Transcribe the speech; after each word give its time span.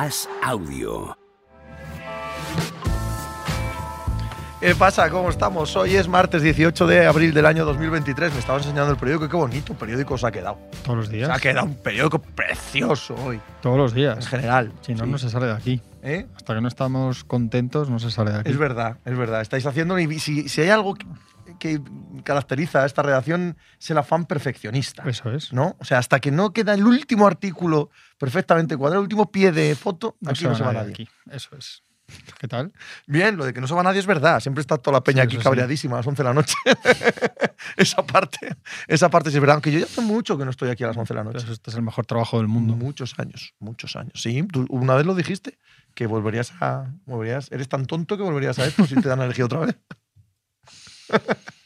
As 0.00 0.28
Audio. 0.44 1.16
¿Qué 4.60 4.74
pasa? 4.76 5.10
¿Cómo 5.10 5.28
estamos? 5.30 5.74
Hoy 5.74 5.96
es 5.96 6.06
martes 6.06 6.40
18 6.42 6.86
de 6.86 7.04
abril 7.06 7.34
del 7.34 7.46
año 7.46 7.64
2023. 7.64 8.32
Me 8.32 8.38
estabas 8.38 8.62
enseñando 8.62 8.92
el 8.92 8.96
periódico. 8.96 9.28
Qué 9.28 9.36
bonito 9.36 9.74
periódico 9.74 10.14
os 10.14 10.22
ha 10.22 10.30
quedado. 10.30 10.56
Todos 10.84 10.98
los 10.98 11.08
días. 11.08 11.26
Se 11.28 11.34
ha 11.34 11.38
quedado 11.40 11.66
un 11.66 11.74
periódico 11.74 12.20
precioso 12.20 13.16
hoy, 13.24 13.40
Todos 13.60 13.76
los 13.76 13.90
en 13.92 13.96
días. 13.96 14.28
general. 14.28 14.72
Si 14.82 14.94
no, 14.94 15.04
Sí. 15.04 15.10
no 15.10 15.18
se 15.18 15.30
sale 15.30 15.46
de 15.46 15.52
aquí. 15.54 15.82
¿Eh? 16.04 16.26
Hasta 16.36 16.54
que 16.54 16.60
no 16.60 16.68
estamos 16.68 17.24
contentos, 17.24 17.90
no 17.90 17.98
se 17.98 18.12
sale 18.12 18.30
de 18.30 18.38
aquí. 18.38 18.50
Es 18.50 18.56
verdad, 18.58 18.98
es 19.04 19.18
verdad. 19.18 19.40
Estáis 19.40 19.66
haciendo. 19.66 19.98
y 19.98 20.20
Si, 20.20 20.48
si 20.48 20.60
hay 20.60 20.68
algo 20.70 20.94
que, 21.58 21.80
caracteriza 22.24 22.82
a 22.82 22.86
esta 22.86 23.02
redacción, 23.02 23.56
es 23.80 23.90
el 23.90 23.98
afán 23.98 24.26
perfeccionista. 24.26 25.02
Eso 25.06 25.32
es. 25.32 25.52
¿No? 25.52 25.76
O 25.78 25.84
sea, 25.84 25.98
hasta 25.98 26.20
que 26.20 26.30
no 26.30 26.52
queda 26.52 26.74
el 26.74 26.84
último 26.84 27.26
artículo 27.26 27.90
perfectamente 28.18 28.76
cuadrado, 28.76 29.00
el 29.00 29.04
último 29.04 29.30
pie 29.30 29.52
de 29.52 29.74
foto, 29.74 30.16
aquí 30.26 30.44
no 30.44 30.54
se 30.54 30.62
va 30.62 30.72
nadie. 30.72 30.90
aquí. 30.90 31.08
Eso 31.30 31.56
es. 31.56 31.82
¿Qué 32.38 32.48
tal? 32.48 32.72
Bien, 33.06 33.36
lo 33.36 33.44
de 33.44 33.52
que 33.52 33.60
no 33.60 33.66
se 33.66 33.74
va 33.74 33.82
nadie 33.82 34.00
es 34.00 34.06
verdad. 34.06 34.40
Siempre 34.40 34.62
está 34.62 34.78
toda 34.78 34.96
la 34.96 35.04
peña 35.04 35.22
Sí, 35.22 35.26
aquí 35.26 35.36
eso 35.36 35.42
sí. 35.42 35.44
cabreadísima 35.44 35.96
a 35.96 35.98
las 35.98 36.06
11 36.06 36.22
de 36.22 36.28
la 36.28 36.34
noche. 36.34 36.54
esa 37.76 38.06
parte, 38.06 38.56
esa 38.86 39.10
parte 39.10 39.30
sí 39.30 39.36
es 39.36 39.40
verdad. 39.40 39.54
Aunque 39.54 39.70
yo 39.70 39.78
ya 39.78 39.84
hace 39.84 40.00
mucho 40.00 40.38
que 40.38 40.44
no 40.44 40.50
estoy 40.50 40.70
aquí 40.70 40.84
a 40.84 40.86
las 40.86 40.96
11 40.96 41.12
de 41.12 41.18
la 41.18 41.24
noche. 41.24 41.38
Entonces, 41.38 41.58
este 41.58 41.70
es 41.70 41.76
el 41.76 41.82
mejor 41.82 42.06
trabajo 42.06 42.38
del 42.38 42.48
mundo. 42.48 42.74
Muchos 42.76 43.18
años, 43.18 43.54
muchos 43.58 43.94
años. 43.96 44.14
Sí, 44.14 44.42
tú 44.50 44.66
una 44.70 44.94
vez 44.94 45.04
lo 45.04 45.14
dijiste, 45.14 45.58
que 45.94 46.06
volverías 46.06 46.52
a. 46.60 46.86
Volverías, 47.04 47.52
eres 47.52 47.68
tan 47.68 47.84
tonto 47.84 48.16
que 48.16 48.22
volverías 48.22 48.58
a 48.58 48.66
esto 48.66 48.86
si 48.86 48.94
te 48.94 49.08
dan 49.08 49.20
a 49.20 49.26
elegir 49.26 49.44
otra 49.44 49.60
vez. 49.60 49.76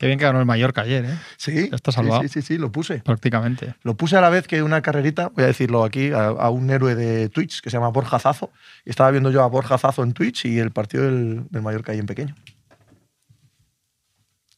Qué 0.00 0.06
bien 0.06 0.18
que 0.18 0.24
ganó 0.24 0.40
el 0.40 0.46
Mallorca 0.46 0.80
ayer, 0.80 1.04
¿eh? 1.04 1.14
Sí. 1.36 1.68
Ya 1.68 1.76
está 1.76 1.92
salvado. 1.92 2.22
Sí, 2.22 2.28
sí, 2.28 2.40
sí, 2.40 2.56
lo 2.56 2.72
puse. 2.72 3.00
Prácticamente. 3.00 3.74
Lo 3.82 3.98
puse 3.98 4.16
a 4.16 4.22
la 4.22 4.30
vez 4.30 4.48
que 4.48 4.62
una 4.62 4.80
carrerita, 4.80 5.28
voy 5.28 5.44
a 5.44 5.48
decirlo 5.48 5.84
aquí, 5.84 6.10
a, 6.10 6.28
a 6.28 6.48
un 6.48 6.70
héroe 6.70 6.94
de 6.94 7.28
Twitch 7.28 7.60
que 7.60 7.68
se 7.68 7.76
llama 7.76 7.88
Borja 7.88 8.18
Zazo. 8.18 8.50
Y 8.86 8.90
estaba 8.90 9.10
viendo 9.10 9.30
yo 9.30 9.42
a 9.42 9.46
Borja 9.46 9.76
Zazo 9.76 10.02
en 10.02 10.12
Twitch 10.14 10.46
y 10.46 10.58
el 10.58 10.70
partido 10.70 11.04
del, 11.04 11.46
del 11.50 11.60
Mallorca 11.62 11.92
ahí 11.92 11.98
en 11.98 12.06
pequeño. 12.06 12.34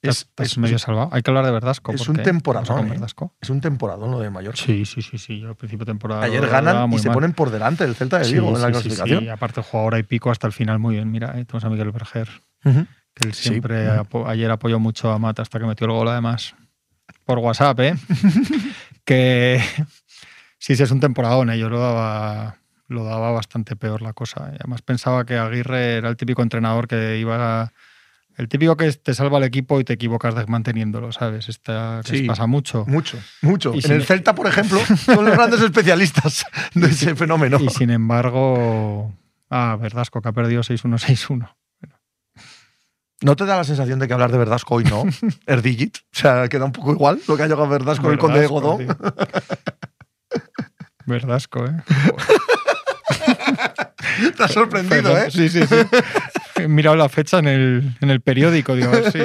Es, 0.00 0.28
es 0.36 0.58
medio 0.58 0.78
salvado. 0.80 1.10
Hay 1.12 1.22
que 1.22 1.30
hablar 1.30 1.44
de 1.44 1.52
Verdasco. 1.52 1.92
es 1.92 2.08
un 2.08 2.16
temporadón, 2.16 2.92
¿eh? 2.92 3.00
Es 3.40 3.50
un 3.50 3.60
temporadón 3.60 4.10
lo 4.10 4.18
de 4.20 4.30
Mallorca. 4.30 4.60
Sí, 4.60 4.84
sí, 4.84 5.00
sí, 5.02 5.16
sí. 5.18 5.38
Yo 5.40 5.48
al 5.50 5.54
principio 5.56 5.84
de 5.84 5.90
temporada. 5.92 6.22
Ayer 6.22 6.44
ganan 6.48 6.92
y 6.92 6.98
se 6.98 7.10
ponen 7.10 7.32
por 7.32 7.50
delante 7.50 7.84
del 7.84 7.94
Celta 7.94 8.18
de 8.18 8.24
Sí, 8.24 8.34
Vigo 8.34 8.48
en 8.54 8.60
la 8.62 8.66
sí, 8.68 8.72
clasificación. 8.72 9.20
sí. 9.24 9.28
Aparte, 9.28 9.62
jugó 9.62 9.84
hora 9.84 9.98
y 10.00 10.02
pico 10.02 10.30
hasta 10.30 10.46
el 10.48 10.52
final 10.52 10.78
muy 10.80 10.94
bien. 10.96 11.10
Mira, 11.10 11.32
ahí 11.34 11.44
tenemos 11.44 11.64
a 11.64 11.68
Miguel 11.68 11.90
Berger, 11.92 12.28
Ujú. 12.64 12.86
Que 13.14 13.28
él 13.28 13.34
Sí. 13.34 13.48
siempre 13.50 13.88
apo- 13.91 14.27
ayer 14.28 14.50
apoyó 14.50 14.78
mucho 14.78 15.10
a 15.10 15.18
Mata 15.18 15.42
hasta 15.42 15.58
que 15.58 15.66
metió 15.66 15.86
el 15.86 15.92
gol 15.92 16.08
además. 16.08 16.55
Por 17.24 17.38
WhatsApp, 17.38 17.78
¿eh? 17.80 17.94
que 19.05 19.60
sí, 20.58 20.77
sí, 20.77 20.82
es 20.82 20.91
un 20.91 21.00
temporadón. 21.00 21.50
¿eh? 21.50 21.58
Yo 21.58 21.68
lo 21.68 21.78
daba, 21.80 22.56
lo 22.88 23.05
daba 23.05 23.30
bastante 23.33 23.77
peor 23.77 24.02
la 24.02 24.12
cosa. 24.12 24.50
Y 24.52 24.56
además 24.60 24.83
pensaba 24.83 25.24
que 25.24 25.36
Aguirre 25.36 25.96
era 25.96 26.08
el 26.08 26.16
típico 26.16 26.42
entrenador 26.42 26.88
que 26.88 27.18
iba 27.18 27.62
a- 27.62 27.72
El 28.38 28.48
típico 28.48 28.78
que 28.78 28.90
te 28.92 29.12
salva 29.12 29.36
el 29.38 29.44
equipo 29.44 29.78
y 29.78 29.84
te 29.84 29.92
equivocas 29.92 30.34
manteniéndolo, 30.48 31.12
¿sabes? 31.12 31.50
Esta, 31.50 32.00
que 32.02 32.16
Sí. 32.16 32.22
pasa 32.24 32.46
mucho. 32.46 32.84
Mucho, 32.88 33.18
mucho. 33.42 33.72
Y 33.74 33.77
en 33.77 33.83
sin- 33.83 33.92
el 33.92 34.05
Celta, 34.06 34.34
por 34.34 34.46
ejemplo, 34.46 34.78
son 34.96 35.27
los 35.27 35.34
grandes 35.36 35.60
especialistas 35.60 36.46
de 36.74 36.86
ese 36.88 37.14
fenómeno. 37.14 37.58
Y 37.60 37.68
sin 37.68 37.90
embargo... 37.90 39.12
Ah, 39.50 39.77
Verdasco, 39.78 40.22
que 40.22 40.28
ha 40.30 40.33
perdido 40.33 40.62
6-1, 40.62 40.96
6-1. 40.98 41.55
¿No 43.22 43.36
te 43.36 43.44
da 43.46 43.56
la 43.56 43.64
sensación 43.64 43.98
de 43.98 44.06
que 44.08 44.14
hablar 44.14 44.32
de 44.32 44.38
Verdasco 44.38 44.74
hoy 44.76 44.84
no? 44.84 45.04
Erdigit. 45.46 45.98
O 45.98 46.18
sea, 46.18 46.48
queda 46.48 46.64
un 46.64 46.72
poco 46.72 46.92
igual 46.92 47.20
lo 47.28 47.36
que 47.36 47.42
ha 47.42 47.46
llegado 47.46 47.68
Verdasco 47.68 48.02
con 48.04 48.12
el 48.12 48.18
conde 48.18 48.40
de 48.40 48.48
Verdasco, 48.48 48.60
Godó. 48.60 48.78
tío. 48.78 48.96
Verdasco, 51.06 51.64
¿eh? 51.66 51.76
Te 54.36 54.42
has 54.44 54.52
sorprendido, 54.52 55.16
¿eh? 55.16 55.30
Sí, 55.30 55.48
sí, 55.48 55.66
sí. 55.66 55.74
He 56.56 56.68
mirado 56.68 56.96
la 56.96 57.08
fecha 57.08 57.38
en 57.38 57.46
el, 57.48 57.96
en 58.00 58.11
el 58.11 58.20
periódico, 58.20 58.74
digo, 58.77 58.92
si 59.11 59.18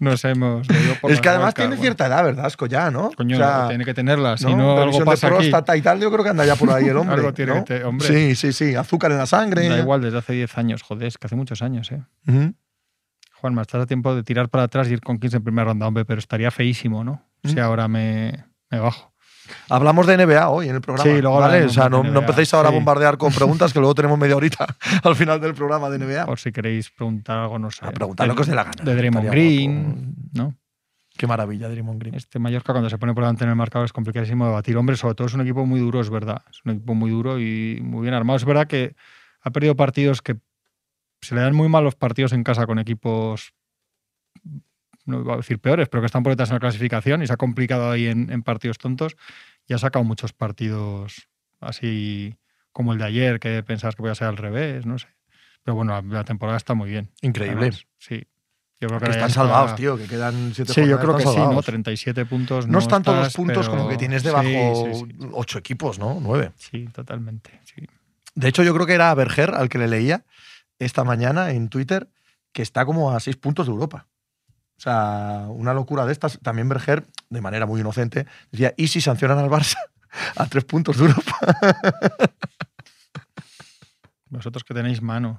nos 0.00 0.24
hemos. 0.24 0.66
por 1.00 1.12
Es 1.12 1.20
que 1.20 1.28
además 1.28 1.54
tiene 1.54 1.68
bueno. 1.70 1.82
cierta 1.82 2.06
edad, 2.06 2.24
Verdasco, 2.24 2.66
ya, 2.66 2.90
¿no? 2.90 3.10
Coño, 3.12 3.36
O 3.36 3.38
sea, 3.38 3.68
tiene 3.68 3.84
que 3.84 3.94
tenerla, 3.94 4.36
si 4.36 4.46
¿no? 4.46 4.56
no, 4.56 4.78
algo 4.82 5.04
pasa 5.04 5.28
de 5.28 5.34
aquí. 5.34 5.42
próstata 5.50 5.76
y 5.76 5.82
tal, 5.82 6.00
yo 6.00 6.10
creo 6.10 6.24
que 6.24 6.30
anda 6.30 6.44
ya 6.44 6.56
por 6.56 6.70
ahí 6.70 6.88
el 6.88 6.96
hombre. 6.96 7.16
Algo 7.16 7.32
tiene 7.34 7.54
¿no? 7.54 7.64
que 7.64 7.78
te- 7.78 7.84
hombre. 7.84 8.08
Sí, 8.08 8.34
sí, 8.34 8.52
sí. 8.52 8.74
Azúcar 8.74 9.12
en 9.12 9.18
la 9.18 9.26
sangre. 9.26 9.68
Da 9.68 9.78
igual, 9.78 10.00
desde 10.00 10.18
hace 10.18 10.32
10 10.32 10.58
años, 10.58 10.82
joder, 10.82 11.06
es 11.08 11.18
que 11.18 11.26
hace 11.26 11.36
muchos 11.36 11.62
años, 11.62 11.92
¿eh? 11.92 12.02
Ujú. 12.26 12.54
Juanma, 13.42 13.62
estás 13.62 13.82
a 13.82 13.86
tiempo 13.86 14.14
de 14.14 14.22
tirar 14.22 14.48
para 14.48 14.62
atrás 14.64 14.88
y 14.88 14.92
ir 14.92 15.00
con 15.00 15.18
15 15.18 15.38
en 15.38 15.42
primera 15.42 15.64
ronda, 15.66 15.88
hombre, 15.88 16.04
pero 16.04 16.20
estaría 16.20 16.52
feísimo, 16.52 17.02
¿no? 17.02 17.28
Si 17.42 17.56
Mm. 17.56 17.58
ahora 17.58 17.88
me, 17.88 18.44
me 18.70 18.78
bajo. 18.78 19.12
Hablamos 19.68 20.06
de 20.06 20.16
NBA 20.16 20.48
hoy 20.48 20.68
en 20.68 20.76
el 20.76 20.80
programa. 20.80 21.10
Sí, 21.10 21.20
luego 21.20 21.40
¿vale? 21.40 21.64
O 21.64 21.68
sea, 21.68 21.88
no, 21.88 22.04
no 22.04 22.20
empecéis 22.20 22.54
ahora 22.54 22.68
a 22.68 22.72
bombardear 22.72 23.18
con 23.18 23.32
preguntas 23.34 23.72
que 23.72 23.80
luego 23.80 23.96
tenemos 23.96 24.16
media 24.16 24.36
horita 24.36 24.64
al 25.02 25.16
final 25.16 25.40
del 25.40 25.54
programa 25.54 25.90
de 25.90 25.98
NBA. 25.98 26.24
Por 26.24 26.38
si 26.38 26.52
queréis 26.52 26.88
preguntar 26.90 27.36
algo, 27.38 27.58
no 27.58 27.68
sé. 27.72 27.84
A 27.84 27.90
preguntar 27.90 28.28
lo 28.28 28.36
que 28.36 28.42
os 28.42 28.46
dé 28.46 28.54
la 28.54 28.62
gana. 28.62 28.84
De 28.84 28.94
Draymond 28.94 29.28
Green. 29.28 30.14
¿no? 30.34 30.54
Qué 31.18 31.26
maravilla, 31.26 31.68
Draymond 31.68 31.98
Green. 32.00 32.14
Este 32.14 32.38
Mallorca 32.38 32.72
cuando 32.72 32.88
se 32.88 32.96
pone 32.98 33.12
por 33.12 33.24
delante 33.24 33.42
en 33.42 33.50
el 33.50 33.56
marcador 33.56 33.84
es 33.86 33.92
complicadísimo 33.92 34.46
de 34.46 34.52
batir. 34.52 34.76
Hombre, 34.76 34.94
sobre 34.96 35.16
todo 35.16 35.26
es 35.26 35.34
un 35.34 35.40
equipo 35.40 35.66
muy 35.66 35.80
duro, 35.80 36.00
es 36.00 36.08
verdad. 36.08 36.42
Es 36.48 36.60
un 36.64 36.70
equipo 36.72 36.94
muy 36.94 37.10
duro 37.10 37.40
y 37.40 37.80
muy 37.82 38.02
bien 38.02 38.14
armado. 38.14 38.36
Es 38.36 38.44
verdad 38.44 38.68
que 38.68 38.94
ha 39.42 39.50
perdido 39.50 39.74
partidos 39.74 40.22
que 40.22 40.36
se 41.22 41.34
le 41.34 41.40
dan 41.40 41.54
muy 41.54 41.68
mal 41.68 41.84
los 41.84 41.94
partidos 41.94 42.32
en 42.32 42.44
casa 42.44 42.66
con 42.66 42.78
equipos, 42.78 43.54
no 45.04 45.20
iba 45.20 45.34
a 45.34 45.36
decir 45.38 45.58
peores, 45.58 45.88
pero 45.88 46.00
que 46.02 46.06
están 46.06 46.22
por 46.22 46.32
detrás 46.32 46.50
en 46.50 46.54
la 46.56 46.60
clasificación 46.60 47.22
y 47.22 47.26
se 47.26 47.32
ha 47.32 47.36
complicado 47.36 47.90
ahí 47.90 48.06
en, 48.06 48.30
en 48.30 48.42
partidos 48.42 48.78
tontos 48.78 49.16
y 49.66 49.74
ha 49.74 49.78
sacado 49.78 50.04
muchos 50.04 50.32
partidos 50.32 51.28
así 51.60 52.36
como 52.72 52.92
el 52.92 52.98
de 52.98 53.04
ayer, 53.04 53.40
que 53.40 53.62
pensabas 53.62 53.94
que 53.94 54.00
podía 54.02 54.14
ser 54.14 54.28
al 54.28 54.36
revés, 54.36 54.86
no 54.86 54.98
sé. 54.98 55.06
Pero 55.62 55.74
bueno, 55.76 55.92
la, 55.92 56.02
la 56.02 56.24
temporada 56.24 56.56
está 56.56 56.74
muy 56.74 56.88
bien. 56.90 57.10
Increíble. 57.20 57.58
Además, 57.58 57.86
sí. 57.98 58.24
Yo 58.80 58.88
creo 58.88 58.98
que 58.98 59.10
están 59.10 59.28
está- 59.28 59.42
salvados, 59.42 59.76
tío, 59.76 59.96
que 59.96 60.06
quedan 60.08 60.52
siete 60.54 60.72
Sí, 60.72 60.80
yo 60.88 60.98
creo 60.98 61.12
que 61.14 61.18
están 61.22 61.34
sí, 61.34 61.38
¿no? 61.38 61.44
salvados. 61.44 61.66
37 61.66 62.24
puntos. 62.26 62.66
No 62.66 62.80
están 62.80 63.04
todos 63.04 63.18
los 63.18 63.26
estás, 63.28 63.36
puntos 63.36 63.68
como 63.68 63.88
que 63.88 63.96
tienes 63.96 64.24
debajo 64.24 64.48
sí, 64.92 65.58
equipos, 65.58 65.98
¿no? 66.00 66.18
Nueve. 66.20 66.50
Sí, 66.56 66.86
totalmente. 66.92 67.60
sí. 67.64 67.86
De 68.34 68.48
hecho, 68.48 68.64
yo 68.64 68.74
creo 68.74 68.86
que 68.86 68.94
era 68.94 69.10
a 69.10 69.14
Berger 69.14 69.54
al 69.54 69.68
que 69.68 69.78
le 69.78 69.86
leía 69.86 70.24
esta 70.84 71.04
mañana 71.04 71.50
en 71.50 71.68
Twitter 71.68 72.08
que 72.52 72.62
está 72.62 72.84
como 72.84 73.12
a 73.12 73.20
seis 73.20 73.36
puntos 73.36 73.66
de 73.66 73.72
Europa. 73.72 74.06
O 74.76 74.80
sea, 74.82 75.46
una 75.48 75.74
locura 75.74 76.06
de 76.06 76.12
estas. 76.12 76.38
También 76.40 76.68
Berger, 76.68 77.06
de 77.30 77.40
manera 77.40 77.66
muy 77.66 77.80
inocente, 77.80 78.26
decía, 78.50 78.74
¿y 78.76 78.88
si 78.88 79.00
sancionan 79.00 79.38
al 79.38 79.48
Barça 79.48 79.78
a 80.36 80.46
tres 80.46 80.64
puntos 80.64 80.98
de 80.98 81.06
Europa? 81.06 81.36
Vosotros 84.28 84.64
que 84.64 84.74
tenéis 84.74 85.02
mano. 85.02 85.38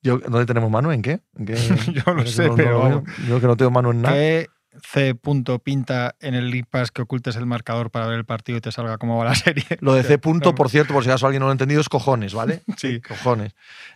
Yo, 0.00 0.18
¿Dónde 0.18 0.46
tenemos 0.46 0.70
mano? 0.70 0.92
¿En 0.92 1.02
qué? 1.02 1.22
¿En 1.36 1.46
qué? 1.46 1.54
Yo 2.06 2.14
no 2.14 2.26
sé, 2.26 2.50
pero 2.56 2.80
vamos. 2.80 3.04
yo 3.28 3.40
que 3.40 3.46
no 3.46 3.56
tengo 3.56 3.70
mano 3.70 3.90
en 3.90 4.02
nada. 4.02 4.14
¿Qué 4.14 4.48
C. 4.84 5.14
punto 5.14 5.58
pinta 5.58 6.14
en 6.20 6.34
el 6.34 6.50
League 6.50 6.66
Pass 6.68 6.90
que 6.90 7.02
ocultes 7.02 7.36
el 7.36 7.46
marcador 7.46 7.90
para 7.90 8.06
ver 8.06 8.18
el 8.18 8.24
partido 8.24 8.58
y 8.58 8.60
te 8.60 8.72
salga 8.72 8.98
cómo 8.98 9.16
va 9.18 9.24
la 9.24 9.34
serie? 9.34 9.64
Lo 9.80 9.94
de 9.94 10.02
C 10.02 10.18
punto, 10.18 10.54
por 10.54 10.68
cierto, 10.70 10.92
por 10.92 11.04
si 11.04 11.10
acaso 11.10 11.26
alguien 11.26 11.40
no 11.40 11.46
lo 11.46 11.50
ha 11.50 11.52
entendido, 11.54 11.80
es 11.80 11.88
cojones, 11.88 12.34
¿vale? 12.34 12.62
Sí. 12.76 13.00
Cojones. 13.00 13.54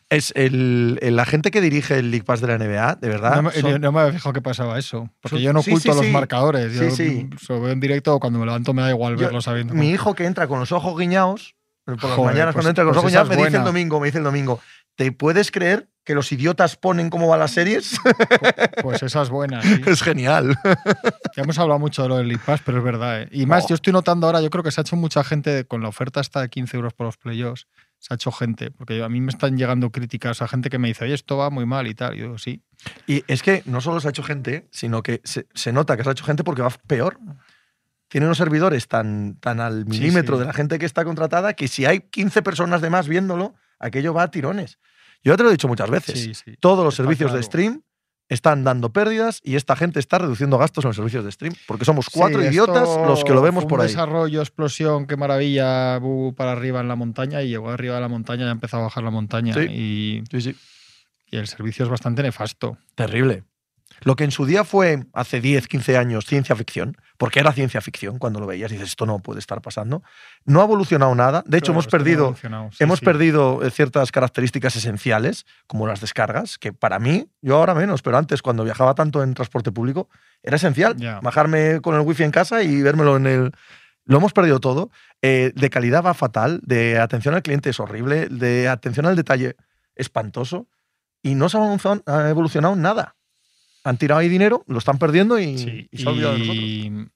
Es 0.08 0.32
el, 0.36 0.98
el- 1.02 1.16
la 1.16 1.24
gente 1.24 1.50
que 1.50 1.60
dirige 1.60 1.98
el 1.98 2.10
League 2.10 2.24
Pass 2.24 2.40
de 2.40 2.46
la 2.46 2.58
NBA, 2.58 2.96
de 2.96 3.08
verdad. 3.08 3.36
No, 3.36 3.42
me- 3.42 3.50
son- 3.52 3.80
no 3.80 3.92
me 3.92 4.00
había 4.00 4.12
fijado 4.12 4.32
que 4.32 4.42
pasaba 4.42 4.78
eso. 4.78 5.10
Porque 5.20 5.42
yo 5.42 5.52
no 5.52 5.62
sí, 5.62 5.70
oculto 5.70 5.92
sí, 5.92 5.96
los 5.98 6.06
sí. 6.06 6.12
marcadores. 6.12 6.72
Yo 6.72 6.90
Sí, 6.90 6.96
sí. 6.96 7.30
lo 7.48 7.60
veo 7.60 7.72
en 7.72 7.80
directo 7.80 8.14
o 8.14 8.20
cuando 8.20 8.38
me 8.38 8.46
levanto 8.46 8.72
me 8.72 8.82
da 8.82 8.90
igual 8.90 9.14
Yo- 9.16 9.24
verlo 9.26 9.40
sabiendo. 9.40 9.74
Mi 9.74 9.90
hijo 9.90 10.14
que 10.14 10.24
entra 10.26 10.46
con 10.46 10.60
los 10.60 10.70
ojos 10.72 10.96
guiñados, 10.98 11.54
por 11.84 11.94
las 12.02 12.02
Joder, 12.02 12.24
mañanas 12.34 12.46
pues- 12.46 12.54
cuando 12.54 12.68
entra 12.70 12.84
con 12.84 12.88
los 12.88 12.96
ojos 12.98 13.02
pues 13.04 13.14
esa 13.14 13.22
guiñados, 13.24 13.38
me 13.38 13.44
dice 13.46 13.56
el 13.58 13.64
domingo, 13.64 14.00
me 14.00 14.06
dice 14.06 14.18
el 14.18 14.24
domingo, 14.24 14.60
¿te 14.96 15.12
puedes 15.12 15.50
creer 15.50 15.88
que 16.04 16.14
los 16.14 16.30
idiotas 16.30 16.76
ponen 16.76 17.10
cómo 17.10 17.28
van 17.28 17.40
las 17.40 17.52
series? 17.52 17.98
Pues 18.82 19.02
esa 19.02 19.22
es 19.22 19.30
buena. 19.30 19.60
sí. 19.62 19.80
es 19.86 20.02
genial. 20.02 20.56
Ya 21.36 21.42
hemos 21.42 21.58
hablado 21.58 21.78
mucho 21.78 22.02
de 22.02 22.08
lo 22.08 22.16
del 22.18 22.28
League 22.28 22.42
Pass, 22.44 22.60
pero 22.64 22.78
es 22.78 22.84
verdad. 22.84 23.22
¿eh? 23.22 23.28
Y 23.32 23.44
más, 23.46 23.64
Oh. 23.64 23.68
yo 23.68 23.74
estoy 23.74 23.92
notando 23.92 24.26
ahora, 24.26 24.40
yo 24.40 24.48
creo 24.50 24.62
que 24.64 24.70
se 24.70 24.80
ha 24.80 24.82
hecho 24.82 24.96
mucha 24.96 25.22
gente 25.24 25.66
con 25.66 25.82
la 25.82 25.88
oferta 25.88 26.20
esta 26.20 26.40
de 26.40 26.48
15 26.48 26.76
euros 26.76 26.94
por 26.94 27.06
los 27.06 27.16
playoffs. 27.16 27.66
Se 27.98 28.12
ha 28.12 28.16
hecho 28.16 28.30
gente, 28.30 28.70
porque 28.70 29.02
a 29.02 29.08
mí 29.08 29.20
me 29.20 29.30
están 29.30 29.56
llegando 29.58 29.90
críticas 29.90 30.40
a 30.42 30.48
gente 30.48 30.70
que 30.70 30.78
me 30.78 30.88
dice, 30.88 31.04
oye, 31.04 31.14
esto 31.14 31.36
va 31.38 31.50
muy 31.50 31.66
mal 31.66 31.86
y 31.88 31.94
tal. 31.94 32.14
Y 32.14 32.20
yo 32.20 32.38
sí. 32.38 32.62
Y 33.06 33.24
es 33.26 33.42
que 33.42 33.62
no 33.66 33.80
solo 33.80 34.00
se 34.00 34.08
ha 34.08 34.10
hecho 34.10 34.22
gente, 34.22 34.68
sino 34.70 35.02
que 35.02 35.20
se, 35.24 35.46
se 35.54 35.72
nota 35.72 35.96
que 35.96 36.02
se 36.04 36.08
ha 36.10 36.12
hecho 36.12 36.24
gente 36.24 36.44
porque 36.44 36.62
va 36.62 36.70
peor. 36.86 37.18
Tiene 38.08 38.26
unos 38.26 38.38
servidores 38.38 38.86
tan, 38.88 39.36
tan 39.40 39.60
al 39.60 39.82
Sí, 39.84 39.88
milímetro 39.90 40.36
sí. 40.36 40.40
de 40.40 40.46
la 40.46 40.52
gente 40.52 40.78
que 40.78 40.86
está 40.86 41.04
contratada 41.04 41.54
que 41.54 41.66
si 41.68 41.84
hay 41.86 42.00
15 42.00 42.42
personas 42.42 42.80
de 42.80 42.88
más 42.90 43.08
viéndolo, 43.08 43.54
aquello 43.78 44.12
va 44.14 44.24
a 44.24 44.30
tirones. 44.30 44.78
Yo 45.22 45.32
ya 45.32 45.36
te 45.36 45.42
lo 45.42 45.48
he 45.48 45.52
dicho 45.52 45.68
muchas 45.68 45.90
veces. 45.90 46.20
Sí, 46.20 46.34
sí. 46.34 46.56
Todos 46.60 46.84
los 46.84 46.94
servicios 46.94 47.32
de 47.32 47.42
stream 47.42 47.82
están 48.28 48.64
dando 48.64 48.92
pérdidas 48.92 49.40
y 49.44 49.54
esta 49.56 49.76
gente 49.76 50.00
está 50.00 50.18
reduciendo 50.18 50.58
gastos 50.58 50.84
en 50.84 50.88
los 50.88 50.96
servicios 50.96 51.24
de 51.24 51.30
stream. 51.32 51.54
Porque 51.66 51.84
somos 51.84 52.08
cuatro 52.10 52.40
Sí, 52.40 52.48
idiotas 52.48 52.88
los 53.06 53.22
que 53.24 53.32
lo 53.32 53.40
vemos 53.42 53.64
por 53.66 53.80
ahí. 53.80 53.88
desarrollo, 53.88 54.40
explosión, 54.40 55.06
qué 55.06 55.16
maravilla, 55.16 55.98
bu, 55.98 56.34
para 56.34 56.52
arriba 56.52 56.80
en 56.80 56.88
la 56.88 56.96
montaña 56.96 57.42
y 57.42 57.48
llegó 57.48 57.70
arriba 57.70 57.94
de 57.96 58.00
la 58.00 58.08
montaña 58.08 58.44
y 58.44 58.48
ha 58.48 58.52
empezado 58.52 58.82
a 58.82 58.86
bajar 58.86 59.04
la 59.04 59.10
montaña. 59.10 59.54
Sí. 59.54 59.60
Y, 59.60 60.24
Sí, 60.30 60.40
sí. 60.40 60.56
y 61.30 61.36
el 61.36 61.46
servicio 61.46 61.84
es 61.84 61.90
bastante 61.90 62.22
nefasto. 62.22 62.78
Terrible. 62.94 63.44
Lo 64.02 64.16
que 64.16 64.24
en 64.24 64.30
su 64.30 64.46
día 64.46 64.64
fue, 64.64 65.04
hace 65.12 65.40
10, 65.40 65.68
15 65.68 65.96
años, 65.96 66.26
ciencia 66.26 66.54
ficción, 66.54 66.96
porque 67.16 67.40
era 67.40 67.52
ciencia 67.52 67.80
ficción 67.80 68.18
cuando 68.18 68.40
lo 68.40 68.46
veías 68.46 68.70
dices, 68.70 68.88
esto 68.88 69.06
no 69.06 69.18
puede 69.20 69.40
estar 69.40 69.60
pasando, 69.62 70.02
no 70.44 70.60
ha 70.60 70.64
evolucionado 70.64 71.14
nada. 71.14 71.42
De 71.46 71.58
hecho, 71.58 71.66
Claro, 71.66 71.74
hemos 71.74 71.86
no 71.86 71.90
perdido, 71.90 72.36
sí, 72.40 72.48
hemos 72.80 72.98
sí. 72.98 73.04
perdido 73.04 73.62
eh, 73.62 73.70
ciertas 73.70 74.12
características 74.12 74.76
esenciales, 74.76 75.46
como 75.66 75.86
las 75.86 76.00
descargas, 76.00 76.58
que 76.58 76.72
para 76.72 76.98
mí, 76.98 77.28
yo 77.40 77.56
ahora 77.56 77.74
menos, 77.74 78.02
pero 78.02 78.18
antes, 78.18 78.42
cuando 78.42 78.64
viajaba 78.64 78.94
tanto 78.94 79.22
en 79.22 79.34
transporte 79.34 79.72
público, 79.72 80.08
era 80.42 80.56
esencial 80.56 80.96
bajarme 81.22 81.80
con 81.80 81.94
el 81.94 82.02
wifi 82.02 82.22
en 82.22 82.30
casa 82.30 82.62
y 82.62 82.82
vérmelo 82.82 83.16
en 83.16 83.26
el... 83.26 83.52
Lo 84.04 84.18
hemos 84.18 84.32
perdido 84.32 84.60
todo. 84.60 84.90
Eh, 85.20 85.50
de 85.56 85.70
calidad 85.70 86.04
va 86.04 86.14
fatal, 86.14 86.60
de 86.62 86.98
atención 87.00 87.34
al 87.34 87.42
cliente 87.42 87.70
es 87.70 87.80
horrible, 87.80 88.28
de 88.28 88.68
atención 88.68 89.06
al 89.06 89.16
detalle 89.16 89.56
espantoso 89.96 90.68
y 91.22 91.34
no 91.34 91.48
se 91.48 91.58
ha 91.58 92.30
evolucionado 92.30 92.76
nada. 92.76 93.16
Han 93.86 93.98
tirado 93.98 94.20
ahí 94.20 94.28
dinero, 94.28 94.64
lo 94.66 94.78
están 94.78 94.98
perdiendo 94.98 95.38
y, 95.38 95.58
Sí, 95.58 95.88
y 95.92 95.98
se 95.98 96.08
olvidado 96.08 96.32
de 96.32 96.38
nosotros. 96.40 97.12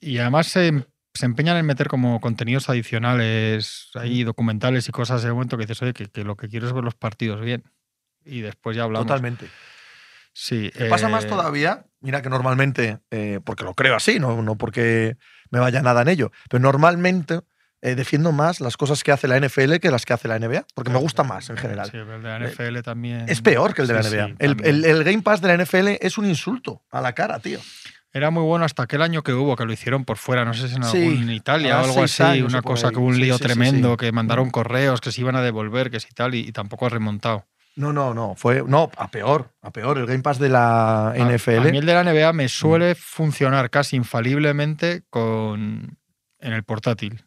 y, 0.00 0.18
además 0.18 0.46
se, 0.46 0.86
se 1.12 1.26
empeñan 1.26 1.56
en 1.56 1.66
meter 1.66 1.88
como 1.88 2.20
contenidos 2.20 2.68
adicionales, 2.68 3.90
ahí 3.94 4.22
documentales 4.22 4.88
y 4.88 4.92
cosas 4.92 5.22
de 5.24 5.32
momento 5.32 5.56
que 5.56 5.64
dices, 5.64 5.82
oye, 5.82 5.92
que, 5.92 6.06
que 6.06 6.22
lo 6.22 6.36
que 6.36 6.48
quiero 6.48 6.68
es 6.68 6.72
ver 6.72 6.84
los 6.84 6.94
partidos 6.94 7.40
bien. 7.40 7.64
Y 8.24 8.40
después 8.40 8.76
ya 8.76 8.84
hablamos. 8.84 9.08
Totalmente. 9.08 9.48
Sí. 10.32 10.70
Me 10.78 10.86
pasa 10.88 11.08
más 11.08 11.24
eh, 11.24 11.28
todavía, 11.28 11.86
mira 12.00 12.22
que 12.22 12.28
normalmente, 12.28 13.00
eh, 13.10 13.40
porque 13.44 13.64
lo 13.64 13.74
creo 13.74 13.96
así, 13.96 14.20
no, 14.20 14.42
no 14.42 14.56
porque 14.56 15.16
me 15.50 15.58
vaya 15.58 15.82
nada 15.82 16.02
en 16.02 16.08
ello, 16.08 16.30
pero 16.48 16.62
normalmente 16.62 17.40
eh, 17.84 17.94
defiendo 17.94 18.32
más 18.32 18.60
las 18.60 18.76
cosas 18.76 19.04
que 19.04 19.12
hace 19.12 19.28
la 19.28 19.36
NFL 19.38 19.74
que 19.76 19.90
las 19.90 20.04
que 20.06 20.12
hace 20.14 20.26
la 20.26 20.38
NBA, 20.38 20.64
porque 20.74 20.90
me 20.90 20.98
gusta 20.98 21.22
más 21.22 21.50
en 21.50 21.56
general. 21.58 21.90
Sí, 21.90 21.98
el 21.98 22.06
de 22.06 22.18
la 22.18 22.38
NFL 22.38 22.80
también. 22.82 23.26
Es 23.28 23.40
peor 23.42 23.74
que 23.74 23.82
el 23.82 23.88
de 23.88 23.94
la 23.94 24.02
Sí, 24.02 24.08
sí, 24.10 24.16
NBA. 24.16 24.36
el, 24.38 24.56
el- 24.64 24.84
el 24.84 25.04
Game 25.04 25.22
Pass 25.22 25.40
de 25.40 25.48
la 25.48 25.54
NFL 25.62 25.98
es 26.00 26.18
un 26.18 26.24
insulto 26.26 26.82
a 26.90 27.00
la 27.00 27.12
cara, 27.12 27.38
tío. 27.40 27.58
Era 28.12 28.30
muy 28.30 28.42
bueno 28.44 28.64
hasta 28.64 28.84
aquel 28.84 29.02
año 29.02 29.22
que 29.22 29.32
hubo, 29.32 29.56
que 29.56 29.64
lo 29.64 29.72
hicieron 29.72 30.04
por 30.04 30.16
fuera, 30.18 30.44
no 30.44 30.54
sé 30.54 30.68
si 30.68 30.76
en, 30.76 30.84
Sí, 30.84 30.98
algún, 31.04 31.22
en 31.24 31.30
Italia 31.32 31.80
o 31.80 31.84
algo 31.84 32.04
así, 32.04 32.22
años 32.22 32.52
una 32.52 32.62
cosa 32.62 32.90
que 32.90 32.98
hubo 32.98 33.08
un 33.08 33.16
Sí, 33.16 33.22
lío 33.22 33.36
sí, 33.38 33.42
tremendo, 33.42 33.96
que 33.96 34.12
mandaron 34.12 34.50
correos, 34.50 35.00
que 35.00 35.10
se 35.12 35.20
iban 35.20 35.34
a 35.36 35.42
devolver, 35.42 35.90
que 35.90 35.98
sí 36.00 36.08
tal, 36.14 36.34
y, 36.36 36.38
y 36.40 36.52
tampoco 36.52 36.86
ha 36.86 36.90
remontado. 36.90 37.44
No, 37.76 37.92
no, 37.92 38.14
no. 38.14 38.34
Fue. 38.36 38.62
No, 38.66 38.88
a 38.96 39.10
peor. 39.10 39.50
A 39.60 39.72
peor. 39.72 39.98
El 39.98 40.06
Game 40.06 40.22
Pass 40.22 40.38
de 40.38 40.48
la 40.48 41.08
A- 41.10 41.16
NFL. 41.18 41.58
A, 41.58 41.70
mí 41.72 41.78
el 41.78 41.86
de 41.86 41.92
la 41.92 42.04
NBA 42.04 42.32
Mm. 42.32 42.36
me 42.36 42.48
suele 42.48 42.94
funcionar 42.94 43.68
casi 43.68 43.96
infaliblemente 43.96 45.02
con 45.10 45.98
en 46.38 46.52
el 46.52 46.62
portátil. 46.62 47.24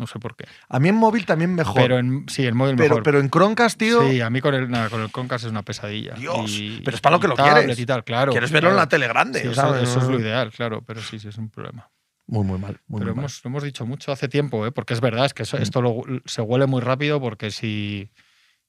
No 0.00 0.06
sé 0.06 0.18
por 0.18 0.34
qué. 0.34 0.44
en 0.88 0.94
móvil 0.96 1.26
también 1.26 1.54
mejor. 1.54 1.74
Pero 1.74 1.86
Pero, 1.96 1.98
en, 1.98 2.24
sí, 2.28 2.46
el 2.46 2.54
móvil 2.54 2.74
pero, 2.76 2.88
mejor. 2.96 3.02
en 3.20 3.28
Chromecast, 3.30 3.78
tío. 3.78 4.08
sí, 4.08 4.20
a 4.22 4.30
mí 4.30 4.40
con 4.40 4.54
el, 4.54 4.70
nada, 4.70 4.88
con 4.88 5.02
el 5.02 5.12
Concast 5.12 5.44
es 5.44 5.50
una 5.50 5.62
pesadilla. 5.62 6.14
Dios, 6.14 6.50
Y- 6.58 6.80
pero 6.82 6.94
es 6.94 7.00
para 7.02 7.16
lo 7.16 7.20
que 7.20 7.28
lo 7.28 7.36
quieres. 7.36 7.78
y 7.78 7.84
tal, 7.84 8.02
claro. 8.02 8.32
Quieres 8.32 8.50
verlo 8.50 8.70
en 8.70 8.76
la 8.76 8.88
tele 8.88 9.06
grande. 9.08 9.42
Sí, 9.42 9.48
o 9.48 9.52
eso, 9.82 9.98
es 9.98 10.04
no- 10.06 10.12
lo 10.12 10.18
ideal, 10.20 10.50
claro, 10.52 10.82
pero 10.82 11.02
sí, 11.02 11.18
sí, 11.18 11.28
es 11.28 11.36
un 11.36 11.50
problema. 11.50 11.90
Muy, 12.26 12.44
muy 12.46 12.58
mal. 12.58 12.80
Muy, 12.86 13.00
pero 13.00 13.10
muy 13.10 13.16
mal. 13.16 13.24
hemos, 13.24 13.44
lo 13.44 13.48
hemos 13.50 13.62
dicho 13.62 13.84
mucho 13.84 14.10
hace 14.10 14.28
tiempo, 14.28 14.64
¿eh? 14.66 14.72
porque 14.72 14.94
es 14.94 15.00
verdad, 15.02 15.26
es 15.26 15.34
que 15.34 15.42
eso- 15.42 15.58
Mm. 15.58 15.62
esto 15.62 15.82
lo- 15.82 16.02
se 16.24 16.40
huele 16.40 16.66
muy 16.66 16.80
rápido 16.80 17.20
porque 17.20 17.50
si, 17.50 18.10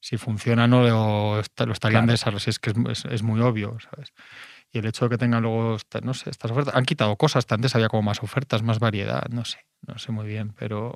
si 0.01 0.17
funciona 0.17 0.67
no 0.67 0.81
lo, 0.81 1.35
lo 1.35 1.39
estarían 1.41 1.77
Claro. 2.05 2.07
desarrollando, 2.11 2.49
es 2.49 2.59
que 2.59 2.71
es, 2.71 2.75
es- 2.89 3.05
es 3.05 3.23
muy 3.23 3.39
obvio, 3.39 3.77
¿sabes? 3.79 4.11
Y 4.73 4.79
el 4.79 4.85
hecho 4.85 5.05
de 5.05 5.09
que 5.09 5.17
tengan 5.17 5.41
luego, 5.43 5.77
no 6.03 6.13
sé, 6.13 6.29
estas 6.29 6.49
ofertas, 6.51 6.73
han 6.75 6.85
quitado 6.85 7.15
cosas, 7.17 7.45
antes 7.49 7.75
había 7.75 7.89
como 7.89 8.03
más 8.03 8.23
ofertas, 8.23 8.63
más 8.63 8.79
variedad, 8.79 9.23
no 9.29 9.43
sé, 9.43 9.57
no 9.85 9.97
sé 9.97 10.13
muy 10.13 10.25
bien, 10.25 10.53
pero 10.57 10.93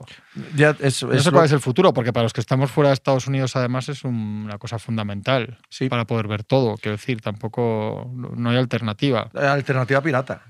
Ya 0.55 0.69
es, 0.79 1.03
no 1.03 1.11
es 1.13 1.23
sé 1.23 1.31
lo- 1.31 1.35
cuál 1.35 1.45
es 1.45 1.51
el 1.51 1.59
futuro, 1.59 1.93
porque 1.93 2.13
para 2.13 2.23
los 2.23 2.31
que 2.31 2.39
estamos 2.39 2.71
fuera 2.71 2.89
de 2.89 2.93
Estados 2.93 3.27
Unidos 3.27 3.55
además 3.57 3.89
es 3.89 4.03
un- 4.05 4.43
una 4.45 4.57
cosa 4.57 4.79
fundamental 4.79 5.57
sí, 5.69 5.89
para 5.89 6.05
poder 6.05 6.27
ver 6.29 6.43
todo, 6.45 6.75
quiero 6.77 6.95
decir, 6.95 7.19
tampoco, 7.21 8.09
no 8.15 8.29
no 8.29 8.49
hay 8.49 8.57
alternativa. 8.57 9.29
alternativa 9.33 10.01
pirata. 10.01 10.43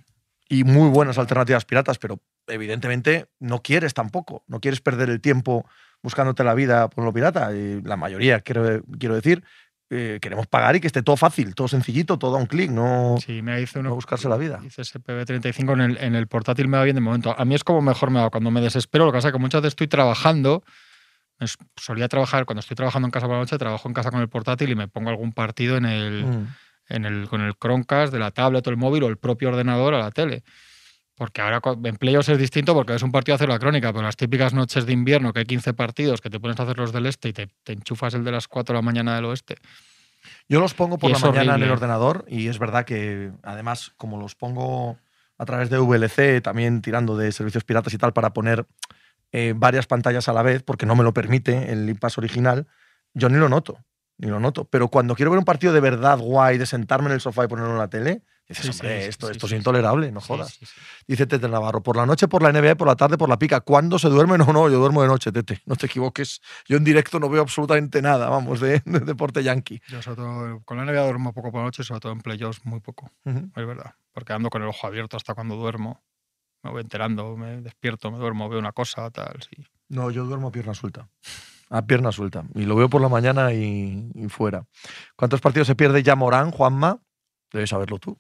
Y 0.48 0.64
muy 0.64 0.90
buenas 0.90 1.18
alternativas 1.18 1.66
piratas, 1.66 1.98
pero 1.98 2.20
evidentemente 2.46 3.26
no 3.40 3.64
quieres 3.64 3.96
tampoco. 3.96 4.44
No 4.48 4.60
quieres 4.60 4.80
perder 4.82 5.10
el 5.10 5.20
tiempo 5.20 5.66
buscándote 6.04 6.44
la 6.44 6.54
vida 6.54 6.88
por 6.92 7.04
lo 7.04 7.12
pirata. 7.12 7.52
Y 7.56 7.82
la 7.82 7.98
mayoría, 7.98 8.42
quiero, 8.42 8.84
quiero 9.00 9.16
decir, 9.16 9.44
eh, 9.90 10.18
queremos 10.22 10.48
pagar 10.48 10.76
y 10.76 10.80
que 10.82 10.88
esté 10.88 11.04
todo 11.04 11.16
fácil, 11.18 11.54
todo 11.56 11.68
sencillito, 11.68 12.18
todo 12.18 12.36
a 12.38 12.40
un 12.40 12.48
clic, 12.48 12.72
no, 12.72 13.18
Sí, 13.24 13.42
me 13.42 13.60
dice 13.60 13.80
uno. 13.80 13.90
no 13.90 13.96
buscarse 13.96 14.28
la 14.28 14.38
vida. 14.38 14.60
Dice 14.62 14.82
SPB35 14.82 15.74
en 15.74 15.82
el, 15.82 15.98
en 16.00 16.16
el 16.16 16.28
portátil 16.28 16.68
me 16.68 16.78
va 16.78 16.84
bien 16.84 16.96
de 16.96 17.02
momento. 17.02 17.36
A 17.38 17.46
mí 17.46 17.54
es 17.56 17.64
como 17.64 17.82
mejor 17.82 18.10
me 18.10 18.20
va 18.20 18.30
cuando 18.30 18.50
me 18.52 18.62
desespero. 18.62 19.06
Lo 19.06 19.12
que 19.12 19.18
pasa 19.18 19.28
es 19.30 19.34
que 19.34 19.40
muchas 19.40 19.62
veces 19.62 19.74
estoy 19.74 19.88
trabajando. 19.88 20.64
solía 21.76 22.08
trabajar, 22.08 22.46
cuando 22.46 22.62
estoy 22.62 22.76
trabajando 22.76 23.08
en 23.08 23.12
casa 23.12 23.26
por 23.28 23.36
la 23.36 23.42
noche, 23.42 23.58
trabajo 23.58 23.88
en 23.88 23.94
casa 23.94 24.10
con 24.10 24.22
el 24.22 24.30
portátil 24.30 24.70
y 24.70 24.76
me 24.76 24.88
pongo 24.88 25.10
algún 25.10 25.34
partido 25.34 25.76
en 25.78 25.86
el, 25.86 26.26
Mm. 26.26 26.48
en 26.90 27.06
el, 27.06 27.28
con 27.28 27.42
el 27.42 27.54
Chromecast 27.56 28.14
de 28.14 28.20
la 28.20 28.32
tablet 28.32 28.66
o 28.66 28.70
el 28.70 28.78
móvil 28.78 29.04
o 29.04 29.08
el 29.08 29.18
propio 29.18 29.50
ordenador 29.50 29.94
a 29.96 30.00
la 30.00 30.12
tele. 30.12 30.44
Porque 31.16 31.42
ahora 31.42 31.62
en 31.84 31.96
playoffs 31.96 32.30
es 32.30 32.38
distinto 32.38 32.74
porque 32.74 32.94
es 32.94 33.02
un 33.02 33.12
partido 33.12 33.34
a 33.34 33.38
hacer 33.38 33.48
la 33.48 33.58
crónica, 33.58 33.94
pero 33.94 34.04
las 34.04 34.18
típicas 34.18 34.54
noches 34.54 34.86
de 34.86 34.92
invierno 34.92 35.32
que 35.32 35.40
hay 35.40 35.46
15 35.46 35.74
partidos 35.74 36.20
que 36.20 36.30
te 36.30 36.40
pones 36.40 36.60
a 36.60 36.64
hacer 36.64 36.78
los 36.78 36.92
del 36.92 37.06
este 37.06 37.30
y 37.30 37.34
te, 37.34 37.48
te 37.64 37.74
enchufas 37.74 38.14
el 38.14 38.26
de 38.26 38.32
las 38.32 38.48
4 38.48 38.74
de 38.74 38.78
la 38.78 38.82
mañana 38.82 39.16
del 39.16 39.26
oeste. 39.26 39.56
Yo 40.50 40.60
los 40.60 40.74
pongo 40.74 40.98
por 40.98 41.12
la 41.12 41.20
mañana 41.20 41.56
en 41.56 41.64
el 41.64 41.72
ordenador 41.72 42.26
y 42.28 42.48
es 42.48 42.60
verdad 42.60 42.86
que 42.86 43.32
además 43.44 43.94
como 43.98 44.20
los 44.20 44.36
pongo 44.36 44.98
a 45.38 45.46
través 45.46 45.70
de 45.70 45.78
VLC, 45.78 46.42
también 46.42 46.82
tirando 46.82 47.18
de 47.18 47.32
servicios 47.32 47.64
piratas 47.64 47.94
y 47.94 47.98
tal 47.98 48.14
para 48.14 48.34
poner 48.34 48.66
eh, 49.32 49.54
varias 49.56 49.88
pantallas 49.88 50.30
a 50.30 50.34
la 50.34 50.44
vez, 50.44 50.64
porque 50.64 50.86
no 50.86 50.96
me 50.96 51.04
lo 51.04 51.14
permite 51.14 51.72
el 51.72 51.86
Limpass 51.86 52.18
original, 52.18 52.68
yo 53.14 53.30
ni 53.30 53.38
lo 53.38 53.50
noto, 53.50 53.80
ni 54.18 54.30
lo 54.30 54.40
noto. 54.40 54.66
Pero 54.66 54.88
cuando 54.88 55.16
quiero 55.16 55.32
ver 55.32 55.40
un 55.40 55.46
partido 55.46 55.74
de 55.74 55.82
verdad 55.82 56.20
guay, 56.20 56.58
de 56.58 56.66
sentarme 56.66 57.08
en 57.08 57.14
el 57.14 57.22
sofá 57.22 57.46
y 57.46 57.48
ponerlo 57.48 57.72
en 57.72 57.80
la 57.80 57.90
tele, 57.90 58.22
dices, 58.48 58.66
Sí, 58.66 58.72
hombre, 58.72 59.02
sí, 59.04 59.10
esto, 59.10 59.28
sí, 59.28 59.32
esto 59.34 59.46
es 59.48 59.52
intolerable, 59.54 60.12
no 60.12 60.22
jodas. 60.22 60.60
Dice 61.08 61.26
Tete 61.28 61.48
Navarro, 61.50 61.82
por 61.82 61.98
la 61.98 62.06
noche 62.06 62.28
por 62.28 62.44
la 62.44 62.52
NBA, 62.52 62.76
por 62.76 62.88
la 62.88 62.96
tarde 62.96 63.18
por 63.18 63.30
la 63.30 63.38
pica. 63.38 63.62
¿Cuándo 63.62 64.00
se 64.00 64.10
duerme? 64.10 64.38
No, 64.38 64.46
no, 64.54 64.70
yo 64.70 64.80
duermo 64.80 65.02
de 65.02 65.08
noche, 65.08 65.32
Tete, 65.32 65.62
no 65.66 65.76
te 65.76 65.88
equivoques. 65.88 66.42
Yo 66.68 66.78
en 66.78 66.84
directo 66.84 67.20
no 67.20 67.30
veo 67.30 67.42
absolutamente 67.42 68.02
nada, 68.02 68.30
vamos, 68.30 68.60
de, 68.60 68.82
de 68.86 69.00
deporte 69.00 69.44
yankee. 69.44 69.82
Yo 69.88 70.02
sobre 70.02 70.18
todo 70.18 70.62
con 70.66 70.78
la 70.78 70.86
NBA 70.86 71.04
duermo 71.04 71.34
poco 71.34 71.52
por 71.52 71.62
la 71.62 71.66
noche, 71.66 71.84
sobre 71.84 72.00
todo 72.02 72.12
en 72.12 72.22
playoffs 72.22 72.66
muy 72.66 72.80
poco. 72.80 73.12
Es 73.26 73.66
verdad. 73.68 73.96
Porque 74.14 74.34
ando 74.34 74.50
con 74.50 74.62
el 74.62 74.70
ojo 74.70 74.88
abierto 74.88 75.18
hasta 75.18 75.34
cuando 75.34 75.56
duermo. 75.56 76.04
Me 76.64 76.72
voy 76.72 76.82
enterando, 76.82 77.38
me 77.38 77.62
despierto, 77.62 78.10
me 78.12 78.18
duermo, 78.18 78.50
veo 78.50 78.58
una 78.60 78.72
cosa, 78.72 79.12
tal, 79.12 79.40
sí. 79.44 79.64
No, 79.88 80.10
yo 80.10 80.26
duermo 80.26 80.48
a 80.48 80.52
pierna 80.52 80.74
suelta. 80.74 81.08
A 81.70 81.86
pierna 81.86 82.12
suelta. 82.12 82.44
Y 82.56 82.66
lo 82.66 82.76
veo 82.76 82.90
por 82.90 83.02
la 83.02 83.10
mañana 83.10 83.54
y, 83.54 84.10
y 84.16 84.28
fuera. 84.30 84.66
¿Cuántos 85.16 85.42
partidos 85.42 85.68
se 85.68 85.76
pierde 85.76 86.02
ya 86.02 86.16
Morán, 86.16 86.50
Juanma? 86.52 87.00
Debes 87.52 87.70
saberlo 87.70 88.00
tú. 88.00 88.18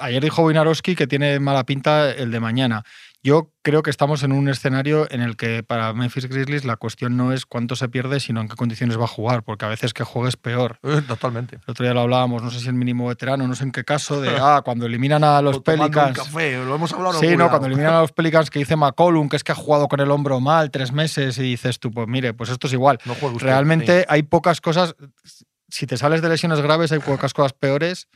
Ayer 0.00 0.22
dijo 0.22 0.42
Wojnarowski 0.42 0.94
que 0.94 1.06
tiene 1.06 1.38
mala 1.40 1.64
pinta 1.64 2.10
el 2.10 2.30
de 2.30 2.40
mañana. 2.40 2.84
Yo 3.22 3.50
creo 3.62 3.82
que 3.82 3.90
estamos 3.90 4.22
en 4.22 4.30
un 4.30 4.48
escenario 4.48 5.10
en 5.10 5.20
el 5.20 5.36
que 5.36 5.64
para 5.64 5.92
Memphis 5.92 6.26
Grizzlies 6.26 6.64
la 6.64 6.76
cuestión 6.76 7.16
no 7.16 7.32
es 7.32 7.44
cuánto 7.44 7.74
se 7.74 7.88
pierde, 7.88 8.20
sino 8.20 8.40
en 8.40 8.46
qué 8.46 8.54
condiciones 8.54 9.00
va 9.00 9.04
a 9.04 9.08
jugar, 9.08 9.42
porque 9.42 9.64
a 9.64 9.68
veces 9.68 9.92
que 9.92 10.04
juegues 10.04 10.36
peor. 10.36 10.78
Eh, 10.84 11.02
totalmente. 11.02 11.56
El 11.56 11.70
otro 11.72 11.84
día 11.84 11.92
lo 11.92 12.02
hablábamos, 12.02 12.44
no 12.44 12.52
sé 12.52 12.60
si 12.60 12.68
el 12.68 12.74
mínimo 12.74 13.08
veterano, 13.08 13.48
no 13.48 13.56
sé 13.56 13.64
en 13.64 13.72
qué 13.72 13.82
caso, 13.82 14.20
de 14.20 14.30
ah, 14.40 14.62
cuando 14.64 14.86
eliminan 14.86 15.24
a 15.24 15.42
los 15.42 15.56
O 15.56 15.60
tomando 15.60 15.86
un 15.86 15.90
Pelicans. 15.90 16.18
café, 16.18 16.64
lo 16.64 16.76
hemos 16.76 16.92
hablado 16.92 17.18
Sí, 17.18 17.36
no, 17.36 17.48
cuando 17.50 17.66
eliminan 17.66 17.94
a 17.94 18.00
los 18.02 18.12
Pelicans 18.12 18.48
que 18.48 18.60
dice 18.60 18.76
McCollum, 18.76 19.28
que 19.28 19.34
es 19.34 19.42
que 19.42 19.50
ha 19.50 19.56
jugado 19.56 19.88
con 19.88 19.98
el 19.98 20.12
hombro 20.12 20.38
mal 20.38 20.70
tres 20.70 20.92
meses 20.92 21.36
y 21.38 21.42
dices 21.42 21.80
tú, 21.80 21.90
pues 21.90 22.06
mire, 22.06 22.32
pues 22.32 22.50
esto 22.50 22.68
es 22.68 22.74
igual. 22.74 23.00
No 23.06 23.14
usted, 23.14 23.38
Realmente 23.40 24.06
hay 24.08 24.22
pocas 24.22 24.60
cosas, 24.60 24.94
si 25.68 25.86
te 25.88 25.96
sales 25.96 26.22
de 26.22 26.28
lesiones 26.28 26.60
graves 26.60 26.92
hay 26.92 27.00
pocas 27.00 27.34
cosas 27.34 27.54
peores 27.54 28.06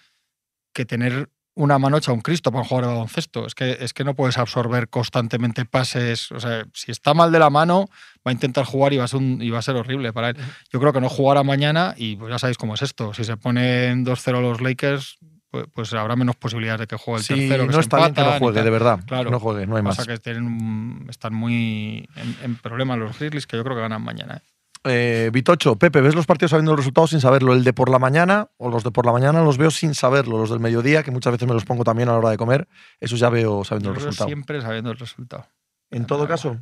que 0.73 0.85
tener 0.85 1.29
una 1.55 1.79
mano 1.79 1.97
hecha 1.99 2.13
un 2.13 2.21
Cristo 2.21 2.51
para 2.53 2.63
un 2.63 2.69
jugador 2.69 2.89
de 2.91 2.95
baloncesto. 2.95 3.45
Es 3.47 3.55
que, 3.55 3.77
es 3.81 3.93
que 3.93 4.05
no 4.05 4.15
puedes 4.15 4.39
absorber 4.39 4.89
constantemente 4.89 5.65
pases. 5.65 6.31
O 6.33 6.41
sea, 6.41 6.65
si 6.73 6.91
está 6.91 7.13
mal 7.13 7.33
de 7.33 7.39
la 7.39 7.51
mano, 7.51 7.87
va 8.27 8.31
a 8.31 8.33
intentar 8.33 8.65
jugar 8.65 8.93
y 8.93 8.97
va 8.99 9.05
a 9.05 9.09
ser, 9.09 9.19
un- 9.21 9.43
y 9.43 9.51
va 9.51 9.59
a 9.59 9.63
ser 9.63 9.77
horrible 9.77 10.13
para 10.13 10.31
él. 10.31 10.37
Yo 10.73 10.81
creo 10.81 10.93
que 10.93 11.01
no 11.01 11.09
jugará 11.09 11.43
mañana 11.43 11.95
y 11.99 12.17
pues 12.17 12.31
ya 12.31 12.39
sabéis 12.39 12.57
cómo 12.57 12.75
es 12.75 12.83
esto. 12.83 13.13
Si 13.15 13.25
se 13.25 13.37
ponen 13.37 14.05
2-0 14.07 14.41
los 14.41 14.61
Lakers, 14.61 15.19
pues, 15.51 15.67
pues 15.75 15.93
habrá 15.93 16.15
menos 16.17 16.37
posibilidades 16.37 16.81
de 16.83 16.87
que 16.87 16.97
juegue 16.97 17.19
el 17.19 17.25
Sí, 17.25 17.35
tercero. 17.35 17.63
Que 17.65 17.67
no 17.67 17.73
se 17.75 17.81
está 17.81 17.97
bien 17.99 18.15
que 18.15 18.23
no 18.23 18.39
juegue, 18.39 18.63
de 18.63 18.71
verdad. 18.71 19.01
Claro. 19.07 19.31
No 19.31 19.41
juegue, 19.41 19.67
no 19.67 19.77
hay 19.77 19.83
más. 19.83 19.97
Pasa 19.97 20.11
que 20.11 20.19
tienen 20.19 21.07
están 21.11 21.35
muy 21.35 22.09
en, 22.15 22.37
en 22.45 22.57
problemas 22.57 22.97
los 22.99 23.19
Grizzlies, 23.19 23.47
que 23.49 23.57
yo 23.57 23.65
creo 23.65 23.75
que 23.77 23.83
ganan 23.83 24.01
mañana. 24.03 24.37
¿eh? 24.37 24.41
Eh, 24.85 25.31
Vitocho, 25.33 25.77
Pepe, 25.77 26.01
¿ves 26.01 26.15
los 26.15 26.27
partidos 26.27 26.51
sabiendo 26.53 26.73
los 26.73 26.81
resultados 26.81 27.11
sin 27.11 27.21
saberlo? 27.21 27.53
¿El 27.53 27.65
de 27.65 27.73
por 27.73 27.91
la 27.91 27.99
mañana 27.99 28.51
o 28.57 28.71
los 28.71 28.83
de 28.83 28.91
por 28.91 29.05
la 29.05 29.13
mañana 29.13 29.43
los 29.43 29.59
veo 29.59 29.71
sin 29.71 29.95
saberlo? 29.95 30.39
Los 30.39 30.51
del 30.51 30.61
mediodía, 30.61 31.03
que 31.03 31.11
muchas 31.11 31.33
veces 31.33 31.47
me 31.47 31.55
los 31.55 31.65
pongo 31.65 31.85
también 31.85 32.09
a 32.09 32.13
la 32.13 32.19
hora 32.19 32.31
de 32.31 32.39
comer, 32.39 32.67
esos 32.99 33.19
ya 33.19 33.29
veo 33.29 33.63
sabiendo 33.65 33.91
Yo 33.91 33.99
el 33.99 34.05
resultado. 34.07 34.29
siempre 34.29 34.61
sabiendo 34.63 34.91
el 34.91 34.99
resultado. 34.99 35.47
En 35.91 36.07
todo 36.07 36.27
caso, 36.27 36.59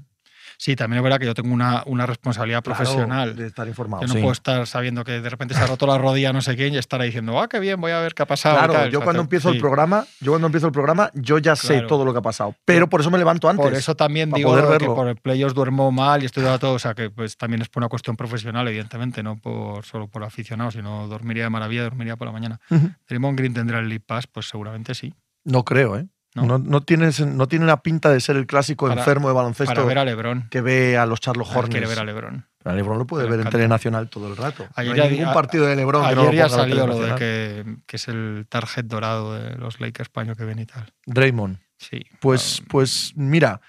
Sí, 0.60 0.74
también 0.74 0.98
es 0.98 1.04
verdad 1.04 1.20
que 1.20 1.26
yo 1.26 1.34
tengo 1.34 1.54
una, 1.54 1.84
una 1.86 2.04
responsabilidad 2.04 2.64
Claro, 2.64 2.76
profesional. 2.76 3.36
de 3.36 3.46
estar 3.46 3.68
informado. 3.68 4.02
Yo 4.02 4.08
no 4.08 4.14
sí. 4.14 4.18
puedo 4.20 4.32
estar 4.32 4.66
sabiendo 4.66 5.04
que 5.04 5.20
de 5.20 5.30
repente 5.30 5.54
se 5.54 5.60
ha 5.60 5.66
roto 5.68 5.86
la 5.86 5.98
rodilla 5.98 6.32
no 6.32 6.42
sé 6.42 6.56
quién 6.56 6.74
y 6.74 6.78
estar 6.78 7.00
ahí 7.00 7.08
diciendo, 7.08 7.40
ah, 7.40 7.48
qué 7.48 7.60
bien, 7.60 7.80
voy 7.80 7.92
a 7.92 8.00
ver 8.00 8.12
qué 8.12 8.24
ha 8.24 8.26
pasado. 8.26 8.56
Claro, 8.56 8.72
tal. 8.72 8.90
yo 8.90 9.00
cuando 9.00 9.22
empiezo 9.22 9.50
el 9.50 9.60
programa, 9.60 10.04
yo 10.20 10.32
cuando 10.32 10.46
empiezo 10.48 10.66
el 10.66 10.72
programa, 10.72 11.12
yo 11.14 11.38
ya 11.38 11.54
sé 11.54 11.82
todo 11.82 12.04
lo 12.04 12.12
que 12.12 12.18
ha 12.18 12.22
pasado. 12.22 12.56
Pero 12.64 12.88
por 12.88 13.00
eso 13.00 13.10
me 13.10 13.18
levanto 13.18 13.48
antes. 13.48 13.64
Por 13.64 13.72
eso 13.74 13.94
también 13.94 14.32
digo 14.32 14.54
que 14.78 14.84
por 14.86 15.06
el 15.06 15.16
play 15.16 15.44
os 15.44 15.54
duermo 15.54 15.92
mal 15.92 16.24
y 16.24 16.26
estoy 16.26 16.42
dando 16.42 16.58
todo. 16.58 16.72
O 16.74 16.78
sea, 16.80 16.94
que 16.94 17.08
pues 17.08 17.36
también 17.36 17.62
es 17.62 17.68
por 17.68 17.80
una 17.80 17.88
cuestión 17.88 18.16
profesional, 18.16 18.66
evidentemente, 18.66 19.22
no 19.22 19.36
por 19.36 19.84
solo 19.84 20.08
por 20.08 20.24
aficionado, 20.24 20.72
sino 20.72 21.06
dormiría 21.06 21.44
de 21.44 21.50
maravilla, 21.50 21.84
dormiría 21.84 22.16
por 22.16 22.26
la 22.26 22.32
mañana. 22.32 22.60
Draymond 23.08 23.38
Green 23.38 23.54
tendrá 23.54 23.78
el 23.78 23.88
League 23.88 24.04
Pass, 24.04 24.26
pues 24.26 24.48
seguramente 24.48 24.94
sí. 24.96 25.14
No 25.44 25.64
creo, 25.64 25.96
¿eh? 25.96 26.08
No. 26.42 26.58
No, 26.58 26.58
no, 26.58 26.80
tiene, 26.82 27.10
no 27.26 27.48
tiene 27.48 27.64
una 27.64 27.82
pinta 27.82 28.10
de 28.10 28.20
ser 28.20 28.36
el 28.36 28.46
clásico 28.46 28.86
Para- 28.88 29.00
enfermo 29.00 29.28
de 29.28 29.34
baloncesto 29.34 29.74
Para 29.74 29.86
ver 29.86 29.98
a 29.98 30.04
LeBron. 30.04 30.48
que 30.50 30.60
ve 30.60 30.96
a 30.96 31.06
los 31.06 31.20
Quiere 31.20 31.40
Hornets. 31.40 31.88
ver 31.88 31.98
a 31.98 32.04
LeBron. 32.04 32.46
Pero 32.58 32.72
a 32.72 32.74
LeBron 32.76 32.98
lo 32.98 33.06
puede 33.06 33.28
ver 33.28 33.40
en. 33.40 33.48
Telenacional 33.50 34.08
todo 34.08 34.28
el 34.28 34.36
rato. 34.36 34.66
Ayer 34.74 34.96
no 34.96 35.02
hay 35.02 35.10
ningún 35.10 35.26
a- 35.28 35.32
partido 35.34 35.66
de 35.66 35.76
LeBron 35.76 36.08
que 36.08 36.14
no 36.14 36.20
Ayer 36.22 36.32
lo 36.34 36.36
ya 36.38 36.42
la 36.44 36.48
salió 36.48 36.86
lo 36.86 36.98
de 37.00 37.14
que, 37.14 37.76
que 37.86 37.96
es 37.96 38.08
el 38.08 38.46
target 38.48 38.84
dorado 38.84 39.34
de 39.34 39.56
los 39.56 39.80
Lakers 39.80 40.08
paño 40.08 40.34
que 40.34 40.44
ven 40.44 40.58
y 40.58 40.66
tal. 40.66 40.92
Draymond. 41.06 41.58
Sí. 41.78 42.04
Pues, 42.20 42.60
Ah, 42.62 42.66
pues 42.68 43.12
mira, 43.14 43.60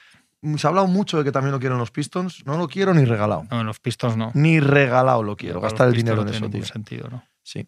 se 0.57 0.65
ha 0.65 0.69
hablado 0.69 0.88
mucho 0.88 1.17
de 1.19 1.23
que 1.23 1.31
también 1.31 1.51
lo 1.51 1.59
quieren 1.59 1.77
los 1.77 1.91
Pistons. 1.91 2.43
No 2.45 2.57
lo 2.57 2.67
quiero 2.67 2.93
ni 2.93 3.05
regalado. 3.05 3.45
No, 3.51 3.59
en 3.61 3.67
los 3.67 3.79
Pistons 3.79 4.17
no. 4.17 4.31
Ni 4.33 4.59
regalado 4.59 5.21
lo 5.21 5.35
quiero. 5.35 5.61
Gastar 5.61 5.88
el 5.89 5.93
dinero 5.93 6.17
no 6.17 6.21
en 6.23 6.27
tiene 6.31 6.47
eso, 6.47 6.51
tío. 6.51 6.65
sentido, 6.65 7.07
¿no? 7.09 7.23
Sí. 7.43 7.67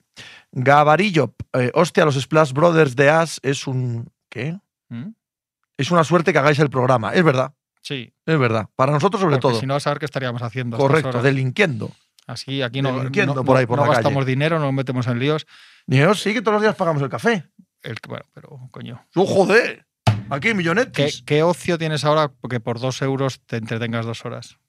Gabarillo. 0.51 1.33
eh, 1.53 1.71
hostia, 1.73 2.05
los 2.05 2.15
Splash 2.19 2.53
Brothers 2.53 2.95
de 2.95 3.09
As 3.09 3.39
es 3.43 3.67
un. 3.67 4.09
¿Qué? 4.29 4.57
¿Mm? 4.91 5.13
Es 5.77 5.89
una 5.91 6.03
suerte 6.03 6.31
que 6.33 6.39
hagáis 6.39 6.59
el 6.59 6.69
programa. 6.69 7.13
Es 7.13 7.23
verdad. 7.23 7.53
Sí. 7.81 8.13
Es 8.25 8.37
verdad. 8.37 8.67
Para 8.75 8.91
nosotros, 8.91 9.19
sobre 9.21 9.37
porque 9.37 9.41
todo. 9.53 9.59
Si 9.59 9.65
no, 9.65 9.75
a 9.75 9.79
saber 9.79 9.97
qué 9.99 10.05
estaríamos 10.05 10.41
haciendo. 10.43 10.77
Correcto, 10.77 11.21
delinquiendo. 11.23 11.91
Así, 12.27 12.61
aquí 12.61 12.81
no, 12.81 12.91
no, 12.91 13.43
por 13.43 13.57
ahí, 13.57 13.65
por 13.65 13.77
no 13.77 13.83
la 13.85 13.89
calle. 13.93 14.03
gastamos 14.03 14.25
dinero, 14.25 14.59
no 14.59 14.65
nos 14.65 14.73
metemos 14.73 15.07
en 15.07 15.17
líos. 15.19 15.47
Dios, 15.87 16.21
sí 16.21 16.33
que 16.33 16.41
todos 16.41 16.53
los 16.53 16.61
días 16.61 16.75
pagamos 16.75 17.01
el 17.01 17.09
café. 17.09 17.45
El, 17.81 17.95
bueno, 18.07 18.25
pero 18.33 18.59
coño. 18.69 19.03
¡Oh, 19.15 19.25
joder! 19.25 19.87
Aquí, 20.29 20.49
¿Qué, 20.49 20.53
millonetes. 20.53 21.23
qué 21.25 21.41
ocio 21.43 21.77
tienes 21.79 22.05
ahora 22.05 22.29
porque 22.29 22.59
por 22.59 22.79
dos 22.79 23.01
euros 23.01 23.41
te 23.47 23.57
entretengas 23.57 24.05
dos 24.05 24.23
horas 24.23 24.59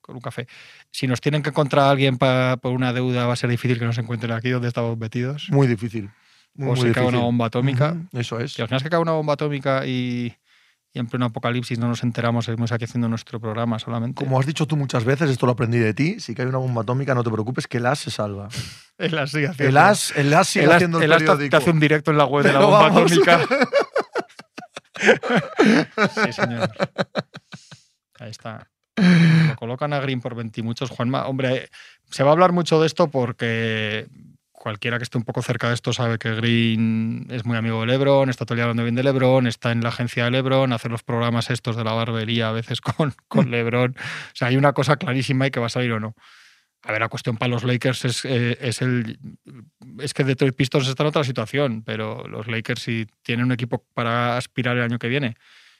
con 0.00 0.16
un 0.16 0.22
café? 0.22 0.48
Si 0.90 1.06
nos 1.06 1.20
tienen 1.20 1.42
que 1.42 1.50
encontrar 1.50 1.84
a 1.84 1.90
alguien 1.90 2.16
pa- 2.16 2.56
por 2.56 2.72
una 2.72 2.92
deuda, 2.94 3.26
va 3.26 3.34
a 3.34 3.36
ser 3.36 3.50
difícil 3.50 3.78
que 3.78 3.84
nos 3.84 3.98
encuentren 3.98 4.32
aquí 4.32 4.48
donde 4.48 4.68
estamos 4.68 4.96
metidos. 4.96 5.48
Muy 5.50 5.66
difícil. 5.66 6.10
Muy, 6.58 6.72
o 6.72 6.74
muy 6.74 6.88
se 6.88 6.92
cae 6.92 7.04
una 7.04 7.12
difícil. 7.12 7.24
bomba 7.24 7.46
atómica. 7.46 7.92
Ujú, 7.92 8.18
Eso 8.20 8.40
es. 8.40 8.58
Y 8.58 8.62
al 8.62 8.68
final 8.68 8.78
es 8.78 8.82
que 8.82 8.90
cae 8.90 8.98
una 9.00 9.12
bomba 9.12 9.34
atómica 9.34 9.86
y, 9.86 10.34
y 10.92 10.98
en 10.98 11.06
pleno 11.06 11.26
apocalipsis 11.26 11.78
no 11.78 11.88
nos 11.88 12.02
enteramos, 12.02 12.44
seguimos 12.46 12.72
aquí 12.72 12.84
haciendo 12.84 13.08
nuestro 13.08 13.40
programa 13.40 13.78
solamente. 13.78 14.22
Como 14.24 14.38
has 14.40 14.46
dicho 14.46 14.66
tú 14.66 14.76
muchas 14.76 15.04
veces, 15.04 15.30
esto 15.30 15.46
lo 15.46 15.52
aprendí 15.52 15.78
de 15.78 15.94
ti. 15.94 16.20
Si 16.20 16.34
cae 16.34 16.46
una 16.46 16.58
bomba 16.58 16.82
atómica, 16.82 17.14
no 17.14 17.22
te 17.24 17.30
preocupes, 17.30 17.66
que 17.66 17.78
el 17.78 17.86
as 17.86 17.98
se 18.00 18.10
salva. 18.10 18.48
El 18.98 19.16
as 19.16 19.30
sigue 19.30 19.46
haciendo- 19.46 19.68
El 19.70 19.76
as, 19.76 20.12
el 20.16 20.34
as 20.34 20.48
sigue 20.48 20.64
el 20.64 20.70
as- 20.72 20.76
haciendo 20.76 20.98
el, 21.00 21.12
el 21.12 21.18
periódico. 21.18 21.50
te 21.50 21.56
hace 21.56 21.70
un 21.70 21.78
directo 21.78 22.10
en 22.10 22.18
la 22.18 22.24
web 22.24 22.44
de 22.44 22.52
la 22.52 22.58
bomba 22.58 22.88
vamos. 22.88 23.12
atómica. 23.12 23.40
sí, 26.24 26.32
señor. 26.32 26.70
Ahí 28.18 28.30
está. 28.30 28.68
Lo 28.96 29.54
colocan 29.56 29.92
a 29.92 30.00
Green 30.00 30.20
por 30.20 30.34
20 30.34 30.60
y 30.60 30.64
muchos. 30.64 30.90
Juanma, 30.90 31.26
hombre, 31.28 31.68
se 32.10 32.24
va 32.24 32.30
a 32.30 32.32
hablar 32.32 32.50
mucho 32.52 32.80
de 32.80 32.86
esto 32.88 33.08
porque 33.08 34.08
cualquiera 34.58 34.98
que 34.98 35.04
esté 35.04 35.16
un 35.16 35.24
poco 35.24 35.40
cerca 35.40 35.68
de 35.68 35.74
esto 35.74 35.92
sabe 35.92 36.18
que 36.18 36.34
Green 36.34 37.26
es 37.30 37.44
muy 37.46 37.56
amigo 37.56 37.80
de 37.80 37.86
Lebron, 37.86 38.28
está 38.28 38.44
todo 38.44 38.54
el 38.54 38.58
día 38.58 38.64
hablando 38.64 38.82
bien 38.82 38.94
de 38.94 39.02
Lebron, 39.02 39.46
está 39.46 39.72
en 39.72 39.82
la 39.82 39.88
agencia 39.88 40.24
de 40.24 40.32
Lebron, 40.32 40.72
hace 40.72 40.88
los 40.88 41.02
programas 41.02 41.48
estos 41.50 41.76
de 41.76 41.84
la 41.84 41.92
barbería 41.92 42.48
a 42.48 42.52
veces 42.52 42.80
con, 42.82 43.14
con 43.28 43.50
Lebron. 43.50 43.94
O 43.96 44.34
sea, 44.34 44.48
hay 44.48 44.56
una 44.56 44.72
cosa 44.72 44.96
clarísima 44.96 45.46
y 45.46 45.50
que 45.50 45.60
va 45.60 45.66
a 45.66 45.70
salir 45.70 45.92
o 45.92 46.00
no. 46.00 46.14
A 46.82 46.92
ver, 46.92 47.00
la 47.00 47.08
cuestión 47.08 47.36
para 47.36 47.50
los 47.50 47.64
Lakers 47.64 48.04
es, 48.04 48.24
eh, 48.24 48.56
es 48.60 48.82
el. 48.82 49.18
Es 49.98 50.14
que 50.14 50.22
Detroit 50.22 50.54
Pistons 50.54 50.88
está 50.88 51.02
en 51.02 51.08
otra 51.08 51.24
situación, 51.24 51.82
pero 51.82 52.26
los 52.28 52.46
Lakers, 52.46 52.82
si 52.82 53.06
tienen 53.22 53.46
un 53.46 53.52
equipo 53.52 53.84
para 53.94 54.36
aspirar 54.36 54.76
el 54.76 54.84
año 54.84 54.98
que 54.98 55.08
viene, 55.08 55.36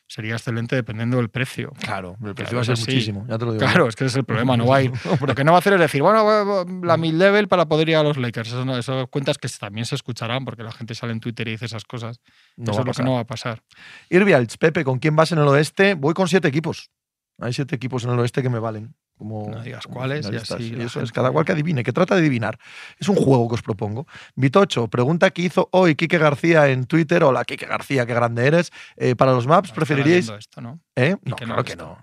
sería 0.09 0.33
excelente 0.35 0.75
dependiendo 0.75 1.19
del 1.19 1.29
precio. 1.29 1.73
Claro, 1.81 2.17
el 2.25 2.35
precio 2.35 2.51
Claro, 2.53 2.57
va 2.57 2.63
a 2.63 2.65
ser 2.65 2.77
sí. 2.79 2.83
muchísimo. 2.87 3.27
Ya 3.29 3.39
te 3.39 3.45
lo 3.45 3.53
digo. 3.53 3.65
Claro, 3.65 3.87
es 3.89 3.95
que 3.95 4.05
ese 4.05 4.13
es 4.13 4.17
el 4.17 4.25
problema, 4.25 4.57
no 4.57 4.67
va 4.67 4.77
a 4.79 4.83
ir. 4.83 4.93
Lo 5.27 5.35
que 5.35 5.45
no 5.45 5.53
va 5.53 5.59
a 5.59 5.61
hacer 5.61 5.75
es 5.75 5.81
decir, 5.81 6.03
bueno, 6.03 6.25
va- 6.25 6.43
va- 6.45 6.65
la 6.83 6.97
mid-level 6.97 7.47
para 7.47 7.67
poder 7.67 7.89
ir 7.91 7.97
a 7.97 8.03
los 8.03 8.17
Lakers. 8.17 8.49
Eso, 8.49 8.65
no, 8.65 8.77
eso 8.77 9.07
cuentas 9.09 9.39
que 9.39 9.49
también 9.49 9.85
se 9.87 9.95
escucharán 9.95 10.45
porque 10.45 10.63
la 10.65 10.73
gente 10.73 10.95
sale 10.95 11.13
en 11.13 11.21
Twitter 11.21 11.47
y 11.47 11.53
dice 11.53 11.67
esas 11.67 11.85
cosas. 11.85 12.21
No 12.57 12.73
eso 12.73 12.81
es 12.81 12.87
lo 12.87 12.93
que 12.93 13.03
no 13.05 13.15
va 13.15 13.21
a 13.21 13.27
pasar. 13.27 13.63
Irvialts, 14.11 14.57
Pepe, 14.57 14.83
¿con 14.83 14.99
quién 14.99 15.15
vas 15.15 15.31
en 15.33 15.39
el 15.39 15.47
oeste? 15.49 15.95
Voy 15.95 16.15
con 16.15 16.27
siete 16.27 16.49
equipos. 16.49 16.91
Hay 17.41 17.53
siete 17.53 17.77
equipos 17.77 18.03
en 18.05 18.11
el 18.11 18.19
oeste 18.19 18.43
que 18.43 18.49
me 18.49 18.59
valen. 18.59 18.95
Como 19.19 19.51
No 19.51 19.63
digas 19.63 19.87
cuáles 19.87 20.31
y 20.31 20.37
así 20.37 20.71
la 20.71 20.85
eso 20.85 21.03
es, 21.03 21.13
cada 21.13 21.31
cual 21.31 21.45
que 21.45 21.53
adivine, 21.53 21.83
que 21.83 21.93
trata 21.93 22.15
de 22.15 22.21
adivinar. 22.21 22.59
Es 22.99 23.09
un 23.09 23.17
juego 23.17 23.49
que 23.49 23.55
os 23.55 23.63
propongo. 23.63 24.07
Vitocho, 24.37 24.89
pregunta 24.89 25.31
que 25.31 25.43
hizo 25.43 25.69
hoy 25.73 25.97
Quique 25.97 26.19
García 26.19 26.69
en 26.69 26.87
Twitter. 26.87 27.25
Hola, 27.25 27.45
Quique 27.45 27.67
García, 27.67 28.07
qué 28.07 28.15
grande 28.15 28.47
eres. 28.47 28.71
Eh, 28.97 29.17
para 29.17 29.33
los 29.33 29.47
maps, 29.47 29.73
¿preferiríais 29.73 30.29
Esto, 30.29 30.61
¿no? 30.61 30.81
¿Eh? 30.95 31.17
Y 31.25 31.31
No, 31.31 31.37
que 31.37 31.47
no 31.47 31.55
claro 31.55 31.65
que 31.65 31.77
no. 31.77 31.99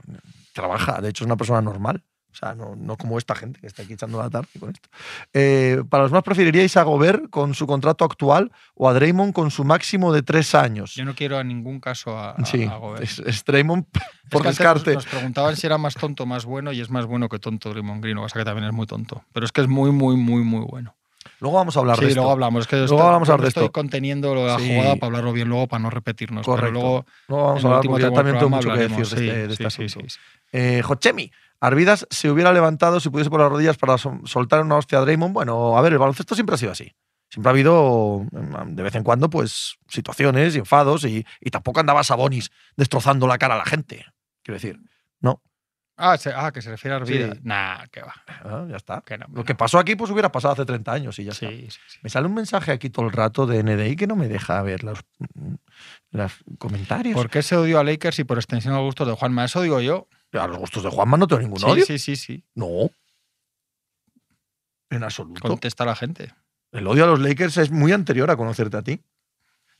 Trabaja, 0.53 1.01
de 1.01 1.10
hecho 1.10 1.24
es 1.24 1.25
una 1.25 1.38
persona 1.38 1.62
normal. 1.62 2.03
O 2.35 2.37
sea, 2.37 2.53
no, 2.53 2.75
no 2.75 2.97
como 2.97 3.17
esta 3.17 3.33
gente 3.33 3.61
que 3.61 3.67
está 3.67 3.83
aquí 3.83 3.93
echando 3.93 4.17
la 4.21 4.29
tarde 4.29 4.49
con 4.59 4.69
esto. 4.71 4.89
Eh, 5.33 5.81
para 5.89 6.03
los 6.03 6.11
más, 6.11 6.21
¿preferiríais 6.21 6.75
a 6.75 6.83
Gobert 6.83 7.29
con 7.29 7.53
su 7.53 7.65
contrato 7.65 8.03
actual 8.03 8.51
o 8.75 8.89
a 8.89 8.93
Draymond 8.93 9.31
con 9.31 9.51
su 9.51 9.63
máximo 9.63 10.11
de 10.11 10.21
tres 10.21 10.53
años? 10.53 10.95
Yo 10.95 11.05
no 11.05 11.15
quiero 11.15 11.39
en 11.39 11.47
ningún 11.47 11.79
caso 11.79 12.17
a, 12.17 12.31
a- 12.31 12.45
sí, 12.45 12.63
a 12.65 12.75
Gobert. 12.75 13.03
es, 13.03 13.19
es 13.19 13.45
Draymond 13.45 13.85
Es 13.95 14.29
por 14.29 14.41
que 14.41 14.49
antes 14.49 14.57
descarte. 14.59 14.93
Nos, 14.95 15.05
nos 15.05 15.13
preguntaban 15.13 15.55
si 15.55 15.65
era 15.65 15.77
más 15.77 15.93
tonto 15.95 16.23
o 16.23 16.25
más 16.25 16.43
bueno 16.43 16.73
y 16.73 16.81
es 16.81 16.89
más 16.89 17.05
bueno 17.05 17.29
que 17.29 17.39
tonto 17.39 17.69
Draymond 17.69 18.01
Green, 18.03 18.17
que 18.17 18.23
pasa 18.23 18.37
que 18.39 18.43
también 18.45 18.67
es 18.67 18.73
muy 18.73 18.85
tonto. 18.85 19.23
Pero 19.31 19.45
es 19.45 19.53
que 19.53 19.61
es 19.61 19.67
muy, 19.69 19.91
muy, 19.91 20.17
muy, 20.17 20.43
muy 20.43 20.65
bueno. 20.65 20.93
Luego 21.39 21.57
vamos 21.57 21.75
a 21.75 21.79
hablar 21.81 21.97
sí, 21.97 22.03
de 22.03 22.07
esto. 22.09 22.21
luego 22.21 22.31
hablamos. 22.31 22.61
Es 22.61 22.67
que 22.67 22.75
Luego 22.77 22.95
esto- 22.95 23.11
vamos 23.11 23.29
a 23.29 23.33
hablar 23.33 23.43
de 23.43 23.47
estoy 23.49 23.63
esto. 23.65 23.71
conteniendo 23.73 24.33
lo 24.35 24.41
de 24.41 24.47
la 24.47 24.59
Sí. 24.59 24.67
jugada 24.73 24.95
para 24.95 25.05
hablarlo 25.07 25.33
bien 25.33 25.47
luego, 25.49 25.67
para 25.67 25.81
no 25.81 25.89
repetirnos. 25.89 26.45
Correcto. 26.45 26.69
Pero 26.71 26.81
luego, 26.81 27.05
Luego 27.27 27.45
vamos 27.47 27.63
a 27.63 27.67
hablar 27.67 27.81
porque 27.85 28.09
también 28.11 28.37
tengo 28.37 28.49
mucho 28.49 28.71
que 28.71 28.77
decir 28.79 28.95
de 28.97 29.03
este, 29.03 29.21
de 29.21 29.45
Sí, 29.47 29.51
este 29.51 29.69
sí, 29.69 29.83
asunto. 29.83 30.09
sí, 30.09 30.09
sí. 30.09 30.19
Eh, 30.53 30.81
Jochemi, 30.83 31.31
Arvidas 31.67 32.07
se 32.10 32.29
hubiera 32.29 32.51
levantado 32.53 33.00
si 33.00 33.10
pudiese 33.10 33.29
por 33.29 33.39
las 33.39 33.50
rodillas 33.50 33.77
para 33.77 33.98
so- 33.98 34.19
soltar 34.25 34.62
una 34.62 34.75
hostia 34.77 34.98
a 35.00 35.01
Draymond. 35.01 35.34
Bueno, 35.34 35.77
a 35.77 35.81
ver, 35.81 35.93
el 35.93 36.00
baloncesto 36.00 36.36
siempre 36.36 36.55
ha 36.55 36.57
sido 36.57 36.72
así. 36.72 36.93
Siempre 37.29 37.50
ha 37.50 37.51
habido, 37.51 38.25
mm, 38.31 38.75
de 38.75 38.84
vez 38.84 38.95
en 38.95 39.03
cuando, 39.03 39.29
pues, 39.29 39.77
situaciones 39.89 40.55
y 40.55 40.60
enfados 40.60 41.03
y, 41.05 41.25
y 41.41 41.50
tampoco 41.50 41.79
andaba 41.79 42.03
Sabonis 42.03 42.51
destrozando 42.77 43.27
la 43.27 43.38
cara 43.38 43.55
a 43.55 43.57
la 43.57 43.65
gente. 43.65 44.05
Quiero 44.43 44.55
decir, 44.55 44.79
no, 45.19 45.41
Ah, 45.98 46.17
se- 46.17 46.34
ah, 46.36 46.51
que 46.51 46.62
se 46.62 46.69
refiere 46.72 46.93
a 46.93 46.98
Arvidas. 46.98 47.36
Sí. 47.38 47.41
Nah, 47.43 47.86
que 47.89 48.01
va. 48.01 48.13
ah, 48.43 48.65
ya 48.69 48.75
está. 48.75 49.01
Que 49.05 49.17
no, 49.17 49.27
Lo 49.34 49.45
que 49.45 49.55
pasó 49.55 49.79
aquí, 49.79 49.95
pues 49.95 50.12
hubiera 50.12 50.29
pasado 50.29 50.53
hace 50.53 50.65
30 50.65 50.91
años 50.91 51.17
y 51.19 51.24
ya 51.24 51.31
sí, 51.34 51.45
está. 51.45 51.72
sí. 51.88 52.00
Me 52.03 52.10
sale 52.10 52.27
un 52.27 52.34
mensaje 52.34 52.74
aquí 52.74 52.89
todo 52.89 53.05
el 53.05 53.13
rato 53.13 53.48
de 53.48 53.63
NDI 53.63 53.95
que 53.95 54.05
no 54.05 54.17
me 54.17 54.27
deja 54.27 54.62
ver 54.62 54.84
los, 54.84 55.00
los 56.12 56.34
comentarios. 56.57 57.15
¿Por 57.15 57.29
qué 57.29 57.41
se 57.41 57.55
odió 57.55 57.79
a 57.79 57.84
Lakers 57.86 58.19
y 58.19 58.24
por 58.25 58.38
extensión 58.38 58.74
a 58.74 58.77
los 58.77 58.86
gustos 58.88 59.07
de 59.07 59.13
Juanma? 59.13 59.45
Eso 59.45 59.62
digo 59.62 59.79
yo. 59.81 60.07
A 60.39 60.47
los 60.47 60.57
gustos 60.57 60.83
de 60.83 60.89
Juanma 60.89 61.17
no 61.17 61.27
tengo 61.27 61.41
ningún 61.41 61.59
Sí, 61.59 61.65
odio. 61.65 61.85
sí, 61.85 61.97
sí, 61.99 62.15
sí. 62.15 62.43
No. 62.55 62.89
En 64.89 65.03
absoluto. 65.03 65.41
Contesta 65.47 65.83
a 65.83 65.87
la 65.87 65.95
gente. 65.95 66.33
El 66.71 66.87
odio 66.87 67.05
a 67.05 67.07
los 67.07 67.19
Lakers 67.19 67.57
es 67.57 67.71
muy 67.71 67.91
anterior 67.91 68.29
a 68.29 68.37
conocerte 68.37 68.77
a 68.77 68.81
ti. 68.81 69.01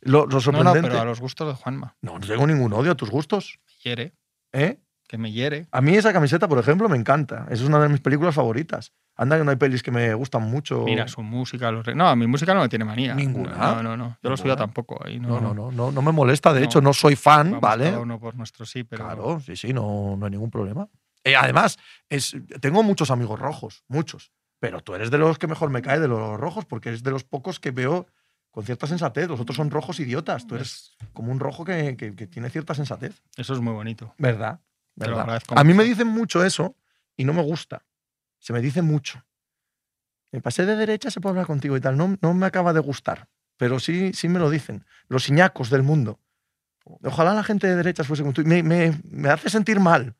Lo, 0.01 0.21
lo 0.21 0.25
No, 0.27 0.33
no, 0.35 0.41
sorprendente. 0.41 0.81
pero 0.89 1.01
a 1.01 1.05
los 1.05 1.19
gustos 1.19 1.47
de 1.47 1.53
Juanma. 1.55 1.95
no, 2.01 2.19
no 2.19 2.27
tengo 2.27 2.45
ningún 2.47 2.74
odio 2.74 2.91
a 2.91 2.95
tus 2.95 3.09
gustos. 3.09 3.59
Me 3.65 3.74
hiere, 3.83 4.13
¿eh? 4.53 4.79
Que 5.07 5.17
me 5.17 5.31
hiere. 5.31 5.67
A 5.71 5.81
mí 5.81 5.95
esa 5.95 6.12
camiseta, 6.13 6.47
por 6.47 6.57
ejemplo, 6.59 6.89
me 6.89 6.97
encanta. 6.97 7.45
Es 7.50 7.62
una 7.62 7.79
de 7.79 7.89
mis 7.89 8.01
películas 8.01 8.33
favoritas. 8.35 8.91
Anda 9.15 9.38
que 9.38 9.43
no 9.43 9.51
hay 9.51 9.57
pelis 9.57 9.81
que 9.83 9.91
me 9.91 10.13
gustan 10.13 10.41
mucho. 10.43 10.83
Mira 10.83 11.07
su 11.07 11.21
música. 11.21 11.71
Los... 11.71 11.85
No, 11.95 12.07
a 12.07 12.15
mi 12.15 12.27
música 12.27 12.53
no 12.53 12.62
me 12.62 12.69
tiene 12.69 12.85
manía. 12.85 13.13
Ninguna. 13.15 13.55
No, 13.55 13.83
no, 13.83 13.95
no. 13.97 14.17
Yo 14.21 14.29
lo 14.29 14.35
Ninguna. 14.35 14.55
tampoco. 14.55 15.00
Ahí 15.05 15.19
no, 15.19 15.39
No, 15.39 15.53
no, 15.53 15.71
no, 15.71 15.91
no, 15.91 16.01
me 16.01 16.12
molesta. 16.12 16.51
De 16.53 16.63
hecho, 16.63 16.81
no 16.81 16.91
soy 16.93 17.15
fan, 17.15 17.59
¿vale? 17.62 17.85
cada 17.85 18.00
uno 18.00 18.19
por 18.19 18.35
nuestro 18.35 18.65
sí, 18.65 18.83
pero. 18.83 19.05
Claro, 19.05 19.39
sí, 19.39 19.55
sí, 19.55 19.71
no, 19.74 20.15
no 20.17 20.25
hay 20.25 20.31
ningún 20.31 20.50
problema. 20.51 20.88
Eh, 21.24 21.35
además, 21.35 21.77
es, 22.09 22.35
tengo 22.62 22.83
muchos 22.83 23.09
amigos 23.09 23.39
rojos, 23.39 23.83
muchos. 23.88 24.31
Pero 24.59 24.81
tú 24.81 24.95
eres 24.95 25.12
de 25.12 25.17
los 25.17 25.38
que 25.38 25.47
mejor 25.47 25.69
me 25.69 25.81
cae 25.81 26.00
de 26.00 26.07
los 26.07 26.39
rojos, 26.39 26.65
porque 26.65 26.91
es 26.91 27.03
de 27.03 27.12
los 27.12 27.24
pocos 27.24 27.59
que 27.59 27.71
veo 27.71 28.07
con 28.51 28.63
cierta 28.63 28.85
sensatez. 28.88 29.27
Los 29.27 29.39
otros 29.39 29.55
son 29.55 29.69
rojos 29.71 30.00
idiotas. 30.00 30.45
Tú 30.47 30.55
eres 30.55 30.95
como 31.13 31.31
un 31.31 31.39
rojo 31.39 31.63
que, 31.65 31.95
que- 31.97 32.15
que 32.15 32.27
tiene 32.27 32.50
cierta 32.50 32.74
sensatez. 32.74 33.21
Eso 33.38 33.53
es 33.53 33.59
muy 33.59 33.74
bonito. 33.74 34.13
¿Verdad? 34.17 34.59
A 35.56 35.64
mí 35.64 35.74
me 35.74 35.84
dicen 35.84 36.08
mucho 36.08 36.44
eso 36.46 36.75
y 37.18 37.25
no 37.25 37.34
me 37.34 37.42
gusta. 37.42 37.84
Se 38.40 38.54
me 38.54 38.62
dice 38.62 38.82
mucho. 38.82 39.24
Me 40.32 40.42
pasé 40.42 40.66
de 40.66 40.75
derecha, 40.75 41.10
se 41.12 41.20
puede 41.22 41.32
hablar 41.32 41.48
contigo 41.48 41.75
y 41.78 41.82
tal. 41.82 41.98
No, 41.98 42.18
no 42.22 42.34
me 42.34 42.46
acaba 42.46 42.74
de 42.74 42.80
gustar. 42.80 43.28
Pero 43.58 43.80
sí, 43.80 44.12
sí 44.14 44.28
me 44.28 44.40
lo 44.40 44.50
dicen. 44.50 44.86
Los 45.08 45.30
iñacos 45.30 45.70
del 45.70 45.84
mundo. 45.84 46.20
Ojalá 47.04 47.34
la 47.34 47.44
gente 47.44 47.68
de 47.68 47.75
derechas 47.75 48.06
fuese 48.08 48.22
como 48.24 48.34
tú. 48.34 48.44
Me, 48.46 48.62
me- 48.64 49.00
me 49.10 49.30
hace 49.30 49.50
sentir 49.50 49.80
mal. 49.80 50.16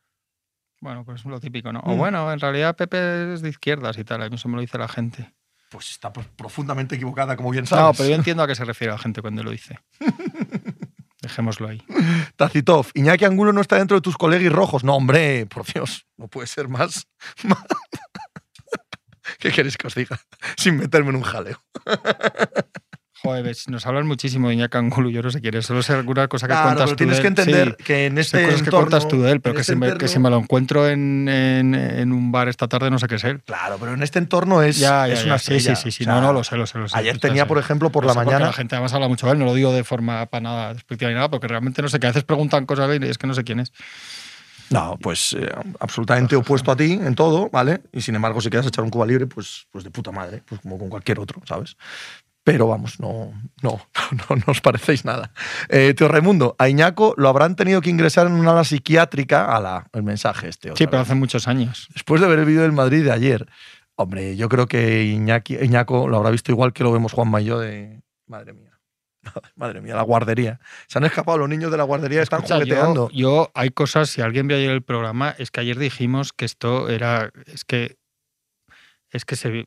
Bueno, 0.82 1.04
pues 1.06 1.20
es 1.22 1.26
lo 1.26 1.40
típico, 1.40 1.72
¿no? 1.72 1.80
O 1.82 1.96
Mm. 1.96 1.98
bueno, 1.98 2.32
en 2.32 2.40
realidad 2.40 2.76
Pepe 2.76 3.34
es 3.34 3.42
de 3.42 3.50
izquierdas 3.50 3.98
y 3.98 4.04
tal. 4.04 4.22
A 4.24 4.30
mí 4.30 4.36
eso 4.36 4.48
me 4.50 4.56
lo 4.56 4.62
dice 4.62 4.78
la 4.78 4.88
gente. 4.88 5.34
Pues 5.70 5.92
está 5.92 6.14
pro- 6.14 6.26
profundamente 6.36 6.96
equivocada, 6.96 7.36
como 7.36 7.50
bien 7.52 7.66
sabes. 7.66 7.84
No, 7.86 7.94
pero 7.94 8.10
yo 8.10 8.16
entiendo 8.16 8.44
a 8.44 8.48
qué 8.48 8.56
se 8.56 8.64
refiere 8.66 8.94
la 8.94 9.00
gente 9.00 9.22
cuando 9.22 9.44
lo 9.44 9.52
dice. 9.52 9.80
Dejémoslo 11.26 11.68
ahí. 11.68 11.82
Tacitov, 12.36 12.92
Iñaki 12.94 13.26
Angulo 13.26 13.52
no 13.52 13.60
está 13.60 13.78
dentro 13.78 13.98
de 13.98 14.02
tus 14.02 14.16
colegis 14.16 14.52
rojos. 14.52 14.84
No, 14.84 14.96
hombre, 14.96 15.48
por 15.48 15.66
Dios, 15.66 16.06
no 16.18 16.28
puede 16.28 16.46
ser 16.46 16.68
más. 16.68 17.08
¿Qué 19.40 19.52
queréis 19.52 19.76
que 19.76 19.88
os 19.88 19.96
diga? 19.96 20.20
Sin 20.56 20.78
meterme 20.78 21.10
en 21.10 21.16
un 21.16 21.24
jaleo. 21.24 21.64
Joder, 23.26 23.56
nos 23.68 23.86
hablan 23.86 24.08
muchísimo 24.08 24.48
de 24.48 24.54
Iñaki 24.56 24.78
Angulo, 24.78 25.10
yo 25.10 25.22
no 25.22 25.30
sé 25.32 25.42
quién 25.42 25.56
es, 25.56 25.66
solo 25.66 25.82
sé 25.84 25.94
alguna 25.94 26.28
cosa 26.28 26.48
que 26.48 26.54
Claro, 26.54 26.64
cuentas 26.68 26.86
pero 26.86 26.96
tú 26.96 26.98
tienes 26.98 27.18
de 27.18 27.22
que 27.22 27.28
entender 27.28 27.76
Sí, 27.78 27.84
que 27.84 28.06
en 28.06 28.18
este 28.18 28.44
cosas 28.44 28.62
que 28.62 28.66
entorno, 28.66 28.90
cuentas 28.90 29.08
tú 29.08 29.22
de 29.22 29.32
él, 29.32 29.42
pero 29.42 29.56
que, 29.56 29.62
este 29.62 29.74
si 29.74 29.80
me, 29.80 29.94
que 29.98 30.08
si 30.08 30.20
me 30.20 30.30
lo 30.30 30.38
encuentro 30.38 30.88
en, 30.90 31.28
en- 31.28 31.76
en 31.76 32.12
un 32.12 32.32
bar 32.32 32.48
esta 32.50 32.68
tarde 32.68 32.90
no 32.92 33.00
sé 33.00 33.08
qué 33.08 33.16
es 33.16 33.24
él. 33.24 33.42
Claro, 33.44 33.78
pero 33.80 33.94
en 33.94 34.04
este 34.04 34.20
entorno 34.20 34.62
es, 34.62 34.78
Ya, 34.78 35.08
ya, 35.08 35.14
es 35.14 35.26
una 35.26 35.40
sí, 35.40 35.60
sí, 35.60 35.76
sí, 35.76 35.92
sí, 35.92 36.04
O 36.04 36.06
sea, 36.06 36.14
no, 36.16 36.22
no, 36.22 36.34
lo 36.34 36.44
sé, 36.44 36.56
lo 36.58 36.66
sé, 36.68 36.78
lo 36.78 36.88
sé. 36.88 36.98
Ayer 36.98 37.18
tenía, 37.20 37.48
por 37.48 37.58
ejemplo, 37.58 37.92
por 37.92 38.06
la 38.06 38.14
sé 38.14 38.20
mañana. 38.20 38.46
La 38.48 38.54
gente 38.54 38.76
además 38.76 38.94
habla 38.94 39.08
mucho 39.08 39.26
de 39.28 39.34
él, 39.34 39.40
no 39.40 39.46
lo 39.46 39.54
digo 39.54 39.74
de 39.74 39.84
forma 39.84 40.26
para 40.28 40.42
nada 40.42 40.74
despectiva 40.74 41.10
ni 41.10 41.16
nada, 41.16 41.30
porque 41.30 41.48
realmente 41.48 41.82
no 41.82 41.90
sé, 41.90 42.00
que 42.00 42.08
a 42.08 42.10
veces 42.10 42.24
preguntan 42.24 42.66
cosas 42.66 42.90
y 43.02 43.06
es 43.06 43.18
que 43.18 43.28
no 43.28 43.34
sé 43.34 43.44
quién 43.44 43.60
es. 43.60 43.72
No, 44.72 44.98
pues 45.00 45.34
eh, 45.40 45.48
absolutamente 45.80 46.36
opuesto 46.36 46.72
a 46.72 46.76
ti 46.76 46.94
en 46.94 47.14
todo, 47.14 47.50
¿vale? 47.52 47.82
Y 47.94 48.02
sin 48.02 48.16
embargo, 48.16 48.42
si 48.42 48.50
quieres 48.50 48.66
echar 48.68 48.84
un 48.84 48.90
Cuba 48.90 49.06
libre, 49.06 49.28
pues, 49.28 49.68
pues 49.72 49.84
de 49.84 49.92
puta 49.92 50.12
madre, 50.12 50.42
pues 50.44 50.60
como 50.62 50.80
con 50.80 50.90
cualquier 50.90 51.20
otro, 51.20 51.40
¿sabes? 51.46 51.78
Pero 52.46 52.68
vamos, 52.68 53.00
no, 53.00 53.34
no, 53.64 53.82
no, 54.30 54.36
no 54.36 54.44
os 54.46 54.62
parecéis 54.62 55.04
nada. 55.04 55.32
Eh, 55.68 55.96
Teo 55.96 56.08
Raimundo, 56.08 56.56
a 56.60 56.70
Iñaco 56.70 57.16
lo 57.18 57.28
habrán 57.28 57.56
tenido 57.56 57.82
que 57.82 57.90
ingresar 57.90 58.28
en 58.28 58.34
una 58.34 58.52
ala 58.52 58.64
psiquiátrica. 58.64 59.56
A 59.56 59.60
la, 59.60 59.88
el 59.94 60.04
mensaje 60.04 60.48
este. 60.50 60.70
Sí, 60.76 60.86
pero 60.86 61.00
vez. 61.00 61.08
hace 61.08 61.16
muchos 61.16 61.48
años. 61.48 61.88
Después 61.92 62.22
de 62.22 62.28
ver 62.28 62.38
el 62.38 62.46
vídeo 62.46 62.62
del 62.62 62.72
Madrid 62.72 63.04
de 63.04 63.12
ayer, 63.12 63.48
hombre, 63.96 64.38
yo 64.38 64.48
creo 64.48 64.68
que 64.68 65.06
Iñaki, 65.06 65.56
Iñaco 65.56 66.08
lo 66.08 66.18
habrá 66.18 66.30
visto 66.30 66.52
igual 66.52 66.72
que 66.72 66.84
lo 66.84 66.92
vemos 66.92 67.14
Juanma 67.14 67.42
y 67.42 67.46
yo 67.46 67.60
de. 67.60 68.04
Madre 68.28 68.54
mía. 68.54 68.80
Madre 69.56 69.82
mía, 69.82 69.96
la 69.96 70.04
guardería. 70.04 70.60
Se 70.88 71.00
han 71.00 71.06
escapado 71.06 71.40
los 71.40 71.50
niños 71.50 71.72
de 71.72 71.78
la 71.78 71.84
guardería, 71.84 72.22
están 72.22 72.42
Escucha, 72.44 72.58
jugueteando. 72.58 73.10
yo, 73.10 73.18
yo, 73.18 73.52
hay 73.56 73.72
cosas, 73.72 74.12
si 74.12 74.22
alguien 74.22 74.48
vio 74.48 74.58
ayer 74.58 74.70
el 74.70 74.84
programa, 74.84 75.34
es 75.40 75.50
que 75.50 75.62
ayer 75.62 75.80
dijimos 75.80 76.32
que 76.32 76.46
esto 76.46 76.90
era, 76.90 77.32
es 77.48 77.66
que, 77.66 77.98
es 79.10 79.26
que 79.26 79.36
se, 79.36 79.66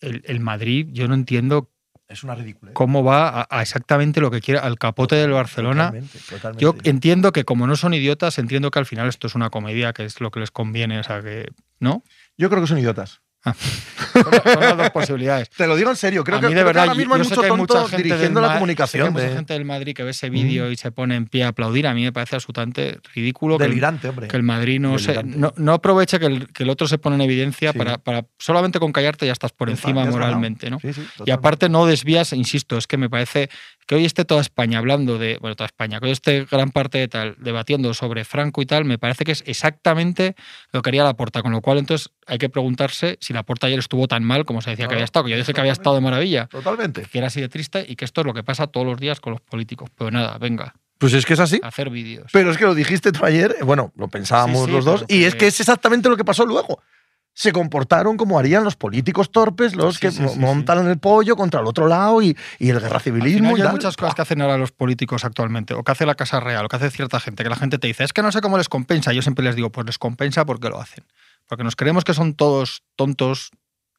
el, 0.00 0.22
el 0.24 0.40
Madrid, 0.40 0.88
yo 0.90 1.06
no 1.06 1.12
entiendo 1.12 1.70
Es 2.06 2.22
una 2.22 2.34
ridícula. 2.34 2.72
cómo 2.74 3.02
va 3.02 3.28
a, 3.28 3.46
a 3.50 3.62
exactamente 3.62 4.20
lo 4.20 4.30
que 4.30 4.40
quiere, 4.40 4.60
al 4.60 4.78
capote 4.78 5.16
del 5.16 5.32
Barcelona. 5.32 5.86
Totalmente, 5.86 6.18
totalmente. 6.28 6.62
Yo 6.62 6.74
entiendo 6.84 7.32
que 7.32 7.44
como 7.44 7.66
no 7.66 7.76
son 7.76 7.94
idiotas, 7.94 8.38
entiendo 8.38 8.70
que 8.70 8.78
al 8.78 8.86
final 8.86 9.08
esto 9.08 9.26
es 9.26 9.34
una 9.34 9.50
comedia, 9.50 9.92
que 9.92 10.04
es 10.04 10.20
lo 10.20 10.30
que 10.30 10.40
les 10.40 10.50
conviene, 10.50 10.98
o 10.98 11.02
sea 11.02 11.22
que, 11.22 11.48
¿no? 11.80 12.02
Yo 12.36 12.50
creo 12.50 12.60
que 12.60 12.68
son 12.68 12.78
idiotas. 12.78 13.22
Son, 13.44 14.24
las- 14.30 14.42
son 14.52 14.60
las 14.62 14.76
dos 14.76 14.90
posibilidés. 14.90 15.50
Te 15.50 15.66
lo 15.66 15.76
digo 15.76 15.90
en 15.90 15.96
serio. 15.96 16.24
Creo 16.24 16.38
a 16.38 16.40
que, 16.40 16.46
mí 16.48 16.54
de 16.54 16.60
creo 16.60 16.64
que 16.64 16.66
verdad, 16.66 16.82
ahora 16.84 16.94
mismo 16.94 17.14
hay 17.14 17.22
mucho 17.22 17.40
que 17.42 17.48
tonto 17.48 17.74
mucha 17.74 17.88
gente 17.88 18.02
dirigiendo 18.04 18.40
la 18.40 18.54
comunicación. 18.54 19.12
que 19.14 19.20
hay 19.20 19.26
mucha 19.26 19.36
gente 19.36 19.52
del 19.54 19.64
Madrid 19.64 19.94
que 19.94 20.02
ve 20.02 20.10
ese 20.10 20.30
vídeo 20.30 20.70
y 20.70 20.76
se 20.76 20.90
pone 20.92 21.16
en 21.16 21.26
pie 21.26 21.44
a 21.44 21.48
aplaudir. 21.48 21.86
A 21.86 21.94
mí 21.94 22.02
me 22.02 22.12
parece 22.12 22.36
absolutamente 22.36 22.98
ridículo 23.14 23.58
que 23.58 23.64
el, 23.64 23.70
delirante, 23.70 24.08
hombre. 24.08 24.28
que 24.28 24.36
el 24.36 24.42
Madrid 24.42 24.80
no, 24.80 24.98
se, 24.98 25.22
no, 25.24 25.52
no 25.56 25.72
aproveche 25.74 26.18
que 26.18 26.26
el, 26.26 26.52
que 26.52 26.62
el 26.62 26.70
otro 26.70 26.88
se 26.88 26.98
pone 26.98 27.16
en 27.16 27.22
evidencia 27.22 27.72
Sí. 27.72 27.78
para, 27.78 27.98
para 27.98 28.24
solamente 28.38 28.78
con 28.78 28.92
callarte 28.92 29.26
ya 29.26 29.32
estás 29.32 29.52
por 29.52 29.68
encima 29.70 30.04
moralmente, 30.06 30.70
¿no? 30.70 30.78
Sí, 30.80 30.92
sí, 30.92 31.02
Y 31.26 31.30
aparte 31.30 31.68
no 31.68 31.86
desvías, 31.86 32.32
insisto, 32.32 32.76
es 32.78 32.86
que 32.86 32.96
me 32.96 33.08
parece 33.10 33.48
que 33.86 33.94
hoy 33.94 34.04
esté 34.04 34.24
toda 34.24 34.40
España 34.40 34.78
hablando 34.78 35.18
de, 35.18 35.38
bueno, 35.40 35.56
toda 35.56 35.66
España, 35.66 36.00
que 36.00 36.06
hoy 36.06 36.12
esté 36.12 36.44
gran 36.50 36.70
parte 36.70 36.98
de 36.98 37.08
tal 37.08 37.36
debatiendo 37.38 37.92
sobre 37.94 38.24
Franco 38.24 38.62
y 38.62 38.66
tal, 38.66 38.84
me 38.84 38.98
parece 38.98 39.24
que 39.24 39.32
es 39.32 39.42
exactamente 39.46 40.34
lo 40.72 40.82
que 40.82 40.90
haría 40.90 41.04
Laporta, 41.04 41.42
con 41.42 41.52
lo 41.52 41.60
cual 41.60 41.78
entonces 41.78 42.10
hay 42.26 42.38
que 42.38 42.48
preguntarse 42.48 43.18
si 43.20 43.32
Laporta 43.32 43.66
ayer 43.66 43.78
estuvo 43.78 44.08
tan 44.08 44.24
mal 44.24 44.44
como 44.44 44.62
se 44.62 44.70
decía 44.70 44.86
que 44.88 44.94
había 44.94 45.04
estado, 45.04 45.24
que 45.26 45.32
yo 45.32 45.36
dije 45.36 45.52
que 45.52 45.60
había 45.60 45.72
estado 45.72 45.96
de 45.96 46.02
maravilla, 46.02 46.46
Totalmente. 46.46 47.02
que 47.10 47.18
era 47.18 47.26
así 47.26 47.40
de 47.40 47.48
triste 47.48 47.84
y 47.88 47.96
que 47.96 48.04
esto 48.04 48.20
es 48.22 48.26
lo 48.26 48.34
que 48.34 48.42
pasa 48.42 48.66
todos 48.66 48.86
los 48.86 48.98
días 48.98 49.20
con 49.20 49.32
los 49.32 49.40
políticos. 49.40 49.90
Pero 49.96 50.10
nada, 50.10 50.38
venga, 50.38 50.74
Pues 50.98 51.12
es 51.12 51.26
que 51.26 51.34
es 51.34 51.40
así. 51.40 51.60
hacer 51.62 51.90
vídeos. 51.90 52.30
Pero 52.32 52.50
es 52.50 52.56
que 52.58 52.64
lo 52.64 52.74
dijiste 52.74 53.12
tú 53.12 53.24
ayer, 53.24 53.56
eh, 53.60 53.64
bueno, 53.64 53.92
lo 53.96 54.08
pensábamos 54.08 54.60
Sí, 54.60 54.66
sí, 54.66 54.72
los 54.72 54.84
dos, 54.84 55.04
y 55.08 55.24
es 55.24 55.34
que 55.34 55.46
es 55.48 55.60
exactamente 55.60 56.08
lo 56.08 56.16
que 56.16 56.24
pasó 56.24 56.46
luego. 56.46 56.80
Se 57.36 57.50
comportaron 57.52 58.16
como 58.16 58.38
harían 58.38 58.62
los 58.62 58.76
políticos 58.76 59.32
torpes, 59.32 59.74
los 59.74 59.96
Sí, 59.96 60.00
que 60.02 60.10
sí, 60.12 60.22
sí, 60.28 60.38
montan 60.38 60.86
el 60.88 60.98
pollo 60.98 61.34
contra 61.34 61.60
el 61.60 61.66
otro 61.66 61.88
lado 61.88 62.22
y, 62.22 62.36
y 62.60 62.70
el 62.70 62.78
guerra 62.80 62.96
Al 62.96 63.02
civilismo. 63.02 63.50
final 63.50 63.58
y 63.58 63.62
hay 63.62 63.72
muchas 63.72 63.96
cosas 63.96 64.14
que 64.14 64.22
hacen 64.22 64.40
ahora 64.40 64.56
los 64.56 64.70
políticos 64.70 65.24
actualmente, 65.24 65.74
o 65.74 65.82
que 65.82 65.90
hace 65.92 66.06
la 66.06 66.14
Casa 66.14 66.38
Real, 66.38 66.64
o 66.64 66.68
que 66.68 66.76
hace 66.76 66.90
cierta 66.90 67.18
gente, 67.18 67.42
que 67.42 67.48
la 67.50 67.56
gente 67.56 67.78
te 67.78 67.88
dice, 67.88 68.04
es 68.04 68.12
que 68.12 68.22
no 68.22 68.30
sé 68.30 68.40
cómo 68.40 68.56
les 68.56 68.68
compensa. 68.68 69.12
Yo 69.12 69.20
siempre 69.20 69.44
les 69.44 69.56
digo, 69.56 69.70
pues 69.70 69.84
les 69.84 69.98
compensa 69.98 70.44
porque 70.44 70.68
lo 70.68 70.80
hacen. 70.80 71.04
Porque 71.48 71.64
nos 71.64 71.74
creemos 71.74 72.04
que 72.04 72.14
son 72.14 72.34
todos 72.34 72.82
tontos 72.94 73.50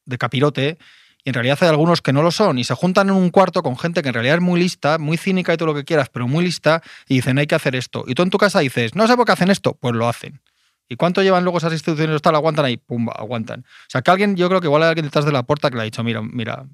de 0.06 0.16
capirote, 0.16 0.78
y 1.22 1.30
en 1.30 1.34
realidad 1.34 1.58
hay 1.60 1.68
algunos 1.68 2.00
que 2.00 2.12
no 2.14 2.22
lo 2.22 2.30
son, 2.30 2.58
y 2.58 2.64
se 2.64 2.74
juntan 2.74 3.08
en 3.08 3.16
un 3.16 3.30
cuarto 3.30 3.62
con 3.62 3.76
gente 3.76 4.00
que 4.00 4.08
en 4.08 4.14
realidad 4.14 4.36
es 4.36 4.42
muy 4.42 4.60
lista, 4.60 4.96
muy 4.96 5.18
cínica 5.18 5.52
y 5.52 5.56
todo 5.58 5.66
lo 5.66 5.74
que 5.74 5.84
quieras, 5.84 6.08
pero 6.08 6.26
muy 6.26 6.44
lista, 6.44 6.82
y 7.06 7.16
dicen, 7.16 7.36
hay 7.38 7.46
que 7.46 7.54
hacer 7.56 7.76
esto. 7.76 8.04
Y 8.06 8.14
tú 8.14 8.22
en 8.22 8.30
tu 8.30 8.38
casa 8.38 8.60
dices, 8.60 8.94
no 8.94 9.06
sé 9.06 9.14
por 9.16 9.26
qué 9.26 9.32
hacen 9.32 9.50
esto, 9.50 9.76
pues 9.78 9.94
lo 9.94 10.08
hacen. 10.08 10.40
¿Y 10.88 10.96
cuánto 10.96 11.22
llevan 11.22 11.44
luego 11.44 11.58
esas 11.58 11.72
instituciones 11.72 12.22
tal? 12.22 12.34
Aguantan 12.34 12.64
ahí, 12.64 12.76
pumba, 12.76 13.12
aguantan. 13.16 13.60
O 13.60 13.88
sea, 13.88 14.02
que 14.02 14.10
alguien, 14.10 14.36
yo 14.36 14.48
creo 14.48 14.60
que 14.60 14.66
igual 14.66 14.82
hay 14.82 14.90
alguien 14.90 15.06
detrás 15.06 15.24
de 15.24 15.32
la 15.32 15.42
puerta 15.42 15.70
que 15.70 15.76
le 15.76 15.82
ha 15.82 15.84
dicho, 15.84 16.04
mira, 16.04 16.22
mira, 16.22 16.66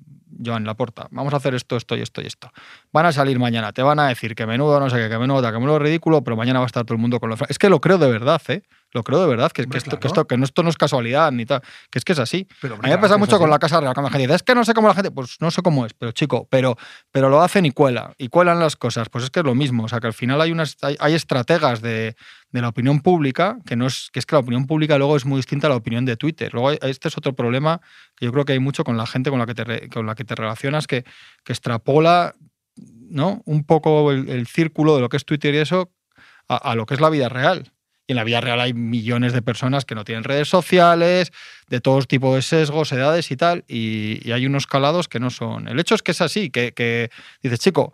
Joan 0.45 0.65
Laporta, 0.65 1.09
vamos 1.11 1.33
a 1.33 1.37
hacer 1.37 1.55
esto, 1.55 1.77
esto 1.77 1.97
y 1.97 2.01
esto 2.01 2.21
y 2.21 2.27
esto. 2.27 2.51
Van 2.93 3.07
a 3.07 3.13
salir 3.13 3.39
mañana, 3.39 3.73
te 3.73 3.83
van 3.83 3.99
a 3.99 4.09
decir 4.09 4.35
que 4.35 4.47
menudo, 4.47 4.81
no 4.81 4.91
sé 4.91 4.97
qué, 4.97 5.09
que 5.09 5.19
menudo, 5.19 5.43
que 5.43 5.59
menudo 5.59 5.79
ridículo, 5.79 6.23
pero 6.23 6.37
mañana 6.37 6.59
va 6.59 6.65
a 6.65 6.67
estar 6.67 6.85
todo 6.85 6.95
el 6.95 7.01
mundo 7.01 7.21
con 7.21 7.31
los... 7.31 7.41
Es 7.49 7.59
que 7.59 7.69
lo 7.69 7.81
creo 7.81 7.99
de 7.99 8.11
verdad, 8.11 8.43
¿eh? 8.49 8.63
Lo 8.95 9.03
creo 9.03 9.21
de 9.23 9.27
verdad, 9.27 9.51
que, 9.53 9.65
que 9.67 9.79
esto, 9.79 9.91
claro. 9.91 10.01
que, 10.01 10.07
esto, 10.09 10.27
que 10.27 10.37
no, 10.37 10.45
esto 10.45 10.63
no 10.63 10.69
es 10.69 10.77
casualidad 10.77 11.33
ni 11.33 11.47
tal, 11.47 11.63
que 11.91 11.99
es 11.99 12.05
que 12.05 12.13
es 12.13 12.19
así. 12.19 12.47
Pero, 12.61 12.75
A 12.75 12.77
hombre, 12.77 12.91
mí 12.91 12.97
me 12.97 13.01
pasa 13.01 13.17
mucho 13.17 13.39
con 13.39 13.49
la 13.51 13.59
Casa 13.59 13.81
Real, 13.81 13.95
cuando 13.95 14.11
la 14.11 14.19
gente 14.19 14.35
es 14.35 14.43
que 14.43 14.55
no 14.55 14.65
sé 14.65 14.75
cómo 14.75 14.89
la 14.89 14.95
gente, 14.95 15.11
pues 15.11 15.37
no 15.41 15.51
sé 15.51 15.63
cómo 15.63 15.87
es, 15.87 15.95
pero 15.95 16.13
chico, 16.13 16.47
pero, 16.51 16.77
pero 17.11 17.31
lo 17.31 17.41
hacen 17.41 17.65
y 17.65 17.71
cuela, 17.71 18.13
y 18.19 18.29
cuelan 18.29 18.61
las 18.61 18.77
cosas, 18.77 19.09
pues 19.09 19.25
es 19.25 19.31
que 19.31 19.41
es 19.41 19.47
lo 19.47 19.55
mismo, 19.55 19.85
o 19.85 19.89
sea 19.89 19.99
que 20.01 20.09
al 20.09 20.13
final 20.13 20.41
hay 20.41 20.53
unas 20.53 20.77
hay, 20.83 20.97
hay 21.01 21.15
estrategas 21.15 21.81
de, 21.81 22.17
de 22.51 22.61
la 22.61 22.69
opinión 22.69 23.01
pública, 23.01 23.57
que 23.65 23.77
no 23.77 23.87
es 23.87 24.11
que 24.13 24.19
es 24.19 24.27
que 24.27 24.35
la 24.37 24.41
opinión 24.41 24.67
pública 24.67 24.99
luego 24.99 25.17
es 25.17 25.25
muy 25.25 25.37
distinta 25.39 25.69
a 25.69 25.71
la 25.71 25.77
opinión 25.77 26.05
de 26.05 26.17
Twitter. 26.17 26.53
Luego 26.53 26.69
hay- 26.69 26.79
este 26.83 27.09
es 27.09 27.17
otro 27.17 27.33
problema 27.35 27.81
que 28.15 28.27
yo 28.27 28.33
creo 28.33 28.45
que 28.45 28.53
hay 28.53 28.59
mucho 28.59 28.85
con 28.85 28.97
la 28.99 29.07
gente 29.07 29.31
con 29.31 29.39
la 29.39 29.47
que 29.47 29.55
te, 29.55 29.89
con 29.89 30.05
la 30.07 30.15
que 30.15 30.25
te 30.25 30.35
relacionas, 30.35 30.87
que, 30.87 31.05
que 31.45 31.53
extrapola 31.53 32.35
¿no? 32.77 33.43
un 33.47 33.65
poco 33.65 34.11
el, 34.13 34.29
el 34.29 34.47
círculo 34.47 34.95
de 34.97 35.01
lo 35.01 35.09
que 35.09 35.17
es 35.17 35.25
Twitter 35.25 35.55
y 35.55 35.59
eso 35.59 35.91
a, 36.49 36.57
a 36.57 36.75
lo 36.75 36.85
que 36.87 36.95
es 36.95 37.01
la 37.01 37.09
vida 37.11 37.29
real. 37.29 37.73
Y 38.07 38.13
en 38.13 38.17
la 38.17 38.25
vida 38.25 38.41
real 38.41 38.61
hay 38.61 38.75
millones 38.75 39.33
de 39.33 39.43
personas 39.43 39.85
que 39.85 39.95
no 39.95 40.05
tienen 40.05 40.25
redes 40.25 40.49
sociales, 40.49 41.33
de 41.69 41.81
todos 41.81 42.09
tipos 42.09 42.35
de 42.35 42.43
sesgos, 42.43 42.93
edades 42.93 43.31
y 43.31 43.37
tal, 43.37 43.65
y, 43.69 44.21
y 44.27 44.33
hay 44.33 44.47
unos 44.47 44.67
calados 44.67 45.09
que 45.09 45.21
no 45.21 45.31
son. 45.31 45.69
El 45.69 45.79
hecho 45.79 45.95
es 45.95 46.03
que 46.03 46.11
es 46.11 46.21
así, 46.21 46.51
que, 46.51 46.73
que 46.73 47.11
dices, 47.43 47.61
chico, 47.61 47.93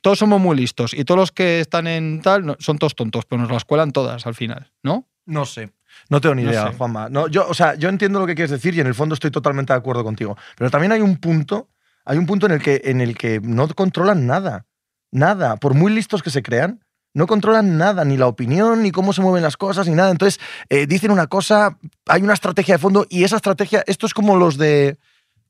todos 0.00 0.18
somos 0.18 0.40
muy 0.40 0.56
listos 0.56 0.94
y 0.94 1.04
todos 1.04 1.18
los 1.18 1.32
que 1.32 1.60
están 1.60 1.86
en 1.86 2.22
tal 2.22 2.56
son 2.58 2.78
todos 2.78 2.94
tontos, 2.94 3.24
pero 3.26 3.42
nos 3.42 3.50
las 3.50 3.64
cuelan 3.64 3.92
todas 3.92 4.26
al 4.26 4.34
final, 4.34 4.70
¿no? 4.82 5.06
No 5.26 5.44
sé. 5.44 5.70
No 6.08 6.20
tengo 6.20 6.34
ni 6.34 6.44
No 6.44 6.50
idea, 6.50 6.70
sé. 6.70 6.76
Juanma. 6.78 7.08
No, 7.08 7.28
yo, 7.28 7.48
o 7.48 7.54
sea, 7.54 7.74
yo 7.74 7.88
entiendo 7.88 8.20
lo 8.20 8.26
que 8.26 8.34
quieres 8.34 8.50
decir 8.50 8.74
y 8.74 8.80
en 8.80 8.86
el 8.86 8.94
fondo 8.94 9.14
estoy 9.14 9.30
totalmente 9.30 9.72
de 9.72 9.78
acuerdo 9.78 10.04
contigo. 10.04 10.36
Pero 10.56 10.70
también 10.70 10.92
hay 10.92 11.00
un 11.00 11.16
punto, 11.16 11.68
hay 12.04 12.18
un 12.18 12.26
punto 12.26 12.46
en 12.46 12.52
el 12.52 12.62
que, 12.62 12.80
en 12.84 13.00
el 13.00 13.16
que 13.16 13.40
no 13.40 13.68
controlan 13.68 14.26
nada. 14.26 14.66
Nada. 15.10 15.56
Por 15.56 15.74
muy 15.74 15.92
listos 15.92 16.22
que 16.22 16.30
se 16.30 16.42
crean, 16.42 16.84
no 17.12 17.26
controlan 17.26 17.76
nada, 17.76 18.04
ni 18.04 18.16
la 18.16 18.26
opinión, 18.26 18.82
ni 18.82 18.90
cómo 18.92 19.12
se 19.12 19.20
mueven 19.20 19.42
las 19.42 19.56
cosas, 19.56 19.88
ni 19.88 19.94
nada. 19.94 20.10
Entonces, 20.10 20.40
eh, 20.68 20.86
dicen 20.86 21.10
una 21.10 21.26
cosa, 21.26 21.78
hay 22.06 22.22
una 22.22 22.34
estrategia 22.34 22.74
de 22.74 22.78
fondo 22.78 23.06
y 23.08 23.24
esa 23.24 23.36
estrategia, 23.36 23.82
esto 23.86 24.06
es 24.06 24.14
como 24.14 24.36
los 24.36 24.56
de, 24.56 24.98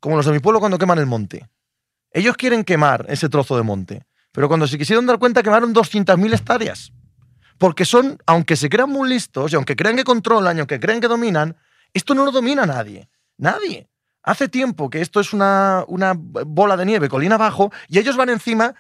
como 0.01 0.17
los 0.17 0.27
de 0.27 0.33
mi 0.33 0.39
pueblo 0.39 0.61
cuando 0.61 0.79
queman 0.79 0.99
el 0.99 1.07
monte. 1.07 1.49
Ellos 2.13 2.37
quieren 2.37 2.65
quemar 2.65 3.07
ese 3.09 3.29
trozo 3.29 3.57
de 3.57 3.63
monte, 3.63 4.07
pero 4.33 4.49
cuando 4.49 4.67
se 4.67 4.79
quisieron 4.79 5.07
dar 5.07 5.19
cuenta 5.19 5.43
quemaron 5.43 5.75
200.000 5.75 6.35
hectáreas. 6.35 6.93
Porque 7.59 7.85
son, 7.85 8.19
aunque 8.25 8.57
se 8.57 8.71
crean 8.71 8.89
muy 8.89 9.09
listos 9.09 9.53
y 9.53 9.57
aunque 9.57 9.77
crean 9.77 9.97
que 9.97 10.05
controlan 10.05 10.57
y 10.57 10.61
aunque 10.61 10.81
crean 10.81 11.01
que 11.01 11.09
dominan, 11.09 11.57
esto 11.93 12.15
no 12.15 12.25
lo 12.25 12.31
domina 12.31 12.65
nadie. 12.65 13.11
Nadie. 13.37 13.87
Hace 14.23 14.49
tiempo 14.49 14.89
que 14.89 15.03
esto 15.03 15.21
es 15.21 15.35
una, 15.35 15.85
una 15.87 16.15
bola 16.17 16.77
de 16.77 16.87
nieve 16.87 17.09
colina 17.09 17.35
abajo 17.35 17.71
y 17.89 17.99
ellos 17.99 18.17
van 18.17 18.31
encima 18.31 18.75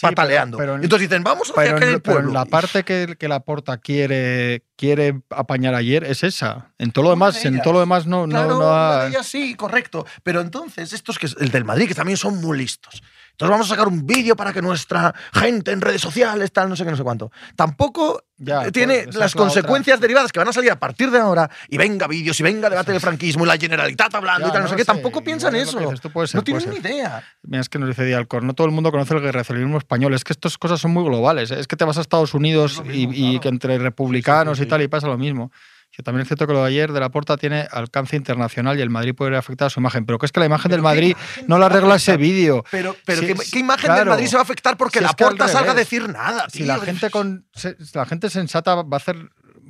pataleando. 0.00 0.56
pero- 0.58 0.72
pero 0.72 0.76
en- 0.78 0.84
entonces 0.84 1.08
dicen, 1.08 1.22
vamos 1.22 1.50
hacia 1.50 1.62
Pero, 1.62 1.76
aquel 1.76 1.88
en- 1.94 2.00
pero 2.00 2.14
pueblo. 2.16 2.32
la 2.32 2.44
parte 2.44 2.82
que, 2.84 3.16
que 3.18 3.28
la 3.28 3.40
porta 3.40 3.78
quiere, 3.78 4.64
quiere 4.76 5.20
apañar 5.30 5.74
ayer 5.74 6.04
es 6.04 6.22
esa. 6.24 6.72
En 6.78 6.90
todo 6.92 7.04
lo 7.04 7.08
Una 7.10 7.14
demás, 7.26 7.42
de 7.42 7.48
en 7.48 7.62
todo 7.62 7.74
lo 7.74 7.80
demás 7.80 8.06
no, 8.06 8.26
no, 8.26 8.30
Claro, 8.30 8.48
no 8.50 8.58
una 8.58 8.98
ha- 8.98 9.02
de 9.04 9.08
ellas 9.10 9.26
sí, 9.26 9.54
correcto. 9.54 10.04
Pero 10.22 10.40
entonces, 10.40 10.92
estos 10.92 11.18
que 11.18 11.26
el 11.40 11.50
del 11.50 11.64
Madrid, 11.64 11.88
que 11.88 11.94
también 11.94 12.16
son 12.18 12.40
muy 12.40 12.58
listos. 12.58 13.02
Entonces 13.36 13.50
vamos 13.50 13.66
a 13.66 13.74
sacar 13.74 13.86
un 13.86 14.06
vídeo 14.06 14.34
para 14.34 14.50
que 14.50 14.62
nuestra 14.62 15.14
gente 15.34 15.70
en 15.70 15.82
redes 15.82 16.00
sociales, 16.00 16.50
tal, 16.52 16.70
no 16.70 16.74
sé 16.76 16.84
qué, 16.84 16.90
no 16.90 16.96
sé 16.96 17.02
cuánto. 17.02 17.30
Tampoco 17.54 18.22
Ya, 18.38 18.64
eh, 18.64 18.72
tiene 18.72 19.02
pues, 19.04 19.16
las 19.16 19.34
consecuencias 19.34 20.00
derivadas 20.00 20.32
que 20.32 20.38
van 20.38 20.48
a 20.48 20.54
salir 20.54 20.70
a 20.70 20.78
partir 20.80 21.10
de 21.10 21.18
ahora 21.18 21.50
y 21.68 21.76
venga 21.76 22.06
vídeos 22.06 22.40
y 22.40 22.42
venga 22.42 22.70
debate 22.70 22.92
del 22.92 23.00
franquismo 23.02 23.44
y 23.44 23.48
la 23.48 23.58
Generalitat 23.58 24.14
hablando 24.14 24.46
Ya, 24.46 24.48
y 24.48 24.52
tal, 24.52 24.62
no, 24.62 24.64
no 24.64 24.70
sé 24.70 24.76
qué. 24.76 24.86
Tampoco 24.86 25.22
piensan 25.22 25.54
es 25.54 25.68
eso. 25.68 25.78
dices 25.78 26.00
puede 26.10 26.28
ser, 26.28 26.38
no 26.38 26.44
tienen 26.44 26.70
ni 26.70 26.76
idea. 26.76 27.22
Mira, 27.42 27.60
es 27.60 27.68
que 27.68 27.78
nos 27.78 27.90
dice 27.90 28.06
Dialcor, 28.06 28.42
no 28.42 28.54
todo 28.54 28.66
el 28.66 28.72
mundo 28.72 28.90
conoce 28.90 29.12
el 29.12 29.20
guerrillerismo 29.20 29.76
español. 29.76 30.14
Es 30.14 30.24
que 30.24 30.32
estas 30.32 30.56
cosas 30.56 30.80
son 30.80 30.92
muy 30.92 31.04
globales. 31.04 31.50
¿eh? 31.50 31.60
Es 31.60 31.66
que 31.66 31.76
te 31.76 31.84
vas 31.84 31.98
a 31.98 32.00
Estados 32.00 32.32
Unidos 32.32 32.72
Es 32.72 32.86
lo 32.86 32.94
y, 32.94 33.06
mismo, 33.06 33.12
y 33.12 33.20
claro. 33.28 33.40
que 33.42 33.48
entre 33.48 33.78
republicanos 33.78 34.56
Sí, 34.56 34.62
sí, 34.62 34.64
sí, 34.64 34.66
y 34.66 34.70
tal 34.70 34.80
y 34.80 34.88
pasa 34.88 35.08
lo 35.08 35.18
mismo. 35.18 35.52
Que 35.96 36.02
también 36.02 36.22
es 36.22 36.28
cierto 36.28 36.46
que 36.46 36.52
lo 36.52 36.60
de 36.60 36.68
ayer 36.68 36.92
de 36.92 37.00
la 37.00 37.08
Porta 37.08 37.38
tiene 37.38 37.66
alcance 37.70 38.16
internacional 38.16 38.78
y 38.78 38.82
el 38.82 38.90
Madrid 38.90 39.14
puede 39.14 39.34
afectar 39.34 39.68
a 39.68 39.70
su 39.70 39.80
imagen, 39.80 40.04
pero 40.04 40.18
que 40.18 40.26
es 40.26 40.32
que 40.32 40.40
la 40.40 40.46
imagen 40.46 40.70
del 40.70 40.82
Madrid 40.82 41.16
no 41.46 41.58
la 41.58 41.66
arregla 41.66 41.94
ese 41.94 42.18
vídeo. 42.18 42.64
Pero, 42.70 42.94
pero 43.06 43.22
¿qué, 43.22 43.58
imagen 43.58 43.94
del 43.94 44.04
Madrid 44.04 44.26
se 44.26 44.36
va 44.36 44.40
a 44.40 44.42
afectar 44.42 44.76
porque 44.76 45.00
la 45.00 45.14
Porta 45.14 45.48
salga 45.48 45.72
a 45.72 45.74
decir 45.74 46.06
nada? 46.10 46.48
Si 46.50 46.64
la 46.64 46.78
gente 46.80 47.08
con 47.08 47.46
la 47.94 48.04
gente 48.04 48.28
sensata 48.28 48.74
va 48.74 48.86
a 48.92 48.96
hacer 48.96 49.16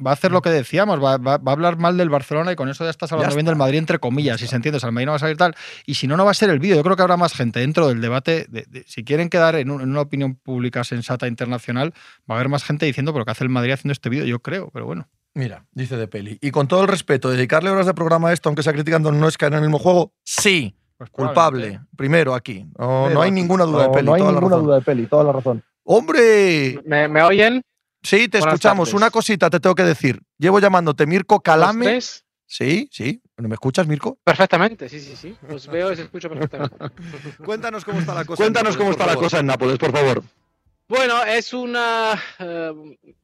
va 0.05 0.11
a 0.11 0.15
hacer 0.15 0.31
lo 0.33 0.43
que 0.43 0.51
decíamos, 0.51 1.03
va, 1.03 1.15
a 1.15 1.53
hablar 1.53 1.79
mal 1.79 1.97
del 1.97 2.11
Barcelona 2.11 2.53
y 2.53 2.57
con 2.57 2.69
eso 2.69 2.85
ya 2.85 2.91
estás 2.91 3.13
hablando 3.13 3.35
bien 3.35 3.47
del 3.47 3.57
Madrid, 3.57 3.79
entre 3.79 3.99
comillas, 3.99 4.41
si 4.41 4.47
se 4.47 4.57
entiende. 4.57 4.77
O 4.77 4.81
sea, 4.81 4.89
el 4.89 4.93
Madrid 4.93 5.07
no 5.07 5.13
va 5.13 5.17
a 5.17 5.21
salir 5.21 5.37
tal. 5.37 5.55
Y 5.87 5.95
si 5.95 6.07
no, 6.07 6.17
no 6.17 6.25
va 6.25 6.33
a 6.33 6.35
ser 6.35 6.51
el 6.51 6.59
vídeo. 6.59 6.77
Yo 6.77 6.83
creo 6.83 6.97
que 6.97 7.03
habrá 7.03 7.17
más 7.17 7.33
gente 7.35 7.61
dentro 7.61 7.89
del 7.89 8.01
debate. 8.01 8.47
si 8.87 9.05
quieren 9.05 9.29
quedar 9.29 9.57
en, 9.57 9.71
una 9.71 10.01
opinión 10.01 10.35
pública 10.35 10.85
sensata 10.85 11.29
internacional, 11.29 11.95
va 12.31 12.35
a 12.35 12.39
haber 12.39 12.49
más 12.49 12.65
gente 12.65 12.85
diciendo, 12.85 13.13
pero 13.13 13.25
¿qué 13.25 13.31
hace 13.31 13.45
el 13.45 13.51
Madrid 13.51 13.73
haciendo 13.73 13.93
este 13.93 14.09
vídeo? 14.09 14.27
Yo 14.27 14.41
creo, 14.41 14.71
pero 14.71 14.87
bueno. 14.87 15.09
Mira, 15.37 15.67
dice 15.73 15.99
de 15.99 16.09
peli. 16.09 16.39
Y 16.41 16.51
con 16.51 16.67
todo 16.67 16.81
el 16.81 16.89
respeto, 16.89 17.29
dedicarle 17.29 17.69
horas 17.69 17.85
de 17.85 17.93
programa 17.93 18.31
a 18.31 18.33
esto, 18.33 18.49
aunque 18.49 18.63
sea 18.63 18.73
criticando, 18.73 19.13
no 19.13 19.29
es 19.29 19.37
caer 19.37 19.53
en 19.53 19.59
el 19.59 19.65
mismo 19.65 19.79
juego. 19.79 20.15
Sí. 20.25 20.75
Pues 20.97 21.11
culpable. 21.11 21.79
Primero 21.95 22.35
aquí. 22.35 22.67
No, 22.79 23.21
hay 23.21 23.31
ninguna 23.31 23.65
duda 23.65 23.83
de 23.83 23.91
peli. 23.91 24.07
No 24.07 24.15
hay 24.15 24.23
ninguna 24.23 24.57
duda 24.57 24.77
de 24.77 24.81
peli, 24.81 25.07
toda 25.07 25.25
la 25.25 25.33
razón. 25.33 25.63
¡Hombre! 25.85 26.81
¿Me, 26.87 27.23
oyen? 27.23 27.61
Sí, 28.03 28.29
te 28.29 28.39
escuchamos. 28.39 28.95
Una 28.95 29.11
cosita 29.11 29.51
te 29.51 29.61
tengo 29.61 29.75
que 29.75 29.83
decir. 29.83 30.23
Llevo 30.39 30.59
llamándote 30.59 31.07
Mirko 31.07 31.41
Calame. 31.41 32.01
Sí, 32.47 32.89
sí. 32.91 33.21
¿Me 33.37 33.53
escuchas, 33.53 33.87
Mirko? 33.87 34.19
Perfectamente, 34.25 34.89
sí, 34.89 35.01
sí, 35.01 35.17
sí. 35.17 35.37
Os 35.53 35.67
veo 35.67 35.91
y 35.91 35.93
os 35.93 35.99
escucho 35.99 36.31
perfectamente. 36.31 36.77
Cuéntanos 37.45 37.85
cómo 37.85 37.99
está 37.99 38.15
la 38.15 38.25
cosa. 38.25 38.43
Cuéntanos 38.43 38.77
cómo 38.79 38.93
está 38.93 39.05
la 39.05 39.17
cosa 39.17 39.41
en 39.41 39.47
Nápoles, 39.47 39.77
por 39.77 39.93
favor. 39.93 40.23
Bueno, 40.89 41.25
es 41.25 41.53
una... 41.53 42.15
Eh, 42.39 42.73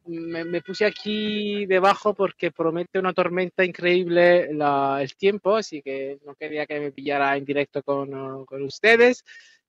me, 0.07 0.61
puse 0.62 0.85
aquí 0.85 1.64
debajo 1.66 2.12
porque 2.12 2.51
promete 2.51 2.98
una 2.98 3.12
tormenta 3.12 3.64
increíble 3.64 4.51
el 4.51 5.16
tiempo, 5.16 5.55
así 5.55 5.81
que 5.81 6.18
no 6.27 6.35
quería 6.35 6.66
que 6.66 6.81
me 6.81 6.90
pillara 6.90 7.37
en 7.37 7.44
directo 7.44 7.85
con, 7.85 8.44
con 8.46 8.62
ustedes. 8.64 9.25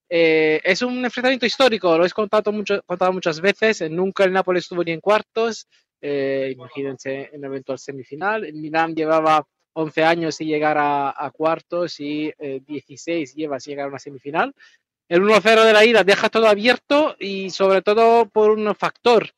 Eh, 0.09 0.59
es 0.63 0.81
un 0.81 1.05
enfrentamiento 1.05 1.45
histórico, 1.45 1.95
lo 1.95 2.03
he 2.03 2.09
contado, 2.09 2.51
mucho, 2.51 2.81
contado 2.83 3.13
muchas 3.13 3.39
veces. 3.39 3.81
Nunca 3.91 4.23
el 4.23 4.33
Nápoles 4.33 4.63
estuvo 4.63 4.83
ni 4.83 4.91
en 4.91 4.99
cuartos, 4.99 5.67
eh, 6.01 6.49
imagínense 6.51 7.29
en 7.31 7.43
eventual 7.43 7.77
semifinal. 7.77 8.43
El 8.43 8.55
Milán 8.55 8.95
llevaba 8.95 9.45
11 9.73 10.03
años 10.03 10.35
sin 10.35 10.47
llegar 10.47 10.77
a, 10.79 11.31
cuartos 11.31 11.99
y 11.99 12.33
16 12.39 13.35
lleva 13.35 13.59
sin 13.59 13.71
llegar 13.71 13.85
a 13.85 13.89
una 13.89 13.99
semifinal. 13.99 14.51
El 15.13 15.21
1-0 15.21 15.63
de 15.63 15.73
la 15.73 15.85
ida 15.85 16.03
deja 16.03 16.27
todo 16.27 16.47
abierto 16.47 17.15
y 17.19 17.51
sobre 17.51 17.83
todo 17.83 18.27
por 18.27 18.49
un 18.49 18.73
factor. 18.73 19.29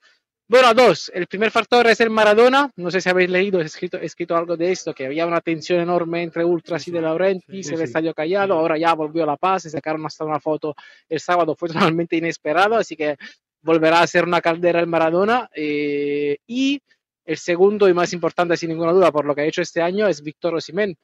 Bueno, 0.48 0.74
dos. 0.74 1.12
El 1.14 1.28
primer 1.28 1.52
factor 1.52 1.86
es 1.88 2.00
el 2.00 2.10
Maradona. 2.10 2.72
No 2.78 2.90
sé 2.90 3.02
si 3.02 3.10
habéis 3.10 3.30
leído, 3.30 3.60
he 3.60 3.66
escrito, 3.66 3.98
escrito 3.98 4.38
algo 4.38 4.56
de 4.56 4.72
esto, 4.72 4.94
que 4.94 5.08
había 5.08 5.28
una 5.28 5.42
tensión 5.42 5.82
enorme 5.82 6.24
entre 6.24 6.46
Ultras 6.46 6.88
y 6.88 6.92
De 6.92 7.02
Laurentiis, 7.02 7.72
el 7.72 7.82
estadio 7.82 8.14
callado, 8.14 8.54
ahora 8.54 8.78
ya 8.78 8.94
volvió 8.94 9.26
la 9.26 9.36
paz, 9.36 9.64
se 9.64 9.70
sacaron 9.70 10.06
hasta 10.06 10.24
una 10.24 10.40
foto 10.40 10.74
el 11.10 11.20
sábado, 11.20 11.58
fue 11.58 11.68
totalmente 11.94 12.16
inesperado, 12.16 12.76
así 12.76 12.96
que 12.96 13.18
volverá 13.62 14.00
a 14.00 14.08
ser 14.08 14.24
una 14.24 14.40
caldera 14.40 14.80
el 14.80 14.88
Maradona. 14.88 15.50
Eh, 15.54 16.38
y 16.48 16.82
el 17.26 17.38
segundo 17.38 17.90
y 17.90 17.94
más 17.94 18.14
importante, 18.14 18.56
sin 18.56 18.70
ninguna 18.70 18.94
duda, 18.94 19.12
por 19.12 19.26
lo 19.26 19.36
que 19.36 19.42
ha 19.42 19.46
hecho 19.46 19.62
este 19.62 19.82
año, 19.82 20.08
es 20.08 20.24
Víctor 20.24 20.56
Osimhen 20.56 20.96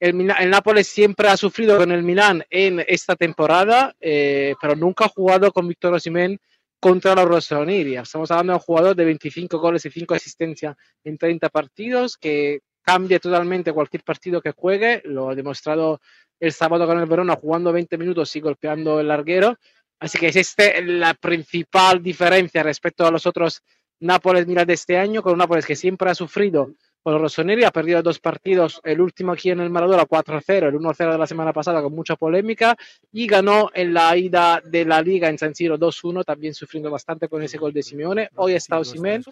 el, 0.00 0.26
Nápoles 0.26 0.88
siempre 0.88 1.28
ha 1.28 1.36
sufrido 1.36 1.78
con 1.78 1.90
el 1.90 2.02
Milán 2.02 2.44
en 2.50 2.84
esta 2.86 3.16
temporada, 3.16 3.94
eh, 4.00 4.54
pero 4.60 4.76
nunca 4.76 5.06
ha 5.06 5.08
jugado 5.08 5.52
con 5.52 5.68
Víctor 5.68 5.94
Osimhen 5.94 6.38
contra 6.78 7.14
los 7.14 7.26
Rossoneri. 7.26 7.96
Estamos 7.96 8.30
hablando 8.30 8.52
de 8.52 8.56
un 8.56 8.62
jugador 8.62 8.96
de 8.96 9.04
25 9.04 9.58
goles 9.58 9.84
y 9.86 9.90
5 9.90 10.14
asistencias 10.14 10.76
en 11.04 11.16
30 11.16 11.48
partidos 11.48 12.16
que 12.16 12.60
cambia 12.82 13.18
totalmente 13.18 13.72
cualquier 13.72 14.04
partido 14.04 14.40
que 14.42 14.52
juegue. 14.52 15.02
Lo 15.04 15.30
ha 15.30 15.34
demostrado 15.34 16.00
el 16.38 16.52
sábado 16.52 16.86
con 16.86 16.98
el 16.98 17.06
Verona 17.06 17.36
jugando 17.36 17.72
20 17.72 17.96
minutos 17.98 18.36
y 18.36 18.40
golpeando 18.40 19.00
el 19.00 19.08
larguero. 19.08 19.56
Así 19.98 20.18
que 20.18 20.28
es 20.28 20.36
este 20.36 20.82
la 20.82 21.14
principal 21.14 22.02
diferencia 22.02 22.62
respecto 22.62 23.06
a 23.06 23.10
los 23.10 23.26
otros 23.26 23.62
Nápoles 23.98 24.46
Milán 24.46 24.66
de 24.66 24.74
este 24.74 24.98
año, 24.98 25.22
con 25.22 25.32
un 25.32 25.38
Nápoles 25.38 25.64
que 25.64 25.74
siempre 25.74 26.10
ha 26.10 26.14
sufrido 26.14 26.74
con 27.06 27.20
Rossoneri 27.20 27.62
ha 27.62 27.70
perdido 27.70 28.02
dos 28.02 28.18
partidos, 28.18 28.80
el 28.82 29.00
último 29.00 29.30
aquí 29.30 29.50
en 29.50 29.60
el 29.60 29.70
Maradona 29.70 30.06
4-0, 30.06 30.66
el 30.66 30.74
1-0 30.74 31.12
de 31.12 31.18
la 31.18 31.28
semana 31.28 31.52
pasada 31.52 31.80
con 31.80 31.94
mucha 31.94 32.16
polémica 32.16 32.76
y 33.12 33.28
ganó 33.28 33.70
en 33.72 33.94
la 33.94 34.16
ida 34.16 34.60
de 34.64 34.84
la 34.84 35.00
liga 35.02 35.28
en 35.28 35.38
San 35.38 35.54
Siro 35.54 35.78
2-1, 35.78 36.24
también 36.24 36.52
sufriendo 36.52 36.90
bastante 36.90 37.28
con 37.28 37.44
ese 37.44 37.58
gol 37.58 37.72
de 37.72 37.84
Simeone. 37.84 38.30
Hoy 38.34 38.54
está 38.54 38.80
Osimhen 38.80 39.22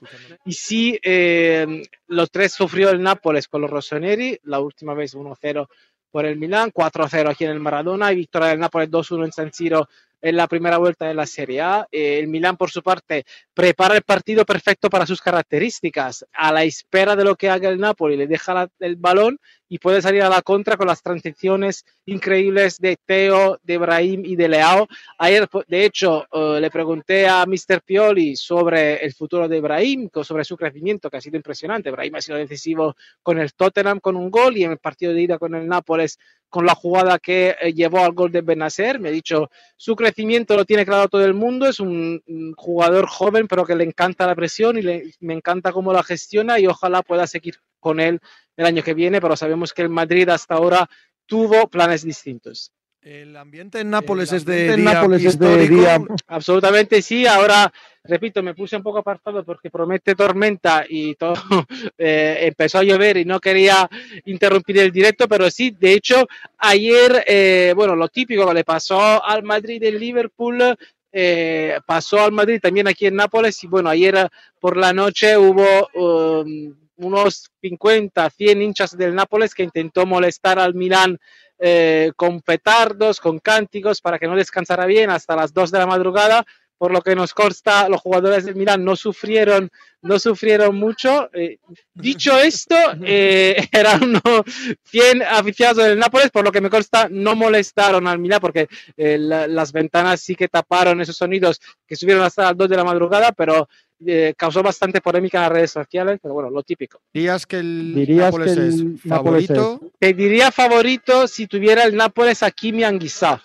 y 0.44 0.52
sí, 0.52 1.00
eh, 1.02 1.82
los 2.06 2.30
tres 2.30 2.52
sufrió 2.52 2.90
el 2.90 3.02
Nápoles 3.02 3.48
con 3.48 3.62
los 3.62 3.70
Rossoneri, 3.70 4.38
la 4.44 4.60
última 4.60 4.94
vez 4.94 5.16
1-0 5.16 5.66
por 6.12 6.26
el 6.26 6.36
Milán, 6.36 6.70
4-0 6.70 7.28
aquí 7.28 7.44
en 7.44 7.50
el 7.50 7.58
Maradona 7.58 8.12
y 8.12 8.14
victoria 8.14 8.50
del 8.50 8.60
Nápoles 8.60 8.88
2-1 8.88 9.24
en 9.24 9.32
San 9.32 9.52
Siro 9.52 9.88
en 10.24 10.38
la 10.38 10.48
primera 10.48 10.78
vuelta 10.78 11.06
de 11.06 11.12
la 11.12 11.26
Serie 11.26 11.60
A. 11.60 11.86
Eh, 11.92 12.18
el 12.18 12.28
Milán, 12.28 12.56
por 12.56 12.70
su 12.70 12.82
parte, 12.82 13.24
prepara 13.52 13.94
el 13.94 14.02
partido 14.02 14.46
perfecto 14.46 14.88
para 14.88 15.04
sus 15.04 15.20
características. 15.20 16.24
A 16.32 16.50
la 16.50 16.64
espera 16.64 17.14
de 17.14 17.24
lo 17.24 17.36
que 17.36 17.50
haga 17.50 17.68
el 17.68 17.78
Napoli, 17.78 18.16
le 18.16 18.26
deja 18.26 18.66
el 18.80 18.96
balón 18.96 19.38
y 19.68 19.78
puede 19.78 20.00
salir 20.00 20.22
a 20.22 20.30
la 20.30 20.40
contra 20.40 20.78
con 20.78 20.86
las 20.86 21.02
transiciones 21.02 21.84
increíbles 22.06 22.78
de 22.78 22.96
Teo, 23.04 23.58
de 23.62 23.76
Brahim 23.76 24.24
y 24.24 24.34
de 24.34 24.48
Leao. 24.48 24.88
Ayer, 25.18 25.46
de 25.68 25.84
hecho, 25.84 26.24
eh, 26.32 26.58
le 26.58 26.70
pregunté 26.70 27.28
a 27.28 27.44
Mr. 27.44 27.82
Pioli 27.84 28.34
sobre 28.34 29.04
el 29.04 29.12
futuro 29.12 29.46
de 29.46 29.60
Brahim, 29.60 30.08
sobre 30.22 30.44
su 30.44 30.56
crecimiento, 30.56 31.10
que 31.10 31.18
ha 31.18 31.20
sido 31.20 31.36
impresionante. 31.36 31.90
Brahim 31.90 32.14
ha 32.14 32.22
sido 32.22 32.38
decisivo 32.38 32.96
con 33.22 33.38
el 33.38 33.52
Tottenham 33.52 34.00
con 34.00 34.16
un 34.16 34.30
gol 34.30 34.56
y 34.56 34.64
en 34.64 34.70
el 34.70 34.78
partido 34.78 35.12
de 35.12 35.20
ida 35.20 35.38
con 35.38 35.54
el 35.54 35.68
Nápoles 35.68 36.18
con 36.54 36.66
la 36.66 36.76
jugada 36.76 37.18
que 37.18 37.56
eh, 37.60 37.72
llevó 37.72 38.04
al 38.04 38.12
gol 38.12 38.30
de 38.30 38.40
Benacer. 38.40 39.00
Me 39.00 39.08
ha 39.08 39.12
dicho, 39.12 39.50
su 39.76 39.96
crecimiento 39.96 40.54
lo 40.54 40.64
tiene 40.64 40.86
claro 40.86 41.08
todo 41.08 41.24
el 41.24 41.34
mundo, 41.34 41.66
es 41.66 41.80
un, 41.80 42.22
jugador 42.56 43.08
joven, 43.08 43.48
pero 43.48 43.64
que 43.64 43.74
le 43.74 43.82
encanta 43.82 44.24
la 44.24 44.36
presión 44.36 44.78
y 44.78 44.82
me 45.18 45.34
encanta 45.34 45.72
cómo 45.72 45.92
la 45.92 46.04
gestiona 46.04 46.60
y 46.60 46.68
ojalá 46.68 47.02
pueda 47.02 47.26
seguir 47.26 47.56
con 47.80 47.98
él 47.98 48.20
el 48.56 48.66
año 48.66 48.84
que 48.84 48.94
viene, 48.94 49.20
pero 49.20 49.36
sabemos 49.36 49.72
que 49.72 49.82
el 49.82 49.88
Madrid 49.88 50.28
hasta 50.28 50.54
ahora 50.54 50.88
tuvo 51.26 51.66
planes 51.66 52.04
distintos. 52.04 52.70
El 53.04 53.36
ambiente 53.36 53.80
en 53.80 53.90
Nápoles 53.90 54.32
es 54.32 54.46
de 54.46 54.76
día 54.78 54.94
Nápoles 54.94 55.22
es 55.22 55.38
de 55.38 55.68
día. 55.68 56.00
Absolutamente 56.26 57.02
sí. 57.02 57.26
Ahora, 57.26 57.70
repito, 58.02 58.42
me 58.42 58.54
puse 58.54 58.76
un 58.76 58.82
poco 58.82 59.00
apartado 59.00 59.44
porque 59.44 59.70
promete 59.70 60.14
tormenta 60.14 60.86
y 60.88 61.14
todo 61.14 61.34
eh, 61.98 62.38
empezó 62.40 62.78
a 62.78 62.82
llover 62.82 63.18
y 63.18 63.26
no 63.26 63.40
quería 63.40 63.90
interrumpir 64.24 64.78
el 64.78 64.90
directo, 64.90 65.28
pero 65.28 65.50
sí, 65.50 65.76
de 65.78 65.92
hecho, 65.92 66.26
ayer, 66.56 67.22
eh, 67.26 67.74
bueno, 67.76 67.94
lo 67.94 68.08
típico 68.08 68.46
que 68.48 68.54
le 68.54 68.64
pasó 68.64 69.22
al 69.22 69.42
Madrid 69.42 69.82
del 69.82 70.00
Liverpool. 70.00 70.74
Eh, 71.16 71.78
pasó 71.86 72.24
al 72.24 72.32
Madrid 72.32 72.58
también 72.60 72.88
aquí 72.88 73.06
en 73.06 73.16
Nápoles 73.16 73.62
y 73.62 73.68
bueno, 73.68 73.88
ayer 73.90 74.28
por 74.58 74.76
la 74.76 74.92
noche 74.92 75.36
hubo 75.36 75.88
um, 75.94 76.74
unos 76.96 77.50
50, 77.60 78.30
100 78.30 78.62
hinchas 78.62 78.96
del 78.96 79.14
Nápoles 79.14 79.54
que 79.54 79.62
intentó 79.62 80.06
molestar 80.06 80.58
al 80.58 80.74
Milán 80.74 81.18
eh, 81.58 82.12
con 82.16 82.40
petardos, 82.40 83.20
con 83.20 83.38
cánticos 83.38 84.00
para 84.00 84.18
que 84.18 84.26
no 84.26 84.36
descansara 84.36 84.86
bien 84.86 85.10
hasta 85.10 85.36
las 85.36 85.52
2 85.52 85.70
de 85.70 85.78
la 85.78 85.86
madrugada. 85.86 86.44
Por 86.76 86.90
lo 86.90 87.02
que 87.02 87.14
nos 87.14 87.32
consta, 87.32 87.88
los 87.88 88.00
jugadores 88.00 88.44
del 88.44 88.56
Milán 88.56 88.84
no 88.84 88.96
sufrieron, 88.96 89.70
no 90.02 90.18
sufrieron 90.18 90.74
mucho. 90.74 91.30
Eh, 91.32 91.58
dicho 91.94 92.36
esto, 92.40 92.76
eh, 93.04 93.68
eran 93.70 94.02
unos 94.02 94.42
100 94.84 95.22
aficionados 95.22 95.84
del 95.84 95.98
Nápoles, 95.98 96.30
por 96.30 96.44
lo 96.44 96.50
que 96.50 96.60
me 96.60 96.68
consta, 96.70 97.08
no 97.08 97.36
molestaron 97.36 98.08
al 98.08 98.18
Milán 98.18 98.40
porque 98.40 98.68
las 98.96 99.72
ventanas 99.72 100.20
sí 100.20 100.34
que 100.34 100.48
taparon 100.48 101.00
esos 101.00 101.16
sonidos 101.16 101.60
que 101.86 101.96
subieron 101.96 102.24
hasta 102.24 102.42
las 102.42 102.56
2 102.56 102.68
de 102.68 102.76
la 102.76 102.84
madrugada, 102.84 103.32
pero 103.32 103.68
eh, 104.06 104.34
causó 104.36 104.62
bastante 104.62 105.00
polémica 105.00 105.38
en 105.38 105.42
las 105.42 105.52
redes 105.52 105.70
sociales, 105.70 106.18
pero 106.22 106.34
bueno, 106.34 106.50
lo 106.50 106.62
típico. 106.62 107.00
¿Dirías 107.12 107.46
que 107.46 107.58
el 107.58 108.16
Nápoles 108.16 108.56
es 108.56 108.84
favorito? 109.06 109.80
Te 109.98 110.12
diría 110.12 110.50
favorito 110.50 111.26
si 111.26 111.46
tuviera 111.46 111.84
el 111.84 111.96
Nápoles 111.96 112.42
a 112.42 112.50
Kimi 112.50 112.84
Anguissa, 112.84 113.42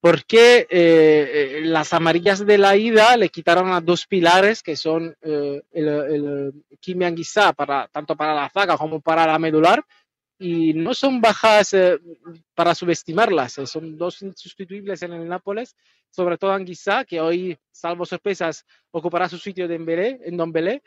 porque 0.00 0.60
eh, 0.60 0.68
eh, 0.70 1.60
las 1.64 1.92
amarillas 1.92 2.44
de 2.44 2.58
la 2.58 2.76
ida 2.76 3.16
le 3.16 3.28
quitaron 3.28 3.72
a 3.72 3.80
dos 3.80 4.06
pilares 4.06 4.62
que 4.62 4.76
son 4.76 5.16
el, 5.22 5.62
el 5.72 6.52
Kimi 6.80 7.04
Anguissa, 7.04 7.52
para, 7.52 7.88
tanto 7.88 8.16
para 8.16 8.34
la 8.34 8.50
zaga 8.50 8.76
como 8.76 9.00
para 9.00 9.26
la 9.26 9.38
medular, 9.38 9.84
y 10.38 10.74
no 10.74 10.94
son 10.94 11.20
bajas 11.20 11.74
para 12.54 12.74
subestimarlas, 12.74 13.54
son 13.64 13.96
dos 13.96 14.22
insustituibles 14.22 15.02
en 15.02 15.12
el 15.14 15.28
Nápoles 15.28 15.76
sobre 16.16 16.38
todo 16.38 16.52
Anguissa, 16.52 17.04
que 17.04 17.20
hoy, 17.20 17.58
salvo 17.70 18.06
sorpresas, 18.06 18.64
ocupará 18.90 19.28
su 19.28 19.36
sitio 19.36 19.68
de 19.68 19.74
en 20.22 20.36
Don 20.36 20.50
Belé. 20.50 20.82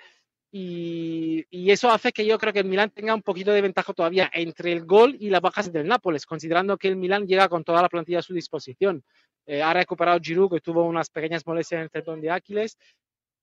Y, 0.51 1.45
y, 1.51 1.69
eso 1.69 1.91
hace 1.91 2.11
que 2.11 2.25
yo 2.25 2.39
creo 2.39 2.51
que 2.51 2.61
el 2.61 2.65
Milan 2.65 2.89
tenga 2.89 3.13
un 3.13 3.21
poquito 3.21 3.51
de 3.51 3.61
ventaja 3.61 3.93
todavía 3.93 4.31
entre 4.33 4.71
el 4.71 4.83
gol 4.83 5.15
y 5.19 5.29
las 5.29 5.41
bajas 5.41 5.71
del 5.71 5.87
Nápoles, 5.87 6.25
considerando 6.25 6.75
que 6.75 6.87
el 6.87 6.95
Milan 6.95 7.27
llega 7.27 7.47
con 7.47 7.63
toda 7.63 7.83
la 7.83 7.89
plantilla 7.89 8.19
a 8.19 8.23
su 8.23 8.33
disposición. 8.33 9.03
Eh, 9.45 9.61
ha 9.61 9.71
recuperado 9.71 10.19
Giroud, 10.19 10.51
que 10.51 10.61
tuvo 10.61 10.83
unas 10.85 11.11
pequeñas 11.11 11.45
molestias 11.45 11.77
en 11.77 11.83
el 11.83 11.91
tendón 11.91 12.19
de 12.19 12.31
Aquiles, 12.31 12.75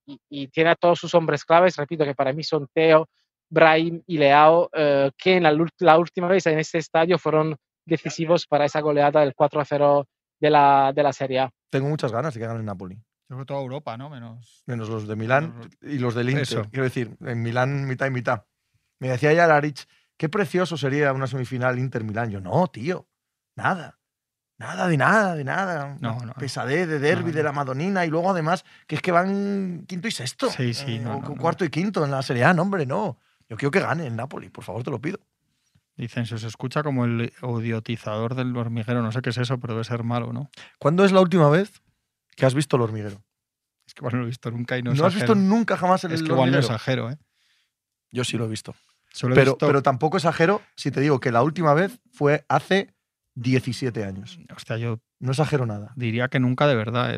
y, 0.05 0.19
y, 0.29 0.49
tiene 0.49 0.71
a 0.71 0.75
todos 0.75 0.99
sus 0.99 1.15
hombres 1.15 1.45
claves, 1.45 1.77
repito 1.77 2.05
que 2.05 2.15
para 2.17 2.33
mí 2.33 2.43
son 2.43 2.67
Teo, 2.75 3.09
Brahim 3.49 4.03
y 4.07 4.19
Leao, 4.19 4.71
eh, 4.73 5.11
que 5.17 5.37
en 5.37 5.45
la, 5.45 5.57
la, 5.79 5.99
última 5.99 6.29
vez 6.29 6.47
en 6.47 6.59
este 6.59 6.79
estadio 6.79 7.19
fueron 7.19 7.57
decisivos 7.85 8.47
para 8.47 8.65
esa 8.65 8.81
goleada 8.81 9.21
del 9.21 9.35
4-0 9.35 10.05
de 10.41 10.51
la, 10.51 10.93
de 10.95 11.03
la 11.03 11.13
Serie 11.13 11.41
A. 11.41 11.51
Tengo 11.71 11.89
muchas 11.89 12.13
ganas 12.13 12.35
de 12.35 12.41
que 12.41 12.47
gane 12.47 12.59
el 12.59 12.65
Napoli. 12.65 12.97
Yo 13.29 13.37
creo 13.37 13.47
toda 13.47 13.61
Europa, 13.61 13.97
¿no? 13.97 14.09
Menos, 14.09 14.63
Menos 14.67 14.89
los 14.89 15.09
de 15.09 15.17
Milán 15.17 15.69
y 15.83 15.99
los 15.99 16.15
del 16.15 16.31
Inter. 16.31 16.43
Eso. 16.43 16.63
Quiero 16.71 16.85
decir, 16.85 17.17
en 17.21 17.43
Milán 17.43 17.87
mitad 17.87 18.07
y 18.07 18.11
mitad. 18.11 18.45
Me 19.01 19.09
decía 19.09 19.33
ya 19.33 19.47
Larich, 19.47 19.87
qué 20.17 20.29
precioso 20.29 20.77
sería 20.77 21.13
una 21.13 21.27
semifinal 21.27 21.79
Inter-Milán. 21.79 22.31
Yo, 22.31 22.41
no, 22.41 22.69
tío, 22.69 23.09
nada. 23.57 23.99
Nada 24.59 24.89
de 24.89 24.97
nada, 24.97 25.35
de 25.35 25.45
nada. 25.45 25.97
No, 26.01 26.25
no. 26.25 26.33
Pesadez 26.35 26.89
de 26.89 26.99
derby, 26.99 27.31
no, 27.31 27.37
de 27.37 27.43
la 27.43 27.53
Madonina 27.53 28.07
y 28.07 28.09
luego 28.09 28.31
además 28.31 28.65
que 28.87 28.95
es 28.97 29.03
que 29.03 29.13
van 29.13 29.85
quinto 29.87 30.09
y 30.09 30.11
sexto. 30.11 30.49
Sí, 30.51 30.73
sí. 30.73 30.97
Eh, 30.97 31.07
o 31.07 31.37
cuarto 31.37 31.65
y 31.65 31.69
quinto 31.69 32.05
en 32.05 32.11
la 32.11 32.23
Serie 32.23 32.45
A. 32.45 32.55
No, 32.55 32.63
hombre, 32.63 32.87
no. 32.87 33.19
Yo 33.49 33.57
quiero 33.57 33.71
que 33.71 33.81
gane 33.81 34.07
el 34.07 34.17
Napoli, 34.17 34.49
por 34.51 34.65
favor, 34.65 34.83
te 34.83 34.91
lo 34.91 35.01
pido. 35.01 35.19
Dicen, 35.97 36.27
se 36.27 36.35
os 36.35 36.43
escucha 36.43 36.83
como 36.83 37.05
el 37.05 37.33
odiotizador 37.41 38.35
del 38.35 38.55
hormiguero. 38.57 39.03
No 39.03 39.13
sé 39.13 39.23
qué 39.23 39.31
es 39.31 39.39
eso, 39.39 39.59
pero 39.59 39.75
debe 39.75 39.85
ser 39.85 40.03
malo, 40.05 40.33
¿no? 40.33 40.51
¿Cuándo 40.79 41.05
es 41.05 41.13
la 41.13 41.21
última 41.21 41.49
vez 41.49 41.81
que 42.37 42.45
has 42.45 42.55
visto 42.55 42.77
el 42.77 42.83
hormiguero? 42.83 43.23
Es 43.87 43.95
que 43.95 44.03
bueno, 44.03 44.17
no 44.17 44.23
lo 44.23 44.27
he 44.27 44.31
visto 44.31 44.51
nunca 44.51 44.77
y 44.77 44.83
no 44.83 44.91
¿No 44.91 44.95
exagero. 44.95 45.09
has 45.09 45.15
visto 45.15 45.35
nunca 45.35 45.77
jamás 45.77 46.05
el 46.05 46.13
Es 46.13 46.21
que 46.23 46.33
hormiguero? 46.33 46.35
igual 46.35 46.51
no 46.51 46.59
exagero, 46.59 47.11
¿eh? 47.11 47.19
Yo 48.11 48.25
sí 48.25 48.37
lo 48.37 48.45
he 48.45 48.49
visto. 48.49 48.75
Solo 49.13 49.35
he 49.35 49.37
Pero, 49.39 49.53
visto- 49.53 49.67
pero 49.67 49.83
tampoco 49.83 50.17
exagero 50.19 50.61
si 50.77 50.91
te 50.91 51.01
digo 51.01 51.19
que 51.21 51.33
la 51.33 51.43
última 51.43 51.73
vez 51.73 51.99
fue 52.13 52.45
hace 52.49 52.93
17 53.35 54.05
años. 54.05 54.39
Hostia, 54.55 54.77
yo 54.77 54.99
No 55.19 55.31
exagero 55.31 55.65
nada. 55.67 55.93
diría 55.97 56.29
que 56.29 56.41
nunca 56.41 56.67
de 56.67 56.75
verdad. 56.75 57.15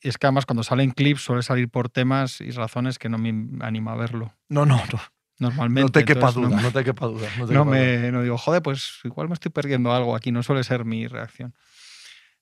y 0.00 0.08
es 0.08 0.16
que 0.18 0.26
además 0.26 0.46
cuando 0.46 0.62
salen 0.64 0.90
clips 0.90 1.20
suele 1.22 1.42
salir 1.42 1.68
por 1.68 1.88
temas 1.88 2.40
y 2.40 2.50
razones 2.50 2.98
que 2.98 3.08
no 3.08 3.18
me 3.18 3.64
anima 3.64 3.92
a 3.92 3.96
verlo. 3.96 4.32
No, 4.48 4.64
no, 4.66 4.76
no. 4.92 5.00
Normalmente. 5.38 5.82
No 5.82 5.88
te 5.90 6.04
quepa 6.04 6.32
duda, 6.32 6.48
no- 6.56 6.60
no 6.60 6.72
te 6.72 6.84
quepa 6.84 7.06
duda. 7.06 7.28
No, 7.38 7.46
te 7.46 7.54
no 7.54 7.64
quepa 7.64 7.76
duda. 7.76 8.00
me 8.02 8.12
no 8.12 8.22
digo, 8.22 8.36
joder, 8.38 8.62
pues 8.62 8.98
igual 9.04 9.28
me 9.28 9.34
estoy 9.34 9.50
perdiendo 9.52 9.92
algo 9.92 10.16
aquí, 10.16 10.32
no 10.32 10.42
suele 10.42 10.64
ser 10.64 10.84
mi 10.84 11.06
reacción. 11.06 11.54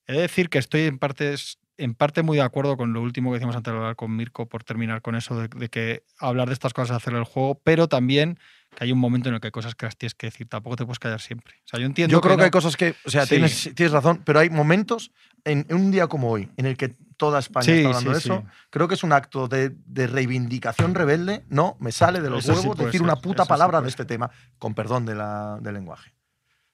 He 0.07 0.13
de 0.13 0.21
decir 0.21 0.49
que 0.49 0.57
estoy 0.57 0.81
en 0.81 0.97
parte, 0.97 1.35
en 1.77 1.93
parte 1.93 2.23
muy 2.23 2.37
de 2.37 2.43
acuerdo 2.43 2.75
con 2.77 2.93
lo 2.93 3.01
último 3.01 3.29
que 3.29 3.35
decíamos 3.35 3.55
antes 3.55 3.71
de 3.71 3.77
hablar 3.77 3.95
con 3.95 4.15
Mirko, 4.15 4.47
por 4.47 4.63
terminar 4.63 5.01
con 5.01 5.15
eso 5.15 5.39
de, 5.39 5.47
de 5.49 5.69
que 5.69 6.03
hablar 6.17 6.47
de 6.47 6.53
estas 6.53 6.73
cosas 6.73 6.91
es 6.91 7.03
hacer 7.03 7.13
el 7.13 7.23
juego, 7.25 7.61
pero 7.63 7.87
también 7.87 8.39
que 8.75 8.83
hay 8.85 8.91
un 8.91 8.99
momento 8.99 9.29
en 9.29 9.35
el 9.35 9.41
que 9.41 9.47
hay 9.47 9.51
cosas 9.51 9.75
que 9.75 9.85
las 9.85 9.97
tienes 9.97 10.15
que 10.15 10.27
decir, 10.27 10.47
tampoco 10.47 10.75
te 10.77 10.85
puedes 10.85 10.99
callar 10.99 11.19
siempre. 11.21 11.55
O 11.65 11.67
sea, 11.67 11.79
yo 11.79 11.85
entiendo 11.85 12.11
Yo 12.11 12.21
creo 12.21 12.33
que, 12.35 12.37
no- 12.37 12.43
hay 12.45 12.51
cosas 12.51 12.77
que, 12.77 12.95
o 13.05 13.09
sea, 13.09 13.23
Sí. 13.25 13.35
tienes, 13.35 13.71
tienes 13.75 13.91
razón, 13.91 14.21
pero 14.25 14.39
hay 14.39 14.49
momentos 14.49 15.11
en, 15.43 15.65
en 15.69 15.75
un 15.75 15.91
día 15.91 16.07
como 16.07 16.31
hoy, 16.31 16.49
en 16.57 16.65
el 16.65 16.77
que 16.77 16.95
toda 17.17 17.39
España 17.39 17.65
Sí, 17.65 17.71
está 17.71 17.87
hablando 17.89 18.09
sí, 18.11 18.13
de 18.13 18.17
eso. 18.35 18.43
sí. 18.45 18.57
Creo 18.69 18.87
que 18.87 18.93
es 18.93 19.03
un 19.03 19.11
acto 19.11 19.47
de, 19.47 19.69
de 19.85 20.07
reivindicación 20.07 20.95
rebelde. 20.95 21.43
No, 21.49 21.75
me 21.79 21.91
sale 21.91 22.21
de 22.21 22.29
los 22.29 22.45
Eso 22.45 22.53
huevos 22.53 22.77
decir 22.77 22.91
ser, 22.93 23.01
una 23.01 23.15
puta 23.17 23.45
palabra 23.45 23.81
de 23.81 23.89
este 23.89 24.05
tema, 24.05 24.29
con 24.59 24.73
perdón 24.73 25.05
de 25.05 25.15
la, 25.15 25.57
del 25.61 25.73
lenguaje. 25.73 26.13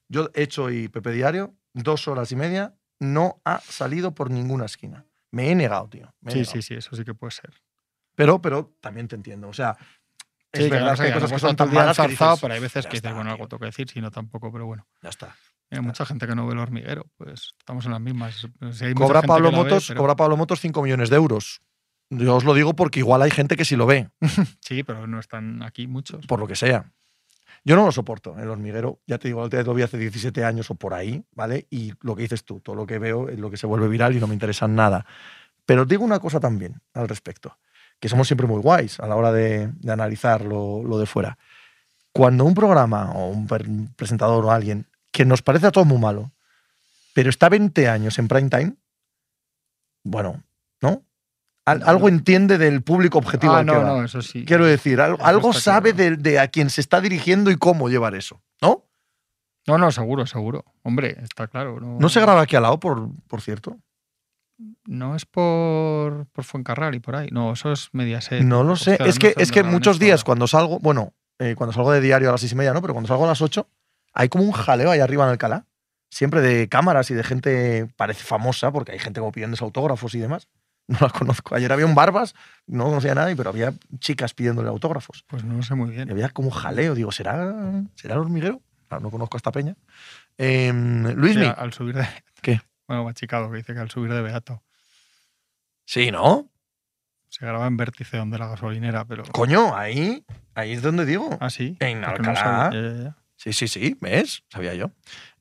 Yo 0.09 0.29
he 0.35 0.43
hecho 0.43 0.65
hoy 0.65 0.89
Pepe 0.89 1.11
Diario, 1.11 1.55
dos 1.73 2.07
horas 2.07 2.31
y 2.31 2.35
media, 2.35 2.75
no 2.99 3.41
ha 3.45 3.59
salido 3.61 4.13
por 4.13 4.29
ninguna 4.29 4.65
esquina. 4.65 5.05
Me 5.31 5.49
he 5.49 5.55
negado, 5.55 5.89
tío. 5.89 6.13
he 6.25 6.31
Sí, 6.31 6.37
negado. 6.39 6.51
sí, 6.53 6.61
sí, 6.61 6.73
eso 6.75 6.95
sí 6.95 7.03
que 7.03 7.13
puede 7.15 7.31
ser. 7.31 7.51
Pero, 8.15 8.41
pero 8.41 8.75
también 8.79 9.07
te 9.07 9.15
entiendo. 9.15 9.47
O 9.47 9.53
sea, 9.53 9.75
es 10.51 10.69
verdad 10.69 10.95
que 10.95 11.03
hay 11.03 11.13
cosas 11.13 11.31
que 11.31 11.39
son 11.39 11.55
tan 11.55 11.73
malas 11.73 11.97
que 11.97 12.07
dices, 12.09 12.39
pero 12.39 12.53
hay 12.53 12.59
veces 12.59 12.83
"Ya 12.83 12.89
que 12.89 12.97
dices, 12.97 13.05
está, 13.05 13.13
bueno, 13.15 13.31
algo 13.31 13.45
tío". 13.45 13.47
tengo 13.49 13.59
que 13.61 13.65
decir, 13.67 13.89
si 13.89 14.01
no 14.01 14.11
tampoco, 14.11 14.51
pero 14.51 14.67
bueno. 14.67 14.85
ya 15.01 15.09
está. 15.09 15.35
Hay 15.73 15.81
mucha 15.81 16.05
gente 16.05 16.27
que 16.27 16.35
no 16.35 16.45
ve 16.47 16.53
el 16.53 16.59
hormiguero, 16.59 17.05
pues 17.17 17.53
estamos 17.59 17.85
en 17.85 17.91
las 17.91 18.01
mismas. 18.01 18.47
Si 18.71 18.85
hay 18.85 18.93
Cobra 18.93 19.21
Pablo, 19.21 19.51
la 19.51 19.57
ve, 19.57 19.63
Motos, 19.63 19.87
pero- 19.87 19.99
cobra 19.99 20.15
Pablo 20.15 20.37
Motos 20.37 20.59
5 20.59 20.81
millones 20.83 21.09
de 21.09 21.15
euros. 21.15 21.61
Yo 22.09 22.35
os 22.35 22.43
lo 22.43 22.53
digo 22.53 22.75
porque 22.75 22.99
igual 22.99 23.21
hay 23.23 23.31
gente 23.31 23.55
que 23.57 23.65
sí 23.65 23.75
lo 23.75 23.85
ve, 23.85 24.09
Sí, 24.61 24.83
pero 24.83 25.07
no 25.07 25.19
están 25.19 25.63
aquí 25.63 25.87
muchos. 25.87 26.25
por 26.27 26.39
lo 26.39 26.47
que 26.47 26.55
sea. 26.55 26.91
Yo 27.65 27.75
no 27.77 27.85
lo 27.85 27.91
soporto, 27.93 28.37
el 28.37 28.49
hormiguero. 28.49 28.99
Ya 29.07 29.17
te 29.17 29.29
digo, 29.29 29.47
lo 29.47 29.73
vi 29.73 29.83
hace 29.83 29.97
17 29.97 30.43
años 30.43 30.69
o 30.69 30.75
por 30.75 30.93
ahí, 30.93 31.23
¿vale? 31.31 31.65
Y 31.69 31.93
lo 32.01 32.13
que 32.15 32.23
dices 32.23 32.43
tú, 32.43 32.59
todo 32.59 32.75
lo 32.75 32.85
que 32.85 32.99
veo 32.99 33.29
es 33.29 33.39
lo 33.39 33.49
que 33.49 33.55
se 33.57 33.65
vuelve 33.67 33.87
viral 33.87 34.15
y 34.15 34.19
no 34.19 34.27
me 34.27 34.33
interesa 34.33 34.67
nada. 34.67 35.05
Pero 35.65 35.85
digo 35.85 36.03
una 36.03 36.19
cosa 36.19 36.41
también 36.41 36.81
al 36.93 37.07
respecto, 37.07 37.57
que 38.01 38.09
somos 38.09 38.27
siempre 38.27 38.47
muy 38.47 38.59
guays 38.61 38.99
a 38.99 39.07
la 39.07 39.15
hora 39.15 39.31
de, 39.31 39.67
de 39.79 39.91
analizar 39.93 40.43
lo, 40.43 40.83
lo 40.83 40.97
de 40.99 41.05
fuera. 41.05 41.37
Cuando 42.11 42.43
un 42.43 42.53
programa 42.53 43.11
o 43.13 43.29
un 43.29 43.47
presentador 43.95 44.43
o 44.45 44.51
alguien 44.51 44.85
que 45.13 45.23
nos 45.23 45.41
parece 45.41 45.67
a 45.67 45.71
todos 45.71 45.87
muy 45.87 45.97
malo, 45.99 46.33
pero 47.13 47.29
está 47.29 47.47
20 47.47 47.87
años 47.87 48.19
en 48.19 48.27
prime 48.27 48.49
time, 48.49 48.73
bueno, 50.03 50.43
¿no? 50.81 51.03
Al- 51.65 51.79
No, 51.79 51.85
algo 51.85 52.09
entiende 52.09 52.57
del 52.57 52.81
público 52.81 53.19
objetivo 53.19 53.53
Ah, 53.53 53.59
al 53.59 53.65
que 53.65 53.71
no, 53.71 53.77
va. 53.77 53.85
no, 53.85 54.03
eso 54.03 54.21
sí. 54.21 54.43
Quiero 54.43 54.65
decir, 54.65 54.99
algo, 54.99 55.23
algo 55.23 55.53
sabe 55.53 55.93
claro. 55.93 56.17
de, 56.17 56.31
de 56.31 56.39
a 56.39 56.49
quien 56.49 56.69
se 56.69 56.81
está 56.81 56.99
dirigiendo 56.99 57.51
y 57.51 57.55
cómo 57.55 57.87
llevar 57.87 58.15
eso, 58.15 58.41
¿no? 58.61 58.85
No, 59.65 59.77
no, 59.77 59.89
seguro, 59.93 60.25
seguro. 60.25 60.65
Hombre, 60.81 61.17
está 61.23 61.47
claro. 61.47 61.79
No, 61.79 61.97
No 61.97 62.09
se 62.09 62.19
graba 62.19 62.41
aquí 62.41 62.57
al 62.57 62.63
lado, 62.63 62.81
por, 62.81 63.07
por 63.27 63.39
cierto. 63.39 63.79
No 64.85 65.15
es 65.15 65.25
por, 65.25 66.25
por 66.33 66.43
Fuencarral 66.43 66.95
y 66.95 66.99
por 66.99 67.15
ahí. 67.15 67.29
No, 67.31 67.53
eso 67.53 67.71
es 67.71 67.87
Mediaset. 67.93 68.43
No 68.43 68.63
lo 68.65 68.75
sé. 68.75 68.93
Hostia, 68.93 69.05
es 69.07 69.19
que, 69.19 69.33
es 69.37 69.51
que 69.53 69.63
muchos 69.63 69.99
días 69.99 70.25
cuando 70.25 70.47
salgo, 70.47 70.79
bueno, 70.79 71.13
eh, 71.39 71.55
cuando 71.55 71.71
salgo 71.71 71.91
de 71.93 72.01
diario 72.01 72.27
a 72.27 72.33
las 72.33 72.41
seis 72.41 72.51
y 72.51 72.55
media, 72.55 72.73
¿no? 72.73 72.81
Pero 72.81 72.93
cuando 72.93 73.07
salgo 73.07 73.23
a 73.23 73.27
las 73.29 73.41
ocho, 73.41 73.69
hay 74.13 74.29
como 74.29 74.43
un 74.43 74.51
jaleo 74.51 74.91
ahí 74.91 74.99
arriba 74.99 75.23
en 75.25 75.31
Alcalá. 75.31 75.65
Siempre 76.09 76.41
de 76.41 76.69
cámaras 76.69 77.09
y 77.09 77.15
de 77.15 77.23
gente, 77.23 77.87
parece 77.97 78.23
famosa, 78.23 78.71
porque 78.71 78.91
hay 78.91 78.99
gente 78.99 79.19
como 79.19 79.31
pidiendo 79.31 79.57
autógrafos 79.61 80.13
y 80.15 80.19
demás. 80.19 80.47
No 80.87 80.97
las 80.99 81.13
conozco. 81.13 81.55
Ayer 81.55 81.71
había 81.71 81.85
un 81.85 81.95
Barbas, 81.95 82.35
no 82.67 82.83
conocía 82.83 83.13
a 83.13 83.15
nadie, 83.15 83.37
pero 83.37 83.49
había 83.51 83.73
chicas 83.99 84.33
pidiéndole 84.33 84.67
autógrafos. 84.67 85.23
Pues 85.27 85.45
no 85.45 85.63
sé 85.63 85.75
muy 85.75 85.89
Y 85.91 85.93
bien. 85.93 86.11
había 86.11 86.27
como 86.27 86.49
un 86.49 86.53
jaleo. 86.53 86.93
Digo, 86.93 87.09
¿será, 87.13 87.53
¿será 87.95 88.15
el 88.15 88.19
hormiguero? 88.19 88.61
Claro, 88.89 89.01
no 89.01 89.09
conozco 89.09 89.37
a 89.37 89.39
esta 89.39 89.53
peña. 89.53 89.75
Eh, 90.37 90.73
Luismi. 91.15 91.45
Sí, 91.45 91.51
al 91.55 91.71
subir 91.71 91.95
de. 91.95 92.05
¿Qué? 92.41 92.59
Bueno, 92.85 93.05
Machicado, 93.05 93.49
que 93.49 93.57
dice 93.57 93.73
que 93.73 93.79
al 93.79 93.89
subir 93.89 94.11
de 94.13 94.21
Beato 94.21 94.61
Sí, 95.85 96.11
¿no? 96.11 96.49
se 97.29 97.45
graba 97.45 97.65
en 97.65 97.77
vértice 97.77 98.17
donde 98.17 98.37
la 98.37 98.47
gasolinera, 98.49 99.05
pero. 99.05 99.23
Coño, 99.31 99.73
ahí, 99.75 100.25
ahí 100.53 100.73
es 100.73 100.81
donde 100.81 101.05
digo. 101.05 101.29
Ah, 101.39 101.49
sí. 101.49 101.77
En 101.79 102.01
porque 102.01 102.21
no 102.23 102.33
Sí, 103.43 103.51
sí, 103.51 103.67
sí, 103.67 103.97
¿ves? 103.99 104.43
Sabía 104.49 104.73
yo. 104.73 104.91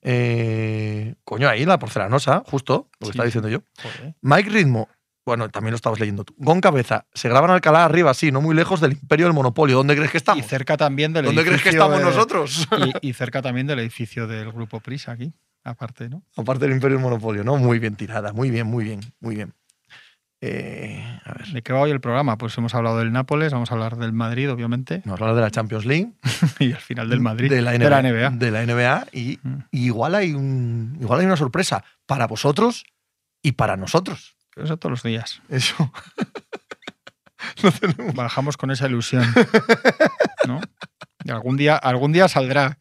Eh, 0.00 1.14
coño, 1.24 1.48
ahí 1.48 1.64
la 1.64 1.78
porcelanosa, 1.78 2.42
justo, 2.46 2.88
lo 2.98 2.98
que 2.98 3.04
Sí, 3.06 3.10
estaba 3.10 3.26
diciendo 3.26 3.48
yo. 3.48 3.62
Joder. 3.80 4.16
Mike 4.22 4.50
Ritmo, 4.50 4.88
bueno, 5.24 5.48
también 5.50 5.70
lo 5.70 5.76
estabas 5.76 6.00
leyendo 6.00 6.24
tú. 6.24 6.34
Gon 6.36 6.60
Cabeza, 6.60 7.06
se 7.14 7.28
graban 7.28 7.50
Alcalá 7.50 7.84
arriba, 7.84 8.12
sí, 8.12 8.32
no 8.32 8.40
muy 8.40 8.56
lejos 8.56 8.80
del 8.80 8.92
imperio 8.94 9.26
del 9.26 9.34
monopolio. 9.34 9.76
¿Dónde 9.76 9.94
crees 9.94 10.10
que 10.10 10.16
Y 10.16 10.18
estamos? 10.18 10.46
cerca 10.46 10.76
también 10.76 11.12
del 11.12 11.26
¿Dónde 11.26 11.44
crees 11.44 11.62
que 11.62 11.68
estamos 11.68 11.98
de- 11.98 12.04
nosotros? 12.04 12.66
Y, 12.76 12.92
y 13.10 13.12
cerca 13.12 13.40
también 13.40 13.68
del 13.68 13.78
edificio 13.78 14.26
del 14.26 14.50
grupo 14.50 14.80
Prisa 14.80 15.12
aquí, 15.12 15.32
aparte, 15.62 16.08
¿no? 16.08 16.24
Aparte 16.36 16.64
del 16.64 16.74
imperio 16.74 16.96
del 16.96 17.04
monopolio, 17.04 17.44
¿no? 17.44 17.56
Muy 17.56 17.78
bien 17.78 17.94
tirada, 17.94 18.32
muy 18.32 18.50
bien, 18.50 18.66
muy 18.66 18.82
bien, 18.82 19.00
muy 19.20 19.36
bien. 19.36 19.54
Eh, 20.44 21.20
a 21.24 21.34
ver, 21.34 21.46
¿De 21.52 21.62
qué 21.62 21.72
va 21.72 21.78
hoy 21.80 21.92
el 21.92 22.00
programa? 22.00 22.36
Pues 22.36 22.58
hemos 22.58 22.74
hablado 22.74 22.98
del 22.98 23.12
Nápoles, 23.12 23.52
vamos 23.52 23.70
a 23.70 23.74
hablar 23.74 23.96
del 23.96 24.12
Madrid, 24.12 24.50
obviamente, 24.50 25.00
nos 25.04 25.20
hablar 25.20 25.36
de 25.36 25.40
la 25.40 25.52
Champions 25.52 25.86
League. 25.86 26.10
y 26.58 26.72
al 26.72 26.80
final 26.80 27.08
del 27.08 27.20
Madrid. 27.20 27.48
De 27.48 27.62
la 27.62 27.70
de 27.70 27.78
NBA. 27.78 27.88
la 27.90 28.02
NBA. 28.02 28.30
de 28.30 28.50
la 28.50 28.66
NBA, 28.66 29.06
y, 29.12 29.38
Mm. 29.44 29.58
y 29.70 29.84
igual, 29.86 30.16
hay 30.16 30.32
un, 30.32 30.98
igual 31.00 31.20
hay 31.20 31.26
una 31.26 31.36
sorpresa 31.36 31.84
para 32.06 32.26
vosotros 32.26 32.84
y 33.40 33.52
para 33.52 33.76
nosotros. 33.76 34.34
Eso 34.56 34.76
todos 34.78 34.90
los 34.90 35.02
días. 35.04 35.40
Eso. 35.48 35.92
no 37.62 37.70
tenemos 37.70 38.14
Bajamos 38.14 38.56
con 38.56 38.72
esa 38.72 38.88
ilusión. 38.88 39.24
¿No? 40.48 40.60
Algún 41.28 41.56
día, 41.56 41.76
algún 41.76 42.12
día 42.12 42.28
saldrá. 42.28 42.78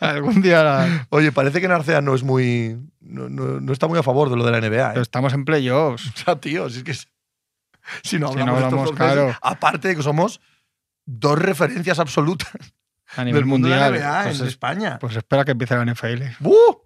Algún 0.00 0.40
día. 0.42 0.62
la- 0.62 1.06
Oye, 1.10 1.32
parece 1.32 1.60
que 1.60 1.68
Narcea 1.68 2.00
no 2.00 2.14
es 2.14 2.22
muy. 2.22 2.78
No, 3.00 3.28
no- 3.28 3.60
no 3.60 3.72
está 3.72 3.86
muy 3.88 3.98
a 3.98 4.02
favor 4.02 4.30
de 4.30 4.36
lo 4.36 4.44
de 4.44 4.50
la 4.52 4.58
NBA. 4.60 4.86
¿eh? 4.86 4.90
Pero 4.92 5.02
estamos 5.02 5.32
en 5.34 5.44
playoffs. 5.44 6.06
O 6.14 6.16
sea, 6.24 6.40
tío, 6.40 6.68
si 6.70 6.78
es 6.78 6.84
que. 6.84 6.94
Si 8.02 8.18
no 8.18 8.28
Si 8.32 8.38
hablamos, 8.38 8.46
no 8.46 8.52
de 8.60 8.62
estos 8.62 8.64
hablamos, 8.64 8.92
meses, 8.98 9.14
claro. 9.14 9.38
aparte 9.42 9.88
de 9.88 9.96
que 9.96 10.02
somos 10.02 10.40
dos 11.04 11.36
referencias 11.38 11.98
absolutas 11.98 12.52
A 13.16 13.24
nivel 13.24 13.40
del 13.40 13.46
mundo 13.46 13.68
de 13.68 13.74
mundial. 13.74 13.92
la 13.92 13.98
NBA 13.98 14.22
pues, 14.24 14.40
en 14.40 14.46
es- 14.46 14.52
España. 14.52 14.98
pues 15.00 15.16
espera 15.16 15.44
que 15.44 15.50
empiece 15.50 15.74
la 15.76 15.84
NFL. 15.84 16.22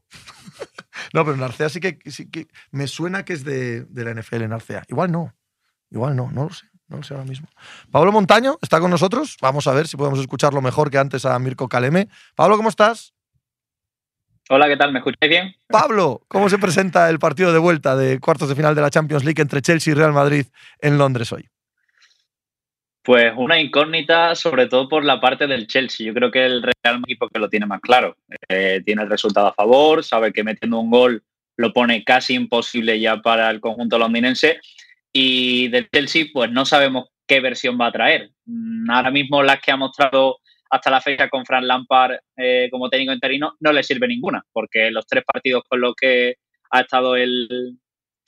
No, 1.13 1.25
pero 1.25 1.37
Narcea 1.37 1.69
sí 1.69 1.81
que, 1.81 1.99
sí 2.11 2.31
que. 2.31 2.49
Me 2.71 2.87
suena 2.87 3.25
que 3.25 3.33
es 3.35 3.45
de, 3.45 3.85
de 3.85 4.05
la 4.05 4.15
NFL 4.21 4.49
Narcea. 4.49 4.83
Igual 4.89 5.13
no. 5.13 5.35
Igual 5.91 6.17
no, 6.17 6.31
no 6.33 6.45
lo 6.45 6.51
sé. 6.55 6.67
No 6.89 6.99
lo 6.99 7.03
sé 7.03 7.15
ahora 7.15 7.27
mismo. 7.27 7.49
Pablo 7.91 8.13
Montaño 8.13 8.59
está 8.63 8.79
con 8.81 8.91
nosotros. 8.91 9.37
Vamos 9.41 9.67
a 9.67 9.73
ver 9.73 9.89
si 9.89 9.97
podemos 9.97 10.21
escucharlo 10.21 10.63
mejor 10.63 10.91
que 10.91 10.99
antes 10.99 11.25
a 11.25 11.39
Mirko 11.39 11.69
Caleme. 11.69 12.09
Pablo, 12.35 12.57
¿cómo 12.57 12.69
estás? 12.69 13.13
Hola, 14.49 14.69
¿qué 14.69 14.77
tal? 14.77 14.93
¿Me 14.93 15.01
escucháis 15.01 15.29
bien? 15.29 15.57
Pablo, 15.67 16.23
¿cómo 16.29 16.49
se 16.49 16.59
presenta 16.59 17.11
el 17.11 17.19
partido 17.19 17.53
de 17.53 17.59
vuelta 17.59 17.97
de 17.97 18.21
cuartos 18.21 18.49
de 18.49 18.55
final 18.55 18.77
de 18.77 18.81
la 18.81 18.91
Champions 18.91 19.25
League 19.25 19.43
entre 19.43 19.61
Chelsea 19.61 19.93
y 19.93 19.95
Real 19.95 20.13
Madrid 20.13 20.47
en 20.81 20.99
Londres 20.99 21.33
hoy? 21.33 21.49
Pues 23.03 23.33
una 23.37 23.61
incógnita, 23.61 24.37
sobre 24.37 24.67
todo 24.67 24.89
por 24.89 25.05
la 25.05 25.21
parte 25.21 25.49
del 25.49 25.67
Chelsea. 25.67 26.07
Yo 26.07 26.15
creo 26.15 26.31
que 26.31 26.45
el 26.45 26.63
Real 26.63 26.75
es 26.85 26.93
un 26.93 27.05
equipo 27.05 27.29
que 27.29 27.41
lo 27.41 27.49
tiene 27.49 27.67
más 27.67 27.81
claro. 27.81 28.17
Eh, 28.49 28.83
tiene 28.85 29.03
el 29.03 29.11
resultado 29.11 29.49
a 29.49 29.55
favor, 29.55 30.05
sabe 30.05 30.33
que 30.33 30.45
metiendo 30.45 30.79
un 30.79 30.91
gol 30.91 31.25
lo 31.57 31.73
pone 31.73 32.05
casi 32.05 32.35
imposible 32.35 33.01
ya 33.01 33.17
para 33.17 33.51
el 33.51 33.61
conjunto 33.61 33.99
londinense. 33.99 34.61
Y 35.19 35.69
del 35.69 35.89
Chelsea, 35.89 36.27
pues 36.31 36.51
no 36.53 36.67
sabemos 36.67 37.07
qué 37.27 37.41
versión 37.41 37.79
va 37.81 37.87
a 37.87 37.93
traer. 37.93 38.33
Mm, 38.45 38.91
Ahora 38.91 39.11
mismo 39.11 39.43
las 39.43 39.63
que 39.63 39.73
ha 39.73 39.77
mostrado 39.79 40.41
hasta 40.69 40.91
la 40.91 41.01
fecha 41.01 41.31
con 41.31 41.47
Fran 41.47 41.67
Lampard 41.67 42.17
eh, 42.37 42.69
como 42.71 42.91
técnico 42.91 43.15
interino, 43.15 43.55
no 43.61 43.73
le 43.73 43.83
sirve 43.83 44.09
ninguna, 44.09 44.45
porque 44.53 44.91
los 44.91 45.07
tres 45.07 45.25
partidos 45.25 45.63
con 45.67 45.81
los 45.81 45.95
que 45.95 46.35
ha 46.71 46.81
estado 46.81 47.17
el, 47.17 47.79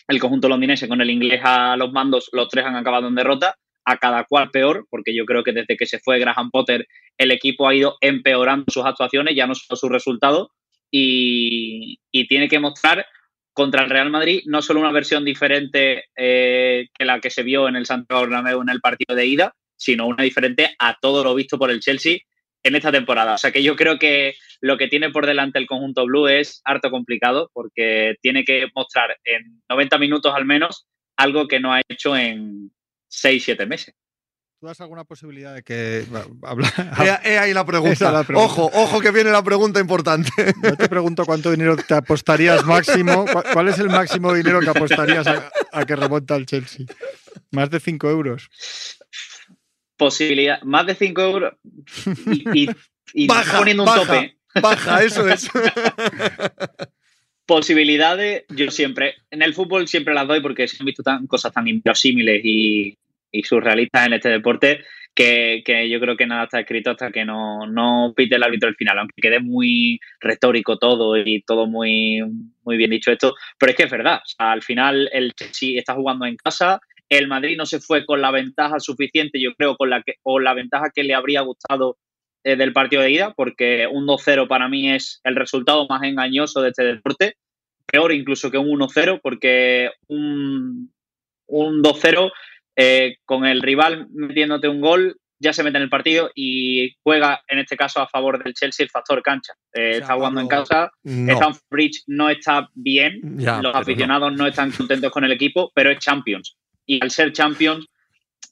el 0.09 0.19
conjunto 0.19 0.49
londinense 0.49 0.89
con 0.89 1.03
el 1.03 1.11
inglés 1.11 1.43
a 1.45 1.77
los 1.77 1.93
mandos, 1.93 2.31
los 2.33 2.49
tres 2.49 2.65
han 2.65 2.77
acabado 2.77 3.09
en 3.09 3.17
derrota, 3.17 3.55
a 3.85 3.99
cada 3.99 4.25
cual 4.25 4.51
peor, 4.51 4.87
porque 4.89 5.15
yo 5.15 5.27
creo 5.27 5.45
que 5.45 5.53
desde 5.53 5.77
que 5.77 5.85
se 5.85 5.99
fue 5.99 6.19
Graham 6.19 6.51
Potter 6.51 6.87
el 7.19 7.33
equipo 7.33 7.69
ha 7.69 7.75
ido 7.75 7.99
empeorando 8.01 8.65
sus 8.69 8.87
actuaciones, 8.87 9.37
ya 9.37 9.47
no 9.47 9.55
solo 9.55 9.77
sus 9.77 9.91
resultados, 9.91 10.49
y, 10.91 11.99
y 12.11 12.27
tiene 12.29 12.49
que 12.49 12.61
mostrar 12.61 13.05
contra 13.59 13.83
el 13.83 13.91
Real 13.91 14.09
Madrid 14.09 14.43
no 14.47 14.63
solo 14.63 14.79
una 14.79 14.93
versión 14.93 15.25
diferente 15.25 16.05
eh, 16.15 16.87
que 16.97 17.05
la 17.05 17.19
que 17.19 17.29
se 17.29 17.43
vio 17.43 17.67
en 17.67 17.75
el 17.75 17.87
Santiago 17.87 18.23
Bernabéu 18.23 18.63
en 18.63 18.69
el 18.69 18.81
partido 18.81 19.17
de 19.17 19.27
ida, 19.27 19.53
sino 19.75 20.07
una 20.07 20.23
diferente 20.23 20.77
a 20.79 20.97
todo 21.01 21.25
lo 21.25 21.35
visto 21.35 21.59
por 21.59 21.73
el 21.73 21.81
Chelsea 21.81 22.19
en 22.63 22.77
esta 22.77 22.93
temporada. 22.93 23.35
O 23.35 23.39
sea 23.39 23.51
que 23.51 23.65
yo 23.65 23.75
creo 23.75 23.99
que 23.99 24.37
lo 24.61 24.79
que 24.79 24.87
tiene 24.87 25.11
por 25.11 25.27
delante 25.27 25.59
el 25.59 25.67
conjunto 25.67 26.07
blue 26.07 26.29
es 26.29 26.61
harto 26.65 26.93
complicado 26.93 27.51
porque 27.53 28.15
tiene 28.23 28.45
que 28.45 28.69
mostrar 28.77 29.17
en 29.25 29.61
90 29.69 29.99
minutos 29.99 30.33
al 30.37 30.45
menos 30.45 30.87
algo 31.17 31.49
que 31.49 31.59
no 31.59 31.73
ha 31.73 31.83
hecho 31.89 32.17
en 32.17 32.71
6-7 33.11 33.67
meses. 33.67 33.93
¿Tú 34.61 34.67
das 34.67 34.81
alguna 34.81 35.05
posibilidad 35.05 35.55
de 35.55 35.63
que... 35.63 36.05
Habla, 36.43 36.73
he, 37.25 37.31
he 37.35 37.39
ahí 37.39 37.55
la 37.55 37.65
pregunta. 37.65 38.11
la 38.11 38.25
pregunta. 38.25 38.45
Ojo, 38.53 38.71
ojo 38.75 39.01
que 39.01 39.13
viene 39.13 39.31
la 39.31 39.43
pregunta 39.43 39.79
importante. 39.79 40.31
No 40.63 40.77
te 40.77 40.89
pregunto 40.89 41.25
cuánto 41.25 41.53
dinero 41.53 41.77
te 41.77 41.95
apostarías 41.95 42.65
máximo. 42.65 43.25
¿Cuál, 43.33 43.45
cuál 43.53 43.69
es 43.69 43.79
el 43.79 43.89
máximo 43.89 44.33
dinero 44.35 44.59
que 44.61 44.71
apostarías 44.71 45.27
a, 45.29 45.49
a 45.73 45.87
que 45.87 45.95
remonta 45.95 46.35
el 46.35 46.47
Chelsea? 46.47 46.87
Más 47.53 47.71
de 47.71 47.79
5 47.79 48.11
euros. 48.11 48.49
Posibilidad, 49.97 50.61
más 50.63 50.87
de 50.87 50.95
5 50.97 51.21
euros 51.23 51.55
y, 52.27 52.65
y- 52.65 52.71
y 53.15 53.27
Baja, 53.27 53.59
poniendo 53.59 53.85
un 53.85 53.87
baja. 53.89 54.01
tope. 54.05 54.37
Baja, 54.61 55.03
eso 55.03 55.27
es. 55.29 55.49
Posibilidades, 57.47 58.45
yo 58.51 58.71
siempre, 58.71 59.15
en 59.31 59.41
el 59.43 59.55
fútbol 59.55 59.89
siempre 59.89 60.13
las 60.15 60.29
doy 60.29 60.43
porque 60.43 60.69
se 60.69 60.77
han 60.81 60.85
visto 60.87 61.03
tan, 61.03 61.27
cosas 61.27 61.53
tan 61.53 61.67
inverosímiles 61.67 62.43
y, 62.45 62.99
y 63.31 63.43
surrealistas 63.43 64.07
en 64.07 64.13
este 64.15 64.29
deporte 64.29 64.85
que, 65.15 65.63
que 65.65 65.89
yo 65.89 65.99
creo 65.99 66.17
que 66.17 66.27
nada 66.27 66.45
está 66.45 66.61
escrito 66.61 66.93
hasta 66.93 67.11
que 67.11 67.25
no, 67.25 67.67
no 67.67 68.13
pite 68.17 68.37
el 68.37 68.43
árbitro 68.45 68.69
el 68.69 68.77
final, 68.77 68.99
aunque 68.99 69.21
quede 69.21 69.41
muy 69.41 69.99
retórico 70.21 70.79
todo 70.79 71.17
y 71.17 71.43
todo 71.43 71.67
muy, 71.67 72.21
muy 72.63 72.77
bien 72.77 72.91
dicho 72.91 73.11
esto, 73.11 73.35
pero 73.59 73.71
es 73.71 73.77
que 73.77 73.83
es 73.85 73.91
verdad, 73.91 74.21
al 74.39 74.63
final 74.63 75.11
el 75.13 75.35
Chelsea 75.35 75.79
está 75.79 75.95
jugando 75.95 76.25
en 76.25 76.37
casa, 76.37 76.81
el 77.09 77.27
Madrid 77.27 77.57
no 77.57 77.67
se 77.67 77.81
fue 77.81 78.07
con 78.07 78.21
la 78.21 78.31
ventaja 78.31 78.79
suficiente, 78.79 79.41
yo 79.41 79.55
creo, 79.55 79.77
con 79.77 79.91
la 79.91 80.03
que, 80.03 80.15
o 80.23 80.39
la 80.39 80.55
ventaja 80.55 80.91
que 80.95 81.03
le 81.03 81.15
habría 81.15 81.41
gustado 81.41 81.97
eh, 82.45 82.55
del 82.55 82.73
partido 82.73 83.03
de 83.03 83.11
ida, 83.11 83.35
porque 83.35 83.89
un 83.91 84.07
2-0 84.07 84.47
para 84.47 84.69
mí 84.69 84.93
es 84.93 85.21
el 85.25 85.35
resultado 85.35 85.87
más 85.89 86.03
engañoso 86.05 86.63
de 86.63 86.69
este 86.69 86.85
deporte, 86.85 87.35
peor 87.87 88.13
incluso 88.13 88.51
que 88.51 88.59
un 88.59 88.79
1-0, 88.79 89.21
porque 89.21 89.91
un, 90.07 90.93
un 91.47 91.83
2-0 91.83 92.31
eh, 92.81 93.17
con 93.25 93.45
el 93.45 93.61
rival 93.61 94.07
metiéndote 94.13 94.69
un 94.69 94.81
gol 94.81 95.17
ya 95.41 95.53
se 95.53 95.63
mete 95.65 95.79
en 95.79 95.83
el 95.85 95.89
partido 95.91 96.31
y 96.35 96.95
juega 97.03 97.43
en 97.49 97.59
este 97.59 97.77
caso 97.77 98.01
a 98.01 98.09
favor 98.09 98.43
del 98.43 98.55
Chelsea 98.55 98.85
el 98.85 98.91
factor 98.91 99.21
cancha. 99.23 99.53
Eh, 99.73 99.95
sea, 99.95 99.99
está 100.03 100.15
jugando 100.15 100.41
en 100.41 100.49
casa, 100.49 100.91
No. 101.03 101.33
Stamford 101.33 101.63
Bridge 101.71 102.03
no 102.07 102.31
está 102.31 102.69
bien, 102.75 103.21
Ya, 103.37 103.61
los 103.63 103.75
aficionados 103.75 104.33
no. 104.33 104.47
están 104.47 104.71
contentos 104.71 105.13
con 105.13 105.25
el 105.25 105.33
equipo, 105.33 105.71
pero 105.75 105.91
es 105.91 105.99
Champions. 105.99 106.57
Y 106.87 107.03
al 107.03 107.11
ser 107.11 107.33
Champions, 107.33 107.87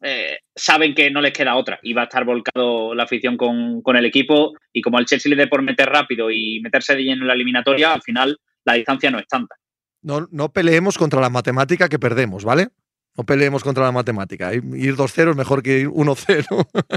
eh, 0.03 0.39
saben 0.55 0.95
que 0.95 1.11
no 1.11 1.21
les 1.21 1.33
queda 1.33 1.57
otra 1.57 1.79
y 1.83 1.93
va 1.93 2.03
a 2.03 2.05
estar 2.05 2.25
volcado 2.25 2.95
la 2.95 3.05
afición 3.05 3.37
con, 3.37 3.81
con 3.83 3.97
el 3.97 4.05
equipo. 4.05 4.55
Y 4.73 4.83
como 4.83 4.99
al 4.99 5.07
Chelsea 5.07 5.31
le 5.31 5.37
dé 5.37 5.47
por 5.47 5.63
meter 5.63 5.89
rápido 5.89 6.31
y 6.31 6.61
meterse 6.61 6.95
de 6.95 7.03
lleno 7.03 7.23
en 7.23 7.29
la 7.29 7.35
eliminatoria, 7.35 7.93
al 7.93 8.03
final 8.03 8.39
la 8.65 8.75
distancia 8.75 9.11
no 9.11 9.19
es 9.19 9.27
tanta. 9.27 9.55
No, 10.03 10.29
no 10.31 10.53
peleemos 10.53 10.99
contra 10.99 11.21
la 11.21 11.31
matemática 11.31 11.89
que 11.89 11.99
perdemos, 11.99 12.45
¿vale? 12.45 12.69
No 13.17 13.25
peleemos 13.25 13.63
contra 13.65 13.85
la 13.85 13.93
matemática. 13.93 14.53
Ir 14.55 14.63
2-0 14.97 15.31
es 15.31 15.37
mejor 15.37 15.63
que 15.63 15.81
ir 15.81 15.89
1-0. 15.89 16.47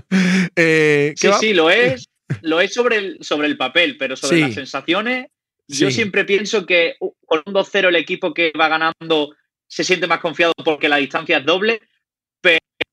Eh, 0.56 1.14
¿qué 1.16 1.28
Sí, 1.28 1.28
va? 1.28 1.40
sí, 1.40 1.54
lo 1.54 1.70
es, 1.70 2.10
lo 2.42 2.60
es 2.60 2.74
sobre 2.74 2.98
el, 2.98 3.18
sobre 3.22 3.48
el 3.48 3.58
papel, 3.58 3.98
pero 3.98 4.16
sobre 4.16 4.36
Sí. 4.38 4.42
las 4.42 4.54
sensaciones, 4.56 5.28
yo 5.68 5.88
Sí. 5.90 5.94
siempre 5.96 6.26
pienso 6.26 6.66
que 6.66 6.96
con 7.26 7.42
un 7.46 7.54
2-0 7.54 7.88
el 7.90 7.96
equipo 7.96 8.34
que 8.34 8.52
va 8.60 8.68
ganando 8.68 9.36
se 9.68 9.84
siente 9.84 10.08
más 10.08 10.20
confiado 10.20 10.52
porque 10.66 10.90
la 10.90 10.98
distancia 10.98 11.38
es 11.38 11.46
doble, 11.46 11.80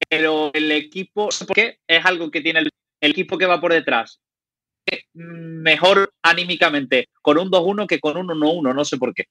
pero 0.09 0.51
el 0.53 0.71
equipo, 0.73 1.31
¿por 1.47 1.55
qué? 1.57 1.79
Es 1.87 2.05
algo 2.05 2.31
que 2.31 2.43
tiene 2.43 2.61
el, 2.61 2.71
el 3.01 3.11
equipo 3.11 3.39
que 3.39 3.47
va 3.47 3.61
por 3.61 3.73
detrás 3.73 4.21
eh, 4.89 5.03
mejor 5.15 6.13
anímicamente 6.23 7.09
con 7.23 7.39
un 7.39 7.51
2-1 7.51 7.87
que 7.89 7.99
con 7.99 8.17
un 8.17 8.29
1-1, 8.29 8.73
no 8.75 8.85
sé 8.85 8.99
por 8.99 9.13
qué. 9.15 9.25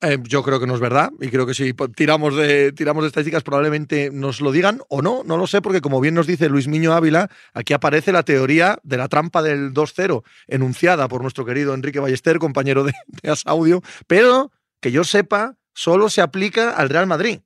Eh, 0.00 0.18
yo 0.22 0.44
creo 0.44 0.60
que 0.60 0.66
no 0.66 0.74
es 0.76 0.80
verdad 0.80 1.10
y 1.20 1.28
creo 1.28 1.44
que 1.44 1.54
si 1.54 1.74
tiramos 1.96 2.36
de, 2.36 2.70
tiramos 2.70 3.02
de 3.02 3.08
estadísticas 3.08 3.42
probablemente 3.42 4.10
nos 4.12 4.40
lo 4.40 4.52
digan 4.52 4.80
o 4.88 5.02
no, 5.02 5.22
no 5.24 5.36
lo 5.36 5.48
sé, 5.48 5.60
porque 5.60 5.80
como 5.80 6.00
bien 6.00 6.14
nos 6.14 6.28
dice 6.28 6.48
Luis 6.48 6.68
Miño 6.68 6.92
Ávila, 6.92 7.28
aquí 7.52 7.72
aparece 7.72 8.12
la 8.12 8.22
teoría 8.22 8.78
de 8.84 8.96
la 8.96 9.08
trampa 9.08 9.42
del 9.42 9.74
2-0, 9.74 10.22
enunciada 10.46 11.08
por 11.08 11.22
nuestro 11.22 11.44
querido 11.44 11.74
Enrique 11.74 11.98
Ballester, 11.98 12.38
compañero 12.38 12.84
de, 12.84 12.92
de 13.22 13.30
As 13.30 13.44
Audio, 13.44 13.82
pero 14.06 14.52
que 14.80 14.92
yo 14.92 15.02
sepa, 15.02 15.56
solo 15.74 16.08
se 16.10 16.20
aplica 16.20 16.70
al 16.70 16.90
Real 16.90 17.08
Madrid. 17.08 17.40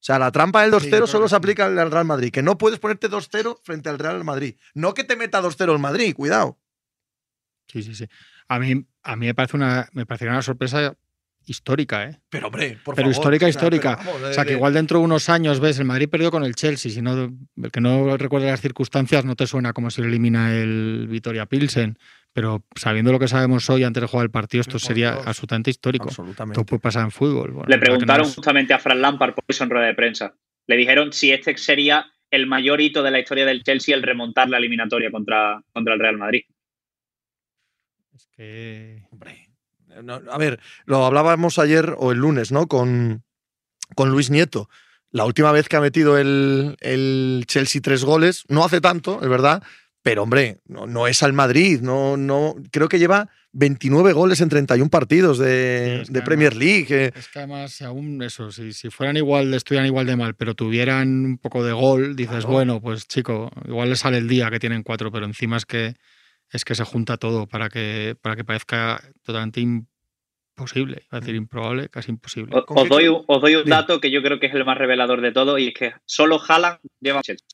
O 0.00 0.04
sea, 0.08 0.20
la 0.20 0.30
trampa 0.30 0.62
del 0.62 0.70
2-0 0.70 0.80
Sí, 0.80 0.84
yo 0.84 0.90
creo 0.90 1.06
solo 1.08 1.28
se 1.28 1.34
aplica 1.34 1.66
al 1.66 1.90
Real 1.90 2.04
Madrid, 2.04 2.30
que 2.30 2.42
no 2.42 2.56
puedes 2.56 2.78
ponerte 2.78 3.10
2-0 3.10 3.58
frente 3.64 3.88
al 3.88 3.98
Real 3.98 4.22
Madrid. 4.22 4.54
No 4.74 4.94
que 4.94 5.02
te 5.02 5.16
meta 5.16 5.42
2-0 5.42 5.72
el 5.72 5.78
Madrid, 5.80 6.14
cuidado. 6.14 6.58
Sí, 7.66 7.82
sí, 7.82 7.94
sí. 7.96 8.06
A 8.46 8.60
mí, 8.60 8.86
a 9.02 9.16
mí 9.16 9.26
me 9.26 9.34
parece 9.34 9.56
una, 9.56 9.88
me 9.92 10.06
parecería 10.06 10.32
una 10.32 10.42
sorpresa 10.42 10.96
histórica, 11.50 12.04
¿eh? 12.04 12.18
Pero 12.28 12.46
hombre, 12.48 12.78
por 12.84 12.94
Pero 12.94 13.08
favor. 13.08 13.12
histórica, 13.12 13.48
histórica. 13.48 13.96
pero 13.98 14.12
vamos, 14.12 14.28
O 14.30 14.32
sea, 14.32 14.44
que 14.44 14.52
igual 14.52 14.74
dentro 14.74 14.98
de 14.98 15.04
unos 15.04 15.28
años 15.28 15.60
ves, 15.60 15.78
el 15.78 15.84
Madrid 15.84 16.08
perdió 16.08 16.30
con 16.30 16.44
el 16.44 16.54
Chelsea, 16.54 16.90
si 16.92 17.02
no, 17.02 17.14
el 17.56 17.70
que 17.72 17.80
no 17.80 18.16
recuerde 18.16 18.46
las 18.50 18.60
circunstancias 18.60 19.24
no 19.24 19.36
te 19.36 19.46
suena 19.46 19.72
como 19.72 19.90
si 19.90 20.00
lo 20.02 20.08
elimina 20.08 20.54
el 20.54 21.06
Vitoria 21.08 21.46
Pilsen, 21.46 21.98
pero 22.32 22.64
sabiendo 22.76 23.10
lo 23.12 23.18
que 23.18 23.26
sabemos 23.28 23.68
hoy 23.70 23.84
antes 23.84 24.00
de 24.00 24.06
jugar 24.06 24.24
el 24.24 24.30
partido, 24.30 24.60
esto 24.60 24.78
sería 24.78 25.12
Dios. 25.12 25.26
absolutamente 25.26 25.70
histórico. 25.70 26.08
Absolutamente. 26.08 26.60
Esto 26.60 26.66
puede 26.66 26.80
pasar 26.80 27.04
en 27.04 27.10
fútbol. 27.10 27.50
Bueno, 27.52 27.68
Le 27.68 27.76
no 27.76 27.80
preguntaron 27.80 28.26
es- 28.26 28.34
justamente 28.34 28.74
a 28.74 28.78
Fran 28.78 29.00
Lampard 29.00 29.34
por 29.34 29.44
eso 29.48 29.64
en 29.64 29.70
rueda 29.70 29.86
de 29.86 29.94
prensa. 29.94 30.34
Le 30.66 30.76
dijeron 30.76 31.12
si 31.12 31.32
este 31.32 31.56
sería 31.56 32.06
el 32.30 32.46
mayor 32.46 32.80
hito 32.82 33.02
de 33.02 33.10
la 33.10 33.18
historia 33.20 33.46
del 33.46 33.62
Chelsea 33.64 33.94
el 33.96 34.02
remontar 34.02 34.50
la 34.50 34.58
eliminatoria 34.58 35.10
contra, 35.10 35.62
contra 35.72 35.94
el 35.94 36.00
Real 36.00 36.18
Madrid. 36.18 36.42
es 38.14 38.26
que- 38.36 39.02
Hombre, 39.10 39.47
no, 40.02 40.20
a 40.30 40.38
ver, 40.38 40.60
lo 40.86 41.04
hablábamos 41.04 41.58
ayer 41.58 41.94
o 41.98 42.12
el 42.12 42.18
lunes, 42.18 42.52
¿no? 42.52 42.66
Con, 42.68 43.22
con 43.94 44.10
Luis 44.10 44.30
Nieto. 44.30 44.68
La 45.10 45.24
última 45.24 45.52
vez 45.52 45.68
que 45.68 45.76
ha 45.76 45.80
metido 45.80 46.18
el, 46.18 46.76
el 46.80 47.44
Chelsea 47.46 47.80
tres 47.82 48.04
goles, 48.04 48.44
no 48.48 48.64
hace 48.64 48.80
tanto, 48.80 49.20
es 49.22 49.28
verdad, 49.28 49.62
pero 50.02 50.22
hombre, 50.22 50.60
no, 50.66 50.86
no 50.86 51.06
es 51.06 51.22
al 51.22 51.32
Madrid, 51.32 51.80
no, 51.80 52.16
no, 52.16 52.54
creo 52.70 52.88
que 52.88 52.98
lleva 52.98 53.28
29 53.52 54.12
goles 54.12 54.40
en 54.42 54.50
31 54.50 54.90
partidos 54.90 55.38
de, 55.38 56.02
Sí, 56.06 56.12
de 56.12 56.22
Premier 56.22 56.52
además- 56.52 56.64
League. 56.64 57.04
eh. 57.06 57.12
Es 57.16 57.28
que 57.28 57.38
además, 57.38 57.80
aún 57.82 58.22
eso, 58.22 58.52
si, 58.52 58.72
si 58.74 58.90
fueran 58.90 59.16
igual, 59.16 59.52
estuvieran 59.54 59.86
igual 59.86 60.06
de 60.06 60.16
mal, 60.16 60.34
pero 60.34 60.54
tuvieran 60.54 61.08
un 61.24 61.38
poco 61.38 61.64
de 61.64 61.72
gol, 61.72 62.14
dices, 62.14 62.36
Claro. 62.40 62.48
bueno, 62.52 62.80
pues 62.82 63.08
chico, 63.08 63.50
igual 63.66 63.88
le 63.88 63.96
sale 63.96 64.18
el 64.18 64.28
día 64.28 64.50
que 64.50 64.60
tienen 64.60 64.82
cuatro, 64.82 65.10
pero 65.10 65.24
encima 65.24 65.56
es 65.56 65.64
que 65.64 65.94
es 66.50 66.64
que 66.64 66.74
se 66.74 66.84
junta 66.84 67.16
todo 67.16 67.46
para 67.46 67.68
que, 67.68 68.16
para 68.20 68.36
que 68.36 68.44
parezca 68.44 69.02
totalmente 69.22 69.60
imposible. 69.60 71.02
Iba 71.06 71.18
a 71.18 71.20
decir 71.20 71.34
improbable, 71.34 71.88
casi 71.88 72.10
imposible. 72.10 72.56
Os, 72.56 72.64
¿Con 72.64 72.78
os 72.78 72.82
qué 72.84 72.88
doy, 72.88 73.08
os 73.08 73.40
doy 73.40 73.54
un 73.56 73.64
Dime. 73.64 73.76
dato 73.76 74.00
que 74.00 74.10
yo 74.10 74.22
creo 74.22 74.40
que 74.40 74.46
es 74.46 74.54
el 74.54 74.64
más 74.64 74.78
revelador 74.78 75.20
de 75.20 75.32
todo 75.32 75.58
y 75.58 75.68
es 75.68 75.74
que 75.74 75.92
solo 76.04 76.40
Haaland 76.46 76.78
lleva 77.00 77.22
Chelsea. 77.22 77.46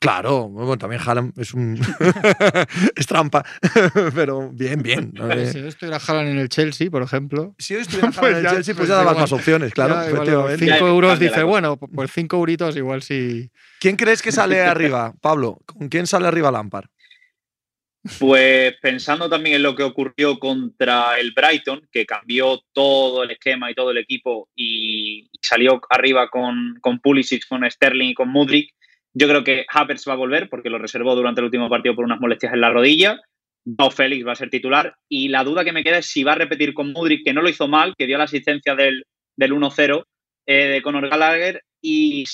Claro, 0.00 0.48
bueno, 0.48 0.78
también 0.78 1.02
Haaland 1.04 1.38
es 1.38 1.52
un. 1.52 1.78
es 2.96 3.06
trampa, 3.06 3.44
pero 4.14 4.50
bien, 4.50 4.82
bien. 4.82 5.12
Si 5.52 5.60
yo 5.60 5.68
estuviera 5.68 5.98
Haaland 5.98 6.30
en 6.30 6.38
el 6.38 6.48
Chelsea, 6.48 6.90
por 6.90 7.02
ejemplo, 7.02 7.54
Si 7.58 7.74
hoy 7.74 7.82
estuviera 7.82 8.08
Pues 8.08 8.18
Haaland 8.18 8.38
en 8.38 8.46
el 8.46 8.52
Chelsea, 8.52 8.74
pues 8.74 8.78
pues 8.78 8.88
ya 8.88 8.94
dabas 8.96 9.18
más 9.18 9.32
opciones, 9.32 9.74
claro, 9.74 9.96
ya, 9.96 10.08
efectivamente. 10.08 10.64
cinco 10.64 10.88
euros 10.88 11.18
la 11.20 11.28
dice, 11.28 11.42
bueno, 11.42 11.76
pues 11.76 12.10
cinco 12.12 12.38
euritos 12.38 12.76
igual 12.76 13.02
sí. 13.02 13.50
¿Quién 13.78 13.96
crees 13.96 14.22
que 14.22 14.32
sale 14.32 14.62
arriba, 14.62 15.12
Pablo? 15.20 15.58
¿Con 15.66 15.90
quién 15.90 16.06
sale 16.06 16.26
arriba 16.26 16.50
Lampard? 16.50 16.86
Pues 18.18 18.76
pensando 18.80 19.28
también 19.28 19.56
en 19.56 19.62
lo 19.62 19.76
que 19.76 19.82
ocurrió 19.82 20.38
contra 20.38 21.18
el 21.18 21.32
Brighton, 21.32 21.86
que 21.92 22.06
cambió 22.06 22.62
todo 22.72 23.24
el 23.24 23.30
esquema 23.32 23.70
y 23.70 23.74
todo 23.74 23.90
el 23.90 23.98
equipo 23.98 24.48
y 24.56 25.28
salió 25.42 25.80
arriba 25.90 26.30
con, 26.30 26.78
con 26.80 27.00
Pulisic, 27.00 27.46
con 27.46 27.70
Sterling 27.70 28.10
y 28.10 28.14
con 28.14 28.30
Mudrik, 28.30 28.72
yo 29.12 29.28
creo 29.28 29.44
que 29.44 29.66
Havertz 29.68 30.08
va 30.08 30.14
a 30.14 30.16
volver 30.16 30.48
porque 30.48 30.70
lo 30.70 30.78
reservó 30.78 31.14
durante 31.14 31.40
el 31.40 31.46
último 31.46 31.68
partido 31.68 31.94
por 31.94 32.04
unas 32.04 32.20
molestias 32.20 32.54
en 32.54 32.60
la 32.60 32.70
rodilla. 32.70 33.20
Joao 33.64 33.90
Félix 33.90 34.26
va 34.26 34.32
a 34.32 34.36
ser 34.36 34.48
titular 34.48 34.94
y 35.08 35.28
la 35.28 35.44
duda 35.44 35.64
que 35.64 35.72
me 35.72 35.84
queda 35.84 35.98
es 35.98 36.06
si 36.06 36.24
va 36.24 36.32
a 36.32 36.36
repetir 36.36 36.72
con 36.72 36.92
Mudrik, 36.92 37.24
que 37.24 37.34
no 37.34 37.42
lo 37.42 37.48
hizo 37.50 37.68
mal, 37.68 37.94
que 37.98 38.06
dio 38.06 38.16
la 38.16 38.24
asistencia 38.24 38.74
del, 38.74 39.04
del 39.36 39.52
1-0 39.52 40.04
eh, 40.46 40.54
de 40.68 40.82
Conor 40.82 41.10
Gallagher 41.10 41.62
y, 41.82 42.24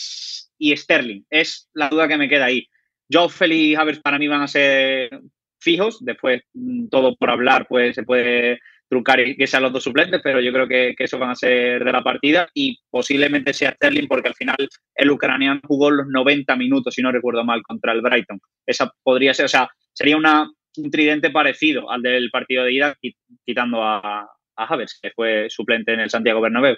y 0.59 0.77
Sterling. 0.77 1.25
Es 1.29 1.69
la 1.73 1.89
duda 1.89 2.07
que 2.07 2.19
me 2.19 2.29
queda 2.29 2.45
ahí. 2.45 2.69
Joe 3.11 3.29
Félix 3.29 3.61
y 3.61 3.75
Havertz 3.75 4.01
para 4.01 4.19
mí 4.19 4.29
van 4.29 4.43
a 4.43 4.49
ser 4.49 5.11
fijos. 5.59 5.99
Después, 6.05 6.43
mm, 6.55 6.89
todo 6.89 7.17
por 7.17 7.31
hablar, 7.31 7.67
pues 7.69 7.95
se 7.95 8.03
puede 8.03 8.59
trucar 8.89 9.21
y 9.21 9.37
que 9.37 9.47
sean 9.47 9.65
los 9.65 9.73
dos 9.73 9.83
suplentes, 9.83 10.21
pero 10.23 10.41
yo 10.41 10.53
creo 10.53 10.69
que, 10.69 10.95
esos 10.99 11.19
van 11.19 11.31
a 11.31 11.35
ser 11.35 11.85
de 11.85 11.93
la 11.93 12.03
partida 12.03 12.49
y 12.55 12.79
posiblemente 12.89 13.53
sea 13.53 13.73
Sterling 13.73 14.07
porque 14.07 14.29
al 14.29 14.35
final 14.35 14.57
el 14.95 15.11
ucraniano 15.11 15.61
jugó 15.67 15.91
los 15.91 16.07
90 16.07 16.55
minutos, 16.57 16.95
si 16.95 17.03
no 17.03 17.11
recuerdo 17.11 17.45
mal, 17.45 17.63
contra 17.63 17.93
el 17.93 18.01
Brighton. 18.01 18.39
Esa 18.65 18.93
podría 19.03 19.35
ser, 19.35 19.47
o 19.47 19.49
sea, 19.49 19.69
sería 19.93 20.17
un 20.17 20.91
tridente 20.91 21.31
parecido 21.31 21.91
al 21.91 22.03
del 22.03 22.31
partido 22.31 22.65
de 22.65 22.73
ida, 22.73 22.97
quitando 23.45 23.83
a, 23.83 24.29
a 24.57 24.65
Havertz, 24.65 24.99
que 25.03 25.11
fue 25.11 25.47
suplente 25.49 25.93
en 25.93 26.01
el 26.01 26.11
Santiago 26.11 26.41
Bernabéu. 26.41 26.77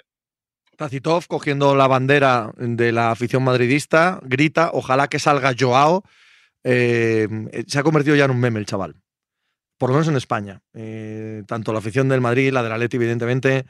Tacitov 0.77 1.27
cogiendo 1.27 1.75
la 1.75 1.87
bandera 1.87 2.53
de 2.55 2.93
la 2.93 3.11
afición 3.11 3.43
madridista, 3.43 4.19
grita, 4.23 4.69
ojalá 4.71 5.09
que 5.09 5.19
salga 5.19 5.53
Joao. 5.57 6.03
Eh, 6.63 7.27
se 7.67 7.79
ha 7.79 7.83
convertido 7.83 8.15
ya 8.15 8.25
en 8.25 8.31
un 8.31 8.39
meme 8.39 8.59
el 8.59 8.65
chaval 8.65 9.01
por 9.79 9.89
lo 9.89 9.95
menos 9.95 10.09
en 10.09 10.17
España. 10.17 10.61
Eh, 10.73 11.43
tanto 11.47 11.71
la 11.71 11.79
afición 11.79 12.09
del 12.09 12.21
Madrid, 12.21 12.51
la 12.51 12.61
del 12.61 12.73
Atleti, 12.73 12.97
evidentemente, 12.97 13.65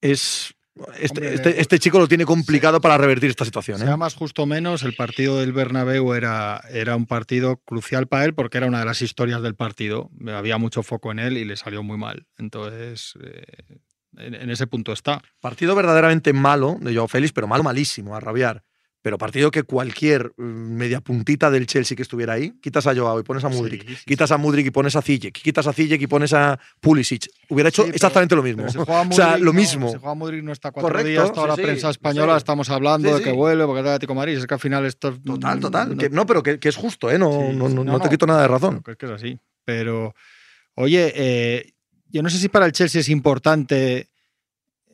es 0.00 0.54
este, 1.00 1.20
Hombre, 1.20 1.34
este, 1.34 1.60
este 1.60 1.78
chico 1.78 1.98
lo 1.98 2.08
tiene 2.08 2.26
complicado 2.26 2.80
para 2.80 2.98
revertir 2.98 3.30
esta 3.30 3.44
situación. 3.44 3.80
¿eh? 3.80 3.84
Sea 3.84 3.96
más 3.96 4.14
justo 4.14 4.44
menos, 4.44 4.82
el 4.82 4.94
partido 4.94 5.38
del 5.38 5.52
Bernabéu 5.52 6.12
era, 6.14 6.60
era 6.68 6.96
un 6.96 7.06
partido 7.06 7.58
crucial 7.58 8.08
para 8.08 8.24
él 8.24 8.34
porque 8.34 8.58
era 8.58 8.66
una 8.66 8.80
de 8.80 8.84
las 8.84 9.00
historias 9.00 9.40
del 9.40 9.54
partido. 9.54 10.10
Había 10.28 10.58
mucho 10.58 10.82
foco 10.82 11.12
en 11.12 11.20
él 11.20 11.38
y 11.38 11.44
le 11.44 11.56
salió 11.56 11.82
muy 11.82 11.96
mal. 11.96 12.26
Entonces, 12.36 13.14
eh, 13.22 13.78
en, 14.18 14.34
en 14.34 14.50
ese 14.50 14.66
punto 14.66 14.92
está. 14.92 15.22
Partido 15.40 15.74
verdaderamente 15.74 16.32
malo 16.32 16.76
de 16.80 16.94
Joao 16.94 17.08
Félix, 17.08 17.32
pero 17.32 17.46
malo, 17.46 17.62
malísimo, 17.62 18.16
a 18.16 18.20
rabiar. 18.20 18.64
Pero 19.04 19.18
partido 19.18 19.50
que 19.50 19.64
cualquier 19.64 20.32
mm, 20.38 20.42
media 20.42 21.02
puntita 21.02 21.50
del 21.50 21.66
Chelsea 21.66 21.94
que 21.94 22.00
estuviera 22.02 22.32
ahí, 22.32 22.54
quitas 22.62 22.86
a 22.86 22.94
Joao 22.96 23.20
y 23.20 23.22
pones 23.22 23.44
a 23.44 23.50
Mudrik, 23.50 23.86
Sí, 23.86 23.96
sí, 23.96 24.02
quitas 24.06 24.30
a 24.32 24.38
Mudrik 24.38 24.66
y 24.66 24.70
pones 24.70 24.96
a 24.96 25.02
Zijek, 25.02 25.34
quitas 25.42 25.66
a 25.66 25.74
Zijek 25.74 26.00
y 26.00 26.06
pones 26.06 26.32
a 26.32 26.58
Pulisic, 26.80 27.26
hubiera 27.50 27.68
hecho 27.68 27.84
exactamente 27.84 28.34
lo 28.34 28.42
mismo. 28.42 28.66
Si 28.70 28.78
juega 28.86 29.02
o 29.02 29.12
sea, 29.12 29.36
lo 29.36 29.52
no, 29.52 29.52
mismo. 29.52 29.90
Si 29.90 29.98
juega 29.98 30.14
Modric 30.14 30.42
no 30.42 30.52
está 30.52 30.70
cuatro 30.72 30.88
Correcto, 30.88 31.10
días, 31.10 31.32
toda 31.34 31.48
la 31.48 31.54
prensa 31.56 31.88
en 31.88 31.90
española 31.90 32.34
estamos 32.38 32.70
hablando 32.70 33.14
de 33.14 33.22
que 33.22 33.30
vuelve 33.32 33.66
porque 33.66 33.82
del 33.82 33.92
Atlético 33.92 34.14
Madrid. 34.14 34.38
Es 34.38 34.46
que 34.46 34.54
al 34.54 34.60
final 34.60 34.86
esto 34.86 35.08
es- 35.10 35.22
Total, 35.22 35.60
total. 35.60 35.90
no- 35.90 35.96
que- 35.98 36.08
no, 36.08 36.24
pero 36.24 36.42
que, 36.42 36.58
que 36.58 36.70
es 36.70 36.76
justo, 36.76 37.10
¿eh? 37.10 37.18
No, 37.18 37.52
no, 37.52 38.00
te 38.00 38.08
quito 38.08 38.26
nada 38.26 38.40
de 38.40 38.48
razón. 38.48 38.82
Es 38.86 38.96
que 38.96 39.04
es 39.04 39.12
así. 39.12 39.38
Pero, 39.66 40.14
oye, 40.76 41.12
eh, 41.14 41.72
yo 42.08 42.22
no 42.22 42.30
sé 42.30 42.38
si 42.38 42.48
para 42.48 42.64
el 42.64 42.72
Chelsea 42.72 43.02
es 43.02 43.10
importante 43.10 44.08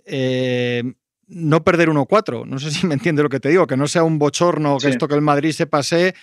eh, 0.04 0.82
no 1.30 1.62
perder 1.64 1.88
1-4. 1.88 2.44
No 2.46 2.58
sé 2.58 2.70
si 2.70 2.86
me 2.86 2.94
entiende 2.94 3.22
lo 3.22 3.28
que 3.28 3.40
te 3.40 3.48
digo, 3.48 3.66
que 3.66 3.76
no 3.76 3.86
sea 3.88 4.02
un 4.02 4.18
bochorno, 4.18 4.76
que 4.78 4.86
Sí. 4.86 4.90
esto 4.92 5.08
que 5.08 5.14
el 5.14 5.20
Madrid 5.22 5.52
se 5.52 5.66
pase, 5.66 6.14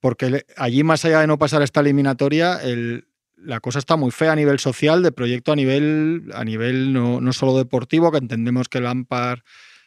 porque 0.00 0.44
allí, 0.56 0.82
más 0.82 1.04
allá 1.04 1.20
de 1.20 1.26
no 1.26 1.38
pasar 1.38 1.62
esta 1.62 1.80
eliminatoria, 1.80 2.58
el- 2.62 3.06
la 3.36 3.60
cosa 3.60 3.78
está 3.78 3.96
muy 3.96 4.10
fea 4.10 4.32
a 4.32 4.36
nivel 4.36 4.58
social, 4.58 5.02
de 5.02 5.12
proyecto 5.12 5.52
a 5.52 5.56
nivel, 5.56 6.30
a 6.34 6.44
nivel 6.44 6.92
no, 6.94 7.20
no 7.20 7.32
solo 7.32 7.56
deportivo, 7.58 8.10
que 8.10 8.18
entendemos 8.18 8.68
que 8.68 8.78
el 8.78 8.84
Lampard 8.84 9.40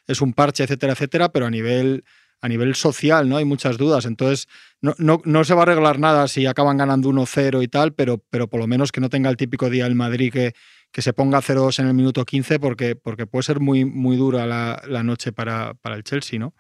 es 0.06 0.22
un 0.22 0.34
parche, 0.34 0.64
etcétera, 0.64 0.94
etcétera, 0.94 1.30
pero 1.30 1.48
a 1.48 1.50
nivel, 1.50 2.04
a 2.40 2.48
nivel 2.48 2.76
social, 2.76 3.28
¿no? 3.28 3.38
Hay 3.38 3.46
muchas 3.46 3.78
dudas. 3.78 4.06
Entonces, 4.06 4.48
no, 4.80 4.94
no, 5.00 5.22
no 5.26 5.44
se 5.44 5.56
va 5.56 5.62
a 5.62 5.64
arreglar 5.64 5.98
nada 6.00 6.28
si 6.28 6.46
acaban 6.46 6.78
ganando 6.78 7.10
1-0 7.10 7.64
y 7.64 7.68
tal, 7.68 7.94
pero, 7.94 8.24
pero 8.30 8.48
por 8.48 8.60
lo 8.60 8.68
menos 8.68 8.92
que 8.92 9.02
no 9.02 9.10
tenga 9.10 9.30
el 9.32 9.38
típico 9.38 9.70
día 9.72 9.88
el 9.88 9.96
Madrid 9.96 10.32
que, 10.32 10.54
que 10.92 11.02
se 11.02 11.14
ponga 11.14 11.42
0-2 11.42 11.80
en 11.80 11.88
el 11.88 11.94
minuto 11.94 12.26
15, 12.26 12.60
porque, 12.60 12.96
porque 12.96 13.28
puede 13.28 13.44
ser 13.44 13.60
muy, 13.60 13.86
muy 13.86 14.18
dura 14.18 14.46
la, 14.46 14.82
la 14.88 15.04
noche 15.04 15.32
para, 15.32 15.74
para 15.76 15.96
el 15.96 16.04
Chelsea, 16.04 16.40
¿no? 16.40 16.54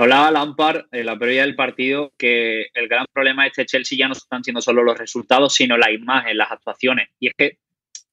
Hablaba 0.00 0.30
Lampard 0.30 0.86
en 0.92 1.06
la 1.06 1.18
previa 1.18 1.42
del 1.42 1.56
partido 1.56 2.12
que 2.16 2.68
el 2.72 2.86
gran 2.86 3.06
problema 3.12 3.42
de 3.42 3.48
este 3.48 3.66
Chelsea 3.66 3.98
ya 3.98 4.06
no 4.06 4.12
están 4.12 4.44
siendo 4.44 4.62
solo 4.62 4.84
los 4.84 4.96
resultados, 4.96 5.54
sino 5.54 5.76
la 5.76 5.90
imagen, 5.90 6.38
las 6.38 6.52
actuaciones. 6.52 7.08
Y 7.18 7.26
es 7.26 7.34
que 7.36 7.58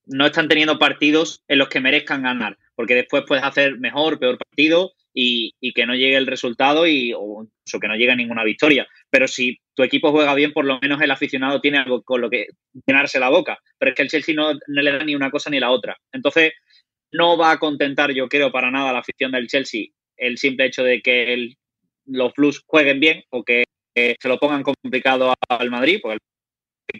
no 0.08 0.26
están 0.26 0.48
teniendo 0.48 0.80
partidos 0.80 1.44
en 1.48 1.60
los 1.60 1.70
que 1.70 1.82
merezcan 1.82 2.24
ganar, 2.24 2.58
porque 2.76 2.96
después 2.96 3.24
puedes 3.28 3.44
hacer 3.44 3.78
mejor, 3.78 4.18
peor 4.18 4.40
partido 4.40 4.94
y, 5.18 5.56
y 5.62 5.72
que 5.72 5.86
no 5.86 5.96
llegue 5.96 6.18
el 6.18 6.28
resultado 6.28 6.86
y, 6.86 7.14
o 7.14 7.44
incluso 7.44 7.80
que 7.80 7.88
no 7.88 7.96
llegue 7.96 8.16
ninguna 8.16 8.44
victoria. 8.44 8.86
Pero 9.10 9.28
si 9.28 9.58
tu 9.74 9.82
equipo 9.82 10.12
juega 10.12 10.36
bien, 10.36 10.52
por 10.52 10.66
lo 10.66 10.78
menos 10.82 11.02
el 11.02 11.10
aficionado 11.10 11.62
tiene 11.62 11.78
algo 11.78 12.04
con 12.04 12.20
lo 12.20 12.30
que 12.30 12.48
llenarse 12.86 13.20
la 13.20 13.30
boca. 13.30 13.58
Pero 13.80 13.92
es 13.92 13.96
que 13.96 14.04
el 14.04 14.10
Chelsea 14.10 14.36
no, 14.36 14.52
le 14.68 14.92
da 14.92 15.04
ni 15.06 15.16
una 15.16 15.32
cosa 15.32 15.50
ni 15.50 15.60
la 15.60 15.72
otra. 15.72 15.98
Entonces, 16.12 16.54
no 17.14 17.38
va 17.38 17.52
a 17.52 17.60
contentar, 17.60 18.12
yo 18.12 18.28
creo, 18.28 18.52
para 18.52 18.70
nada 18.70 18.92
la 18.92 19.00
afición 19.00 19.32
del 19.32 19.48
Chelsea 19.48 19.86
el 20.18 20.38
simple 20.38 20.66
hecho 20.66 20.84
de 20.84 21.02
que 21.02 21.56
los 22.06 22.34
Blues 22.34 22.62
jueguen 22.66 23.00
bien 23.00 23.24
o 23.30 23.44
que 23.44 23.64
se 23.96 24.28
lo 24.28 24.38
pongan 24.38 24.64
complicado 24.64 25.34
al 25.50 25.70
Madrid, 25.70 26.00
porque 26.02 26.20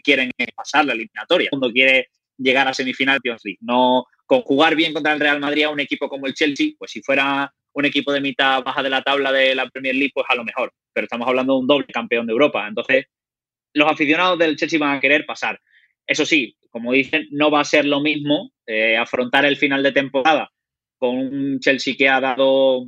quieren 0.02 0.30
pasar 0.54 0.86
la 0.86 0.94
eliminatoria. 0.94 1.48
El 1.52 1.58
mundo 1.58 1.72
quiere 1.72 2.08
llegar 2.38 2.66
a 2.68 2.74
semifinal 2.74 3.16
Champions 3.16 3.42
League. 3.44 3.58
No 3.60 4.06
con 4.26 4.42
jugar 4.42 4.74
bien 4.74 4.92
contra 4.92 5.12
el 5.12 5.20
Real 5.20 5.40
Madrid 5.40 5.64
a 5.64 5.70
un 5.70 5.80
equipo 5.80 6.08
como 6.08 6.26
el 6.26 6.34
Chelsea, 6.34 6.72
pues 6.78 6.90
si 6.90 7.02
fuera 7.02 7.52
un 7.76 7.84
equipo 7.84 8.10
de 8.10 8.22
mitad 8.22 8.62
baja 8.64 8.82
de 8.82 8.88
la 8.88 9.02
tabla 9.02 9.30
de 9.30 9.54
la 9.54 9.68
Premier 9.68 9.94
League, 9.94 10.12
pues 10.14 10.26
a 10.30 10.34
lo 10.34 10.44
mejor. 10.44 10.72
Pero 10.94 11.04
estamos 11.04 11.28
hablando 11.28 11.52
de 11.52 11.60
un 11.60 11.66
doble 11.66 11.86
campeón 11.86 12.26
de 12.26 12.32
Europa. 12.32 12.66
Entonces, 12.66 13.04
los 13.74 13.90
aficionados 13.90 14.38
del 14.38 14.56
Chelsea 14.56 14.78
van 14.78 14.96
a 14.96 15.00
querer 15.00 15.26
pasar. 15.26 15.60
Eso 16.06 16.24
sí, 16.24 16.56
como 16.70 16.92
dicen, 16.92 17.28
no 17.32 17.50
va 17.50 17.60
a 17.60 17.64
ser 17.64 17.84
lo 17.84 18.00
mismo 18.00 18.50
eh, 18.66 18.96
afrontar 18.96 19.44
el 19.44 19.58
final 19.58 19.82
de 19.82 19.92
temporada 19.92 20.50
con 20.96 21.18
un 21.18 21.60
Chelsea 21.60 21.94
que 21.98 22.08
ha 22.08 22.18
dado 22.18 22.86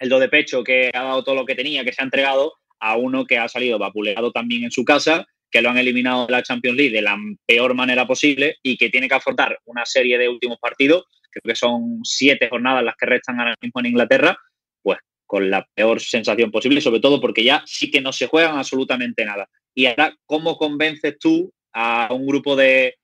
el 0.00 0.08
do 0.08 0.18
de 0.18 0.28
pecho, 0.28 0.64
que 0.64 0.90
ha 0.92 1.04
dado 1.04 1.22
todo 1.22 1.36
lo 1.36 1.46
que 1.46 1.54
tenía, 1.54 1.84
que 1.84 1.92
se 1.92 2.02
ha 2.02 2.04
entregado, 2.04 2.54
a 2.80 2.96
uno 2.96 3.24
que 3.24 3.38
ha 3.38 3.48
salido 3.48 3.78
vapuleado 3.78 4.32
también 4.32 4.64
en 4.64 4.72
su 4.72 4.84
casa, 4.84 5.24
que 5.50 5.62
lo 5.62 5.70
han 5.70 5.78
eliminado 5.78 6.26
de 6.26 6.32
la 6.32 6.42
Champions 6.42 6.76
League 6.76 6.94
de 6.94 7.02
la 7.02 7.16
peor 7.46 7.74
manera 7.74 8.06
posible 8.06 8.56
y 8.62 8.76
que 8.76 8.90
tiene 8.90 9.08
que 9.08 9.14
afrontar 9.14 9.58
una 9.66 9.86
serie 9.86 10.18
de 10.18 10.28
últimos 10.28 10.58
partidos, 10.58 11.04
creo 11.40 11.52
que 11.52 11.58
son 11.58 12.00
siete 12.02 12.48
jornadas 12.48 12.84
las 12.84 12.96
que 12.96 13.06
restan 13.06 13.38
ahora 13.38 13.54
mismo 13.60 13.80
en 13.80 13.86
Inglaterra, 13.86 14.36
pues 14.82 14.98
con 15.26 15.50
la 15.50 15.66
peor 15.74 16.00
sensación 16.00 16.50
posible, 16.50 16.80
sobre 16.80 17.00
todo 17.00 17.20
porque 17.20 17.44
ya 17.44 17.62
sí 17.66 17.90
que 17.90 18.00
no 18.00 18.12
se 18.12 18.26
juegan 18.26 18.58
absolutamente 18.58 19.24
nada. 19.24 19.48
Y 19.74 19.86
ahora, 19.86 20.14
¿cómo 20.24 20.56
convences 20.56 21.18
tú 21.18 21.52
a 21.72 22.08
un 22.12 22.26
grupo 22.26 22.56
de 22.56 22.94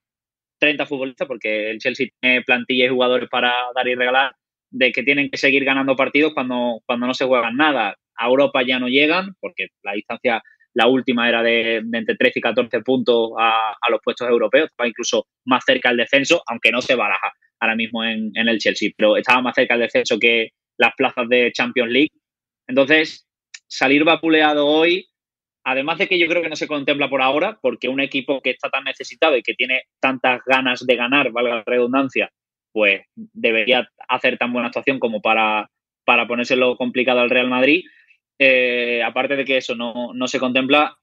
30 0.58 0.86
futbolistas, 0.86 1.28
porque 1.28 1.70
el 1.70 1.78
Chelsea 1.78 2.08
tiene 2.20 2.42
plantilla 2.42 2.86
y 2.86 2.88
jugadores 2.88 3.28
para 3.28 3.52
dar 3.74 3.86
y 3.88 3.94
regalar, 3.94 4.34
de 4.70 4.92
que 4.92 5.02
tienen 5.02 5.28
que 5.28 5.36
seguir 5.36 5.64
ganando 5.64 5.96
partidos 5.96 6.32
cuando, 6.32 6.80
cuando 6.86 7.06
no 7.06 7.14
se 7.14 7.26
juegan 7.26 7.56
nada? 7.56 7.96
A 8.16 8.26
Europa 8.26 8.62
ya 8.62 8.78
no 8.78 8.88
llegan, 8.88 9.34
porque 9.40 9.68
la 9.82 9.92
distancia, 9.92 10.42
la 10.72 10.86
última 10.86 11.28
era 11.28 11.42
de, 11.42 11.82
entre 11.92 12.16
13 12.16 12.38
y 12.38 12.42
14 12.42 12.80
puntos 12.80 13.32
a, 13.38 13.74
a, 13.80 13.90
los 13.90 14.00
puestos 14.02 14.28
europeos, 14.28 14.70
estaba 14.70 14.88
incluso 14.88 15.26
más 15.44 15.64
cerca 15.66 15.90
el 15.90 15.96
descenso, 15.96 16.42
aunque 16.46 16.70
no 16.70 16.80
se 16.80 16.94
baraja 16.94 17.32
ahora 17.62 17.76
mismo 17.76 18.02
en, 18.02 18.32
en 18.34 18.48
el 18.48 18.58
Chelsea, 18.58 18.90
pero 18.96 19.16
estaba 19.16 19.40
más 19.40 19.54
cerca 19.54 19.74
el 19.74 19.80
descenso 19.80 20.18
que 20.18 20.50
las 20.78 20.94
plazas 20.96 21.28
de 21.28 21.52
Champions 21.52 21.92
League. 21.92 22.10
Entonces, 22.66 23.28
salir 23.68 24.02
vapuleado 24.02 24.66
hoy, 24.66 25.06
además 25.62 25.98
de 25.98 26.08
que 26.08 26.18
yo 26.18 26.26
creo 26.26 26.42
que 26.42 26.48
no 26.48 26.56
se 26.56 26.66
contempla 26.66 27.08
por 27.08 27.22
ahora, 27.22 27.60
porque 27.62 27.88
un 27.88 28.00
equipo 28.00 28.40
que 28.40 28.50
está 28.50 28.68
tan 28.68 28.82
necesitado 28.82 29.36
y 29.36 29.42
que 29.42 29.54
tiene 29.54 29.82
tantas 30.00 30.40
ganas 30.44 30.84
de 30.84 30.96
ganar, 30.96 31.30
valga 31.30 31.56
la 31.56 31.64
redundancia, 31.64 32.30
pues 32.72 33.02
debería 33.14 33.88
hacer 34.08 34.38
tan 34.38 34.52
buena 34.52 34.68
actuación 34.68 34.98
como 34.98 35.20
para, 35.20 35.70
para 36.04 36.26
ponérselo 36.26 36.76
complicado 36.76 37.20
al 37.20 37.30
Real 37.30 37.48
Madrid. 37.48 37.84
Eh, 38.40 39.04
aparte 39.04 39.36
de 39.36 39.44
que 39.44 39.58
eso 39.58 39.76
no, 39.76 40.12
no 40.14 40.26
se 40.26 40.40
contempla, 40.40 40.96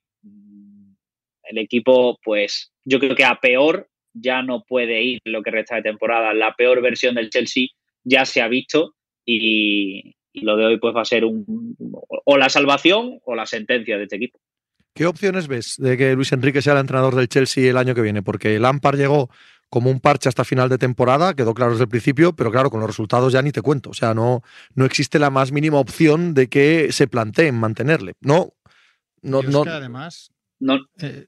el 1.43 1.57
equipo, 1.57 2.19
pues 2.21 2.73
yo 2.83 2.99
creo 2.99 3.15
que 3.15 3.23
a 3.23 3.39
peor 3.39 3.88
ya 4.21 4.41
no 4.41 4.63
puede 4.63 5.03
ir 5.03 5.19
lo 5.25 5.41
que 5.41 5.51
resta 5.51 5.75
de 5.75 5.83
temporada. 5.83 6.33
La 6.33 6.53
peor 6.55 6.81
versión 6.81 7.15
del 7.15 7.29
Chelsea 7.29 7.67
ya 8.03 8.25
se 8.25 8.41
ha 8.41 8.47
visto 8.47 8.95
y, 9.25 10.15
y, 10.33 10.41
lo 10.41 10.57
de 10.57 10.65
hoy 10.65 10.79
pues 10.79 10.95
va 10.95 11.01
a 11.01 11.05
ser 11.05 11.25
un, 11.25 11.75
o 12.25 12.37
la 12.37 12.49
salvación 12.49 13.19
o 13.23 13.35
la 13.35 13.45
sentencia 13.45 13.97
de 13.97 14.03
este 14.03 14.15
equipo. 14.15 14.39
¿Qué 14.93 15.05
opciones 15.05 15.47
ves 15.47 15.75
de 15.77 15.97
que 15.97 16.13
Luis 16.15 16.31
Enrique 16.31 16.61
sea 16.61 16.73
el 16.73 16.79
entrenador 16.79 17.15
del 17.15 17.29
Chelsea 17.29 17.69
el 17.69 17.77
año 17.77 17.95
que 17.95 18.01
viene? 18.01 18.21
Porque 18.21 18.59
Lampard 18.59 18.97
llegó 18.97 19.29
como 19.69 19.91
un 19.91 19.99
parche 19.99 20.29
hasta 20.29 20.43
final 20.43 20.67
de 20.67 20.77
temporada, 20.77 21.35
quedó 21.35 21.53
claro 21.53 21.71
desde 21.71 21.83
el 21.83 21.89
principio, 21.89 22.33
pero 22.35 22.51
claro, 22.51 22.69
con 22.69 22.79
los 22.79 22.89
resultados 22.89 23.31
ya 23.31 23.41
ni 23.41 23.51
te 23.51 23.61
cuento. 23.61 23.91
O 23.91 23.93
sea, 23.93 24.13
no, 24.13 24.41
no 24.73 24.85
existe 24.85 25.19
la 25.19 25.29
más 25.29 25.51
mínima 25.51 25.77
opción 25.77 26.33
de 26.33 26.49
que 26.49 26.91
se 26.91 27.07
planteen 27.07 27.55
mantenerle. 27.55 28.15
No, 28.19 28.53
no, 29.21 29.43
no. 29.43 29.59
Es 29.59 29.65
que 29.65 29.69
además. 29.69 30.31
No, 30.59 30.79
eh, 31.01 31.27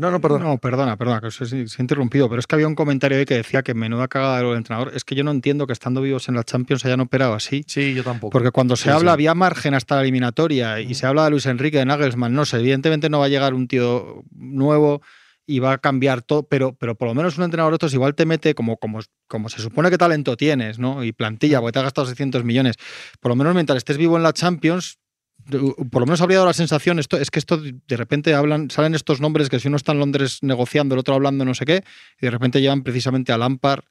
no, 0.00 0.10
no, 0.10 0.20
perdona. 0.20 0.44
No, 0.46 0.58
perdona, 0.58 0.96
perdona, 0.96 1.20
que 1.20 1.26
os 1.26 1.52
he, 1.52 1.64
interrumpido, 1.78 2.28
pero 2.28 2.40
es 2.40 2.46
que 2.46 2.54
había 2.54 2.66
un 2.66 2.74
comentario 2.74 3.18
ahí 3.18 3.24
que 3.26 3.34
decía 3.34 3.62
que 3.62 3.74
menuda 3.74 4.08
cagada 4.08 4.38
del 4.38 4.56
entrenador. 4.56 4.92
Es 4.94 5.04
que 5.04 5.14
yo 5.14 5.22
no 5.24 5.30
entiendo 5.30 5.66
que 5.66 5.72
estando 5.72 6.00
vivos 6.00 6.28
en 6.28 6.34
la 6.34 6.42
Champions 6.44 6.84
hayan 6.84 7.00
operado 7.00 7.34
así. 7.34 7.64
Sí, 7.66 7.94
yo 7.94 8.02
tampoco. 8.02 8.30
Porque 8.30 8.50
cuando 8.50 8.76
se 8.76 8.84
Sí, 8.84 8.90
habla, 8.90 9.10
sí. 9.10 9.14
había 9.14 9.34
margen 9.34 9.74
hasta 9.74 9.96
la 9.96 10.02
eliminatoria 10.02 10.80
y 10.80 10.94
se 10.94 11.06
habla 11.06 11.24
de 11.24 11.30
Luis 11.30 11.46
Enrique, 11.46 11.78
de 11.78 11.84
Nagelsmann, 11.84 12.32
no 12.32 12.44
sé, 12.44 12.58
evidentemente 12.58 13.10
no 13.10 13.18
va 13.18 13.26
a 13.26 13.28
llegar 13.28 13.52
un 13.54 13.68
tío 13.68 14.24
nuevo 14.32 15.02
y 15.46 15.58
va 15.58 15.72
a 15.72 15.78
cambiar 15.78 16.22
todo, 16.22 16.44
pero, 16.44 16.74
pero 16.74 16.94
por 16.94 17.08
lo 17.08 17.14
menos 17.14 17.36
un 17.36 17.42
entrenador 17.42 17.72
de 17.72 17.74
estos 17.74 17.92
igual 17.92 18.14
te 18.14 18.24
mete 18.24 18.54
como, 18.54 18.76
como, 18.76 19.00
como 19.26 19.48
se 19.48 19.60
supone 19.60 19.90
que 19.90 19.98
talento 19.98 20.36
tienes, 20.36 20.78
¿no? 20.78 21.02
Y 21.02 21.10
plantilla, 21.10 21.58
porque 21.60 21.72
te 21.72 21.78
has 21.80 21.86
gastado 21.86 22.06
600 22.06 22.44
millones. 22.44 22.76
Por 23.18 23.30
lo 23.30 23.36
menos 23.36 23.52
mientras 23.54 23.78
estés 23.78 23.96
vivo 23.96 24.16
en 24.16 24.22
la 24.22 24.32
Champions, 24.32 24.99
por 25.90 26.02
lo 26.02 26.06
menos 26.06 26.20
habría 26.20 26.38
dado 26.38 26.48
la 26.48 26.54
sensación, 26.54 26.98
esto, 26.98 27.16
es 27.18 27.30
que 27.30 27.38
esto 27.38 27.58
de 27.58 27.96
repente 27.96 28.34
hablan, 28.34 28.70
salen 28.70 28.94
estos 28.94 29.20
nombres 29.20 29.48
que 29.48 29.58
si 29.58 29.68
uno 29.68 29.76
está 29.76 29.92
en 29.92 29.98
Londres 29.98 30.38
negociando, 30.42 30.94
el 30.94 31.00
otro 31.00 31.14
hablando 31.14 31.44
no 31.44 31.54
sé 31.54 31.64
qué, 31.64 31.82
y 32.20 32.26
de 32.26 32.30
repente 32.30 32.60
llevan 32.60 32.82
precisamente 32.82 33.32
a 33.32 33.38
Lampard, 33.38 33.84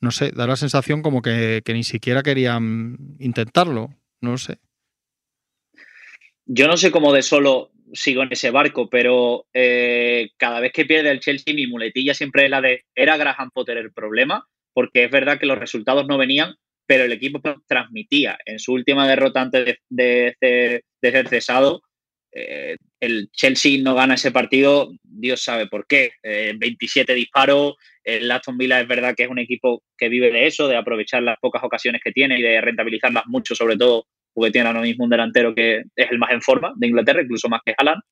no 0.00 0.10
sé, 0.10 0.30
da 0.32 0.46
la 0.46 0.56
sensación 0.56 1.02
como 1.02 1.22
que, 1.22 1.62
ni 1.66 1.84
siquiera 1.84 2.22
querían 2.22 2.96
intentarlo, 3.18 3.94
no 4.20 4.38
sé. 4.38 4.58
Yo 6.46 6.66
no 6.66 6.76
sé 6.76 6.90
cómo 6.90 7.12
de 7.12 7.22
solo 7.22 7.70
sigo 7.92 8.22
en 8.22 8.32
ese 8.32 8.50
barco, 8.50 8.90
pero 8.90 9.46
eh, 9.54 10.30
cada 10.36 10.60
vez 10.60 10.72
que 10.72 10.84
pierde 10.84 11.10
el 11.10 11.20
Chelsea, 11.20 11.54
mi 11.54 11.66
muletilla 11.66 12.12
siempre 12.12 12.44
es 12.44 12.50
la 12.50 12.60
de, 12.60 12.84
¿era 12.94 13.16
Graham 13.16 13.50
Potter 13.50 13.78
el 13.78 13.92
problema? 13.92 14.46
Porque 14.72 15.04
es 15.04 15.10
verdad 15.10 15.38
que 15.38 15.46
los 15.46 15.58
resultados 15.58 16.06
no 16.06 16.18
venían, 16.18 16.56
pero 16.86 17.04
el 17.04 17.12
equipo 17.12 17.40
transmitía. 17.66 18.38
En 18.44 18.58
su 18.58 18.72
última 18.72 19.08
derrota 19.08 19.40
antes 19.40 19.78
de, 19.88 20.82
ser 21.10 21.28
cesado, 21.28 21.82
eh, 22.34 22.76
el 22.98 23.30
Chelsea 23.32 23.80
no 23.80 23.94
gana 23.94 24.14
ese 24.14 24.32
partido, 24.32 24.90
Dios 25.02 25.42
sabe 25.42 25.68
por 25.68 25.86
qué. 25.86 26.12
27 26.22 27.12
eh, 27.12 27.14
disparos, 27.14 27.74
el 28.02 28.30
Aston 28.30 28.58
Villa 28.58 28.80
es 28.80 28.88
verdad 28.88 29.14
que 29.16 29.24
es 29.24 29.30
un 29.30 29.38
equipo 29.38 29.82
que 29.96 30.08
vive 30.08 30.32
de 30.32 30.46
eso, 30.46 30.66
de 30.66 30.76
aprovechar 30.76 31.22
las 31.22 31.38
pocas 31.38 31.62
ocasiones 31.62 32.00
que 32.02 32.12
tiene 32.12 32.38
y 32.38 32.42
de 32.42 32.60
rentabilizarlas 32.60 33.24
mucho, 33.26 33.54
sobre 33.54 33.76
todo 33.76 34.06
porque 34.32 34.50
tiene 34.50 34.66
ahora 34.66 34.80
mismo 34.80 35.04
un 35.04 35.10
delantero 35.10 35.54
que 35.54 35.84
es 35.94 36.10
el 36.10 36.18
más 36.18 36.32
en 36.32 36.42
forma 36.42 36.72
de 36.76 36.88
Inglaterra, 36.88 37.22
incluso 37.22 37.48
más 37.48 37.60
que 37.64 37.74
Haaland. 37.78 38.02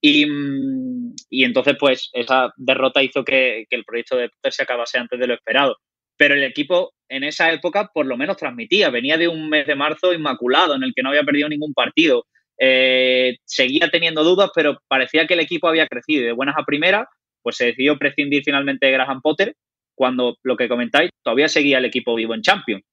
Y, 0.00 0.26
mm, 0.26 1.14
entonces, 1.30 1.76
pues, 1.78 2.10
esa 2.12 2.52
derrota 2.56 3.02
hizo 3.02 3.24
que, 3.24 3.64
el 3.70 3.84
proyecto 3.84 4.16
de 4.16 4.28
Potter 4.28 4.52
se 4.52 4.62
acabase 4.64 4.98
antes 4.98 5.18
de 5.18 5.26
lo 5.26 5.34
esperado 5.34 5.76
pero 6.20 6.34
el 6.34 6.42
equipo 6.42 6.94
en 7.08 7.22
esa 7.22 7.52
época 7.52 7.92
por 7.94 8.04
lo 8.04 8.16
menos 8.16 8.36
transmitía, 8.36 8.90
venía 8.90 9.16
de 9.16 9.28
un 9.28 9.48
mes 9.48 9.68
de 9.68 9.76
marzo 9.76 10.12
inmaculado 10.12 10.74
en 10.74 10.82
el 10.82 10.92
que 10.92 11.02
no 11.02 11.10
había 11.10 11.22
perdido 11.22 11.48
ningún 11.48 11.72
partido, 11.72 12.26
eh, 12.58 13.36
seguía 13.44 13.88
teniendo 13.90 14.24
dudas, 14.24 14.50
pero 14.54 14.78
parecía 14.88 15.26
que 15.26 15.34
el 15.34 15.40
equipo 15.40 15.68
había 15.68 15.86
crecido 15.86 16.24
de 16.24 16.32
buenas 16.32 16.56
a 16.58 16.64
primeras, 16.64 17.06
pues 17.42 17.56
se 17.56 17.66
decidió 17.66 17.98
prescindir 17.98 18.42
finalmente 18.44 18.86
de 18.86 18.92
Graham 18.92 19.20
Potter, 19.22 19.54
cuando 19.94 20.36
lo 20.42 20.56
que 20.56 20.68
comentáis, 20.68 21.10
todavía 21.22 21.48
seguía 21.48 21.78
el 21.78 21.84
equipo 21.84 22.14
vivo 22.14 22.34
en 22.34 22.42
Champions. 22.42 22.84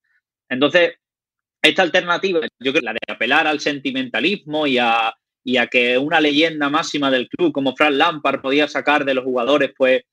Entonces, 0.50 0.96
esta 1.62 1.82
alternativa, 1.82 2.42
yo 2.60 2.72
creo 2.72 2.84
la 2.84 2.94
de 2.94 3.00
apelar 3.14 3.48
al 3.48 3.60
sentimentalismo 3.60 4.68
y 4.68 4.78
a, 4.78 5.14
y 5.44 5.58
a 5.58 5.68
que 5.68 5.98
una 5.98 6.20
leyenda 6.20 6.70
máxima 6.70 7.10
del 7.12 7.28
club 7.28 7.52
como 7.52 7.76
Frank 7.76 7.94
Lampard 7.94 8.42
podía 8.42 8.68
sacar 8.68 9.06
de 9.06 9.14
los 9.14 9.24
jugadores, 9.24 9.72
pues 9.76 10.04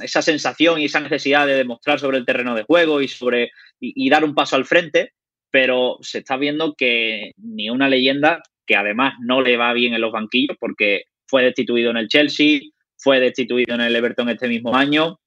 esa 0.00 0.22
sensación 0.22 0.80
y 0.80 0.84
esa 0.84 1.00
necesidad 1.00 1.46
de 1.46 1.54
demostrar 1.54 1.98
sobre 1.98 2.18
el 2.18 2.26
terreno 2.26 2.54
de 2.54 2.62
juego 2.62 3.00
y 3.00 3.08
sobre 3.08 3.50
y, 3.80 4.08
dar 4.10 4.24
un 4.24 4.34
paso 4.34 4.56
al 4.56 4.66
frente, 4.66 5.12
pero 5.50 5.98
se 6.00 6.18
está 6.18 6.36
viendo 6.36 6.74
que 6.74 7.32
ni 7.36 7.70
una 7.70 7.88
leyenda 7.88 8.42
que 8.70 8.76
además 8.76 9.14
no 9.18 9.42
le 9.42 9.56
va 9.56 9.72
bien 9.72 9.94
en 9.94 10.00
los 10.00 10.12
banquillos 10.12 10.56
porque 10.60 11.06
fue 11.26 11.42
destituido 11.42 11.90
en 11.90 11.96
el 11.96 12.06
Chelsea, 12.06 12.60
fue 12.96 13.18
destituido 13.18 13.74
en 13.74 13.80
el 13.80 13.96
Everton 13.96 14.28
este 14.28 14.46
mismo 14.46 14.76
año, 14.76 15.18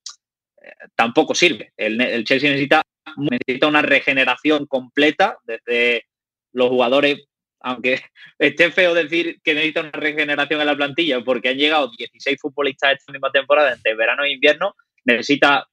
eh, 0.62 0.72
tampoco 0.96 1.36
sirve. 1.36 1.74
El, 1.76 2.00
el 2.00 2.24
Chelsea 2.24 2.50
necesita, 2.50 2.84
necesita 3.18 3.68
una 3.68 3.82
regeneración 3.82 4.66
completa 4.66 5.40
desde 5.44 6.06
los 6.54 6.70
jugadores 6.70 7.28
aunque 7.60 8.00
esté 8.40 8.72
feo 8.72 8.94
decir 8.94 9.42
que 9.44 9.56
necesita 9.56 9.82
una 9.82 9.92
regeneración 9.92 10.62
en 10.62 10.68
la 10.68 10.78
plantilla 10.78 11.20
porque 11.20 11.50
han 11.50 11.58
llegado 11.58 11.92
16 11.98 12.40
futbolistas 12.40 12.94
esta 12.94 13.12
misma 13.12 13.30
temporada 13.30 13.74
entre 13.74 13.94
verano 13.94 14.24
e 14.24 14.32
invierno, 14.32 14.74
necesita 15.04 15.68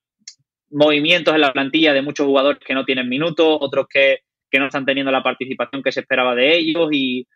movimientos 0.70 1.36
en 1.36 1.40
la 1.40 1.52
plantilla 1.52 1.92
de 1.92 2.02
muchos 2.02 2.26
jugadores 2.26 2.60
que 2.66 2.74
no 2.74 2.84
tienen 2.84 3.08
minutos, 3.08 3.58
otros 3.60 3.86
que, 3.88 4.22
no 4.58 4.66
están 4.66 4.86
teniendo 4.86 5.12
la 5.12 5.22
participación 5.22 5.84
que 5.84 5.92
se 5.92 6.00
esperaba 6.00 6.34
de 6.34 6.56
ellos 6.56 6.88
y, 6.90 7.28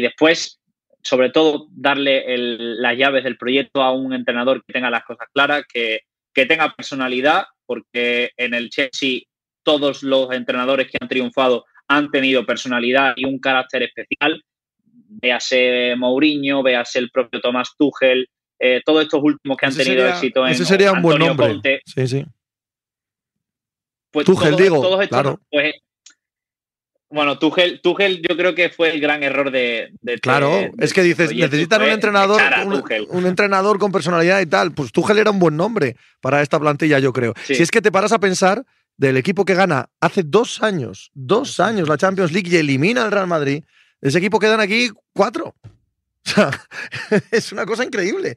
después, 0.00 0.60
sobre 1.02 1.30
todo, 1.30 1.68
darle 1.70 2.24
las 2.36 2.96
llaves 2.96 3.24
del 3.24 3.38
proyecto 3.38 3.82
a 3.82 3.92
un 3.92 4.12
entrenador 4.12 4.64
que 4.64 4.72
tenga 4.72 4.90
las 4.90 5.04
cosas 5.04 5.28
claras, 5.32 5.64
que, 5.72 6.00
que 6.32 6.46
tenga 6.46 6.74
personalidad, 6.74 7.44
porque 7.66 8.30
en 8.36 8.54
el 8.54 8.70
Chelsea 8.70 9.20
todos 9.62 10.02
los 10.02 10.32
entrenadores 10.32 10.90
que 10.90 10.98
han 11.00 11.08
triunfado 11.08 11.64
han 11.88 12.10
tenido 12.10 12.46
personalidad 12.46 13.14
y 13.16 13.24
un 13.24 13.38
carácter 13.38 13.82
especial. 13.82 14.42
Véase 14.82 15.94
Mourinho, 15.96 16.62
véase 16.62 17.00
el 17.00 17.10
propio 17.10 17.40
Tomás 17.40 17.74
Tuchel, 17.76 18.28
eh, 18.58 18.82
todos 18.84 19.02
estos 19.02 19.20
últimos 19.22 19.56
que 19.56 19.66
han 19.66 19.74
tenido 19.74 20.06
éxito 20.06 20.46
en 20.46 20.52
Ese 20.52 20.64
sería 20.64 20.92
un 20.92 21.02
buen 21.02 21.18
nombre. 21.18 21.80
sí, 21.84 22.06
sí. 22.06 22.24
Pues 24.12 24.26
Tuchel, 24.26 24.56
digo, 24.56 24.98
claro. 25.08 25.40
Pues, 25.50 25.74
bueno, 27.10 27.38
Tuchel, 27.38 27.80
Tuchel 27.80 28.22
yo 28.22 28.36
creo 28.36 28.54
que 28.54 28.70
fue 28.70 28.90
el 28.90 29.00
gran 29.00 29.24
error 29.24 29.50
de... 29.50 29.92
claro, 30.22 30.70
es 30.78 30.92
que 30.92 31.02
dices, 31.02 31.34
necesitan 31.34 31.82
un 31.82 31.88
entrenador, 31.88 32.40
un, 33.10 33.26
entrenador 33.26 33.80
con 33.80 33.90
personalidad 33.90 34.40
y 34.40 34.46
tal. 34.46 34.72
Pues 34.72 34.92
Tuchel 34.92 35.18
era 35.18 35.32
un 35.32 35.40
buen 35.40 35.56
nombre 35.56 35.96
para 36.20 36.40
esta 36.40 36.60
plantilla, 36.60 37.00
yo 37.00 37.12
creo. 37.12 37.34
Si 37.44 37.54
es 37.54 37.70
que 37.70 37.82
te 37.82 37.90
paras 37.90 38.12
a 38.12 38.20
pensar 38.20 38.64
del 38.96 39.16
equipo 39.16 39.44
que 39.44 39.54
gana 39.54 39.90
hace 40.00 40.22
dos 40.22 40.62
años, 40.62 41.10
dos 41.12 41.58
años 41.58 41.88
la 41.88 41.98
Champions 41.98 42.32
League 42.32 42.48
y 42.48 42.56
elimina 42.56 43.02
al 43.02 43.10
Real 43.10 43.26
Madrid, 43.26 43.64
ese 44.00 44.18
equipo 44.18 44.38
quedan 44.38 44.60
aquí 44.60 44.90
cuatro. 45.12 45.54
O 46.22 46.32
sea, 46.32 46.50
es 47.30 47.50
una 47.50 47.64
cosa 47.64 47.82
increíble. 47.82 48.36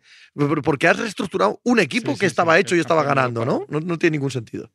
Porque 0.63 0.88
has 0.88 0.97
reestructurado 0.97 1.59
un 1.63 1.80
equipo 1.80 2.17
que 2.17 2.26
estaba 2.26 2.57
hecho 2.57 2.78
y 2.78 2.80
estaba 2.80 3.03
ganando, 3.03 3.43
¿no? 3.43 3.65
¿no? 3.67 3.82
¿no? 3.82 3.99
tiene 3.99 4.15
ningún 4.15 4.32
sentido. 4.32 4.71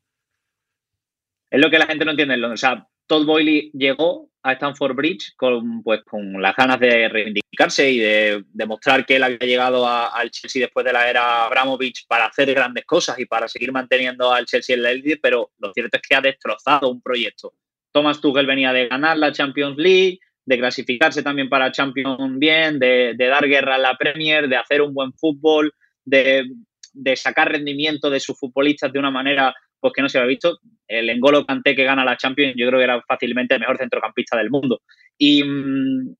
Es 1.50 1.58
lo 1.58 1.70
que 1.70 1.78
la 1.78 1.86
gente 1.86 2.04
no 2.04 2.10
entiende. 2.10 2.44
O 2.44 2.56
sea, 2.58 2.86
Todd 3.08 3.24
Boyle 3.24 3.70
llegó 3.72 4.30
a 4.42 4.52
Stanford 4.52 4.94
Bridge 4.94 5.34
con, 5.36 5.82
pues, 5.82 6.02
con 6.04 6.40
las 6.40 6.54
ganas 6.54 6.78
de 6.78 7.08
reivindicarse 7.08 7.90
y 7.90 7.98
de 7.98 8.44
demostrar 8.52 9.04
que 9.04 9.16
él 9.16 9.24
había 9.24 9.38
llegado 9.38 9.88
al 9.88 10.30
Chelsea 10.30 10.62
después 10.62 10.84
de 10.84 10.92
la 10.92 11.08
era 11.08 11.46
Abramovich 11.46 12.06
para 12.06 12.26
hacer 12.26 12.54
grandes 12.54 12.84
cosas 12.84 13.18
y 13.18 13.26
para 13.26 13.48
seguir 13.48 13.72
manteniendo 13.72 14.32
al 14.32 14.46
Chelsea 14.46 14.76
en 14.76 14.82
la 14.82 14.90
élite, 14.92 15.18
pero 15.20 15.50
lo 15.58 15.72
cierto 15.72 15.96
es 15.96 16.02
que 16.06 16.14
ha 16.14 16.20
destrozado 16.20 16.90
un 16.90 17.02
proyecto. 17.02 17.54
Thomas 17.90 18.20
Tuchel 18.20 18.46
venía 18.46 18.72
de 18.72 18.88
ganar 18.88 19.16
la 19.16 19.32
Champions 19.32 19.76
League, 19.78 20.20
de 20.44 20.58
clasificarse 20.58 21.22
también 21.22 21.48
para 21.48 21.72
Champions 21.72 22.38
bien, 22.38 22.78
de, 22.78 23.14
dar 23.16 23.46
guerra 23.48 23.74
a 23.74 23.78
la 23.78 23.96
Premier, 23.96 24.48
de 24.48 24.56
hacer 24.56 24.82
un 24.82 24.94
buen 24.94 25.12
fútbol, 25.14 25.74
de, 26.04 26.44
de 26.92 27.16
sacar 27.16 27.50
rendimiento 27.50 28.08
de 28.10 28.20
sus 28.20 28.38
futbolistas 28.38 28.92
de 28.92 28.98
una 28.98 29.10
manera 29.10 29.54
pues 29.80 29.92
que 29.94 30.02
no 30.02 30.08
se 30.08 30.18
había 30.18 30.28
visto. 30.28 30.58
El 30.86 31.10
Engolo 31.10 31.44
Kanté 31.44 31.74
que 31.74 31.84
gana 31.84 32.04
la 32.04 32.16
Champions, 32.16 32.54
yo 32.56 32.66
creo 32.66 32.78
que 32.78 32.84
era 32.84 33.02
fácilmente 33.02 33.54
el 33.54 33.60
mejor 33.60 33.78
centrocampista 33.78 34.36
del 34.36 34.50
mundo. 34.50 34.80
Y, 35.16 35.44
mm, 35.44 36.14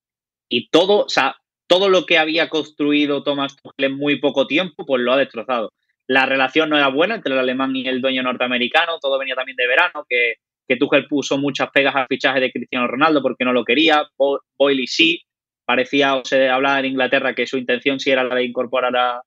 y 0.49 0.69
todo, 0.69 1.05
o 1.05 1.09
sea, 1.09 1.37
todo 1.67 1.89
lo 1.89 2.07
que 2.07 2.19
había 2.19 2.49
construido 2.49 3.23
Thomas 3.23 3.57
Tuchel 3.57 3.93
en 3.93 3.97
muy 3.97 4.19
poco 4.19 4.47
tiempo, 4.47 4.85
pues 4.87 5.03
lo 5.03 5.13
ha 5.13 5.19
destrozado. 5.19 5.73
La 6.07 6.25
relación 6.25 6.71
no 6.71 6.77
era 6.79 6.89
buena 6.89 7.15
entre 7.15 7.35
el 7.35 7.39
alemán 7.39 7.77
y 7.77 7.87
el 7.87 8.01
dueño 8.01 8.23
norteamericano, 8.23 8.99
todo 8.99 9.19
venía 9.19 9.35
también 9.35 9.57
de 9.57 9.67
verano, 9.67 10.05
que, 10.09 10.37
que 10.67 10.77
Tuchel 10.77 11.07
puso 11.07 11.37
muchas 11.37 11.71
pegas 11.71 11.95
al 11.95 12.07
fichaje 12.09 12.41
de 12.41 12.51
Cristiano 12.51 12.87
Ronaldo 12.87 13.21
porque 13.23 13.45
no 13.45 13.53
lo 13.53 13.65
quería, 13.65 14.09
Boyle 14.17 14.87
sí, 14.87 15.23
parecía, 15.67 16.15
o 16.15 16.25
se 16.25 16.49
hablaba 16.49 16.79
en 16.81 16.87
Inglaterra 16.87 17.35
que 17.35 17.47
su 17.47 17.59
intención 17.59 18.01
sí 18.01 18.11
era 18.11 18.25
la 18.25 18.35
de 18.35 18.45
incorporar 18.45 19.23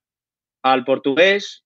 al 0.62 0.84
portugués, 0.84 1.61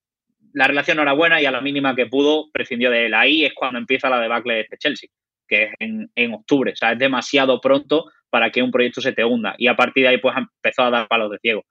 la 0.56 0.66
relación 0.66 0.96
no 0.96 1.02
era 1.02 1.12
buena 1.12 1.38
y 1.38 1.44
a 1.44 1.50
la 1.50 1.60
mínima 1.60 1.94
que 1.94 2.06
pudo 2.06 2.50
prescindió 2.50 2.90
de 2.90 3.06
él. 3.06 3.14
Ahí 3.14 3.44
es 3.44 3.52
cuando 3.52 3.78
empieza 3.78 4.08
la 4.08 4.18
debacle 4.18 4.54
de 4.54 4.60
este 4.62 4.78
Chelsea, 4.78 5.10
que 5.46 5.64
es 5.64 5.70
en, 5.78 6.32
octubre. 6.32 6.72
O 6.72 6.76
sea, 6.76 6.92
es 6.92 6.98
demasiado 6.98 7.60
pronto 7.60 8.06
para 8.30 8.50
que 8.50 8.62
un 8.62 8.70
proyecto 8.70 9.02
se 9.02 9.12
te 9.12 9.22
hunda. 9.22 9.54
Y 9.58 9.66
a 9.66 9.76
partir 9.76 10.04
de 10.04 10.08
ahí, 10.08 10.18
pues 10.18 10.34
empezó 10.34 10.84
a 10.84 10.90
dar 10.90 11.08
palos 11.08 11.30
de 11.30 11.38
ciego. 11.40 11.62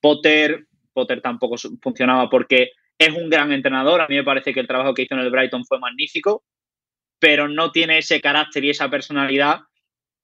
Potter, 0.00 0.66
Potter 0.92 1.20
tampoco 1.20 1.54
funcionaba 1.80 2.28
porque 2.28 2.72
es 2.98 3.10
un 3.10 3.30
gran 3.30 3.52
entrenador. 3.52 4.00
A 4.00 4.08
mí 4.08 4.16
me 4.16 4.24
parece 4.24 4.52
que 4.52 4.58
el 4.58 4.66
trabajo 4.66 4.94
que 4.94 5.02
hizo 5.02 5.14
en 5.14 5.20
el 5.20 5.30
Brighton 5.30 5.64
fue 5.64 5.78
magnífico, 5.78 6.42
pero 7.20 7.46
no 7.46 7.70
tiene 7.70 7.98
ese 7.98 8.20
carácter 8.20 8.64
y 8.64 8.70
esa 8.70 8.90
personalidad 8.90 9.60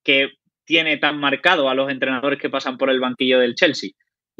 que 0.03 0.33
tiene 0.65 0.97
tan 0.97 1.17
marcado 1.17 1.71
a 1.71 1.77
los 1.77 1.89
entrenadores 1.89 2.41
que 2.41 2.51
pasan 2.51 2.77
por 2.77 2.91
el 2.91 2.99
banquillo 2.99 3.39
del 3.39 3.55
Chelsea 3.55 3.91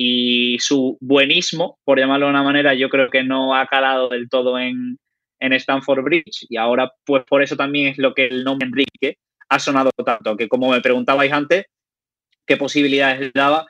y 0.03 0.59
su 0.61 0.97
buenismo, 1.03 1.79
por 1.85 1.99
llamarlo 1.99 2.25
de 2.25 2.31
una 2.31 2.43
manera, 2.43 2.73
yo 2.73 2.89
creo 2.89 3.11
que 3.11 3.23
no 3.23 3.55
ha 3.55 3.67
calado 3.67 4.09
del 4.09 4.31
todo 4.31 4.59
en, 4.59 4.97
en 5.39 5.53
Stanford 5.53 6.03
Bridge. 6.03 6.47
Y 6.49 6.57
ahora 6.57 6.91
pues 7.05 7.23
por 7.29 7.43
eso 7.43 7.55
también 7.55 7.89
es 7.89 7.99
lo 7.99 8.15
que 8.15 8.25
el 8.25 8.43
nombre 8.43 8.67
Enrique 8.67 9.19
ha 9.51 9.59
sonado 9.59 9.91
tanto, 10.03 10.39
que 10.39 10.49
como 10.49 10.71
me 10.71 10.81
preguntabais 10.81 11.31
antes, 11.31 11.67
qué 12.47 12.57
posibilidades 12.57 13.21
le 13.21 13.31
daba, 13.35 13.67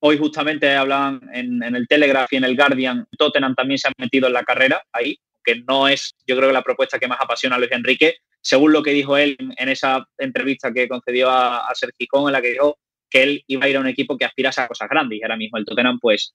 hoy 0.00 0.18
justamente 0.18 0.70
hablaban 0.74 1.22
en, 1.32 1.62
el 1.62 1.88
Telegraph 1.88 2.30
y 2.34 2.36
en 2.36 2.44
el 2.44 2.54
Guardian, 2.54 3.06
Tottenham 3.16 3.54
también 3.54 3.78
se 3.78 3.88
ha 3.88 3.92
metido 3.96 4.26
en 4.26 4.34
la 4.34 4.42
carrera 4.42 4.82
ahí, 4.92 5.16
que 5.42 5.62
no 5.66 5.88
es 5.88 6.12
yo 6.26 6.36
creo 6.36 6.50
que 6.50 6.52
la 6.52 6.62
propuesta 6.64 6.98
que 6.98 7.08
más 7.08 7.18
apasiona 7.18 7.56
a 7.56 7.58
Luis 7.58 7.72
Enrique, 7.72 8.16
según 8.42 8.74
lo 8.74 8.82
que 8.82 8.90
dijo 8.90 9.16
él 9.16 9.38
en, 9.56 9.68
esa 9.70 10.06
entrevista 10.18 10.70
que 10.70 10.86
concedió 10.86 11.30
a, 11.30 11.66
a 11.66 11.74
Sergio 11.74 12.26
en 12.26 12.32
la 12.34 12.42
que 12.42 12.50
dijo 12.50 12.76
que 13.10 13.22
él 13.22 13.44
iba 13.46 13.64
a 13.64 13.68
ir 13.68 13.76
a 13.76 13.80
un 13.80 13.86
equipo 13.86 14.16
que 14.16 14.24
aspirase 14.24 14.60
a 14.60 14.68
cosas 14.68 14.88
grandes. 14.88 15.18
Y 15.18 15.22
ahora 15.22 15.36
mismo 15.36 15.58
el 15.58 15.64
Tottenham, 15.64 15.98
pues, 16.00 16.34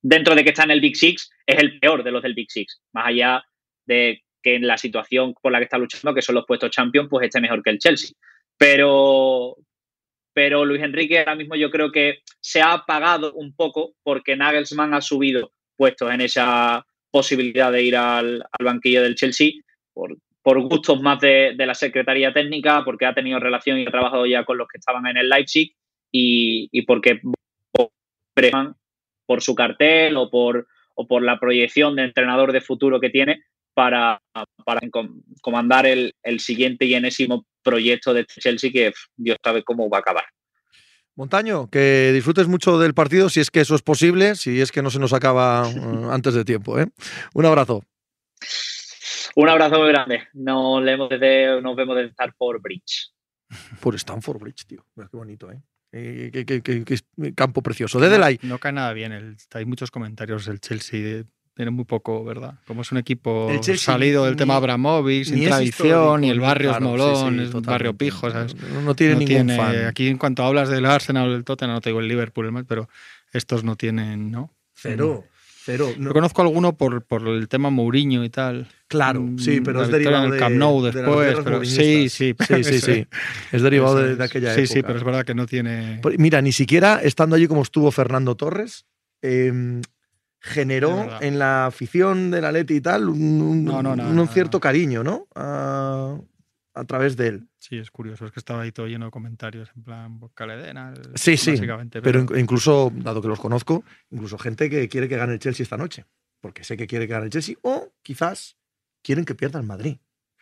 dentro 0.00 0.34
de 0.34 0.44
que 0.44 0.50
está 0.50 0.64
en 0.64 0.70
el 0.70 0.80
Big 0.80 0.96
Six, 0.96 1.30
es 1.46 1.58
el 1.58 1.78
peor 1.80 2.02
de 2.02 2.12
los 2.12 2.22
del 2.22 2.34
Big 2.34 2.50
Six. 2.50 2.80
Más 2.92 3.06
allá 3.06 3.42
de 3.86 4.22
que 4.42 4.54
en 4.54 4.66
la 4.66 4.78
situación 4.78 5.34
por 5.34 5.52
la 5.52 5.58
que 5.58 5.64
está 5.64 5.78
luchando, 5.78 6.14
que 6.14 6.22
son 6.22 6.34
los 6.34 6.46
puestos 6.46 6.70
champions, 6.70 7.08
pues 7.10 7.26
esté 7.26 7.40
mejor 7.40 7.62
que 7.62 7.70
el 7.70 7.78
Chelsea. 7.78 8.10
Pero, 8.56 9.56
pero 10.32 10.64
Luis 10.64 10.82
Enrique 10.82 11.18
ahora 11.18 11.34
mismo 11.34 11.56
yo 11.56 11.70
creo 11.70 11.90
que 11.90 12.20
se 12.40 12.60
ha 12.60 12.72
apagado 12.72 13.32
un 13.34 13.54
poco 13.54 13.94
porque 14.02 14.36
Nagelsmann 14.36 14.94
ha 14.94 15.00
subido 15.00 15.52
puestos 15.76 16.12
en 16.12 16.20
esa 16.20 16.84
posibilidad 17.10 17.72
de 17.72 17.82
ir 17.82 17.96
al, 17.96 18.44
banquillo 18.62 19.02
del 19.02 19.14
Chelsea 19.14 19.52
por, 19.92 20.16
por 20.42 20.60
gustos 20.62 21.00
más 21.00 21.20
de, 21.20 21.54
la 21.56 21.74
Secretaría 21.74 22.32
Técnica, 22.32 22.84
porque 22.84 23.06
ha 23.06 23.14
tenido 23.14 23.38
relación 23.38 23.78
y 23.78 23.86
ha 23.86 23.90
trabajado 23.90 24.26
ya 24.26 24.44
con 24.44 24.58
los 24.58 24.68
que 24.68 24.78
estaban 24.78 25.06
en 25.06 25.16
el 25.16 25.28
Leipzig 25.28 25.74
y, 26.12 26.68
y 26.72 26.82
porque 26.82 27.20
por 29.26 29.42
su 29.42 29.54
cartel 29.54 30.16
o 30.16 30.30
por, 30.30 30.66
o 30.94 31.06
por 31.06 31.22
la 31.22 31.38
proyección 31.38 31.96
de 31.96 32.04
entrenador 32.04 32.52
de 32.52 32.60
futuro 32.60 33.00
que 33.00 33.10
tiene 33.10 33.44
para, 33.74 34.20
para 34.64 34.80
comandar 35.40 35.86
el, 35.86 36.14
el 36.22 36.40
siguiente 36.40 36.86
y 36.86 36.94
enésimo 36.94 37.46
proyecto 37.62 38.14
de 38.14 38.24
Chelsea 38.24 38.72
que 38.72 38.92
Dios 39.16 39.36
sabe 39.44 39.62
cómo 39.62 39.88
va 39.88 39.98
a 39.98 40.00
acabar. 40.00 40.24
Montaño, 41.14 41.68
que 41.68 42.12
disfrutes 42.12 42.46
mucho 42.46 42.78
del 42.78 42.94
partido, 42.94 43.28
si 43.28 43.40
es 43.40 43.50
que 43.50 43.60
eso 43.60 43.74
es 43.74 43.82
posible, 43.82 44.36
si 44.36 44.60
es 44.60 44.70
que 44.70 44.82
no 44.82 44.90
se 44.90 45.00
nos 45.00 45.12
acaba 45.12 45.68
eh, 45.68 46.08
antes 46.10 46.32
de 46.32 46.44
tiempo. 46.44 46.78
¿eh? 46.78 46.86
Un 47.34 47.44
abrazo. 47.44 47.82
Un 49.34 49.48
abrazo 49.48 49.80
muy 49.80 49.88
grande. 49.88 50.28
Nos, 50.34 50.84
vemos 50.84 51.08
desde, 51.08 51.60
nos 51.60 51.76
vemos 51.76 51.96
desde 51.96 52.10
Stanford 52.10 52.60
Bridge. 52.62 53.10
Por 53.80 53.94
Stanford 53.96 54.38
Bridge, 54.38 54.64
tío. 54.66 54.84
Qué 54.96 55.16
bonito, 55.16 55.50
¿eh? 55.50 55.60
Qué, 55.90 57.00
campo 57.34 57.62
precioso. 57.62 57.98
Desde 57.98 58.18
no, 58.18 58.48
no 58.48 58.58
cae 58.58 58.72
nada 58.72 58.92
bien. 58.92 59.36
hay 59.54 59.64
muchos 59.64 59.90
comentarios 59.90 60.46
del 60.46 60.60
Chelsea 60.60 61.24
tiene 61.58 61.72
muy 61.72 61.86
poco, 61.86 62.22
¿verdad? 62.22 62.54
Como 62.68 62.82
es 62.82 62.92
un 62.92 62.98
equipo 62.98 63.50
salido 63.76 64.24
del 64.24 64.36
tema 64.36 64.54
Abramovich, 64.54 65.26
sin 65.26 65.42
tradición, 65.42 66.22
y 66.22 66.30
el 66.30 66.38
barrio 66.38 66.70
es 66.70 66.80
molón, 66.80 67.40
es 67.40 67.52
un 67.52 67.62
barrio 67.62 67.94
pijo, 67.94 68.30
¿sabes? 68.30 68.54
No, 68.84 68.94
tiene 68.94 69.16
ningún 69.16 69.56
fan. 69.56 69.86
Aquí 69.86 70.06
en 70.06 70.18
cuanto 70.18 70.44
hablas 70.44 70.68
del 70.68 70.86
Arsenal 70.86 71.30
o 71.30 71.32
del 71.32 71.42
Tottenham, 71.42 71.74
no 71.74 71.80
te 71.80 71.90
digo 71.90 71.98
el 71.98 72.06
Liverpool, 72.06 72.64
pero 72.68 72.88
estos 73.32 73.64
no 73.64 73.74
tienen, 73.74 74.30
¿no? 74.30 74.54
Cero. 74.72 75.24
Cero. 75.68 75.92
No. 75.98 76.14
conozco 76.14 76.40
alguno 76.40 76.78
por, 76.78 77.04
por 77.04 77.28
el 77.28 77.46
tema 77.46 77.68
Mourinho 77.68 78.24
y 78.24 78.30
tal. 78.30 78.68
Claro, 78.86 79.20
mm, 79.20 79.38
sí, 79.38 79.60
pero 79.60 79.82
es 79.82 79.90
derivado 79.90 80.30
del 80.30 80.40
Camp 80.40 80.56
Nou 80.56 80.80
después. 80.80 81.36
pero, 81.44 81.62
sí, 81.64 82.08
sí, 82.08 82.34
sí, 82.34 82.64
sí, 82.64 82.80
sí. 82.80 83.06
Es 83.52 83.60
derivado 83.60 83.96
de, 83.96 84.24
aquella 84.24 84.54
época. 84.54 84.66
Sí, 84.66 84.72
sí, 84.72 84.82
pero 84.82 84.96
es 84.96 85.04
verdad 85.04 85.26
que 85.26 85.34
no 85.34 85.44
tiene. 85.44 86.00
Mira, 86.16 86.40
ni 86.40 86.52
siquiera 86.52 87.02
estando 87.02 87.36
allí 87.36 87.46
como 87.46 87.60
estuvo 87.60 87.90
Fernando 87.90 88.34
Torres, 88.34 88.86
eh, 89.20 89.82
generó 90.40 91.06
en 91.20 91.38
la 91.38 91.66
afición 91.66 92.30
del 92.30 92.46
Atleti 92.46 92.76
y 92.76 92.80
tal 92.80 93.10
un, 93.10 94.28
cierto 94.32 94.60
cariño, 94.60 95.04
¿no? 95.04 95.26
A, 95.34 96.16
través 96.86 97.18
de 97.18 97.26
él. 97.26 97.47
Sí, 97.58 97.76
es 97.76 97.90
curioso, 97.90 98.24
es 98.24 98.32
que 98.32 98.38
estaba 98.38 98.62
ahí 98.62 98.72
todo 98.72 98.86
lleno 98.86 99.06
de 99.06 99.10
comentarios 99.10 99.70
en 99.76 99.82
plan 99.82 100.20
Caledena. 100.34 100.94
Sí, 101.16 101.36
sí, 101.36 101.54
pero... 102.02 102.24
incluso, 102.38 102.92
dado 102.94 103.20
que 103.20 103.28
los 103.28 103.40
conozco, 103.40 103.84
incluso 104.10 104.38
gente 104.38 104.70
que 104.70 104.88
quiere 104.88 105.08
que 105.08 105.16
gane 105.16 105.32
el 105.32 105.38
Chelsea 105.40 105.64
esta 105.64 105.76
noche, 105.76 106.04
porque 106.40 106.62
sé 106.62 106.76
que 106.76 106.86
quiere 106.86 107.06
que 107.08 107.14
gane 107.14 107.26
el 107.26 107.30
Chelsea, 107.30 107.56
o 107.62 107.92
quizás 108.02 108.56
quieren 109.02 109.24
que 109.24 109.34
pierda 109.34 109.58
el 109.58 109.66
Madrid 109.66 109.98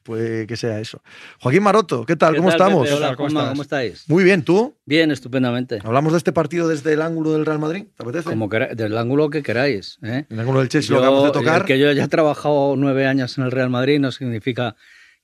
puede 0.06 0.46
que 0.46 0.56
sea 0.56 0.80
eso. 0.80 1.02
Joaquín 1.40 1.62
Maroto, 1.62 2.06
¿qué 2.06 2.16
tal? 2.16 2.36
¿Cómo 2.36 2.48
estamos? 2.48 2.90
hola, 2.90 3.16
¿cómo, 3.16 3.60
estáis? 3.60 4.08
Muy 4.08 4.24
bien, 4.24 4.42
¿tú? 4.42 4.74
Bien, 4.86 5.10
estupendamente. 5.10 5.80
¿Hablamos 5.82 6.12
de 6.12 6.18
este 6.18 6.32
partido 6.32 6.68
desde 6.68 6.92
el 6.92 7.02
ángulo 7.02 7.32
del 7.32 7.44
Real 7.44 7.58
Madrid? 7.58 7.86
¿Te 7.96 8.04
apetece? 8.04 8.30
Como 8.30 8.48
del 8.48 8.96
ángulo 8.96 9.28
que 9.28 9.42
queráis. 9.42 9.98
¿eh? 10.02 10.24
El 10.30 10.40
ángulo 10.40 10.60
del 10.60 10.68
Chelsea 10.68 10.94
lo 10.94 11.02
acabamos 11.02 11.24
de 11.24 11.32
tocar. 11.32 11.64
Que 11.64 11.78
yo 11.78 11.90
ya 11.92 12.04
he 12.04 12.08
trabajado 12.08 12.76
nueve 12.76 13.06
años 13.06 13.36
en 13.36 13.44
el 13.44 13.50
Real 13.50 13.68
Madrid 13.68 13.98
no 13.98 14.12
significa 14.12 14.76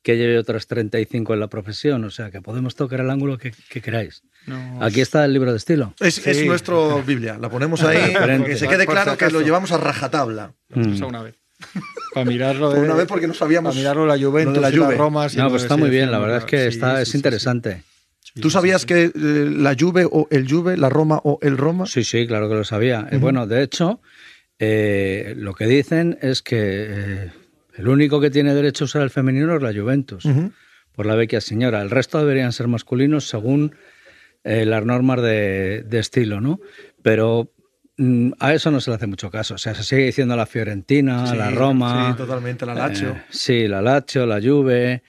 que 0.03 0.17
lleve 0.17 0.39
otros 0.39 0.67
35 0.67 1.35
en 1.35 1.41
la 1.41 1.49
profesión, 1.49 2.05
o 2.05 2.11
sea 2.11 2.31
que 2.31 2.41
podemos 2.41 2.75
tocar 2.75 3.01
el 3.01 3.11
ángulo 3.11 3.39
que, 3.39 3.53
queráis. 3.81 4.23
Aquí 4.81 5.01
está 5.01 5.25
el 5.25 5.33
libro 5.33 5.53
de 5.53 5.59
estilo. 5.59 5.95
Es, 6.01 6.27
es 6.27 6.45
nuestro 6.45 7.03
Biblia, 7.03 7.39
la 7.39 7.49
ponemos 7.49 7.83
ahí, 7.83 8.13
que 8.45 8.57
se 8.57 8.69
quede 8.69 8.87
claro 8.87 9.17
que 9.17 9.31
lo 9.31 9.41
llevamos 9.41 9.73
a 9.73 9.79
rajatabla. 9.79 10.55
Mm. 10.71 11.05
Una 11.05 11.23
vez. 11.23 11.37
Para 12.15 12.27
mirarlo. 12.27 12.71
De, 12.71 12.81
una 12.81 12.95
vez 12.95 13.07
porque 13.07 13.27
no 13.27 13.35
sabíamos. 13.35 13.75
Para 13.75 13.81
mirarlo 13.81 14.07
la 14.07 14.19
Juventus, 14.19 14.61
la, 14.61 14.71
Juve. 14.71 14.97
Roma. 14.97 15.29
no, 15.37 15.49
pues 15.49 15.63
está 15.63 15.77
muy 15.77 15.91
bien, 15.91 16.11
la 16.11 16.19
verdad 16.19 16.39
es 16.39 16.45
que 16.45 16.67
está, 16.67 17.01
es 17.01 17.15
interesante. 17.15 17.83
¿Tú 18.41 18.51
sabías 18.51 18.87
que 18.87 19.05
eh, 19.05 19.13
la 19.15 19.77
Juve 19.79 20.07
o 20.11 20.27
el 20.31 20.51
Juve, 20.51 20.77
la 20.77 20.89
Roma 20.89 21.21
o 21.23 21.39
el 21.43 21.59
Roma? 21.59 21.87
Sí, 21.87 22.03
sí, 22.03 22.27
claro 22.27 22.49
que 22.49 22.55
lo 22.55 22.65
sabía. 22.65 23.07
Eh, 23.11 23.19
bueno, 23.19 23.47
de 23.47 23.63
hecho, 23.63 24.01
eh, 24.59 25.35
lo 25.37 25.55
que 25.55 25.67
dicen 25.67 26.19
es 26.23 26.41
que 26.41 27.31
el 27.77 27.89
único 27.89 28.21
que 28.21 28.31
tiene 28.31 28.55
derecho 28.55 28.85
a 28.85 28.87
usar 28.87 29.03
el 29.03 29.11
femenino 29.11 29.55
es 29.55 29.63
la 29.63 29.73
Juventus, 29.73 30.29
por 30.93 31.07
la 31.07 31.15
vecchia 31.15 31.41
señora. 31.41 31.83
El 31.83 31.91
resto 31.91 32.19
deberían 32.19 32.53
ser 32.53 32.69
masculinos 32.69 33.29
según 33.29 33.75
las 34.45 34.85
normas 34.85 35.23
de, 35.23 35.85
de, 35.87 35.99
estilo, 35.99 36.41
¿no? 36.41 36.61
Pero 37.03 37.53
Mm, 37.99 38.33
a 38.39 38.55
eso 38.55 38.71
no 38.71 38.81
se 38.81 38.91
le 38.91 38.97
hace 38.97 39.07
mucho 39.07 39.31
caso. 39.31 39.55
O 39.55 39.59
sea, 39.59 39.75
se 39.75 39.85
sigue 39.85 40.07
diciendo 40.07 40.35
la 40.35 40.47
Fiorentina, 40.47 41.35
la 41.35 41.51
Roma. 41.51 42.11
Sí, 42.11 42.17
totalmente, 42.17 42.65
la 42.65 42.75
Lazio. 42.75 43.11
Eh, 43.11 43.25
sí, 43.31 43.69
la 43.69 43.83
Lazio, 43.83 44.27
la 44.27 44.41
Juve. 44.41 45.03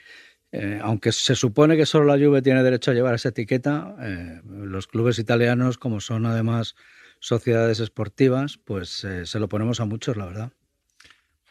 Eh, 0.52 0.80
aunque 0.84 1.12
se 1.12 1.36
supone 1.36 1.76
que 1.76 1.86
solo 1.86 2.06
la 2.06 2.24
Juve 2.24 2.42
tiene 2.42 2.62
derecho 2.62 2.92
a 2.92 2.94
llevar 2.94 3.16
esa 3.16 3.30
etiqueta, 3.30 3.96
eh, 4.00 4.42
los 4.46 4.86
clubes 4.86 5.18
italianos, 5.18 5.80
como 5.80 6.00
son 6.00 6.28
además 6.28 6.76
sociedades 7.20 7.80
esportivas, 7.80 8.58
pues 8.58 9.08
se 9.24 9.40
lo 9.40 9.50
ponemos 9.50 9.80
a 9.80 9.86
muchos, 9.86 10.18
la 10.18 10.26
verdad. 10.26 10.52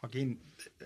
Joaquín, 0.01 0.39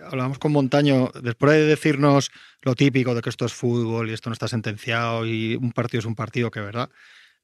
hablamos 0.03 0.39
con 0.39 0.51
Montaño, 0.51 1.11
después 1.21 1.53
de 1.53 1.65
decirnos 1.65 2.31
lo 2.61 2.75
típico 2.75 3.15
de 3.15 3.21
que 3.21 3.29
esto 3.29 3.45
es 3.45 3.53
fútbol 3.53 4.09
y 4.09 4.13
esto 4.13 4.29
no 4.29 4.33
está 4.33 4.47
sentenciado 4.47 5.25
y 5.25 5.55
un 5.55 5.71
partido 5.71 5.99
es 5.99 6.05
un 6.05 6.15
partido, 6.15 6.51
que 6.51 6.59
verdad, 6.59 6.89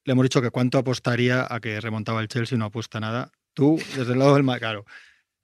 le 0.04 0.12
hemos 0.12 0.24
dicho 0.24 0.42
que 0.42 0.50
cuánto 0.50 0.78
apostaría 0.78 1.46
a 1.48 1.60
que 1.60 1.80
remontaba 1.80 2.20
el 2.20 2.28
Chelsea, 2.28 2.58
no 2.58 2.66
apuesta 2.66 3.00
nada. 3.00 3.32
Tú, 3.54 3.80
desde 3.96 4.12
el 4.12 4.18
lado 4.18 4.34
del 4.34 4.42
más 4.42 4.58
claro. 4.58 4.84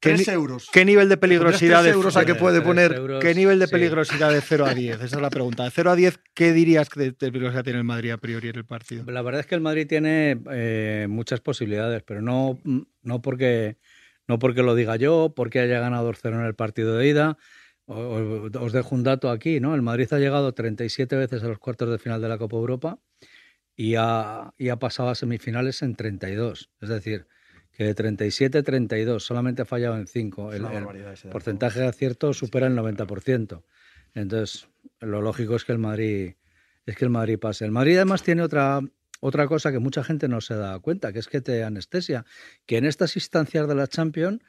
¿Qué, 0.00 0.16
euros. 0.32 0.70
¿Qué 0.72 0.86
nivel 0.86 1.11
de 1.11 1.18
peligrosidad 1.18 1.84
de 1.84 1.90
euros 1.90 2.16
a 2.16 2.24
que 2.24 2.34
puede 2.34 2.62
poner? 2.62 3.18
¿Qué 3.20 3.34
nivel 3.34 3.58
de 3.58 3.68
peligrosidad 3.68 4.32
de 4.32 4.40
0 4.40 4.64
a 4.64 4.74
10? 4.74 4.96
Esa 4.96 5.16
es 5.16 5.22
la 5.22 5.28
pregunta. 5.28 5.62
De 5.64 5.70
0 5.70 5.90
a 5.90 5.96
10, 5.96 6.20
¿qué 6.32 6.54
dirías 6.54 6.88
que 6.88 7.00
de, 7.00 7.12
peligrosidad 7.12 7.64
tiene 7.64 7.80
el 7.80 7.84
Madrid 7.84 8.11
a 8.11 8.16
priori 8.16 8.48
en 8.48 8.56
el 8.56 8.64
partido? 8.64 9.04
La 9.11 9.20
verdad 9.20 9.42
es 9.42 9.46
que 9.46 9.54
el 9.54 9.61
Madrid 9.61 9.86
tiene 9.86 10.40
eh, 10.52 11.06
muchas 11.08 11.40
posibilidades, 11.40 12.02
pero 12.02 12.22
no, 12.22 12.58
no, 13.02 13.20
porque, 13.20 13.76
no 14.30 14.38
porque 14.38 14.62
lo 14.62 14.76
diga 14.76 14.94
yo, 14.94 15.32
porque 15.34 15.58
haya 15.58 15.80
ganado 15.80 16.12
0 16.14 16.38
en 16.38 16.46
el 16.46 16.54
partido 16.54 16.96
de 16.96 17.08
ida. 17.08 17.36
Os 17.86 18.72
dejo 18.72 18.94
un 18.94 19.02
dato 19.02 19.28
aquí, 19.28 19.58
¿no? 19.58 19.74
El 19.74 19.82
Madrid 19.82 20.06
ha 20.12 20.20
llegado 20.20 20.54
37 20.54 21.16
veces 21.16 21.42
a 21.42 21.48
los 21.48 21.58
cuartos 21.58 21.90
de 21.90 21.98
final 21.98 22.22
de 22.22 22.28
la 22.28 22.38
Copa 22.38 22.56
Europa 22.56 23.00
y 23.74 23.96
ha, 23.96 24.54
y 24.56 24.68
ha 24.68 24.76
pasado 24.76 25.08
a 25.08 25.16
semifinales 25.16 25.82
en 25.82 25.96
32. 25.96 26.70
Es 26.80 26.88
decir, 26.88 27.26
que 27.72 27.82
de 27.82 27.92
37 27.92 28.62
32, 28.62 29.24
solamente 29.24 29.62
ha 29.62 29.64
fallado 29.64 29.96
en 29.96 30.06
5. 30.06 30.52
El, 30.52 30.64
porcentaje 31.32 31.80
de 31.80 31.88
acierto 31.88 32.32
supera 32.32 32.68
el 32.68 32.76
90%. 32.76 33.64
Entonces, 34.14 34.68
lo 35.00 35.22
lógico 35.22 35.56
es 35.56 35.64
que 35.64 35.72
el 35.72 35.78
Madrid 35.78 36.34
es 36.86 36.96
que 36.96 37.04
el 37.04 37.10
Madrid 37.10 37.36
pase. 37.36 37.64
El 37.64 37.72
Madrid 37.72 37.96
además 37.96 38.22
tiene 38.22 38.42
otra 38.42 38.80
otra 39.20 39.46
cosa 39.46 39.70
que 39.70 39.78
mucha 39.78 40.02
gente 40.02 40.28
no 40.28 40.40
se 40.40 40.54
da 40.54 40.78
cuenta, 40.80 41.12
que 41.12 41.18
es 41.20 41.28
que 41.28 41.40
te 41.40 41.62
anestesia, 41.62 42.24
que 42.66 42.78
en 42.78 42.86
estas 42.86 43.16
instancias 43.16 43.68
de 43.68 43.74
la 43.74 43.86
Champions 43.86 44.40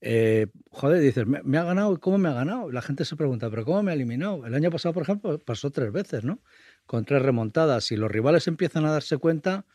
eh, 0.00 0.46
joder, 0.70 1.00
dices, 1.00 1.26
¿me, 1.26 1.58
ha 1.58 1.64
ganado? 1.64 1.98
¿Cómo 2.00 2.18
me 2.18 2.28
ha 2.28 2.32
ganado? 2.32 2.70
La 2.70 2.82
gente 2.82 3.04
se 3.04 3.16
pregunta, 3.16 3.50
¿pero 3.50 3.64
cómo 3.64 3.82
me 3.82 3.90
ha 3.90 3.94
eliminado? 3.94 4.46
El 4.46 4.54
año 4.54 4.70
pasado, 4.70 4.92
por 4.92 5.02
ejemplo, 5.02 5.38
pasó 5.40 5.70
tres 5.70 5.92
veces, 5.92 6.24
¿no? 6.24 6.40
Con 6.86 7.04
tres 7.04 7.22
remontadas. 7.22 7.90
Y 7.90 7.96
los 7.96 8.10
rivales 8.10 8.46
empiezan 8.46 8.84
a 8.84 8.92
darse 8.92 9.18
cuenta 9.18 9.66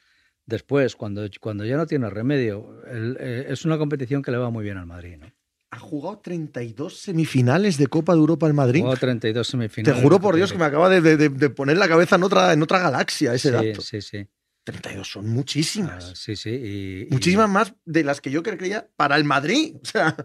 después, 0.46 0.96
cuando, 0.96 1.28
cuando 1.42 1.66
ya 1.66 1.78
no 1.78 1.86
tiene 1.88 2.10
remedio. 2.10 2.82
Eh, 2.88 3.48
es 3.50 3.66
una 3.66 3.78
competición 3.78 4.22
que 4.22 4.32
le 4.32 4.38
va 4.38 4.50
muy 4.50 4.64
bien 4.64 4.78
al 4.78 4.86
Madrid, 4.86 5.18
¿no? 5.18 5.28
¿Ha 5.74 5.80
jugado 5.80 6.20
32 6.20 7.00
semifinales 7.00 7.80
de 7.80 7.88
Copa 7.88 8.14
de 8.14 8.20
Europa 8.20 8.46
el 8.46 8.54
Madrid? 8.54 8.82
Jugado 8.82 9.00
32 9.00 9.48
semifinales. 9.48 9.96
Te 9.96 10.04
juro 10.04 10.20
por 10.20 10.36
Dios 10.36 10.52
que 10.52 10.60
me 10.60 10.66
acaba 10.66 10.88
de, 10.88 11.50
poner 11.50 11.78
la 11.78 11.88
cabeza 11.88 12.16
en 12.16 12.22
otra, 12.22 12.54
en 12.54 12.62
otra 12.62 12.78
galaxia 12.78 13.34
ese 13.34 13.50
dato. 13.50 13.82
Sí, 13.82 14.00
sí. 14.04 14.28
32 14.64 15.08
son 15.08 15.30
muchísimas. 15.30 16.12
Ah, 16.12 16.14
sí, 16.16 16.36
sí. 16.36 17.08
muchísimas 17.12 17.50
más 17.50 17.74
de 17.86 18.04
las 18.04 18.22
que 18.22 18.32
yo 18.32 18.44
creía 18.44 18.88
para 18.96 19.18
el 19.18 19.24
Madrid. 19.24 19.76
O 19.84 19.86
sea, 19.86 20.16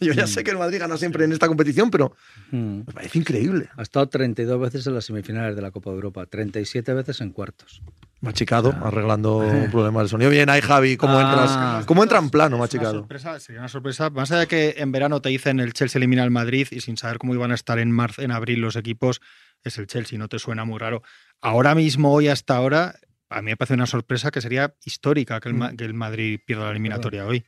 yo 0.00 0.12
ya 0.12 0.26
sé 0.26 0.40
mm. 0.40 0.44
que 0.44 0.50
el 0.50 0.58
Madrid 0.58 0.78
gana 0.78 0.96
siempre 0.96 1.24
en 1.24 1.32
esta 1.32 1.48
competición, 1.48 1.90
pero 1.90 2.14
mm. 2.50 2.78
me 2.86 2.92
parece 2.92 3.18
increíble. 3.18 3.68
Ha 3.76 3.82
estado 3.82 4.08
32 4.08 4.60
veces 4.60 4.86
en 4.86 4.94
las 4.94 5.04
semifinales 5.06 5.56
de 5.56 5.62
la 5.62 5.70
Copa 5.70 5.90
de 5.90 5.96
Europa, 5.96 6.26
37 6.26 6.92
veces 6.94 7.20
en 7.20 7.30
cuartos. 7.30 7.82
Machicado, 8.20 8.72
ah. 8.76 8.88
arreglando 8.88 9.40
problemas 9.72 10.04
de 10.04 10.08
sonido. 10.10 10.30
Bien, 10.30 10.48
ahí 10.48 10.60
Javi, 10.60 10.96
¿cómo, 10.96 11.18
ah. 11.18 11.22
entras, 11.22 11.86
¿cómo 11.86 12.02
entra 12.02 12.18
en 12.18 12.30
plano, 12.30 12.58
Machicado? 12.58 13.06
sería 13.40 13.60
una 13.60 13.68
sorpresa. 13.68 14.10
Más 14.10 14.30
allá 14.30 14.42
de 14.42 14.46
que 14.46 14.74
en 14.78 14.92
verano 14.92 15.20
te 15.20 15.30
dicen 15.30 15.58
el 15.58 15.72
Chelsea 15.72 15.98
elimina 15.98 16.22
al 16.22 16.30
Madrid 16.30 16.68
y 16.70 16.80
sin 16.80 16.96
saber 16.96 17.18
cómo 17.18 17.34
iban 17.34 17.50
a 17.50 17.54
estar 17.54 17.80
en 17.80 17.90
marzo, 17.90 18.22
en 18.22 18.30
abril 18.30 18.60
los 18.60 18.76
equipos, 18.76 19.20
es 19.64 19.78
el 19.78 19.88
Chelsea, 19.88 20.18
no 20.18 20.28
te 20.28 20.38
suena 20.38 20.64
muy 20.64 20.78
raro. 20.78 21.02
Ahora 21.40 21.74
mismo, 21.74 22.12
hoy 22.12 22.28
hasta 22.28 22.56
ahora, 22.56 22.94
a 23.32 23.42
mí 23.42 23.50
me 23.50 23.56
parece 23.56 23.74
una 23.74 23.86
sorpresa 23.86 24.30
que 24.30 24.40
sería 24.40 24.74
histórica 24.84 25.40
que 25.40 25.48
el, 25.48 25.54
mm. 25.54 25.96
Madrid 25.96 26.40
pierda 26.44 26.64
la 26.64 26.70
eliminatoria 26.70 27.26
hoy. 27.26 27.44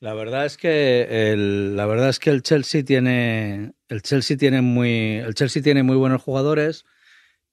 La 0.00 0.14
verdad 0.14 0.44
es 0.44 0.56
que 0.56 1.32
el, 1.32 1.76
la 1.76 1.86
verdad 1.86 2.08
es 2.08 2.18
que 2.18 2.30
el 2.30 2.42
Chelsea 2.42 2.84
tiene 2.84 3.72
el 3.88 4.02
Chelsea 4.02 4.36
tiene 4.36 4.60
muy 4.60 5.16
el 5.16 5.34
Chelsea 5.34 5.62
tiene 5.62 5.82
muy 5.82 5.96
buenos 5.96 6.20
jugadores 6.22 6.84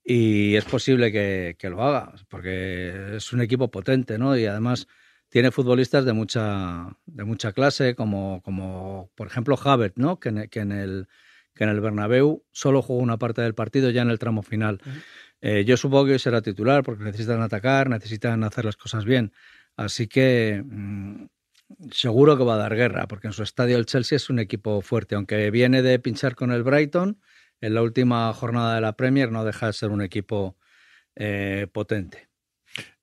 y 0.04 0.56
es 0.56 0.64
posible 0.64 1.12
que, 1.12 1.56
que, 1.58 1.70
lo 1.70 1.82
haga, 1.82 2.12
porque 2.28 3.16
es 3.16 3.32
un 3.32 3.40
equipo 3.40 3.70
potente, 3.70 4.18
¿no? 4.18 4.36
Y 4.36 4.46
además 4.46 4.88
tiene 5.28 5.50
futbolistas 5.50 6.04
de 6.04 6.12
mucha, 6.12 6.88
de 7.06 7.24
mucha 7.24 7.52
clase, 7.52 7.94
como, 7.94 8.42
como 8.42 9.10
por 9.14 9.28
ejemplo 9.28 9.56
Havertz, 9.62 9.96
¿no? 9.96 10.18
Que, 10.18 10.28
en, 10.30 10.48
que, 10.48 10.60
en 10.60 10.72
el, 10.72 11.08
que 11.54 11.64
en 11.64 11.70
el 11.70 11.80
Bernabéu 11.80 12.44
solo 12.52 12.82
jugó 12.82 13.00
una 13.00 13.16
parte 13.16 13.42
del 13.42 13.54
partido 13.54 13.90
ya 13.90 14.02
en 14.02 14.10
el 14.10 14.18
tramo 14.18 14.42
final. 14.42 14.80
Uh 14.84 14.88
-huh. 14.88 15.02
Eh, 15.42 15.64
yo 15.64 15.76
supongo 15.76 16.06
que 16.06 16.18
será 16.18 16.40
titular 16.40 16.82
porque 16.82 17.04
necesitan 17.04 17.42
atacar, 17.42 17.90
necesitan 17.90 18.44
hacer 18.44 18.64
las 18.64 18.76
cosas 18.76 19.04
bien. 19.04 19.32
Así 19.76 20.06
que 20.06 20.62
mmm, 20.64 21.26
seguro 21.90 22.36
que 22.38 22.44
va 22.44 22.54
a 22.54 22.58
dar 22.58 22.74
guerra, 22.76 23.06
porque 23.08 23.26
en 23.26 23.32
su 23.32 23.42
estadio 23.42 23.76
el 23.76 23.86
Chelsea 23.86 24.16
es 24.16 24.30
un 24.30 24.38
equipo 24.38 24.80
fuerte, 24.82 25.14
aunque 25.14 25.50
viene 25.50 25.82
de 25.82 25.98
pinchar 25.98 26.34
con 26.34 26.52
el 26.52 26.62
Brighton 26.62 27.20
en 27.60 27.74
la 27.74 27.82
última 27.82 28.32
jornada 28.34 28.74
de 28.74 28.80
la 28.80 28.96
Premier 28.96 29.30
no 29.30 29.44
deja 29.44 29.66
de 29.66 29.72
ser 29.72 29.90
un 29.90 30.02
equipo 30.02 30.56
eh, 31.14 31.68
potente. 31.72 32.31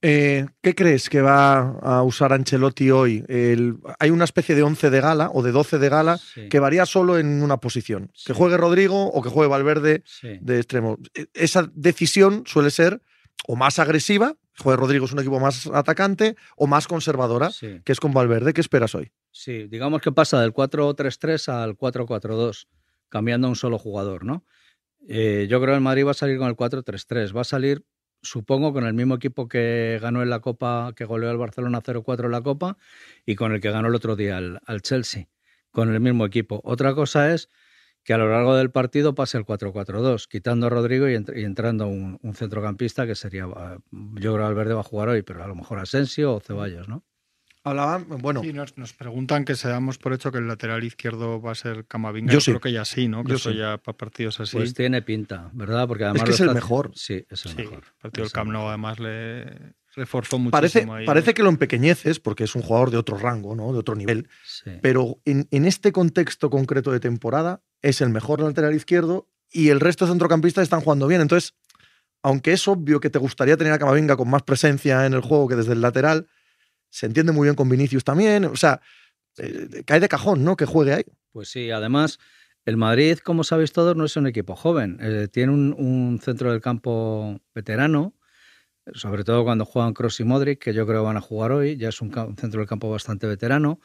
Eh, 0.01 0.45
¿Qué 0.61 0.75
crees 0.75 1.09
que 1.09 1.21
va 1.21 1.77
a 1.81 2.03
usar 2.03 2.31
Ancelotti 2.31 2.89
hoy? 2.89 3.25
El, 3.27 3.77
hay 3.99 4.11
una 4.11 4.23
especie 4.23 4.55
de 4.55 4.63
11 4.63 4.89
de 4.89 5.01
gala 5.01 5.29
o 5.33 5.43
de 5.43 5.51
12 5.51 5.77
de 5.77 5.89
gala 5.89 6.17
sí. 6.17 6.47
que 6.47 6.59
varía 6.59 6.85
solo 6.85 7.17
en 7.17 7.43
una 7.43 7.57
posición. 7.57 8.11
Sí. 8.13 8.27
Que 8.27 8.33
juegue 8.33 8.57
Rodrigo 8.57 9.07
o 9.07 9.21
que 9.21 9.29
juegue 9.29 9.49
Valverde 9.49 10.03
sí. 10.05 10.37
de 10.41 10.57
extremo. 10.57 10.97
E, 11.13 11.27
esa 11.33 11.69
decisión 11.73 12.43
suele 12.45 12.71
ser 12.71 13.01
o 13.47 13.55
más 13.55 13.79
agresiva, 13.79 14.35
juegue 14.57 14.77
Rodrigo 14.77 15.05
es 15.05 15.13
un 15.13 15.19
equipo 15.19 15.39
más 15.39 15.67
atacante, 15.67 16.35
o 16.55 16.67
más 16.67 16.87
conservadora, 16.87 17.49
que 17.59 17.91
es 17.91 17.99
con 17.99 18.13
Valverde. 18.13 18.53
¿Qué 18.53 18.61
esperas 18.61 18.95
hoy? 18.95 19.11
Sí, 19.31 19.67
digamos 19.67 20.01
que 20.01 20.11
pasa 20.11 20.41
del 20.41 20.53
4-3-3 20.53 21.47
al 21.49 21.77
4-4-2 21.77 22.67
cambiando 23.09 23.47
a 23.47 23.49
un 23.49 23.55
solo 23.55 23.77
jugador, 23.77 24.23
¿no? 24.23 24.45
Eh, 25.07 25.47
yo 25.49 25.59
creo 25.59 25.73
que 25.73 25.77
el 25.77 25.81
Madrid 25.81 26.05
va 26.05 26.11
a 26.11 26.13
salir 26.13 26.37
con 26.37 26.47
el 26.47 26.55
4-3-3. 26.55 27.35
Va 27.35 27.41
a 27.41 27.45
salir, 27.45 27.83
supongo, 28.21 28.73
con 28.73 28.85
el 28.85 28.93
mismo 28.93 29.15
equipo 29.15 29.47
que 29.47 29.99
ganó 30.01 30.21
en 30.21 30.29
la 30.29 30.39
Copa, 30.39 30.93
que 30.95 31.05
goleó 31.05 31.29
al 31.29 31.37
Barcelona 31.37 31.81
0-4 31.81 32.25
en 32.25 32.31
la 32.31 32.41
Copa 32.41 32.77
y 33.25 33.35
con 33.35 33.53
el 33.53 33.61
que 33.61 33.71
ganó 33.71 33.87
el 33.87 33.95
otro 33.95 34.15
día 34.15 34.37
al, 34.37 34.81
Chelsea, 34.81 35.27
con 35.71 35.93
el 35.93 35.99
mismo 35.99 36.25
equipo. 36.25 36.61
Otra 36.63 36.93
cosa 36.93 37.33
es 37.33 37.49
que 38.03 38.13
a 38.13 38.17
lo 38.17 38.29
largo 38.29 38.55
del 38.55 38.71
partido 38.71 39.13
pase 39.15 39.37
el 39.37 39.45
4-4-2, 39.45 40.27
quitando 40.27 40.67
a 40.67 40.69
Rodrigo 40.69 41.09
y, 41.09 41.15
ent 41.15 41.29
y 41.35 41.43
entrando 41.43 41.87
un, 41.87 42.17
un, 42.21 42.33
centrocampista 42.33 43.05
que 43.05 43.15
sería, 43.15 43.45
yo 43.45 44.33
creo 44.33 44.45
Valverde 44.45 44.73
va 44.73 44.81
a 44.81 44.83
jugar 44.83 45.09
hoy, 45.09 45.21
pero 45.21 45.43
a 45.43 45.47
lo 45.47 45.55
mejor 45.55 45.79
Asensio 45.79 46.33
o 46.33 46.39
Ceballos, 46.39 46.87
¿no? 46.87 47.03
Hablaban, 47.63 48.07
bueno. 48.07 48.41
Sí, 48.41 48.53
nos, 48.53 48.77
nos, 48.77 48.93
preguntan 48.93 49.43
que 49.43 49.55
se 49.55 49.67
damos 49.67 49.97
por 49.97 50.13
hecho 50.13 50.31
que 50.31 50.37
el 50.37 50.47
lateral 50.47 50.83
izquierdo 50.83 51.41
va 51.41 51.51
a 51.51 51.55
ser 51.55 51.85
Camavinga. 51.85 52.31
Yo, 52.31 52.37
Yo 52.37 52.41
sí. 52.41 52.51
creo 52.51 52.61
que 52.61 52.71
ya 52.71 52.85
sí, 52.85 53.09
¿no? 53.09 53.23
Que 53.23 53.31
Yo 53.31 53.35
eso 53.35 53.51
sí. 53.51 53.57
ya 53.57 53.77
para 53.77 53.97
partidos 53.97 54.39
así. 54.39 54.55
Pues 54.55 54.73
tiene 54.73 55.01
pinta, 55.01 55.49
¿verdad? 55.53 55.87
Porque 55.87 56.05
además 56.05 56.21
es 56.23 56.29
que 56.29 56.35
es 56.35 56.39
el 56.39 56.53
mejor. 56.53 56.91
Sí, 56.95 57.25
es 57.29 57.45
el 57.45 57.51
sí, 57.51 57.57
mejor. 57.57 57.83
El 57.83 58.01
partido 58.01 58.23
del 58.23 58.31
Camp 58.31 58.51
Nou 58.51 58.69
además 58.69 58.99
le 58.99 59.73
reforzó 59.93 60.39
muchísimo 60.39 60.51
parece, 60.51 60.87
ahí. 60.89 61.05
Parece 61.05 61.33
que 61.33 61.43
lo 61.43 61.49
empequeñeces 61.49 62.21
porque 62.21 62.45
es 62.45 62.55
un 62.55 62.61
jugador 62.61 62.91
de 62.91 62.97
otro 62.97 63.17
rango, 63.17 63.55
¿no? 63.55 63.73
De 63.73 63.79
otro 63.79 63.95
nivel. 63.95 64.29
Sí. 64.45 64.71
Pero 64.81 65.19
en, 65.25 65.47
en 65.51 65.65
este 65.65 65.91
contexto 65.91 66.49
concreto 66.49 66.91
de 66.91 67.01
temporada 67.01 67.61
es 67.81 67.99
el 67.99 68.09
mejor 68.09 68.39
lateral 68.39 68.73
izquierdo 68.73 69.27
y 69.51 69.69
el 69.69 69.81
resto 69.81 70.05
de 70.05 70.11
centrocampistas 70.11 70.63
están 70.63 70.79
jugando 70.79 71.07
bien. 71.07 71.19
Entonces, 71.19 71.55
aunque 72.21 72.53
es 72.53 72.67
obvio 72.67 72.99
que 72.99 73.09
te 73.09 73.19
gustaría 73.19 73.57
tener 73.57 73.73
a 73.73 73.79
Camavinga 73.79 74.15
con 74.15 74.29
más 74.29 74.43
presencia 74.43 75.05
en 75.05 75.13
el 75.13 75.21
juego 75.21 75.47
que 75.47 75.55
desde 75.55 75.73
el 75.73 75.81
lateral, 75.81 76.27
se 76.89 77.05
entiende 77.05 77.31
muy 77.31 77.45
bien 77.45 77.55
con 77.55 77.69
Vinicius 77.69 78.03
también. 78.03 78.45
O 78.45 78.55
sea, 78.55 78.81
eh, 79.37 79.83
cae 79.85 79.99
de 79.99 80.09
cajón, 80.09 80.43
¿no? 80.43 80.55
Que 80.55 80.65
juegue 80.65 80.93
ahí. 80.93 81.03
Pues 81.31 81.49
sí, 81.49 81.71
además, 81.71 82.19
el 82.65 82.77
Madrid, 82.77 83.19
como 83.19 83.43
sabéis 83.43 83.71
todos, 83.71 83.95
no 83.95 84.05
es 84.05 84.15
un 84.17 84.27
equipo 84.27 84.55
joven. 84.55 84.97
Eh, 85.01 85.27
tiene 85.31 85.53
un, 85.53 85.73
un, 85.77 86.19
centro 86.21 86.51
del 86.51 86.61
campo 86.61 87.39
veterano, 87.53 88.15
sobre 88.93 89.23
todo 89.23 89.43
cuando 89.43 89.65
juegan 89.65 89.93
Cross 89.93 90.19
y 90.21 90.23
Modric, 90.23 90.59
que 90.59 90.73
yo 90.73 90.87
creo 90.87 91.03
van 91.03 91.17
a 91.17 91.21
jugar 91.21 91.51
hoy. 91.51 91.77
Ya 91.77 91.89
es 91.89 92.01
un, 92.01 92.17
un 92.17 92.37
centro 92.37 92.59
del 92.59 92.67
campo 92.67 92.89
bastante 92.89 93.27
veterano. 93.27 93.79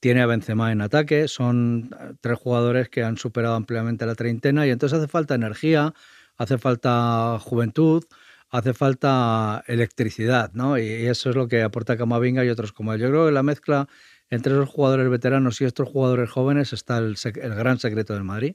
Tiene 0.00 0.22
a 0.22 0.26
Benzema 0.26 0.72
en 0.72 0.80
ataque. 0.80 1.28
Son 1.28 1.90
eh, 1.98 2.14
tres 2.20 2.38
jugadores 2.38 2.88
que 2.88 3.04
han 3.04 3.16
superado 3.16 3.54
ampliamente 3.54 4.06
la 4.06 4.14
treintena 4.14 4.66
y 4.66 4.70
entonces 4.70 4.98
hace 4.98 5.08
falta 5.08 5.34
energía, 5.34 5.94
hace 6.36 6.58
falta 6.58 7.38
juventud 7.40 8.04
hace 8.50 8.74
falta 8.74 9.64
electricidad, 9.66 10.52
¿no? 10.52 10.76
Y 10.78 11.06
eso 11.06 11.30
es 11.30 11.36
lo 11.36 11.48
que 11.48 11.62
aporta 11.62 11.96
Camavinga 11.96 12.44
y 12.44 12.48
otros 12.48 12.72
como 12.72 12.92
él. 12.92 13.00
Yo 13.00 13.08
creo 13.08 13.26
que 13.26 13.32
la 13.32 13.42
mezcla 13.42 13.88
entre 14.28 14.52
esos 14.52 14.68
jugadores 14.68 15.08
veteranos 15.08 15.60
y 15.60 15.64
estos 15.64 15.88
jugadores 15.88 16.30
jóvenes 16.30 16.72
está 16.72 16.98
el, 16.98 17.16
gran 17.34 17.78
secreto 17.78 18.14
del 18.14 18.24
Madrid. 18.24 18.54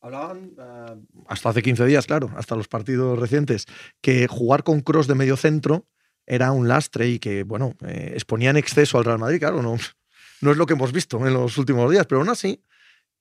Hablaban 0.00 0.52
uh, 0.58 1.24
hasta 1.26 1.48
hace 1.48 1.62
15 1.62 1.86
días, 1.86 2.06
claro, 2.06 2.30
hasta 2.36 2.54
los 2.54 2.68
partidos 2.68 3.18
recientes, 3.18 3.66
que 4.00 4.26
jugar 4.26 4.62
con 4.62 4.80
cross 4.80 5.06
de 5.06 5.14
medio 5.14 5.36
centro 5.36 5.86
era 6.26 6.52
un 6.52 6.68
lastre 6.68 7.08
y 7.08 7.18
que, 7.18 7.44
bueno, 7.44 7.74
eh, 7.86 8.12
exponía 8.14 8.50
en 8.50 8.56
exceso 8.56 8.98
al 8.98 9.04
Real 9.04 9.18
Madrid, 9.18 9.38
claro, 9.38 9.62
no, 9.62 9.76
no 10.40 10.50
es 10.50 10.56
lo 10.56 10.66
que 10.66 10.74
hemos 10.74 10.92
visto 10.92 11.24
en 11.26 11.32
los 11.32 11.56
últimos 11.56 11.90
días, 11.90 12.06
pero 12.06 12.20
aún 12.20 12.28
así, 12.28 12.62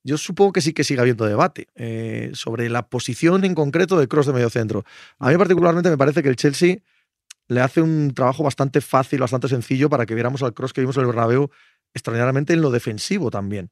yo 0.06 0.20
supongo 0.20 0.54
que 0.54 0.62
sí 0.62 0.72
que 0.72 0.84
sigue 0.84 1.02
habiendo 1.02 1.26
debate 1.26 1.68
eh, 1.76 2.30
sobre 2.34 2.70
la 2.70 2.88
posición 2.88 3.44
en 3.44 3.56
concreto 3.56 4.00
de 4.00 4.08
Cross 4.08 4.28
de 4.28 4.34
medio 4.34 4.52
centro. 4.52 4.86
A 5.18 5.32
mí 5.32 5.38
particularmente 5.38 5.90
me 5.90 5.98
parece 5.98 6.22
que 6.22 6.30
el 6.30 6.36
Chelsea 6.36 6.78
le 7.48 7.62
hace 7.62 7.82
un 7.82 8.14
trabajo 8.14 8.44
bastante 8.44 8.82
fácil, 8.82 9.20
bastante 9.20 9.48
sencillo 9.48 9.90
para 9.90 10.06
que 10.06 10.14
viéramos 10.14 10.44
al 10.44 10.54
Cross 10.54 10.74
que 10.74 10.82
vimos 10.82 10.96
en 10.98 11.02
el 11.02 11.08
Bernabéu 11.08 11.50
extraordinariamente 11.96 12.54
en 12.54 12.62
lo 12.62 12.70
defensivo 12.70 13.32
también. 13.32 13.72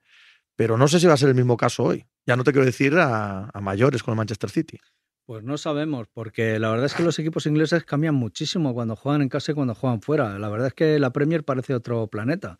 Pero 0.55 0.75
no 0.75 0.87
sé 0.87 0.99
si 0.99 1.05
va 1.05 1.13
a 1.13 1.17
ser 1.17 1.29
el 1.29 1.35
mismo 1.35 1.55
caso 1.55 1.83
hoy. 1.83 2.05
Ya 2.25 2.35
no 2.35 2.43
te 2.43 2.51
quiero 2.51 2.65
decir 2.65 2.95
a, 2.97 3.49
a 3.53 3.61
mayores 3.61 4.01
con 4.01 4.13
el 4.13 4.17
Manchester 4.17 4.49
City. 4.49 4.79
Pues 5.25 5.43
no 5.43 5.57
sabemos, 5.57 6.07
porque 6.11 6.59
la 6.59 6.69
verdad 6.69 6.87
es 6.87 6.95
que 6.95 7.03
los 7.03 7.17
equipos 7.19 7.45
ingleses 7.45 7.85
cambian 7.85 8.15
muchísimo 8.15 8.73
cuando 8.73 8.95
juegan 8.95 9.21
en 9.21 9.29
casa 9.29 9.51
y 9.51 9.55
cuando 9.55 9.73
juegan 9.73 10.01
fuera. 10.01 10.37
La 10.37 10.49
verdad 10.49 10.67
es 10.67 10.73
que 10.73 10.99
la 10.99 11.11
Premier 11.11 11.45
parece 11.45 11.73
otro 11.73 12.07
planeta. 12.07 12.59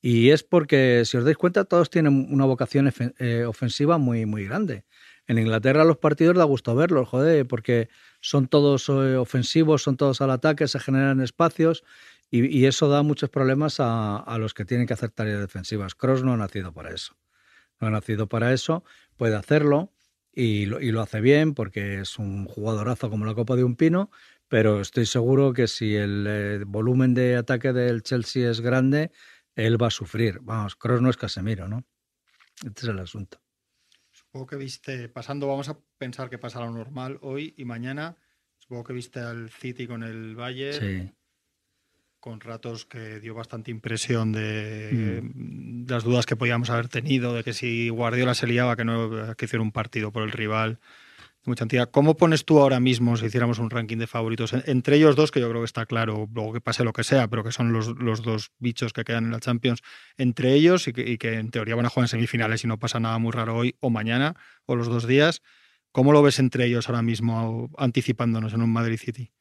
Y 0.00 0.30
es 0.30 0.44
porque, 0.44 1.02
si 1.04 1.16
os 1.16 1.24
dais 1.24 1.36
cuenta, 1.36 1.64
todos 1.64 1.90
tienen 1.90 2.28
una 2.30 2.44
vocación 2.44 2.92
eh, 3.18 3.44
ofensiva 3.44 3.98
muy, 3.98 4.26
muy 4.26 4.44
grande. 4.44 4.84
En 5.26 5.38
Inglaterra 5.38 5.84
los 5.84 5.98
partidos 5.98 6.36
da 6.36 6.44
gusto 6.44 6.74
verlos, 6.74 7.08
joder, 7.08 7.46
porque 7.46 7.88
son 8.20 8.48
todos 8.48 8.88
eh, 8.88 9.16
ofensivos, 9.16 9.82
son 9.82 9.96
todos 9.96 10.20
al 10.20 10.30
ataque, 10.30 10.68
se 10.68 10.80
generan 10.80 11.20
espacios 11.20 11.84
y, 12.30 12.66
eso 12.66 12.88
da 12.88 13.02
muchos 13.02 13.30
problemas 13.30 13.80
a, 13.80 14.16
a, 14.16 14.38
los 14.38 14.54
que 14.54 14.64
tienen 14.64 14.86
que 14.86 14.94
hacer 14.94 15.10
tareas 15.10 15.40
defensivas. 15.40 15.94
Cross 15.94 16.24
no 16.24 16.32
ha 16.32 16.36
nacido 16.36 16.72
para 16.72 16.90
eso. 16.90 17.16
No 17.80 17.88
ha 17.88 17.90
nacido 17.90 18.28
para 18.28 18.52
eso, 18.52 18.84
puede 19.16 19.36
hacerlo 19.36 19.92
y 20.32 20.66
lo, 20.66 20.80
y 20.80 20.92
lo 20.92 21.00
hace 21.00 21.20
bien 21.20 21.54
porque 21.54 22.00
es 22.00 22.18
un 22.18 22.46
jugadorazo 22.46 23.10
como 23.10 23.24
la 23.24 23.34
copa 23.34 23.56
de 23.56 23.64
un 23.64 23.76
pino, 23.76 24.10
pero 24.48 24.80
estoy 24.80 25.06
seguro 25.06 25.52
que 25.52 25.68
si 25.68 25.94
el 25.94 26.26
eh, 26.28 26.64
volumen 26.66 27.14
de 27.14 27.36
ataque 27.36 27.72
del 27.72 28.02
Chelsea 28.02 28.50
es 28.50 28.60
grande, 28.60 29.10
él 29.58 29.80
va 29.80 29.88
a 29.88 29.90
sufrir. 29.90 30.38
Vamos, 30.40 30.76
Cross 30.76 31.02
no 31.02 31.10
es 31.10 31.16
Casemiro, 31.16 31.68
¿no? 31.68 31.84
Este 32.64 32.82
es 32.82 32.88
el 32.88 32.98
asunto. 32.98 33.40
Supongo 34.10 34.46
que 34.46 34.56
viste, 34.56 35.08
pasando, 35.08 35.48
vamos 35.48 35.68
a 35.68 35.78
pensar 35.98 36.30
que 36.30 36.38
pasa 36.38 36.60
lo 36.60 36.70
normal 36.70 37.18
hoy 37.22 37.54
y 37.56 37.64
mañana. 37.64 38.16
Supongo 38.58 38.84
que 38.84 38.92
viste 38.92 39.20
al 39.20 39.50
City 39.50 39.86
con 39.86 40.02
el 40.04 40.36
Valle. 40.36 40.72
Sí. 40.72 41.12
Con 42.20 42.40
ratos 42.40 42.84
que 42.84 43.20
dio 43.20 43.34
bastante 43.34 43.70
impresión 43.70 44.32
de, 44.32 45.22
mm. 45.22 45.88
las 45.88 46.04
dudas 46.04 46.26
que 46.26 46.36
podíamos 46.36 46.70
haber 46.70 46.88
tenido, 46.88 47.34
de 47.34 47.42
que 47.42 47.52
si 47.52 47.88
Guardiola 47.88 48.34
se 48.34 48.46
liaba, 48.46 48.76
que 48.76 48.84
no 48.84 49.34
que 49.36 49.44
hiciera 49.44 49.62
un 49.62 49.72
partido 49.72 50.12
por 50.12 50.22
el 50.22 50.32
rival 50.32 50.80
mucha 51.44 51.64
entidad. 51.64 51.90
¿Cómo 51.90 52.16
pones 52.16 52.44
tú 52.44 52.58
ahora 52.58 52.80
mismo, 52.80 53.16
si 53.16 53.26
hiciéramos 53.26 53.58
un 53.58 53.70
ranking 53.70 53.96
de 53.96 54.06
favoritos, 54.06 54.52
entre 54.52 54.96
ellos 54.96 55.16
dos, 55.16 55.30
que 55.30 55.40
yo 55.40 55.48
creo 55.48 55.62
que 55.62 55.66
está 55.66 55.86
claro, 55.86 56.28
luego 56.32 56.52
que 56.52 56.60
pase 56.60 56.84
lo 56.84 56.92
que 56.92 57.04
sea, 57.04 57.28
pero 57.28 57.44
que 57.44 57.52
son 57.52 57.72
los, 57.72 57.88
los 57.98 58.22
dos 58.22 58.52
bichos 58.58 58.92
que 58.92 59.04
quedan 59.04 59.24
en 59.24 59.30
la 59.30 59.40
Champions, 59.40 59.82
entre 60.16 60.52
ellos 60.52 60.88
y 60.88 60.92
que, 60.92 61.08
y 61.08 61.18
que, 61.18 61.34
en 61.34 61.50
teoría 61.50 61.74
van 61.74 61.86
a 61.86 61.88
jugar 61.88 62.04
en 62.04 62.08
semifinales 62.08 62.64
y 62.64 62.66
no 62.66 62.78
pasa 62.78 63.00
nada 63.00 63.18
muy 63.18 63.32
raro 63.32 63.56
hoy 63.56 63.76
o 63.80 63.90
mañana 63.90 64.34
o 64.66 64.76
los 64.76 64.88
dos 64.88 65.06
días? 65.06 65.42
¿Cómo 65.92 66.12
lo 66.12 66.22
ves 66.22 66.38
entre 66.38 66.66
ellos 66.66 66.88
ahora 66.88 67.02
mismo, 67.02 67.70
anticipándonos 67.78 68.52
en 68.52 68.62
un 68.62 68.72
Madrid 68.72 68.98
City? 68.98 69.32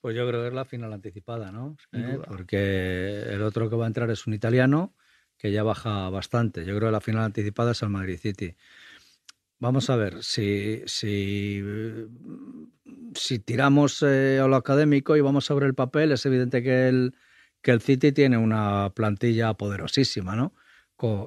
Pues 0.00 0.16
yo 0.16 0.26
creo 0.28 0.42
que 0.42 0.48
es 0.48 0.54
la 0.54 0.64
final 0.64 0.92
anticipada, 0.92 1.50
¿no? 1.52 1.76
¿Eh? 1.92 2.18
Porque 2.28 3.22
el 3.28 3.42
otro 3.42 3.68
que 3.68 3.76
va 3.76 3.84
a 3.84 3.88
entrar 3.88 4.10
es 4.10 4.26
un 4.26 4.34
italiano 4.34 4.94
que 5.36 5.52
ya 5.52 5.62
baja 5.62 6.08
bastante. 6.10 6.64
Yo 6.64 6.76
creo 6.76 6.88
que 6.88 6.92
la 6.92 7.00
final 7.00 7.24
anticipada 7.24 7.72
es 7.72 7.82
el 7.82 7.90
Madrid 7.90 8.18
City. 8.18 8.56
Vamos 9.58 9.88
a 9.88 9.96
ver, 9.96 10.22
si, 10.22 10.82
si, 10.86 11.62
si 13.14 13.38
tiramos 13.38 14.02
eh, 14.02 14.38
a 14.38 14.46
lo 14.46 14.56
académico 14.56 15.16
y 15.16 15.22
vamos 15.22 15.46
sobre 15.46 15.66
el 15.66 15.74
papel, 15.74 16.12
es 16.12 16.26
evidente 16.26 16.62
que 16.62 16.88
el, 16.88 17.14
que 17.62 17.70
el 17.70 17.80
City 17.80 18.12
tiene 18.12 18.36
una 18.36 18.92
plantilla 18.94 19.54
poderosísima, 19.54 20.36
¿no? 20.36 20.54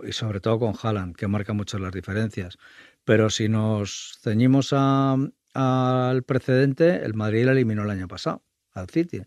Y 0.03 0.13
sobre 0.13 0.39
todo 0.39 0.59
con 0.59 0.73
Haaland, 0.81 1.15
que 1.15 1.27
marca 1.27 1.53
mucho 1.53 1.79
las 1.79 1.91
diferencias. 1.91 2.57
Pero 3.03 3.29
si 3.29 3.49
nos 3.49 4.19
ceñimos 4.21 4.73
al 4.73 6.23
precedente, 6.23 7.03
el 7.03 7.13
Madrid 7.13 7.45
la 7.45 7.51
eliminó 7.51 7.83
el 7.83 7.89
año 7.91 8.07
pasado, 8.07 8.43
al 8.73 8.89
City. 8.89 9.21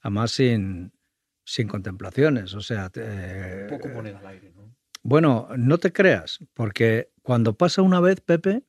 Además 0.00 0.32
sin, 0.32 0.92
sin 1.44 1.68
contemplaciones, 1.68 2.54
o 2.54 2.60
sea... 2.60 2.90
Poco 3.68 3.88
moneda 3.88 4.18
al 4.18 4.26
aire, 4.26 4.52
¿no? 4.54 4.75
Bueno, 5.08 5.48
no 5.56 5.78
te 5.78 5.92
creas, 5.92 6.38
porque 6.54 7.10
cuando 7.22 7.54
pasa 7.56 7.82
una 7.82 8.00
vez, 8.00 8.20
Pepe, 8.20 8.62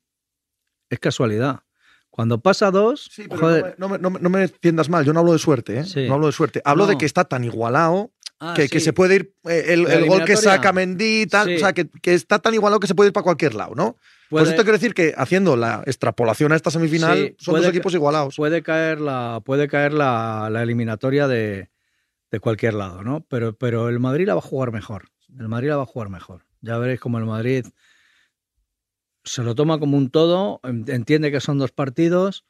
es 0.89 0.99
casualidad. 0.99 1.61
Cuando 2.09 2.39
pasa 2.41 2.71
dos, 2.71 3.09
Sí, 3.11 3.25
pero 3.27 3.39
joder, 3.41 3.75
no, 3.77 3.89
me, 3.89 3.97
no 3.99 4.09
me- 4.09 4.19
no 4.19 4.29
me 4.29 4.43
entiendas 4.43 4.89
mal, 4.89 5.05
yo 5.05 5.13
no 5.13 5.19
hablo 5.19 5.33
de 5.33 5.39
suerte, 5.39 5.79
¿eh? 5.79 5.83
Sí. 5.83 6.07
No 6.07 6.15
hablo 6.15 6.27
de 6.27 6.31
suerte. 6.33 6.61
Hablo 6.65 6.87
de 6.87 6.97
que 6.97 7.05
está 7.05 7.25
tan 7.25 7.43
igualado 7.43 8.11
ah, 8.39 8.53
que, 8.55 8.67
se 8.79 8.93
puede 8.93 9.15
ir. 9.15 9.33
el, 9.45 10.05
gol 10.07 10.23
que 10.25 10.35
saca 10.37 10.71
Mendy, 10.73 11.27
tal, 11.27 11.47
Sí. 11.47 11.55
o 11.55 11.59
sea, 11.59 11.73
que, 11.73 11.89
que 12.01 12.13
está 12.13 12.39
tan 12.39 12.53
igualado 12.53 12.79
que 12.79 12.87
se 12.87 12.95
puede 12.95 13.09
ir 13.09 13.13
para 13.13 13.23
cualquier 13.23 13.53
lado, 13.55 13.75
¿no? 13.75 13.93
Por 14.29 14.41
Puede- 14.41 14.43
eso 14.45 14.51
te 14.55 14.63
quiero 14.63 14.73
decir 14.77 14.93
que 14.93 15.13
haciendo 15.17 15.55
la 15.55 15.83
extrapolación 15.85 16.51
a 16.51 16.55
esta 16.55 16.69
semifinal, 16.71 17.17
Sí, 17.17 17.35
son 17.39 17.53
puede 17.53 17.63
dos 17.65 17.69
equipos 17.73 17.93
igualados. 17.93 18.35
puede 18.35 18.61
caer 18.61 18.99
la 18.99 19.41
puede 19.45 19.67
caer 19.67 19.93
la, 19.93 20.49
la 20.51 20.63
eliminatoria 20.63 21.27
de, 21.27 21.69
de 22.31 22.39
cualquier 22.39 22.73
lado, 22.73 23.03
¿no? 23.03 23.21
Pero, 23.29 23.53
pero 23.57 23.89
el 23.89 23.99
Madrid 23.99 24.27
la 24.27 24.33
va 24.33 24.39
a 24.39 24.43
jugar 24.43 24.71
mejor. 24.71 25.05
El 25.39 25.47
Madrid 25.47 25.69
la 25.69 25.77
va 25.77 25.83
a 25.83 25.87
jugar 25.87 26.09
mejor. 26.09 26.45
Ya 26.61 26.77
veréis 26.77 26.99
como 26.99 27.17
el 27.17 27.25
Madrid 27.25 27.65
se 29.23 29.43
lo 29.43 29.55
toma 29.55 29.79
como 29.79 29.97
un 29.97 30.09
todo, 30.09 30.59
en- 30.63 30.85
entiende 30.87 31.31
que 31.31 31.41
son 31.41 31.57
dos 31.57 31.71
partidos 31.71 32.45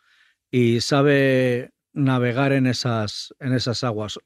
y 0.51 0.81
sabe 0.81 1.71
navegar 1.93 2.51
en 2.53 2.67
esas, 2.67 3.33
en 3.39 3.53
esas 3.53 3.83
aguas. 3.83 4.19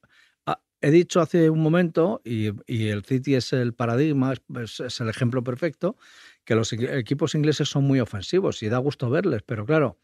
Ah, 0.46 0.62
He 0.82 0.92
dicho 0.92 1.22
hace 1.22 1.50
un 1.50 1.62
momento, 1.62 2.22
y, 2.26 2.50
y 2.68 2.90
el 2.90 3.04
City 3.06 3.36
es 3.36 3.54
el 3.54 3.74
paradigma, 3.74 4.34
es, 4.62 4.80
es 4.82 5.00
el 5.00 5.10
ejemplo 5.10 5.44
perfecto, 5.44 5.96
que 6.44 6.56
los 6.56 6.74
equi- 6.74 6.94
equipos 6.98 7.36
ingleses 7.36 7.70
son 7.70 7.86
muy 7.86 8.00
ofensivos 8.00 8.62
y 8.64 8.70
da 8.70 8.80
gusto 8.80 9.10
verles, 9.10 9.44
pero 9.46 9.66
claro, 9.66 9.98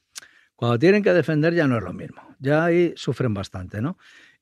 cuando 0.55 0.79
tienen 0.79 1.03
que 1.03 1.13
defender 1.13 1.53
ya 1.53 1.67
no 1.67 1.77
es 1.77 1.83
lo 1.83 1.93
mismo. 1.93 2.21
Ya 2.39 2.65
ahí 2.65 2.93
sufren 2.95 3.33
bastante, 3.33 3.81
¿no? 3.81 3.97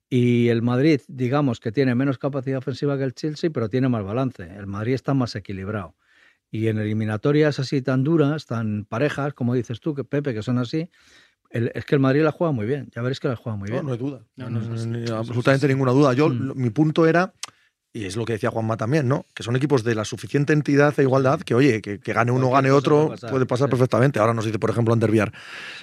Y 0.10 0.49
el 0.49 0.62
Madrid, 0.62 1.01
digamos 1.08 1.60
que 1.60 1.72
tiene 1.72 1.95
menos 1.95 2.18
capacidad 2.18 2.60
ofensiva 2.60 2.97
que 2.97 3.03
el 3.03 3.14
Chelsea, 3.14 3.49
pero 3.49 3.70
tiene 3.70 3.89
más 3.89 4.03
balance. 4.03 4.43
El 4.43 4.68
Madrid 4.68 4.93
está 4.93 5.14
más 5.14 5.36
equilibrado. 5.36 5.95
Y 6.51 6.68
en 6.68 6.78
eliminatorias 6.78 7.60
así 7.60 7.82
tan 7.82 8.03
duras, 8.03 8.45
tan 8.45 8.86
parejas, 8.86 9.34
como 9.34 9.53
dices 9.56 9.80
tú, 9.80 9.95
que 9.95 10.03
Pepe, 10.03 10.34
que 10.34 10.43
son 10.43 10.58
así, 10.60 10.89
el- 11.49 11.72
es 11.74 11.86
que 11.86 11.95
el 11.95 12.01
Madrid 12.01 12.22
la 12.24 12.32
juega 12.32 12.51
muy 12.51 12.66
bien. 12.66 12.89
Ya 12.95 13.01
veréis 13.01 13.20
que 13.20 13.28
la 13.28 13.36
juega 13.36 13.58
muy 13.58 13.68
No, 13.70 13.74
bien. 13.76 13.86
no 13.88 13.91
hay 13.93 13.97
duda. 13.97 14.22
No, 14.36 14.49
no, 14.49 14.78
sí, 14.78 15.12
absolutamente 15.12 15.68
ninguna 15.68 15.91
duda. 15.91 16.14
Yo, 16.14 16.30
Mm. 16.30 16.39
lo- 16.47 16.56
mi 16.56 16.70
punto 16.70 17.08
era, 17.08 17.34
y 17.91 18.06
es 18.06 18.16
lo 18.16 18.26
que 18.26 18.34
decía 18.34 18.51
Juanma 18.51 18.78
también, 18.78 19.08
¿no? 19.08 19.26
Que 19.34 19.41
son 19.41 19.56
equipos 19.56 19.84
de 19.84 19.95
la 19.95 20.06
suficiente 20.06 20.53
entidad 20.53 20.93
e 20.99 21.01
igualdad 21.03 21.39
que, 21.41 21.56
oye, 21.56 21.82
que, 21.82 21.99
que 21.99 22.14
gane 22.14 22.32
uno, 22.32 22.51
gane 22.51 22.70
otro, 22.72 23.06
puede 23.08 23.10
pasar, 23.16 23.30
puede 23.32 23.45
pasar 23.47 23.68
sí. 23.68 23.72
perfectamente. 23.72 24.20
Ahora 24.20 24.34
nos 24.34 24.45
dice, 24.45 24.60
por 24.60 24.70
ejemplo, 24.70 24.93
Anderviar. 24.93 25.34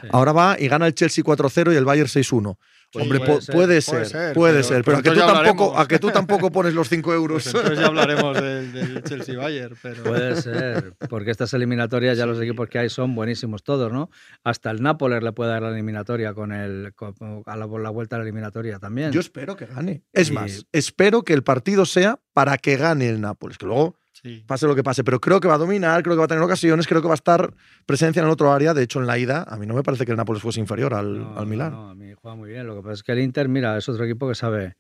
Sí. 0.01 0.07
Ahora 0.13 0.33
va 0.33 0.57
y 0.61 0.69
gana 0.69 0.87
el 0.87 0.95
Chelsea 0.95 1.25
4-0 1.25 1.73
y 1.73 1.77
el 1.77 1.85
Bayern 1.85 2.09
6-1. 2.09 2.59
Sí, 2.93 3.01
Hombre, 3.01 3.21
puede 3.21 3.41
ser, 3.41 3.55
puede 3.55 3.67
puede 3.81 3.81
ser, 4.05 4.33
puede 4.35 4.53
pero- 4.55 4.63
ser, 4.69 4.85
pero, 4.85 4.85
pero 4.85 4.99
a, 4.99 5.03
que 5.03 5.11
tú 5.11 5.27
tampoco, 5.33 5.79
a 5.79 5.89
que 5.89 5.99
tú 5.99 6.11
tampoco 6.11 6.53
pones 6.53 6.75
los 6.75 6.89
5 6.91 7.15
euros. 7.15 7.43
Pues 7.45 7.55
entonces 7.55 7.79
ya 7.79 7.87
hablaremos 7.87 8.35
del, 8.39 8.71
del 8.73 9.03
Chelsea 9.03 9.39
Bayern, 9.39 9.75
pero 9.81 10.03
Puede 10.05 10.37
ser, 10.43 10.93
porque 11.09 11.31
estas 11.31 11.55
eliminatorias 11.55 12.19
ya 12.19 12.27
los 12.27 12.39
equipos 12.41 12.69
que 12.69 12.79
hay 12.79 12.91
son 12.91 13.15
buenísimos 13.15 13.63
todos, 13.63 13.91
¿no? 13.91 14.11
Hasta 14.45 14.71
el 14.71 14.83
Nápoles 14.83 15.23
le 15.23 15.33
puede 15.33 15.53
dar 15.53 15.63
la 15.63 15.71
eliminatoria 15.71 16.35
con 16.35 16.53
el 16.53 16.93
con- 16.95 17.15
a 17.47 17.57
la, 17.57 17.67
la 17.67 17.89
vuelta 17.91 18.17
a 18.17 18.19
la 18.19 18.25
eliminatoria 18.25 18.79
también. 18.79 19.11
Yo 19.11 19.21
espero 19.21 19.57
que 19.57 19.65
gane. 19.65 20.03
Es 20.13 20.29
Y- 20.29 20.33
más, 20.35 20.67
espero 20.73 21.23
que 21.23 21.33
el 21.33 21.43
partido 21.43 21.87
sea 21.87 22.21
para 22.35 22.59
que 22.59 22.77
gane 22.77 23.09
el 23.09 23.23
Nápoles, 23.23 23.57
que 23.57 23.65
luego 23.65 23.97
sí. 24.23 24.45
pase 24.47 24.67
lo 24.67 24.75
que 24.75 24.83
pase, 24.83 25.05
pero 25.05 25.21
creo 25.21 25.41
que 25.41 25.49
va 25.49 25.55
a 25.55 25.59
dominar, 25.59 26.03
creo 26.03 26.15
que 26.15 26.21
va 26.21 26.25
a 26.25 26.29
tener 26.29 26.43
ocasiones, 26.43 26.87
creo 26.87 27.03
que 27.03 27.09
va 27.09 27.15
a 27.15 27.17
estar 27.17 27.55
presencia 27.87 28.21
en 28.21 28.27
el 28.27 28.33
otro 28.33 28.53
área. 28.53 28.75
De 28.75 28.83
hecho, 28.83 29.01
en 29.01 29.07
la 29.07 29.19
ida, 29.19 29.45
a 29.49 29.57
mí 29.57 29.67
no 29.67 29.75
me 29.75 29.83
parece 29.83 30.05
que 30.05 30.13
el 30.13 30.17
Nápoles 30.17 30.43
fuese 30.43 30.61
inferior 30.61 30.95
al, 30.95 31.21
No, 31.21 31.39
al 31.39 31.47
Milán. 31.47 31.73
No, 31.73 31.91
a 31.91 31.95
mí 31.95 32.13
juega 32.15 32.37
muy 32.37 32.51
bien. 32.51 32.67
Lo 32.67 32.77
que 32.77 32.83
pasa 32.83 32.95
es 32.95 33.03
que 33.03 33.13
el 33.13 33.21
Inter, 33.21 33.49
mira, 33.49 33.77
es 33.77 33.89
otro 33.89 34.05
equipo 34.05 34.29
que 34.29 34.35
sabe 34.35 34.77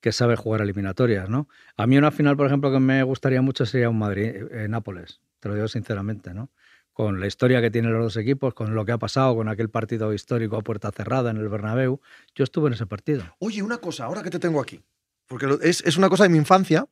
que 0.00 0.12
sabe 0.12 0.36
jugar 0.36 0.62
eliminatorias, 0.62 1.28
¿no? 1.28 1.48
A 1.76 1.86
mí 1.86 1.98
una 1.98 2.10
final, 2.10 2.36
por 2.36 2.46
ejemplo, 2.46 2.72
que 2.72 2.80
me 2.80 3.02
gustaría 3.02 3.42
mucho 3.42 3.66
sería 3.66 3.90
un 3.90 3.98
Madrid-Nápoles, 3.98 5.20
te 5.40 5.48
lo 5.48 5.54
digo 5.54 5.68
sinceramente, 5.68 6.32
¿no? 6.32 6.50
Con 6.92 7.20
la 7.20 7.26
historia 7.26 7.60
que 7.60 7.70
tienen 7.70 7.92
los 7.92 8.02
dos 8.02 8.16
equipos, 8.16 8.54
con 8.54 8.74
lo 8.74 8.84
que 8.84 8.92
ha 8.92 8.98
pasado, 8.98 9.36
con 9.36 9.48
aquel 9.48 9.70
partido 9.70 10.12
histórico 10.12 10.56
a 10.56 10.62
puerta 10.62 10.90
cerrada 10.90 11.30
en 11.30 11.36
el 11.36 11.48
Bernabéu. 11.48 12.00
Yo 12.34 12.44
estuve 12.44 12.68
en 12.68 12.74
ese 12.74 12.86
partido. 12.86 13.24
Oye, 13.38 13.62
una 13.62 13.78
cosa, 13.78 14.04
ahora 14.04 14.22
que 14.22 14.30
te 14.30 14.38
tengo 14.38 14.60
aquí, 14.60 14.82
porque 15.26 15.58
es, 15.62 15.82
es 15.82 15.96
una 15.96 16.08
cosa 16.08 16.24
de 16.24 16.30
mi 16.30 16.38
infancia 16.38 16.86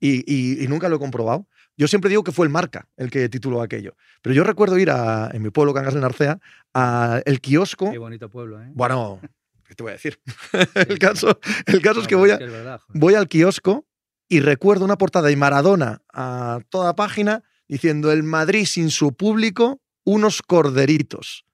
y, 0.00 0.22
y- 0.32 0.64
y 0.64 0.68
nunca 0.68 0.88
lo 0.88 0.96
he 0.96 0.98
comprobado. 0.98 1.46
Yo 1.76 1.86
siempre 1.86 2.10
digo 2.10 2.24
que 2.24 2.32
fue 2.32 2.44
el 2.46 2.50
Marca 2.50 2.88
el 2.96 3.10
que 3.10 3.28
tituló 3.28 3.62
aquello. 3.62 3.94
Pero 4.22 4.34
yo 4.34 4.42
recuerdo 4.44 4.78
ir 4.78 4.90
a, 4.90 5.30
en 5.32 5.42
mi 5.42 5.50
pueblo, 5.50 5.72
Cangas 5.74 5.94
de 5.94 6.00
Narcea, 6.00 6.40
al 6.72 7.40
kiosco. 7.40 7.90
Qué 7.90 7.98
bonito 7.98 8.28
pueblo, 8.28 8.60
¿eh? 8.62 8.70
Bueno, 8.74 9.20
¿qué 9.64 9.74
te 9.74 9.82
voy 9.82 9.90
a 9.90 9.92
decir? 9.94 10.20
el, 10.74 10.98
caso, 10.98 11.38
el 11.66 11.80
caso 11.80 12.00
es 12.00 12.08
que 12.08 12.14
voy, 12.16 12.30
a, 12.30 12.34
es 12.34 12.50
verdad, 12.50 12.80
voy 12.88 13.14
al 13.14 13.28
kiosco 13.28 13.86
y 14.28 14.40
recuerdo 14.40 14.84
una 14.84 14.98
portada 14.98 15.28
de 15.28 15.36
Maradona 15.36 16.02
a 16.12 16.60
toda 16.68 16.94
página 16.96 17.44
diciendo 17.68 18.10
el 18.12 18.22
Madrid 18.24 18.64
sin 18.66 18.90
su 18.90 19.14
público, 19.14 19.80
unos 20.04 20.42
corderitos. 20.42 21.44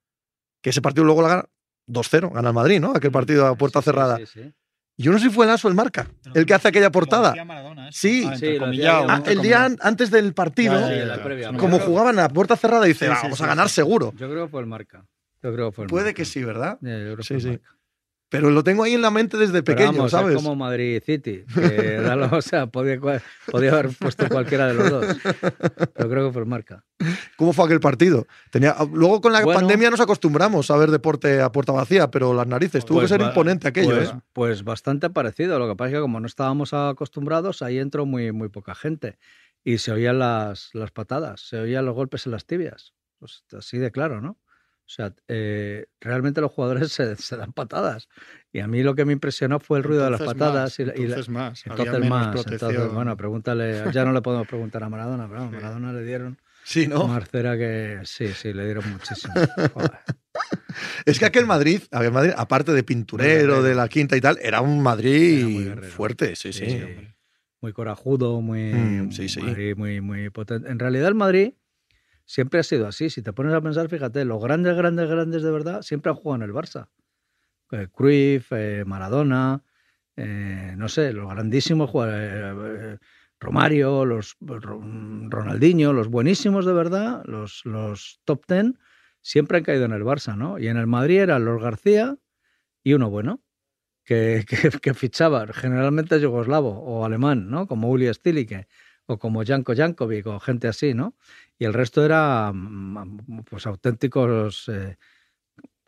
Que 0.63 0.71
ese 0.71 0.81
partido 0.81 1.05
luego 1.05 1.21
la 1.23 1.29
gana 1.29 1.45
2-0, 1.87 2.33
gana 2.33 2.49
el 2.49 2.55
Madrid, 2.55 2.81
¿no? 2.81 2.93
Aquel 2.97 3.11
partido 3.13 3.47
a 3.47 3.57
puerta 3.57 3.81
sí, 3.81 3.85
cerrada. 3.85 4.17
sí, 4.17 4.25
sí. 4.27 4.55
Yo 4.97 5.11
no 5.11 5.19
sé 5.19 5.25
si 5.25 5.31
fue 5.31 5.45
el 5.45 5.51
Aso 5.51 5.67
o 5.67 5.71
el 5.71 5.77
Marca, 5.77 6.07
el 6.35 6.47
que 6.47 6.55
hace 6.55 6.69
aquella 6.69 6.91
portada. 6.91 7.35
Sí. 7.91 8.25
Ah, 8.31 8.37
Sí, 8.39 8.57
Ah, 9.09 9.23
el 9.27 9.41
día 9.43 9.65
an- 9.65 9.79
antes 9.81 10.11
del 10.11 10.35
partido, 10.35 10.75
como 11.59 11.79
jugaban 11.81 12.19
a 12.21 12.29
puerta 12.29 12.57
cerrada, 12.57 12.85
dice, 12.85 13.07
Sí, 13.07 13.11
"Va, 13.11 13.17
sí, 13.17 13.23
vamos 13.25 13.39
sí, 13.39 13.45
a 13.45 13.47
ganar 13.49 13.69
sí. 13.69 13.75
seguro. 13.75 14.13
Yo 14.17 14.31
creo 14.31 14.45
que 14.45 14.51
fue 14.51 14.61
el 14.61 14.67
marca. 14.67 15.05
Yo 15.43 15.53
creo 15.53 15.71
que 15.71 15.75
fue 15.77 15.85
el 15.85 15.91
Puede 15.91 16.05
Marca. 16.07 16.17
que 16.17 16.25
sí, 16.25 16.45
¿verdad? 16.45 16.79
Ya, 16.81 16.91
yo 16.99 17.05
creo 17.05 17.17
que 17.17 17.23
Sí, 17.25 17.41
sí. 17.41 17.59
Pero 18.31 18.51
lo 18.51 18.65
tengo 18.65 18.83
ahí 18.83 18.95
en 18.95 19.03
la 19.03 19.11
mente 19.13 19.37
desde 19.37 19.63
pequeño, 19.63 19.93
vamos, 19.93 20.11
¿sabes? 20.11 20.31
Es 20.35 20.43
como 20.43 20.57
Madrid 20.57 21.01
City, 21.05 21.45
que 21.55 21.99
o 22.33 22.43
sea, 22.43 22.67
podía, 22.67 22.99
podía 23.51 23.73
haber 23.73 23.91
puesto 23.97 24.29
cualquiera 24.29 24.67
de 24.67 24.75
los 24.75 24.91
dos. 24.91 25.17
Pero 25.95 26.09
creo 26.11 26.27
que 26.27 26.33
fue 26.33 26.43
el 26.43 26.49
marca. 26.49 26.85
¿Cómo 27.37 27.53
fue 27.53 27.67
aquel 27.67 27.81
partido? 27.81 28.27
Tenía, 28.51 28.75
luego 28.93 29.21
con 29.21 29.33
la 29.33 29.43
Bueno. 29.45 29.61
pandemia 29.61 29.91
nos 29.91 30.01
acostumbramos 30.01 30.71
a 30.71 30.77
ver 30.77 30.91
deporte 30.91 31.41
a 31.43 31.53
puerta 31.53 31.73
vacía, 31.73 32.11
pero 32.11 32.35
las 32.35 32.47
narices, 32.47 32.85
tuvo 32.85 32.99
Pues 32.99 33.11
que 33.11 33.15
ser 33.15 33.23
va- 33.23 33.29
imponente 33.29 33.69
aquello, 33.69 33.95
Pues, 33.95 34.09
¿eh? 34.11 34.21
pues 34.33 34.65
bastante 34.65 35.11
parecido. 35.11 35.59
Lo 35.61 35.69
que 35.69 35.77
pasa 35.77 35.91
es 35.91 35.95
que 35.97 36.01
como 36.01 36.19
no 36.19 36.27
estábamos 36.27 36.73
acostumbrados, 36.75 37.63
ahí 37.63 37.79
entró 37.79 38.05
muy, 38.07 38.33
muy 38.33 38.49
poca 38.49 38.75
gente. 38.75 39.19
Y 39.63 39.79
se 39.79 39.93
oían 39.93 40.19
las, 40.19 40.71
las 40.73 40.91
patadas, 40.91 41.41
se 41.41 41.59
oían 41.59 41.85
los 41.87 41.95
golpes 41.95 42.27
en 42.27 42.33
las 42.33 42.47
tibias. 42.47 42.95
Pues 43.19 43.45
así 43.57 43.79
de 43.79 43.91
claro, 43.93 44.21
¿no? 44.21 44.39
O 44.87 44.89
sea, 44.95 45.15
eh, 45.29 45.87
realmente 46.01 46.41
los 46.43 46.53
jugadores 46.53 46.93
se, 46.93 47.17
se 47.17 47.37
dan 47.37 47.53
patadas. 47.53 48.09
Y 48.53 48.61
a 48.61 48.67
mí 48.67 48.83
lo 48.83 48.95
que 48.95 49.05
me 49.05 49.13
impresionó 49.15 49.59
fue 49.61 49.79
el 49.79 49.85
ruido 49.85 50.05
de 50.05 50.11
las 50.11 50.21
patadas. 50.21 50.79
más, 50.79 50.79
y 50.79 50.85
la- 50.85 50.95
y 50.95 50.99
la- 50.99 51.05
entonces 51.05 51.29
más. 51.31 51.67
Entonces 51.67 52.01
más, 52.11 52.47
entonces, 52.47 52.93
bueno, 52.93 53.17
pregúntale, 53.17 53.91
ya 53.93 54.05
no 54.05 54.13
le 54.13 54.21
podemos 54.23 54.47
preguntar 54.47 54.83
a 54.85 54.89
Maradona, 54.89 55.27
pero 55.29 55.43
a 55.43 55.51
Maradona 55.51 55.93
le 55.93 56.03
dieron 56.05 56.39
Sí, 56.63 56.87
¿no? 56.87 57.07
más 57.09 57.29
cera 57.31 57.57
que, 57.57 58.01
sí, 58.05 58.29
sí, 58.35 58.53
le 58.53 58.65
dieron 58.65 58.89
muchísimo. 58.91 59.35
Joder. 59.73 59.91
Es 61.07 61.19
que 61.19 61.27
aquel 61.27 61.47
Madrid, 61.47 61.83
aquel 61.93 62.11
Madrid, 62.13 62.33
aparte 62.37 62.73
de 62.73 62.83
pinturero, 62.83 63.63
de 63.63 63.75
la 63.75 63.89
quinta 63.89 64.17
y 64.17 64.21
tal, 64.21 64.39
era 64.43 64.61
un 64.61 64.83
Madrid 64.83 65.67
Era 65.71 65.83
fuerte, 65.83 66.35
sí, 66.37 66.53
sí. 66.53 66.67
Sí, 66.67 66.83
muy 67.61 67.73
corajudo, 67.73 68.41
muy, 68.41 68.61
Mm, 68.73 69.11
sí, 69.13 69.29
sí. 69.29 69.41
Madrid 69.41 69.75
muy, 69.77 70.01
muy 70.01 70.31
potente. 70.31 70.69
En 70.69 70.79
realidad 70.79 71.09
el 71.09 71.15
Madrid 71.15 71.55
siempre 72.25 72.61
ha 72.61 72.63
sido 72.63 72.87
así. 72.87 73.11
Si 73.11 73.23
te 73.23 73.33
pones 73.33 73.55
a 73.55 73.61
pensar, 73.61 73.89
fíjate, 73.89 74.25
los 74.25 74.43
grandes, 74.43 74.77
grandes, 74.77 75.09
grandes 75.11 75.43
de 75.43 75.51
verdad 75.51 75.83
siempre 75.83 76.11
han 76.11 76.17
jugado 76.17 76.45
en 76.45 76.51
el 76.51 76.55
Barça. 76.55 76.89
Eh, 77.73 77.89
Cruyff, 77.93 78.53
eh, 78.53 78.85
Maradona, 78.87 79.63
eh, 80.17 80.75
no 80.77 80.89
sé, 80.89 81.13
los 81.13 81.29
grandísimos 81.31 81.91
jugadores, 81.91 82.33
eh, 82.33 82.99
Romario, 83.41 84.05
los 84.05 84.37
Ro- 84.41 84.81
Ronaldinho, 85.29 85.93
los 85.93 86.09
buenísimos 86.09 86.67
de 86.67 86.73
verdad, 86.73 87.23
los, 87.27 87.63
los 87.65 88.21
top 88.25 88.47
ten, 88.47 88.79
siempre 89.23 89.59
han 89.59 89.65
caído 89.65 89.85
en 89.87 89.93
el 89.93 90.03
Barça, 90.05 90.37
¿no? 90.37 90.59
Y 90.59 90.69
en 90.69 90.77
el 90.77 90.87
Madrid 90.87 91.21
eran 91.21 91.45
los 91.45 91.61
García 91.63 92.17
y 92.85 92.95
uno 92.95 93.11
bueno 93.11 93.43
que, 94.05 94.45
que, 94.49 94.71
que 94.81 94.95
fichaba 94.95 95.47
generalmente 95.53 96.21
yugoslavo 96.21 96.71
o 96.71 97.05
alemán, 97.05 97.51
¿no? 97.51 97.67
Como 97.67 97.91
Uli 97.91 98.13
Stilike 98.13 98.69
o 99.07 99.19
como 99.19 99.45
Janko 99.45 99.75
Jankovic 99.77 100.27
o 100.27 100.41
gente 100.41 100.69
así, 100.69 100.95
¿no? 100.95 101.17
Y 101.59 101.65
el 101.65 101.73
resto 101.75 102.05
era 102.05 102.51
mm, 102.53 103.45
pues 103.49 103.67
auténticos 103.67 104.69
eh, 104.69 104.97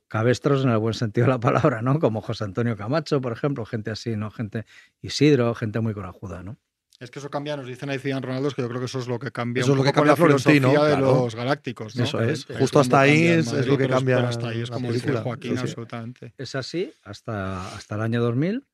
cabestros 0.08 0.64
en 0.64 0.70
el 0.70 0.78
buen 0.78 0.94
sentido 0.94 1.26
de 1.26 1.32
la 1.32 1.40
palabra, 1.40 1.82
¿no? 1.82 1.98
Como 1.98 2.20
José 2.20 2.44
Antonio 2.44 2.76
Camacho, 2.76 3.20
por 3.20 3.32
ejemplo, 3.32 3.64
gente 3.66 3.90
así, 3.90 4.16
¿no? 4.16 4.30
Gente 4.30 4.64
Isidro, 5.02 5.54
gente 5.54 5.80
muy 5.80 5.94
corajuda, 5.94 6.42
¿no? 6.42 6.56
Es 6.98 7.10
que 7.10 7.18
eso 7.18 7.28
cambia, 7.28 7.58
nos 7.58 7.66
dicen 7.66 7.90
ahí 7.90 7.98
Zidane 7.98 8.24
Ronaldo, 8.24 8.50
que 8.52 8.62
yo 8.62 8.68
creo 8.68 8.80
que 8.80 8.86
eso 8.86 8.98
es 9.00 9.06
lo 9.06 9.18
que 9.18 9.30
cambia 9.30 9.60
Eso 9.62 9.72
un 9.72 9.78
es 9.80 9.84
lo 9.84 9.84
que 9.84 9.92
con 9.92 10.06
cambia 10.06 10.12
la 10.12 10.16
Florentino, 10.16 10.68
filosofía 10.70 10.84
de 10.84 10.96
claro. 11.02 11.24
los 11.24 11.34
galácticos, 11.34 11.94
¿no? 11.96 12.04
Eso 12.04 12.22
es. 12.22 12.48
Es 12.48 12.56
Justo 12.58 12.80
hasta 12.80 13.00
ahí 13.00 13.26
es- 13.26 13.66
lo 13.66 13.76
que 13.76 13.86
cambia 13.86 14.16
pero 14.16 14.28
hasta 14.28 14.48
ahí 14.48 14.62
es 14.62 14.70
como 14.70 14.90
dice. 14.92 15.12
Joaquín, 15.12 15.50
Sí, 15.50 15.56
sí. 15.58 15.62
absolutamente. 15.62 16.32
Es 16.38 16.54
así 16.54 16.90
hasta, 17.02 17.68
hasta 17.76 17.96
el 17.96 18.00
año 18.00 18.22
2000, 18.22 18.64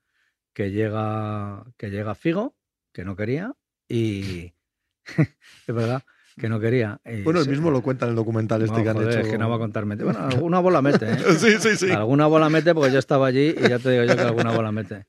que 0.53 0.71
llega, 0.71 1.65
que 1.77 1.91
llega 1.91 2.15
Figo, 2.15 2.55
que 2.93 3.05
no 3.05 3.17
quería, 3.17 3.55
y 3.89 4.53
es 5.67 5.75
verdad, 5.75 6.05
que 6.43 6.49
no 6.49 6.59
quería. 6.59 7.01
Y 7.07 7.23
Bueno, 7.23 7.39
él 7.39 7.45
se- 7.45 7.51
mismo 7.53 7.71
lo 7.71 7.83
cuenta 7.83 8.05
en 8.05 8.11
el 8.11 8.17
documental 8.17 8.63
este 8.63 8.77
No, 8.77 8.83
que 8.83 8.89
han 8.91 8.97
joder, 8.97 9.11
hecho. 9.11 9.21
es 9.21 9.29
que 9.29 9.39
no 9.39 9.49
va 9.49 9.55
a 9.55 9.59
contar. 9.61 9.85
Bueno, 9.85 10.19
alguna 10.19 10.59
bola 10.59 10.83
mete, 10.83 11.07
¿eh? 11.13 11.17
Sí, 11.39 11.53
sí, 11.61 11.77
sí. 11.77 11.91
Alguna 11.93 12.27
bola 12.27 12.49
mete 12.51 12.75
porque 12.75 12.91
yo 12.93 12.99
estaba 12.99 13.29
allí 13.29 13.55
y 13.57 13.69
ya 13.69 13.79
te 13.79 13.91
digo 13.91 14.03
yo 14.05 14.17
que 14.17 14.23
alguna 14.23 14.51
bola 14.51 14.73
mete. 14.73 15.07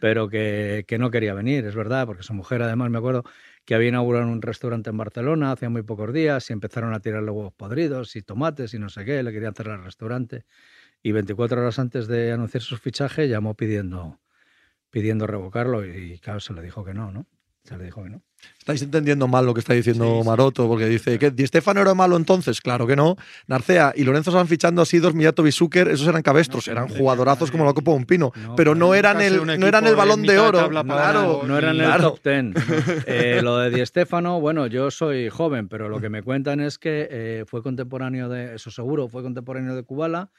Pero 0.00 0.28
que, 0.30 0.84
que 0.88 0.98
no 0.98 1.10
quería 1.10 1.34
venir, 1.34 1.66
es 1.66 1.74
verdad, 1.74 2.06
porque 2.06 2.22
su 2.22 2.32
mujer 2.32 2.62
además 2.62 2.90
me 2.90 2.96
acuerdo 2.98 3.24
que 3.66 3.74
había 3.74 3.90
inaugurado 3.90 4.26
un 4.26 4.40
restaurante 4.40 4.88
en 4.88 4.96
Barcelona 4.96 5.52
hacía 5.52 5.68
muy 5.68 5.82
pocos 5.82 6.12
días 6.14 6.48
y 6.48 6.54
empezaron 6.54 6.94
a 6.94 7.00
tirarle 7.00 7.30
huevos 7.30 7.52
podridos 7.52 8.16
y 8.16 8.22
tomates 8.22 8.72
y 8.72 8.78
no 8.78 8.88
sé 8.88 9.04
qué, 9.04 9.22
le 9.22 9.32
querían 9.32 9.54
cerrar 9.54 9.78
el 9.80 9.84
restaurante. 9.84 10.44
Y 11.02 11.12
24 11.12 11.60
horas 11.60 11.78
antes 11.78 12.08
de 12.08 12.32
anunciar 12.32 12.62
su 12.62 12.78
fichaje 12.78 13.28
llamó 13.28 13.54
pidiendo, 13.54 14.18
pidiendo 14.90 15.26
revocarlo 15.26 15.84
y, 15.84 16.18
claro, 16.20 16.40
se 16.40 16.52
le 16.54 16.62
dijo 16.62 16.84
que 16.86 16.94
no, 16.94 17.12
¿no? 17.12 17.26
No. 17.68 18.22
Estáis 18.58 18.82
entendiendo 18.82 19.28
mal 19.28 19.44
lo 19.44 19.52
que 19.52 19.60
está 19.60 19.74
diciendo 19.74 20.04
Sí, 20.04 20.22
sí. 20.22 20.26
Maroto, 20.26 20.66
porque 20.66 20.86
dice 20.86 21.18
que 21.18 21.30
Di 21.30 21.46
Stefano 21.46 21.80
era 21.82 21.94
malo 21.94 22.16
entonces. 22.16 22.60
Claro 22.60 22.86
que 22.86 22.96
no. 22.96 23.16
Narcea 23.46 23.92
y 23.94 24.02
Lorenzo 24.02 24.32
van 24.32 24.48
fichando 24.48 24.80
a 24.82 24.86
Sidor, 24.86 25.14
Miyato 25.14 25.44
Zucker, 25.52 25.88
esos 25.88 26.08
eran 26.08 26.22
cabestros, 26.22 26.66
No, 26.66 26.72
eran 26.72 26.88
jugadorazos 26.88 27.50
como 27.50 27.64
la 27.64 27.74
Copa 27.74 27.90
de 27.92 27.96
un 27.98 28.06
Pino. 28.06 28.32
No, 28.34 28.56
pero 28.56 28.74
no 28.74 28.94
eran 28.94 29.20
el, 29.20 29.44
no 29.44 29.66
eran 29.66 29.86
el 29.86 29.94
balón 29.94 30.22
de 30.22 30.38
oro. 30.38 30.68
Claro. 30.70 31.42
No 31.46 31.58
eran 31.58 31.76
el 31.76 31.84
claro. 31.84 32.10
top 32.12 32.20
ten. 32.20 32.54
Eh, 33.06 33.40
lo 33.42 33.58
de 33.58 33.70
Di 33.70 33.84
Stéfano, 33.84 34.40
bueno, 34.40 34.66
yo 34.66 34.90
soy 34.90 35.28
joven, 35.28 35.68
pero 35.68 35.88
lo 35.88 36.00
que 36.00 36.08
me 36.08 36.22
cuentan 36.22 36.60
es 36.60 36.78
que 36.78 37.08
eh, 37.10 37.44
fue 37.46 37.62
contemporáneo 37.62 38.28
de, 38.28 38.54
eso 38.54 38.70
seguro, 38.70 39.08
fue 39.08 39.22
contemporáneo 39.22 39.74
de 39.74 39.82
Kubala 39.82 40.30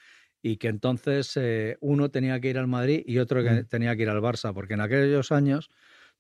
y 0.42 0.58
que 0.58 0.68
entonces 0.70 1.34
eh, 1.36 1.78
uno 1.82 2.10
tenía 2.10 2.40
que 2.40 2.50
ir 2.50 2.58
al 2.58 2.68
Madrid 2.68 3.04
y 3.06 3.20
otro 3.20 3.44
que 3.44 3.52
Mm. 3.52 3.66
tenía 3.66 3.96
que 3.96 4.02
ir 4.04 4.10
al 4.10 4.22
Barça, 4.22 4.54
porque 4.54 4.74
en 4.74 4.82
aquellos 4.82 5.32
años 5.32 5.70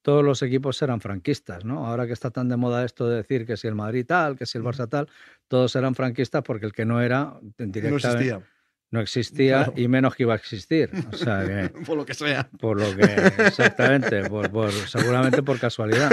todos 0.01 0.23
los 0.23 0.41
equipos 0.41 0.81
eran 0.81 0.99
franquistas, 1.01 1.63
¿no? 1.65 1.85
Ahora 1.87 2.07
que 2.07 2.13
está 2.13 2.31
tan 2.31 2.49
de 2.49 2.57
moda 2.57 2.83
esto 2.85 3.07
de 3.07 3.17
decir 3.17 3.45
que 3.45 3.57
si 3.57 3.67
el 3.67 3.75
Madrid 3.75 4.05
tal, 4.07 4.37
que 4.37 4.45
si 4.45 4.57
el 4.57 4.63
Barça 4.63 4.87
tal, 4.89 5.07
todos 5.47 5.75
eran 5.75 5.95
franquistas 5.95 6.41
porque 6.43 6.65
el 6.65 6.73
que 6.73 6.85
no 6.85 7.01
era 7.01 7.25
No 7.25 7.41
directamente 7.57 7.95
existía. 8.07 8.41
no 8.89 8.99
existía 8.99 9.57
Claro. 9.65 9.73
y 9.77 9.87
menos 9.87 10.15
que 10.15 10.23
iba 10.23 10.33
a 10.33 10.37
existir. 10.37 10.89
O 11.11 11.15
sea 11.15 11.45
que 11.45 11.69
Por 11.85 11.97
lo 11.97 12.05
que 12.05 12.13
sea. 12.13 12.49
por 12.59 12.79
lo 12.79 12.95
que, 12.95 13.03
exactamente, 13.45 14.27
por, 14.29 14.49
por- 14.51 14.71
seguramente 14.71 15.43
por 15.43 15.59
casualidad. 15.59 16.09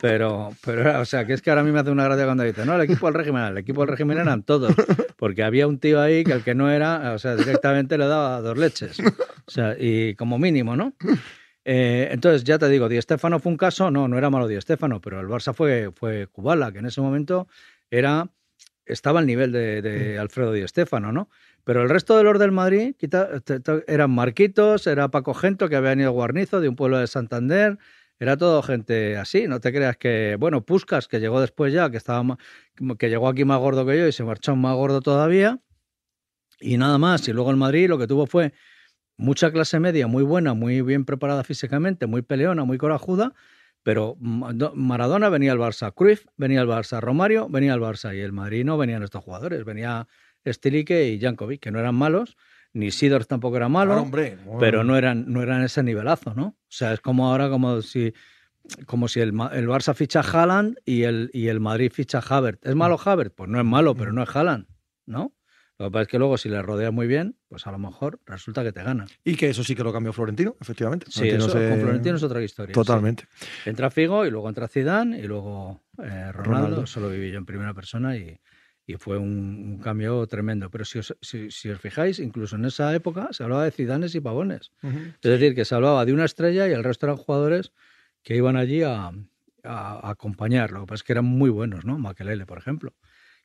Pero, 0.00 0.50
pero, 0.64 1.00
o 1.00 1.04
sea, 1.04 1.24
que 1.26 1.32
es 1.34 1.42
que 1.42 1.50
ahora 1.50 1.62
a 1.62 1.64
mí 1.64 1.70
me 1.70 1.78
hace 1.80 1.90
una 1.90 2.04
gracia 2.04 2.24
cuando 2.24 2.42
dice, 2.42 2.66
no, 2.66 2.74
el 2.74 2.82
equipo 2.82 3.06
del 3.06 3.14
régimen, 3.14 3.42
el 3.44 3.58
equipo 3.58 3.82
del 3.82 3.88
régimen 3.90 4.18
eran 4.18 4.42
todos, 4.42 4.74
porque 5.16 5.42
había 5.44 5.66
un 5.68 5.78
tío 5.78 6.00
ahí 6.00 6.24
que 6.24 6.32
el 6.32 6.42
que 6.42 6.54
no 6.56 6.70
era, 6.70 7.12
o 7.14 7.18
sea, 7.18 7.36
directamente 7.36 7.96
le 7.98 8.06
daba 8.06 8.40
dos 8.40 8.58
leches. 8.58 8.98
O 9.46 9.50
sea, 9.50 9.76
y 9.78 10.14
como 10.16 10.38
mínimo, 10.38 10.74
¿no? 10.76 10.94
Eh, 11.64 12.08
entonces, 12.10 12.42
ya 12.44 12.58
te 12.58 12.68
digo, 12.68 12.88
Di 12.88 13.00
Stéfano 13.00 13.38
fue 13.38 13.52
un 13.52 13.58
caso, 13.58 13.90
no, 13.90 14.08
no 14.08 14.18
era 14.18 14.30
malo 14.30 14.48
Di 14.48 14.60
Stéfano, 14.60 15.00
pero 15.00 15.20
el 15.20 15.28
Barça 15.28 15.54
fue, 15.54 15.90
fue 15.94 16.26
Kubala, 16.26 16.72
que 16.72 16.78
en 16.78 16.86
ese 16.86 17.00
momento 17.00 17.46
era, 17.90 18.28
estaba 18.84 19.20
al 19.20 19.26
nivel 19.26 19.52
de, 19.52 19.80
de 19.82 20.18
Alfredo 20.18 20.52
Di 20.52 20.66
Stéfano, 20.66 21.12
¿no? 21.12 21.28
Pero 21.64 21.82
el 21.82 21.88
resto 21.88 22.16
de 22.16 22.24
los 22.24 22.38
del 22.40 22.50
Madrid 22.50 22.96
quita- 22.98 23.38
te- 23.40 23.60
te- 23.60 23.84
eran 23.86 24.10
Marquitos, 24.10 24.88
era 24.88 25.08
Paco 25.08 25.34
Gento, 25.34 25.68
que 25.68 25.76
había 25.76 25.90
venido 25.90 26.10
Guarnizo, 26.10 26.60
de 26.60 26.68
un 26.68 26.74
pueblo 26.74 26.98
de 26.98 27.06
Santander, 27.06 27.78
era 28.18 28.36
todo 28.36 28.62
gente 28.62 29.16
así, 29.16 29.46
no 29.46 29.60
te 29.60 29.72
creas 29.72 29.96
que, 29.96 30.36
bueno, 30.38 30.64
Puscas, 30.64 31.06
que 31.06 31.20
llegó 31.20 31.40
después 31.40 31.72
ya, 31.72 31.90
que, 31.90 31.96
estaba, 31.96 32.38
que 32.98 33.08
llegó 33.08 33.28
aquí 33.28 33.44
más 33.44 33.58
gordo 33.60 33.86
que 33.86 33.96
yo 33.98 34.06
y 34.08 34.12
se 34.12 34.24
marchó 34.24 34.56
más 34.56 34.74
gordo 34.74 35.00
todavía, 35.00 35.60
y 36.60 36.76
nada 36.76 36.98
más. 36.98 37.26
Y 37.28 37.32
luego 37.32 37.50
el 37.50 37.56
Madrid 37.56 37.88
lo 37.88 37.98
que 37.98 38.06
tuvo 38.06 38.26
fue 38.26 38.52
mucha 39.22 39.50
clase 39.52 39.78
media, 39.80 40.06
muy 40.06 40.22
buena, 40.22 40.54
muy 40.54 40.82
bien 40.82 41.04
preparada 41.04 41.44
físicamente, 41.44 42.06
muy 42.06 42.22
peleona, 42.22 42.64
muy 42.64 42.76
corajuda, 42.78 43.32
pero 43.82 44.16
Maradona 44.20 45.28
venía 45.28 45.52
al 45.52 45.58
Barça, 45.58 45.92
Cruyff 45.94 46.26
venía 46.36 46.60
al 46.60 46.68
Barça, 46.68 47.00
Romario 47.00 47.48
venía 47.48 47.72
al 47.72 47.80
Barça 47.80 48.14
y 48.16 48.20
el 48.20 48.32
Madrid 48.32 48.64
no 48.64 48.76
venían 48.78 49.02
estos 49.02 49.24
jugadores, 49.24 49.64
venía 49.64 50.06
Stilique 50.46 51.08
y 51.08 51.20
Jankovic, 51.20 51.60
que 51.60 51.70
no 51.70 51.78
eran 51.80 51.94
malos, 51.94 52.36
ni 52.72 52.90
Sidor 52.90 53.24
tampoco 53.26 53.56
era 53.56 53.68
malo, 53.68 53.90
Claro, 53.92 54.02
hombre. 54.02 54.38
pero 54.60 54.82
no 54.84 54.96
eran, 54.96 55.24
no 55.32 55.42
eran 55.42 55.62
ese 55.62 55.82
nivelazo, 55.82 56.34
¿no? 56.34 56.44
O 56.46 56.56
sea, 56.68 56.92
es 56.92 57.00
como 57.00 57.30
ahora 57.30 57.48
como 57.50 57.82
si 57.82 58.12
como 58.86 59.08
si 59.08 59.18
el, 59.20 59.30
el 59.52 59.68
Barça 59.68 59.92
ficha 59.92 60.20
a 60.20 60.22
Haaland 60.22 60.76
y 60.84 61.02
el, 61.02 61.30
y 61.32 61.48
el 61.48 61.58
Madrid 61.58 61.90
ficha 61.92 62.18
a 62.18 62.22
Havertz. 62.36 62.64
¿Es 62.64 62.76
malo 62.76 62.96
Havertz? 63.04 63.34
Pues 63.36 63.50
no 63.50 63.58
es 63.58 63.64
malo, 63.64 63.96
pero 63.96 64.12
no 64.12 64.22
es 64.22 64.28
Haaland, 64.34 64.66
¿no? 65.04 65.32
Lo 65.82 65.88
que 65.88 65.92
pasa 65.94 66.02
es 66.02 66.08
que 66.08 66.18
luego 66.18 66.36
si 66.38 66.48
le 66.48 66.62
rodeas 66.62 66.92
muy 66.92 67.06
bien, 67.06 67.36
pues 67.48 67.66
a 67.66 67.72
lo 67.72 67.78
mejor 67.78 68.20
resulta 68.26 68.62
que 68.62 68.72
te 68.72 68.82
gana. 68.82 69.06
Y 69.24 69.34
que 69.36 69.50
eso 69.50 69.62
sí 69.64 69.74
que 69.74 69.82
lo 69.84 69.92
cambió 69.92 70.12
Florentino, 70.12 70.56
efectivamente. 70.60 71.06
Sí, 71.10 71.28
eso, 71.28 71.48
se- 71.48 71.68
con 71.68 71.80
Florentino 71.80 72.16
es 72.16 72.22
otra 72.22 72.42
historia. 72.42 72.72
sí. 72.74 72.80
Totalmente. 72.80 73.24
Entra 73.66 73.90
Figo 73.90 74.24
y 74.26 74.30
luego 74.30 74.48
entra 74.48 74.68
Zidane 74.68 75.18
y 75.18 75.22
luego 75.24 75.80
eh, 75.98 76.30
Ronaldo. 76.32 76.32
Ronaldo. 76.32 76.82
Eso 76.84 77.00
lo 77.00 77.08
viví 77.10 77.30
yo 77.30 77.38
en 77.38 77.46
primera 77.46 77.74
persona 77.74 78.16
y, 78.16 78.38
y 78.86 78.94
fue 78.94 79.18
un, 79.18 79.28
un 79.28 79.78
cambio 79.78 80.26
tremendo. 80.26 80.70
Pero 80.70 80.84
si 80.84 80.98
os, 81.00 81.16
si, 81.20 81.50
si 81.50 81.68
os 81.70 81.80
fijáis, 81.80 82.18
incluso 82.18 82.56
en 82.56 82.64
esa 82.64 82.94
época 82.94 83.28
se 83.32 83.42
hablaba 83.42 83.64
de 83.64 83.70
Zidanes 83.72 84.14
y 84.14 84.20
Pavones. 84.20 84.70
Es 84.82 85.20
decir, 85.30 85.54
que 85.54 85.64
se 85.64 85.74
hablaba 85.74 86.04
de 86.04 86.12
una 86.12 86.24
estrella 86.24 86.68
y 86.68 86.72
el 86.72 86.84
resto 86.84 87.06
eran 87.06 87.16
jugadores 87.16 87.72
que 88.22 88.36
iban 88.36 88.56
allí 88.56 88.82
a, 88.82 89.08
a- 89.08 89.12
a 89.64 90.10
acompañar. 90.10 90.70
Lo 90.70 90.80
que 90.80 90.86
pasa 90.86 90.94
es 90.96 91.02
que 91.02 91.12
eran 91.12 91.24
muy 91.24 91.50
buenos, 91.50 91.84
¿no? 91.84 91.98
Makelele, 91.98 92.46
por 92.46 92.58
ejemplo, 92.58 92.94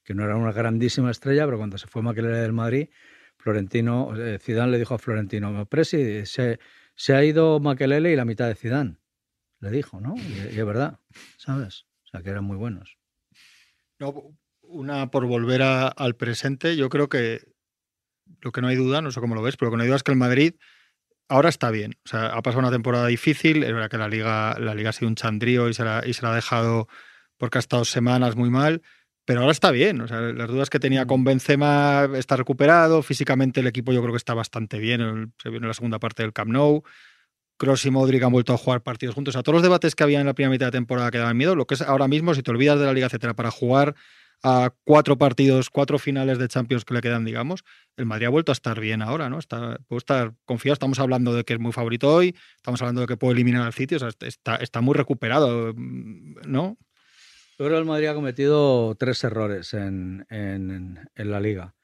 que 0.07 0.13
no 0.13 0.23
era 0.23 0.37
una 0.37 0.53
grandísima 0.53 1.11
estrella, 1.11 1.43
pero 1.43 1.57
cuando 1.57 1.77
se 1.77 1.85
fue 1.85 2.01
Makelele 2.01 2.37
del 2.37 2.53
Madrid, 2.53 2.87
Florentino, 3.35 4.15
eh, 4.15 4.39
Zidane 4.39 4.71
le 4.71 4.79
dijo 4.79 4.93
a 4.93 4.97
Florentino, 4.97 5.65
Presi, 5.65 6.25
se, 6.25 6.59
se 6.95 7.13
ha 7.13 7.25
ido 7.25 7.59
Makelele 7.59 8.13
y 8.13 8.15
la 8.15 8.23
mitad 8.23 8.47
de 8.47 8.55
Zidane. 8.55 8.95
Le 9.59 9.69
dijo, 9.69 9.99
¿no? 9.99 10.15
Y, 10.15 10.57
es 10.57 10.65
verdad, 10.65 11.01
¿sabes? 11.35 11.87
O 12.05 12.07
sea, 12.07 12.21
que 12.21 12.29
eran 12.29 12.45
muy 12.45 12.55
buenos. 12.55 12.97
No, 13.99 14.31
una 14.61 15.11
por 15.11 15.25
volver 15.25 15.61
al 15.61 16.15
presente, 16.15 16.77
yo 16.77 16.87
creo 16.87 17.09
que 17.09 17.41
lo 18.39 18.53
que 18.53 18.61
no 18.61 18.69
hay 18.69 18.77
duda, 18.77 19.01
no 19.01 19.11
sé 19.11 19.19
cómo 19.19 19.35
lo 19.35 19.41
ves, 19.41 19.57
pero 19.57 19.69
lo 19.69 19.71
que 19.71 19.77
no 19.77 19.83
hay 19.83 19.89
duda 19.89 19.97
es 19.97 20.03
que 20.03 20.11
el 20.13 20.17
Madrid 20.17 20.53
ahora 21.27 21.49
está 21.49 21.69
bien. 21.69 21.97
O 22.05 22.07
sea, 22.07 22.27
ha 22.27 22.41
pasado 22.41 22.59
una 22.59 22.71
temporada 22.71 23.07
difícil, 23.07 23.61
es 23.61 23.73
verdad 23.73 23.89
que 23.89 23.97
la 23.97 24.07
liga, 24.07 24.57
la 24.57 24.73
liga 24.73 24.91
ha 24.91 24.93
sido 24.93 25.09
un 25.09 25.15
chandrío 25.15 25.67
y 25.67 25.73
se, 25.73 25.83
la, 25.83 26.01
y 26.05 26.13
se 26.13 26.21
la 26.21 26.31
ha 26.31 26.35
dejado 26.35 26.87
porque 27.35 27.57
ha 27.57 27.59
estado 27.59 27.83
semanas 27.83 28.37
muy 28.37 28.49
mal, 28.49 28.81
pero 29.27 29.41
ahora 29.41 29.51
está 29.51 29.71
bien. 29.71 29.99
O 29.99 30.07
sea, 30.07 30.21
las 30.21 30.47
dudas 30.47 30.69
que 30.69 30.79
tenía 30.79 31.05
con 31.05 31.25
Benzema 31.25 32.07
está 32.15 32.37
recuperado, 32.37 33.03
físicamente 33.03 33.59
el 33.59 33.67
equipo 33.67 33.91
yo 33.91 34.01
creo 34.01 34.13
que 34.13 34.17
está 34.17 34.33
bastante 34.33 34.79
bien, 34.79 35.33
se 35.43 35.49
vio 35.49 35.59
en 35.59 35.67
la 35.67 35.73
segunda 35.73 35.99
parte 35.99 36.23
del 36.23 36.31
Camp 36.31 36.49
Nou. 36.49 36.83
Kroos 37.57 37.85
y 37.85 37.91
Modric 37.91 38.23
han 38.23 38.31
vuelto 38.31 38.53
a 38.53 38.57
jugar 38.57 38.83
partidos 38.83 39.15
juntos. 39.15 39.33
O 39.33 39.35
sea, 39.35 39.43
todos 39.43 39.55
los 39.55 39.63
debates 39.63 39.95
que 39.95 40.03
había 40.03 40.21
en 40.21 40.27
la 40.27 40.33
primera 40.33 40.51
mitad 40.51 40.67
de 40.67 40.71
temporada 40.71 41.11
que 41.11 41.17
daban 41.17 41.35
miedo, 41.35 41.57
lo 41.57 41.67
que 41.67 41.73
es 41.73 41.81
ahora 41.81 42.07
mismo, 42.07 42.33
si 42.35 42.41
te 42.41 42.51
olvidas 42.51 42.79
de 42.79 42.85
la 42.85 42.93
liga, 42.93 43.07
etcétera, 43.07 43.33
para 43.33 43.51
jugar 43.51 43.95
a 44.43 44.71
cuatro 44.85 45.17
partidos, 45.17 45.69
cuatro 45.69 45.99
finales 45.99 46.37
de 46.37 46.47
Champions 46.47 46.85
que 46.85 46.93
le 46.93 47.01
quedan, 47.01 47.25
digamos, 47.25 47.65
el 47.97 48.05
Madrid 48.05 48.27
ha 48.27 48.29
vuelto 48.29 48.53
a 48.53 48.53
estar 48.53 48.79
bien 48.79 49.01
ahora, 49.01 49.29
¿no? 49.29 49.39
Está, 49.39 49.77
puedo 49.89 49.97
estar 49.97 50.35
confiado. 50.45 50.71
Estamos 50.73 50.99
hablando 50.99 51.33
de 51.33 51.43
que 51.43 51.51
es 51.51 51.59
muy 51.59 51.73
favorito 51.73 52.13
hoy, 52.13 52.33
estamos 52.55 52.81
hablando 52.81 53.01
de 53.01 53.07
que 53.07 53.17
puede 53.17 53.33
eliminar 53.33 53.63
al 53.63 53.73
City, 53.73 53.95
o 53.95 53.99
sea, 53.99 54.09
está, 54.21 54.55
está 54.55 54.79
muy 54.79 54.93
recuperado, 54.93 55.73
¿no? 55.75 56.77
Creo 57.57 57.69
que 57.71 57.77
el 57.77 57.85
Madrid 57.85 58.07
ha 58.07 58.13
cometido 58.13 58.93
tres 58.95 59.23
errores 59.23 59.73
en, 59.73 60.25
en- 60.29 61.09
en 61.15 61.31
la 61.31 61.39
liga. 61.39 61.75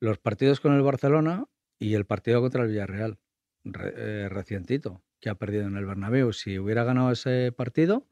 Los 0.00 0.18
partidos 0.18 0.60
con 0.60 0.74
el 0.74 0.82
Barcelona 0.82 1.46
y 1.78 1.94
el 1.94 2.04
partido 2.04 2.40
contra 2.40 2.62
el 2.62 2.68
Villarreal, 2.68 3.18
re- 3.64 3.94
eh, 3.96 4.28
recientito, 4.28 5.02
que 5.20 5.30
ha 5.30 5.34
perdido 5.36 5.66
en 5.66 5.76
el 5.76 5.86
Bernabéu. 5.86 6.32
Si 6.32 6.58
hubiera 6.58 6.84
ganado 6.84 7.12
ese 7.12 7.52
partido 7.52 8.08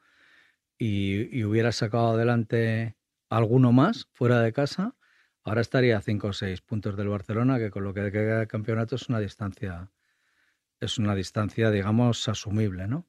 y, 0.79 1.37
y 1.37 1.45
hubiera 1.45 1.73
sacado 1.73 2.11
adelante 2.11 2.97
alguno 3.31 3.73
más 3.73 4.09
fuera 4.13 4.41
de 4.41 4.53
casa, 4.53 4.97
ahora 5.45 5.61
estaría 5.61 5.99
a 5.99 6.03
cinco 6.03 6.29
o 6.29 6.33
seis 6.33 6.63
puntos 6.63 6.97
del 6.97 7.09
Barcelona, 7.09 7.59
que 7.59 7.71
con 7.71 7.85
lo 7.85 7.93
que 7.95 8.11
queda 8.13 8.39
del 8.39 8.49
campeonato 8.49 8.97
es 8.97 9.09
una 9.09 9.21
distancia, 9.21 9.91
es 10.81 10.99
una 10.99 11.15
distancia, 11.15 11.71
digamos, 11.71 12.29
asumible, 12.29 12.89
¿no? 12.89 13.07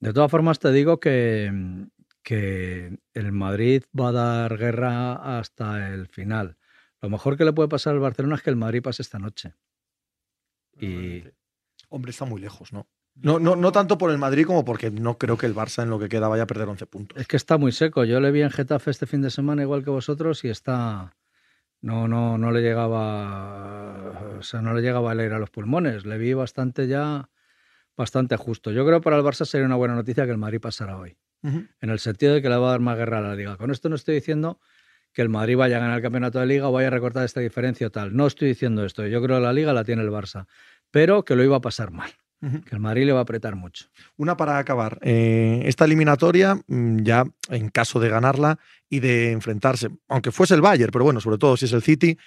De 0.00 0.12
todas 0.12 0.30
formas, 0.30 0.58
te 0.58 0.72
digo 0.72 0.98
que, 1.00 1.50
que 2.22 2.98
el 3.14 3.32
Madrid 3.32 3.82
va 3.98 4.08
a 4.08 4.12
dar 4.12 4.56
guerra 4.56 5.38
hasta 5.38 5.92
el 5.92 6.06
final. 6.08 6.56
Lo 7.00 7.10
mejor 7.10 7.36
que 7.36 7.44
le 7.44 7.52
puede 7.52 7.68
pasar 7.68 7.94
al 7.94 8.00
Barcelona 8.00 8.36
es 8.36 8.42
que 8.42 8.50
el 8.50 8.56
Madrid 8.56 8.82
pase 8.82 9.02
esta 9.02 9.18
noche. 9.18 9.54
Y 10.80 11.24
Hombre, 11.92 12.10
está 12.10 12.24
muy 12.24 12.40
lejos, 12.40 12.72
¿no? 12.72 12.88
No, 13.16 13.38
no, 13.38 13.54
no 13.54 13.70
tanto 13.72 13.98
por 13.98 14.10
el 14.10 14.16
Madrid 14.16 14.46
como 14.46 14.64
porque 14.64 14.90
no 14.90 15.18
creo 15.18 15.36
que 15.36 15.44
el 15.44 15.54
Barça 15.54 15.82
en 15.82 15.90
lo 15.90 15.98
que 15.98 16.08
queda 16.08 16.28
vaya 16.28 16.44
a 16.44 16.46
perder 16.46 16.66
11 16.66 16.86
puntos. 16.86 17.20
es 17.20 17.28
que 17.28 17.36
está 17.36 17.58
muy 17.58 17.70
seco. 17.70 18.04
Yo 18.04 18.18
le 18.20 18.30
vi 18.30 18.40
en 18.40 18.50
Getafe 18.50 18.90
este 18.90 19.06
fin 19.06 19.20
de 19.20 19.30
semana 19.30 19.60
igual 19.60 19.84
que 19.84 19.90
vosotros 19.90 20.42
y 20.44 20.48
está 20.48 21.14
no 21.82 22.08
no 22.08 22.38
no 22.38 22.50
le 22.50 22.62
llegaba 22.62 24.38
o 24.38 24.42
sea, 24.42 24.62
no 24.62 24.72
le 24.72 24.80
llegaba 24.80 25.12
el 25.12 25.20
aire 25.20 25.34
a 25.34 25.38
los 25.38 25.50
pulmones. 25.50 26.06
Le 26.06 26.16
vi 26.16 26.32
bastante 26.32 26.88
ya 26.88 27.28
bastante 27.94 28.36
justo. 28.36 28.70
Yo 28.70 28.86
creo 28.86 29.00
que 29.00 29.04
para 29.04 29.18
el 29.18 29.22
Barça 29.22 29.44
sería 29.44 29.66
una 29.66 29.76
buena 29.76 29.94
noticia 29.94 30.24
que 30.24 30.30
el 30.30 30.38
Madrid 30.38 30.60
pasara 30.60 30.96
hoy. 30.96 31.18
En 31.42 31.90
el 31.90 31.98
sentido 31.98 32.34
de 32.34 32.42
que 32.42 32.48
le 32.48 32.56
va 32.56 32.68
a 32.68 32.70
dar 32.72 32.80
más 32.80 32.96
guerra 32.96 33.18
a 33.18 33.22
la 33.22 33.34
liga. 33.34 33.56
Con 33.56 33.70
esto 33.70 33.88
no 33.88 33.96
estoy 33.96 34.14
diciendo 34.14 34.60
que 35.12 35.22
el 35.22 35.28
Madrid 35.28 35.56
vaya 35.56 35.76
a 35.76 35.80
ganar 35.80 35.96
el 35.96 36.02
campeonato 36.02 36.38
de 36.38 36.46
liga 36.46 36.68
o 36.68 36.72
vaya 36.72 36.88
a 36.88 36.90
recortar 36.90 37.24
esta 37.24 37.40
diferencia 37.40 37.88
o 37.88 37.90
tal. 37.90 38.16
No 38.16 38.26
estoy 38.26 38.48
diciendo 38.48 38.84
esto. 38.84 39.06
Yo 39.06 39.22
creo 39.22 39.38
que 39.38 39.42
la 39.42 39.52
liga 39.52 39.72
la 39.72 39.84
tiene 39.84 40.02
el 40.02 40.10
Barça, 40.10 40.46
pero 40.90 41.24
que 41.24 41.36
lo 41.36 41.44
iba 41.44 41.56
a 41.56 41.60
pasar 41.60 41.90
mal. 41.90 42.10
que 42.42 42.74
el 42.74 42.80
Madrid 42.80 43.06
le 43.06 43.12
va 43.12 43.20
a 43.20 43.22
apretar 43.22 43.54
mucho. 43.54 43.86
Una 44.16 44.36
para 44.36 44.58
acabar. 44.58 44.98
Eh, 45.02 45.62
esta 45.64 45.84
eliminatoria, 45.84 46.56
mm, 46.66 47.04
ya 47.04 47.24
en 47.50 47.68
caso 47.68 48.00
de 48.00 48.08
ganarla 48.08 48.58
y 48.88 48.98
de 48.98 49.30
enfrentarse, 49.30 49.90
aunque 50.08 50.32
fuese 50.32 50.54
el 50.54 50.60
Bayern, 50.60 50.90
pero 50.90 51.04
bueno, 51.04 51.20
sobre 51.20 51.38
todo 51.38 51.56
si 51.56 51.66
es 51.66 51.72
el 51.72 51.82
City, 51.82 52.18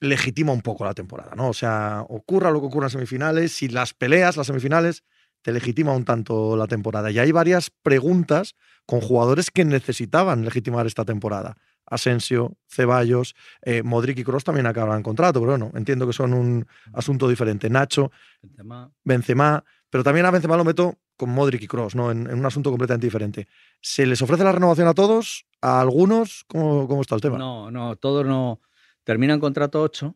legitima 0.00 0.52
un 0.52 0.62
poco 0.62 0.86
la 0.86 0.94
temporada, 0.94 1.34
¿no? 1.34 1.48
O 1.48 1.52
sea, 1.52 2.02
ocurra 2.08 2.50
lo 2.50 2.60
que 2.60 2.66
ocurra 2.68 2.86
en 2.86 2.90
semifinales, 2.92 3.52
si 3.52 3.68
las 3.68 3.92
peleas, 3.92 4.38
las 4.38 4.46
semifinales, 4.46 5.04
te 5.46 5.52
legitima 5.52 5.92
un 5.92 6.04
tanto 6.04 6.56
la 6.56 6.66
temporada. 6.66 7.08
Y 7.12 7.20
hay 7.20 7.30
varias 7.30 7.70
preguntas 7.70 8.56
con 8.84 9.00
jugadores 9.00 9.52
que 9.52 9.64
necesitaban 9.64 10.44
legitimar 10.44 10.88
esta 10.88 11.04
temporada. 11.04 11.56
Asensio, 11.86 12.56
Ceballos, 12.66 13.36
eh, 13.62 13.84
Modric 13.84 14.18
y 14.18 14.24
Kroos 14.24 14.42
también 14.42 14.66
acaban 14.66 15.04
contrato, 15.04 15.38
pero 15.38 15.52
bueno, 15.52 15.70
entiendo 15.76 16.04
que 16.04 16.12
son 16.12 16.34
un 16.34 16.66
asunto 16.92 17.28
diferente. 17.28 17.70
Nacho, 17.70 18.10
Benzema, 18.42 18.90
Benzema, 19.04 19.64
pero 19.88 20.02
también 20.02 20.26
a 20.26 20.32
Benzema 20.32 20.56
lo 20.56 20.64
meto 20.64 20.98
con 21.16 21.30
Modric 21.30 21.62
y 21.62 21.68
Kroos, 21.68 21.94
¿no? 21.94 22.10
En, 22.10 22.28
en 22.28 22.40
un 22.40 22.44
asunto 22.44 22.70
completamente 22.70 23.06
diferente. 23.06 23.46
¿Se 23.80 24.04
les 24.04 24.20
ofrece 24.22 24.42
la 24.42 24.50
renovación 24.50 24.88
a 24.88 24.94
todos? 24.94 25.46
¿A 25.60 25.80
algunos? 25.80 26.42
¿Cómo, 26.48 26.88
cómo 26.88 27.02
está 27.02 27.14
el 27.14 27.20
tema? 27.20 27.38
No, 27.38 27.70
no, 27.70 27.94
todos 27.94 28.26
no. 28.26 28.60
Terminan 29.04 29.38
contrato 29.38 29.80
8 29.80 30.12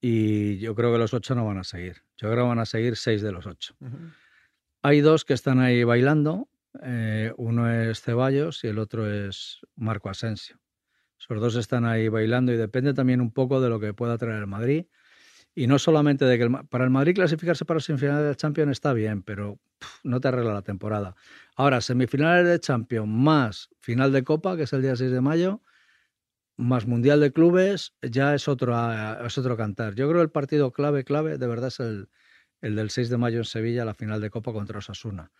y 0.00 0.56
yo 0.56 0.74
creo 0.74 0.90
que 0.90 0.96
los 0.96 1.12
8 1.12 1.34
no 1.34 1.44
van 1.44 1.58
a 1.58 1.64
seguir. 1.64 1.96
Yo 2.16 2.30
creo 2.30 2.44
que 2.44 2.48
van 2.48 2.60
a 2.60 2.64
seguir 2.64 2.96
6 2.96 3.20
de 3.20 3.30
los 3.30 3.44
8. 3.44 3.74
Ujú. 3.78 3.98
Hay 4.82 5.00
dos 5.02 5.24
que 5.24 5.34
están 5.34 5.60
ahí 5.60 5.84
bailando. 5.84 6.48
eh, 6.82 7.32
uno 7.36 7.70
es 7.70 8.00
Ceballos 8.00 8.64
y 8.64 8.68
el 8.68 8.78
otro 8.78 9.10
es 9.10 9.60
Marco 9.76 10.08
Asensio. 10.08 10.58
Esos 11.18 11.40
dos 11.40 11.56
están 11.56 11.84
ahí 11.84 12.08
bailando 12.08 12.52
y 12.52 12.56
depende 12.56 12.94
también 12.94 13.20
un 13.20 13.32
poco 13.32 13.60
de 13.60 13.68
lo 13.68 13.78
que 13.80 13.92
pueda 13.92 14.16
traer 14.16 14.40
el 14.40 14.46
Madrid. 14.46 14.86
Y 15.54 15.66
no 15.66 15.78
solamente 15.78 16.24
de 16.24 16.38
que 16.38 16.44
el 16.44 16.52
para 16.70 16.84
el 16.84 16.90
Madrid 16.90 17.14
clasificarse 17.14 17.64
para 17.64 17.80
semifinales 17.80 18.26
de 18.28 18.36
Champions 18.36 18.72
está 18.72 18.92
bien, 18.94 19.22
pero 19.22 19.60
no 20.04 20.20
te 20.20 20.28
arregla 20.28 20.54
la 20.54 20.62
temporada. 20.62 21.16
Ahora, 21.56 21.80
semifinales 21.80 22.46
de 22.46 22.60
Champions 22.60 23.08
más 23.08 23.70
final 23.80 24.12
de 24.12 24.24
Copa, 24.24 24.56
que 24.56 24.64
es 24.64 24.72
el 24.72 24.82
día 24.82 24.96
6 24.96 25.10
de 25.10 25.20
mayo, 25.20 25.62
más 26.56 26.86
Mundial 26.86 27.20
de 27.20 27.32
Clubes, 27.32 27.94
ya 28.02 28.34
es 28.34 28.48
otro, 28.48 28.74
ah, 28.76 29.20
es 29.26 29.38
otro 29.38 29.56
cantar. 29.56 29.94
Yo 29.94 30.08
creo 30.08 30.20
que 30.20 30.24
el 30.24 30.30
partido 30.30 30.72
clave, 30.72 31.04
clave, 31.04 31.38
de 31.38 31.46
verdad 31.46 31.68
es 31.68 31.80
el, 31.80 32.08
el 32.60 32.76
del 32.76 32.90
6 32.90 33.08
de 33.08 33.16
mayo 33.16 33.38
en 33.38 33.44
Sevilla, 33.44 33.84
la 33.84 33.94
final 33.94 34.20
de 34.20 34.30
Copa 34.30 34.52
contra 34.52 34.78
Osasuna. 34.78 35.30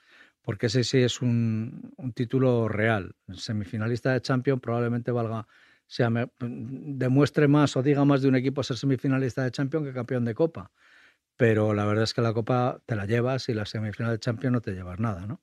Porque 0.43 0.67
ese 0.67 0.85
sí 0.85 0.99
es 0.99 1.21
un, 1.21 1.93
título 2.15 2.69
real. 2.69 3.15
Semifinalista 3.33 4.13
de 4.13 4.23
Champions 4.23 4.61
probablemente 4.61 5.11
valga, 5.11 5.47
sea, 5.87 6.11
demuestre 6.41 7.49
más 7.49 7.77
o 7.77 7.83
diga 7.83 8.05
más 8.05 8.23
de 8.23 8.29
un 8.29 8.37
equipo 8.37 8.63
ser 8.63 8.77
semifinalista 8.77 9.45
de 9.45 9.51
Champions 9.51 9.87
que 9.87 9.93
campeón 9.93 10.25
de 10.25 10.35
Copa. 10.35 10.73
Pero 11.37 11.73
la 11.75 11.85
verdad 11.87 12.05
es 12.05 12.15
que 12.15 12.21
la 12.21 12.33
Copa 12.33 12.83
te 12.87 12.97
la 12.97 13.07
llevas 13.07 13.49
y 13.49 13.55
la 13.55 13.65
semifinal 13.65 14.13
de 14.13 14.19
Champions 14.19 14.53
no 14.53 14.61
te 14.61 14.73
llevas 14.73 14.99
nada, 15.01 15.27
¿no? 15.27 15.43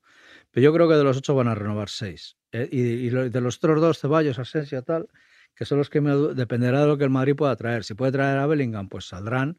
Pero 0.50 0.64
yo 0.64 0.72
creo 0.72 0.88
que 0.88 0.94
de 0.94 1.04
los 1.04 1.16
ocho 1.16 1.34
van 1.34 1.48
a 1.48 1.54
renovar 1.54 1.88
seis. 1.88 2.36
Eh, 2.52 2.68
y, 2.70 3.10
de 3.10 3.40
los 3.40 3.56
otros 3.58 3.80
dos, 3.80 3.98
Ceballos, 3.98 4.38
Asensio, 4.38 4.82
tal, 4.82 5.08
que 5.54 5.64
son 5.64 5.78
los 5.78 5.90
que 5.90 6.00
me 6.00 6.14
dependerá 6.34 6.82
de 6.82 6.86
lo 6.86 6.98
que 6.98 7.04
el 7.04 7.10
Madrid 7.10 7.34
pueda 7.36 7.54
traer. 7.56 7.84
Si 7.84 7.94
puede 7.94 8.12
traer 8.12 8.38
a 8.38 8.46
Bellingham, 8.46 8.88
pues 8.88 9.06
saldrán. 9.06 9.58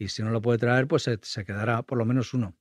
Y 0.00 0.08
si 0.08 0.22
no 0.22 0.30
lo 0.30 0.40
puede 0.40 0.56
traer, 0.58 0.88
pues 0.88 1.02
se, 1.02 1.18
se 1.22 1.44
quedará 1.44 1.82
por 1.82 1.98
lo 1.98 2.06
menos 2.06 2.32
uno. 2.32 2.56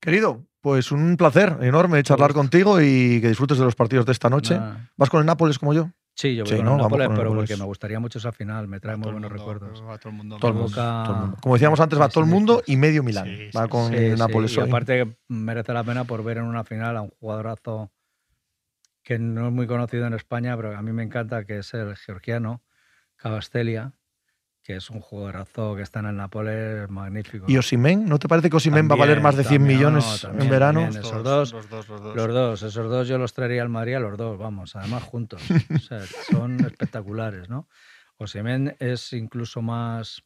Querido, 0.00 0.46
pues 0.62 0.90
un 0.92 1.18
placer 1.18 1.58
enorme 1.60 2.02
charlar 2.02 2.32
contigo 2.32 2.80
y 2.80 3.20
que 3.20 3.28
disfrutes 3.28 3.58
de 3.58 3.64
los 3.64 3.74
partidos 3.76 4.06
de 4.06 4.12
esta 4.12 4.30
noche. 4.30 4.58
¿Vas 4.96 5.10
con 5.10 5.20
el 5.20 5.26
Nápoles 5.26 5.58
como 5.58 5.74
yo? 5.74 5.90
Sí, 6.14 6.34
yo 6.34 6.44
voy 6.44 6.52
Sí, 6.52 6.56
con 6.56 6.64
¿no? 6.64 6.72
el 6.72 6.78
Vamos 6.78 6.90
Nápoles, 6.92 7.06
con 7.08 7.12
el 7.14 7.18
pero 7.20 7.30
Nápoles. 7.30 7.50
porque 7.50 7.60
me 7.60 7.66
gustaría 7.66 8.00
mucho 8.00 8.18
esa 8.18 8.32
final. 8.32 8.66
Me 8.66 8.80
trae 8.80 8.96
muy 8.96 9.10
buenos 9.12 9.30
mundo, 9.30 9.36
recuerdos. 9.44 9.82
va 9.86 9.98
todo 9.98 10.08
el 10.10 10.16
mundo. 10.16 10.36
Todo 10.38 10.48
el 10.50 10.54
mundo, 10.56 10.68
Boca- 10.70 11.02
todo 11.04 11.14
el 11.14 11.20
mundo. 11.20 11.36
Como 11.42 11.54
decíamos 11.54 11.80
antes, 11.80 12.00
va 12.00 12.06
Sí, 12.08 12.14
todo 12.14 12.24
el 12.24 12.30
mundo 12.30 12.62
sí. 12.64 12.72
y 12.72 12.76
medio 12.78 13.02
Milán. 13.02 13.26
Sí, 13.26 13.50
va 13.54 13.68
con 13.68 13.90
Sí, 13.92 13.96
el 13.98 14.12
sí, 14.14 14.18
Nápoles 14.18 14.56
Y 14.56 14.60
hoy. 14.60 14.68
aparte 14.68 15.18
merece 15.28 15.72
la 15.74 15.84
pena 15.84 16.04
por 16.04 16.24
ver 16.24 16.38
en 16.38 16.44
una 16.44 16.64
final 16.64 16.96
a 16.96 17.02
un 17.02 17.10
jugadorazo 17.10 17.92
que 19.02 19.18
no 19.18 19.48
es 19.48 19.52
muy 19.52 19.66
conocido 19.66 20.06
en 20.06 20.14
España, 20.14 20.56
pero 20.56 20.74
a 20.76 20.80
mí 20.82 20.92
me 20.92 21.02
encanta, 21.02 21.44
que 21.44 21.58
es 21.58 21.74
el 21.74 21.94
georgiano, 21.96 22.62
Cavastelia, 23.16 23.92
que 24.68 24.76
es 24.76 24.90
un 24.90 25.00
jugadorazo 25.00 25.76
que 25.76 25.80
está 25.80 26.00
en 26.00 26.06
el 26.08 26.16
Nápoles 26.16 26.90
magnífico. 26.90 27.46
¿Y 27.48 27.56
Osimen? 27.56 28.04
¿No 28.04 28.18
te 28.18 28.28
parece 28.28 28.50
que 28.50 28.56
Osimen 28.58 28.86
va 28.86 28.96
a 28.96 28.98
valer 28.98 29.22
más 29.22 29.34
de 29.34 29.42
100 29.42 29.60
también, 29.60 29.78
millones 29.78 30.28
no, 30.30 30.42
en 30.42 30.50
verano? 30.50 30.80
también. 30.82 31.02
esos 31.02 31.24
dos, 31.24 31.52
Los 31.54 31.70
dos, 31.70 31.88
los 31.88 32.02
dos. 32.02 32.14
Los 32.14 32.34
dos, 32.34 32.62
esos 32.62 32.90
dos 32.90 33.08
yo 33.08 33.16
los 33.16 33.32
traería 33.32 33.62
al 33.62 33.70
Madrid 33.70 33.94
a 33.94 34.00
los 34.00 34.18
dos, 34.18 34.36
vamos, 34.36 34.76
además 34.76 35.04
juntos. 35.04 35.40
O 35.74 35.78
sea, 35.78 36.02
son 36.30 36.60
espectaculares, 36.66 37.48
¿no? 37.48 37.66
Osimhen 38.18 38.76
es 38.78 39.14
incluso 39.14 39.62
más, 39.62 40.22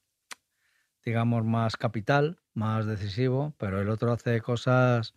digamos, 1.05 1.45
más 1.45 1.77
capital, 1.77 2.41
más 2.53 2.85
decisivo, 2.85 3.55
pero 3.59 3.81
el 3.81 3.91
otro 3.91 4.11
hace 4.11 4.41
cosas, 4.41 5.15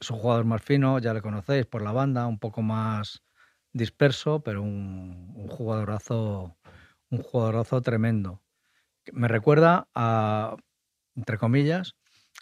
es 0.00 0.08
un 0.08 0.18
jugador 0.18 0.44
más 0.44 0.62
fino, 0.62 1.00
ya 1.00 1.12
le 1.12 1.20
conocéis 1.20 1.66
por 1.66 1.82
la 1.82 1.90
banda, 1.90 2.28
un 2.28 2.38
poco 2.38 2.62
más 2.62 3.24
disperso, 3.72 4.40
pero 4.44 4.62
un, 4.62 5.32
un 5.34 5.48
jugadorazo, 5.48 6.56
un 7.10 7.22
jugadorazo 7.24 7.82
tremendo. 7.82 8.40
Me 9.12 9.28
recuerda 9.28 9.88
a, 9.94 10.56
entre 11.16 11.38
comillas, 11.38 11.94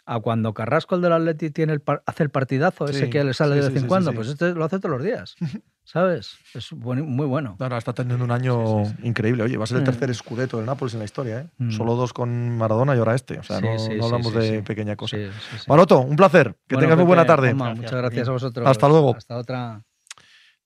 a 0.06 0.18
cuando 0.20 0.54
Carrasco, 0.54 0.94
el 0.96 1.02
del 1.02 1.12
Atleti, 1.12 1.50
tiene 1.50 1.72
el 1.72 1.80
par- 1.80 2.02
hace 2.06 2.22
el 2.22 2.30
partidazo 2.30 2.86
ese 2.86 3.11
que 3.11 3.22
le 3.24 3.34
sale 3.34 3.54
sí, 3.54 3.61
de 3.61 3.62
sí, 3.62 3.68
vez 3.68 3.76
en 3.76 3.82
sí, 3.82 3.88
cuando, 3.88 4.11
sí, 4.11 4.14
sí. 4.14 4.16
pues 4.16 4.28
este 4.28 4.54
lo 4.54 4.64
hace 4.64 4.78
todos 4.78 4.96
los 4.96 5.04
días, 5.04 5.34
¿sabes? 5.84 6.36
Es 6.54 6.70
buen- 6.72 7.06
muy 7.06 7.26
bueno. 7.26 7.56
Ahora 7.61 7.78
está 7.78 7.92
teniendo 7.92 8.24
un 8.24 8.30
año 8.30 8.82
increíble. 9.02 9.42
Oye, 9.44 9.56
va 9.56 9.64
a 9.64 9.66
ser 9.66 9.78
el 9.78 9.82
Mm. 9.82 9.86
tercer 9.86 10.11
escudeto 10.11 10.56
del 10.58 10.66
Nápoles 10.66 10.94
en 10.94 11.00
la 11.00 11.04
historia, 11.04 11.40
¿eh? 11.40 11.46
Mm. 11.58 11.70
Solo 11.70 11.94
dos 11.96 12.12
con 12.12 12.56
Maradona 12.56 12.94
y 12.94 12.98
ahora 12.98 13.14
este. 13.14 13.38
O 13.38 13.42
sea, 13.42 13.58
Sí, 13.58 13.66
no, 13.66 13.78
sí, 13.78 13.88
no 13.88 13.94
sí, 13.94 14.04
hablamos 14.04 14.32
sí, 14.32 14.38
de 14.38 14.56
sí. 14.58 14.62
pequeña 14.62 14.96
cosa. 14.96 15.16
Sí, 15.16 15.26
sí, 15.50 15.58
sí. 15.58 15.64
Maroto, 15.68 16.00
un 16.00 16.16
placer. 16.16 16.56
Que 16.66 16.74
Bueno, 16.76 16.80
tengas 16.86 16.98
muy 16.98 17.06
buena 17.06 17.26
tarde. 17.26 17.52
Gracias, 17.54 17.76
muchas 17.76 17.92
gracias 18.00 18.28
a 18.28 18.32
vosotros. 18.32 18.68
Hasta 18.68 18.88
luego. 18.88 19.16
Hasta 19.16 19.36
otra. 19.36 19.82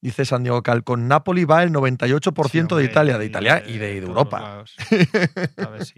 Dice 0.04 0.26
San 0.26 0.42
Diego 0.42 0.62
Cal, 0.62 0.84
con 0.84 1.08
Napoli 1.08 1.46
va 1.46 1.62
el 1.62 1.70
98% 1.72 2.68
Sí, 2.68 2.76
de 2.76 2.84
Italia, 2.84 3.16
de 3.16 3.24
Italia 3.24 3.62
y 3.66 3.78
de, 3.78 3.96
Europa. 3.96 4.38
lados. 4.38 4.76
A 5.56 5.66
ver 5.68 5.86
si. 5.86 5.94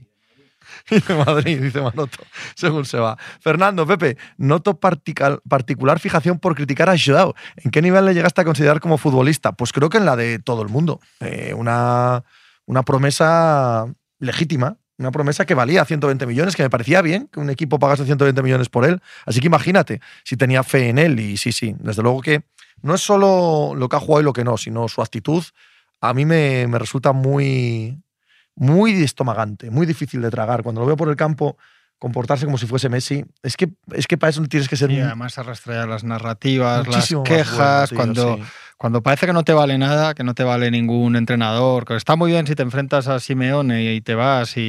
De 0.90 1.14
Madrid, 1.14 1.60
dice 1.60 1.80
Maroto, 1.80 2.18
según 2.54 2.84
se 2.84 2.98
va. 2.98 3.18
Fernando, 3.40 3.84
Pepe, 3.84 4.16
noto 4.36 4.78
partical- 4.78 5.40
particular 5.48 5.98
fijación 5.98 6.38
por 6.38 6.54
criticar 6.54 6.88
a 6.88 6.94
Joao. 6.96 7.34
¿En 7.56 7.72
qué 7.72 7.82
nivel 7.82 8.04
le 8.04 8.14
llegaste 8.14 8.42
a 8.42 8.44
considerar 8.44 8.78
como 8.78 8.96
futbolista? 8.96 9.50
Pues 9.52 9.72
creo 9.72 9.88
que 9.88 9.98
en 9.98 10.04
la 10.04 10.14
de 10.14 10.38
todo 10.38 10.62
el 10.62 10.68
mundo. 10.68 11.00
Eh, 11.18 11.52
una, 11.56 12.22
una 12.66 12.82
promesa 12.84 13.86
legítima, 14.20 14.76
una 14.98 15.10
promesa 15.10 15.44
que 15.46 15.54
valía 15.54 15.84
120 15.84 16.26
millones, 16.26 16.54
que 16.54 16.62
me 16.62 16.70
parecía 16.70 17.02
bien 17.02 17.26
que 17.32 17.40
un 17.40 17.50
equipo 17.50 17.80
pagase 17.80 18.04
120 18.04 18.40
millones 18.42 18.68
por 18.68 18.84
él. 18.84 19.00
Así 19.24 19.40
que 19.40 19.46
imagínate 19.48 20.00
si 20.24 20.36
tenía 20.36 20.62
fe 20.62 20.88
en 20.90 20.98
él. 20.98 21.18
Y 21.18 21.36
sí, 21.36 21.50
sí, 21.52 21.74
desde 21.80 22.02
luego 22.02 22.20
que 22.22 22.42
no 22.82 22.94
es 22.94 23.00
solo 23.00 23.74
lo 23.74 23.88
que 23.88 23.96
ha 23.96 24.00
jugado 24.00 24.20
y 24.20 24.24
lo 24.24 24.32
que 24.32 24.44
no, 24.44 24.56
sino 24.56 24.88
su 24.88 25.02
actitud. 25.02 25.42
A 26.00 26.14
mí 26.14 26.24
me, 26.24 26.66
me 26.66 26.78
resulta 26.78 27.12
muy, 27.12 28.00
muy 28.54 29.02
estomagante, 29.02 29.70
muy 29.70 29.86
difícil 29.86 30.20
de 30.22 30.30
tragar. 30.30 30.62
Cuando 30.62 30.80
lo 30.80 30.86
veo 30.86 30.96
por 30.96 31.08
el 31.08 31.16
campo 31.16 31.56
comportarse 31.98 32.44
como 32.44 32.58
si 32.58 32.66
fuese 32.66 32.88
Messi, 32.88 33.24
es 33.42 33.56
que, 33.56 33.70
es 33.92 34.06
que 34.06 34.18
para 34.18 34.30
eso 34.30 34.42
tienes 34.44 34.68
que 34.68 34.76
ser 34.76 34.90
Y 34.90 35.00
además 35.00 35.38
arrastra 35.38 35.74
ya 35.74 35.86
las 35.86 36.04
narrativas, 36.04 36.86
las 36.86 37.14
quejas, 37.24 37.90
bueno, 37.92 38.12
tío, 38.12 38.24
cuando, 38.24 38.36
sí. 38.36 38.42
Cuando 38.78 39.02
parece 39.02 39.26
que 39.26 39.32
no 39.32 39.42
te 39.44 39.54
vale 39.54 39.78
nada, 39.78 40.14
que 40.14 40.22
no 40.24 40.34
te 40.34 40.44
vale 40.44 40.70
ningún 40.70 41.16
entrenador, 41.16 41.86
que 41.86 41.96
está 41.96 42.14
muy 42.16 42.30
bien 42.32 42.46
si 42.46 42.54
te 42.54 42.62
enfrentas 42.62 43.08
a 43.08 43.20
Simeone 43.20 43.94
y 43.94 44.00
te 44.02 44.14
vas 44.14 44.56
y, 44.58 44.60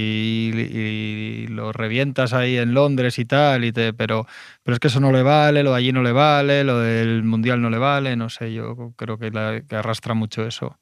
y 0.54 1.48
lo 1.48 1.74
revientas 1.74 2.32
ahí 2.34 2.58
en 2.58 2.74
Londres 2.74 3.20
y 3.20 3.26
tal, 3.26 3.66
y 3.66 3.72
te, 3.74 3.94
pero, 3.94 4.26
pero 4.64 4.76
es 4.76 4.80
que 4.80 4.88
eso 4.88 5.02
no 5.02 5.12
le 5.12 5.24
vale, 5.24 5.62
lo 5.64 5.72
de 5.72 5.78
allí 5.78 5.92
no 5.92 6.04
le 6.04 6.14
vale, 6.14 6.64
lo 6.64 6.80
del 6.80 7.24
Mundial 7.24 7.62
no 7.62 7.70
le 7.70 7.78
vale, 7.80 8.16
no 8.16 8.30
sé, 8.30 8.54
yo 8.54 8.94
creo 8.96 9.18
que, 9.18 9.30
la- 9.32 9.62
que 9.68 9.76
arrastra 9.76 10.14
mucho 10.14 10.46
eso. 10.48 10.80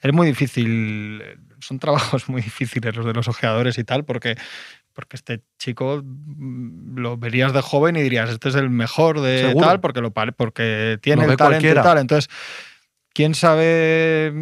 Es 0.00 0.12
muy 0.12 0.26
difícil, 0.26 1.22
son 1.60 1.78
trabajos 1.78 2.28
muy 2.28 2.42
difíciles 2.42 2.94
los 2.96 3.06
de 3.06 3.14
los 3.14 3.28
ojeadores 3.28 3.78
y 3.78 3.84
tal, 3.84 4.04
porque, 4.04 4.36
porque 4.94 5.16
este 5.16 5.42
chico 5.58 6.00
mm, 6.04 6.98
lo 6.98 7.16
verías 7.18 7.52
de 7.52 7.60
joven 7.60 7.96
y 7.96 8.02
dirías, 8.02 8.30
este 8.30 8.48
es 8.48 8.54
el 8.54 8.70
mejor 8.70 9.20
de 9.20 9.40
Seguro. 9.48 9.66
tal, 9.66 9.80
porque, 9.80 10.00
lo, 10.00 10.12
porque 10.12 10.98
tiene 11.02 11.26
Lo 11.26 11.32
el 11.32 11.36
talento 11.36 11.68
y 11.68 11.74
tal. 11.74 11.98
Entonces, 11.98 12.30
¿quién 13.12 13.34
sabe 13.34 14.32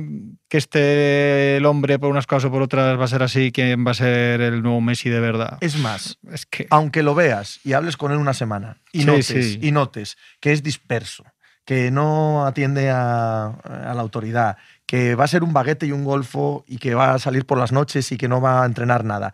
que 0.48 0.58
este 0.58 1.56
el 1.56 1.66
hombre 1.66 1.98
por 1.98 2.10
unas 2.10 2.26
cosas 2.26 2.48
o 2.48 2.52
por 2.52 2.62
otras 2.62 2.98
va 2.98 3.04
a 3.04 3.08
ser 3.08 3.22
así? 3.22 3.50
¿Quién 3.52 3.86
va 3.86 3.90
a 3.92 3.94
ser 3.94 4.40
el 4.40 4.62
nuevo 4.62 4.80
Messi 4.80 5.08
de 5.08 5.20
verdad? 5.20 5.58
Es 5.60 5.76
más, 5.78 6.18
Es 6.30 6.46
que... 6.46 6.66
aunque 6.70 7.02
lo 7.02 7.14
veas 7.14 7.60
y 7.64 7.72
hables 7.72 7.96
con 7.96 8.12
él 8.12 8.18
una 8.18 8.34
semana 8.34 8.76
y, 8.92 9.00
Sí, 9.00 9.06
notes, 9.06 9.26
sí. 9.26 9.58
y 9.62 9.72
notes 9.72 10.16
que 10.40 10.52
es 10.52 10.62
disperso, 10.62 11.24
que 11.64 11.90
no 11.90 12.44
atiende 12.46 12.90
a, 12.90 13.46
a 13.46 13.94
la 13.94 14.00
autoridad, 14.02 14.56
que 14.86 15.14
va 15.14 15.24
a 15.24 15.28
ser 15.28 15.42
un 15.42 15.52
baguete 15.54 15.86
y 15.86 15.92
un 15.92 16.04
golfo 16.04 16.64
y 16.66 16.76
que 16.78 16.94
va 16.94 17.14
a 17.14 17.18
salir 17.18 17.46
por 17.46 17.56
las 17.56 17.72
noches 17.72 18.12
y 18.12 18.18
que 18.18 18.28
no 18.28 18.40
va 18.40 18.62
a 18.62 18.66
entrenar 18.66 19.04
nada. 19.04 19.32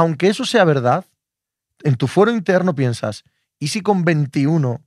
Aunque 0.00 0.28
eso 0.28 0.44
sea 0.44 0.64
verdad, 0.64 1.04
en 1.82 1.94
tu 1.96 2.06
fuero 2.06 2.30
interno 2.32 2.74
piensas, 2.74 3.24
¿y 3.58 3.68
si 3.68 3.80
con 3.82 4.04
21 4.04 4.80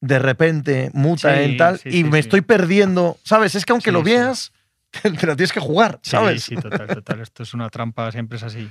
de 0.00 0.18
repente 0.18 0.90
muta 0.94 1.36
Sí, 1.36 1.42
en 1.44 1.56
tal 1.56 1.78
sí, 1.78 1.88
y 1.88 1.92
sí, 1.92 2.04
me 2.04 2.12
sí. 2.12 2.18
estoy 2.20 2.40
perdiendo? 2.40 3.18
¿Sabes? 3.24 3.54
Es 3.54 3.64
que 3.64 3.72
aunque 3.72 3.90
Sí, 3.90 3.94
lo 3.94 4.00
sí. 4.00 4.04
veas, 4.10 4.52
te, 4.90 5.10
te 5.10 5.26
lo 5.26 5.36
tienes 5.36 5.52
que 5.52 5.60
jugar, 5.60 5.98
Sí, 6.02 6.10
¿sabes? 6.10 6.42
sí, 6.44 6.56
total, 6.62 6.88
total. 6.88 7.20
Esto 7.20 7.42
es 7.42 7.54
una 7.54 7.68
trampa, 7.70 8.10
siempre 8.12 8.36
es 8.36 8.42
así. 8.42 8.70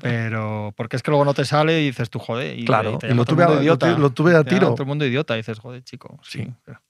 Pero, 0.00 0.72
porque 0.76 0.96
es 0.96 1.02
que 1.02 1.10
luego 1.10 1.24
no 1.24 1.34
te 1.34 1.44
sale 1.44 1.80
y 1.80 1.86
dices 1.86 2.10
tú, 2.10 2.18
joder. 2.18 2.58
Y, 2.58 2.64
Claro, 2.64 2.98
te 2.98 3.08
y 3.08 3.14
lo 3.14 3.24
tuve 3.24 3.44
a- 3.44 3.60
idiota. 3.60 3.94
tu- 3.94 4.00
lo 4.00 4.10
tuve 4.10 4.36
a 4.36 4.44
Te 4.44 4.50
llama 4.50 4.58
tiro. 4.60 4.74
Todo 4.74 4.82
el 4.82 4.88
mundo 4.88 5.04
idiota. 5.06 5.34
Y 5.34 5.38
dices, 5.38 5.58
joder, 5.58 5.82
chico. 5.82 6.20
Sí. 6.22 6.44
Sí. 6.44 6.54
pero- 6.64 6.80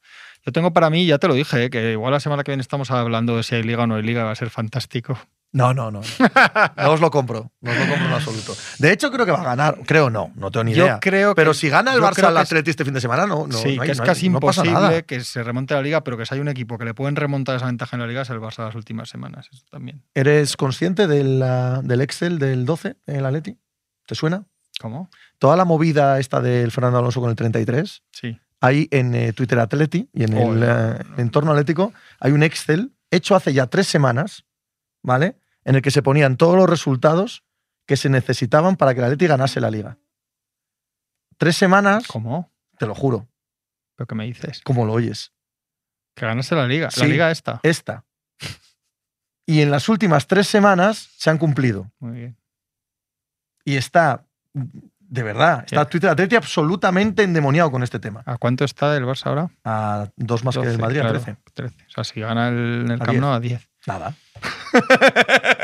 Yo 0.45 0.53
tengo 0.53 0.73
para 0.73 0.91
mí, 0.91 1.07
ya 1.07 1.19
te 1.19 1.29
lo 1.29 1.35
dije, 1.35 1.65
eh, 1.65 1.71
que 1.71 1.93
igual 1.93 2.13
la 2.13 2.21
semana 2.21 2.43
que 2.43 2.51
viene 2.51 2.61
estamos 2.63 2.91
hablando 2.91 3.37
de 3.37 3.43
si 3.45 3.55
hay 3.55 3.63
liga 3.63 3.85
o 3.85 3.87
no 3.87 3.95
hay 3.95 4.03
liga, 4.03 4.25
va 4.25 4.33
a 4.33 4.35
ser 4.37 4.51
fantástico. 4.51 5.17
No, 5.55 5.75
no, 5.75 5.91
no. 5.91 6.01
No, 6.01 6.83
No 6.85 6.91
os 6.93 7.01
lo 7.01 7.11
compro. 7.11 7.53
No 7.61 7.71
os 7.71 7.77
lo 7.77 7.87
compro 7.87 8.07
en 8.07 8.13
absoluto. 8.15 8.55
De 8.79 8.91
hecho, 8.91 9.11
creo 9.13 9.27
que 9.27 9.33
va 9.33 9.43
a 9.43 9.45
ganar. 9.45 9.79
Creo 9.87 10.09
no. 10.09 10.33
No 10.35 10.51
tengo 10.51 10.65
ni 10.65 10.73
Yo 10.73 10.85
idea. 10.85 10.99
creo 11.01 11.35
Pero 11.35 11.51
que- 11.53 11.59
si 11.59 11.69
gana 11.69 11.93
el 11.93 12.01
Barça 12.01 12.25
al 12.25 12.37
Atleti 12.39 12.71
este 12.71 12.85
fin 12.87 12.95
de 12.95 13.01
semana, 13.03 13.27
no, 13.27 13.47
no, 13.47 13.53
sí, 13.59 13.77
no 13.77 13.83
hay- 13.83 13.87
que 13.89 13.93
es 13.93 14.01
hay- 14.01 14.07
casi 14.07 14.27
imposible 14.27 15.05
que 15.05 15.21
se 15.23 15.43
remonte 15.43 15.75
la 15.75 15.83
liga, 15.83 16.03
pero 16.05 16.17
que 16.17 16.25
si 16.25 16.35
hay 16.35 16.41
un 16.41 16.49
equipo 16.49 16.79
que 16.79 16.87
le 16.87 16.95
pueden 16.95 17.17
remontar 17.17 17.57
esa 17.57 17.67
ventaja 17.67 17.97
en 17.97 18.01
la 18.01 18.07
liga 18.07 18.23
es 18.23 18.31
el 18.31 18.41
Barça 18.41 18.65
las 18.65 18.75
últimas 18.75 19.11
semanas. 19.11 19.49
Eso 19.53 19.65
también. 19.71 20.03
¿Eres 20.15 20.57
consciente 20.57 21.07
de 21.07 21.23
la- 21.23 21.83
del 21.83 22.01
Excel 22.01 22.39
del 22.39 22.65
12 22.65 22.97
en 23.07 23.17
el 23.17 23.27
Atleti? 23.27 23.59
¿Te 24.07 24.15
suena? 24.15 24.45
¿Cómo? 24.81 25.11
Toda 25.39 25.57
la 25.57 25.67
movida 25.67 26.19
esta 26.19 26.41
del 26.41 26.71
Fernando 26.71 26.99
Alonso 26.99 27.21
con 27.21 27.29
el 27.29 27.37
33, 27.37 28.03
Sí. 28.11 28.39
hay 28.63 28.89
en 28.91 29.15
eh, 29.15 29.33
Twitter 29.35 29.59
Atleti 29.59 30.09
y 30.15 30.25
en 30.25 30.33
el 30.33 30.63
eh, 30.65 30.99
entorno 31.19 31.51
atlético 31.53 31.93
hay 32.21 32.33
un 32.33 32.43
Excel 32.43 32.93
hecho 33.11 33.37
hace 33.37 33.53
ya 33.53 33.67
tres 33.67 33.87
semanas, 33.87 34.45
¿vale? 35.03 35.37
En 35.65 35.75
el 35.77 35.83
que 35.83 35.91
se 35.91 36.03
ponían 36.03 36.37
todos 36.37 36.57
los 36.57 36.69
resultados 36.69 37.45
que 37.87 37.97
se 37.97 38.09
necesitaban 38.09 38.77
para 38.77 38.95
que 38.95 39.01
el 39.01 39.07
Atleti 39.07 39.27
ganase 39.27 39.61
la 39.61 39.71
liga. 39.71 39.99
Tres 41.37 41.57
semanas, 41.57 42.07
¿Cómo? 42.07 42.51
te 42.79 42.87
lo 42.87 42.95
juro, 42.95 43.29
¿Pero 43.97 44.07
qué 44.07 44.15
me 44.15 44.25
dices? 44.25 44.61
como 44.63 44.85
lo 44.87 44.93
oyes. 44.93 45.33
Que 46.15 46.27
ganase 46.27 46.55
la 46.55 46.67
liga. 46.67 46.91
Sí. 46.91 47.01
La 47.01 47.07
liga 47.07 47.31
esta. 47.31 47.61
Esta. 47.63 48.05
Y 49.47 49.61
en 49.61 49.71
las 49.71 49.89
últimas 49.89 50.27
tres 50.27 50.47
semanas 50.47 51.11
se 51.17 51.31
han 51.31 51.39
cumplido. 51.39 51.91
Muy 51.99 52.13
bien. 52.13 52.37
Y 53.65 53.77
está, 53.77 54.25
de 54.53 55.23
verdad, 55.23 55.65
está 55.65 55.85
Sí. 55.85 55.91
Twitter 55.91 56.11
Atleti 56.11 56.37
absolutamente 56.37 57.23
endemoniado 57.23 57.71
con 57.71 57.83
este 57.83 57.99
tema. 57.99 58.23
¿A 58.27 58.39
cuánto 58.39 58.65
está 58.65 58.97
el 58.97 59.05
Barça 59.05 59.27
ahora? 59.27 59.51
A 59.65 60.09
dos 60.17 60.45
más 60.45 60.55
que 60.57 60.63
el 60.63 60.67
12, 60.79 60.79
Madrid, 60.79 60.99
a 60.99 61.03
claro, 61.03 61.21
13. 61.21 61.39
13. 61.55 61.85
O 61.87 61.91
sea, 61.91 62.05
si 62.05 62.21
gana 62.21 62.49
el, 62.49 62.85
el 62.91 62.93
A 62.93 62.99
Camp 63.05 63.11
10. 63.11 63.21
Nou 63.21 63.33
a 63.33 63.41
10. 63.41 63.69
Nada. 63.87 64.15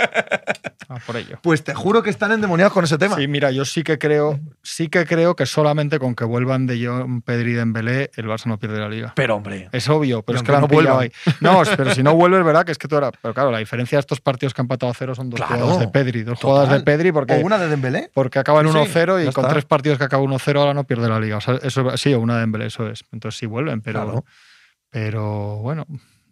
Ah, 0.90 0.96
por 1.06 1.18
ello. 1.18 1.38
Pues 1.42 1.62
te 1.62 1.74
juro 1.74 2.02
que 2.02 2.08
están 2.08 2.32
endemoniados 2.32 2.72
con 2.72 2.82
ese 2.82 2.96
tema. 2.96 3.16
Sí, 3.16 3.28
mira, 3.28 3.50
yo 3.50 3.66
sí 3.66 3.82
que 3.82 3.98
creo, 3.98 4.40
sí 4.62 4.88
que 4.88 5.04
creo 5.04 5.36
que 5.36 5.44
solamente 5.44 5.98
con 5.98 6.14
que 6.14 6.24
vuelvan 6.24 6.66
de 6.66 6.82
John 6.82 7.20
Pedri 7.20 7.50
y 7.50 7.54
Dembélé, 7.56 8.10
el 8.16 8.24
Barça 8.26 8.46
no 8.46 8.58
pierde 8.58 8.78
la 8.80 8.88
liga. 8.88 9.12
Pero 9.14 9.36
hombre, 9.36 9.68
Es 9.72 9.86
obvio, 9.90 10.22
pero 10.22 10.38
Y 10.38 10.40
es 10.40 10.42
que 10.46 10.52
la 10.52 10.60
no 10.62 10.66
vuelvan. 10.66 11.00
ahí. 11.00 11.12
No, 11.42 11.60
pero 11.76 11.94
si 11.94 12.02
no 12.02 12.14
vuelves, 12.16 12.42
verá 12.42 12.64
que 12.64 12.72
es 12.72 12.78
que 12.78 12.88
tú 12.88 12.96
era. 12.96 13.12
Pero 13.12 13.34
claro, 13.34 13.50
la 13.50 13.58
diferencia 13.58 13.96
de 13.98 14.00
estos 14.00 14.22
partidos 14.22 14.54
que 14.54 14.62
han 14.62 14.64
empatado 14.64 14.90
a 14.90 14.94
cero 14.94 15.14
son 15.14 15.28
dos 15.28 15.38
Claro, 15.38 15.56
jugadas 15.60 15.80
de 15.80 15.88
Pedri. 15.88 16.22
Dos 16.22 16.40
total. 16.40 16.50
jugadas 16.62 16.78
de 16.78 16.84
Pedri 16.84 17.12
porque, 17.12 17.34
o 17.34 17.40
una 17.44 17.58
de 17.58 17.68
Dembélé. 17.68 18.10
porque 18.14 18.38
acaba 18.38 18.62
en 18.62 18.68
Sí, 18.68 18.72
sí, 18.72 18.78
1-0 18.98 19.20
y 19.28 19.32
con 19.32 19.44
está. 19.44 19.48
tres 19.48 19.66
partidos 19.66 19.98
que 19.98 20.04
acaba 20.04 20.22
1-0 20.22 20.58
ahora 20.58 20.72
no 20.72 20.84
pierde 20.84 21.06
la 21.10 21.20
liga. 21.20 21.36
O 21.36 21.40
sea, 21.42 21.58
eso 21.62 21.94
sí, 21.98 22.14
o 22.14 22.20
una 22.20 22.36
de 22.36 22.40
Dembélé, 22.40 22.64
eso 22.68 22.88
es. 22.88 23.04
Entonces 23.12 23.38
sí 23.38 23.44
vuelven, 23.44 23.82
pero, 23.82 24.04
Claro. 24.04 24.24
pero 24.88 25.56
bueno, 25.58 25.86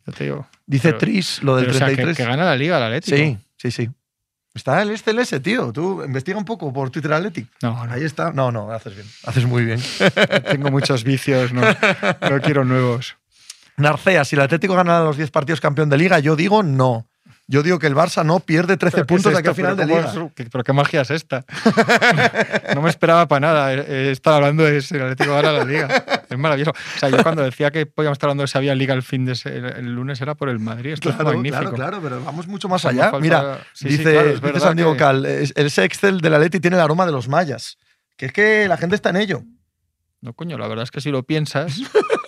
yo 0.06 0.12
te 0.12 0.24
digo. 0.24 0.46
Dice 0.66 0.88
Pero- 0.88 0.98
Tris 0.98 1.42
lo 1.42 1.56
del 1.56 1.66
pero, 1.66 1.76
o 1.76 1.78
sea, 1.78 1.88
que, 1.88 1.94
33. 1.96 2.16
que 2.16 2.24
gana 2.30 2.44
la 2.44 2.56
liga 2.56 2.76
el 2.78 2.82
Atlético. 2.84 3.16
sí, 3.16 3.38
sí, 3.56 3.70
sí. 3.70 3.90
Está 4.54 4.80
el 4.80 4.90
este 4.90 5.10
el 5.10 5.18
ese, 5.18 5.38
tío. 5.38 5.70
Tú 5.70 6.02
investiga 6.02 6.38
un 6.38 6.46
poco 6.46 6.72
por 6.72 6.88
Twitter 6.88 7.12
Athletic. 7.12 7.46
No, 7.60 7.86
no, 7.86 7.92
Ahí 7.92 8.04
está. 8.04 8.32
No, 8.32 8.50
no, 8.50 8.70
haces 8.72 8.94
bien. 8.94 9.06
Haces 9.24 9.44
muy 9.44 9.64
bien. 9.66 9.78
tengo 10.50 10.70
muchos 10.70 11.04
vicios, 11.04 11.52
no, 11.52 11.60
no 11.60 12.40
quiero 12.40 12.64
nuevos. 12.64 13.16
Narcea, 13.76 14.24
si 14.24 14.34
el 14.34 14.40
Atlético 14.40 14.74
gana 14.74 15.00
los 15.00 15.18
10 15.18 15.30
partidos 15.30 15.60
campeón 15.60 15.90
de 15.90 15.98
liga, 15.98 16.18
yo 16.20 16.36
digo 16.36 16.62
no. 16.62 17.06
Yo 17.48 17.62
digo 17.62 17.78
que 17.78 17.86
el 17.86 17.94
Barça 17.94 18.24
no 18.26 18.40
pierde 18.40 18.76
13 18.76 18.96
¿Pero 18.96 19.06
qué 19.06 19.14
es 19.14 19.16
puntos 19.16 19.32
de 19.32 19.38
aquí 19.38 19.48
al 19.48 19.54
final 19.54 19.76
de 19.76 19.86
¿Pero 19.86 19.98
liga. 20.00 20.10
es- 20.12 20.32
qué- 20.34 20.44
¿Pero 20.50 20.64
qué 20.64 20.72
magia 20.72 21.02
es 21.02 21.10
esta? 21.12 21.44
no 22.74 22.82
me 22.82 22.90
esperaba 22.90 23.28
para 23.28 23.40
nada. 23.46 23.72
eh, 23.72 24.10
Estar 24.10 24.34
hablando 24.34 24.64
de 24.64 24.82
si 24.82 24.96
el 24.96 25.02
Atlético 25.02 25.32
gana 25.34 25.52
la 25.52 25.64
liga. 25.64 26.04
Es 26.28 26.36
maravilloso. 26.36 26.72
O 26.72 26.98
sea, 26.98 27.08
yo 27.08 27.22
cuando 27.22 27.42
decía 27.42 27.70
que 27.70 27.86
podíamos 27.86 28.16
estar 28.16 28.28
hablando 28.28 28.42
de 28.42 28.48
si 28.48 28.58
había 28.58 28.74
liga 28.74 28.94
el 28.94 29.02
fin 29.04 29.24
de 29.24 29.36
se- 29.36 29.56
el, 29.56 29.94
lunes 29.94 30.20
era 30.20 30.34
por 30.34 30.48
el 30.48 30.58
Madrid. 30.58 30.94
Esto 30.94 31.10
Claro, 31.10 31.30
es 31.30 31.34
magnífico. 31.36 31.60
claro, 31.72 31.76
claro, 31.76 32.00
pero 32.02 32.24
vamos 32.24 32.48
mucho 32.48 32.68
más 32.68 32.84
allá. 32.84 33.10
falta- 33.10 33.20
Mira, 33.20 33.58
sí, 33.72 33.84
sí, 33.90 33.96
dice, 33.98 34.12
claro, 34.12 34.28
es 34.30 34.42
dice 34.42 34.60
San 34.60 34.76
Diego 34.76 34.92
que- 34.94 34.98
Cal, 34.98 35.24
el 35.24 35.52
Excel 35.76 36.20
del 36.20 36.34
Atleti 36.34 36.58
tiene 36.58 36.76
el 36.76 36.82
aroma 36.82 37.06
de 37.06 37.12
los 37.12 37.28
mayas. 37.28 37.78
Que 38.16 38.26
es 38.26 38.32
que 38.32 38.66
la 38.66 38.76
gente 38.76 38.96
está 38.96 39.10
en 39.10 39.16
ello. 39.16 39.42
No, 40.20 40.32
coño, 40.32 40.58
la 40.58 40.66
verdad 40.66 40.82
es 40.82 40.90
que 40.90 41.00
si 41.00 41.10
lo 41.12 41.22
piensas. 41.22 41.76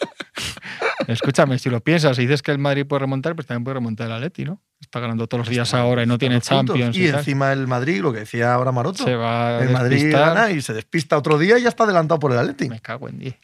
Escúchame, 1.09 1.59
si 1.59 1.71
lo 1.71 1.81
piensas 1.81 2.19
y 2.19 2.23
dices 2.23 2.43
que 2.43 2.51
el 2.51 2.59
Madrid 2.59 2.87
puede 2.87 3.01
remontar, 3.01 3.35
pues 3.35 3.47
también 3.47 3.65
puede 3.65 3.75
remontar 3.77 4.09
el 4.09 4.13
Atleti, 4.13 4.45
¿no? 4.45 4.61
Está 4.79 5.01
ganando 5.01 5.27
todos 5.27 5.47
los 5.47 5.49
días 5.49 5.73
ahora 5.73 6.03
y 6.03 6.07
no 6.07 6.19
tiene. 6.19 6.39
Champions. 6.43 6.95
Y, 6.97 7.09
encima 7.09 7.51
el 7.53 7.67
Madrid, 7.67 8.03
lo 8.03 8.13
que 8.13 8.21
decía 8.21 8.53
ahora 8.53 8.73
Maroto, 8.73 9.05
se 9.05 9.17
va 9.17 9.59
a 9.59 9.63
el 9.63 9.71
Madrid 9.71 10.13
gana 10.13 10.51
y 10.51 10.61
se 10.61 10.75
despista 10.75 11.17
otro 11.17 11.39
día 11.39 11.59
y 11.59 11.63
ya 11.63 11.71
está 11.71 11.85
adelantado 11.85 12.21
por 12.21 12.33
el 12.33 12.39
Atleti. 12.39 12.69
Me 12.69 12.81
cago 12.81 13.09
en 13.09 13.19
10. 13.21 13.37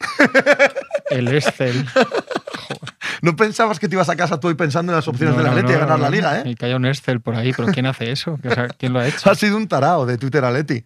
el 1.09 1.27
Excel. 1.27 1.85
No 3.23 3.35
pensabas 3.35 3.79
que 3.79 3.89
te 3.89 3.95
ibas 3.95 4.09
a 4.09 4.15
casa 4.15 4.39
tú 4.39 4.47
hoy 4.47 4.53
pensando 4.53 4.91
en 4.91 4.97
las 4.97 5.07
opciones 5.07 5.35
No, 5.35 5.41
del 5.41 5.49
Atleti 5.49 5.67
no, 5.67 5.73
de 5.73 5.79
ganar 5.79 5.99
la 5.99 6.09
liga, 6.11 6.41
¿eh? 6.41 6.43
Y 6.51 6.55
que 6.55 6.67
haya 6.67 6.75
un 6.75 6.85
Excel 6.85 7.19
por 7.19 7.35
ahí, 7.35 7.51
pero 7.51 7.71
¿quién 7.71 7.87
hace 7.87 8.11
eso? 8.11 8.39
¿Quién 8.77 8.93
lo 8.93 8.99
ha 8.99 9.07
hecho? 9.07 9.27
Ha 9.27 9.33
sido 9.33 9.57
un 9.57 9.67
tarao 9.67 10.05
de 10.05 10.19
Twitter 10.19 10.45
Atleti. 10.45 10.85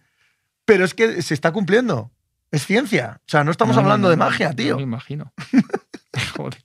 Pero 0.64 0.86
es 0.86 0.94
que 0.94 1.20
se 1.20 1.34
está 1.34 1.52
cumpliendo. 1.52 2.10
Es 2.50 2.64
ciencia. 2.64 3.20
O 3.20 3.30
sea, 3.30 3.44
no 3.44 3.50
estamos 3.50 3.76
hablando 3.76 4.08
de 4.08 4.16
magia, 4.16 4.54
tío. 4.54 4.76
me 4.76 4.82
imagino. 4.82 5.32
Joder. 6.36 6.58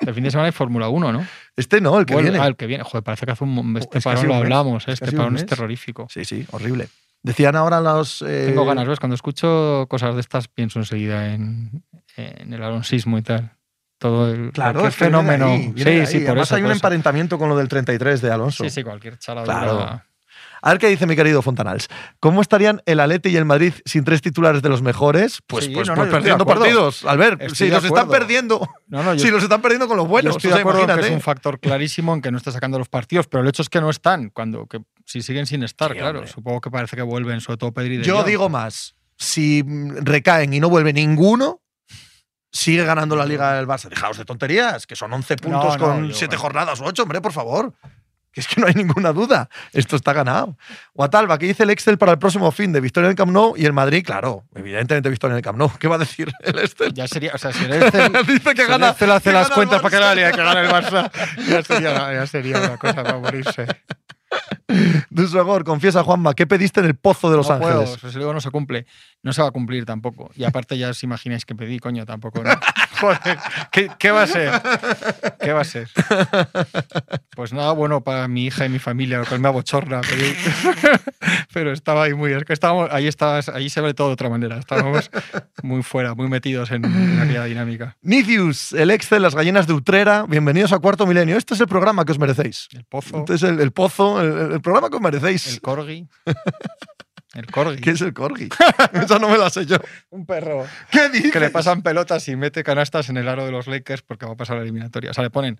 El 0.00 0.14
fin 0.14 0.24
de 0.24 0.30
semana 0.30 0.46
hay 0.46 0.52
Fórmula 0.52 0.88
1, 0.88 1.12
¿no? 1.12 1.26
Este 1.56 1.80
no, 1.80 1.98
el 1.98 2.06
que 2.06 2.16
viene. 2.16 2.38
Ah, 2.38 2.46
el 2.46 2.56
que 2.56 2.66
viene. 2.66 2.84
Joder, 2.84 3.02
parece 3.02 3.26
que 3.26 3.32
hace 3.32 3.44
un. 3.44 3.76
Este 3.76 3.98
Es 3.98 4.04
casi 4.04 4.16
parón 4.16 4.28
lo 4.28 4.34
hablamos, 4.36 4.88
¿eh? 4.88 4.92
Es 4.92 5.02
este 5.02 5.16
parón 5.16 5.36
es 5.36 5.46
terrorífico. 5.46 6.06
Sí, 6.10 6.24
sí, 6.24 6.46
horrible. 6.52 6.88
Decían 7.22 7.54
ahora 7.56 7.80
los. 7.80 8.22
eh, 8.22 8.46
Tengo 8.48 8.64
ganas, 8.64 8.86
¿ves? 8.86 8.98
Cuando 9.00 9.14
escucho 9.14 9.86
cosas 9.88 10.14
de 10.14 10.20
estas, 10.20 10.48
pienso 10.48 10.78
enseguida 10.78 11.32
en, 11.34 11.82
en 12.16 12.52
el 12.52 12.62
alonsismo 12.62 13.18
y 13.18 13.22
tal. 13.22 13.52
Todo 13.98 14.30
el 14.32 14.50
Claro, 14.50 14.82
qué 14.82 14.88
es 14.88 14.96
que 14.96 15.04
viene 15.08 15.18
de 15.18 15.24
fenómeno. 15.28 15.52
ahí, 15.52 15.72
viene 15.72 15.90
de 15.92 16.06
sí, 16.06 16.12
sí, 16.12 16.18
por 16.20 16.30
Además 16.30 16.48
eso. 16.48 16.54
hay 16.56 16.62
un 16.62 16.66
eso. 16.68 16.74
emparentamiento 16.78 17.38
con 17.38 17.48
lo 17.48 17.56
del 17.56 17.68
33 17.68 18.20
de 18.20 18.32
Alonso. 18.32 18.64
Sí, 18.64 18.70
sí, 18.70 18.82
cualquier 18.82 19.18
chaladura. 19.18 19.58
Claro. 19.60 20.02
A 20.64 20.70
ver 20.70 20.78
qué 20.78 20.88
dice 20.88 21.06
mi 21.06 21.16
querido 21.16 21.42
Fontanals. 21.42 21.88
¿Cómo 22.20 22.40
estarían 22.40 22.80
el 22.86 23.00
Atleti 23.00 23.30
y 23.30 23.36
el 23.36 23.44
Madrid 23.44 23.74
sin 23.84 24.04
tres 24.04 24.22
titulares 24.22 24.62
de 24.62 24.68
los 24.68 24.80
mejores? 24.80 25.40
Pues, 25.46 25.64
Sí, 25.64 25.72
pues, 25.74 25.88
no, 25.88 25.96
no, 25.96 26.02
pues 26.02 26.12
perdiendo 26.12 26.46
partidos. 26.46 27.04
Albert, 27.04 27.42
Estoy 27.42 27.66
si 27.68 27.72
los 27.74 27.84
están 27.84 28.08
perdiendo, 28.08 28.68
No, 28.86 29.18
si 29.18 29.30
los 29.30 29.42
están 29.42 29.60
perdiendo 29.60 29.88
con 29.88 29.96
los 29.96 30.06
yo 30.06 30.10
buenos. 30.10 30.36
estoy 30.36 30.50
o 30.50 30.54
sea, 30.54 30.56
de 30.64 30.70
acuerdo 30.70 30.94
que 30.94 31.06
es 31.06 31.12
un 31.12 31.20
factor 31.20 31.58
clarísimo 31.60 32.14
en 32.14 32.22
que 32.22 32.30
no 32.30 32.38
está 32.38 32.52
sacando 32.52 32.78
los 32.78 32.88
partidos, 32.88 33.26
pero 33.26 33.42
el 33.42 33.48
hecho 33.48 33.62
es 33.62 33.68
que 33.68 33.80
no 33.80 33.90
están. 33.90 34.30
Cuando 34.30 34.66
que 34.66 34.80
si 35.04 35.20
siguen 35.20 35.46
sin 35.46 35.64
estar, 35.64 35.90
Sí, 35.92 35.98
claro. 35.98 36.20
hombre. 36.20 36.32
Supongo 36.32 36.60
que 36.60 36.70
parece 36.70 36.94
que 36.96 37.02
vuelven, 37.02 37.40
sobre 37.40 37.56
todo 37.58 37.72
Pedri 37.72 37.96
De 37.98 38.04
Yo 38.04 38.22
digo 38.22 38.48
más. 38.48 38.94
Si 39.16 39.64
recaen 40.00 40.54
y 40.54 40.60
no 40.60 40.68
vuelve 40.70 40.92
ninguno, 40.92 41.60
sigue 42.52 42.84
ganando 42.84 43.16
la 43.16 43.24
Liga 43.26 43.54
del 43.54 43.66
Barça. 43.66 43.88
Dejaos 43.88 44.16
de 44.18 44.24
tonterías, 44.24 44.86
que 44.86 44.94
son 44.96 45.12
11 45.12 45.36
puntos 45.36 45.78
no, 45.78 45.84
con 45.84 46.08
yo- 46.08 46.14
7 46.14 46.36
jornadas 46.36 46.80
o 46.80 46.84
8, 46.84 47.02
hombre, 47.02 47.20
por 47.20 47.32
favor. 47.32 47.74
Que 48.32 48.40
es 48.40 48.48
que 48.48 48.60
no 48.60 48.66
hay 48.66 48.74
ninguna 48.74 49.12
duda. 49.12 49.48
Esto 49.72 49.96
está 49.96 50.12
ganado. 50.12 50.56
Guatalba, 50.94 51.38
¿qué 51.38 51.46
dice 51.46 51.64
el 51.64 51.70
Excel 51.70 51.98
para 51.98 52.12
el 52.12 52.18
próximo 52.18 52.50
fin 52.50 52.72
de 52.72 52.80
victoria 52.80 53.06
en 53.08 53.10
el 53.10 53.16
Camp 53.16 53.30
Nou 53.30 53.54
y 53.56 53.66
el 53.66 53.72
Madrid? 53.74 54.02
Claro, 54.04 54.44
evidentemente 54.54 55.10
victoria 55.10 55.34
en 55.34 55.38
el 55.38 55.42
Camp 55.44 55.58
Nou. 55.58 55.70
¿Qué 55.78 55.86
va 55.86 55.96
a 55.96 55.98
decir 55.98 56.32
el 56.40 56.58
Excel? 56.58 56.94
Ya 56.94 57.06
sería, 57.06 57.32
o 57.34 57.38
sea, 57.38 57.52
si 57.52 57.64
el 57.64 57.74
Excel, 57.74 58.12
dice 58.26 58.54
que 58.54 58.56
si 58.56 58.62
el 58.62 58.68
gana. 58.68 58.88
Excel 58.90 59.10
hace 59.10 59.32
las 59.32 59.48
el 59.48 59.54
cuentas 59.54 59.82
para 59.82 59.90
que 59.96 60.00
la 60.00 60.14
liga 60.14 60.30
que 60.32 60.42
gana 60.42 60.60
el 60.60 60.70
Barça, 60.70 61.10
ya 61.48 61.62
sería, 61.62 62.12
ya 62.14 62.26
sería 62.26 62.58
una 62.58 62.76
cosa 62.78 63.02
para 63.02 63.18
morirse. 63.18 63.66
Dusogor, 65.10 65.64
confiesa 65.64 66.02
Juanma, 66.02 66.32
¿qué 66.34 66.46
pediste 66.46 66.80
en 66.80 66.86
el 66.86 66.94
pozo 66.94 67.30
de 67.30 67.36
Los 67.36 67.50
no 67.50 67.58
puedo, 67.58 67.80
Ángeles? 67.80 67.98
pues 68.00 68.14
luego 68.14 68.32
no 68.32 68.40
se 68.40 68.50
cumple. 68.50 68.86
No 69.22 69.32
se 69.34 69.42
va 69.42 69.48
a 69.48 69.50
cumplir 69.50 69.84
tampoco. 69.84 70.30
Y 70.34 70.44
aparte 70.44 70.78
ya 70.78 70.88
os 70.88 71.02
imagináis 71.02 71.44
que 71.44 71.54
pedí, 71.54 71.78
coño, 71.78 72.06
tampoco. 72.06 72.42
¿no? 72.42 72.50
Joder, 73.02 73.38
¿qué, 73.72 73.90
qué 73.98 74.10
va 74.12 74.22
a 74.22 74.26
ser? 74.28 74.50
¿Qué 75.40 75.52
va 75.52 75.62
a 75.62 75.64
ser? 75.64 75.88
Pues 77.34 77.52
nada 77.52 77.72
bueno 77.72 78.02
para 78.02 78.28
mi 78.28 78.46
hija 78.46 78.64
y 78.64 78.68
mi 78.68 78.78
familia, 78.78 79.18
lo 79.18 79.26
cual 79.26 79.40
me 79.40 79.48
abochorna. 79.48 80.00
Pero, 80.02 80.24
pero 81.52 81.72
estaba 81.72 82.04
ahí 82.04 82.14
muy... 82.14 82.32
Es 82.32 82.44
que 82.44 82.52
estábamos, 82.52 82.88
ahí, 82.92 83.08
estabas, 83.08 83.48
ahí 83.48 83.68
se 83.70 83.80
ve 83.80 83.92
todo 83.92 84.06
de 84.08 84.12
otra 84.14 84.28
manera. 84.28 84.56
Estábamos 84.58 85.10
muy 85.62 85.82
fuera, 85.82 86.14
muy 86.14 86.28
metidos 86.28 86.70
en, 86.70 86.84
en 86.84 87.20
aquella 87.20 87.44
dinámica. 87.44 87.96
Nicius, 88.02 88.72
el 88.72 88.90
Excel, 88.92 89.22
las 89.22 89.34
gallinas 89.34 89.66
de 89.66 89.72
Utrera. 89.72 90.24
Bienvenidos 90.28 90.72
a 90.72 90.78
Cuarto 90.78 91.04
Milenio. 91.06 91.36
Este 91.36 91.54
es 91.54 91.60
el 91.60 91.66
programa 91.68 92.04
que 92.04 92.12
os 92.12 92.20
merecéis. 92.20 92.68
El 92.72 92.84
pozo, 92.84 93.18
Este 93.18 93.34
es 93.34 93.42
el, 93.42 93.58
el 93.60 93.72
pozo, 93.72 94.20
el, 94.20 94.52
el 94.52 94.60
programa 94.60 94.88
que 94.90 94.96
os 94.96 95.02
merecéis. 95.02 95.46
el 95.54 95.60
corgi. 95.60 96.06
El 97.34 97.46
corgi. 97.46 97.80
¿Qué 97.80 97.90
es 97.92 98.00
el 98.02 98.12
corgi? 98.12 98.48
Esa 98.92 99.18
no 99.18 99.28
me 99.28 99.38
la 99.38 99.48
sé 99.50 99.64
yo. 99.64 99.76
Un 100.10 100.26
perro. 100.26 100.66
¿Qué 100.90 101.08
dices? 101.08 101.32
que 101.32 101.40
le 101.40 101.50
pasan 101.50 101.80
pelotas 101.82 102.28
y 102.28 102.36
mete 102.36 102.62
canastas 102.62 103.08
en 103.08 103.16
el 103.16 103.26
aro 103.28 103.46
de 103.46 103.52
los 103.52 103.66
Lakers 103.66 104.02
porque 104.02 104.26
va 104.26 104.32
a 104.32 104.36
pasar 104.36 104.56
la 104.56 104.62
eliminatoria. 104.62 105.10
O 105.10 105.14
sea, 105.14 105.24
le 105.24 105.30
ponen 105.30 105.58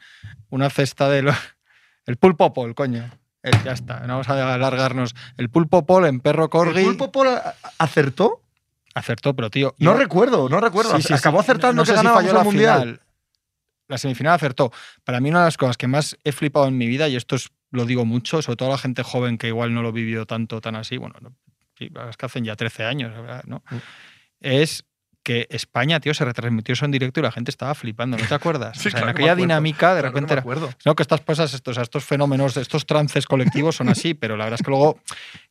una 0.50 0.68
cesta 0.68 1.08
de 1.08 1.22
lo- 1.22 1.32
el 2.06 2.16
pulpo 2.16 2.52
pol, 2.52 2.74
coño. 2.74 3.10
Eh, 3.42 3.50
ya 3.64 3.72
está, 3.72 4.00
no 4.00 4.08
vamos 4.14 4.28
a 4.28 4.54
alargarnos. 4.54 5.14
El 5.36 5.48
pulpo 5.48 5.84
pol 5.86 6.06
en 6.06 6.20
perro 6.20 6.48
corgi 6.50 6.78
¿El 6.78 6.84
pulpo 6.84 7.10
Pol 7.10 7.28
acertó? 7.78 8.40
acertó, 8.94 9.34
pero 9.34 9.50
tío. 9.50 9.74
No 9.78 9.94
recuerdo, 9.94 10.48
no 10.48 10.60
recuerdo. 10.60 10.94
Sí, 10.96 11.02
sí, 11.02 11.08
sí. 11.08 11.14
Acabó 11.14 11.40
acertando 11.40 11.74
No 11.74 11.82
que 11.82 11.86
sé 11.86 11.94
si 11.98 12.06
el 12.06 12.34
la 12.34 12.44
Mundial. 12.44 12.80
final. 12.82 13.00
La 13.88 13.98
semifinal 13.98 14.34
acertó. 14.34 14.70
Para 15.04 15.20
mí 15.20 15.30
una 15.30 15.40
de 15.40 15.44
las 15.46 15.56
cosas 15.56 15.76
que 15.76 15.86
más 15.88 16.16
he 16.22 16.32
flipado 16.32 16.66
en 16.68 16.78
mi 16.78 16.86
vida, 16.86 17.08
y 17.08 17.16
esto 17.16 17.34
es 17.36 17.48
lo 17.70 17.84
digo 17.86 18.04
mucho, 18.04 18.42
sobre 18.42 18.56
todo 18.56 18.68
a 18.68 18.72
la 18.72 18.78
gente 18.78 19.02
joven 19.02 19.38
que 19.38 19.48
igual 19.48 19.74
no 19.74 19.82
lo 19.82 19.92
vivió 19.92 20.24
tanto, 20.26 20.60
tan 20.60 20.76
así, 20.76 20.98
bueno, 20.98 21.16
no, 21.20 21.32
es 21.78 22.16
que 22.16 22.26
hacen 22.26 22.44
ya 22.44 22.56
13 22.56 22.84
años, 22.84 23.12
¿no? 23.46 23.62
Mm. 23.70 23.76
Es 24.40 24.84
que 25.22 25.46
España, 25.50 26.00
tío, 26.00 26.14
se 26.14 26.24
retransmitió 26.24 26.72
eso 26.72 26.84
en 26.84 26.90
directo 26.90 27.20
y 27.20 27.22
la 27.22 27.30
gente 27.30 27.50
estaba 27.50 27.74
flipando, 27.74 28.16
¿no 28.16 28.26
te 28.26 28.34
acuerdas? 28.34 28.76
Sí, 28.82 28.88
o 28.88 28.90
sea, 28.90 29.00
claro 29.00 29.10
en 29.10 29.16
que 29.16 29.22
aquella 29.22 29.36
dinámica, 29.36 29.94
de 29.94 30.00
Claro 30.00 30.14
que 30.14 30.20
repente 30.20 30.42
me 30.44 30.52
era, 30.52 30.76
no, 30.84 30.96
que 30.96 31.02
estas 31.02 31.20
cosas, 31.20 31.54
estos, 31.54 31.78
estos 31.78 32.04
fenómenos, 32.04 32.56
estos 32.56 32.86
trances 32.86 33.26
colectivos 33.26 33.76
son 33.76 33.88
así, 33.88 34.14
pero 34.14 34.36
la 34.36 34.44
verdad 34.44 34.58
es 34.60 34.64
que 34.64 34.70
luego 34.70 34.98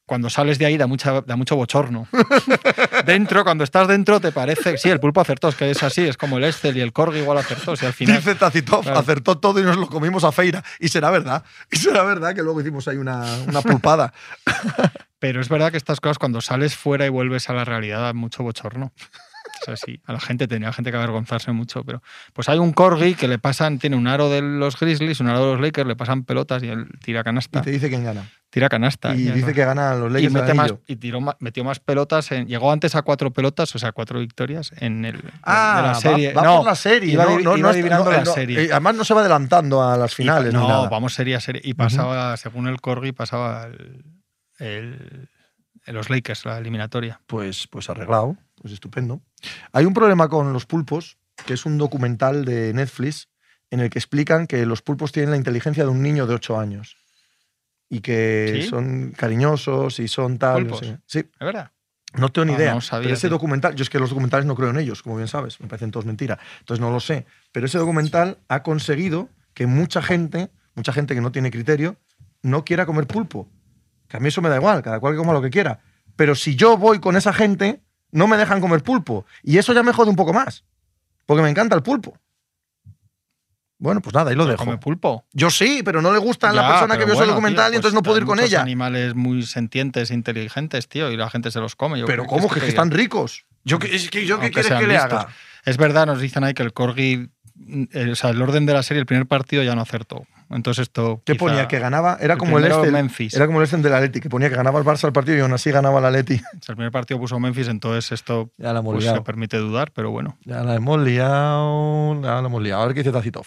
cuando 0.05 0.29
sales 0.29 0.59
de 0.59 0.65
ahí 0.65 0.75
da, 0.75 0.87
mucha, 0.87 1.21
da 1.21 1.37
mucho 1.37 1.55
bochorno. 1.55 2.05
dentro, 3.05 3.45
cuando 3.45 3.63
estás 3.63 3.87
dentro, 3.87 4.19
te 4.19 4.33
parece. 4.33 4.77
Sí, 4.77 4.89
el 4.89 4.99
pulpo 4.99 5.21
acertó, 5.21 5.47
es 5.47 5.55
que 5.55 5.71
es 5.71 5.81
así, 5.83 6.01
es 6.01 6.17
como 6.17 6.37
el 6.37 6.43
Estel 6.43 6.75
y 6.75 6.81
el 6.81 6.91
Corgi 6.91 7.19
igual 7.19 7.37
acertó. 7.37 7.77
Si 7.77 7.85
al 7.85 7.93
final. 7.93 8.17
Dice 8.17 8.35
Tacitov, 8.35 8.83
Claro. 8.83 8.99
acertó 8.99 9.37
todo 9.37 9.61
y 9.61 9.63
nos 9.63 9.77
lo 9.77 9.87
comimos 9.87 10.25
a 10.25 10.33
feira. 10.33 10.61
Y 10.81 10.89
será 10.89 11.11
verdad. 11.11 11.45
Y 11.71 11.77
será 11.77 12.03
verdad 12.03 12.35
que 12.35 12.43
luego 12.43 12.59
hicimos 12.59 12.89
ahí 12.89 12.97
una, 12.97 13.23
una 13.47 13.61
pulpada. 13.61 14.11
Pero 15.21 15.39
es 15.39 15.47
verdad 15.47 15.71
que 15.71 15.77
estas 15.77 16.01
cosas, 16.01 16.17
cuando 16.17 16.41
sales 16.41 16.75
fuera 16.75 17.05
y 17.05 17.09
vuelves 17.09 17.49
a 17.49 17.53
la 17.53 17.63
realidad, 17.63 18.01
da 18.01 18.11
mucho 18.13 18.43
bochorno. 18.43 18.91
Es 19.63 19.69
así. 19.69 20.01
A 20.05 20.13
la 20.13 20.19
gente 20.19 20.47
tenía 20.47 20.71
gente 20.73 20.89
que 20.91 20.97
avergonzarse 20.97 21.51
mucho, 21.51 21.83
pero. 21.83 22.01
Pues 22.33 22.49
hay 22.49 22.57
un 22.57 22.73
Corgi 22.73 23.13
que 23.13 23.27
le 23.27 23.37
pasan, 23.37 23.77
tiene 23.77 23.95
un 23.95 24.07
aro 24.07 24.27
de 24.29 24.41
los 24.41 24.79
Grizzlies, 24.79 25.19
un 25.19 25.27
aro 25.27 25.39
de 25.45 25.51
los 25.53 25.61
Lakers, 25.61 25.87
le 25.87 25.95
pasan 25.95 26.23
pelotas 26.23 26.63
y 26.63 26.69
él 26.69 26.87
tira 27.03 27.19
Y 27.19 27.23
canasta. 27.23 27.61
te 27.61 27.69
dice 27.69 27.89
quién 27.89 28.03
gana. 28.03 28.27
Tira 28.49 28.69
canasta. 28.69 29.13
Y 29.13 29.29
dice 29.29 29.53
que 29.53 29.63
gana 29.65 29.93
los 29.95 30.09
y, 30.09 30.13
Lakers 30.13 30.33
del 30.33 30.41
mete 30.43 30.53
más, 30.55 30.73
y 30.87 30.95
tiró 30.95 31.19
metió 31.39 31.63
más 31.63 31.79
pelotas. 31.79 32.31
en- 32.31 32.47
llegó 32.47 32.71
antes 32.71 32.95
a 32.95 33.03
cuatro 33.03 33.31
pelotas, 33.33 33.75
o 33.75 33.77
sea, 33.79 33.91
cuatro 33.91 34.19
victorias 34.19 34.71
en 34.77 35.05
el, 35.05 35.21
Ah, 35.43 35.81
de 35.81 35.87
la 35.89 35.95
serie. 35.95 36.33
Va, 36.33 36.43
no, 36.43 36.57
por 36.57 36.65
la 36.65 36.75
serie. 36.75 37.13
iba 37.13 37.25
no, 37.25 37.31
no, 37.39 37.57
iba 37.57 37.57
no, 37.57 37.67
adivinando 37.69 38.05
no, 38.05 38.11
la 38.11 38.23
no, 38.23 38.33
serie. 38.33 38.63
eh, 38.63 38.69
además 38.71 38.95
no 38.95 39.03
se 39.03 39.13
va 39.13 39.19
adelantando 39.21 39.83
a 39.83 39.95
las 39.97 40.13
Y 40.13 40.15
finales. 40.15 40.53
ni 40.53 40.59
no, 40.59 40.67
nada. 40.67 40.89
vamos 40.89 41.13
serie 41.13 41.35
a 41.35 41.39
serie. 41.39 41.61
Y 41.63 41.73
pasaba, 41.75 42.35
según 42.37 42.67
el 42.67 42.81
Corgi, 42.81 43.11
pasaba 43.11 43.65
el, 43.65 44.03
el- 44.61 45.29
los 45.87 46.09
Lakers, 46.09 46.45
la 46.45 46.57
eliminatoria. 46.59 47.19
Pues, 47.27 47.67
pues 47.67 47.89
arreglado. 47.89 48.37
Pues 48.61 48.73
estupendo. 48.73 49.21
Hay 49.73 49.85
un 49.85 49.93
problema 49.93 50.29
con 50.29 50.53
los 50.53 50.65
pulpos, 50.65 51.17
que 51.45 51.53
es 51.53 51.65
un 51.65 51.77
documental 51.77 52.45
de 52.45 52.73
Netflix 52.73 53.27
en 53.71 53.79
el 53.79 53.89
que 53.89 53.97
explican 53.99 54.45
que 54.47 54.65
los 54.65 54.81
pulpos 54.81 55.11
tienen 55.11 55.31
la 55.31 55.37
inteligencia 55.37 55.83
de 55.83 55.89
un 55.89 56.01
niño 56.03 56.27
de 56.27 56.35
8 56.35 56.59
años. 56.59 56.97
Y 57.89 58.01
que 58.01 58.59
¿Sí? 58.61 58.69
son 58.69 59.11
cariñosos 59.17 59.99
y 59.99 60.07
son 60.07 60.37
tal. 60.37 60.63
no 60.67 60.69
¿Pulpos? 60.69 60.79
sé. 60.87 60.99
Sí, 61.05 61.19
¿Es 61.19 61.39
verdad? 61.39 61.71
No 62.13 62.29
tengo 62.29 62.45
ni 62.45 62.53
Ah, 62.53 62.57
idea. 62.57 62.73
no 62.75 62.81
sabía, 62.81 63.03
pero 63.05 63.13
ese 63.15 63.27
tío. 63.27 63.35
documental, 63.35 63.73
yo 63.75 63.83
es 63.83 63.89
que 63.89 63.97
los 63.97 64.09
documentales 64.09 64.45
no 64.45 64.55
creo 64.55 64.69
en 64.69 64.77
ellos, 64.77 65.01
como 65.01 65.15
bien 65.15 65.27
sabes, 65.29 65.59
me 65.61 65.67
parecen 65.67 65.91
todos 65.91 66.05
mentira. 66.05 66.37
Entonces 66.59 66.81
no 66.81 66.91
lo 66.91 66.99
sé. 66.99 67.25
Pero 67.53 67.65
ese 67.65 67.77
documental 67.77 68.37
ha 68.49 68.63
conseguido 68.63 69.29
que 69.53 69.65
mucha 69.65 70.01
gente, 70.01 70.51
mucha 70.75 70.91
gente 70.93 71.15
que 71.15 71.21
no 71.21 71.31
tiene 71.31 71.51
criterio, 71.51 71.95
no 72.43 72.63
quiera 72.65 72.85
comer 72.85 73.07
pulpo. 73.07 73.49
Que 74.11 74.17
a 74.17 74.19
mí 74.19 74.27
eso 74.27 74.41
me 74.41 74.49
da 74.49 74.57
igual, 74.57 74.81
cada 74.83 74.99
cual 74.99 75.13
que 75.13 75.17
coma 75.19 75.31
lo 75.31 75.41
que 75.41 75.49
quiera. 75.49 75.79
Pero 76.17 76.35
si 76.35 76.57
yo 76.57 76.77
voy 76.77 76.99
con 76.99 77.15
esa 77.15 77.31
gente, 77.31 77.81
no 78.11 78.27
me 78.27 78.35
dejan 78.35 78.59
comer 78.59 78.83
pulpo. 78.83 79.25
Y 79.41 79.57
eso 79.57 79.71
ya 79.71 79.83
me 79.83 79.93
jode 79.93 80.09
un 80.09 80.17
poco 80.17 80.33
más. 80.33 80.65
Porque 81.25 81.41
me 81.41 81.49
encanta 81.49 81.75
el 81.77 81.81
pulpo. 81.81 82.17
Bueno, 83.77 84.01
pues 84.01 84.13
nada, 84.13 84.29
ahí 84.29 84.35
lo 84.35 84.45
dejo. 84.45 84.63
Come 84.65 84.77
pulpo. 84.77 85.25
Yo 85.33 85.49
sí, 85.49 85.81
pero 85.83 86.01
no 86.01 86.11
le 86.11 86.19
gusta 86.19 86.49
a 86.49 86.53
la 86.53 86.67
persona 86.67 86.97
que 86.97 87.05
vio 87.05 87.13
ese 87.13 87.21
bueno, 87.21 87.31
documental 87.33 87.67
tío, 87.71 87.73
y 87.73 87.75
entonces 87.77 87.93
pues 87.95 88.03
no 88.03 88.03
puedo 88.03 88.17
ir 88.19 88.25
con 88.25 88.39
ella. 88.39 88.61
animales 88.61 89.15
muy 89.15 89.41
sentientes, 89.43 90.11
inteligentes, 90.11 90.87
tío, 90.87 91.09
y 91.09 91.17
la 91.17 91.29
gente 91.31 91.49
se 91.49 91.59
los 91.59 91.75
come. 91.75 91.97
Yo 91.99 92.05
Pero 92.05 92.25
¿cómo? 92.25 92.45
es 92.47 92.53
Que, 92.53 92.59
te 92.59 92.67
están 92.67 92.91
ricos. 92.91 93.45
Yo, 93.63 93.79
qué- 93.79 93.95
es 93.95 94.09
que 94.11 94.25
yo 94.27 94.39
qué 94.39 94.51
quieres 94.51 94.71
que 94.71 94.85
le 94.87 94.93
listos. 94.93 95.13
haga. 95.13 95.29
Es 95.65 95.77
verdad, 95.77 96.05
nos 96.05 96.19
dicen 96.21 96.43
ahí 96.43 96.53
que 96.53 96.61
el 96.63 96.73
Corgi, 96.73 97.29
eh, 97.93 98.09
o 98.11 98.15
sea, 98.15 98.29
el 98.31 98.41
orden 98.41 98.67
de 98.67 98.73
la 98.73 98.83
serie, 98.83 98.99
el 98.99 99.07
primer 99.07 99.25
partido 99.25 99.63
ya 99.63 99.73
no 99.73 99.81
acertó. 99.81 100.27
Entonces 100.53 100.83
esto. 100.83 101.21
¿Qué 101.25 101.33
quizá- 101.33 101.39
ponía? 101.39 101.67
Que 101.67 101.79
ganaba. 101.79 102.17
Era 102.19 102.33
el 102.33 102.39
como 102.39 102.57
el 102.59 102.65
este. 102.65 102.91
Memphis. 102.91 103.33
Era 103.33 103.45
como 103.47 103.59
el 103.59 103.65
este 103.65 103.77
del 103.77 103.93
Atleti, 103.93 104.19
que 104.19 104.29
ponía 104.29 104.49
que 104.49 104.55
ganaba 104.55 104.79
el 104.79 104.85
Barça 104.85 105.05
el 105.05 105.13
partido 105.13 105.37
y 105.37 105.41
aún 105.41 105.53
así 105.53 105.71
ganaba 105.71 105.99
el 105.99 106.05
Atleti. 106.05 106.35
O 106.61 106.63
sea, 106.63 106.73
el 106.73 106.75
primer 106.77 106.91
partido 106.91 107.19
puso 107.19 107.39
Memphis, 107.39 107.67
entonces 107.67 108.11
esto 108.11 108.51
Ya 108.57 108.73
la 108.73 108.79
hemos 108.79 108.93
pues, 108.95 109.05
se 109.05 109.21
permite 109.21 109.57
dudar, 109.57 109.91
pero 109.91 110.11
bueno. 110.11 110.37
Ya 110.45 110.63
la 110.63 110.75
hemos 110.75 110.99
liado. 110.99 112.21
Ya 112.21 112.41
la 112.41 112.47
hemos 112.47 112.61
liado. 112.61 112.81
A 112.81 112.85
ver 112.85 112.93
qué 112.95 113.01
dice 113.01 113.11
Tacitov. 113.11 113.45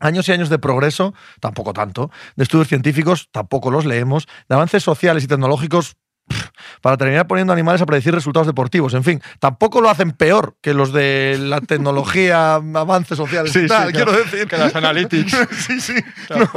Años 0.00 0.28
y 0.28 0.32
años 0.32 0.48
de 0.48 0.58
progreso, 0.58 1.14
tampoco 1.40 1.72
tanto. 1.72 2.10
De 2.36 2.42
estudios 2.42 2.68
científicos, 2.68 3.28
tampoco 3.30 3.70
los 3.70 3.86
leemos. 3.86 4.26
De 4.48 4.54
avances 4.54 4.82
sociales 4.82 5.24
y 5.24 5.28
tecnológicos, 5.28 5.96
para 6.80 6.96
terminar 6.96 7.26
poniendo 7.26 7.52
animales 7.52 7.80
a 7.82 7.86
predecir 7.86 8.14
resultados 8.14 8.46
deportivos. 8.46 8.94
En 8.94 9.04
fin, 9.04 9.20
tampoco 9.38 9.80
lo 9.80 9.88
hacen 9.90 10.12
peor 10.12 10.56
que 10.60 10.74
los 10.74 10.92
de 10.92 11.36
la 11.40 11.60
tecnología, 11.60 12.54
avances 12.74 13.16
sociales 13.16 13.52
Sí, 13.52 13.60
y 13.60 13.62
sí, 13.62 13.68
tal. 13.68 13.92
quiero 13.92 14.12
decir. 14.12 14.46
que 14.46 14.56
las 14.58 14.74
analytics. 14.76 15.36
sí, 15.66 15.80
sí. 15.80 15.94
Las 16.28 16.52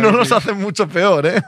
No 0.00 0.10
los 0.10 0.30
hacen 0.32 0.58
mucho 0.58 0.88
peor, 0.88 1.26
¿eh? 1.26 1.42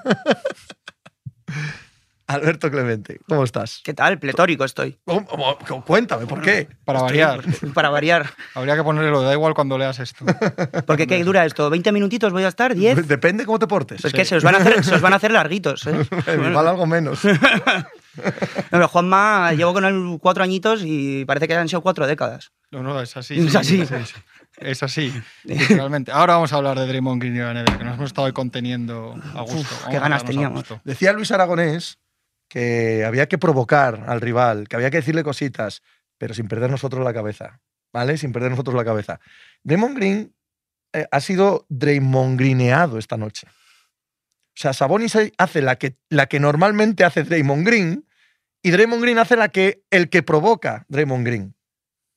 Alberto 2.26 2.70
Clemente, 2.70 3.20
¿cómo 3.28 3.44
estás? 3.44 3.80
¿Qué 3.84 3.94
tal? 3.94 4.18
Pletórico 4.18 4.64
estoy. 4.64 4.98
¿Cómo- 5.04 5.26
cómo- 5.66 5.84
Cuéntame, 5.84 6.26
¿por 6.26 6.40
qué? 6.40 6.68
Para 6.84 7.02
variar. 7.02 7.42
Para 7.74 7.90
variar. 7.90 8.30
Habría 8.54 8.76
que 8.76 8.82
ponerlo, 8.82 9.22
da 9.22 9.32
igual 9.32 9.54
cuando 9.54 9.76
leas 9.76 9.98
esto. 9.98 10.24
Porque 10.86 11.06
¿qué 11.06 11.22
dura 11.24 11.44
esto? 11.44 11.70
¿20 11.70 11.92
minutitos 11.92 12.32
voy 12.32 12.44
a 12.44 12.48
estar? 12.48 12.74
¿10? 12.74 12.94
Depende 13.06 13.44
cómo 13.44 13.58
te 13.58 13.66
portes. 13.66 14.00
Pues 14.02 14.12
que 14.12 14.24
se 14.24 14.36
os 14.36 14.44
van 14.44 14.54
a 14.54 14.58
hacer, 14.58 14.82
se 14.84 14.94
os 14.94 15.00
van 15.00 15.12
a 15.12 15.16
hacer 15.16 15.32
larguitos. 15.32 15.86
¿eh? 15.86 16.06
Igual 16.48 16.68
algo 16.68 16.86
menos. 16.86 17.20
No, 18.70 18.88
Juanma, 18.88 19.52
llevo 19.54 19.72
con 19.72 19.84
él 19.84 20.18
cuatro 20.20 20.42
añitos 20.44 20.82
y 20.84 21.24
parece 21.24 21.48
que 21.48 21.54
han 21.54 21.68
sido 21.68 21.80
cuatro 21.80 22.06
décadas. 22.06 22.52
No, 22.70 22.82
no, 22.82 23.00
es 23.00 23.16
así. 23.16 23.38
Es 23.38 23.54
así. 23.56 23.84
Es 24.58 24.82
así, 24.82 25.12
literalmente. 25.44 26.12
Ahora 26.12 26.34
vamos 26.34 26.52
a 26.52 26.56
hablar 26.56 26.78
de 26.78 26.86
Draymond 26.86 27.20
Green 27.20 27.36
y 27.36 27.40
Van 27.40 27.56
Ever, 27.56 27.78
que 27.78 27.84
nos 27.84 27.94
hemos 27.94 28.06
estado 28.10 28.32
conteniendo 28.34 29.14
a 29.34 29.40
gusto. 29.42 29.74
Qué 29.90 29.98
ganas 29.98 30.24
teníamos. 30.24 30.64
Decía 30.84 31.12
Luis 31.14 31.30
Aragonés 31.32 31.98
que 32.52 33.02
había 33.06 33.28
que 33.28 33.38
provocar 33.38 34.04
al 34.06 34.20
rival, 34.20 34.68
que 34.68 34.76
había 34.76 34.90
que 34.90 34.98
decirle 34.98 35.24
cositas, 35.24 35.82
pero 36.18 36.34
sin 36.34 36.48
perder 36.48 36.70
nosotros 36.70 37.02
la 37.02 37.14
cabeza. 37.14 37.62
¿Vale? 37.94 38.18
Sin 38.18 38.30
perder 38.30 38.50
nosotros 38.50 38.76
la 38.76 38.84
cabeza. 38.84 39.20
Draymond 39.64 39.96
Green 39.96 40.34
eh, 40.92 41.06
ha 41.10 41.20
sido 41.20 41.64
Draymond 41.70 42.38
Greeneado 42.38 42.98
esta 42.98 43.16
noche. 43.16 43.46
O 43.48 44.54
sea, 44.54 44.74
Sabonis 44.74 45.16
hace 45.38 45.62
la 45.62 45.76
que, 45.76 45.96
la 46.10 46.26
que 46.26 46.40
normalmente 46.40 47.04
hace 47.04 47.22
Draymond 47.22 47.66
Green 47.66 48.06
y 48.62 48.70
Draymond 48.70 49.02
Green 49.02 49.18
hace 49.18 49.36
la 49.36 49.48
que 49.48 49.84
el 49.90 50.10
que 50.10 50.22
provoca 50.22 50.84
Draymond 50.88 51.26
Green. 51.26 51.54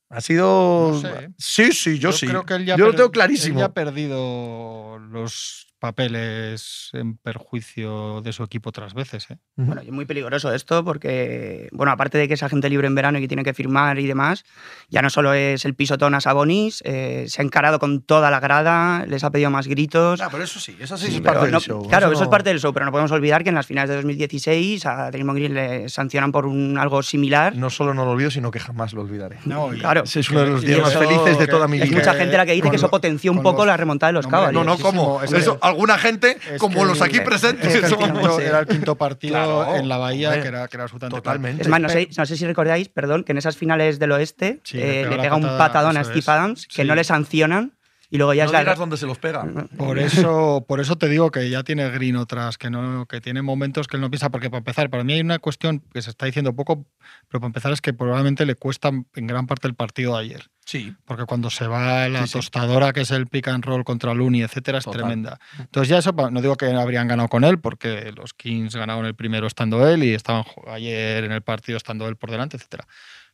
Ha 0.09 0.19
sido. 0.19 0.91
No 0.91 0.99
sé. 0.99 1.29
Sí, 1.37 1.71
sí, 1.71 1.97
yo, 1.97 2.11
sí. 2.11 2.27
creo 2.27 2.45
que 2.45 2.55
él 2.55 2.65
ya 2.65 2.75
yo 2.75 2.87
lo 2.87 2.93
tengo 2.93 3.11
clarísimo. 3.11 3.55
Él 3.55 3.59
ya 3.59 3.65
ha 3.67 3.73
perdido 3.73 4.99
los 4.99 5.73
papeles 5.85 6.89
en 6.93 7.17
perjuicio 7.17 8.21
de 8.21 8.33
su 8.33 8.43
equipo 8.43 8.69
otras 8.69 8.93
veces. 8.93 9.29
¿eh? 9.31 9.37
Bueno, 9.55 9.81
y 9.83 9.87
es 9.87 9.91
muy 9.91 10.05
peligroso 10.05 10.53
esto 10.53 10.83
porque, 10.83 11.69
bueno, 11.71 11.91
aparte 11.91 12.17
de 12.17 12.27
que 12.27 12.33
es 12.35 12.43
agente 12.43 12.69
libre 12.69 12.87
en 12.87 12.95
verano 12.95 13.17
y 13.17 13.21
que 13.21 13.27
tiene 13.27 13.43
que 13.43 13.53
firmar 13.53 13.99
y 13.99 14.07
demás, 14.07 14.43
ya 14.89 15.01
no 15.01 15.09
solo 15.09 15.33
es 15.33 15.65
el 15.65 15.75
pisotón 15.75 16.15
a 16.15 16.21
Sabonis, 16.21 16.81
eh, 16.85 17.25
se 17.27 17.41
ha 17.41 17.45
encarado 17.45 17.79
con 17.79 18.01
toda 18.01 18.31
la 18.31 18.39
grada, 18.39 19.05
les 19.07 19.23
ha 19.23 19.31
pedido 19.31 19.49
más 19.49 19.67
gritos. 19.67 20.21
Ah, 20.21 20.29
pero 20.31 20.43
eso 20.43 20.59
sí, 20.59 20.75
eso 20.79 20.97
sí, 20.97 21.07
Sí, 21.07 21.15
es 21.15 21.21
parte 21.21 21.39
no- 21.51 21.59
del 21.59 21.61
show. 21.61 21.87
Claro, 21.87 22.07
eso, 22.11 22.19
no- 22.19 22.23
es 22.23 22.29
parte 22.29 22.49
del 22.49 22.59
show, 22.59 22.73
pero 22.73 22.85
no 22.85 22.91
podemos 22.91 23.11
olvidar 23.11 23.43
que 23.43 23.49
en 23.49 23.55
las 23.55 23.65
finales 23.67 23.89
de 23.89 23.95
2016 23.95 24.85
a 24.85 25.11
Draymond 25.11 25.37
Green 25.39 25.53
le 25.53 25.89
sancionan 25.89 26.31
por 26.31 26.45
un, 26.45 26.77
algo 26.77 27.01
similar. 27.03 27.55
No 27.55 27.69
solo 27.69 27.93
no 27.93 28.05
lo 28.05 28.11
olvido, 28.11 28.31
sino 28.31 28.51
que 28.51 28.59
jamás 28.59 28.93
lo 28.93 29.01
olvidaré. 29.01 29.37
No, 29.45 29.73
y- 29.73 29.79
Claro. 29.79 30.03
Ese 30.03 30.19
es 30.21 30.29
uno 30.29 30.41
de 30.41 30.47
los 30.47 30.61
días 30.61 30.81
más 30.81 30.95
felices 30.95 31.37
de 31.37 31.47
toda 31.47 31.67
mi 31.67 31.77
Es 31.79 31.89
vida. 31.89 31.97
mucha 31.99 32.13
gente 32.13 32.35
la 32.37 32.45
que 32.45 32.53
dice 32.53 32.69
que 32.69 32.75
eso 32.77 32.89
potenció 32.89 33.31
un 33.31 33.41
poco 33.41 33.59
los- 33.59 33.67
la 33.67 33.77
remontada 33.77 34.09
de 34.09 34.13
los 34.13 34.27
No, 34.29 34.37
hombre, 34.37 34.53
No, 34.53 34.59
Cavaliers. 34.65 34.79
no, 34.83 34.85
¿cómo? 35.01 35.23
Es 35.23 35.31
que- 35.31 35.37
Eso, 35.37 35.57
alguna 35.75 35.97
gente, 35.97 36.37
es 36.51 36.59
como 36.59 36.81
que- 36.81 36.85
los 36.87 37.01
aquí 37.01 37.19
presentes, 37.19 37.73
es 37.73 37.81
que 37.81 37.87
el 37.87 38.11
quinto- 38.11 38.39
era 38.39 38.59
el 38.59 38.67
quinto 38.67 38.95
partido 38.95 39.33
Claro, 39.35 39.75
en 39.75 39.87
la 39.87 39.97
Bahía, 39.97 40.29
hombre, 40.29 40.41
que 40.41 40.47
era, 40.47 40.67
que 40.67 40.77
era 40.77 40.83
absolutamente 40.85 41.17
Totalmente. 41.21 41.61
Es 41.61 41.67
más, 41.67 41.79
no 41.81 41.89
sé, 41.89 42.09
no 42.17 42.25
sé 42.25 42.37
si 42.37 42.45
recordáis, 42.45 42.89
perdón, 42.89 43.23
que 43.23 43.33
en 43.33 43.37
esas 43.37 43.55
finales 43.57 43.99
del 43.99 44.11
oeste 44.13 44.61
Sí, 44.63 44.77
le 44.77 45.01
eh, 45.01 45.05
pega 45.07 45.23
le 45.23 45.31
un 45.33 45.57
patadón 45.57 45.97
a 45.97 46.03
Steve 46.03 46.19
es. 46.19 46.29
Adams, 46.29 46.67
que 46.67 46.81
Sí. 46.81 46.87
no 46.87 46.95
le 46.95 47.03
sancionan 47.03 47.73
y 48.15 48.17
luego 48.17 48.33
ya 48.33 48.43
no 48.43 48.47
es 48.49 48.53
la... 48.53 48.59
digas 48.59 48.79
dónde 48.79 48.97
se 48.97 49.05
los 49.05 49.17
pega. 49.19 49.45
Por 49.77 49.99
eso, 49.99 50.65
por 50.67 50.79
eso 50.79 50.95
te 50.97 51.07
digo 51.07 51.31
que 51.31 51.49
ya 51.49 51.63
tiene 51.63 51.89
Green 51.89 52.15
otras, 52.15 52.57
que 52.57 52.69
no, 52.69 53.05
que 53.05 53.21
tiene 53.21 53.41
momentos 53.41 53.87
que 53.87 53.97
él 53.97 54.01
no 54.01 54.09
piensa, 54.09 54.29
porque 54.29 54.49
para 54.49 54.59
empezar, 54.59 54.89
para 54.89 55.03
mí 55.03 55.13
hay 55.13 55.21
una 55.21 55.39
cuestión 55.39 55.83
que 55.93 56.01
se 56.01 56.09
está 56.09 56.25
diciendo 56.25 56.55
poco, 56.55 56.85
pero 57.27 57.39
para 57.41 57.47
empezar 57.47 57.71
es 57.73 57.81
que 57.81 57.93
probablemente 57.93 58.45
le 58.45 58.55
cuesta 58.55 58.89
en 58.89 59.27
gran 59.27 59.47
parte 59.47 59.67
el 59.67 59.75
partido 59.75 60.15
de 60.17 60.23
ayer. 60.23 60.45
Sí. 60.65 60.95
Porque 61.05 61.25
cuando 61.25 61.49
se 61.51 61.67
va 61.67 62.09
la 62.09 62.21
Sí, 62.21 62.27
sí. 62.27 62.33
tostadora, 62.33 62.91
que 62.91 63.01
es 63.01 63.11
el 63.11 63.27
pick 63.27 63.47
and 63.49 63.63
roll 63.63 63.83
contra 63.83 64.13
Looney, 64.15 64.41
etcétera, 64.41 64.79
es 64.79 64.85
Total. 64.85 65.01
tremenda. 65.01 65.39
Entonces, 65.59 65.89
ya 65.89 65.99
eso, 65.99 66.11
no 66.31 66.41
digo 66.41 66.55
que 66.55 66.65
habrían 66.65 67.07
ganado 67.07 67.29
con 67.29 67.43
él, 67.43 67.59
porque 67.59 68.11
los 68.15 68.33
Kings 68.33 68.75
ganaron 68.75 69.05
el 69.05 69.13
primero 69.13 69.45
estando 69.45 69.87
él 69.87 70.03
y 70.03 70.13
estaban 70.15 70.43
ayer 70.67 71.23
en 71.23 71.31
el 71.31 71.43
partido 71.43 71.77
estando 71.77 72.07
él 72.07 72.15
por 72.15 72.31
delante, 72.31 72.57
etcétera. 72.57 72.87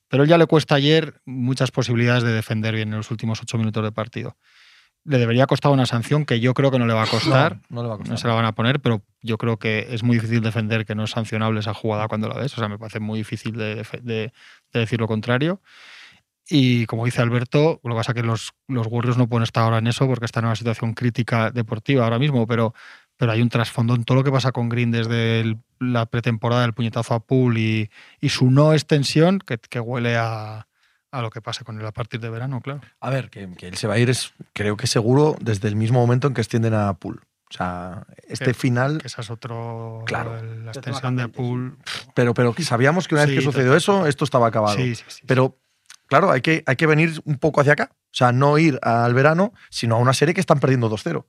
Pero 0.10 0.24
él 0.24 0.30
ya 0.30 0.38
le 0.38 0.46
cuesta 0.46 0.76
ayer 0.76 1.22
muchas 1.24 1.72
posibilidades 1.72 2.24
de 2.24 2.34
defender 2.34 2.76
bien 2.76 2.90
en 2.90 2.98
los 2.98 3.12
últimos 3.12 3.42
ocho 3.42 3.58
minutos 3.58 3.82
de 3.82 3.94
partido. 3.94 4.36
Le 5.04 5.18
debería 5.18 5.48
costar 5.48 5.72
una 5.72 5.86
sanción 5.88 6.26
que 6.26 6.40
yo 6.40 6.54
creo 6.54 6.70
que 6.70 6.78
no 6.78 6.86
le 6.86 6.94
va 6.94 7.04
a 7.04 7.08
costar. 7.08 7.60
No, 7.70 7.78
no 7.78 7.82
le 7.84 7.88
va 7.90 7.96
a 7.96 7.98
costar. 7.98 8.12
No 8.14 8.18
se 8.18 8.28
la 8.28 8.36
van 8.36 8.46
a 8.46 8.54
poner, 8.54 8.80
pero 8.82 9.02
yo 9.22 9.38
creo 9.40 9.58
que 9.58 9.88
es 9.90 10.04
muy 10.04 10.18
difícil 10.18 10.42
defender 10.42 10.86
que 10.86 10.94
no 10.94 11.04
es 11.06 11.12
sancionable 11.12 11.60
esa 11.60 11.74
jugada 11.74 12.08
cuando 12.08 12.28
la 12.28 12.36
ves. 12.36 12.54
O 12.56 12.60
sea, 12.60 12.68
me 12.70 12.78
parece 12.78 13.00
muy 13.00 13.18
difícil 13.20 13.54
de, 13.56 13.84
defe- 13.84 14.02
de- 14.02 14.32
de 14.74 14.80
decir 14.80 15.00
lo 15.00 15.08
contrario. 15.08 15.60
Y 16.50 16.86
como 16.86 17.06
dice 17.06 17.22
Alberto, 17.22 17.80
lo 17.84 17.92
que 17.92 17.96
pasa 17.98 18.12
es 18.12 18.16
que 18.16 18.24
los, 18.24 18.52
los 18.68 18.88
Warriors 18.88 19.18
no 19.18 19.28
pueden 19.28 19.44
estar 19.44 19.64
ahora 19.64 19.78
en 19.78 19.88
eso 19.88 20.06
porque 20.08 20.26
están 20.26 20.44
en 20.44 20.48
una 20.50 20.56
situación 20.56 20.94
crítica 20.94 21.50
deportiva 21.52 22.04
ahora 22.04 22.20
mismo, 22.20 22.46
pero, 22.46 22.74
pero 23.18 23.32
hay 23.32 23.42
un 23.42 23.50
trasfondo 23.50 23.96
en 23.96 24.04
todo 24.04 24.18
lo 24.18 24.24
que 24.24 24.32
pasa 24.32 24.52
con 24.52 24.68
Green 24.70 24.92
desde 24.92 25.40
el- 25.42 25.58
la 25.80 26.06
pretemporada 26.08 26.62
del 26.64 26.74
puñetazo 26.74 27.14
a 27.16 27.22
Pool 27.22 27.58
y, 27.58 27.90
y 28.20 28.30
su 28.30 28.52
no 28.52 28.74
extensión, 28.74 29.40
que, 29.40 29.58
que 29.58 29.80
huele 29.80 30.16
a, 30.18 30.68
a 31.12 31.22
lo 31.22 31.30
que 31.30 31.42
pase 31.42 31.64
con 31.64 31.80
él 31.80 31.86
a 31.86 31.92
partir 31.92 32.20
de 32.20 32.30
verano, 32.30 32.62
claro. 32.62 32.82
A 33.00 33.10
ver, 33.10 33.30
que, 33.30 33.50
que 33.58 33.68
él 33.68 33.76
se 33.78 33.88
va 33.88 33.96
a 33.96 33.98
ir, 34.00 34.10
es, 34.10 34.34
creo 34.54 34.78
que 34.78 34.88
seguro, 34.88 35.36
desde 35.42 35.68
el 35.68 35.76
mismo 35.76 36.00
momento 36.00 36.28
en 36.28 36.34
que 36.34 36.42
extienden 36.42 36.74
a 36.74 36.94
Pool. 36.94 37.22
O 37.50 37.54
sea, 37.54 38.06
este 38.28 38.46
Que- 38.46 38.54
final. 38.54 39.00
Que 39.00 39.08
esa 39.08 39.22
es 39.22 39.30
otro. 39.30 40.04
Claro. 40.06 40.42
La 40.42 40.72
extensión 40.72 41.18
de 41.18 41.28
Pool. 41.28 41.78
Pero, 42.16 42.34
pero 42.34 42.56
sabíamos 42.60 43.08
que 43.10 43.16
una 43.16 43.24
vez 43.26 43.32
Sí, 43.32 43.36
que 43.38 43.44
sucedió 43.44 43.76
eso, 43.76 44.08
esto 44.08 44.24
estaba 44.24 44.48
acabado. 44.48 44.78
Sí, 44.78 44.96
sí, 44.96 45.04
sí. 45.10 45.24
Pero, 45.28 45.58
claro, 46.08 46.32
hay 46.32 46.40
que, 46.40 46.64
hay 46.66 46.78
que 46.78 46.88
venir 46.88 47.22
un 47.26 47.38
poco 47.38 47.60
hacia 47.60 47.74
acá. 47.74 47.90
O 47.92 48.14
sea, 48.14 48.32
no 48.32 48.58
ir 48.58 48.80
al 48.82 49.14
verano, 49.14 49.54
sino 49.70 49.96
a 49.96 50.00
una 50.00 50.14
serie 50.14 50.34
que 50.34 50.40
están 50.40 50.62
perdiendo 50.62 50.90
2-0. 50.90 51.26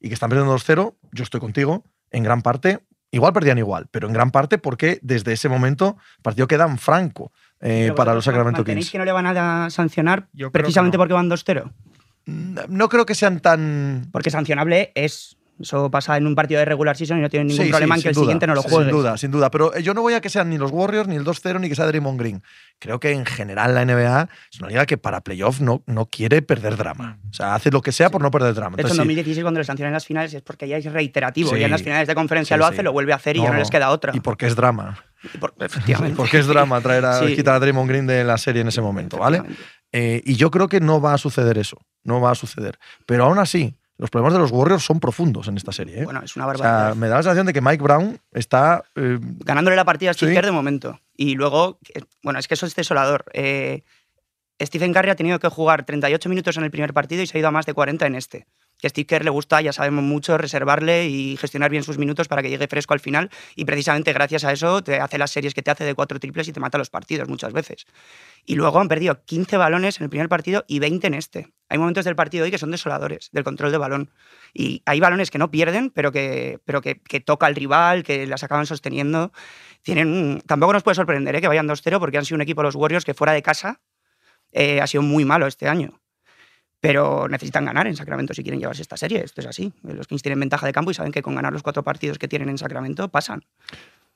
Y 0.00 0.08
que 0.08 0.14
están 0.14 0.30
perdiendo 0.30 0.54
2-0, 0.56 0.94
yo 1.12 1.22
estoy 1.24 1.40
contigo, 1.40 1.84
en 2.10 2.22
gran 2.22 2.40
parte, 2.40 2.80
igual 3.10 3.32
perdían 3.34 3.58
igual, 3.58 3.86
pero 3.90 4.06
en 4.06 4.12
gran 4.14 4.30
parte 4.30 4.56
porque 4.58 4.98
desde 5.02 5.32
ese 5.32 5.48
momento 5.48 5.96
el 6.18 6.22
partido 6.22 6.46
queda 6.48 6.64
en 6.66 6.76
franco 6.78 7.32
eh, 7.60 7.92
para 7.96 8.14
los 8.14 8.24
Sacramento 8.24 8.58
¿mantenéis 8.58 8.86
Kings. 8.86 8.92
que 8.92 8.98
no 8.98 9.04
le 9.04 9.12
van 9.12 9.26
a 9.26 9.70
sancionar 9.70 10.28
Yo 10.32 10.50
precisamente 10.50 10.96
no. 10.96 11.00
porque 11.02 11.14
van 11.14 11.30
2-0? 11.30 11.70
Mm, 12.26 12.58
No 12.68 12.88
creo 12.88 13.06
que 13.06 13.14
sean 13.14 13.40
tan. 13.40 14.08
Porque 14.12 14.30
sancionable 14.30 14.92
es. 14.94 15.36
Eso 15.58 15.90
pasa 15.90 16.18
en 16.18 16.26
un 16.26 16.34
partido 16.34 16.58
de 16.58 16.66
regular 16.66 16.98
season 16.98 17.16
y 17.16 17.22
no 17.22 17.30
tiene 17.30 17.46
ningún 17.46 17.64
Sí, 17.64 17.70
problema 17.70 17.94
sí, 17.94 18.00
en 18.00 18.02
que 18.02 18.02
sin 18.02 18.08
el 18.10 18.14
duda, 18.14 18.22
siguiente 18.24 18.46
no 18.46 18.54
lo 18.56 18.60
sin 18.60 18.70
juegue. 18.72 18.90
duda, 18.90 19.16
sin 19.16 19.30
duda. 19.30 19.50
Pero 19.50 19.74
eh, 19.74 19.82
yo 19.82 19.94
no 19.94 20.02
voy 20.02 20.12
a 20.12 20.20
que 20.20 20.28
sean 20.28 20.50
ni 20.50 20.58
los 20.58 20.70
Warriors, 20.70 21.08
ni 21.08 21.16
el 21.16 21.24
2-0, 21.24 21.58
ni 21.60 21.70
que 21.70 21.74
sea 21.74 21.86
Draymond 21.86 22.20
Green. 22.20 22.42
Creo 22.78 23.00
que 23.00 23.12
en 23.12 23.24
general 23.24 23.74
la 23.74 23.82
NBA 23.86 24.28
es 24.52 24.60
una 24.60 24.68
liga 24.68 24.84
que 24.84 24.98
para 24.98 25.22
playoff 25.22 25.62
no, 25.62 25.82
no 25.86 26.04
quiere 26.10 26.42
perder 26.42 26.76
drama. 26.76 27.20
O 27.30 27.32
sea, 27.32 27.54
hace 27.54 27.70
lo 27.70 27.80
que 27.80 27.90
sea 27.90 28.10
por 28.10 28.20
no 28.20 28.30
perder 28.30 28.52
drama. 28.52 28.76
De 28.76 28.82
hecho, 28.82 28.88
en 28.88 28.92
Entonces, 28.92 29.02
sí. 29.04 29.16
2016, 29.16 29.42
cuando 29.44 29.60
le 29.60 29.64
sancionan 29.64 29.88
en 29.88 29.94
las 29.94 30.04
finales, 30.04 30.34
es 30.34 30.42
porque 30.42 30.68
ya 30.68 30.76
es 30.76 30.84
reiterativo. 30.92 31.48
Sí. 31.54 31.58
Ya 31.58 31.64
en 31.64 31.70
las 31.72 31.82
finales 31.82 32.06
de 32.06 32.14
conferencia 32.14 32.54
Sí, 32.56 32.58
lo 32.60 32.66
sí. 32.68 32.74
hace, 32.74 32.82
lo 32.82 32.92
vuelve 32.92 33.14
a 33.14 33.16
hacer 33.16 33.36
y 33.38 33.40
ya 33.40 33.46
No, 33.46 33.52
no 33.54 33.58
les 33.60 33.70
queda 33.70 33.88
otra. 33.88 34.12
Y 34.14 34.20
porque 34.20 34.44
es 34.46 34.56
drama. 34.56 34.98
Y 35.34 35.38
por- 35.38 35.54
efectivamente. 35.60 36.16
Porque 36.16 36.38
es 36.38 36.46
drama 36.46 36.80
traer 36.80 37.04
a, 37.04 37.18
Sí. 37.26 37.34
quitar 37.36 37.54
a 37.54 37.60
Draymond 37.60 37.88
Green 37.88 38.06
de 38.06 38.24
la 38.24 38.38
serie 38.38 38.62
en 38.62 38.68
ese 38.68 38.80
momento, 38.80 39.18
¿vale? 39.18 39.42
Eh, 39.92 40.22
y 40.24 40.34
yo 40.36 40.50
creo 40.50 40.68
que 40.68 40.80
no 40.80 41.00
va 41.00 41.14
a 41.14 41.18
suceder 41.18 41.58
eso. 41.58 41.78
No 42.04 42.20
va 42.20 42.32
a 42.32 42.34
suceder. 42.34 42.78
Pero 43.06 43.24
aún 43.24 43.38
así, 43.38 43.74
los 43.98 44.10
problemas 44.10 44.34
de 44.34 44.38
los 44.40 44.50
Warriors 44.50 44.84
son 44.84 45.00
profundos 45.00 45.48
en 45.48 45.56
esta 45.56 45.72
serie. 45.72 46.00
¿eh? 46.02 46.04
Bueno, 46.04 46.20
es 46.22 46.36
una 46.36 46.44
o 46.44 46.48
barbaridad. 46.48 46.86
sea, 46.88 46.94
me 46.94 47.08
da 47.08 47.16
la 47.16 47.22
sensación 47.22 47.46
de 47.46 47.52
que 47.52 47.60
Mike 47.60 47.82
Brown 47.82 48.18
está. 48.32 48.84
eh, 48.94 49.18
ganándole 49.20 49.76
la 49.76 49.84
partida 49.84 50.10
a 50.10 50.14
Steve 50.14 50.34
Sí. 50.34 50.40
De 50.42 50.50
momento. 50.52 51.00
Y 51.16 51.34
luego, 51.34 51.78
bueno, 52.22 52.38
es 52.38 52.46
que 52.48 52.54
eso 52.54 52.66
es 52.66 52.74
desolador. 52.74 53.24
Stephen 54.62 54.92
Curry 54.94 55.10
ha 55.10 55.16
tenido 55.16 55.38
que 55.38 55.48
jugar 55.48 55.84
38 55.84 56.28
minutos 56.28 56.56
en 56.56 56.64
el 56.64 56.70
primer 56.70 56.94
partido 56.94 57.22
y 57.22 57.26
se 57.26 57.36
ha 57.36 57.40
ido 57.40 57.48
a 57.48 57.50
más 57.50 57.66
de 57.66 57.74
40 57.74 58.06
en 58.06 58.14
este. 58.14 58.46
Que 58.78 58.88
a 58.88 58.90
Steve 58.90 59.06
Kerr 59.06 59.24
le 59.24 59.30
gusta, 59.30 59.60
ya 59.60 59.72
sabemos 59.72 60.04
mucho, 60.04 60.36
reservarle 60.36 61.06
y 61.08 61.36
gestionar 61.36 61.70
bien 61.70 61.82
sus 61.82 61.96
minutos 61.98 62.28
para 62.28 62.42
que 62.42 62.50
llegue 62.50 62.66
fresco 62.68 62.94
al 62.94 63.00
final. 63.00 63.30
Y 63.54 63.64
precisamente 63.64 64.12
gracias 64.12 64.44
a 64.44 64.52
eso 64.52 64.82
te 64.82 65.00
hace 65.00 65.18
las 65.18 65.30
series 65.30 65.54
que 65.54 65.62
te 65.62 65.70
hace 65.70 65.84
de 65.84 65.94
cuatro 65.94 66.20
triples 66.20 66.48
y 66.48 66.52
te 66.52 66.60
mata 66.60 66.76
los 66.76 66.90
partidos 66.90 67.28
muchas 67.28 67.52
veces. 67.52 67.86
Y 68.44 68.54
luego 68.54 68.78
han 68.80 68.88
perdido 68.88 69.24
15 69.24 69.56
balones 69.56 69.98
en 69.98 70.04
el 70.04 70.10
primer 70.10 70.28
partido 70.28 70.64
y 70.68 70.78
20 70.78 71.06
en 71.06 71.14
este. 71.14 71.48
Hay 71.68 71.78
momentos 71.78 72.04
del 72.04 72.14
partido 72.14 72.44
hoy 72.44 72.50
que 72.50 72.58
son 72.58 72.70
desoladores, 72.70 73.30
del 73.32 73.44
control 73.44 73.72
de 73.72 73.78
balón. 73.78 74.10
Y 74.54 74.82
hay 74.86 75.00
balones 75.00 75.30
que 75.30 75.38
no 75.38 75.50
pierden, 75.50 75.90
pero 75.90 76.12
que, 76.12 76.60
pero 76.64 76.80
que, 76.80 76.94
toca 77.24 77.46
al 77.46 77.56
rival, 77.56 78.04
que 78.04 78.26
las 78.26 78.44
acaban 78.44 78.66
sosteniendo. 78.66 79.32
Tienen, 79.82 80.42
tampoco 80.46 80.72
nos 80.72 80.82
puede 80.82 80.94
sorprender 80.94 81.34
¿eh? 81.34 81.40
que 81.40 81.48
vayan 81.48 81.66
2-0 81.66 81.98
porque 81.98 82.18
han 82.18 82.24
sido 82.24 82.36
un 82.36 82.42
equipo 82.42 82.62
los 82.62 82.74
Warriors 82.74 83.04
que 83.04 83.14
fuera 83.14 83.32
de 83.32 83.42
casa 83.42 83.80
eh, 84.52 84.80
ha 84.80 84.86
sido 84.86 85.02
muy 85.02 85.24
malo 85.24 85.46
este 85.46 85.68
año. 85.68 86.00
Pero 86.80 87.28
necesitan 87.28 87.64
ganar 87.64 87.86
en 87.86 87.96
Sacramento 87.96 88.34
si 88.34 88.42
quieren 88.42 88.60
llevarse 88.60 88.82
esta 88.82 88.96
serie. 88.96 89.22
Esto 89.24 89.40
es 89.40 89.46
así. 89.46 89.72
Los 89.82 90.06
Kings 90.06 90.22
tienen 90.22 90.40
ventaja 90.40 90.66
de 90.66 90.72
campo 90.72 90.90
y 90.90 90.94
saben 90.94 91.12
que 91.12 91.22
con 91.22 91.34
ganar 91.34 91.52
los 91.52 91.62
cuatro 91.62 91.82
partidos 91.82 92.18
que 92.18 92.28
tienen 92.28 92.48
en 92.48 92.58
Sacramento 92.58 93.08
pasan. 93.08 93.44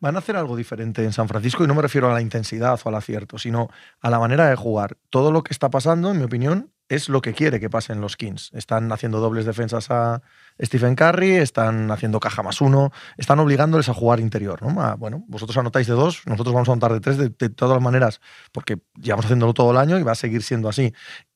Van 0.00 0.16
a 0.16 0.20
hacer 0.20 0.36
algo 0.36 0.56
diferente 0.56 1.04
en 1.04 1.12
San 1.12 1.28
Francisco 1.28 1.62
y 1.62 1.66
no 1.66 1.74
me 1.74 1.82
refiero 1.82 2.10
a 2.10 2.14
la 2.14 2.22
intensidad 2.22 2.80
o 2.82 2.88
al 2.88 2.94
acierto, 2.94 3.38
sino 3.38 3.68
a 4.00 4.08
la 4.08 4.18
manera 4.18 4.48
de 4.48 4.56
jugar. 4.56 4.96
Todo 5.10 5.30
lo 5.30 5.42
que 5.42 5.52
está 5.52 5.68
pasando, 5.68 6.10
en 6.10 6.18
mi 6.18 6.24
opinión, 6.24 6.70
es 6.90 7.08
lo 7.08 7.20
que 7.22 7.34
quiere 7.34 7.60
que 7.60 7.70
pase 7.70 7.92
en 7.92 8.00
los 8.00 8.16
Kings. 8.16 8.50
Están 8.52 8.90
haciendo 8.90 9.20
dobles 9.20 9.46
defensas 9.46 9.90
a 9.90 10.22
Stephen 10.60 10.96
Curry, 10.96 11.36
están 11.36 11.88
haciendo 11.92 12.18
caja 12.18 12.42
más 12.42 12.60
uno, 12.60 12.92
están 13.16 13.38
obligándoles 13.38 13.88
a 13.88 13.94
jugar 13.94 14.18
interior. 14.18 14.60
¿no? 14.60 14.96
Bueno, 14.96 15.24
vosotros 15.28 15.56
anotáis 15.56 15.86
de 15.86 15.92
dos, 15.92 16.22
nosotros 16.26 16.52
vamos 16.52 16.68
a 16.68 16.72
anotar 16.72 16.92
de 16.92 17.00
tres 17.00 17.16
de, 17.16 17.48
todas 17.50 17.80
maneras, 17.80 18.20
porque 18.50 18.78
llevamos 19.00 19.26
haciéndolo 19.26 19.54
todo 19.54 19.70
el 19.70 19.76
año 19.76 20.00
y 20.00 20.02
va 20.02 20.12
a 20.12 20.16
seguir 20.16 20.42
siendo 20.42 20.68
así. 20.68 20.92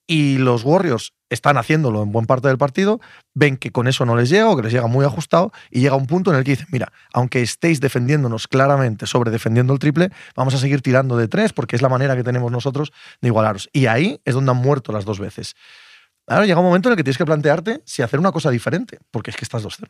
Y 0.07 0.39
los 0.39 0.65
Warriors 0.65 1.15
están 1.31 1.57
haciéndolo 1.57 2.03
en 2.03 2.13
buen 2.13 2.27
parte 2.27 2.49
del 2.49 2.59
partido, 2.59 3.01
ven 3.35 3.57
que 3.57 3.73
con 3.73 3.89
eso 3.89 4.05
no 4.05 4.17
les 4.17 4.29
llega 4.31 4.49
o 4.49 4.57
que 4.57 4.63
les 4.63 4.73
llega 4.73 4.87
muy 4.87 5.05
ajustado 5.05 5.53
y 5.71 5.81
llega 5.81 5.97
un 5.97 6.07
punto 6.07 6.31
en 6.31 6.39
el 6.39 6.45
que 6.45 6.53
dicen, 6.53 6.67
mira, 6.71 6.93
aunque 7.13 7.43
estéis 7.43 7.81
defendiéndonos 7.81 8.47
claramente 8.47 9.07
sobre 9.07 9.31
defendiendo 9.31 9.73
el 9.73 9.79
triple, 9.79 10.11
vamos 10.37 10.55
a 10.55 10.59
seguir 10.59 10.83
tirando 10.83 11.17
de 11.17 11.29
tres 11.29 11.53
porque 11.53 11.77
es 11.77 11.83
la 11.83 11.89
manera 11.89 12.17
que 12.17 12.23
tenemos 12.23 12.53
nosotros 12.53 12.93
de 13.21 13.29
igualaros. 13.29 13.69
Y 13.73 13.87
ahí 13.87 14.21
es 14.25 14.35
donde 14.35 14.51
han 14.53 14.59
muerto 14.59 14.93
las 14.93 15.05
dos 15.05 15.19
veces. 15.19 15.55
Ahora 16.27 16.47
llega 16.47 16.61
un 16.61 16.67
momento 16.67 16.89
en 16.89 16.93
el 16.93 16.97
que 16.97 17.05
tienes 17.05 17.19
que 17.19 17.27
plantearte 17.27 17.83
si 17.85 18.03
hacer 18.03 18.19
una 18.19 18.33
cosa 18.33 18.51
diferente, 18.51 18.99
porque 19.11 19.31
es 19.31 19.37
que 19.37 19.45
estás 19.45 19.65
2-0. 19.65 19.89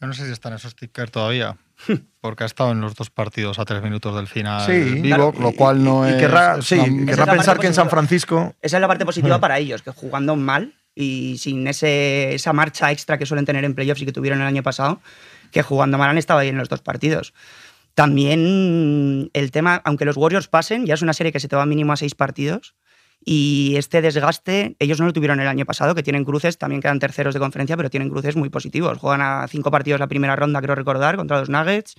Yo 0.00 0.06
no 0.06 0.12
sé 0.12 0.26
si 0.26 0.32
está 0.32 0.48
en 0.48 0.54
esos 0.56 0.72
stickers 0.72 1.10
todavía, 1.10 1.56
porque 2.20 2.44
ha 2.44 2.46
estado 2.46 2.70
en 2.72 2.80
los 2.80 2.94
dos 2.94 3.10
partidos 3.10 3.58
a 3.58 3.64
tres 3.64 3.82
minutos 3.82 4.14
del 4.14 4.26
final 4.28 4.64
Sí, 4.66 5.00
vivo, 5.00 5.32
claro, 5.32 5.32
lo 5.40 5.50
y- 5.50 5.54
cual 5.54 5.82
no 5.82 6.08
y 6.08 6.12
es. 6.12 6.16
querrá, 6.16 6.56
es 6.58 6.66
sí, 6.66 6.78
una- 6.78 7.06
querrá 7.06 7.24
es 7.24 7.30
pensar 7.30 7.58
que 7.58 7.66
en 7.66 7.74
San. 7.74 7.90
Francisco 7.90 8.54
Esa 8.62 8.76
es 8.76 8.80
la 8.80 8.88
parte 8.88 9.04
positiva 9.04 9.38
para 9.40 9.58
ellos, 9.58 9.82
que 9.82 9.90
jugando 9.90 10.36
mal 10.36 10.74
y 10.94 11.36
sin 11.38 11.66
ese, 11.68 12.34
esa 12.34 12.52
marcha 12.52 12.90
extra 12.92 13.18
que 13.18 13.26
suelen 13.26 13.44
tener 13.44 13.64
en 13.64 13.74
playoffs 13.74 14.02
y 14.02 14.06
que 14.06 14.12
tuvieron 14.12 14.40
el 14.40 14.46
año 14.46 14.62
pasado, 14.62 15.00
que 15.52 15.62
jugando 15.62 15.96
mal 15.98 16.10
han 16.10 16.18
estado 16.18 16.40
ahí 16.40 16.48
en 16.48 16.58
los 16.58 16.68
dos 16.68 16.80
partidos. 16.82 17.34
También 17.94 19.30
el 19.32 19.50
tema, 19.50 19.82
aunque 19.84 20.04
los 20.04 20.16
Warriors 20.16 20.46
pasen, 20.48 20.86
ya 20.86 20.94
es 20.94 21.02
una 21.02 21.12
serie 21.12 21.32
que 21.32 21.40
se 21.40 21.48
te 21.48 21.56
va 21.56 21.66
mínimo 21.66 21.92
a 21.92 21.96
seis 21.96 22.14
partidos. 22.14 22.74
Y 23.30 23.76
este 23.76 24.00
desgaste, 24.00 24.74
ellos 24.78 25.00
no 25.00 25.04
lo 25.04 25.12
tuvieron 25.12 25.38
el 25.38 25.48
año 25.48 25.66
pasado, 25.66 25.94
que 25.94 26.02
tienen 26.02 26.24
cruces, 26.24 26.56
también 26.56 26.80
quedan 26.80 26.98
terceros 26.98 27.34
de 27.34 27.40
conferencia, 27.40 27.76
pero 27.76 27.90
tienen 27.90 28.08
cruces 28.08 28.36
muy 28.36 28.48
positivos. 28.48 28.96
Juegan 28.96 29.20
a 29.20 29.46
cinco 29.48 29.70
partidos 29.70 30.00
la 30.00 30.06
primera 30.06 30.34
ronda, 30.34 30.62
creo 30.62 30.74
recordar, 30.74 31.16
contra 31.16 31.38
los 31.38 31.50
Nuggets. 31.50 31.96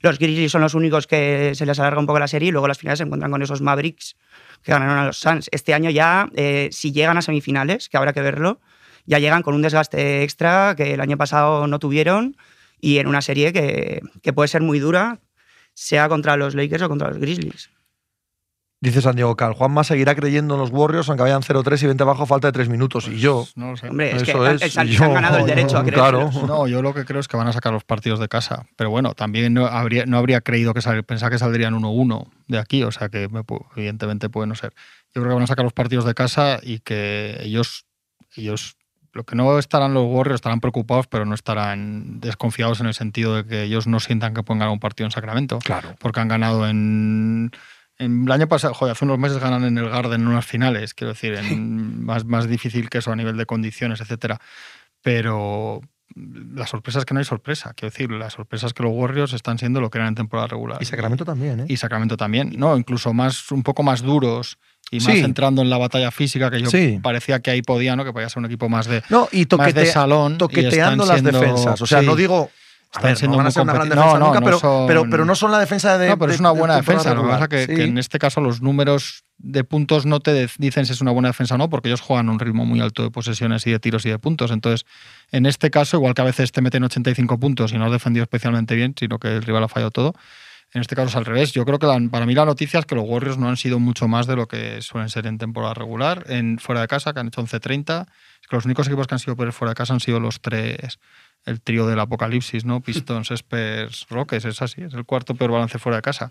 Los 0.00 0.18
Grizzlies 0.18 0.50
son 0.50 0.60
los 0.60 0.74
únicos 0.74 1.06
que 1.06 1.52
se 1.54 1.66
les 1.66 1.78
alarga 1.78 2.00
un 2.00 2.06
poco 2.06 2.18
la 2.18 2.26
serie 2.26 2.48
y 2.48 2.50
luego 2.50 2.66
las 2.66 2.78
finales 2.78 2.98
se 2.98 3.04
encuentran 3.04 3.30
con 3.30 3.40
esos 3.42 3.62
Mavericks 3.62 4.16
que 4.64 4.72
ganaron 4.72 4.98
a 4.98 5.06
los 5.06 5.18
Suns. 5.18 5.48
Este 5.52 5.72
año 5.72 5.88
ya, 5.88 6.28
eh, 6.34 6.68
si 6.72 6.90
llegan 6.90 7.16
a 7.16 7.22
semifinales, 7.22 7.88
que 7.88 7.96
habrá 7.96 8.12
que 8.12 8.20
verlo, 8.20 8.60
ya 9.06 9.20
llegan 9.20 9.42
con 9.44 9.54
un 9.54 9.62
desgaste 9.62 10.24
extra 10.24 10.74
que 10.76 10.94
el 10.94 11.00
año 11.00 11.16
pasado 11.16 11.68
no 11.68 11.78
tuvieron 11.78 12.36
y 12.80 12.98
en 12.98 13.06
una 13.06 13.22
serie 13.22 13.52
que, 13.52 14.00
que 14.20 14.32
puede 14.32 14.48
ser 14.48 14.62
muy 14.62 14.80
dura, 14.80 15.20
sea 15.74 16.08
contra 16.08 16.36
los 16.36 16.56
Lakers 16.56 16.82
o 16.82 16.88
contra 16.88 17.06
los 17.06 17.18
Grizzlies. 17.18 17.70
Dice 18.82 19.00
Santiago 19.00 19.36
Cal, 19.36 19.52
Juanma 19.52 19.84
seguirá 19.84 20.14
creyendo 20.16 20.54
en 20.54 20.60
los 20.60 20.70
Warriors 20.70 21.08
aunque 21.08 21.22
vayan 21.22 21.40
0-3 21.42 21.82
y 21.82 21.86
20 21.86 22.02
abajo 22.02 22.24
a 22.24 22.26
falta 22.26 22.48
de 22.48 22.52
3 22.52 22.68
minutos. 22.68 23.06
y 23.06 23.16
yo, 23.18 23.46
No 23.54 23.70
lo 23.70 23.76
sé. 23.76 23.88
Hombre, 23.88 24.10
es 24.16 24.24
que 24.24 24.32
Eso 24.32 24.44
es, 24.48 24.76
han, 24.76 24.88
yo- 24.88 24.98
se 24.98 25.04
han 25.04 25.14
ganado 25.14 25.38
el 25.38 25.46
derecho 25.46 25.78
a 25.78 25.82
creer. 25.84 25.94
Claro. 25.94 26.30
No, 26.48 26.66
yo 26.66 26.82
lo 26.82 26.92
que 26.92 27.04
creo 27.04 27.20
es 27.20 27.28
que 27.28 27.36
van 27.36 27.46
a 27.46 27.52
sacar 27.52 27.72
los 27.72 27.84
partidos 27.84 28.18
de 28.18 28.26
casa. 28.26 28.66
Pero 28.76 28.90
bueno, 28.90 29.14
también 29.14 29.54
no 29.54 29.66
habría, 29.66 30.04
no 30.04 30.18
habría 30.18 30.40
creído 30.40 30.74
que 30.74 30.82
sal, 30.82 31.04
pensaba 31.04 31.30
que 31.30 31.38
saldrían 31.38 31.74
1-1 31.80 32.26
de 32.48 32.58
aquí, 32.58 32.82
o 32.82 32.90
sea 32.90 33.08
que 33.08 33.28
me 33.28 33.42
evidentemente 33.76 34.28
puede 34.28 34.48
no 34.48 34.56
ser. 34.56 34.72
Yo 35.14 35.22
creo 35.22 35.28
que 35.28 35.34
van 35.34 35.44
a 35.44 35.46
sacar 35.46 35.64
los 35.64 35.72
partidos 35.72 36.04
de 36.04 36.14
casa 36.14 36.58
y 36.60 36.80
que 36.80 37.36
ellos, 37.42 37.86
ellos 38.36 38.74
lo 39.12 39.22
que 39.22 39.36
no 39.36 39.58
estarán 39.60 39.94
los 39.94 40.06
Warriors, 40.06 40.36
estarán 40.38 40.58
preocupados, 40.58 41.06
pero 41.06 41.24
no 41.24 41.34
estarán 41.36 42.18
desconfiados 42.18 42.80
en 42.80 42.86
el 42.86 42.94
sentido 42.94 43.36
de 43.36 43.44
que 43.46 43.62
ellos 43.62 43.86
no 43.86 44.00
sientan 44.00 44.34
que 44.34 44.42
pueden 44.42 44.58
ganar 44.58 44.72
un 44.72 44.80
partido 44.80 45.06
en 45.06 45.12
Sacramento. 45.12 45.60
claro. 45.60 45.94
Porque 46.00 46.18
han 46.18 46.26
ganado 46.28 46.66
en. 46.66 47.52
En 47.98 48.24
el 48.24 48.32
año 48.32 48.48
pasado, 48.48 48.74
joder, 48.74 48.92
hace 48.92 49.04
unos 49.04 49.18
meses 49.18 49.38
ganan 49.38 49.64
en 49.64 49.78
el 49.78 49.88
Garden 49.88 50.22
en 50.22 50.28
unas 50.28 50.46
finales, 50.46 50.94
quiero 50.94 51.12
decir, 51.12 51.34
en, 51.34 52.04
más, 52.04 52.24
más 52.24 52.48
difícil 52.48 52.88
que 52.90 52.98
eso 52.98 53.12
a 53.12 53.16
nivel 53.16 53.36
de 53.36 53.46
condiciones, 53.46 54.00
etcétera. 54.00 54.40
Pero 55.02 55.80
la 56.14 56.66
sorpresa 56.66 56.98
es 56.98 57.04
que 57.04 57.14
no 57.14 57.20
hay 57.20 57.24
sorpresa. 57.24 57.72
Quiero 57.74 57.90
decir, 57.90 58.10
la 58.10 58.30
sorpresa 58.30 58.66
es 58.66 58.74
que 58.74 58.82
los 58.82 58.92
Warriors 58.94 59.32
están 59.32 59.58
siendo 59.58 59.80
lo 59.80 59.90
que 59.90 59.98
eran 59.98 60.08
en 60.08 60.14
temporada 60.14 60.48
regular. 60.48 60.78
Y 60.80 60.84
Sacramento 60.84 61.24
también, 61.24 61.60
¿eh? 61.60 61.64
Y 61.68 61.76
Sacramento 61.76 62.16
también. 62.16 62.52
No, 62.56 62.76
incluso 62.76 63.12
más, 63.12 63.50
un 63.50 63.62
poco 63.62 63.82
más 63.82 64.02
duros 64.02 64.58
y 64.90 64.96
más 65.00 65.14
Sí. 65.14 65.20
entrando 65.20 65.62
en 65.62 65.70
la 65.70 65.78
batalla 65.78 66.10
física, 66.10 66.50
que 66.50 66.60
yo 66.60 66.70
Sí. 66.70 67.00
parecía 67.02 67.40
que 67.40 67.50
ahí 67.50 67.62
podía, 67.62 67.96
¿no? 67.96 68.04
Que 68.04 68.12
podía 68.12 68.28
ser 68.28 68.40
un 68.40 68.46
equipo 68.46 68.68
más 68.68 68.86
de, 68.86 69.02
No, 69.08 69.28
y 69.32 69.46
más 69.56 69.74
de 69.74 69.86
salón. 69.86 70.38
toqueteando 70.38 71.04
las 71.06 71.20
siendo- 71.20 71.40
defensas. 71.40 71.80
O 71.80 71.86
sea, 71.86 72.00
sí. 72.00 72.06
no 72.06 72.14
digo. 72.14 72.50
Están 72.94 73.02
ver, 73.04 73.16
siendo 73.16 73.36
no 73.36 73.38
van 73.38 73.46
a 73.46 73.50
ser 73.50 73.62
una 73.62 73.72
gran 73.72 73.86
competi- 73.86 73.90
defensa 73.94 74.12
no, 74.12 74.18
no, 74.18 74.26
nunca, 74.26 74.40
pero, 74.42 74.58
son- 74.58 74.86
pero, 74.86 75.04
pero 75.08 75.24
no 75.24 75.34
son 75.34 75.50
la 75.50 75.58
defensa 75.58 75.96
de. 75.96 76.08
No, 76.10 76.18
pero 76.18 76.28
de- 76.28 76.34
es 76.34 76.40
una 76.40 76.50
buena 76.50 76.76
defensa. 76.76 77.14
Lo 77.14 77.22
que 77.22 77.28
pasa 77.28 77.48
que, 77.48 77.66
que 77.66 77.76
Sí. 77.76 77.82
en 77.82 77.96
este 77.96 78.18
caso 78.18 78.42
los 78.42 78.60
números 78.60 79.24
de 79.38 79.64
puntos 79.64 80.04
no 80.04 80.20
te 80.20 80.46
dicen 80.58 80.84
si 80.84 80.92
es 80.92 81.00
una 81.00 81.10
buena 81.10 81.28
defensa 81.28 81.54
o 81.54 81.58
no, 81.58 81.70
porque 81.70 81.88
ellos 81.88 82.02
juegan 82.02 82.28
a 82.28 82.32
un 82.32 82.38
ritmo 82.38 82.66
muy 82.66 82.80
alto 82.80 83.02
de 83.02 83.10
posesiones 83.10 83.66
y 83.66 83.70
de 83.70 83.78
tiros 83.80 84.04
y 84.04 84.10
de 84.10 84.18
puntos. 84.18 84.50
Entonces, 84.50 84.84
en 85.30 85.46
este 85.46 85.70
caso, 85.70 85.96
igual 85.96 86.12
que 86.12 86.20
a 86.20 86.26
veces 86.26 86.52
te 86.52 86.60
meten 86.60 86.84
85 86.84 87.38
puntos 87.40 87.72
y 87.72 87.78
no 87.78 87.86
has 87.86 87.92
defendido 87.92 88.24
especialmente 88.24 88.74
bien, 88.74 88.94
sino 88.98 89.18
que 89.18 89.36
el 89.36 89.42
rival 89.42 89.64
ha 89.64 89.68
fallado 89.68 89.90
todo, 89.90 90.14
En 90.74 90.80
este 90.80 90.96
caso 90.96 91.08
es 91.10 91.16
al 91.16 91.26
revés. 91.26 91.52
Yo 91.52 91.66
creo 91.66 91.78
que 91.78 91.86
la- 91.86 92.00
para 92.10 92.24
mí 92.24 92.34
la 92.34 92.46
noticia 92.46 92.80
es 92.80 92.86
que 92.86 92.94
los 92.94 93.04
Warriors 93.06 93.36
no 93.36 93.46
han 93.46 93.58
sido 93.58 93.78
mucho 93.78 94.08
más 94.08 94.26
de 94.26 94.36
lo 94.36 94.48
que 94.48 94.80
suelen 94.80 95.10
ser 95.10 95.26
en 95.26 95.36
temporada 95.36 95.74
regular. 95.74 96.24
En 96.28 96.58
fuera 96.58 96.80
de 96.80 96.88
casa, 96.88 97.12
que 97.12 97.20
han 97.20 97.26
hecho 97.26 97.42
11-30. 97.42 98.06
Es 98.40 98.48
que 98.48 98.56
los 98.56 98.64
únicos 98.64 98.86
equipos 98.86 99.06
que 99.06 99.14
han 99.14 99.18
sido 99.18 99.36
por 99.36 99.52
fuera 99.52 99.72
de 99.72 99.74
casa 99.74 99.92
han 99.92 100.00
sido 100.00 100.18
los 100.18 100.40
tres, 100.40 100.98
el 101.44 101.60
trío 101.60 101.86
del 101.86 101.98
apocalipsis, 102.00 102.64
¿no? 102.64 102.80
Pistons, 102.80 103.30
Spurs, 103.32 104.06
Rockets, 104.10 104.44
es 104.44 104.62
así. 104.62 104.82
Es 104.82 104.94
el 104.94 105.04
cuarto 105.04 105.34
peor 105.34 105.50
balance 105.52 105.78
fuera 105.78 105.96
de 105.96 106.02
casa. 106.02 106.30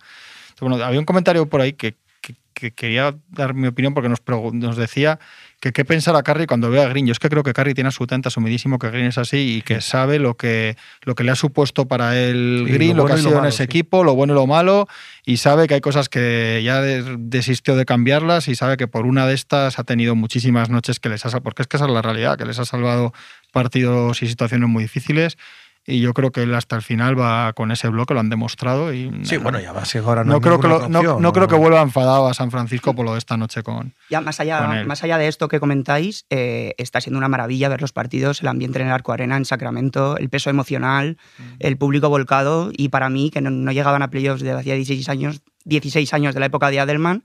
Entonces, 0.50 0.62
bueno, 0.62 0.84
había 0.84 1.00
un 1.00 1.06
comentario 1.06 1.48
por 1.48 1.62
ahí 1.62 1.74
que, 1.74 1.96
que- 2.22 2.36
que 2.54 2.72
quería 2.72 3.16
dar 3.30 3.54
mi 3.54 3.68
opinión 3.68 3.94
porque 3.94 4.10
nos 4.10 4.76
decía 4.78 5.20
que 5.62 5.72
qué 5.72 5.86
pensará 5.86 6.24
Curry 6.24 6.48
cuando 6.48 6.70
ve 6.70 6.82
a 6.82 6.88
Green. 6.90 7.06
Yo 7.06 7.12
es 7.14 7.20
que 7.20 7.30
creo 7.30 7.44
que 7.44 7.54
Curry 7.54 7.74
tiene 7.76 7.88
absolutamente 7.88 8.28
asumidísimo 8.28 8.80
que 8.80 8.90
Green 8.90 9.06
es 9.06 9.18
así 9.20 9.58
y 9.58 9.62
que 9.62 9.80
sabe 9.80 10.18
lo 10.20 10.36
que, 10.36 10.76
lo 11.04 11.14
que 11.16 11.24
le 11.24 11.32
ha 11.32 11.36
supuesto 11.36 11.88
para 11.88 12.18
él 12.20 12.64
Sí, 12.66 12.74
Green, 12.74 12.98
lo 12.98 13.04
lo, 13.04 13.08
que 13.08 13.14
ha 13.14 13.18
sido 13.18 13.38
en 13.40 13.46
ese 13.46 13.58
sí. 13.58 13.64
equipo, 13.64 14.04
lo 14.04 14.16
bueno 14.16 14.34
y 14.34 14.36
lo 14.36 14.48
malo, 14.48 14.88
y 15.24 15.38
sabe 15.38 15.68
que 15.68 15.76
hay 15.76 15.82
cosas 15.82 16.10
que 16.10 16.62
ya 16.66 16.82
de- 16.82 17.16
desistió 17.20 17.76
de 17.76 17.86
cambiarlas 17.86 18.48
y 18.48 18.56
sabe 18.56 18.76
que 18.76 18.88
por 18.88 19.06
una 19.06 19.28
de 19.28 19.36
estas 19.36 19.78
ha 19.78 19.84
tenido 19.84 20.16
muchísimas 20.16 20.70
noches 20.72 21.00
que 21.00 21.10
les 21.10 21.26
ha 21.26 21.30
salvado, 21.30 21.44
porque 21.44 21.62
es 21.62 21.68
que 21.68 21.78
esa 21.78 21.86
es 21.86 21.92
la 21.92 22.02
realidad, 22.02 22.38
que 22.40 22.46
les 22.46 22.58
ha 22.58 22.66
salvado 22.66 23.14
partidos 23.52 24.24
y 24.24 24.28
situaciones 24.28 24.68
muy 24.68 24.84
difíciles. 24.84 25.38
Y 25.88 26.00
yo 26.00 26.14
creo 26.14 26.32
que 26.32 26.44
él 26.44 26.54
hasta 26.54 26.76
el 26.76 26.84
final 26.84 27.20
va 27.20 27.54
con 27.54 27.72
ese 27.72 27.88
bloque, 27.88 28.14
lo 28.14 28.20
han 28.20 28.30
demostrado. 28.30 28.94
Y 28.94 29.10
Sí, 29.24 29.38
no, 29.38 29.42
bueno, 29.42 29.60
ya 29.60 29.72
va 29.74 29.82
a 29.82 29.86
ser 29.86 30.04
ahora 30.04 30.24
no, 30.24 30.34
no, 30.34 30.42
creo 30.42 30.60
que 30.60 30.68
lo- 30.68 30.88
no, 30.88 31.00
opción, 31.00 31.22
no 31.22 31.34
creo 31.34 31.48
que 31.48 31.56
vuelva 31.56 31.82
enfadado 31.82 32.28
a 32.28 32.34
San 32.36 32.52
Francisco 32.52 32.94
por 32.94 33.04
lo 33.04 33.14
de 33.14 33.18
esta 33.18 33.36
noche 33.36 33.64
con. 33.64 33.94
Ya 34.10 34.22
más 34.22 34.38
con 34.38 34.44
allá, 34.44 34.82
él. 34.82 34.86
más 34.88 35.04
allá 35.04 35.18
de 35.18 35.28
esto 35.28 35.48
que 35.48 35.60
comentáis, 35.60 36.26
eh, 36.30 36.76
está 36.78 37.02
siendo 37.02 37.18
una 37.18 37.30
maravilla 37.30 37.68
ver 37.68 37.82
los 37.82 37.94
partidos, 37.94 38.42
el 38.42 38.48
ambiente 38.48 38.80
en 38.80 38.88
el 38.88 38.94
Arco 38.94 39.12
Arena, 39.12 39.38
en 39.38 39.46
Sacramento, 39.46 40.18
el 40.18 40.30
peso 40.30 40.52
emocional, 40.52 41.18
el 41.60 41.78
público 41.78 42.10
volcado 42.10 42.70
y 42.72 42.90
para 42.90 43.10
mí, 43.10 43.32
que 43.32 43.42
no, 43.42 43.50
no 43.50 43.72
llegaban 43.72 44.04
a 44.04 44.10
playoffs 44.12 44.44
desde 44.44 44.60
hacía 44.60 44.76
16 44.76 45.10
años, 45.10 45.42
16 45.66 46.14
años 46.14 46.34
de 46.36 46.40
la 46.42 46.46
época 46.46 46.70
de 46.70 46.80
Adelman, 46.80 47.24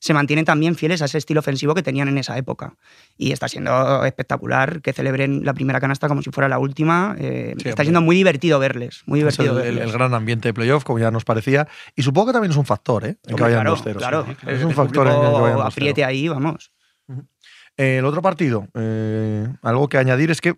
se 0.00 0.14
mantienen 0.14 0.44
también 0.44 0.74
fieles 0.76 1.02
a 1.02 1.06
ese 1.06 1.18
estilo 1.18 1.40
ofensivo 1.40 1.74
que 1.74 1.82
tenían 1.82 2.06
en 2.08 2.18
esa 2.18 2.38
época. 2.38 2.74
Y 3.16 3.32
está 3.32 3.48
siendo 3.48 4.04
espectacular 4.04 4.80
que 4.80 4.92
celebren 4.92 5.44
la 5.44 5.54
primera 5.54 5.80
canasta 5.80 6.06
como 6.08 6.22
si 6.22 6.30
fuera 6.30 6.48
la 6.48 6.58
última. 6.58 7.16
eh, 7.18 7.54
Sí, 7.62 7.68
está 7.68 7.82
siendo 7.82 8.00
muy 8.00 8.14
divertido 8.16 8.58
verles, 8.58 9.02
muy 9.06 9.18
divertido 9.20 9.58
el, 9.58 9.64
verles. 9.64 9.84
el 9.84 9.92
gran 9.92 10.14
ambiente 10.14 10.48
de 10.48 10.54
playoff, 10.54 10.84
como 10.84 10.98
ya 11.00 11.10
nos 11.10 11.24
parecía. 11.24 11.66
Y 11.96 12.02
supongo 12.02 12.28
que 12.28 12.32
también 12.34 12.52
es 12.52 12.56
un 12.56 12.64
factor, 12.66 13.04
¿eh? 13.06 13.18
En 13.26 13.36
que 13.36 13.42
vayan 13.42 13.62
claro, 13.62 13.76
2-0. 13.76 13.96
claro. 13.96 14.26
sí. 14.28 14.36
Es 14.46 14.62
un 14.62 14.70
el 14.70 14.74
factor 14.76 15.06
en 15.08 15.12
el 15.14 15.18
que 15.18 15.24
público 15.26 15.42
vayan 15.42 15.58
2-0. 15.58 15.66
apriete 15.66 16.04
ahí, 16.04 16.28
vamos. 16.28 16.72
El 17.76 18.04
otro 18.04 18.22
partido, 18.22 18.66
eh, 18.74 19.46
algo 19.62 19.88
que 19.88 19.98
añadir 19.98 20.30
es 20.30 20.40
que 20.40 20.54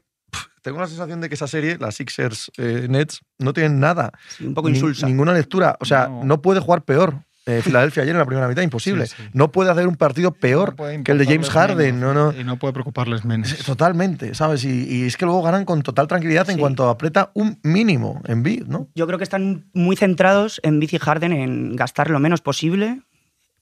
tengo 0.62 0.78
la 0.80 0.86
sensación 0.86 1.20
de 1.20 1.28
que 1.28 1.34
esa 1.34 1.46
serie, 1.46 1.76
las 1.78 1.94
Sixers 1.94 2.50
eh, 2.58 2.86
Nets, 2.88 3.20
no 3.38 3.52
tienen 3.52 3.80
nada. 3.80 4.12
Sí, 4.28 4.46
un 4.46 4.54
poco 4.54 4.68
Ni- 4.68 4.76
insulsa. 4.76 5.06
Ninguna 5.06 5.32
lectura. 5.32 5.76
O 5.80 5.84
sea, 5.84 6.08
No. 6.08 6.24
no, 6.24 6.42
puede 6.42 6.60
jugar 6.60 6.82
peor. 6.84 7.22
Eh, 7.58 7.62
Filadelfia 7.62 8.02
ayer 8.04 8.14
en 8.14 8.18
la 8.18 8.24
primera 8.26 8.46
mitad, 8.48 8.62
imposible. 8.62 9.06
Sí, 9.06 9.14
sí. 9.18 9.28
No 9.32 9.50
puede 9.52 9.70
hacer 9.70 9.86
un 9.88 9.96
partido 9.96 10.32
peor 10.32 10.74
No 10.78 11.04
que 11.04 11.12
el 11.12 11.18
de 11.18 11.24
James 11.26 11.50
Harden. 11.50 11.96
menos, 12.00 12.14
No, 12.14 12.32
no. 12.32 12.40
Y 12.40 12.44
no 12.44 12.56
puede 12.58 12.72
preocuparles 12.72 13.24
menos. 13.24 13.56
Totalmente, 13.58 14.34
¿sabes? 14.34 14.64
Y, 14.64 14.84
y 14.88 15.04
es 15.06 15.16
que 15.16 15.24
luego 15.24 15.42
ganan 15.42 15.64
con 15.64 15.82
total 15.82 16.06
tranquilidad 16.06 16.48
en 16.50 16.56
Sí. 16.56 16.60
cuanto 16.60 16.88
aprieta 16.88 17.30
un 17.34 17.58
mínimo 17.62 18.22
en 18.26 18.42
beat, 18.42 18.66
¿no? 18.66 18.88
Yo 18.94 19.06
creo 19.06 19.18
que 19.18 19.24
están 19.24 19.68
muy 19.74 19.96
centrados 19.96 20.60
en 20.62 20.80
Bici 20.80 20.98
Harden 20.98 21.32
en 21.32 21.76
gastar 21.76 22.10
lo 22.10 22.18
menos 22.20 22.40
posible, 22.40 23.00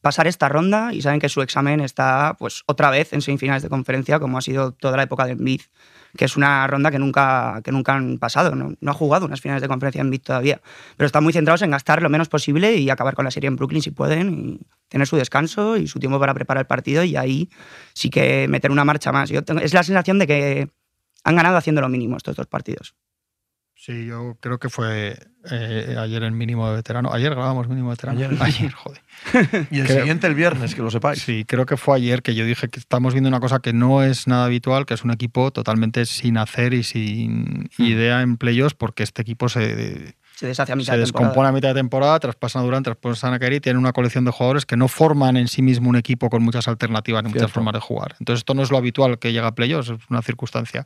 pasar 0.00 0.26
esta 0.26 0.48
ronda 0.48 0.92
y 0.92 1.02
saben 1.02 1.18
que 1.20 1.28
su 1.28 1.42
examen 1.42 1.80
está 1.80 2.36
pues 2.38 2.62
otra 2.66 2.90
vez 2.90 3.12
en 3.12 3.20
semifinales 3.20 3.62
de 3.62 3.68
conferencia 3.68 4.20
como 4.20 4.38
ha 4.38 4.42
sido 4.42 4.72
toda 4.72 4.96
la 4.96 5.02
época 5.02 5.24
de 5.26 5.32
Embiid, 5.32 5.62
que 6.16 6.24
es 6.24 6.36
una 6.36 6.66
ronda 6.66 6.90
que 6.90 6.98
nunca, 6.98 7.60
que 7.62 7.72
nunca 7.72 7.94
han 7.94 8.18
pasado, 8.18 8.54
¿no? 8.54 8.74
no 8.80 8.90
ha 8.90 8.94
jugado 8.94 9.26
unas 9.26 9.40
finales 9.40 9.62
de 9.62 9.68
conferencia 9.68 10.00
en 10.00 10.06
Embiid 10.06 10.22
todavía, 10.22 10.60
pero 10.96 11.06
están 11.06 11.24
muy 11.24 11.32
centrados 11.32 11.62
en 11.62 11.70
gastar 11.70 12.02
lo 12.02 12.08
menos 12.08 12.28
posible 12.28 12.76
y 12.76 12.90
acabar 12.90 13.14
con 13.14 13.24
la 13.24 13.30
serie 13.30 13.48
en 13.48 13.56
Brooklyn 13.56 13.82
si 13.82 13.90
pueden 13.90 14.38
y 14.38 14.60
tener 14.88 15.06
su 15.06 15.16
descanso 15.16 15.76
y 15.76 15.86
su 15.86 15.98
tiempo 15.98 16.18
para 16.18 16.34
preparar 16.34 16.62
el 16.62 16.66
partido 16.66 17.04
y 17.04 17.16
ahí 17.16 17.50
sí 17.92 18.10
que 18.10 18.48
meter 18.48 18.70
una 18.70 18.84
marcha 18.84 19.12
más. 19.12 19.30
Es 19.30 19.74
la 19.74 19.82
sensación 19.82 20.18
de 20.18 20.26
que 20.26 20.68
han 21.24 21.36
ganado 21.36 21.56
haciendo 21.56 21.80
lo 21.80 21.88
mínimo 21.88 22.16
estos 22.16 22.36
dos 22.36 22.46
partidos. 22.46 22.94
Sí, 23.80 24.06
yo 24.06 24.36
creo 24.40 24.58
que 24.58 24.68
fue 24.68 25.16
eh, 25.52 25.96
ayer 25.96 26.24
el 26.24 26.32
mínimo 26.32 26.68
de 26.68 26.74
veterano. 26.74 27.12
Ayer 27.12 27.30
grabamos 27.32 27.68
mínimo 27.68 27.90
de 27.90 27.92
veterano. 27.92 28.18
Ayer. 28.18 28.36
Ayer, 28.42 28.72
joder. 28.72 29.00
Y 29.70 29.78
el 29.78 29.86
Creo- 29.86 29.98
siguiente 30.00 30.26
el 30.26 30.34
viernes, 30.34 30.74
que 30.74 30.82
lo 30.82 30.90
sepáis. 30.90 31.22
Sí, 31.22 31.44
creo 31.46 31.64
que 31.64 31.76
fue 31.76 31.96
ayer 31.96 32.22
que 32.22 32.34
yo 32.34 32.44
dije 32.44 32.68
que 32.68 32.80
estamos 32.80 33.14
viendo 33.14 33.28
una 33.28 33.38
cosa 33.38 33.60
que 33.60 33.72
no 33.72 34.02
es 34.02 34.26
nada 34.26 34.46
habitual, 34.46 34.84
que 34.84 34.94
es 34.94 35.04
un 35.04 35.12
equipo 35.12 35.52
totalmente 35.52 36.06
sin 36.06 36.38
hacer 36.38 36.74
y 36.74 36.82
sin 36.82 37.70
Hmm. 37.78 37.84
idea 37.84 38.22
en 38.22 38.36
playoffs, 38.36 38.74
porque 38.74 39.04
este 39.04 39.22
equipo 39.22 39.48
se, 39.48 40.14
Se 40.34 40.48
deshace 40.48 40.72
a 40.72 40.76
mitad 40.76 40.94
se 40.94 40.98
de 40.98 41.04
temporada. 41.04 41.28
descompone 41.28 41.48
a 41.48 41.52
mitad 41.52 41.68
de 41.68 41.74
temporada, 41.74 42.18
traspasan 42.18 42.62
a 42.62 42.64
Durant, 42.64 42.84
traspasan 42.84 43.32
a 43.32 43.38
Kerry, 43.38 43.60
tienen 43.60 43.78
una 43.78 43.92
colección 43.92 44.24
de 44.24 44.32
jugadores 44.32 44.66
que 44.66 44.76
no 44.76 44.88
forman 44.88 45.36
en 45.36 45.46
sí 45.46 45.62
mismo 45.62 45.88
un 45.88 45.96
equipo 45.96 46.30
con 46.30 46.42
muchas 46.42 46.66
alternativas 46.66 47.22
ni 47.22 47.30
muchas 47.30 47.52
formas 47.52 47.74
de 47.74 47.80
jugar. 47.80 48.16
Entonces 48.18 48.40
esto 48.40 48.54
no 48.54 48.62
es 48.64 48.72
lo 48.72 48.76
habitual 48.78 49.20
que 49.20 49.32
llega 49.32 49.46
a 49.46 49.54
playoffs, 49.54 49.90
es 49.90 49.98
una 50.10 50.22
circunstancia. 50.22 50.84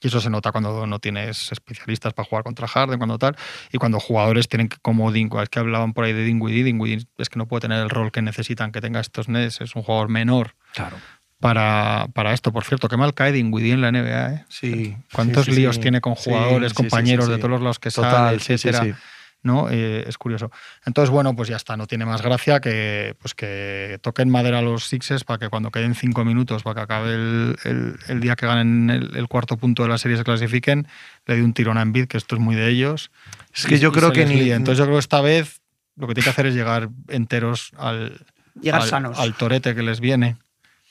Y 0.00 0.08
eso 0.08 0.20
se 0.20 0.30
nota 0.30 0.52
cuando 0.52 0.86
no 0.86 0.98
tienes 0.98 1.50
especialistas 1.52 2.12
para 2.12 2.28
jugar 2.28 2.44
contra 2.44 2.66
Harden, 2.68 2.98
cuando 2.98 3.18
tal, 3.18 3.36
y 3.72 3.78
cuando 3.78 4.00
jugadores 4.00 4.48
tienen 4.48 4.68
que, 4.68 4.76
como 4.82 5.10
Dingo, 5.12 5.40
es 5.42 5.48
que 5.48 5.58
hablaban 5.58 5.92
por 5.92 6.04
ahí 6.04 6.12
de 6.12 6.24
Dinwiddie, 6.24 6.64
Dinwiddie 6.64 7.06
es 7.18 7.28
que 7.28 7.38
no 7.38 7.46
puede 7.46 7.62
tener 7.62 7.80
el 7.82 7.90
rol 7.90 8.12
que 8.12 8.22
necesitan 8.22 8.72
que 8.72 8.80
tenga 8.80 9.00
estos 9.00 9.28
Nets, 9.28 9.60
es 9.60 9.74
un 9.76 9.82
jugador 9.82 10.08
menor 10.08 10.54
Claro. 10.74 10.96
para, 11.40 12.08
para 12.12 12.32
esto. 12.32 12.52
Por 12.52 12.64
cierto, 12.64 12.88
qué 12.88 12.96
mal 12.96 13.14
cae 13.14 13.32
Dinwiddie 13.32 13.72
en 13.72 13.80
la 13.80 13.92
NBA, 13.92 14.32
¿eh? 14.32 14.44
Sí. 14.48 14.96
¿Cuántos 15.12 15.44
sí, 15.46 15.52
sí, 15.52 15.60
líos 15.60 15.76
sí. 15.76 15.82
tiene 15.82 16.00
con 16.00 16.14
jugadores, 16.14 16.74
compañeros 16.74 17.28
de 17.28 17.38
todos 17.38 17.50
los 17.50 17.60
lados 17.60 17.78
que 17.78 17.90
Total, 17.90 18.12
sale, 18.12 18.36
etcétera? 18.36 18.96
¿No? 19.44 19.68
Eh, 19.70 20.04
es 20.08 20.18
curioso. 20.18 20.50
Entonces, 20.84 21.10
bueno, 21.10 21.36
pues 21.36 21.48
ya 21.48 21.54
está, 21.56 21.76
no 21.76 21.86
tiene 21.86 22.04
más 22.04 22.20
gracia 22.22 22.60
que, 22.60 23.14
pues 23.20 23.34
que 23.34 23.98
toquen 24.02 24.28
madera 24.30 24.58
a 24.58 24.62
los 24.62 24.86
Sixers 24.88 25.22
para 25.22 25.38
que 25.38 25.48
cuando 25.48 25.70
queden 25.70 25.94
cinco 25.94 26.24
minutos, 26.24 26.64
para 26.64 26.74
que 26.74 26.80
acabe 26.80 27.14
el, 27.14 27.56
el- 27.64 27.96
el 28.08 28.20
día 28.20 28.34
que 28.34 28.46
ganen 28.46 28.90
el, 28.90 29.16
el 29.16 29.28
cuarto 29.28 29.56
punto 29.56 29.84
de 29.84 29.90
la 29.90 29.98
serie 29.98 30.16
se 30.16 30.24
clasifiquen, 30.24 30.88
le 31.26 31.36
dé 31.36 31.42
un 31.44 31.52
tirón 31.54 31.78
a 31.78 31.82
Embiid, 31.82 32.06
que 32.08 32.16
esto 32.16 32.34
es 32.34 32.40
muy 32.40 32.56
de 32.56 32.68
ellos. 32.68 33.12
Es 33.54 33.66
que 33.66 33.76
y- 33.76 33.78
yo 33.78 33.90
y 33.90 33.92
creo 33.92 34.12
que 34.12 34.26
ni. 34.26 34.50
Entonces 34.50 34.78
yo 34.78 34.84
creo 34.84 34.96
que 34.96 35.00
esta 35.00 35.20
vez 35.20 35.60
lo 35.96 36.08
que 36.08 36.14
tiene 36.14 36.24
que 36.24 36.30
hacer 36.30 36.46
es 36.46 36.54
llegar 36.54 36.88
enteros 37.08 37.70
al, 37.78 38.26
Llegar 38.60 38.80
al, 38.82 38.88
sanos. 38.88 39.18
al 39.20 39.34
torete 39.34 39.74
que 39.76 39.82
les 39.82 40.00
viene. 40.00 40.36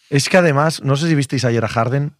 Es 0.09 0.29
que 0.29 0.37
además, 0.37 0.81
no 0.83 0.95
sé 0.95 1.09
si 1.09 1.15
visteis 1.15 1.43
ayer 1.43 1.65
a 1.65 1.67
Harden. 1.67 2.13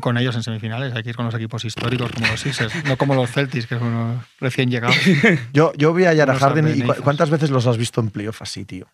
Con 0.00 0.18
ellos 0.18 0.36
en 0.36 0.42
semifinales, 0.42 0.94
hay 0.94 1.02
que 1.02 1.10
ir 1.10 1.16
con 1.16 1.24
los 1.26 1.34
equipos 1.34 1.64
históricos 1.64 2.12
como 2.12 2.26
los 2.28 2.40
Sixers, 2.40 2.84
no 2.84 2.96
como 2.96 3.14
los 3.14 3.30
Celtics, 3.30 3.66
que 3.66 3.78
son 3.78 3.88
unos 3.88 4.24
recién 4.38 4.70
llegados. 4.70 4.96
Yo, 5.52 5.72
yo 5.74 5.92
vi 5.94 6.04
a 6.04 6.12
Unos 6.12 6.38
Harden 6.38 6.68
y 6.76 6.82
cu-. 6.82 6.94
¿cuántas 7.02 7.30
veces 7.30 7.50
los 7.50 7.66
has 7.66 7.76
visto 7.78 8.00
en 8.00 8.10
playoff 8.10 8.42
así, 8.42 8.64
tío? 8.64 8.86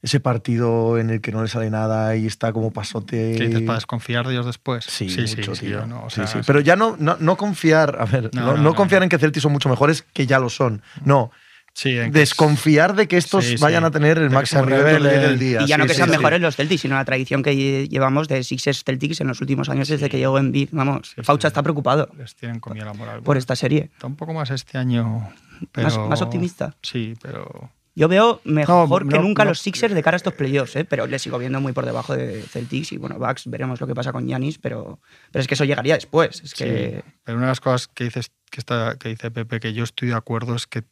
Ese 0.00 0.18
partido 0.18 0.98
en 0.98 1.10
el 1.10 1.20
que 1.20 1.30
no 1.30 1.42
le 1.42 1.48
sale 1.48 1.70
nada 1.70 2.16
y 2.16 2.26
está 2.26 2.52
como 2.52 2.72
pasote. 2.72 3.34
¿Qué 3.36 3.46
dices, 3.46 3.62
para 3.62 3.76
desconfiar 3.76 4.26
de 4.26 4.32
ellos 4.32 4.46
después? 4.46 4.84
Sí, 4.84 5.08
sí, 5.08 5.36
mucho, 5.36 5.54
sí, 5.54 5.66
tío. 5.66 5.80
yo 5.80 5.86
no, 5.86 6.04
o 6.06 6.10
Sí, 6.10 6.16
sea, 6.16 6.26
sí. 6.26 6.38
es- 6.40 6.46
Pero 6.46 6.58
ya 6.60 6.74
no, 6.74 6.96
no, 6.98 7.16
no 7.20 7.36
confiar, 7.36 7.96
a 8.00 8.04
ver, 8.06 8.30
No, 8.34 8.74
confiar 8.74 9.04
en 9.04 9.08
que 9.08 9.18
Celtics 9.18 9.42
son 9.44 9.52
mucho 9.52 9.68
mejores, 9.68 10.02
que 10.02 10.26
ya 10.26 10.40
lo 10.40 10.48
son. 10.48 10.82
No, 11.04 11.30
sí, 11.74 11.98
en 11.98 12.12
desconfiar 12.12 12.94
de 12.94 13.08
que 13.08 13.16
estos 13.16 13.44
Sí, 13.44 13.56
sí. 13.56 13.62
vayan 13.62 13.84
a 13.84 13.90
tener 13.90 14.18
el 14.18 14.30
máximo 14.30 14.66
nivel 14.66 15.02
del- 15.02 15.38
día. 15.38 15.62
Y 15.62 15.66
ya 15.66 15.78
no 15.78 15.84
que 15.84 15.90
sí, 15.90 15.96
sean 15.96 16.10
sí. 16.10 16.16
mejores 16.16 16.40
los 16.40 16.56
Celtics, 16.56 16.82
sino 16.82 16.94
la 16.96 17.04
tradición 17.04 17.42
que 17.42 17.52
lle- 17.52 17.88
llevamos 17.88 18.28
de 18.28 18.42
Sixers 18.44 18.84
Celtics 18.84 19.20
en 19.20 19.28
los 19.28 19.40
últimos 19.40 19.68
años 19.68 19.88
desde 19.88 20.08
que 20.08 20.18
llegó 20.18 20.38
Embiid. 20.38 20.68
Vamos, 20.72 21.12
Sí, 21.14 21.22
Faucha 21.22 21.48
sí. 21.48 21.52
está 21.52 21.62
preocupado 21.62 22.08
les 22.18 22.34
tienen 22.34 22.60
comida 22.60 22.84
la 22.84 22.92
moral. 22.94 23.22
por 23.22 23.36
esta 23.36 23.56
serie. 23.56 23.90
Está 23.94 24.06
un 24.06 24.16
poco 24.16 24.32
más 24.34 24.50
este 24.50 24.78
año, 24.78 25.28
pero... 25.72 25.88
Más, 25.88 25.98
más 26.08 26.22
optimista. 26.22 26.76
Sí, 26.82 27.14
pero... 27.22 27.70
Yo 27.94 28.08
veo 28.08 28.40
mejor 28.44 29.04
No, 29.04 29.10
que 29.10 29.16
no, 29.18 29.22
nunca 29.22 29.44
no. 29.44 29.50
los 29.50 29.60
Sixers 29.60 29.92
de 29.92 30.02
cara 30.02 30.14
a 30.14 30.16
estos 30.16 30.32
playoffs, 30.32 30.76
¿eh? 30.76 30.86
pero 30.86 31.06
le 31.06 31.18
sigo 31.18 31.36
viendo 31.36 31.60
muy 31.60 31.74
por 31.74 31.84
debajo 31.84 32.16
de 32.16 32.40
Celtics 32.40 32.92
y 32.92 32.96
bueno, 32.96 33.18
Bucks 33.18 33.42
veremos 33.50 33.82
lo 33.82 33.86
que 33.86 33.94
pasa 33.94 34.12
con 34.12 34.26
Giannis, 34.26 34.56
pero, 34.58 34.98
pero 35.30 35.42
es 35.42 35.46
que 35.46 35.52
eso 35.52 35.64
llegaría 35.64 35.92
después. 35.96 36.40
Es 36.42 36.54
que 36.54 37.02
Sí, 37.04 37.10
pero 37.22 37.36
una 37.36 37.48
de 37.48 37.50
las 37.50 37.60
cosas 37.60 37.88
que 37.88 38.04
dices 38.04 38.30
que 38.50 38.60
está 38.60 38.96
que 38.98 39.10
dice 39.10 39.30
Pepe 39.30 39.60
que 39.60 39.74
yo 39.74 39.84
estoy 39.84 40.08
de 40.08 40.14
acuerdo 40.14 40.54
es 40.56 40.66
que 40.66 40.84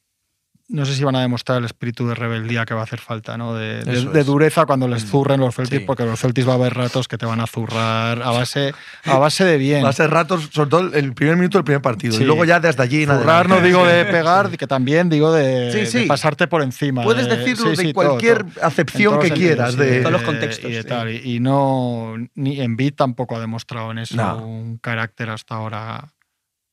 no 0.73 0.87
sé 0.87 0.95
si 0.95 1.03
van 1.05 1.17
a 1.17 1.21
demostrar 1.21 1.59
el 1.59 1.65
espíritu 1.65 2.07
de 2.07 2.15
rebeldía 2.15 2.65
que 2.65 2.75
va 2.75 2.81
a 2.81 2.85
hacer 2.85 3.01
falta, 3.01 3.37
¿no? 3.37 3.55
De, 3.55 3.83
dureza 4.25 4.67
cuando 4.67 4.87
les 4.89 5.05
Mm. 5.05 5.09
zurren 5.09 5.41
los 5.41 5.55
Celtics, 5.55 5.81
Sí. 5.81 5.85
porque 5.87 6.05
los 6.05 6.21
Celtics 6.21 6.47
va 6.49 6.53
a 6.53 6.55
haber 6.57 6.75
ratos 6.75 7.09
que 7.09 7.19
te 7.19 7.27
van 7.27 7.41
a 7.41 7.47
zurrar 7.47 8.23
a 8.23 8.31
base, 8.31 8.73
a 9.05 9.19
base 9.19 9.45
de 9.45 9.57
bien. 9.59 9.85
Va 9.85 9.89
a 9.89 9.93
ser 9.93 10.11
ratos, 10.11 10.49
sobre 10.53 10.71
todo 10.71 10.95
el 10.95 11.13
primer 11.13 11.37
minuto 11.37 11.59
del 11.59 11.65
primer 11.65 11.83
partido. 11.83 12.13
Sí. 12.17 12.23
Y 12.23 12.27
luego 12.27 12.45
ya 12.45 12.61
desde 12.61 12.83
allí. 12.83 13.03
en 13.03 13.09
Zurrar 13.11 13.49
no 13.49 13.61
digo 13.61 13.85
de 13.85 14.05
pegar, 14.05 14.51
que 14.57 14.67
también 14.67 15.09
digo 15.09 15.33
de, 15.33 15.73
Sí, 15.73 15.87
sí. 15.87 15.99
de 16.01 16.07
pasarte 16.07 16.47
por 16.47 16.63
encima. 16.63 17.03
Puedes 17.03 17.27
de- 17.29 17.37
decirlo 17.37 17.75
sí, 17.75 17.87
de 17.89 17.93
todo, 17.93 18.05
cualquier 18.07 18.45
todo. 18.45 18.65
acepción 18.67 19.19
que 19.19 19.31
quieras. 19.33 19.77
de, 19.77 20.01
Todos 20.01 20.13
los 20.13 20.23
contextos, 20.23 20.71
Y, 20.71 20.75
de 20.75 20.83
sí. 20.83 20.89
tal, 20.89 21.11
y- 21.11 21.41
no. 21.41 22.15
Ni 22.35 22.61
Embiid 22.61 22.95
tampoco 22.95 23.37
ha 23.37 23.41
demostrado 23.41 23.91
en 23.91 23.99
eso 23.99 24.17
No. 24.17 24.37
un 24.47 24.79
carácter 24.79 25.31
hasta 25.31 25.55
ahora. 25.57 26.09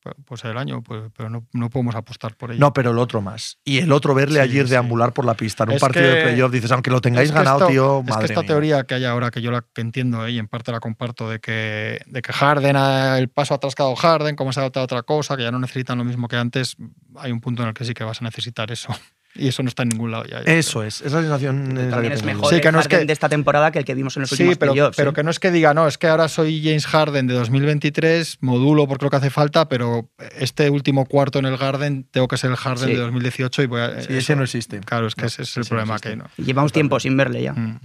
Pu- 0.09 0.15
Pues 0.25 0.43
el 0.45 0.57
año, 0.57 0.81
pues, 0.81 1.03
pero 1.15 1.29
no, 1.29 1.45
no 1.53 1.69
podemos 1.69 1.95
apostar 1.95 2.35
por 2.35 2.51
ello. 2.51 2.59
No, 2.59 2.73
pero 2.73 2.91
el 2.91 2.97
otro 2.99 3.21
más. 3.21 3.57
Y 3.63 3.79
el 3.79 3.91
otro 3.91 4.13
verle 4.13 4.35
Sí, 4.35 4.49
ayer 4.49 4.65
sí. 4.65 4.71
deambular 4.71 5.13
por 5.13 5.25
la 5.25 5.34
pista 5.35 5.63
en 5.63 5.69
un 5.69 5.75
Es 5.75 5.81
partido 5.81 6.05
de 6.07 6.21
playoff, 6.23 6.51
dices, 6.51 6.71
aunque 6.71 6.89
lo 6.91 7.01
tengáis 7.01 7.25
Es 7.29 7.31
que 7.31 7.38
ganado, 7.38 7.57
esto- 7.59 7.67
tío, 7.71 7.99
Es 7.99 8.05
que 8.05 8.11
madre 8.11 8.25
esta 8.25 8.41
mía. 8.41 8.47
teoría 8.47 8.84
que 8.84 8.95
hay 8.95 9.05
ahora, 9.05 9.31
que 9.31 9.41
yo 9.41 9.51
la 9.51 9.63
que 9.73 9.81
entiendo 9.81 10.25
¿eh? 10.25 10.31
y 10.31 10.39
en 10.39 10.47
parte 10.47 10.71
la 10.71 10.79
comparto, 10.79 11.29
de 11.29 11.39
que, 11.39 11.99
de 12.05 12.21
que 12.21 12.34
Harden, 12.34 12.75
ha- 12.75 13.17
el 13.17 13.29
paso 13.29 13.53
atrás 13.53 13.75
que 13.75 13.81
ha 13.84 13.85
dado 13.85 13.95
Harden, 13.95 14.35
como 14.35 14.53
se 14.53 14.59
ha 14.59 14.63
adaptado 14.63 14.84
a 14.84 14.85
otra 14.85 15.03
cosa, 15.03 15.38
que 15.38 15.43
ya 15.43 15.51
no 15.51 15.59
necesitan 15.59 15.97
lo 15.97 16.03
mismo 16.03 16.27
que 16.27 16.35
antes, 16.38 16.75
hay 17.15 17.31
un 17.31 17.41
punto 17.41 17.61
en 17.63 17.69
el 17.69 17.73
que 17.73 17.85
sí 17.85 17.93
que 17.93 18.03
vas 18.03 18.21
a 18.21 18.25
necesitar 18.25 18.71
eso. 18.71 18.89
Y 19.38 19.47
eso 19.47 19.64
no 19.64 19.69
está 19.69 19.84
en 19.84 19.89
ningún 19.89 20.11
lado 20.11 20.26
ya. 20.26 20.39
Eso 20.39 20.84
es, 20.84 21.01
esa 21.01 21.22
sensación 21.22 21.77
es 21.77 21.85
la 21.85 21.89
También 21.91 22.11
que 22.14 22.18
es 22.19 22.23
mejor 22.23 22.49
Sí, 22.49 22.55
el 22.55 22.61
que 22.61 22.72
no 22.72 22.80
es 22.80 22.85
Harden 22.85 22.99
que- 23.01 23.05
de 23.05 23.14
esta 23.14 23.30
temporada 23.30 23.72
que 23.72 23.80
el 23.80 23.85
que 23.85 23.93
vimos 23.95 24.15
en 24.18 24.22
los 24.22 24.30
Sí, 24.30 24.35
últimos 24.35 24.57
pero, 24.57 24.72
playoffs, 24.73 24.97
pero 24.97 25.11
¿eh? 25.11 25.14
que 25.14 25.23
no 25.23 25.31
es 25.31 25.39
que 25.39 25.51
diga, 25.51 25.73
no, 25.73 25.88
es 25.88 25.97
que 25.97 26.07
ahora 26.07 26.27
soy 26.27 26.61
James 26.64 26.85
Harden 26.88 27.27
de 27.27 27.34
2023, 27.35 28.38
modulo 28.41 28.88
porque 28.88 29.05
lo 29.05 29.09
que 29.11 29.18
hace 29.18 29.30
falta, 29.30 29.69
pero 29.69 30.09
este 30.39 30.69
último 30.69 31.05
cuarto 31.05 31.39
en 31.39 31.45
el 31.45 31.57
Garden 31.57 32.05
tengo 32.11 32.27
que 32.27 32.38
ser 32.38 32.49
el 32.51 32.57
Harden 32.57 32.88
Sí. 32.89 32.93
de 32.95 32.99
2018 33.01 33.64
y 33.64 33.65
voy 33.68 33.81
a. 33.81 34.01
Sí, 34.01 34.14
ese 34.18 34.35
no 34.35 34.43
existe. 34.43 34.80
Claro, 34.81 35.07
es 35.07 35.15
que 35.15 35.22
No, 35.22 35.27
ese 35.27 35.41
es 35.43 35.57
el 35.57 35.61
no 35.64 35.68
problema 35.69 35.99
que 35.99 36.15
no. 36.15 36.26
Llevamos 36.38 36.72
tiempo 36.72 36.99
sin 36.99 37.15
verle 37.18 37.43
ya. 37.43 37.53
Mm. 37.53 37.80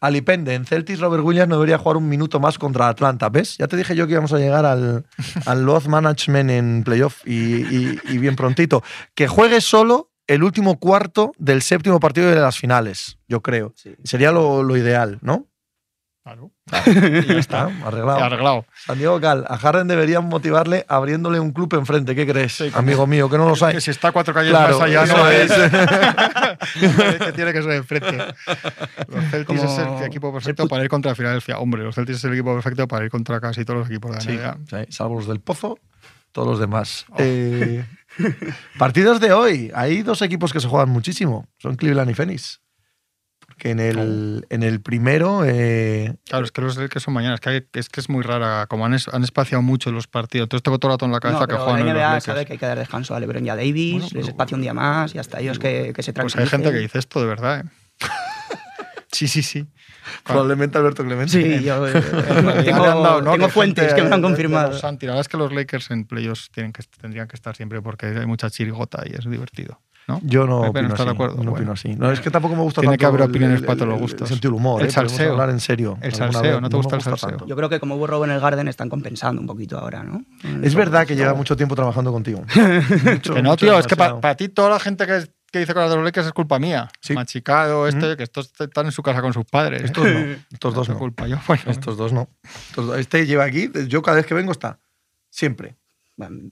Alipende, 0.00 0.52
en 0.54 0.66
Celtics 0.66 1.00
Robert 1.00 1.24
Williams 1.24 1.48
no 1.48 1.54
debería 1.56 1.78
jugar 1.78 1.96
un 1.96 2.08
minuto 2.08 2.38
más 2.38 2.58
contra 2.58 2.88
Atlanta. 2.88 3.30
¿Ves? 3.30 3.56
Ya 3.56 3.68
te 3.68 3.76
dije 3.76 3.96
yo 3.96 4.06
que 4.06 4.12
íbamos 4.12 4.32
a 4.34 4.38
llegar 4.38 4.66
al, 4.66 5.06
al 5.46 5.64
load 5.64 5.84
management 5.86 6.50
en 6.50 6.82
playoff 6.84 7.22
y, 7.26 7.32
y- 7.62 7.98
y 8.10 8.18
bien 8.18 8.36
prontito. 8.36 8.82
Que 9.14 9.28
juegue 9.28 9.62
solo 9.62 10.10
el 10.26 10.42
último 10.42 10.78
cuarto 10.78 11.32
del 11.38 11.62
séptimo 11.62 12.00
partido 12.00 12.30
de 12.30 12.36
las 12.40 12.58
finales, 12.58 13.18
yo 13.28 13.42
creo. 13.42 13.74
Sería 14.04 14.32
lo, 14.32 14.62
lo 14.62 14.76
ideal, 14.76 15.18
¿no? 15.22 15.46
Claro. 16.22 16.50
Y 16.86 17.26
ya 17.26 17.38
está, 17.38 17.64
arreglado. 17.84 18.18
Arreglado. 18.24 18.64
San 18.86 18.96
Diego 18.96 19.20
Cal, 19.20 19.44
a 19.46 19.58
Harden 19.58 19.86
deberían 19.88 20.24
motivarle 20.24 20.86
abriéndole 20.88 21.38
un 21.38 21.52
club 21.52 21.74
enfrente. 21.74 22.14
¿Qué 22.14 22.26
crees, 22.26 22.54
Sí, 22.54 22.70
amigo 22.72 23.06
mío? 23.06 23.28
Que 23.28 23.36
no 23.36 23.46
lo 23.46 23.54
sabes. 23.56 23.74
Que 23.74 23.80
si 23.82 23.90
está 23.90 24.10
cuatro 24.10 24.32
calles 24.32 24.50
Claro, 24.52 24.78
más 24.78 24.88
allá, 24.88 25.04
no 25.14 25.28
es. 25.28 25.52
que 27.18 27.32
tiene 27.32 27.52
que 27.52 27.62
ser 27.62 27.72
enfrente. 27.72 28.16
Los 29.08 29.24
Celtics 29.30 29.60
Como- 29.60 29.72
es 29.94 30.00
el 30.00 30.06
equipo 30.06 30.32
perfecto 30.32 30.66
para 30.66 30.82
ir 30.84 30.88
contra 30.88 31.14
Filadelfia. 31.14 31.58
Hombre, 31.58 31.82
los 31.82 31.94
Celtics 31.94 32.18
es 32.18 32.24
el 32.24 32.32
equipo 32.32 32.54
perfecto 32.54 32.88
para 32.88 33.04
ir 33.04 33.10
contra 33.10 33.38
casi 33.40 33.64
todos 33.66 33.80
los 33.80 33.88
equipos 33.90 34.10
de 34.12 34.16
la 34.16 34.22
Sí, 34.22 34.30
NBA. 34.70 34.84
sí, 34.86 34.92
salvo 34.92 35.16
los 35.16 35.28
del 35.28 35.40
Pozo, 35.40 35.78
todos 36.32 36.48
los 36.48 36.58
demás. 36.58 37.04
Eh, 37.18 37.84
partidos 38.78 39.20
de 39.20 39.32
hoy. 39.32 39.70
Hay 39.74 40.02
dos 40.02 40.22
equipos 40.22 40.52
que 40.52 40.60
se 40.60 40.68
juegan 40.68 40.88
muchísimo. 40.90 41.46
Son 41.58 41.76
Cleveland 41.76 42.10
y 42.10 42.14
Phoenix. 42.14 42.60
Porque 43.46 43.70
en 43.70 43.78
el, 43.78 44.46
en 44.48 44.62
el 44.62 44.80
primero. 44.80 45.42
eh, 45.44 46.16
Claro, 46.26 46.44
es 46.44 46.50
que 46.50 46.60
los 46.62 46.76
que 46.78 46.98
son 46.98 47.14
mañana, 47.14 47.34
es 47.34 47.40
que, 47.40 47.50
hay- 47.50 47.66
es 47.74 47.88
que 47.88 48.00
es 48.00 48.08
muy 48.08 48.22
rara, 48.22 48.66
como 48.68 48.86
han, 48.86 48.94
es- 48.94 49.08
han 49.08 49.22
espaciado 49.22 49.62
mucho 49.62 49.92
los 49.92 50.06
partidos. 50.08 50.46
Entonces 50.46 50.62
tengo 50.62 50.78
todo 50.78 50.90
el 50.90 50.94
rato 50.94 51.04
en 51.04 51.12
la 51.12 51.20
cabeza 51.20 51.40
No, 51.40 51.46
que 51.48 51.54
juegan 51.56 51.74
la 51.74 51.80
en 51.80 51.86
los 51.86 51.96
NBA 51.96 52.20
sabe 52.20 52.46
que 52.46 52.54
hay 52.54 52.58
que 52.58 52.66
dar 52.66 52.78
descanso 52.78 53.14
a 53.14 53.20
LeBron 53.20 53.44
y 53.46 53.50
a 53.50 53.56
Davis, 53.56 53.92
Bueno, 53.92 54.06
pero- 54.08 54.20
les 54.20 54.28
espacio 54.28 54.54
un 54.56 54.62
día 54.62 54.74
más 54.74 55.14
y 55.14 55.18
hasta 55.18 55.40
ellos 55.40 55.58
que, 55.58 55.92
que 55.94 56.02
se 56.02 56.12
Pues 56.12 56.32
tranquilicen. 56.32 56.42
hay 56.42 56.48
gente 56.48 56.70
que 56.72 56.78
dice 56.82 56.98
esto 56.98 57.20
de 57.20 57.26
verdad. 57.26 57.60
¿eh? 57.60 57.64
Sí, 59.14 59.28
sí, 59.28 59.42
sí. 59.42 59.66
probablemente 60.24 60.76
Alberto 60.78 61.04
Clemente. 61.04 61.32
Sí, 61.32 61.64
yo 61.64 61.86
eh, 61.86 61.92
realidad 61.92 62.64
tengo, 62.64 62.82
le 62.84 62.90
han 62.90 63.02
dado, 63.02 63.22
¿no? 63.22 63.32
tengo 63.32 63.46
Que 63.46 63.52
fuentes 63.52 63.84
gente 63.86 64.02
que 64.02 64.08
me 64.08 64.14
han 64.14 64.22
confirmado. 64.22 64.70
los 64.72 64.80
Santi. 64.80 65.06
La 65.06 65.12
verdad 65.12 65.20
es 65.22 65.28
que 65.28 65.36
los 65.36 65.52
Lakers 65.52 65.90
en 65.90 66.04
playoffs 66.04 66.50
tienen 66.50 66.72
que, 66.72 66.82
tendrían 67.00 67.28
que 67.28 67.36
estar 67.36 67.56
siempre 67.56 67.80
porque 67.82 68.06
hay 68.06 68.26
mucha 68.26 68.50
chirigota 68.50 69.02
y 69.06 69.14
es 69.14 69.24
divertido. 69.28 69.80
¿no? 70.06 70.20
Yo 70.22 70.46
no 70.46 70.60
Pepe, 70.60 70.68
opino 70.80 70.88
¿no 70.88 70.94
así. 70.96 71.04
de 71.04 71.10
acuerdo? 71.12 71.42
no 71.42 71.52
opino 71.52 71.72
así. 71.72 71.94
No, 71.96 72.12
es 72.12 72.20
que 72.20 72.30
tampoco 72.30 72.54
me 72.54 72.60
gusta 72.60 72.82
Tiene 72.82 72.98
que 72.98 73.06
haber 73.06 73.22
opiniones 73.22 73.62
para 73.62 73.74
todos 73.76 73.88
los 73.88 73.96
el- 73.96 74.02
gustos. 74.02 74.20
El 74.22 74.28
sentido 74.34 74.50
del 74.52 74.60
humor. 74.60 74.82
El 74.82 74.88
eh, 74.88 74.90
salseo. 74.90 75.32
hablar 75.32 75.48
en 75.48 75.60
serio. 75.60 75.96
El 76.02 76.12
salseo. 76.12 76.60
¿no 76.60 76.68
te 76.68 76.76
gusta 76.76 76.96
me 76.96 76.98
el 76.98 77.04
salseo? 77.04 77.28
tanto. 77.30 77.46
Yo 77.46 77.56
creo 77.56 77.70
que 77.70 77.80
como 77.80 77.94
hubo 77.96 78.06
robo 78.06 78.26
en 78.26 78.30
el 78.32 78.38
Garden 78.38 78.68
están 78.68 78.90
compensando 78.90 79.40
un 79.40 79.46
poquito 79.46 79.78
ahora, 79.78 80.02
¿no? 80.02 80.22
Es 80.62 80.74
verdad 80.74 81.06
que 81.06 81.16
lleva 81.16 81.32
mucho 81.32 81.56
tiempo 81.56 81.74
trabajando 81.74 82.12
contigo. 82.12 82.42
Mucho, 83.04 83.32
Que 83.34 83.42
no, 83.42 83.50
mucho, 83.52 83.64
tío, 83.64 83.78
es 83.78 83.86
que 83.86 83.96
para 83.96 84.34
ti 84.36 84.50
toda 84.50 84.68
la 84.68 84.78
gente 84.78 85.06
que, 85.06 85.24
que 85.54 85.60
dice 85.60 85.72
cosas 85.72 85.90
de 85.90 85.96
los 85.96 86.04
Lakers 86.04 86.26
es 86.26 86.32
culpa 86.32 86.58
mía. 86.58 86.88
Sí. 87.00 87.14
Machicado, 87.14 87.86
este, 87.88 88.16
que 88.16 88.24
estos 88.24 88.52
están 88.58 88.86
en 88.86 88.92
su 88.92 89.02
casa 89.02 89.22
con 89.22 89.32
sus 89.32 89.44
padres. 89.44 89.82
Estos 89.82 90.04
no. 90.04 90.18
Estos 90.52 90.74
dos 90.74 90.88
No 90.88 90.98
culpa 90.98 91.26
yo. 91.28 91.38
Bueno, 91.46 91.62
Estos 91.68 91.96
dos 91.96 92.12
no. 92.12 92.28
Este 92.96 93.24
lleva 93.26 93.44
aquí. 93.44 93.70
Yo 93.86 94.02
cada 94.02 94.16
vez 94.16 94.26
que 94.26 94.34
vengo 94.34 94.52
está. 94.52 94.78
Siempre. 95.30 95.76
Bueno, 96.16 96.50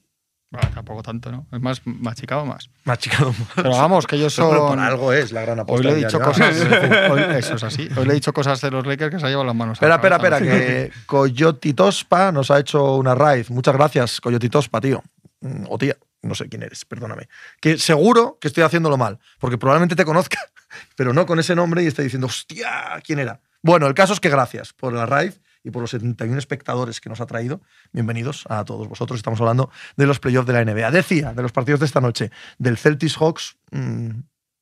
bueno, 0.50 0.68
tampoco 0.74 1.02
tanto, 1.02 1.32
¿no? 1.32 1.46
Es 1.50 1.60
más 1.60 1.80
machicado 1.84 2.44
más. 2.46 2.68
Machicado. 2.84 3.34
Pero 3.56 3.70
vamos, 3.70 4.06
que 4.06 4.16
ellos 4.16 4.34
Pero 4.36 4.50
son... 4.50 4.68
por 4.68 4.78
algo 4.78 5.12
es 5.12 5.32
la 5.32 5.42
gran 5.42 5.58
apuesta. 5.60 5.88
Hoy 5.88 5.94
le 5.94 6.00
he 6.00 6.04
dicho 6.04 6.20
cosas. 6.20 6.56
hoy- 7.10 7.36
eso 7.38 7.54
es 7.56 7.62
así. 7.64 7.88
Hoy 7.96 8.04
le 8.06 8.12
he 8.12 8.14
dicho 8.14 8.32
cosas 8.32 8.60
de 8.60 8.70
los 8.70 8.86
Lakers 8.86 9.10
que 9.14 9.18
se 9.18 9.26
ha 9.26 9.28
llevado 9.30 9.46
las 9.46 9.56
manos. 9.56 9.74
Espera, 9.78 9.94
espera, 9.96 10.16
espera, 10.16 10.38
que 10.38 10.92
Coyotitospa 11.06 12.30
nos 12.32 12.50
ha 12.50 12.60
hecho 12.60 12.96
una 12.96 13.14
raid. 13.14 13.46
Muchas 13.48 13.74
gracias, 13.74 14.20
Coyotitospa, 14.20 14.80
tío. 14.80 15.02
Mm, 15.40 15.64
O 15.68 15.78
tía, 15.78 15.96
no 16.22 16.34
sé 16.34 16.48
quién 16.48 16.62
eres, 16.62 16.84
perdóname. 16.84 17.28
Que 17.60 17.78
seguro 17.78 18.38
que 18.40 18.48
estoy 18.48 18.62
haciéndolo 18.62 18.96
mal, 18.96 19.18
porque 19.38 19.58
probablemente 19.58 19.96
te 19.96 20.04
conozca, 20.04 20.38
pero 20.96 21.12
no 21.12 21.26
con 21.26 21.38
ese 21.38 21.54
nombre 21.54 21.82
y 21.82 21.86
esté 21.86 22.02
diciendo, 22.02 22.28
hostia, 22.28 23.00
¿quién 23.04 23.18
era? 23.18 23.40
Bueno, 23.62 23.86
el 23.86 23.94
caso 23.94 24.12
es 24.12 24.20
que 24.20 24.28
gracias 24.28 24.72
por 24.72 24.92
la 24.92 25.06
raid 25.06 25.34
y 25.64 25.70
por 25.70 25.82
los 25.82 25.90
71 25.90 26.38
espectadores 26.38 27.00
que 27.00 27.08
nos 27.08 27.20
ha 27.20 27.26
traído. 27.26 27.60
Bienvenidos 27.92 28.44
a 28.48 28.64
todos 28.64 28.88
vosotros. 28.88 29.18
Estamos 29.18 29.40
hablando 29.40 29.70
de 29.96 30.06
los 30.06 30.18
playoffs 30.18 30.46
de 30.46 30.52
la 30.52 30.64
NBA. 30.64 30.90
Decía, 30.90 31.32
de 31.32 31.42
los 31.42 31.52
partidos 31.52 31.80
de 31.80 31.86
esta 31.86 32.00
noche, 32.00 32.30
del 32.58 32.78
Celtics 32.78 33.16
Hawks, 33.16 33.56
mm, 33.70 34.10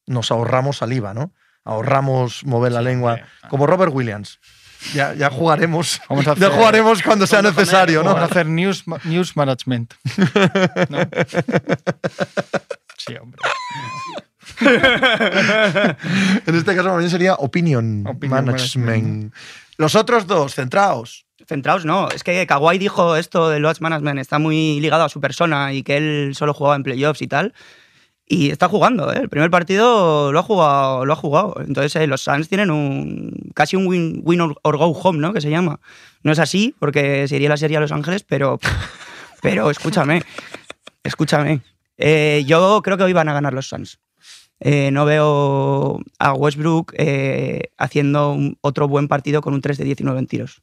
nos 0.07 0.31
ahorramos 0.31 0.79
saliva, 0.79 1.15
¿no? 1.15 1.33
Ahorramos 1.65 2.45
mover 2.45 2.73
la 2.73 2.83
lengua, 2.83 3.21
como 3.49 3.67
Robert 3.67 3.93
Williams. 3.95 4.41
Ya, 4.95 5.15
ya 5.15 5.31
jugaremos. 5.31 6.01
Vamos 6.09 6.27
a 6.27 6.35
ya 6.35 6.51
jugaremos 6.51 7.03
cuando 7.03 7.27
sea 7.27 7.43
necesario, 7.43 8.03
Vamos 8.03 8.17
a 8.17 8.21
¿no? 8.21 8.27
hacer 8.27 8.47
news, 8.47 8.85
news 9.05 9.37
management. 9.37 9.93
¿No? 10.89 10.99
Sí, 12.97 13.15
hombre. 13.21 13.41
En 16.47 16.55
este 16.55 16.75
caso, 16.77 16.89
más 16.91 16.99
bien 16.99 17.11
sería 17.11 17.35
opinion, 17.35 18.07
Opinion 18.07 18.45
management. 18.45 18.87
management. 18.87 19.35
Los 19.79 19.95
otros 19.95 20.27
dos, 20.27 20.55
centraos. 20.55 21.25
Centrados, 21.47 21.85
no. 21.87 22.09
Es 22.11 22.23
que 22.23 22.47
Kawhi 22.47 22.77
dijo 22.79 23.17
esto 23.17 23.49
del 23.49 23.63
Load 23.63 23.79
Management, 23.81 24.19
está 24.21 24.39
muy 24.39 24.79
ligado 24.81 25.05
a 25.05 25.09
su 25.09 25.21
persona 25.21 25.73
y 25.73 25.83
que 25.83 25.97
él 25.97 26.33
solo 26.35 26.53
jugaba 26.53 26.77
en 26.77 26.83
playoffs 26.83 27.23
y 27.23 27.27
tal. 27.29 27.55
Y 28.33 28.51
está 28.51 28.69
jugando, 28.69 29.13
¿eh? 29.13 29.19
El 29.23 29.29
primer 29.29 29.51
partido 29.51 30.31
lo 30.31 30.39
ha 30.39 30.43
jugado. 30.45 31.05
Lo 31.05 31.15
ha 31.15 31.17
jugado. 31.17 31.57
Entonces, 31.67 31.97
eh, 31.97 32.07
los 32.07 32.21
Suns 32.23 32.49
tienen 32.49 32.71
un 32.71 33.51
casi 33.55 33.75
un 33.75 33.89
win, 33.89 34.21
win 34.25 34.41
or, 34.41 34.55
or 34.63 34.77
go 34.77 34.87
home, 34.93 35.19
¿no? 35.19 35.33
Que 35.33 35.41
se 35.41 35.51
llama. 35.51 35.81
No 36.23 36.31
es 36.31 36.39
así, 36.39 36.73
porque 36.79 37.27
sería 37.27 37.49
la 37.49 37.57
serie 37.57 37.77
a 37.77 37.81
Los 37.81 37.91
Ángeles, 37.91 38.23
pero, 38.23 38.61
pero 39.43 39.69
escúchame. 39.69 40.23
Escúchame. 41.03 41.63
Eh, 41.99 42.45
yo 42.47 42.81
creo 42.85 42.97
que 42.97 43.03
hoy 43.03 43.13
van 43.13 43.29
a 43.29 43.33
ganar 43.33 43.53
los 43.53 43.69
Suns. 43.69 43.99
Eh, 44.61 44.91
no 44.93 45.05
veo 45.07 45.99
a 46.21 46.33
Westbrook 46.33 46.95
haciendo 47.79 48.33
un- 48.33 48.59
otro 48.61 48.87
buen 48.87 49.09
partido 49.09 49.41
con 49.43 49.55
un 49.55 49.61
3 49.61 49.77
de 49.79 49.85
19 49.87 50.21
en 50.21 50.27
tiros. 50.29 50.63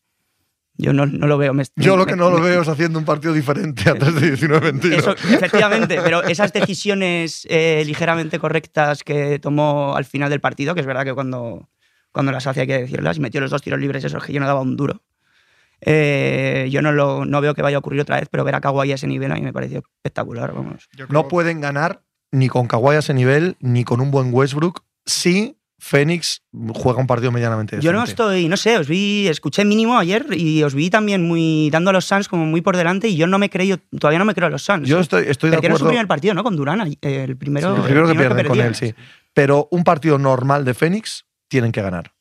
Yo 0.77 0.93
no, 0.93 1.05
no 1.07 1.25
lo 1.27 1.37
veo. 1.37 1.53
me- 1.53 1.63
Yo 1.75 1.97
lo 1.97 2.05
me- 2.05 2.11
que 2.11 2.15
no 2.15 2.29
lo 2.29 2.37
me- 2.37 2.49
veo 2.49 2.61
es 2.61 2.67
haciendo 2.67 2.99
un 2.99 3.05
partido 3.05 3.33
diferente 3.33 3.89
a 3.89 3.95
3 3.95 4.13
de 4.15 4.27
19 4.31 4.69
en 4.69 4.79
tiro. 4.79 4.97
Eso, 4.97 5.11
efectivamente, 5.11 5.99
pero 6.03 6.23
esas 6.23 6.53
decisiones 6.53 7.47
eh, 7.49 7.83
ligeramente 7.85 8.37
correctas 8.39 9.03
que 9.03 9.39
tomó 9.39 9.95
al 9.95 10.05
final 10.05 10.29
del 10.29 10.39
partido, 10.39 10.75
que 10.75 10.81
es 10.81 10.85
verdad 10.87 11.03
que 11.03 11.13
cuando, 11.13 11.67
cuando 12.11 12.31
las 12.31 12.45
hace 12.47 12.61
hay 12.61 12.67
que 12.67 12.77
decirlas, 12.79 13.17
y 13.17 13.21
metió 13.21 13.41
los 13.41 13.49
dos 13.51 13.61
tiros 13.61 13.79
libres, 13.79 14.03
esos 14.03 14.23
que 14.23 14.33
yo 14.33 14.39
no 14.39 14.45
daba 14.47 14.61
un 14.61 14.77
duro. 14.77 15.01
Eh, 15.81 16.67
yo 16.71 16.81
no, 16.81 16.91
lo, 16.91 17.25
no 17.25 17.39
veo 17.41 17.53
que 17.53 17.61
vaya 17.61 17.77
a 17.77 17.79
ocurrir 17.79 18.01
otra 18.01 18.19
vez, 18.19 18.27
pero 18.31 18.43
ver 18.43 18.55
a 18.55 18.61
Kawhi 18.61 18.91
a 18.91 18.95
ese 18.95 19.07
nivel 19.07 19.31
a 19.31 19.35
mí 19.35 19.41
me 19.41 19.53
pareció 19.53 19.79
espectacular. 19.79 20.53
Vamos. 20.53 20.89
No 21.09 21.27
pueden 21.27 21.61
ganar 21.61 22.01
ni 22.31 22.49
con 22.49 22.67
Kawhi 22.67 22.95
a 22.95 22.99
ese 22.99 23.13
nivel, 23.13 23.57
ni 23.59 23.83
con 23.83 24.01
un 24.01 24.11
buen 24.11 24.33
Westbrook, 24.33 24.83
si 25.05 25.57
Phoenix 25.79 26.41
juega 26.73 26.99
un 26.99 27.07
partido 27.07 27.31
medianamente 27.31 27.79
Yo 27.81 27.91
no 27.93 28.01
decente. 28.01 28.11
estoy, 28.23 28.47
no 28.49 28.57
sé, 28.57 28.77
os 28.77 28.87
vi, 28.87 29.27
escuché 29.27 29.63
mínimo 29.63 29.97
ayer 29.97 30.25
y 30.31 30.63
os 30.63 30.73
vi 30.73 30.89
también 30.89 31.23
muy 31.27 31.69
dando 31.71 31.91
a 31.91 31.93
los 31.93 32.05
Suns 32.05 32.27
como 32.27 32.45
muy 32.45 32.61
por 32.61 32.75
delante 32.75 33.07
y 33.07 33.15
yo 33.15 33.27
no 33.27 33.37
me 33.37 33.49
creo, 33.49 33.77
todavía 33.99 34.17
no 34.19 34.25
me 34.25 34.33
creo 34.33 34.47
a 34.47 34.49
los 34.49 34.63
Suns. 34.63 34.87
Yo 34.87 34.99
estoy, 34.99 35.25
estoy 35.27 35.49
de 35.51 35.57
Perdieron 35.57 35.77
su 35.77 35.83
acuerdo. 35.83 35.89
primer 35.91 36.07
partido, 36.07 36.33
¿no? 36.33 36.43
Con 36.43 36.55
Durán, 36.55 36.81
eh, 36.87 36.97
el 37.01 37.37
primero, 37.37 37.75
el 37.75 37.81
primero 37.83 38.07
que 38.07 38.15
pierden 38.15 38.47
con 38.47 38.59
él, 38.59 38.73
sí. 38.75 38.93
Pero 39.33 39.67
un 39.71 39.83
partido 39.83 40.17
normal 40.17 40.65
de 40.65 40.73
Phoenix 40.73 41.25
tienen 41.47 41.71
que 41.71 41.81
ganar. 41.81 42.11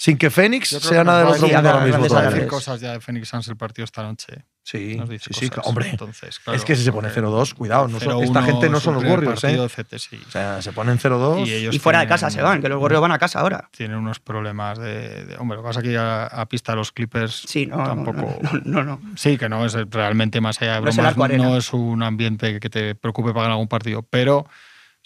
Sin 0.00 0.16
que 0.16 0.30
creo 0.78 0.80
sea 0.80 1.02
nada 1.02 1.18
del 1.24 1.28
otro 1.34 1.48
mundo 1.48 1.68
ahora 1.70 1.84
mismo. 1.84 1.98
Vamos 2.02 2.12
a 2.12 2.30
decir 2.30 2.46
cosas 2.46 2.80
ya 2.80 2.92
de 2.92 3.00
Phoenix 3.00 3.28
Suns 3.28 3.48
el 3.48 3.56
partido 3.56 3.84
esta 3.84 4.04
noche. 4.04 4.44
Sí, 4.62 4.94
Nos 4.96 5.08
dice 5.08 5.30
sí, 5.32 5.40
sí, 5.40 5.48
cosas. 5.48 5.66
hombre. 5.66 5.88
Entonces, 5.88 6.38
claro, 6.38 6.56
es 6.56 6.64
que 6.64 6.76
si 6.76 6.84
se 6.84 6.92
pone 6.92 7.08
porque 7.08 7.20
0-2, 7.22 7.54
cuidado. 7.54 7.88
no 7.88 7.98
son- 7.98 8.10
0-1 8.20 8.22
esta 8.24 8.42
gente 8.42 8.68
no 8.68 8.78
son 8.80 8.94
los 8.94 9.02
Warriors, 9.02 9.40
partido, 9.40 9.64
¿eh? 9.64 9.70
etc, 9.76 9.98
sí. 9.98 10.20
O 10.28 10.30
sea, 10.30 10.62
se 10.62 10.72
ponen 10.72 10.98
0-2. 10.98 11.46
Y 11.48 11.52
ellos 11.54 11.74
Y 11.74 11.78
fuera 11.80 11.98
de 12.00 12.04
tienen- 12.06 12.14
casa 12.14 12.30
se 12.30 12.42
van, 12.42 12.60
que 12.62 12.68
los 12.68 12.80
Warriors 12.80 13.00
van 13.00 13.10
a 13.12 13.18
casa 13.18 13.40
ahora. 13.40 13.68
Tienen 13.76 13.96
unos 13.96 14.20
problemas 14.20 14.78
de. 14.78 15.24
de- 15.24 15.36
hombre, 15.38 15.56
lo 15.56 15.62
que 15.64 15.68
pasa 15.68 15.80
es 15.80 15.84
que 15.84 15.96
a, 15.98 16.26
a 16.26 16.46
pista 16.46 16.72
de 16.72 16.76
los 16.76 16.92
Clippers. 16.92 17.42
Sí, 17.48 17.66
no, 17.66 17.82
Tampoco. 17.82 18.38
no, 18.42 18.60
no, 18.64 18.84
no. 18.84 19.00
Sí, 19.16 19.36
que 19.36 19.48
no 19.48 19.64
es 19.66 19.72
realmente 19.90 20.40
más 20.40 20.60
allá 20.62 20.74
de 20.74 20.80
No 20.82 20.88
es 20.90 20.94
bromas, 20.96 21.12
arco 21.12 21.24
arena. 21.24 21.44
no 21.44 21.56
es 21.56 21.72
un 21.72 22.02
ambiente 22.04 22.60
que 22.60 22.70
te 22.70 22.94
preocupe 22.94 23.30
para 23.30 23.44
ganar 23.44 23.52
algún 23.52 23.68
partido, 23.68 24.02
pero 24.02 24.46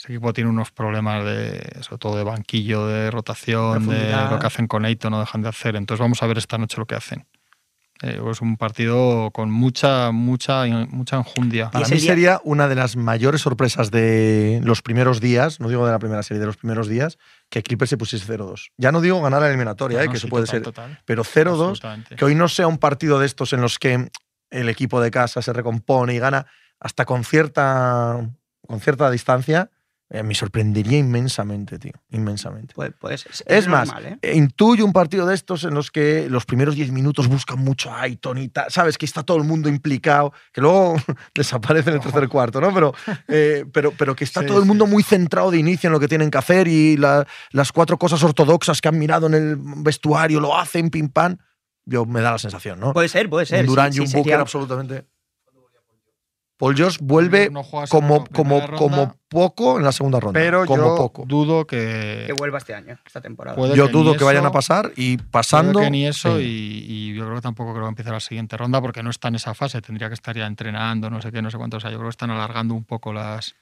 ese 0.03 0.13
equipo 0.15 0.33
tiene 0.33 0.51
unos 0.51 0.73
problemas 0.73 1.25
de, 1.25 1.77
sobre 1.83 1.99
todo 1.99 2.17
de 2.17 2.25
banquillo, 2.25 2.87
de 2.89 3.11
rotación, 3.11 3.87
de 3.89 4.11
lo 4.31 4.39
que 4.41 4.47
hacen 4.47 4.67
con 4.67 4.85
Eito, 4.85 5.11
no 5.11 5.21
dejan 5.21 5.43
de 5.43 5.49
hacer. 5.49 5.77
Entonces 5.77 6.01
vamos 6.01 6.23
a 6.23 6.27
ver 6.27 6.39
esta 6.39 6.59
noche 6.59 6.77
lo 6.79 6.87
que 6.87 6.97
hacen. 6.97 7.27
Eh, 8.03 8.21
es 8.33 8.41
un 8.41 8.57
partido 8.57 9.31
con 9.31 9.53
mucha, 9.53 10.11
mucha, 10.11 10.65
mucha 10.89 11.17
enjundia. 11.19 11.71
Para 11.71 11.87
mí 11.87 11.99
día- 11.99 12.01
sería 12.11 12.41
una 12.43 12.67
de 12.67 12.75
las 12.75 12.97
mayores 12.97 13.43
sorpresas 13.43 13.93
de 13.93 14.61
los 14.65 14.83
primeros 14.83 15.21
días, 15.21 15.61
no 15.61 15.69
digo 15.69 15.87
de 15.87 15.93
la 15.93 16.01
primera 16.01 16.25
serie, 16.25 16.41
de 16.41 16.47
los 16.47 16.57
primeros 16.57 16.89
días, 16.89 17.17
que 17.49 17.63
Clippers 17.63 17.91
se 17.91 17.97
pusiese 17.97 18.27
0-2. 18.27 18.73
Ya 18.77 18.91
no 18.91 19.01
digo 19.03 19.23
ganar 19.23 19.41
la 19.43 19.49
eliminatoria, 19.51 19.99
No, 19.99 20.03
eh, 20.03 20.07
no, 20.07 20.13
que 20.15 20.19
sí, 20.19 20.27
eso 20.27 20.31
puede 20.31 20.47
total, 20.47 20.57
ser, 20.57 20.63
total. 20.65 20.99
pero 21.05 21.23
0-2, 21.23 21.61
Absolutamente. 21.69 22.17
que 22.17 22.25
hoy 22.25 22.35
no 22.35 22.49
sea 22.49 22.67
un 22.67 22.79
partido 22.79 23.21
de 23.21 23.27
estos 23.27 23.53
en 23.53 23.61
los 23.61 23.79
que 23.79 24.09
el 24.51 24.69
equipo 24.69 25.01
de 25.01 25.13
casa 25.13 25.41
se 25.41 25.53
recompone 25.53 26.13
y 26.15 26.19
gana 26.19 26.47
hasta 26.81 27.05
con 27.05 27.23
cierta, 27.23 28.29
con 28.67 28.81
cierta 28.81 29.09
distancia, 29.13 29.71
eh, 30.15 30.23
me 30.23 30.35
sorprendería 30.35 30.99
inmensamente, 30.99 31.79
tío. 31.79 31.93
Inmensamente. 32.11 32.75
Puede, 32.75 32.91
puede 32.91 33.17
ser. 33.17 33.33
Es, 33.33 33.43
Es 33.47 33.67
más, 33.67 33.89
normal, 33.89 34.07
¿eh? 34.13 34.19
eh, 34.21 34.37
intuyo 34.37 34.85
un 34.85 34.93
partido 34.93 35.27
de 35.27 35.35
estos 35.35 35.65
en 35.65 35.73
los 35.73 35.91
que 35.91 36.29
los 36.29 36.45
primeros 36.45 36.75
10 36.75 36.93
minutos 36.93 37.29
buscan 37.29 37.59
mucho 37.61 37.91
a 37.91 38.03
Aiton 38.03 38.37
y 38.37 38.49
tal. 38.49 38.71
Sabes 38.71 38.99
que 38.99 39.07
está 39.07 39.23
todo 39.23 39.39
el 39.39 39.45
mundo 39.45 39.71
implicado, 39.71 40.33
que 40.53 40.61
luego 40.61 40.97
desaparece 41.35 41.89
en 41.91 41.97
el 41.97 42.03
tercer 42.03 42.29
cuarto, 42.29 42.61
¿no? 42.61 42.75
Pero, 42.75 42.93
eh, 43.29 43.65
pero, 43.73 43.93
pero 43.97 44.15
que 44.15 44.25
está 44.25 44.41
Sí, 44.41 44.47
todo 44.47 44.59
el 44.59 44.65
sí. 44.65 44.69
mundo 44.69 44.87
muy 44.87 45.03
centrado 45.03 45.51
de 45.51 45.59
inicio 45.59 45.89
en 45.89 45.93
lo 45.95 46.01
que 46.01 46.09
tienen 46.09 46.31
que 46.31 46.37
hacer 46.39 46.69
y 46.69 46.97
la- 46.99 47.27
las 47.53 47.73
cuatro 47.73 47.97
cosas 47.99 48.23
ortodoxas 48.23 48.81
que 48.83 48.89
han 48.89 48.99
mirado 48.99 49.29
en 49.29 49.35
el 49.35 49.57
vestuario 49.59 50.41
lo 50.41 50.57
hacen, 50.59 50.91
pim 50.91 51.09
pam. 51.09 51.39
Yo 51.85 52.05
me 52.07 52.21
da 52.21 52.31
la 52.33 52.39
sensación, 52.39 52.79
¿no? 52.79 52.93
Puede 52.93 53.09
ser, 53.09 53.29
puede 53.31 53.47
ser. 53.47 53.61
un 53.63 53.67
Durant 53.67 53.93
sí, 53.93 53.99
y 53.99 54.01
un 54.03 54.07
sí, 54.09 54.17
Booker 54.17 54.31
sería- 54.33 54.41
absolutamente. 54.43 55.07
Paul 56.63 56.77
George 56.77 56.99
vuelve 57.03 57.51
No 57.51 57.65
como, 57.89 58.25
como, 58.27 58.65
como 58.77 59.17
poco 59.29 59.79
en 59.79 59.85
la 59.85 59.91
segunda 59.91 60.21
ronda. 60.21 60.39
pero 60.39 60.65
como 60.65 60.81
yo 60.81 60.97
poco. 60.97 61.25
dudo 61.27 61.67
que, 61.67 62.23
que 62.25 62.33
vuelva 62.35 62.59
este 62.59 62.73
año, 62.73 62.97
esta 63.05 63.21
temporada. 63.21 63.57
Puede 63.57 63.75
Yo 63.75 63.87
que 63.87 63.93
dudo 63.93 64.17
que 64.17 64.23
vayan 64.23 64.47
a 64.47 64.53
pasar 64.53 64.93
y 64.95 65.17
puede 65.17 65.29
pasando. 65.33 65.81
que 65.81 65.91
ni 65.91 66.07
eso 66.07 66.39
sí. 66.39 66.45
y, 66.89 66.93
y 67.11 67.15
yo 67.17 67.25
creo 67.25 67.35
que 67.35 67.43
tampoco 67.43 67.73
creo 67.73 67.87
que 67.87 67.89
empiece 67.89 68.13
la 68.13 68.21
siguiente 68.21 68.57
ronda 68.57 68.81
porque 68.81 69.03
no 69.03 69.11
está 69.11 69.27
en 69.27 69.35
esa 69.35 69.55
fase, 69.55 69.83
tendría 69.83 70.07
que 70.07 70.15
estar 70.15 70.37
ya 70.37 70.47
entrenando, 70.47 71.11
no 71.11 71.21
sé 71.21 71.33
qué, 71.33 71.43
no 71.43 71.51
sé 71.51 71.59
cuánto, 71.59 71.79
o 71.79 71.81
sea, 71.81 71.91
yo 71.91 71.97
creo 71.97 72.09
que 72.11 72.15
están 72.15 72.31
alargando 72.31 72.75
un 72.75 72.85
poco 72.85 73.13
las... 73.13 73.57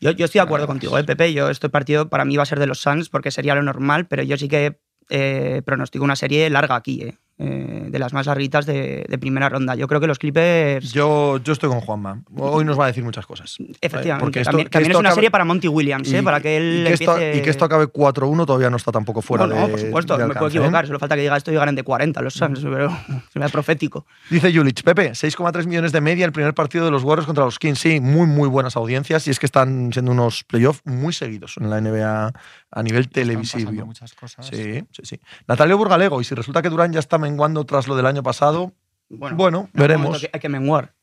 Yo, 0.00 0.12
yo 0.12 0.24
estoy 0.24 0.38
de 0.38 0.44
acuerdo 0.44 0.66
contigo, 0.66 0.96
¿eh, 0.96 1.04
Pepe. 1.04 1.34
Yo 1.34 1.50
este 1.50 1.68
partido 1.68 2.08
para 2.08 2.24
mí 2.24 2.38
va 2.38 2.44
a 2.44 2.46
ser 2.46 2.60
de 2.60 2.66
los 2.66 2.80
Suns 2.80 3.10
porque 3.10 3.30
sería 3.30 3.56
lo 3.56 3.62
normal, 3.62 4.06
pero 4.06 4.22
yo 4.22 4.38
sí 4.38 4.48
que 4.48 4.80
eh, 5.10 5.60
pronostico 5.66 6.02
una 6.02 6.16
serie 6.16 6.48
larga 6.48 6.76
aquí, 6.76 7.02
¿eh? 7.02 7.14
Eh, 7.40 7.86
de 7.88 7.98
las 8.00 8.12
más 8.12 8.26
larguitas 8.26 8.66
de, 8.66 9.06
de 9.08 9.16
primera 9.18 9.48
ronda. 9.48 9.76
Yo 9.76 9.86
creo 9.86 10.00
que 10.00 10.08
los 10.08 10.18
Clippers, 10.18 10.92
Yo, 10.92 11.38
yo 11.38 11.52
estoy 11.52 11.68
con 11.68 11.80
Juanma. 11.80 12.20
Hoy 12.36 12.64
nos 12.64 12.76
va 12.76 12.82
a 12.84 12.86
decir 12.88 13.04
muchas 13.04 13.26
cosas. 13.26 13.56
efectivamente, 13.80 14.20
porque 14.24 14.40
esto- 14.40 14.50
también, 14.50 14.66
que 14.66 14.70
también 14.70 14.90
esto 14.90 14.98
es 14.98 15.00
una 15.00 15.10
acabe- 15.10 15.14
serie 15.14 15.30
para 15.30 15.44
Monty 15.44 15.68
Williams, 15.68 16.12
¿eh? 16.12 16.18
Y- 16.18 16.22
para 16.22 16.40
que 16.40 16.56
él 16.56 16.80
y 16.82 16.88
que 16.88 16.94
esto, 16.94 17.12
empiece... 17.12 17.38
y 17.38 17.42
que 17.42 17.50
esto 17.50 17.64
acabe 17.64 17.86
4-1 17.86 18.44
todavía 18.44 18.70
no 18.70 18.76
está 18.76 18.90
tampoco 18.90 19.22
fuera 19.22 19.46
no, 19.46 19.54
de. 19.54 19.60
no, 19.60 19.68
por 19.68 19.78
supuesto, 19.78 20.14
de 20.14 20.24
me 20.24 20.34
puedo 20.34 20.38
alcance, 20.46 20.56
¿eh? 20.58 20.60
equivocar. 20.62 20.86
Solo 20.88 20.98
falta 20.98 21.14
que 21.14 21.22
diga 21.22 21.36
esto 21.36 21.52
y 21.52 21.54
ganen 21.54 21.76
de 21.76 21.84
40 21.84 22.20
los 22.22 22.34
Suns, 22.34 22.58
pero 22.60 22.88
se 23.32 23.38
me 23.38 23.44
da 23.44 23.48
profético. 23.50 24.04
Dice 24.30 24.52
Julich, 24.52 24.82
Pepe, 24.82 25.12
6,3 25.12 25.64
millones 25.66 25.92
de 25.92 26.00
media 26.00 26.24
el 26.26 26.32
primer 26.32 26.54
partido 26.54 26.86
de 26.86 26.90
los 26.90 27.04
Warriors 27.04 27.26
contra 27.26 27.44
los 27.44 27.60
Kings. 27.60 27.78
Sí, 27.78 28.00
muy, 28.00 28.26
muy 28.26 28.48
buenas 28.48 28.74
audiencias 28.76 29.28
y 29.28 29.30
es 29.30 29.38
que 29.38 29.46
están 29.46 29.92
siendo 29.92 30.10
unos 30.10 30.42
playoffs 30.42 30.80
muy 30.84 31.12
seguidos 31.12 31.54
en 31.60 31.70
la 31.70 31.80
NBA 31.80 32.32
a 32.70 32.82
nivel 32.82 33.08
televisivo. 33.08 33.70
muchas 33.86 34.12
cosas. 34.14 34.44
Sí, 34.44 34.82
sí, 34.90 35.02
sí. 35.04 35.20
Natalio 35.46 35.78
Burgalego, 35.78 36.20
y 36.20 36.24
si 36.24 36.34
resulta 36.34 36.60
que 36.62 36.68
Durán 36.68 36.92
ya 36.92 36.98
está 36.98 37.16
menguando 37.28 37.64
tras 37.64 37.86
lo 37.88 37.96
del 37.96 38.06
año 38.06 38.22
pasado, 38.22 38.72
Bueno, 39.08 39.36
bueno, 39.36 39.68
veremos. 39.72 40.20
que 40.20 40.30
Hay 40.32 40.40
que 40.40 40.48
menguar. 40.48 40.94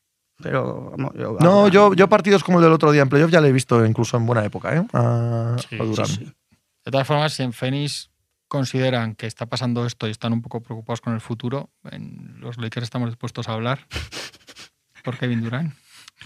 Pero 0.42 0.90
vamos, 0.96 1.14
yo, 1.14 1.36
No, 1.40 1.68
yo, 1.68 1.94
yo 1.94 2.08
partidos 2.08 2.44
como 2.44 2.58
el 2.58 2.64
del 2.64 2.72
otro 2.72 2.92
día 2.92 3.02
en 3.02 3.08
playoff 3.08 3.30
ya 3.30 3.40
le 3.40 3.48
he 3.48 3.52
visto 3.52 3.84
incluso 3.86 4.16
en 4.18 4.26
buena 4.26 4.44
época, 4.44 4.76
¿eh? 4.76 4.86
A, 4.92 5.56
Sí, 5.68 5.76
a 5.80 5.84
Durán. 5.84 6.06
Sí, 6.06 6.16
sí. 6.16 6.32
De 6.84 6.90
todas 6.90 7.06
formas, 7.06 7.32
si 7.32 7.42
en 7.42 7.52
Phoenix 7.52 8.10
consideran 8.48 9.14
que 9.14 9.26
está 9.26 9.46
pasando 9.46 9.86
esto 9.86 10.06
y 10.06 10.10
están 10.10 10.32
un 10.32 10.42
poco 10.42 10.60
preocupados 10.60 11.00
con 11.00 11.14
el 11.14 11.20
futuro, 11.20 11.70
en 11.90 12.36
los 12.38 12.58
Lakers 12.58 12.84
estamos 12.84 13.08
dispuestos 13.08 13.48
a 13.48 13.54
hablar 13.54 13.86
por 15.04 15.16
Kevin 15.16 15.42
Durant. 15.42 15.74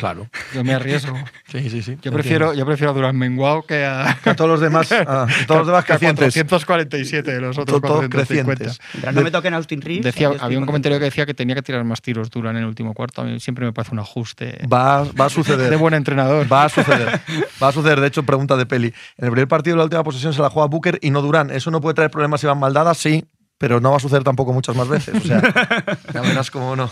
Claro. 0.00 0.28
Yo 0.54 0.64
me 0.64 0.72
arriesgo. 0.72 1.14
Sí, 1.46 1.68
sí, 1.68 1.82
sí. 1.82 1.98
Yo 2.00 2.10
prefiero, 2.10 2.54
yo 2.54 2.64
prefiero 2.64 2.92
a 2.92 2.94
Durant 2.94 3.18
menguado 3.18 3.62
que 3.62 3.84
a, 3.84 4.18
a 4.24 4.34
todos 4.34 4.48
los 4.50 4.60
demás, 4.60 4.90
a 4.92 5.26
todos 5.46 5.58
los 5.60 5.66
demás 5.66 5.84
que 5.84 5.92
a 5.92 5.96
crecientes. 5.98 6.32
447 6.34 7.30
de 7.32 7.40
los 7.40 7.58
otros 7.58 7.80
Todos 7.82 8.08
450. 8.08 8.64
crecientes. 8.64 8.80
Mientras 8.94 9.14
no 9.14 9.20
me 9.22 9.30
toquen 9.30 9.52
Austin 9.54 9.82
Reeves. 9.82 10.04
Decía, 10.04 10.28
había 10.28 10.38
un 10.38 10.40
contento. 10.64 10.66
comentario 10.66 10.98
que 10.98 11.04
decía 11.04 11.26
que 11.26 11.34
tenía 11.34 11.54
que 11.54 11.62
tirar 11.62 11.84
más 11.84 12.00
tiros 12.00 12.30
Durant 12.30 12.56
en 12.56 12.62
el 12.62 12.68
último 12.68 12.94
cuarto. 12.94 13.20
A 13.20 13.24
mí 13.24 13.38
siempre 13.40 13.66
me 13.66 13.72
parece 13.74 13.92
un 13.92 13.98
ajuste 14.00 14.58
Va, 14.72 15.02
va 15.04 15.24
a 15.26 15.28
de 15.28 15.30
suceder. 15.34 15.76
buen 15.76 15.92
entrenador. 15.92 16.50
Va 16.50 16.64
a 16.64 16.68
suceder. 16.70 17.20
Va 17.62 17.68
a 17.68 17.72
suceder. 17.72 18.00
De 18.00 18.06
hecho, 18.06 18.22
pregunta 18.22 18.56
de 18.56 18.64
peli. 18.64 18.88
En 19.18 19.26
el 19.26 19.30
primer 19.32 19.48
partido 19.48 19.74
de 19.74 19.78
la 19.78 19.84
última 19.84 20.02
posesión 20.02 20.32
se 20.32 20.40
la 20.40 20.48
juega 20.48 20.66
Booker 20.68 20.98
y 21.02 21.10
no 21.10 21.20
Durán. 21.20 21.50
¿Eso 21.50 21.70
no 21.70 21.80
puede 21.82 21.94
traer 21.94 22.10
problemas 22.10 22.40
si 22.40 22.46
van 22.46 22.58
mal 22.58 22.72
dadas? 22.72 22.96
Sí, 22.96 23.24
pero 23.60 23.78
no 23.78 23.90
va 23.90 23.98
a 23.98 24.00
suceder 24.00 24.24
tampoco 24.24 24.54
muchas 24.54 24.74
más 24.74 24.88
veces. 24.88 25.14
O 25.14 25.20
sea, 25.20 25.42
ya 26.14 26.22
verás 26.22 26.50
cómo 26.50 26.74
no. 26.76 26.90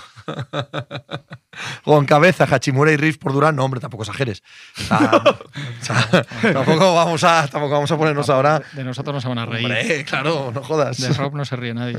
En 1.86 2.04
cabeza, 2.04 2.44
Hachimura 2.44 2.92
y 2.92 2.96
Reeves 2.98 3.16
por 3.16 3.32
Durán. 3.32 3.56
No, 3.56 3.64
hombre, 3.64 3.80
tampoco 3.80 4.02
exageres. 4.02 4.42
O 4.76 4.82
sea, 4.82 5.10
o 5.24 5.82
sea, 5.84 6.26
tampoco, 6.52 6.94
vamos 6.94 7.24
a, 7.24 7.48
tampoco 7.48 7.72
vamos 7.72 7.90
a 7.90 7.96
ponernos 7.96 8.28
ahora. 8.28 8.62
De 8.74 8.84
nosotros 8.84 9.14
no 9.14 9.20
se 9.22 9.28
van 9.28 9.38
a 9.38 9.46
reír. 9.46 9.64
Hombre, 9.64 10.04
claro, 10.04 10.52
no 10.54 10.62
jodas. 10.62 10.98
De 11.00 11.08
Rob 11.14 11.34
no 11.36 11.46
se 11.46 11.56
ríe 11.56 11.72
nadie. 11.72 11.96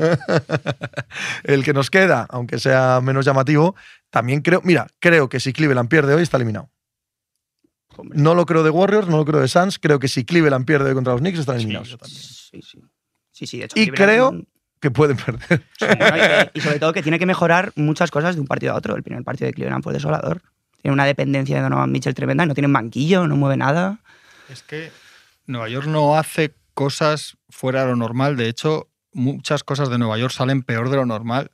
El 1.43 1.63
que 1.63 1.73
nos 1.73 1.89
queda, 1.89 2.27
aunque 2.29 2.59
sea 2.59 3.01
menos 3.01 3.25
llamativo, 3.25 3.75
también 4.11 4.41
creo. 4.41 4.61
Mira, 4.63 4.85
creo 4.99 5.29
que 5.29 5.39
si 5.39 5.51
Cleveland 5.51 5.89
pierde 5.89 6.13
hoy 6.13 6.21
está 6.21 6.37
eliminado. 6.37 6.69
Hombre. 7.97 8.19
No 8.21 8.35
lo 8.35 8.45
creo 8.45 8.61
de 8.61 8.69
Warriors, 8.69 9.07
no 9.07 9.17
lo 9.17 9.25
creo 9.25 9.39
de 9.41 9.47
Suns. 9.47 9.79
Creo 9.79 9.97
que 9.97 10.07
si 10.07 10.25
Cleveland 10.25 10.63
pierde 10.65 10.89
hoy 10.89 10.93
contra 10.93 11.13
los 11.13 11.21
Knicks 11.21 11.39
están 11.39 11.55
eliminados. 11.55 11.97
Sí, 12.05 12.61
sí. 12.61 12.79
Sí, 13.31 13.47
sí, 13.47 13.57
de 13.57 13.65
hecho, 13.65 13.79
Y 13.79 13.87
Cleveland- 13.87 13.95
creo- 13.95 14.31
Que 14.79 14.91
pueden 14.91 15.17
perder. 15.17 15.61
Sí, 15.77 15.85
no, 15.85 16.17
y, 16.17 16.21
y 16.53 16.61
sobre 16.61 16.79
todo 16.79 16.93
que 16.93 17.03
tiene 17.03 17.19
que 17.19 17.25
mejorar 17.25 17.71
muchas 17.75 18.11
cosas 18.11 18.35
de 18.35 18.41
un 18.41 18.47
partido 18.47 18.73
a 18.73 18.75
otro. 18.75 18.95
El 18.95 19.03
primer 19.03 19.23
partido 19.23 19.47
de 19.47 19.53
Cleveland 19.53 19.83
fue 19.83 19.93
desolador. 19.93 20.41
Tiene 20.81 20.93
una 20.93 21.05
dependencia 21.05 21.57
de 21.57 21.61
Donovan 21.63 21.91
Mitchell 21.91 22.13
tremenda, 22.13 22.45
no 22.45 22.53
tiene 22.53 22.71
banquillo, 22.71 23.27
no 23.27 23.35
mueve 23.35 23.57
nada. 23.57 23.99
Es 24.49 24.63
que 24.63 24.91
Nueva 25.45 25.67
York 25.67 25.87
no 25.87 26.17
hace 26.17 26.53
cosas 26.73 27.35
fuera 27.49 27.81
de 27.81 27.87
lo 27.89 27.95
normal. 27.97 28.37
De 28.37 28.47
hecho, 28.47 28.87
muchas 29.11 29.63
cosas 29.65 29.89
de 29.89 29.97
Nueva 29.97 30.17
York 30.17 30.31
salen 30.31 30.63
peor 30.63 30.89
de 30.89 30.95
lo 30.95 31.05
normal. 31.05 31.51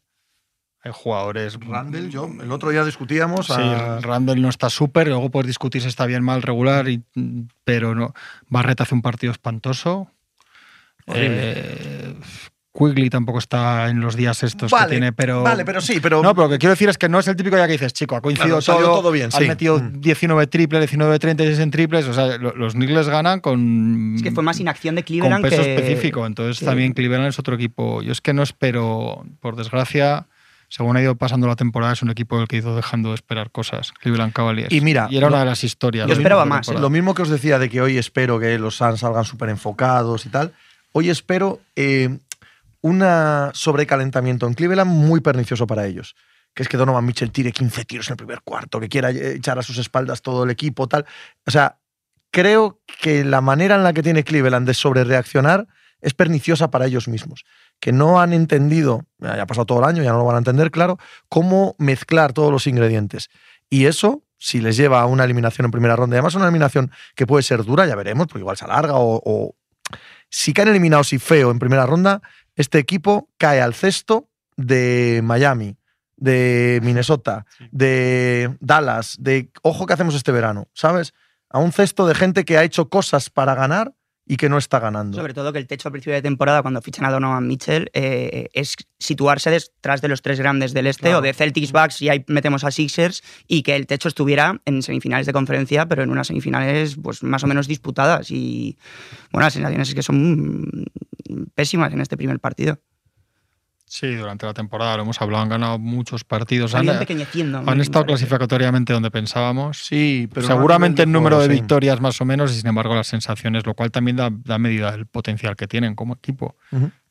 Hay 0.84 0.92
jugadores. 0.94 1.58
Randall, 1.60 2.12
yo, 2.12 2.30
el 2.44 2.52
otro 2.52 2.70
día 2.70 2.86
discutíamos. 2.86 3.48
Sí, 3.48 3.54
a- 3.58 3.98
Randall 4.02 4.40
no 4.40 4.50
está 4.50 4.70
súper, 4.70 5.08
luego 5.08 5.32
puedes 5.32 5.48
discutir 5.48 5.82
si 5.82 5.88
está 5.88 6.06
bien, 6.06 6.24
mal, 6.24 6.44
regular, 6.44 6.88
y- 6.88 7.02
pero 7.64 7.96
no. 7.96 8.14
Barrett 8.50 8.82
hace 8.82 8.94
un 8.94 9.02
partido 9.02 9.32
espantoso. 9.32 10.12
Eh, 11.08 12.14
Quigley 12.78 13.10
tampoco 13.10 13.40
está 13.40 13.90
en 13.90 14.02
los 14.02 14.16
días 14.16 14.44
estos 14.44 14.70
Vale, 14.72 14.86
que 14.88 14.90
tiene, 14.92 15.14
pero. 15.14 15.44
Vale, 15.44 15.64
pero 15.64 15.80
sí, 15.82 16.00
pero. 16.02 16.22
No, 16.22 16.36
pero 16.36 16.48
lo 16.48 16.52
que 16.54 16.60
quiero 16.60 16.72
decir 16.72 16.90
es 16.90 16.98
que 16.98 17.08
no 17.08 17.20
es 17.20 17.28
el 17.28 17.36
típico 17.36 17.56
día 17.56 17.66
que 17.68 17.74
dices, 17.74 17.94
chico, 17.94 18.16
ha 18.16 18.22
coincidido 18.22 18.60
Claro, 18.60 18.82
todo, 18.82 18.96
todo 18.98 19.12
bien, 19.12 19.30
han 19.34 19.42
sí. 19.42 19.48
metido 19.48 19.80
Mm. 19.80 20.02
19 20.02 20.48
triples, 20.48 20.82
19 20.82 21.18
36 21.20 21.60
en 21.60 21.72
triples, 21.72 22.06
o 22.08 22.14
sea, 22.14 22.38
lo- 22.38 22.54
los 22.56 22.74
Knicks 22.74 23.08
ganan 23.08 23.40
con 23.40 24.16
Es 24.18 24.22
que 24.24 24.32
fue 24.32 24.44
más 24.44 24.60
inacción 24.60 24.96
de 24.96 25.02
con 25.04 25.08
Cleveland 25.08 25.42
peso 25.44 25.62
que... 25.64 25.76
específico. 25.76 26.26
Entonces 26.26 26.60
que- 26.60 26.66
también 26.66 26.94
Cleveland 26.94 27.28
es 27.28 27.40
otro 27.40 27.56
equipo. 27.56 28.02
Yo 28.02 28.12
es 28.12 28.20
que 28.22 28.34
no 28.34 28.44
espero, 28.44 29.26
por 29.40 29.56
desgracia, 29.56 30.26
según 30.68 30.98
ha 30.98 31.02
ido 31.02 31.16
pasando 31.16 31.48
la 31.48 31.56
temporada, 31.56 31.94
es 31.94 32.02
un 32.02 32.10
equipo 32.10 32.42
el 32.42 32.48
que 32.48 32.58
ha 32.58 32.60
ido 32.60 32.76
dejando 32.76 33.10
de 33.10 33.16
esperar 33.16 33.52
cosas. 33.52 33.94
Cleveland 34.02 34.34
Cavaliers. 34.34 34.74
Y 34.74 34.82
mira, 34.82 35.08
y 35.10 35.18
era 35.18 35.28
una 35.28 35.40
de 35.40 35.46
las 35.46 35.64
historias. 35.64 36.08
yo 36.08 36.14
esperaba 36.14 36.44
más, 36.44 36.62
temporada. 36.66 36.82
Lo 36.82 36.90
mismo 36.90 37.14
que 37.14 37.22
os 37.22 37.30
decía 37.30 37.58
de 37.60 37.70
que 37.70 37.80
hoy 37.82 37.98
espero 37.98 38.40
que 38.40 38.58
los 38.60 38.76
Suns 38.76 39.00
salgan 39.00 39.24
súper 39.24 39.50
enfocados 39.50 40.26
y 40.26 40.30
tal. 40.30 40.52
Hoy 40.92 41.10
espero 41.10 41.60
eh, 41.76 42.18
un 42.86 43.04
sobrecalentamiento 43.54 44.46
en 44.46 44.54
Cleveland 44.54 44.92
muy 44.92 45.20
pernicioso 45.20 45.66
para 45.66 45.88
ellos. 45.88 46.16
Que 46.54 46.62
es 46.62 46.70
que 46.70 46.78
Donovan 46.78 47.04
Mitchell 47.04 47.32
tire 47.32 47.52
15 47.52 47.84
tiros 47.84 48.08
en 48.10 48.14
el 48.14 48.18
primer 48.18 48.42
cuarto, 48.42 48.80
que 48.80 48.88
quiera 48.88 49.10
echar 49.10 49.58
a 49.58 49.64
sus 49.64 49.80
espaldas 49.80 50.22
todo 50.22 50.44
el 50.44 50.52
equipo, 50.52 50.88
tal. 50.88 51.04
O 51.48 51.52
sea, 51.52 51.80
creo 52.30 52.80
que 53.02 53.26
la 53.26 53.42
manera 53.42 53.74
en 53.74 53.84
la 53.84 53.92
que 53.92 54.04
tiene 54.04 54.24
Cleveland 54.24 54.68
de 54.68 54.76
sobrereaccionar 54.76 55.68
es 56.00 56.14
perniciosa 56.14 56.70
para 56.70 56.86
ellos 56.86 57.08
mismos. 57.08 57.44
Que 57.80 57.92
no 57.92 58.22
han 58.22 58.34
entendido, 58.34 59.06
ya 59.18 59.42
ha 59.42 59.48
pasado 59.48 59.66
todo 59.66 59.80
el 59.80 59.86
año, 59.86 60.04
ya 60.04 60.12
no 60.12 60.20
lo 60.20 60.26
van 60.26 60.36
a 60.36 60.40
entender, 60.40 60.70
claro, 60.70 61.00
cómo 61.28 61.76
mezclar 61.80 62.34
todos 62.34 62.52
los 62.52 62.68
ingredientes. 62.68 63.30
Y 63.68 63.88
eso, 63.88 64.22
si 64.38 64.62
les 64.62 64.78
lleva 64.78 65.02
a 65.02 65.08
una 65.08 65.24
eliminación 65.24 65.66
en 65.66 65.72
primera 65.72 65.96
ronda, 65.96 66.18
además 66.18 66.36
una 66.36 66.46
eliminación 66.46 66.92
que 67.16 67.26
puede 67.26 67.42
ser 67.42 67.64
dura, 67.64 67.88
ya 67.88 67.96
veremos, 67.96 68.28
porque 68.28 68.42
igual 68.42 68.58
se 68.58 68.66
alarga, 68.66 68.94
o, 68.94 69.20
o 69.26 69.56
si 70.30 70.54
caen 70.54 70.70
eliminados 70.70 71.14
y 71.14 71.20
feo 71.20 71.50
en 71.50 71.60
primera 71.60 71.86
ronda, 71.86 72.22
este 72.56 72.80
equipo 72.80 73.30
cae 73.38 73.62
al 73.62 73.74
cesto 73.74 74.30
de 74.58 75.22
Miami, 75.24 75.78
de 76.16 76.80
Minnesota, 76.84 77.46
de 77.72 78.56
Dallas, 78.60 79.18
de 79.20 79.50
ojo 79.62 79.86
que 79.86 79.94
hacemos 79.94 80.16
este 80.16 80.32
verano, 80.32 80.68
¿sabes? 80.74 81.14
A 81.50 81.60
un 81.60 81.72
cesto 81.72 82.08
de 82.08 82.16
gente 82.16 82.46
que 82.46 82.58
ha 82.58 82.64
hecho 82.64 82.90
cosas 82.90 83.30
para 83.30 83.56
ganar 83.56 83.94
y 84.28 84.38
que 84.38 84.50
no 84.50 84.58
está 84.58 84.80
ganando. 84.80 85.18
Sobre 85.18 85.34
todo 85.34 85.54
que 85.54 85.60
el 85.60 85.68
techo 85.68 85.88
al 85.88 85.92
principio 85.92 86.16
de 86.16 86.22
temporada, 86.22 86.62
cuando 86.62 86.82
fichan 86.82 87.06
a 87.06 87.12
Donovan 87.12 87.48
Mitchell, 87.48 87.90
eh, 87.94 88.50
es 88.54 88.76
situarse 88.98 89.52
detrás 89.52 90.02
de 90.02 90.08
los 90.08 90.22
tres 90.22 90.40
grandes 90.40 90.74
del 90.74 90.88
este, 90.88 91.04
Claro. 91.04 91.20
o 91.20 91.22
de 91.22 91.34
Celtics 91.34 91.72
Bucks, 91.72 92.02
y 92.02 92.10
ahí 92.10 92.26
metemos 92.28 92.64
a 92.64 92.72
Sixers, 92.72 93.22
y 93.48 93.62
que 93.62 93.76
el 93.76 93.86
techo 93.86 94.08
estuviera 94.08 94.62
en 94.66 94.82
semifinales 94.82 95.28
de 95.28 95.34
conferencia, 95.34 95.88
pero 95.88 96.02
en 96.02 96.10
unas 96.10 96.28
semifinales 96.28 96.98
pues 97.02 97.22
más 97.24 97.44
o 97.44 97.48
menos 97.48 97.68
disputadas. 97.68 98.32
Y 98.32 98.78
bueno, 99.32 99.46
las 99.46 99.54
sensaciones 99.54 99.90
es 99.90 99.96
que 99.96 100.04
son 100.04 100.86
pésimas 101.54 101.94
en 101.94 102.02
este 102.02 102.18
primer 102.18 102.40
partido. 102.40 102.80
Sí, 103.88 104.16
durante 104.16 104.48
la 104.48 104.54
temporada 104.54 104.98
lo 104.98 105.04
hemos 105.04 105.22
hablado, 105.22 105.44
han 105.44 105.50
ganado 105.50 105.78
muchos 105.78 106.24
partidos. 106.24 106.74
Han 106.74 106.90
Han, 106.90 107.70
han 107.70 107.82
estado 107.82 108.06
clasificatoriamente 108.06 108.94
donde 108.94 109.12
pensábamos. 109.12 109.86
Sí, 109.86 110.28
pero 110.34 110.48
Seguramente 110.48 111.04
en 111.04 111.12
número 111.12 111.40
de 111.40 111.48
victorias 111.48 112.02
más 112.02 112.20
o 112.20 112.26
menos 112.26 112.52
y 112.52 112.56
sin 112.56 112.68
embargo 112.68 112.96
las 112.96 113.08
sensaciones, 113.08 113.66
lo 113.66 113.76
cual 113.76 113.92
también 113.92 114.18
da, 114.18 114.30
da 114.32 114.58
medida 114.58 114.92
del 114.92 115.06
potencial 115.06 115.56
que 115.56 115.68
tienen 115.68 115.94
como 115.94 116.16
equipo. 116.16 116.56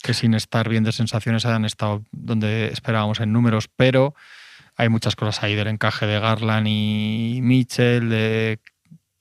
Que 0.02 0.14
sin 0.14 0.34
estar 0.34 0.68
bien 0.68 0.82
de 0.82 0.92
sensaciones 0.92 1.46
hayan 1.46 1.64
estado 1.64 2.02
donde 2.10 2.68
esperábamos 2.72 3.20
en 3.20 3.32
números, 3.32 3.68
pero 3.74 4.14
hay 4.76 4.88
muchas 4.88 5.14
cosas 5.14 5.42
ahí 5.44 5.54
del 5.54 5.68
encaje 5.68 6.06
de 6.06 6.18
Garland 6.18 6.66
y 6.68 7.38
Mitchell, 7.40 8.08
de 8.08 8.58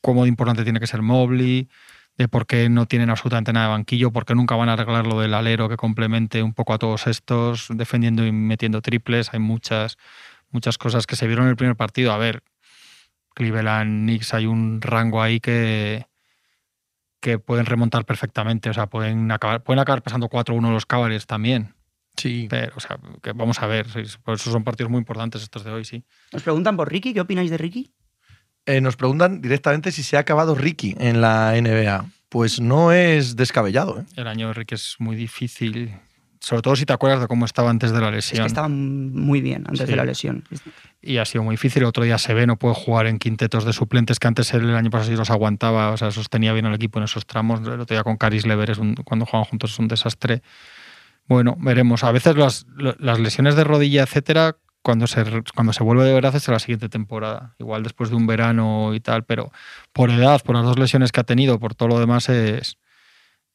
cómo 0.02 0.24
de 0.24 0.30
importante 0.30 0.64
tiene 0.64 0.80
que 0.80 0.88
ser 0.88 1.04
Mobley, 1.04 1.70
de 2.18 2.28
por 2.28 2.46
qué 2.46 2.70
no 2.70 2.86
tienen 2.86 3.10
absolutamente 3.10 3.54
nada 3.54 3.68
de 3.68 3.72
banquillo, 3.72 4.12
por 4.12 4.26
qué 4.26 4.36
nunca 4.36 4.56
van 4.56 4.70
a 4.70 4.74
arreglar 4.74 5.08
lo 5.08 5.20
del 5.20 5.34
alero 5.34 5.68
que 5.68 5.78
complemente 5.78 6.44
un 6.44 6.54
poco 6.54 6.74
a 6.74 6.78
todos 6.78 7.08
estos, 7.08 7.68
defendiendo 7.70 8.26
y 8.26 8.32
metiendo 8.32 8.82
triples. 8.82 9.34
Hay 9.34 9.40
muchas, 9.40 9.98
muchas 10.52 10.78
cosas 10.78 11.08
que 11.08 11.16
se 11.16 11.28
vieron 11.28 11.46
en 11.46 11.52
el 11.52 11.56
primer 11.56 11.76
partido. 11.76 12.14
A 12.14 12.18
ver, 12.18 12.44
Cleveland, 13.34 14.04
Knicks, 14.04 14.34
hay 14.34 14.46
un 14.46 14.80
rango 14.82 15.22
ahí 15.22 15.40
que, 15.40 16.06
que 17.20 17.40
pueden 17.40 17.66
remontar 17.66 18.06
perfectamente. 18.06 18.70
O 18.70 18.74
sea, 18.74 18.88
pueden 18.88 19.32
acabar, 19.32 19.64
pueden 19.64 19.80
acabar 19.80 20.04
pasando 20.04 20.30
4-1 20.30 20.72
los 20.72 20.86
Cavaliers 20.86 21.26
también. 21.26 21.74
Sí. 22.16 22.46
Pero, 22.48 22.74
o 22.76 22.80
sea, 22.80 23.00
que 23.24 23.34
vamos 23.34 23.60
a 23.62 23.66
ver. 23.66 23.88
Por 24.24 24.36
eso 24.36 24.52
son 24.52 24.64
partidos 24.64 24.92
muy 24.92 25.00
importantes 25.00 25.42
estos 25.42 25.64
de 25.64 25.72
hoy, 25.72 25.84
sí. 25.84 26.04
Nos 26.32 26.44
preguntan 26.44 26.78
por 26.78 26.92
Ricky, 26.92 27.14
¿qué 27.14 27.22
opináis 27.22 27.50
de 27.50 27.58
Ricky? 27.58 27.92
Eh, 28.66 28.80
nos 28.82 28.96
preguntan 28.96 29.42
directamente 29.42 29.92
si 29.92 30.04
se 30.04 30.16
ha 30.18 30.22
acabado 30.22 30.56
Ricky 30.56 30.96
en 31.00 31.20
la 31.22 31.54
NBA. 31.56 32.06
Pues 32.30 32.60
no 32.62 32.92
es 32.92 33.36
descabellado. 33.36 34.00
¿eh? 34.00 34.04
El 34.16 34.28
año 34.28 34.48
de 34.48 34.54
Ricky 34.54 34.76
es 34.76 34.96
muy 35.00 35.16
difícil. 35.16 35.94
Sobre 36.40 36.62
todo 36.62 36.76
si 36.76 36.86
te 36.86 36.92
acuerdas 36.94 37.22
de 37.22 37.28
cómo 37.28 37.46
estaba 37.46 37.70
antes 37.70 37.92
de 37.92 38.02
la 38.02 38.08
Es 38.10 38.14
lesión. 38.16 38.42
que 38.44 38.48
estaba 38.48 38.68
muy 38.68 39.40
bien 39.42 39.64
antes 39.68 39.82
Sí. 39.82 39.86
de 39.86 39.96
la 39.96 40.04
lesión. 40.06 40.44
y 41.02 41.18
ha 41.18 41.26
sido 41.26 41.44
muy 41.44 41.54
difícil. 41.54 41.84
Otro 41.84 42.04
día 42.04 42.18
se 42.18 42.34
ve, 42.34 42.48
no 42.48 42.58
puede 42.58 42.76
jugar 42.76 43.08
en 43.08 43.20
quintetos 43.20 43.66
de 43.66 43.74
suplentes 43.74 44.20
que 44.20 44.28
antes 44.28 44.54
el 44.54 44.74
año 44.76 44.90
pasado 44.90 45.12
sí 45.12 45.18
los 45.18 45.30
aguantaba, 45.30 45.92
o 45.92 45.98
sea, 45.98 46.12
sostenía 46.12 46.54
bien 46.54 46.66
al 46.66 46.74
equipo 46.76 47.00
en 47.00 47.06
esos 47.06 47.26
tramos. 47.26 47.60
El 47.62 47.80
otro 47.82 47.94
día 47.96 48.04
con 48.04 48.16
Caris 48.18 48.46
Lever 48.48 48.70
es 48.72 48.78
un- 48.78 48.96
cuando 48.96 49.26
juegan 49.26 49.44
juntos 49.46 49.72
es 49.74 49.80
un 49.80 49.88
desastre. 49.90 50.42
Bueno, 51.28 51.56
veremos. 51.60 52.04
A 52.04 52.12
veces 52.12 52.36
las 52.38 53.20
lesiones 53.20 53.56
de 53.56 53.64
rodilla, 53.66 54.04
etcétera, 54.04 54.58
cuando 54.84 55.08
se, 55.08 55.24
cuando 55.56 55.74
se 55.74 55.84
vuelve 55.84 56.04
de 56.04 56.14
verdad 56.14 56.36
es 56.36 56.48
en 56.48 56.54
la 56.54 56.60
siguiente 56.60 56.90
temporada. 56.90 57.56
Igual 57.58 57.82
después 57.84 58.10
de 58.10 58.16
un 58.16 58.28
verano 58.28 58.94
y 58.94 59.00
tal, 59.00 59.24
pero 59.24 59.52
por 59.94 60.12
edad, 60.12 60.42
por 60.44 60.56
las 60.56 60.66
dos 60.66 60.78
lesiones 60.78 61.12
que 61.12 61.22
ha 61.22 61.24
tenido, 61.24 61.58
por 61.58 61.74
todo 61.74 61.90
lo 61.90 62.00
demás, 62.00 62.30
es, 62.30 62.78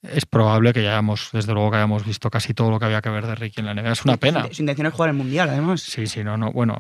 es 0.03 0.27
probable 0.27 0.73
que 0.73 0.83
ya 0.83 0.93
hayamos, 0.93 1.29
desde 1.33 1.53
luego 1.53 1.71
que 1.71 1.77
hayamos 1.77 2.05
visto 2.05 2.31
casi 2.31 2.55
todo 2.55 2.71
lo 2.71 2.79
que 2.79 2.87
había 2.87 3.03
que 3.03 3.11
ver 3.11 3.27
de 3.27 3.35
Ricky 3.35 3.61
en 3.61 3.67
la 3.67 3.75
NBA. 3.75 3.93
Es 3.93 4.05
una 4.05 4.17
pena. 4.17 4.49
Su 4.51 4.63
intención 4.63 4.87
es 4.87 4.93
jugar 4.95 5.11
el 5.11 5.17
Mundial, 5.17 5.51
además. 5.51 5.83
Sí, 5.83 6.07
sí, 6.07 6.25
no, 6.25 6.37
no. 6.37 6.51
Bueno, 6.51 6.79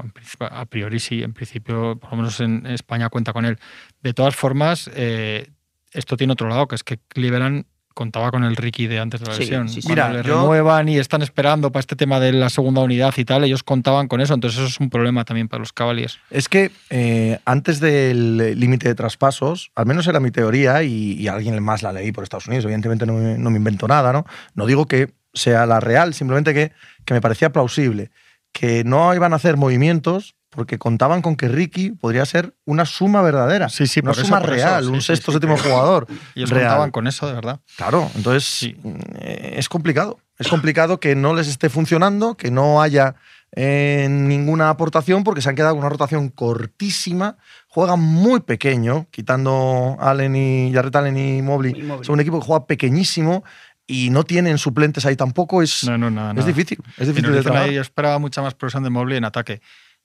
a 0.50 0.64
priori 0.64 0.98
sí, 0.98 1.22
en 1.22 1.34
principio, 1.34 1.96
por 1.96 2.10
lo 2.10 2.16
menos 2.16 2.40
en 2.40 2.66
España 2.66 3.10
cuenta 3.10 3.34
con 3.34 3.44
él. 3.44 3.58
De 4.02 4.14
todas 4.14 4.34
formas, 4.34 4.90
eh, 4.94 5.50
esto 5.92 6.16
tiene 6.16 6.32
otro 6.32 6.48
lado, 6.48 6.66
que 6.68 6.74
es 6.74 6.84
que 6.84 6.98
Cleveland 7.08 7.66
contaba 7.98 8.30
con 8.30 8.44
el 8.44 8.54
Ricky 8.56 8.86
de 8.86 9.00
antes 9.00 9.20
de 9.20 9.26
la 9.26 9.32
Sí, 9.34 9.40
lesión. 9.40 9.68
sí, 9.68 9.82
sí. 9.82 9.88
Cuando 9.88 10.06
Mira, 10.08 10.22
le 10.22 10.28
yo- 10.28 10.40
renuevan 10.40 10.88
y 10.88 10.98
están 10.98 11.20
esperando 11.22 11.72
para 11.72 11.80
este 11.80 11.96
tema 11.96 12.20
de 12.20 12.32
la 12.32 12.48
segunda 12.48 12.80
unidad 12.80 13.12
y 13.16 13.24
tal, 13.24 13.42
ellos 13.42 13.62
contaban 13.64 14.06
con 14.06 14.20
eso, 14.20 14.34
entonces 14.34 14.58
eso 14.60 14.68
es 14.68 14.78
un 14.80 14.88
problema 14.88 15.24
también 15.24 15.48
para 15.48 15.58
los 15.58 15.72
Cavaliers. 15.72 16.18
Es 16.30 16.48
que 16.48 16.70
eh, 16.90 17.38
antes 17.44 17.80
del 17.80 18.58
límite 18.60 18.86
de 18.88 18.94
traspasos, 18.94 19.72
al 19.74 19.86
menos 19.86 20.06
era 20.06 20.20
mi 20.20 20.30
teoría 20.30 20.82
y, 20.84 21.14
y 21.14 21.26
alguien 21.28 21.60
más 21.62 21.82
la 21.82 21.92
leí 21.92 22.12
por 22.12 22.22
Estados 22.24 22.46
Unidos, 22.46 22.64
evidentemente 22.64 23.04
no 23.04 23.14
me, 23.14 23.36
no 23.36 23.50
me 23.50 23.56
invento 23.56 23.88
nada, 23.88 24.12
¿no? 24.12 24.24
No 24.54 24.66
digo 24.66 24.86
que 24.86 25.10
sea 25.34 25.66
la 25.66 25.80
real, 25.80 26.14
simplemente 26.14 26.54
que, 26.54 26.72
que 27.04 27.14
me 27.14 27.20
parecía 27.20 27.50
plausible, 27.52 28.10
que 28.52 28.84
no 28.84 29.14
iban 29.14 29.32
a 29.32 29.36
hacer 29.36 29.56
movimientos 29.56 30.36
porque 30.50 30.78
contaban 30.78 31.22
con 31.22 31.36
que 31.36 31.48
Ricky 31.48 31.90
podría 31.90 32.24
ser 32.26 32.54
una 32.64 32.84
suma 32.86 33.22
verdadera, 33.22 33.68
Sí, 33.68 33.86
sí, 33.86 34.00
una 34.00 34.10
por 34.12 34.18
eso, 34.18 34.26
suma 34.26 34.38
eso, 34.38 34.46
real, 34.46 34.84
sí, 34.84 34.90
un 34.90 35.02
sexto, 35.02 35.30
sí. 35.30 35.36
séptimo 35.36 35.56
jugador. 35.58 36.06
Ellos 36.34 36.50
real. 36.50 36.64
contaban 36.68 36.90
con 36.90 37.06
eso, 37.06 37.26
de 37.26 37.34
verdad. 37.34 37.60
Claro, 37.76 38.10
entonces 38.14 38.44
Sí. 38.44 38.76
eh, 39.20 39.54
es 39.56 39.68
complicado. 39.68 40.18
Es 40.38 40.48
complicado 40.48 41.00
que 41.00 41.14
no 41.16 41.34
les 41.34 41.48
esté 41.48 41.68
funcionando, 41.68 42.36
que 42.36 42.50
no 42.50 42.80
haya 42.80 43.16
eh, 43.56 44.06
ninguna 44.10 44.68
aportación, 44.70 45.24
porque 45.24 45.40
se 45.42 45.48
han 45.48 45.56
quedado 45.56 45.72
con 45.74 45.80
una 45.80 45.88
rotación 45.88 46.28
cortísima. 46.28 47.36
Juegan 47.68 47.98
muy 48.00 48.40
pequeño, 48.40 49.06
quitando 49.10 49.96
Allen 50.00 50.36
y 50.36 50.72
Jarrett 50.72 50.94
Allen 50.96 51.16
y 51.18 51.42
Mobley. 51.42 51.72
Y. 51.72 52.04
Son 52.04 52.14
un 52.14 52.20
equipo 52.20 52.38
que 52.40 52.46
juega 52.46 52.66
pequeñísimo 52.66 53.42
y 53.86 54.10
no 54.10 54.22
tienen 54.24 54.58
suplentes 54.58 55.06
ahí 55.06 55.16
tampoco. 55.16 55.62
Es, 55.62 55.84
No, 55.84 55.96
no, 55.98 56.10
nada. 56.10 56.30
es 56.30 56.36
nada. 56.36 56.46
difícil. 56.46 56.78
Es 56.98 57.04
Y 57.08 57.12
difícil 57.12 57.32
de 57.32 57.42
trabajar. 57.42 57.70
yo 57.70 57.80
esperaba 57.80 58.18
mucha 58.18 58.42
más 58.42 58.54
progresión 58.54 58.84
de 58.84 58.90
Mobley 58.90 59.16
en 59.18 59.24
ataque. 59.24 59.60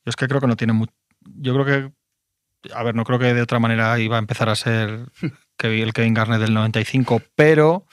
Yo 0.05 0.09
es 0.09 0.15
que 0.15 0.27
creo 0.27 0.41
que 0.41 0.47
no 0.47 0.55
tiene 0.55 0.73
mucho. 0.73 0.93
Yo 1.37 1.53
creo 1.53 1.65
que. 1.65 2.71
A 2.73 2.83
ver, 2.83 2.95
no 2.95 3.03
creo 3.03 3.19
que 3.19 3.33
de 3.33 3.41
otra 3.41 3.59
manera 3.59 3.99
iba 3.99 4.15
a 4.15 4.19
empezar 4.19 4.47
a 4.49 4.55
ser 4.55 5.05
el 5.59 5.93
Kevin 5.93 6.13
Garnett 6.13 6.39
del 6.41 6.53
95, 6.53 7.21
pero 7.35 7.85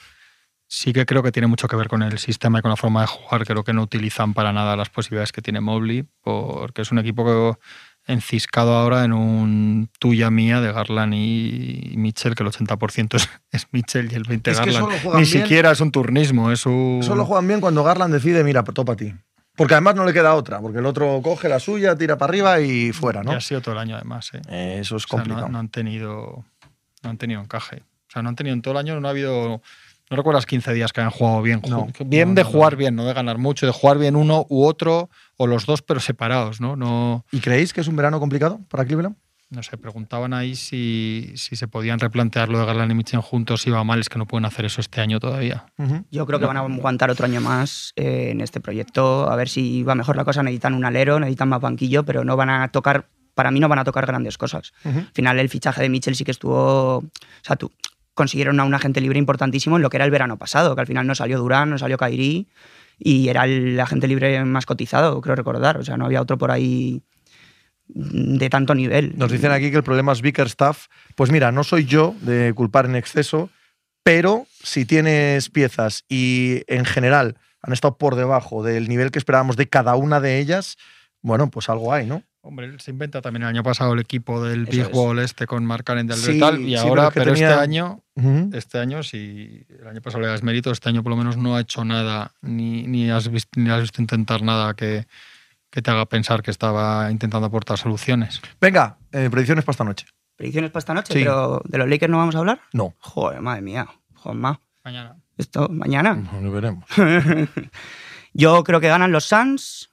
sí 0.67 0.93
que 0.93 1.05
creo 1.05 1.21
que 1.23 1.31
tiene 1.33 1.47
mucho 1.47 1.67
que 1.67 1.75
ver 1.75 1.89
con 1.89 2.01
el 2.03 2.17
sistema 2.19 2.59
y 2.59 2.61
con 2.61 2.69
la 2.69 2.77
forma 2.77 3.01
de 3.01 3.07
jugar. 3.07 3.45
Creo 3.45 3.63
que 3.63 3.73
no 3.73 3.81
utilizan 3.83 4.33
para 4.33 4.53
nada 4.53 4.75
las 4.77 4.89
posibilidades 4.89 5.31
que 5.33 5.41
tiene 5.41 5.59
Mobley, 5.61 6.05
porque 6.21 6.81
es 6.83 6.91
un 6.91 6.99
equipo 6.99 7.59
enciscado 8.07 8.73
ahora 8.75 9.03
en 9.03 9.13
un 9.13 9.89
tuya 9.99 10.31
mía 10.31 10.59
de 10.61 10.71
Garland 10.71 11.13
y 11.13 11.93
Mitchell, 11.97 12.33
que 12.35 12.43
el 12.43 12.49
80% 12.49 13.15
es, 13.15 13.29
es 13.51 13.67
Mitchell 13.71 14.11
y 14.11 14.15
el 14.15 14.23
20% 14.23 14.47
Es 14.51 14.59
que 14.59 14.71
Garland. 14.71 15.03
Ni 15.05 15.11
bien- 15.11 15.25
siquiera 15.25 15.71
es 15.71 15.81
un 15.81 15.91
turnismo, 15.91 16.51
es 16.51 16.65
un. 16.65 17.01
Solo 17.03 17.25
juegan 17.25 17.47
bien 17.47 17.61
cuando 17.61 17.83
Garland 17.83 18.13
decide, 18.13 18.43
mira, 18.43 18.63
topa 18.63 18.93
a 18.93 18.95
ti. 18.95 19.13
Porque 19.55 19.73
además 19.73 19.95
no 19.95 20.05
le 20.05 20.13
queda 20.13 20.33
otra, 20.35 20.59
porque 20.61 20.79
el 20.79 20.85
otro 20.85 21.19
coge 21.21 21.49
la 21.49 21.59
suya, 21.59 21.95
tira 21.95 22.17
para 22.17 22.29
arriba 22.31 22.59
y 22.61 22.91
fuera, 22.93 23.21
¿no? 23.23 23.33
Y 23.33 23.35
ha 23.35 23.41
sido 23.41 23.61
todo 23.61 23.73
el 23.73 23.79
año 23.79 23.95
además. 23.95 24.31
¿eh? 24.33 24.41
Eh, 24.49 24.77
Eso 24.79 24.95
es 24.95 25.03
O 25.05 25.07
sea, 25.07 25.17
no- 25.17 25.23
complicado. 25.23 25.49
no, 25.49 25.59
han 25.59 25.69
tenido, 25.69 26.45
no 27.03 27.09
han 27.09 27.17
tenido 27.17 27.41
encaje. 27.41 27.83
O 28.07 28.11
sea, 28.11 28.21
no 28.21 28.29
han 28.29 28.35
tenido 28.35 28.53
en 28.53 28.61
todo 28.61 28.73
el 28.73 28.77
año, 28.77 28.99
no 28.99 29.07
ha 29.07 29.11
habido. 29.11 29.61
No 30.09 30.17
recuerdas 30.17 30.45
15 30.45 30.73
días 30.73 30.91
que 30.91 30.99
han 30.99 31.09
jugado 31.09 31.41
bien. 31.41 31.61
No, 31.69 31.87
bien 32.05 32.29
no, 32.29 32.35
de 32.35 32.43
jugar 32.43 32.75
bien, 32.75 32.95
no 32.95 33.05
de 33.05 33.13
ganar 33.13 33.37
mucho, 33.37 33.65
de 33.65 33.71
jugar 33.71 33.97
bien 33.97 34.17
uno 34.17 34.45
u 34.49 34.65
otro, 34.65 35.09
o 35.37 35.47
los 35.47 35.65
dos, 35.65 35.81
pero 35.81 36.01
separados, 36.01 36.59
¿no? 36.59 36.75
No, 36.75 37.23
¿Y 37.31 37.39
creéis 37.39 37.71
que 37.71 37.79
es 37.79 37.87
un 37.87 37.95
verano 37.95 38.19
complicado 38.19 38.59
para 38.67 38.83
Cleveland? 38.83 39.15
No 39.51 39.63
sé, 39.63 39.77
preguntaban 39.77 40.33
ahí 40.33 40.55
si, 40.55 41.33
si 41.35 41.57
se 41.57 41.67
podían 41.67 41.99
replantear 41.99 42.47
lo 42.47 42.59
de 42.59 42.65
Garland 42.65 42.91
y 42.91 42.95
Mitchell 42.95 43.19
juntos, 43.19 43.61
si 43.61 43.69
iba 43.69 43.83
mal, 43.83 43.99
es 43.99 44.07
que 44.07 44.17
no 44.17 44.25
pueden 44.25 44.45
hacer 44.45 44.63
eso 44.63 44.79
este 44.79 45.01
año 45.01 45.19
todavía. 45.19 45.65
Yo 46.09 46.25
creo 46.25 46.39
que 46.39 46.45
van 46.45 46.55
a 46.55 46.61
aguantar 46.61 47.09
otro 47.11 47.25
año 47.25 47.41
más 47.41 47.91
eh, 47.97 48.29
en 48.31 48.39
este 48.39 48.61
proyecto, 48.61 49.29
a 49.29 49.35
ver 49.35 49.49
si 49.49 49.83
va 49.83 49.93
mejor 49.93 50.15
la 50.15 50.23
cosa. 50.23 50.41
Necesitan 50.41 50.73
un 50.73 50.85
alero, 50.85 51.19
necesitan 51.19 51.49
más 51.49 51.59
banquillo, 51.59 52.03
pero 52.03 52.23
no 52.23 52.37
van 52.37 52.49
a 52.49 52.69
tocar, 52.69 53.09
para 53.33 53.51
mí 53.51 53.59
no 53.59 53.67
van 53.67 53.79
a 53.79 53.83
tocar 53.83 54.05
grandes 54.05 54.37
cosas. 54.37 54.71
Al 54.85 55.09
final 55.13 55.37
el 55.37 55.49
fichaje 55.49 55.81
de 55.81 55.89
Mitchell 55.89 56.15
sí 56.15 56.23
que 56.23 56.31
estuvo, 56.31 56.99
o 56.99 57.03
sea, 57.41 57.57
tú, 57.57 57.71
consiguieron 58.13 58.57
a 58.61 58.63
un 58.63 58.73
agente 58.73 59.01
libre 59.01 59.19
importantísimo 59.19 59.75
en 59.75 59.81
lo 59.81 59.89
que 59.89 59.97
era 59.97 60.05
el 60.05 60.11
verano 60.11 60.37
pasado, 60.37 60.75
que 60.75 60.81
al 60.81 60.87
final 60.87 61.05
no 61.05 61.13
salió 61.13 61.37
Durán, 61.39 61.69
no 61.69 61.77
salió 61.77 61.97
Kairi 61.97 62.47
y 62.97 63.27
era 63.27 63.43
el 63.43 63.77
agente 63.79 64.07
libre 64.07 64.45
más 64.45 64.65
cotizado, 64.65 65.19
creo 65.19 65.35
recordar. 65.35 65.77
O 65.77 65.83
sea, 65.83 65.97
no 65.97 66.05
había 66.05 66.21
otro 66.21 66.37
por 66.37 66.51
ahí 66.51 67.03
de 67.93 68.49
tanto 68.49 68.73
nivel. 68.75 69.13
Nos 69.17 69.31
dicen 69.31 69.51
aquí 69.51 69.69
que 69.71 69.77
el 69.77 69.83
problema 69.83 70.11
es 70.13 70.21
Bickerstaff. 70.21 70.87
Pues 71.15 71.31
mira, 71.31 71.51
no 71.51 71.63
soy 71.63 71.85
yo 71.85 72.15
de 72.21 72.53
culpar 72.53 72.85
en 72.85 72.95
exceso, 72.95 73.49
pero 74.03 74.47
si 74.63 74.85
tienes 74.85 75.49
piezas 75.49 76.03
y 76.09 76.63
en 76.67 76.85
general 76.85 77.37
han 77.61 77.73
estado 77.73 77.97
por 77.97 78.15
debajo 78.15 78.63
del 78.63 78.87
nivel 78.89 79.11
que 79.11 79.19
esperábamos 79.19 79.55
de 79.57 79.67
cada 79.67 79.95
una 79.95 80.19
de 80.19 80.39
ellas, 80.39 80.77
bueno, 81.21 81.49
pues 81.49 81.69
algo 81.69 81.93
hay, 81.93 82.05
¿no? 82.07 82.23
Hombre, 82.43 82.71
se 82.79 82.89
inventa 82.89 83.21
también 83.21 83.43
el 83.43 83.49
año 83.49 83.61
pasado 83.61 83.93
el 83.93 83.99
equipo 83.99 84.43
del 84.43 84.63
Eso 84.63 84.71
Big 84.71 84.81
es. 84.81 84.89
Wall 84.91 85.19
este 85.19 85.45
con 85.45 85.63
Mark 85.63 85.85
Allen 85.91 86.07
del 86.07 86.17
Sí, 86.17 86.39
tal, 86.39 86.59
y 86.59 86.69
sí, 86.69 86.75
ahora, 86.75 86.89
pero 86.89 87.07
es 87.09 87.13
que 87.13 87.19
pero 87.19 87.33
tenía- 87.33 87.49
este 87.51 87.61
año 87.61 88.01
este 88.53 88.77
año, 88.79 89.03
si 89.03 89.65
el 89.79 89.87
año 89.87 90.01
pasado 90.01 90.21
le 90.23 90.27
das 90.27 90.41
mérito, 90.41 90.71
este 90.71 90.89
año 90.89 91.03
por 91.03 91.11
lo 91.11 91.17
menos 91.17 91.37
no 91.37 91.55
ha 91.55 91.61
hecho 91.61 91.85
nada, 91.85 92.31
ni, 92.41 92.83
ni, 92.87 93.11
has, 93.11 93.29
visto, 93.29 93.59
ni 93.59 93.69
has 93.69 93.81
visto 93.81 94.01
intentar 94.01 94.41
nada 94.41 94.73
que, 94.75 95.05
que 95.71 95.81
te 95.81 95.89
haga 95.89 96.05
pensar 96.05 96.43
que 96.43 96.51
estaba 96.51 97.09
intentando 97.11 97.47
aportar 97.47 97.77
soluciones. 97.77 98.41
Venga, 98.59 98.97
eh, 99.11 99.29
predicciones 99.31 99.63
para 99.65 99.71
esta 99.73 99.83
noche. 99.85 100.05
Predicciones 100.35 100.69
para 100.71 100.79
esta 100.79 100.93
noche, 100.93 101.13
Sí. 101.13 101.19
pero 101.19 101.61
¿de 101.65 101.77
los 101.77 101.87
Lakers 101.89 102.11
no 102.11 102.17
vamos 102.17 102.35
a 102.35 102.39
hablar? 102.39 102.61
No. 102.73 102.93
Joder, 102.99 103.41
madre 103.41 103.61
mía. 103.61 103.87
Joder, 104.15 104.37
Mañana. 104.83 105.15
Esto, 105.37 105.69
mañana. 105.69 106.13
No 106.15 106.41
lo 106.41 106.51
veremos. 106.51 106.85
Yo 108.33 108.63
creo 108.63 108.79
que 108.79 108.87
ganan 108.87 109.11
los 109.11 109.25
Suns. 109.25 109.89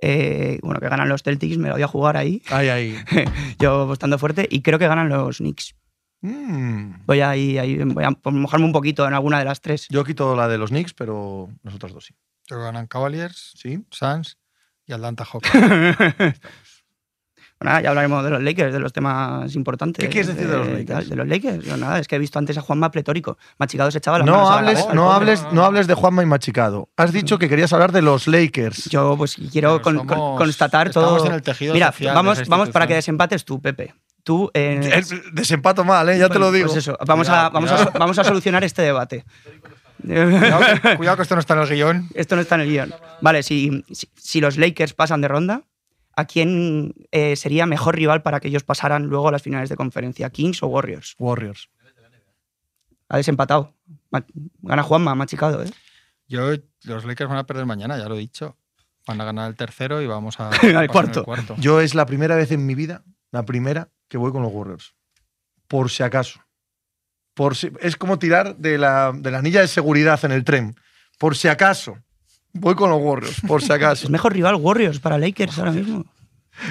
Eh, 0.00 0.58
bueno, 0.62 0.78
que 0.80 0.88
ganan 0.88 1.08
los 1.08 1.22
Celtics, 1.22 1.58
me 1.58 1.68
lo 1.68 1.74
voy 1.74 1.82
a 1.82 1.88
jugar 1.88 2.16
ahí. 2.16 2.42
Ahí, 2.50 2.68
ahí. 2.68 2.96
Yo 3.58 3.82
apostando 3.82 4.18
fuerte. 4.18 4.46
Y 4.50 4.62
creo 4.62 4.78
que 4.78 4.86
ganan 4.88 5.08
los 5.08 5.38
Knicks. 5.38 5.74
Mm. 6.20 7.04
Voy 7.06 7.20
a, 7.20 7.36
ir- 7.36 7.60
ahí, 7.60 7.78
voy 7.82 8.04
a 8.04 8.10
mojarme 8.30 8.66
un 8.66 8.72
poquito 8.72 9.06
en 9.06 9.14
alguna 9.14 9.38
de 9.38 9.44
las 9.44 9.60
tres. 9.60 9.86
Yo 9.90 10.04
quito 10.04 10.36
la 10.36 10.48
de 10.48 10.58
los 10.58 10.70
Knicks, 10.70 10.94
pero 10.94 11.48
nosotros 11.62 11.92
dos 11.94 12.04
sí. 12.06 12.14
Pero 12.48 12.62
ganan 12.62 12.86
Cavaliers, 12.86 13.52
Sí. 13.56 13.84
Suns 13.90 14.38
y 14.86 14.92
Atlanta 14.92 15.24
Hawks. 15.32 15.50
Bueno, 17.60 17.70
nada, 17.72 17.80
ya 17.82 17.88
hablaremos 17.88 18.22
de 18.22 18.30
los 18.30 18.40
Lakers, 18.42 18.72
de 18.72 18.78
los 18.78 18.92
temas 18.92 19.52
importantes. 19.56 20.04
¿Qué 20.04 20.08
quieres 20.08 20.28
decir 20.28 20.48
de 20.48 20.56
los 20.58 20.68
Eh, 20.68 20.78
Lakers? 20.78 21.08
De, 21.08 21.16
los 21.16 21.26
Lakers. 21.26 21.64
Yo 21.64 21.76
nada, 21.76 21.98
es 21.98 22.06
que 22.06 22.14
he 22.14 22.18
visto 22.20 22.38
antes 22.38 22.56
a 22.56 22.60
Juanma 22.60 22.90
pletórico. 22.92 23.36
Machicado 23.58 23.90
se 23.90 23.98
echaba 23.98 24.18
las 24.18 24.26
No 24.26 24.34
manos 24.34 24.48
a 24.50 24.52
la 24.52 24.58
hables, 24.70 24.94
no 24.94 25.12
hables, 25.12 25.46
no 25.52 25.64
hables 25.64 25.86
de 25.88 25.94
Juanma 25.94 26.22
y 26.22 26.26
Machicado. 26.26 26.88
Has 26.96 27.12
dicho 27.12 27.36
que 27.36 27.48
querías 27.48 27.72
hablar 27.72 27.90
de 27.90 28.02
los 28.02 28.28
Lakers. 28.28 28.84
Yo 28.90 29.16
pues 29.16 29.34
quiero 29.50 29.82
con- 29.82 29.96
con- 30.06 30.08
somos- 30.16 30.38
constatar 30.38 30.86
estamos 30.86 31.16
todo. 31.18 31.26
en 31.26 31.32
el 31.32 31.42
tejido 31.42 31.74
Mira, 31.74 31.92
vamos, 32.14 32.46
vamos 32.48 32.68
para 32.70 32.86
que 32.86 32.94
desempates 32.94 33.44
tú, 33.44 33.60
Pepe. 33.60 33.92
Tú. 34.22 34.50
eh, 34.52 35.02
desempato 35.32 35.84
mal, 35.84 36.06
¿eh? 36.10 36.18
ya 36.18 36.28
te 36.28 36.38
lo 36.38 36.52
digo. 36.52 36.66
Pues 36.66 36.78
eso, 36.78 36.98
vamos, 37.06 37.28
a, 37.30 37.48
vamos, 37.48 37.72
a, 37.72 37.86
vamos 37.98 38.18
a 38.18 38.24
solucionar 38.24 38.62
este 38.62 38.82
debate. 38.82 39.24
Cuidado, 40.02 40.80
que- 40.82 40.96
cuidado 40.96 41.16
que 41.16 41.22
esto 41.22 41.34
no 41.34 41.40
está 41.40 41.54
en 41.54 41.60
el 41.60 41.68
guion. 41.68 42.08
Esto 42.14 42.36
no 42.36 42.42
está 42.42 42.54
en 42.56 42.60
el 42.62 42.68
guion. 42.68 42.94
Vale, 43.20 43.42
si, 43.42 43.84
si, 43.90 44.08
si 44.16 44.40
los 44.40 44.56
Lakers 44.58 44.94
pasan 44.94 45.20
de 45.20 45.28
ronda, 45.28 45.62
a 46.16 46.24
quién 46.24 46.94
eh, 47.12 47.36
sería 47.36 47.66
mejor 47.66 47.94
rival 47.96 48.22
para 48.22 48.40
que 48.40 48.48
ellos 48.48 48.64
pasaran 48.64 49.06
luego 49.06 49.28
a 49.28 49.32
las 49.32 49.42
finales 49.42 49.68
de 49.68 49.76
conferencia, 49.76 50.30
Kings 50.30 50.62
o 50.62 50.66
Warriors. 50.66 51.14
Warriors. 51.18 51.68
Ha 53.08 53.16
desempatado. 53.16 53.74
Gana 54.62 54.82
Juanma, 54.82 55.14
machicado, 55.14 55.62
¿eh? 55.62 55.70
Yo, 56.26 56.50
los 56.84 57.04
Lakers 57.06 57.28
van 57.30 57.38
a 57.38 57.46
perder 57.46 57.64
mañana, 57.64 57.96
ya 57.96 58.06
lo 58.08 58.16
he 58.16 58.18
dicho. 58.18 58.56
Van 59.06 59.18
a 59.20 59.24
ganar 59.24 59.48
el 59.48 59.56
tercero 59.56 60.02
y 60.02 60.06
vamos 60.06 60.38
a. 60.40 60.50
Al 60.78 60.88
cuarto. 60.88 61.20
el 61.20 61.24
cuarto. 61.24 61.54
Yo 61.58 61.80
es 61.80 61.94
la 61.94 62.04
primera 62.04 62.36
vez 62.36 62.52
en 62.52 62.66
mi 62.66 62.74
vida, 62.74 63.02
la 63.30 63.44
primera, 63.46 63.88
que 64.08 64.18
voy 64.18 64.30
con 64.32 64.42
los 64.42 64.52
Warriors. 64.52 64.94
Por 65.68 65.88
si 65.90 66.02
acaso. 66.02 66.40
Por 67.38 67.54
si, 67.54 67.70
es 67.80 67.94
como 67.94 68.18
tirar 68.18 68.56
de 68.56 68.78
la, 68.78 69.12
de 69.14 69.30
la 69.30 69.38
anilla 69.38 69.60
de 69.60 69.68
seguridad 69.68 70.18
en 70.24 70.32
el 70.32 70.42
tren. 70.42 70.74
Por 71.18 71.36
si 71.36 71.46
acaso. 71.46 71.96
Voy 72.52 72.74
con 72.74 72.90
los 72.90 73.00
Warriors, 73.00 73.40
por 73.46 73.62
si 73.62 73.72
acaso. 73.72 74.04
Es 74.06 74.10
mejor 74.10 74.32
rival 74.32 74.56
Warriors 74.56 74.98
para 74.98 75.18
Lakers 75.18 75.56
ahora 75.60 75.70
mismo. 75.70 76.04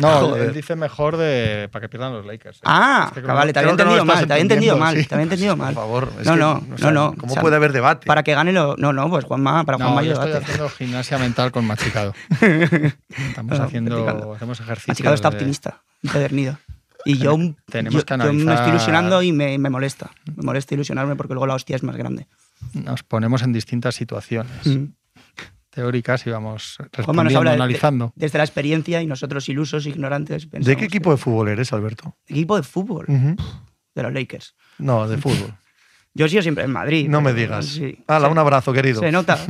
No, 0.01 0.35
él 0.35 0.53
dice 0.53 0.75
mejor 0.75 1.15
de 1.15 1.69
para 1.71 1.83
que 1.83 1.87
pierdan 1.87 2.11
los 2.11 2.25
Lakers. 2.25 2.57
¿eh? 2.57 2.61
Ah, 2.65 3.05
Es 3.15 3.21
que 3.21 3.21
vale, 3.21 3.53
te 3.53 3.59
había 3.59 3.67
no 3.71 3.79
entendido 3.79 4.03
mal, 4.03 4.27
te 4.27 4.33
había 4.33 4.41
entendido 4.41 4.77
mal, 4.77 4.97
sí. 4.97 5.05
te 5.05 5.15
había 5.15 5.23
entendido 5.23 5.55
Por 5.55 5.65
mal. 5.65 5.73
favor. 5.73 6.11
es 6.19 6.25
No, 6.27 6.33
que, 6.33 6.39
no, 6.39 6.51
o 6.73 6.77
sea, 6.77 6.91
no, 6.91 7.11
no. 7.11 7.15
¿Cómo 7.17 7.31
O 7.31 7.33
sea, 7.35 7.41
puede 7.41 7.55
haber 7.55 7.71
debate? 7.71 8.05
Para 8.05 8.23
que 8.23 8.33
gane 8.33 8.51
lo. 8.51 8.75
No, 8.75 8.91
no, 8.91 9.09
pues 9.09 9.23
Juanma, 9.23 9.63
para 9.63 9.77
No, 9.77 9.85
Juanma 9.85 10.01
yo 10.01 10.07
yo 10.07 10.13
estoy 10.15 10.27
debate. 10.27 10.43
haciendo 10.51 10.69
gimnasia 10.69 11.17
mental 11.17 11.53
con 11.53 11.65
Machicado. 11.65 12.13
Estamos 12.41 13.57
No, 13.57 13.63
haciendo, 13.63 14.03
practicando. 14.03 14.33
hacemos 14.33 14.59
ejercicios. 14.59 14.87
Machicado 14.89 15.15
está 15.15 15.29
de- 15.29 15.35
optimista, 15.37 15.81
empedernido. 16.03 16.57
Y 17.09 17.17
yo, 17.17 17.37
Tenemos 17.65 17.93
yo, 18.01 18.05
que 18.05 18.17
yo 18.17 18.33
me 18.33 18.53
estoy 18.53 18.69
ilusionando 18.69 19.21
y 19.21 19.31
me, 19.31 19.57
me 19.57 19.69
molesta. 19.69 20.11
Me 20.35 20.43
molesta 20.43 20.73
ilusionarme 20.75 21.15
porque 21.15 21.33
luego 21.33 21.47
la 21.47 21.55
hostia 21.55 21.75
es 21.75 21.83
más 21.83 21.95
grande. 21.95 22.27
Nos 22.73 23.03
ponemos 23.03 23.41
en 23.43 23.53
distintas 23.53 23.95
situaciones 23.95 24.65
Mm. 24.65 24.85
teóricas 25.69 26.25
y 26.25 26.31
vamos 26.31 26.77
respondiendo, 26.91 27.37
habla 27.37 27.51
de- 27.51 27.55
analizando. 27.55 28.11
Desde 28.15 28.37
la 28.39 28.43
experiencia 28.43 29.01
y 29.01 29.05
nosotros 29.07 29.47
ilusos, 29.47 29.85
ignorantes. 29.85 30.49
¿De 30.51 30.75
qué 30.75 30.85
equipo 30.85 31.11
de 31.11 31.17
fútbol 31.17 31.49
eres, 31.49 31.71
Alberto? 31.71 32.17
Equipo 32.27 32.57
de 32.57 32.63
fútbol, 32.63 33.05
de 33.07 34.03
los 34.03 34.13
Lakers. 34.13 34.55
No, 34.79 35.07
de 35.07 35.17
fútbol. 35.17 35.53
Yo 36.15 36.25
he 36.25 36.29
sido 36.29 36.41
siempre 36.41 36.63
en 36.63 36.71
Madrid. 36.71 37.07
No 37.07 37.21
me 37.21 37.31
digas. 37.31 37.65
Sí. 37.67 38.03
Hala, 38.07 38.25
Se- 38.27 38.31
un 38.31 38.37
abrazo, 38.39 38.73
querido. 38.73 39.01
Se 39.01 39.11
nota. 39.11 39.37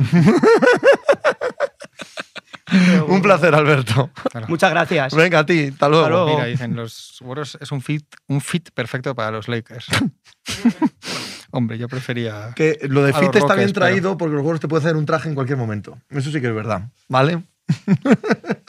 Un 3.08 3.22
placer, 3.22 3.54
Alberto. 3.54 4.10
Muchas 4.48 4.70
gracias. 4.70 5.14
Venga, 5.14 5.40
a 5.40 5.46
ti. 5.46 5.68
Hasta 5.72 5.88
luego. 5.88 6.04
Hasta 6.04 6.14
luego. 6.16 6.30
Mira, 6.36 6.44
dicen 6.46 6.76
los 6.76 7.18
Warriors 7.22 7.58
es 7.60 7.72
un 7.72 7.80
fit, 7.80 8.04
un 8.28 8.40
fit 8.40 8.70
perfecto 8.72 9.14
para 9.14 9.30
los 9.30 9.48
Lakers. 9.48 9.86
Hombre, 11.50 11.78
yo 11.78 11.88
prefería. 11.88 12.52
Que 12.54 12.78
lo 12.88 13.02
de 13.02 13.12
fit 13.12 13.34
está 13.34 13.54
bien 13.54 13.68
pero- 13.72 13.86
traído 13.86 14.18
porque 14.18 14.34
los 14.34 14.42
juegos 14.42 14.60
te 14.60 14.68
puede 14.68 14.84
hacer 14.84 14.96
un 14.96 15.06
traje 15.06 15.28
en 15.28 15.34
cualquier 15.34 15.58
momento. 15.58 15.98
Eso 16.10 16.30
sí 16.30 16.40
que 16.40 16.48
es 16.48 16.54
verdad. 16.54 16.88
¿Vale? 17.08 17.42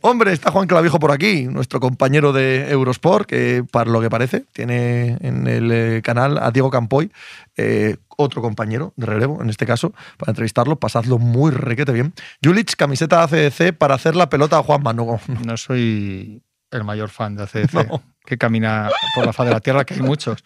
Hombre, 0.00 0.32
está 0.32 0.50
Juan 0.52 0.68
Clavijo 0.68 0.98
por 1.00 1.10
aquí, 1.10 1.44
nuestro 1.44 1.80
compañero 1.80 2.32
de 2.32 2.70
Eurosport, 2.70 3.28
que 3.28 3.64
para 3.70 3.90
lo 3.90 4.00
que 4.00 4.08
parece 4.08 4.44
tiene 4.52 5.16
en 5.20 5.46
el 5.48 5.70
eh, 5.72 6.02
canal 6.02 6.38
a 6.38 6.50
Diego 6.52 6.70
Campoy, 6.70 7.10
eh, 7.56 7.96
otro 8.20 8.42
compañero 8.42 8.92
de 8.96 9.06
relevo, 9.06 9.40
en 9.40 9.48
este 9.48 9.64
caso, 9.64 9.92
para 10.16 10.32
entrevistarlo. 10.32 10.76
Pasadlo 10.76 11.18
muy 11.18 11.52
requete 11.52 11.92
bien. 11.92 12.12
Julich, 12.44 12.74
camiseta 12.76 13.22
ACDC 13.22 13.72
para 13.78 13.94
hacer 13.94 14.16
la 14.16 14.28
pelota 14.28 14.58
a 14.58 14.62
Juan 14.62 14.82
Manu. 14.82 15.18
No 15.46 15.56
soy 15.56 16.42
el 16.72 16.84
mayor 16.84 17.10
fan 17.10 17.36
de 17.36 17.44
ACDC, 17.44 17.72
No. 17.88 18.02
que 18.26 18.36
camina 18.36 18.90
por 19.14 19.24
la 19.24 19.32
faz 19.32 19.46
de 19.46 19.52
la 19.52 19.60
tierra, 19.60 19.84
que 19.84 19.94
hay 19.94 20.00
muchos. 20.02 20.42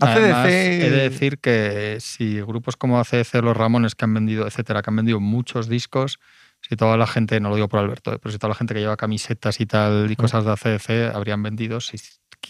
Además, 0.00 0.46
ACDC 0.46 0.50
he 0.50 0.90
de 0.90 1.08
decir 1.08 1.38
que 1.38 1.98
si 2.00 2.40
grupos 2.40 2.76
como 2.76 2.98
ACDC, 3.00 3.34
Los 3.42 3.56
Ramones, 3.56 3.94
que 3.94 4.04
han 4.04 4.14
vendido, 4.14 4.46
etcétera, 4.46 4.82
que 4.82 4.90
han 4.90 4.96
vendido 4.96 5.20
muchos 5.20 5.68
discos, 5.68 6.18
si 6.60 6.76
toda 6.76 6.96
la 6.96 7.06
gente, 7.06 7.40
no 7.40 7.50
lo 7.50 7.56
digo 7.56 7.68
por 7.68 7.80
Alberto, 7.80 8.12
eh, 8.12 8.18
pero 8.20 8.32
si 8.32 8.38
toda 8.38 8.50
la 8.50 8.54
gente 8.54 8.74
que 8.74 8.80
lleva 8.80 8.96
camisetas 8.96 9.60
y 9.60 9.66
tal 9.66 10.10
y 10.10 10.16
cosas 10.16 10.44
de 10.44 10.52
ACDC 10.52 11.14
habrían 11.14 11.42
vendido, 11.42 11.80
si, 11.80 11.96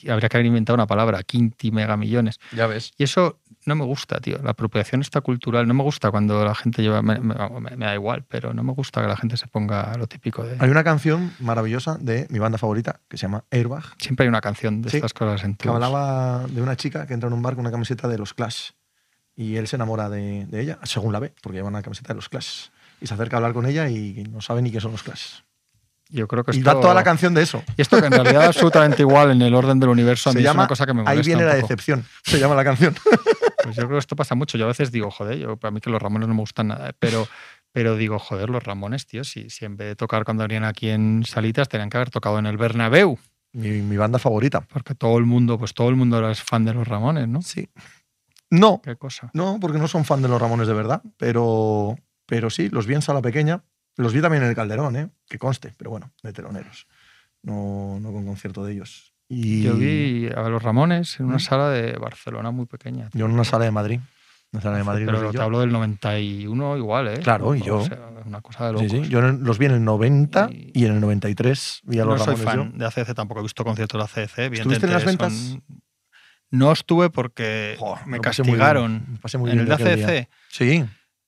habría 0.08 0.28
que 0.28 0.36
haber 0.36 0.46
inventado 0.46 0.74
una 0.74 0.86
palabra, 0.86 1.22
quinti 1.22 1.70
mega 1.70 1.96
millones. 1.96 2.38
Ya 2.52 2.66
ves. 2.66 2.92
Y 2.98 3.04
eso 3.04 3.40
no 3.66 3.74
me 3.74 3.84
gusta, 3.84 4.20
tío. 4.20 4.38
La 4.42 4.50
apropiación 4.50 5.00
está 5.00 5.20
cultural. 5.20 5.66
No 5.66 5.74
me 5.74 5.82
gusta 5.82 6.10
cuando 6.10 6.44
la 6.44 6.54
gente 6.54 6.82
lleva. 6.82 7.00
Me, 7.02 7.18
me- 7.20 7.34
me- 7.76 7.76
da 7.86 7.94
igual, 7.94 8.24
pero 8.28 8.52
no 8.54 8.62
me 8.62 8.72
gusta 8.72 9.00
que 9.02 9.08
la 9.08 9.16
gente 9.16 9.36
se 9.36 9.46
ponga 9.46 9.96
lo 9.96 10.06
típico 10.06 10.44
de. 10.44 10.56
Hay 10.60 10.68
una 10.70 10.84
canción 10.84 11.32
maravillosa 11.40 11.96
de 12.00 12.26
mi 12.30 12.38
banda 12.38 12.58
favorita 12.58 13.00
que 13.08 13.16
se 13.16 13.22
llama 13.22 13.44
Airbag, 13.50 13.84
Siempre 13.98 14.24
hay 14.24 14.28
una 14.28 14.40
canción 14.40 14.82
de 14.82 14.90
Sí, 14.90 14.96
estas 14.98 15.14
cosas 15.14 15.42
en 15.44 15.54
que 15.56 15.68
hablaba 15.68 16.46
de 16.48 16.60
una 16.62 16.76
chica 16.76 17.06
que 17.06 17.14
entra 17.14 17.28
en 17.28 17.32
un 17.32 17.42
bar 17.42 17.54
con 17.54 17.60
una 17.62 17.70
camiseta 17.70 18.08
de 18.08 18.18
los 18.18 18.34
Clash. 18.34 18.70
Y 19.36 19.56
él 19.56 19.66
se 19.66 19.76
enamora 19.76 20.08
de, 20.08 20.46
de 20.46 20.60
ella, 20.60 20.78
según 20.84 21.12
la 21.12 21.18
ve, 21.18 21.32
porque 21.42 21.56
lleva 21.58 21.68
una 21.68 21.82
camiseta 21.82 22.08
de 22.08 22.16
los 22.16 22.28
Clash. 22.28 22.68
Y 23.00 23.06
se 23.06 23.14
acerca 23.14 23.36
a 23.36 23.38
hablar 23.38 23.52
con 23.52 23.66
ella 23.66 23.88
y 23.88 24.24
no 24.30 24.40
sabe 24.40 24.62
ni 24.62 24.70
qué 24.70 24.80
son 24.80 24.92
los 24.92 25.02
Clash. 25.02 25.40
Yo 26.14 26.28
creo 26.28 26.44
que 26.44 26.52
Y 26.54 26.58
esto, 26.60 26.74
da 26.74 26.80
toda 26.80 26.94
la 26.94 27.02
canción 27.02 27.34
de 27.34 27.42
eso. 27.42 27.62
Y 27.76 27.82
esto 27.82 28.00
que 28.00 28.06
en 28.06 28.12
realidad 28.12 28.42
es 28.42 28.48
absolutamente 28.48 29.02
igual 29.02 29.32
en 29.32 29.42
el 29.42 29.54
orden 29.54 29.80
del 29.80 29.88
universo, 29.90 30.30
a 30.30 30.32
Se 30.32 30.38
mí 30.38 30.44
es 30.44 30.48
llama 30.48 30.62
una 30.62 30.68
cosa 30.68 30.86
que 30.86 30.94
me 30.94 31.02
molesta 31.02 31.10
Ahí 31.20 31.26
viene 31.26 31.44
la 31.44 31.54
decepción. 31.56 32.04
Se 32.22 32.38
llama 32.38 32.54
la 32.54 32.64
canción. 32.64 32.94
Pues 33.64 33.76
yo 33.76 33.84
creo 33.84 33.96
que 33.96 34.00
esto 34.00 34.14
pasa 34.14 34.34
mucho. 34.34 34.58
Yo 34.58 34.66
a 34.66 34.68
veces 34.68 34.92
digo, 34.92 35.10
joder, 35.10 35.38
yo, 35.38 35.56
para 35.56 35.70
mí 35.70 35.80
que 35.80 35.88
los 35.88 36.00
Ramones 36.02 36.28
no 36.28 36.34
me 36.34 36.40
gustan 36.40 36.68
nada, 36.68 36.90
¿eh? 36.90 36.92
pero, 36.98 37.26
pero 37.72 37.96
digo, 37.96 38.18
joder, 38.18 38.50
los 38.50 38.62
Ramones, 38.62 39.06
tío, 39.06 39.24
si, 39.24 39.48
si 39.48 39.64
en 39.64 39.78
vez 39.78 39.88
de 39.88 39.96
tocar 39.96 40.24
cuando 40.26 40.42
venían 40.44 40.64
aquí 40.64 40.90
en 40.90 41.24
Salitas, 41.24 41.70
tenían 41.70 41.88
que 41.88 41.96
haber 41.96 42.10
tocado 42.10 42.38
en 42.38 42.44
el 42.44 42.58
Bernabéu, 42.58 43.18
Mi, 43.54 43.70
mi 43.80 43.96
banda 43.96 44.18
favorita. 44.18 44.60
porque 44.60 44.94
todo 44.94 45.16
el 45.16 45.24
mundo, 45.24 45.58
pues 45.58 45.72
todo 45.72 45.88
el 45.88 45.96
mundo 45.96 46.18
era 46.18 46.34
fan 46.34 46.66
de 46.66 46.74
los 46.74 46.86
Ramones, 46.86 47.26
¿no? 47.26 47.40
Sí. 47.40 47.70
No, 48.50 48.82
Qué 48.84 48.96
cosa. 48.96 49.30
no, 49.32 49.56
porque 49.58 49.78
no 49.78 49.88
son 49.88 50.04
fan 50.04 50.20
de 50.20 50.28
los 50.28 50.38
Ramones 50.42 50.68
de 50.68 50.74
verdad. 50.74 51.00
Pero, 51.16 51.96
pero 52.26 52.50
sí, 52.50 52.68
los 52.68 52.86
vi 52.86 52.96
en 52.96 53.00
sala 53.02 53.22
pequeña. 53.22 53.62
Los 53.96 54.12
vi 54.12 54.20
también 54.20 54.42
en 54.42 54.48
el 54.50 54.54
Calderón, 54.56 54.96
¿eh? 54.96 55.08
que 55.28 55.38
conste, 55.38 55.72
pero 55.76 55.90
bueno, 55.90 56.12
de 56.22 56.32
teloneros. 56.32 56.86
No, 57.42 57.98
no 58.00 58.12
con 58.12 58.24
concierto 58.26 58.64
de 58.64 58.72
ellos. 58.72 59.12
Y 59.28 59.62
Yo 59.62 59.74
vi 59.74 60.28
a 60.34 60.48
los 60.48 60.62
Ramones 60.62 61.18
en 61.20 61.26
una 61.26 61.36
¿Mm? 61.36 61.40
sala 61.40 61.70
de 61.70 61.92
Barcelona 61.92 62.50
muy 62.50 62.66
pequeña. 62.66 63.08
Yo 63.14 63.26
en 63.26 63.32
una 63.32 63.44
sala 63.44 63.64
de 63.64 63.70
Madrid. 63.70 64.00
Una 64.52 64.62
sala 64.62 64.76
de 64.76 64.84
Madrid. 64.84 65.06
Pero 65.06 65.30
te 65.30 65.36
yo. 65.36 65.42
hablo 65.42 65.60
del 65.60 65.72
91 65.72 66.76
igual, 66.76 67.08
¿eh? 67.08 67.20
Claro, 67.22 67.54
y 67.54 67.62
O 67.62 67.64
yo. 67.64 67.84
sea, 67.84 67.98
una 68.24 68.40
cosa 68.40 68.70
de 68.72 68.78
Sí, 68.78 68.84
locos. 68.88 69.06
sí. 69.06 69.12
Yo 69.12 69.18
en- 69.20 69.42
los 69.44 69.58
vi 69.58 69.66
en 69.66 69.72
el 69.72 69.84
90 69.84 70.48
Y- 70.50 70.70
y, 70.74 70.84
en 70.86 70.92
el 70.94 71.00
93 71.00 71.80
vi 71.84 71.98
a 71.98 72.04
los 72.04 72.18
no 72.18 72.24
soy 72.24 72.34
Ramones 72.36 72.44
fan 72.44 72.72
yo. 72.72 72.78
de 72.78 72.86
ACC, 72.86 73.14
tampoco 73.14 73.40
he 73.40 73.42
visto 73.42 73.64
conciertos 73.64 73.98
de 74.14 74.22
ACC. 74.22 74.38
¿Estuviste 74.54 74.86
en 74.86 74.92
las 74.92 75.04
ventas? 75.04 75.32
son- 75.32 75.62
No 76.50 76.70
estuve 76.70 77.10
porque 77.10 77.74
Jo, 77.80 77.98
me 78.06 78.18
lo 78.18 78.22
pasé 78.22 78.42
muy 78.42 78.50
bien, 78.52 78.58
castigaron. 78.60 79.04
me 79.08 79.18
pasé 79.18 79.38
muy 79.38 79.50
en 79.50 79.56
bien 79.58 79.72
el 79.72 79.76
de. 79.76 79.84
ACC 80.22 80.28
Sí. 80.50 80.84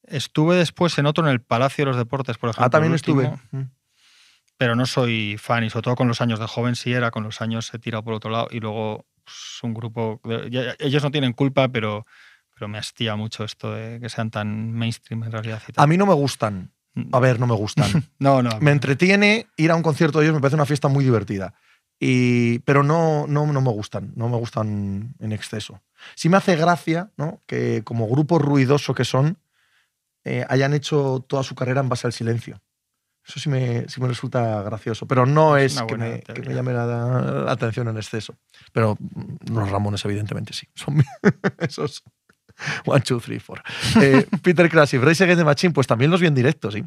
Estuve 0.09 0.57
después 0.57 0.97
en 0.99 1.07
otro 1.07 1.25
en 1.27 1.33
el 1.33 1.41
Palacio 1.41 1.85
de 1.85 1.91
los 1.91 1.97
Deportes, 1.97 2.39
por 2.39 2.51
ejemplo. 2.51 2.67
Ah, 2.67 2.71
también 2.71 2.95
estuve. 2.95 3.31
Mm. 3.51 3.63
Pero 4.59 4.75
no 4.75 4.87
soy 4.87 5.37
fan 5.39 5.65
y 5.65 5.71
sobre 5.71 5.83
todo 5.83 5.97
con 5.97 6.09
los 6.09 6.21
años 6.21 6.39
de 6.39 6.47
joven 6.47 6.77
sí 6.77 6.93
era, 6.93 7.11
con 7.11 7.25
los 7.25 7.41
años 7.43 7.73
he 7.75 7.79
tirado 7.79 8.03
por 8.03 8.15
otro 8.15 8.31
lado 8.31 8.49
y 8.51 8.61
luego 8.61 9.05
pues, 9.23 9.37
un 9.63 9.75
grupo... 9.75 10.21
ellos 10.79 11.03
no 11.03 11.11
tienen 11.11 11.35
culpa, 11.35 11.69
pero, 11.69 12.07
pero 12.55 12.69
me 12.69 12.79
hastía 12.79 13.17
mucho 13.17 13.45
esto 13.45 13.75
de 13.75 14.01
que 14.01 14.09
sean 14.09 14.31
tan 14.31 14.73
mainstream 14.73 15.25
en 15.25 15.33
realidad. 15.33 15.63
y 15.69 15.73
tal. 15.73 15.85
A 15.85 15.87
mí 15.87 15.99
no 15.99 16.07
me 16.07 16.15
gustan. 16.15 16.73
A 17.13 17.21
ver, 17.21 17.39
no 17.39 17.47
me 17.47 17.55
gustan. 17.55 17.91
No, 18.19 18.43
no. 18.43 18.51
me 18.61 18.71
entretiene 18.71 19.47
ir 19.59 19.71
a 19.71 19.77
un 19.77 19.83
concierto 19.83 20.19
de 20.19 20.25
ellos, 20.25 20.35
me 20.35 20.41
parece 20.41 20.57
una 20.57 20.65
fiesta 20.65 20.89
muy 20.89 21.05
divertida. 21.05 21.55
Y, 21.99 22.59
pero 22.61 22.83
no, 22.83 23.27
no, 23.27 23.47
no 23.47 23.61
me 23.61 23.71
gustan, 23.71 24.13
no 24.17 24.29
me 24.29 24.37
gustan 24.37 25.15
en 25.19 25.33
exceso. 25.33 25.83
Sí 26.15 26.29
me 26.29 26.37
hace 26.37 26.57
gracia 26.57 27.11
¿no? 27.17 27.41
que 27.47 27.83
como 27.85 28.07
grupo 28.07 28.39
ruidoso 28.39 28.95
que 28.95 29.05
son, 29.05 29.39
eh, 30.27 30.45
hayan 30.49 30.75
hecho 30.75 31.25
toda 31.29 31.43
su 31.45 31.55
carrera 31.55 31.81
en 31.81 31.89
base 31.89 32.07
al 32.07 32.13
silencio. 32.13 32.61
Eso 33.27 33.41
sí 33.41 33.49
me, 33.49 33.89
sí 33.89 34.01
me 34.01 34.09
resulta 34.09 34.63
gracioso, 34.63 35.07
pero 35.07 35.25
no 35.27 35.57
Es 35.57 35.77
es, 35.77 35.83
que, 35.83 35.97
me, 35.97 36.21
que 36.23 36.43
me 36.43 36.55
llame 36.55 36.73
la, 36.73 36.87
la 36.87 37.53
atención 37.53 37.89
en 37.89 37.97
exceso. 37.97 38.37
Pero 38.73 38.97
los 39.51 39.71
Ramones, 39.71 40.05
evidentemente, 40.05 40.53
sí. 40.53 40.69
Son 40.75 41.03
esos. 41.59 42.03
One, 42.87 43.01
two, 43.03 43.21
three, 43.21 43.39
four. 43.39 43.63
Eh, 44.01 44.27
Peter 44.43 44.69
Krasif, 44.69 45.03
Rey 45.03 45.15
Against 45.19 45.39
the 45.39 45.45
Machine, 45.45 45.73
pues 45.73 45.87
también 45.87 46.11
los 46.11 46.21
vi 46.21 46.27
en 46.27 46.35
directo, 46.35 46.71
sí. 46.71 46.85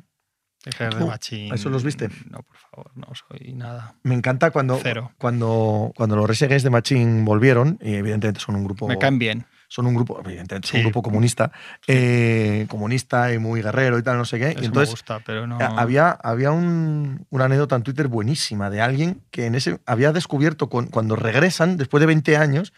Dejar 0.65 0.95
de 0.95 1.03
Uh, 1.03 1.07
machín. 1.07 1.53
¿eso 1.53 1.69
los 1.69 1.83
viste? 1.83 2.09
No, 2.29 2.39
por 2.43 2.57
favor, 2.57 2.91
no 2.95 3.07
soy 3.15 3.53
nada. 3.53 3.95
Me 4.03 4.13
encanta 4.15 4.51
cuando, 4.51 4.77
Cero. 4.81 5.11
cuando, 5.17 5.93
cuando 5.95 6.17
los 6.17 6.27
Rage 6.27 6.45
Against 6.45 6.65
the 6.65 6.69
Machine 6.69 7.23
volvieron, 7.23 7.77
y 7.81 7.93
evidentemente 7.95 8.41
son 8.41 8.55
un 8.55 8.65
grupo. 8.65 8.87
Me 8.87 8.97
caen 8.97 9.19
bien. 9.19 9.45
Son 9.71 9.85
un 9.85 9.93
grupo, 9.93 10.19
evidentemente, 10.25 10.67
Sí. 10.67 10.77
un 10.77 10.83
grupo 10.83 11.03
comunista, 11.03 11.51
eh, 11.87 12.65
comunista 12.69 13.31
y 13.31 13.37
muy 13.37 13.61
guerrero 13.61 13.99
y 13.99 14.03
tal, 14.03 14.17
no 14.17 14.25
sé 14.25 14.39
qué. 14.39 14.49
Eso 14.49 14.61
y 14.63 14.65
entonces 14.65 14.89
me 14.89 14.93
gusta, 14.93 15.19
pero 15.23 15.45
no. 15.45 15.59
a- 15.59 15.79
había, 15.79 16.09
había 16.09 16.49
un- 16.51 17.25
una 17.29 17.45
anécdota 17.45 17.75
en 17.75 17.83
Twitter 17.83 18.07
buenísima 18.07 18.69
de 18.71 18.81
alguien 18.81 19.21
que 19.29 19.45
en 19.45 19.53
ese 19.53 19.79
había 19.85 20.11
descubierto 20.11 20.69
con- 20.69 20.87
cuando 20.87 21.15
regresan, 21.15 21.77
después 21.77 22.01
de 22.01 22.07
20 22.07 22.35
años, 22.35 22.73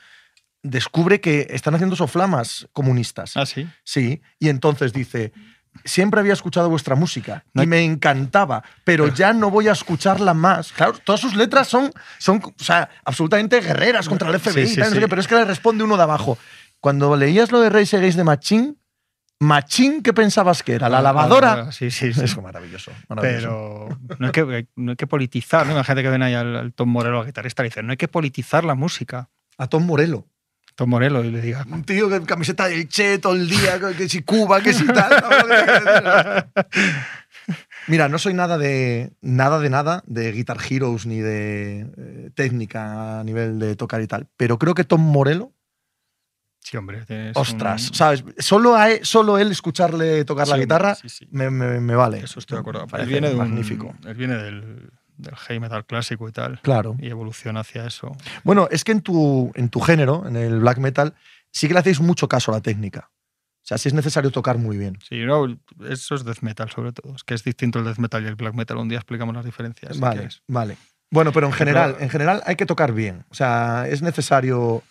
descubre 0.64 1.22
que 1.22 1.48
están 1.52 1.74
haciendo 1.76 1.96
soflamas 1.96 2.68
comunistas. 2.74 3.36
Ah, 3.38 3.46
sí. 3.46 3.68
Sí, 3.84 4.22
y 4.38 4.50
entonces 4.50 4.94
dice, 4.94 5.32
siempre 5.86 6.20
había 6.20 6.34
escuchado 6.34 6.70
vuestra 6.70 6.96
música 6.96 7.46
y 7.56 7.66
me 7.66 7.84
encantaba, 7.84 8.62
pero 8.84 9.08
ya 9.08 9.32
no 9.34 9.50
voy 9.50 9.70
a 9.70 9.72
escucharla 9.72 10.34
más. 10.34 10.74
Claro, 10.74 10.94
todas 11.04 11.22
sus 11.22 11.36
letras 11.36 11.68
son, 11.70 11.92
son 12.20 12.42
o 12.44 12.64
sea, 12.64 12.90
absolutamente 13.06 13.60
guerreras 13.62 14.08
contra 14.10 14.30
el 14.30 14.36
FBI, 14.36 14.68
Sí, 14.68 14.74
sí, 14.76 14.80
no 14.82 14.86
sé 14.88 14.96
sí. 14.96 15.00
qué, 15.00 15.08
pero 15.08 15.22
es 15.22 15.28
que 15.28 15.36
le 15.36 15.46
responde 15.46 15.84
uno 15.86 15.96
de 15.98 16.04
abajo. 16.04 16.38
Cuando 16.82 17.16
leías 17.16 17.52
lo 17.52 17.62
de 17.62 17.70
Rey 17.70 17.86
Against 17.92 18.18
de 18.18 18.24
Machine, 18.24 18.76
Machín, 19.40 20.04
¿qué 20.04 20.14
pensabas 20.14 20.62
que 20.62 20.74
era? 20.74 20.88
¿La 20.90 21.00
Ah, 21.00 21.02
lavadora? 21.02 21.66
ah, 21.68 21.72
Sí, 21.72 21.90
sí, 21.90 22.14
sí. 22.14 22.22
Es 22.24 22.38
maravilloso. 22.40 22.92
maravilloso. 23.10 23.88
Pero 24.08 24.18
no 24.20 24.26
hay 24.28 24.32
que, 24.32 24.68
no 24.76 24.92
hay 24.92 24.96
que 24.98 25.08
politizar, 25.08 25.66
¿no? 25.66 25.74
Imagínate 25.74 26.04
que 26.04 26.10
ven 26.10 26.22
ahí 26.22 26.34
al, 26.36 26.56
al 26.56 26.74
Tom 26.74 26.90
Morello, 26.90 27.22
al 27.22 27.26
guitarrista, 27.26 27.64
y 27.64 27.70
dicen, 27.70 27.88
no 27.88 27.92
hay 27.92 27.98
que 27.98 28.08
politizar 28.08 28.64
la 28.64 28.76
música. 28.76 29.30
A 29.58 29.66
Tom 29.68 29.86
Morello. 29.88 30.28
Tom 30.76 30.90
Morello, 30.92 31.24
y 31.24 31.32
le 31.32 31.42
diga, 31.42 31.66
Un 31.72 31.84
tío 31.84 32.08
que 32.10 32.22
camiseta 32.22 32.68
del 32.68 32.88
Che 32.88 33.18
todo 33.18 33.34
el 33.34 33.50
día, 33.50 33.80
que 33.98 34.08
si 34.08 34.22
Cuba, 34.22 34.62
que 34.62 34.74
si 34.74 34.86
tal. 34.86 35.12
Mira, 37.88 38.08
no 38.10 38.20
soy 38.20 38.34
nada 38.36 38.58
de 38.58 39.12
nada 39.22 39.60
de 39.60 39.70
nada 39.70 40.04
de 40.06 40.32
Guitar 40.32 40.58
Heroes 40.70 41.06
ni 41.08 41.20
de 41.20 41.88
eh, 41.98 42.30
técnica 42.36 43.20
a 43.20 43.24
nivel 43.24 43.58
de 43.60 43.76
tocar 43.76 44.02
y 44.02 44.08
tal, 44.08 44.28
pero 44.38 44.60
creo 44.60 44.76
que 44.76 44.84
Tom 44.84 45.02
Morello, 45.02 45.52
sí, 46.62 46.78
hombre. 46.78 47.04
ostras, 47.36 47.90
un- 47.90 47.94
¿sabes? 47.96 48.24
Solo, 48.40 48.76
a 48.76 48.90
él, 48.92 49.00
solo 49.06 49.38
él 49.38 49.52
escucharle 49.52 50.24
tocar 50.26 50.46
Sí, 50.48 50.52
la 50.54 50.58
guitarra 50.58 50.96
sí, 50.96 51.10
sí. 51.10 51.28
me, 51.32 51.50
me- 51.50 51.80
me 51.80 51.96
vale. 51.96 52.20
Eso 52.20 52.40
estoy 52.40 52.56
de 52.56 52.62
acuerdo. 52.62 52.84
Él 52.84 52.90
parece 52.90 53.10
viene, 53.10 53.28
de 53.30 53.34
un- 53.34 53.40
magnífico. 53.40 53.94
él 54.06 54.14
viene 54.16 54.36
del, 54.38 54.90
del 55.18 55.36
heavy 55.36 55.60
metal 55.60 55.86
clásico 55.86 56.28
y 56.30 56.32
tal. 56.32 56.60
Claro. 56.62 56.96
Y 57.00 57.08
evoluciona 57.10 57.60
hacia 57.62 57.86
eso. 57.86 58.16
Bueno, 58.44 58.68
es 58.72 58.84
que 58.84 58.92
en 58.92 59.02
tu, 59.02 59.52
en 59.56 59.70
tu 59.70 59.80
género, 59.82 60.26
en 60.28 60.36
el 60.36 60.60
black 60.60 60.78
metal, 60.78 61.14
sí 61.52 61.68
que 61.68 61.74
le 61.74 61.80
hacéis 61.82 62.00
mucho 62.00 62.28
caso 62.30 62.52
a 62.52 62.56
la 62.56 62.62
técnica. 62.62 63.10
O 63.64 63.68
sea, 63.72 63.78
sí 63.78 63.90
es 63.90 63.94
necesario 63.94 64.32
tocar 64.32 64.58
muy 64.58 64.76
bien. 64.78 64.98
Sí, 65.08 65.24
no, 65.24 65.46
eso 65.88 66.16
es 66.16 66.26
death 66.26 66.42
metal 66.42 66.70
sobre 66.72 66.92
todo. 66.94 67.14
Es 67.16 67.24
que 67.24 67.36
es 67.36 67.44
distinto 67.44 67.78
el 67.80 67.86
death 67.86 68.00
metal 68.00 68.24
y 68.24 68.28
el 68.28 68.36
black 68.36 68.56
metal. 68.56 68.78
Un 68.78 68.90
día 68.90 68.98
explicamos 68.98 69.36
las 69.36 69.46
diferencias. 69.46 70.00
Vale, 70.00 70.30
vale. 70.48 70.78
Bueno, 71.12 71.32
pero 71.32 71.46
en 71.48 71.54
general, 71.54 71.96
en 72.00 72.10
general 72.10 72.42
hay 72.46 72.56
que 72.56 72.66
tocar 72.66 72.92
bien. 72.94 73.26
O 73.30 73.36
sea, 73.36 73.86
es 73.88 74.02
necesario 74.02 74.82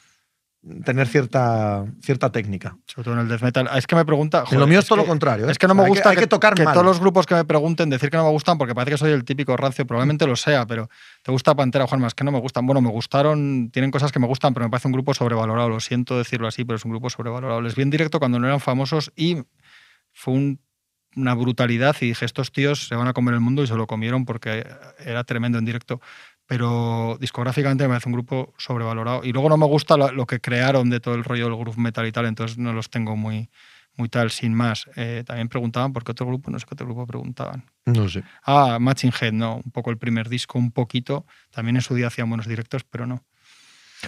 tener 0.84 1.06
cierta, 1.08 1.86
cierta 2.02 2.30
técnica. 2.30 2.76
Sobre 2.86 3.04
todo 3.04 3.14
en 3.14 3.20
el 3.20 3.28
death 3.28 3.40
metal. 3.40 3.68
Es 3.74 3.86
que 3.86 3.96
me 3.96 4.04
pregunta. 4.04 4.40
en 4.40 4.44
joder, 4.44 4.60
lo 4.60 4.66
mío 4.66 4.78
es, 4.80 4.86
todo 4.86 4.96
que- 4.98 5.02
lo 5.04 5.08
contrario. 5.08 5.48
¿eh? 5.48 5.50
Es 5.52 5.58
que 5.58 5.66
no 5.66 5.74
me 5.74 5.82
hay 5.84 5.88
gusta 5.88 6.10
hay 6.10 6.16
que, 6.16 6.26
tocar 6.26 6.54
que 6.54 6.64
mal. 6.64 6.74
todos 6.74 6.84
los 6.84 7.00
grupos 7.00 7.24
que 7.26 7.34
me 7.34 7.44
pregunten 7.44 7.88
decir 7.88 8.10
que 8.10 8.16
no 8.18 8.24
me 8.24 8.30
gustan 8.30 8.58
porque 8.58 8.74
parece 8.74 8.90
que 8.92 8.98
soy 8.98 9.12
el 9.12 9.24
típico 9.24 9.56
rancio, 9.56 9.86
probablemente 9.86 10.26
lo 10.26 10.36
sea, 10.36 10.66
pero 10.66 10.88
¿te 11.22 11.32
gusta 11.32 11.54
Pantera, 11.54 11.86
Juanma? 11.86 12.08
Es 12.08 12.14
que 12.14 12.24
no 12.24 12.32
me 12.32 12.40
gustan. 12.40 12.66
Bueno, 12.66 12.80
me 12.82 12.90
gustaron, 12.90 13.70
tienen 13.72 13.90
cosas 13.90 14.12
que 14.12 14.18
me 14.18 14.26
gustan, 14.26 14.52
pero 14.52 14.66
me 14.66 14.70
parece 14.70 14.88
un 14.88 14.92
grupo 14.92 15.14
sobrevalorado. 15.14 15.68
Lo 15.70 15.80
siento 15.80 16.18
decirlo 16.18 16.46
así, 16.46 16.64
pero 16.64 16.76
es 16.76 16.84
un 16.84 16.90
grupo 16.90 17.08
sobrevalorado. 17.08 17.60
Les 17.62 17.74
vi 17.74 17.82
en 17.82 17.90
directo 17.90 18.18
cuando 18.18 18.38
no 18.38 18.46
eran 18.46 18.60
famosos 18.60 19.12
y 19.16 19.38
fue 20.12 20.34
un- 20.34 20.60
una 21.16 21.34
brutalidad 21.34 21.96
y 22.02 22.06
dije, 22.06 22.24
estos 22.24 22.52
tíos 22.52 22.86
se 22.86 22.94
van 22.94 23.08
a 23.08 23.12
comer 23.12 23.34
el 23.34 23.40
mundo 23.40 23.64
y 23.64 23.66
se 23.66 23.74
lo 23.74 23.88
comieron 23.88 24.24
porque 24.24 24.64
era 25.04 25.24
tremendo 25.24 25.58
en 25.58 25.64
directo. 25.64 26.00
Pero 26.50 27.16
discográficamente 27.20 27.84
me 27.84 27.90
parece 27.90 28.08
un 28.08 28.12
grupo 28.12 28.52
sobrevalorado. 28.58 29.20
Y 29.22 29.32
luego 29.32 29.48
no 29.48 29.56
me 29.56 29.66
gusta 29.66 29.96
lo, 29.96 30.10
lo 30.10 30.26
que 30.26 30.40
crearon 30.40 30.90
de 30.90 30.98
todo 30.98 31.14
el 31.14 31.22
rollo 31.22 31.44
del 31.44 31.54
groove 31.54 31.78
metal 31.78 32.04
y 32.08 32.10
tal, 32.10 32.26
entonces 32.26 32.58
no 32.58 32.72
los 32.72 32.90
tengo 32.90 33.14
muy, 33.14 33.48
muy 33.94 34.08
tal, 34.08 34.32
sin 34.32 34.52
más. 34.52 34.86
Eh, 34.96 35.22
también 35.24 35.48
preguntaban 35.48 35.92
por 35.92 36.02
qué 36.02 36.10
otro 36.10 36.26
grupo, 36.26 36.50
no 36.50 36.58
sé 36.58 36.66
qué 36.66 36.74
otro 36.74 36.86
grupo 36.86 37.06
preguntaban. 37.06 37.66
No 37.86 38.08
sé. 38.08 38.24
Ah, 38.42 38.78
Matching 38.80 39.12
Head, 39.20 39.32
no, 39.32 39.60
un 39.64 39.70
poco 39.70 39.90
el 39.90 39.96
primer 39.96 40.28
disco, 40.28 40.58
un 40.58 40.72
poquito. 40.72 41.24
También 41.52 41.76
en 41.76 41.82
su 41.82 41.94
día 41.94 42.08
hacían 42.08 42.28
buenos 42.28 42.48
directos, 42.48 42.82
pero 42.82 43.06
no. 43.06 43.22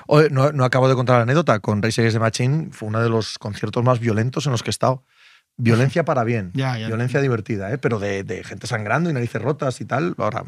Oye, 0.08 0.28
no, 0.28 0.50
no 0.50 0.64
acabo 0.64 0.88
de 0.88 0.96
contar 0.96 1.18
la 1.18 1.22
anécdota. 1.22 1.60
Con 1.60 1.80
Race 1.80 2.00
Against 2.00 2.16
the 2.16 2.20
Machine 2.20 2.72
fue 2.72 2.88
uno 2.88 3.00
de 3.00 3.08
los 3.08 3.38
conciertos 3.38 3.84
más 3.84 4.00
violentos 4.00 4.46
en 4.46 4.50
los 4.50 4.64
que 4.64 4.70
he 4.70 4.74
estado. 4.74 5.04
Violencia 5.56 6.04
para 6.04 6.24
bien. 6.24 6.50
Ya, 6.56 6.76
ya. 6.76 6.88
Violencia 6.88 7.20
divertida, 7.20 7.72
¿eh? 7.72 7.78
pero 7.78 8.00
de, 8.00 8.24
de 8.24 8.42
gente 8.42 8.66
sangrando 8.66 9.10
y 9.10 9.12
narices 9.12 9.40
rotas 9.40 9.80
y 9.80 9.84
tal. 9.84 10.16
Ahora, 10.18 10.44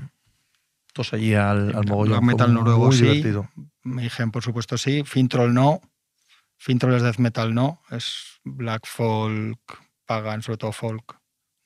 todos 0.95 1.13
allí 1.13 1.35
al, 1.35 1.77
al 1.77 1.87
mogollón. 1.87 2.21
Black 2.21 2.23
metal 2.23 2.55
noruego 2.55 2.87
muy 2.87 2.97
sí. 2.97 3.03
divertido. 3.03 3.51
Mayhem, 3.83 4.31
por 4.31 4.43
supuesto, 4.43 4.79
sí. 4.79 5.03
Fintroll 5.05 5.53
no. 5.53 5.83
Fintroll 6.57 6.95
es 6.95 7.03
death 7.03 7.19
metal, 7.19 7.53
no. 7.53 7.83
Es 7.91 8.41
black 8.45 8.87
folk, 8.87 9.61
pagan, 10.07 10.41
sobre 10.41 10.57
todo 10.57 10.73
folk. 10.73 11.19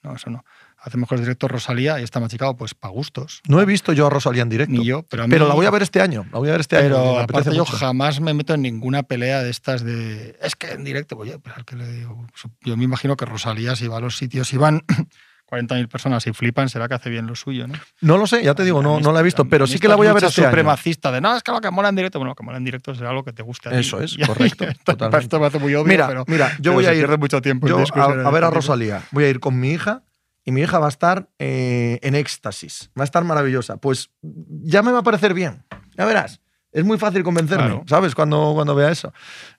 No, 0.03 0.15
eso 0.15 0.31
no. 0.31 0.45
Hace 0.79 0.97
mejores 0.97 1.23
directos 1.23 1.51
Rosalía 1.51 2.01
y 2.01 2.05
está 2.05 2.21
machicado, 2.21 2.57
pues 2.57 2.73
para 2.73 2.93
gustos. 2.93 3.43
No 3.49 3.61
he 3.61 3.65
visto 3.65 3.93
yo 3.93 4.07
a 4.07 4.11
Rosalía 4.11 4.43
en 4.43 4.49
directo. 4.49 4.73
Ni 4.73 4.85
yo, 4.85 5.03
pero 5.03 5.25
a 5.25 5.27
mí. 5.27 5.33
Pero 5.33 5.49
la 5.49 5.55
voy 5.55 5.67
a 5.67 5.71
ver 5.71 5.83
este 5.83 6.01
año. 6.01 6.25
La 6.33 6.39
voy 6.39 6.49
a 6.49 6.53
ver 6.53 6.61
este 6.61 6.77
año. 6.77 6.89
Pero 6.89 7.19
aparte 7.19 7.51
yo 7.53 7.65
mucho. 7.65 7.77
jamás 7.77 8.21
me 8.21 8.33
meto 8.33 8.55
en 8.55 8.63
ninguna 8.63 9.03
pelea 9.03 9.43
de 9.43 9.51
estas 9.51 9.83
de... 9.83 10.39
Es 10.41 10.55
que 10.55 10.71
en 10.71 10.85
directo, 10.85 11.21
al 11.21 11.65
que 11.65 11.77
le 11.77 11.91
digo, 11.91 12.27
yo 12.63 12.77
me 12.77 12.85
imagino 12.85 13.17
que 13.17 13.25
Rosalía 13.25 13.75
si 13.75 13.89
va 13.89 13.99
a 13.99 14.01
los 14.01 14.17
sitios 14.17 14.53
y 14.53 14.57
van 14.57 14.85
40.000 15.51 15.89
personas 15.89 16.27
y 16.27 16.33
flipan, 16.33 16.69
será 16.69 16.89
que 16.89 16.95
hace 16.95 17.09
bien 17.11 17.27
lo 17.27 17.35
suyo, 17.35 17.66
¿no? 17.66 17.75
No 18.03 18.19
lo 18.19 18.27
sé, 18.27 18.43
ya 18.45 18.55
te 18.55 18.65
digo, 18.65 18.83
no, 18.83 19.01
no 19.01 19.12
la 19.12 19.20
he 19.20 19.23
visto, 19.23 19.47
pero 19.47 19.66
sí 19.66 19.79
que 19.79 19.89
la 19.89 19.97
voy 19.97 20.07
a 20.07 20.12
ver 20.12 20.25
este 20.25 20.43
año. 20.43 20.51
supremacista 20.51 21.11
de 21.11 21.20
no, 21.20 21.35
es 21.37 21.43
que 21.43 21.53
lo 21.53 21.61
que 21.61 21.70
mola 21.70 21.89
en 21.89 21.97
directo, 21.97 22.19
bueno, 22.19 22.31
lo 22.33 22.35
que 22.35 22.43
mola 22.45 22.59
en 22.59 22.65
directo 22.65 22.95
será 22.95 23.11
algo 23.11 23.25
que 23.25 23.33
te 23.33 23.43
guste 23.43 23.69
a 23.69 23.73
ti. 23.73 23.79
Eso 23.79 24.01
es, 24.01 24.16
correcto, 24.27 24.66
totalmente. 24.85 25.25
esto 25.25 25.41
me 25.41 25.47
hace 25.47 25.59
muy 25.59 25.75
obvio, 25.75 25.89
Mira, 25.89 26.07
pero, 26.07 26.25
mira, 26.29 26.51
yo 26.57 26.57
pero 26.62 26.75
voy 26.75 26.87
a 26.87 26.95
ir, 26.95 27.19
mucho 27.19 27.41
tiempo 27.41 27.66
yo 27.66 27.79
a, 27.79 28.03
a 28.05 28.31
ver 28.31 28.45
a 28.45 28.49
este. 28.49 28.55
Rosalía. 28.57 29.03
Voy 29.11 29.25
a 29.25 29.29
ir 29.31 29.41
con 29.41 29.59
mi 29.59 29.70
hija 29.70 30.03
y 30.45 30.53
mi 30.53 30.61
hija 30.62 30.79
va 30.79 30.87
a 30.87 30.91
estar 30.91 31.29
eh, 31.39 31.99
en 32.03 32.15
éxtasis. 32.15 32.91
Va 32.99 33.03
a 33.03 33.05
estar 33.05 33.25
maravillosa. 33.25 33.77
Pues 33.79 34.11
ya 34.23 34.83
me 34.83 34.93
va 34.93 34.99
a 35.01 35.03
parecer 35.03 35.35
bien. 35.35 35.65
Ya 35.97 36.05
verás. 36.05 36.41
Es 36.70 36.85
muy 36.85 36.99
fácil 36.99 37.23
convencerme, 37.23 37.65
Claro. 37.66 37.85
¿sabes? 37.89 38.15
Cuando, 38.15 38.53
cuando 38.55 38.75
vea 38.75 38.91
eso. 38.91 39.12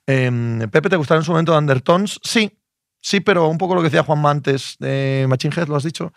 Eh, 0.07 0.68
Pepe, 0.72 0.90
¿te 0.90 0.95
gustará 0.95 1.20
en 1.20 1.26
su 1.26 1.32
momento 1.32 1.52
de 1.52 1.57
Undertones? 1.57 2.20
Sí, 2.24 2.56
sí, 3.01 3.19
pero 3.19 3.47
un 3.47 3.57
poco 3.57 3.76
lo 3.76 3.81
que 3.81 3.85
decía 3.89 4.03
Juanma 4.03 4.31
antes 4.31 4.76
de 4.80 5.26
Machine 5.30 5.53
Head, 5.55 5.67
lo 5.67 5.76
has 5.76 5.84
dicho. 5.84 6.13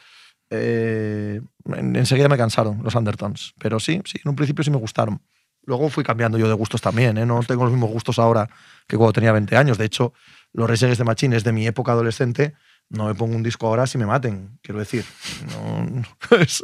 Eh, 0.51 1.41
en- 1.75 1.97
enseguida 1.97 2.29
me 2.29 2.37
cansaron 2.37 2.83
los 2.83 2.95
Undertones. 2.95 3.55
Pero 3.59 3.81
sí, 3.81 4.01
sí, 4.05 4.19
en 4.25 4.29
un 4.31 4.37
principio 4.37 4.63
sí 4.65 4.71
me 4.71 4.77
gustaron. 4.77 5.23
Luego 5.65 5.89
fui 5.89 6.03
cambiando 6.05 6.39
yo 6.39 6.49
de 6.49 6.55
gustos 6.55 6.81
también, 6.81 7.17
¿eh? 7.19 7.25
No 7.25 7.41
tengo 7.45 7.63
los 7.65 7.73
mismos 7.73 7.91
gustos 7.91 8.19
ahora 8.19 8.49
que 8.89 8.97
cuando 8.97 9.13
tenía 9.13 9.31
20 9.33 9.57
años. 9.57 9.79
De 9.79 9.85
hecho, 9.85 10.13
los 10.53 10.69
Reyes 10.69 10.99
de 10.99 11.05
Machine 11.05 11.37
es 11.37 11.45
de 11.45 11.53
mi 11.53 11.67
época 11.67 11.93
adolescente. 11.93 12.55
No 12.91 13.07
me 13.07 13.15
pongo 13.15 13.37
un 13.37 13.43
disco 13.45 13.69
ahora 13.69 13.87
si 13.87 13.97
me 13.97 14.05
maten, 14.05 14.59
quiero 14.61 14.81
decir. 14.81 15.05
No, 15.53 16.03
es, 16.41 16.63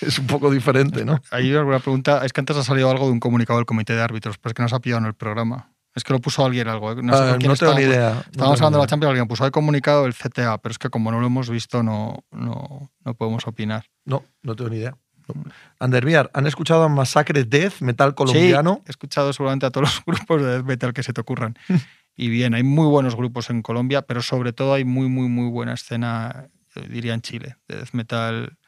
es 0.00 0.18
un 0.18 0.26
poco 0.26 0.50
diferente, 0.50 1.04
¿no? 1.04 1.20
Hay 1.30 1.54
alguna 1.54 1.78
pregunta. 1.80 2.24
Es 2.24 2.32
que 2.32 2.40
antes 2.40 2.56
ha 2.56 2.64
salido 2.64 2.90
algo 2.90 3.06
de 3.06 3.12
un 3.12 3.20
comunicado 3.20 3.58
del 3.58 3.66
comité 3.66 3.92
de 3.94 4.00
árbitros, 4.02 4.38
pero 4.38 4.50
es 4.50 4.54
que 4.54 4.62
no 4.62 4.68
se 4.70 4.74
ha 4.76 4.80
pillado 4.80 5.00
en 5.02 5.06
el 5.06 5.14
programa. 5.14 5.73
Es 5.94 6.02
que 6.04 6.12
lo 6.12 6.20
puso 6.20 6.44
alguien 6.44 6.66
algo. 6.68 6.92
¿eh? 6.92 6.96
No, 7.02 7.16
sé 7.16 7.22
Ah, 7.22 7.38
no 7.40 7.54
tengo 7.56 7.74
ni 7.74 7.82
idea. 7.82 8.24
Estábamos 8.30 8.60
hablando 8.60 8.78
de 8.78 8.84
la. 8.84 8.86
Champions, 8.88 9.10
alguien 9.10 9.28
puso, 9.28 9.44
hay 9.44 9.50
comunicado 9.50 10.02
del 10.04 10.14
CTA, 10.14 10.58
pero 10.58 10.72
es 10.72 10.78
que 10.78 10.90
como 10.90 11.10
no 11.12 11.20
lo 11.20 11.26
hemos 11.26 11.48
visto, 11.50 11.82
no, 11.82 12.24
no, 12.32 12.90
no 13.04 13.14
podemos 13.14 13.46
opinar. 13.46 13.84
No, 14.04 14.24
no 14.42 14.56
tengo 14.56 14.70
ni 14.70 14.76
idea. 14.78 14.96
No. 15.32 15.44
Anderviar, 15.78 16.30
¿han 16.34 16.46
escuchado 16.46 16.82
a 16.82 16.88
Masacre 16.88 17.44
Death, 17.44 17.80
metal 17.80 18.14
colombiano? 18.14 18.74
Sí, 18.78 18.82
he 18.86 18.90
escuchado 18.90 19.32
seguramente 19.32 19.66
a 19.66 19.70
todos 19.70 19.88
los 19.88 20.04
grupos 20.26 20.42
de 20.42 20.48
death 20.48 20.64
metal 20.66 20.92
que 20.92 21.02
se 21.02 21.12
te 21.12 21.20
ocurran. 21.20 21.56
y 22.16 22.28
bien, 22.28 22.54
hay 22.54 22.62
muy 22.62 22.86
buenos 22.88 23.14
grupos 23.16 23.48
en 23.50 23.62
Colombia, 23.62 24.02
pero 24.02 24.20
sobre 24.20 24.52
todo 24.52 24.74
hay 24.74 24.84
muy, 24.84 25.08
muy, 25.08 25.28
muy 25.28 25.48
buena 25.48 25.74
escena, 25.74 26.48
yo 26.74 26.82
diría 26.82 27.14
en 27.14 27.20
Chile, 27.22 27.56
de 27.68 27.76
death 27.76 27.92
metal 27.92 28.58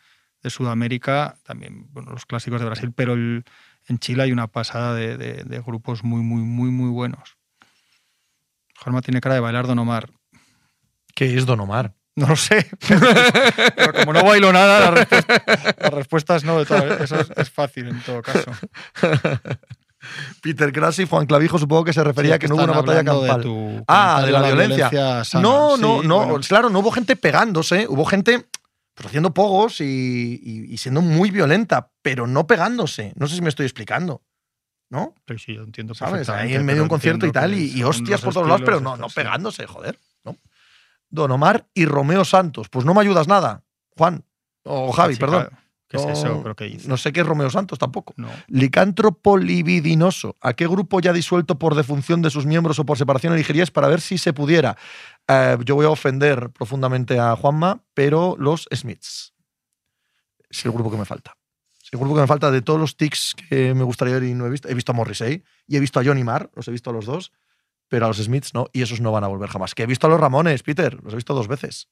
de 0.43 0.51
Sudamérica, 0.51 1.37
también 1.43 1.89
bueno, 1.93 2.13
los 2.13 2.25
clásicos 2.25 2.61
de 2.61 2.67
Brasil, 2.67 2.93
pero 2.95 3.15
el- 3.15 3.45
en 3.89 3.99
Chile 3.99 4.25
hay 4.25 4.33
una 4.33 4.47
pasada 4.49 4.95
de, 4.95 5.17
de- 5.17 5.45
de 5.45 5.61
grupos 5.61 6.03
muy, 6.05 6.23
muy, 6.23 6.43
muy, 6.43 6.71
muy 6.71 6.91
buenos. 6.91 7.37
Jorma 8.79 9.01
tiene 9.03 9.21
cara 9.21 9.35
de 9.37 9.41
bailar 9.41 9.67
Don 9.67 9.79
Omar. 9.79 10.11
¿Qué 11.15 11.37
es 11.37 11.47
Don 11.47 11.61
Omar? 11.61 11.95
No 12.15 12.27
lo 12.29 12.37
sé. 12.37 12.67
Pero 13.77 13.93
como 13.93 14.13
no 14.15 14.25
bailo 14.25 14.53
nada, 14.53 14.81
la 14.81 14.91
respuesta, 14.91 15.45
la 15.79 15.91
respuesta 15.91 16.37
es 16.37 16.45
no. 16.45 16.59
De 16.59 16.65
todo, 16.67 16.95
eso 16.99 17.21
es, 17.21 17.31
es 17.37 17.51
fácil 17.51 17.89
en 17.89 18.01
todo 18.03 18.23
caso. 18.23 18.53
Peter 20.41 20.73
Crass 20.73 20.99
y 21.01 21.07
Juan 21.07 21.27
Clavijo 21.27 21.59
supongo 21.59 21.85
que 21.85 21.93
se 21.93 22.05
refería 22.05 22.33
Sí, 22.33 22.35
a 22.37 22.39
que 22.39 22.49
no 22.49 22.55
hubo 22.55 22.65
una 22.65 22.73
batalla 22.75 23.01
hablando 23.01 23.23
de 23.23 23.29
campal. 23.29 23.43
tu 23.43 23.85
Ah, 23.89 24.23
de 24.25 24.33
la, 24.33 24.43
violencia. 24.43 24.91
no, 25.41 25.77
no, 25.77 26.03
no. 26.03 26.17
bueno, 26.27 26.41
Claro, 26.47 26.71
no 26.71 26.79
hubo 26.79 26.91
gente 26.93 27.17
pegándose, 27.17 27.87
hubo 27.89 28.05
gente 28.05 28.47
pues, 28.97 29.07
haciendo 29.07 29.33
pogos 29.35 29.81
y, 29.81 29.85
y- 30.43 30.73
y 30.73 30.77
siendo 30.79 31.03
muy 31.03 31.31
violenta, 31.31 31.93
pero 32.03 32.27
no 32.27 32.47
pegándose. 32.47 33.13
No 33.17 33.29
sé 33.29 33.37
si 33.37 33.43
me 33.43 33.51
estoy 33.51 33.67
explicando. 33.67 34.23
¿No? 34.89 35.15
sí, 35.29 35.39
sí, 35.39 35.55
yo 35.55 35.65
entiendo 35.65 35.95
¿Sabes? 35.95 36.29
Ahí 36.29 36.55
en 36.55 36.65
medio 36.65 36.77
de 36.79 36.83
un 36.85 36.89
concierto 36.89 37.27
y 37.27 37.33
tal, 37.33 37.55
y, 37.55 37.83
hostias 37.83 38.21
por 38.21 38.33
todos 38.33 38.47
lados, 38.47 38.63
pero 38.65 38.81
no, 38.81 38.97
no 38.97 39.09
pegándose, 39.09 39.67
joder. 39.67 39.99
¿no? 40.25 40.37
Don 41.11 41.31
Omar 41.33 41.67
y 41.75 41.87
Romeo 41.87 42.25
Santos. 42.25 42.69
Pues 42.69 42.85
no 42.87 42.95
me 42.95 43.01
ayudas 43.01 43.27
nada, 43.29 43.65
Juan. 43.97 44.25
O 44.63 44.93
Javi, 44.93 45.15
Sí, 45.15 45.21
perdón. 45.21 45.49
claro. 45.49 45.57
¿Qué 45.89 45.99
es 45.99 46.05
No- 46.05 46.11
eso? 46.13 46.41
¿Pero 46.43 46.57
qué 46.57 46.65
dice? 46.65 46.89
No 46.89 46.97
sé 46.97 47.13
qué 47.13 47.21
es 47.21 47.27
Romeo 47.27 47.49
Santos 47.49 47.79
tampoco. 47.79 48.13
No. 48.17 48.29
Licántropo 48.49 49.37
libidinoso. 49.39 50.35
¿A 50.41 50.55
qué 50.55 50.67
grupo 50.67 51.01
ya 51.01 51.13
disuelto 51.13 51.59
por 51.59 51.75
defunción 51.77 52.23
de 52.23 52.31
sus 52.31 52.45
miembros 52.45 52.79
o 52.81 52.85
por 52.87 52.99
separación 52.99 53.33
elegiríais 53.35 53.71
para 53.71 53.87
ver 53.89 54.01
si 54.01 54.19
se 54.19 54.33
pudiera? 54.33 54.77
Eh, 55.29 55.57
yo 55.65 55.77
voy 55.77 55.87
a 55.87 55.91
ofender 55.91 56.51
profundamente 56.51 57.19
a 57.21 57.37
Juanma, 57.37 57.83
pero 57.95 58.35
los 58.39 58.69
Smiths. 58.75 59.33
Es 60.51 60.65
el 60.65 60.73
grupo 60.73 60.91
que 60.91 60.97
me 60.97 61.05
falta. 61.05 61.37
Es 61.81 61.93
el 61.93 62.01
grupo 62.01 62.17
que 62.17 62.21
me 62.23 62.27
falta 62.27 62.51
de 62.51 62.63
todos 62.63 62.81
los 62.81 62.97
tics 62.97 63.35
que 63.49 63.73
me 63.73 63.85
gustaría 63.85 64.15
ver 64.15 64.25
y 64.25 64.35
no 64.35 64.47
he 64.47 64.51
visto. 64.51 64.69
He 64.69 64.75
visto 64.75 64.91
a 64.91 64.95
Morrissey 64.97 65.45
y 65.69 65.77
he 65.77 65.81
visto 65.81 66.01
a 66.01 66.05
Johnny 66.05 66.25
Marr, 66.25 66.51
los 66.57 66.67
he 66.67 66.73
visto 66.73 66.91
a 66.91 66.93
los 66.93 67.07
dos, 67.07 67.31
pero 67.89 68.07
a 68.07 68.09
los 68.09 68.17
Smiths 68.17 68.55
no, 68.55 68.67
y 68.73 68.83
esos 68.83 69.01
no 69.01 69.13
van 69.13 69.23
a 69.23 69.29
volver 69.29 69.49
jamás. 69.51 69.73
Que 69.77 69.85
he 69.85 69.87
visto 69.87 70.09
a 70.09 70.11
los 70.11 70.19
Ramones, 70.19 70.65
Peter, 70.65 70.99
los 71.05 71.13
he 71.13 71.17
visto 71.17 71.33
dos 71.33 71.47
veces. 71.47 71.89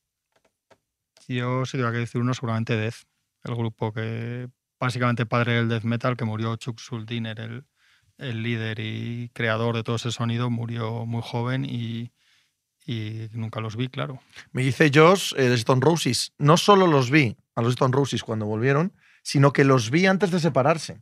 Yo 1.28 1.64
sí 1.64 1.78
tengo 1.78 1.92
que 1.92 1.98
decir 1.98 2.20
uno, 2.20 2.34
seguramente 2.34 2.76
Death, 2.76 3.04
el 3.44 3.54
grupo 3.54 3.92
que 3.92 4.48
básicamente 4.80 5.26
padre 5.26 5.54
del 5.54 5.68
death 5.68 5.84
metal, 5.84 6.16
que 6.16 6.24
murió 6.24 6.56
Chuck 6.56 6.78
Schuldiner, 6.78 7.38
el, 7.40 7.64
el 8.18 8.42
líder 8.42 8.80
y 8.80 9.30
creador 9.32 9.76
de 9.76 9.82
todo 9.82 9.96
ese 9.96 10.10
sonido, 10.10 10.50
murió 10.50 11.06
muy 11.06 11.22
joven 11.22 11.64
y, 11.64 12.12
y 12.86 13.28
nunca 13.32 13.60
los 13.60 13.76
vi, 13.76 13.88
claro. 13.88 14.20
Me 14.52 14.62
dice 14.62 14.90
Josh 14.92 15.32
eh, 15.36 15.48
de 15.48 15.54
Stone 15.54 15.80
Roses. 15.82 16.32
No 16.38 16.56
solo 16.56 16.86
los 16.86 17.10
vi 17.10 17.36
a 17.54 17.62
los 17.62 17.72
Stone 17.72 17.92
Roses 17.94 18.22
cuando 18.22 18.46
volvieron, 18.46 18.92
sino 19.22 19.52
que 19.52 19.64
los 19.64 19.90
vi 19.90 20.06
antes 20.06 20.30
de 20.30 20.40
separarse. 20.40 21.00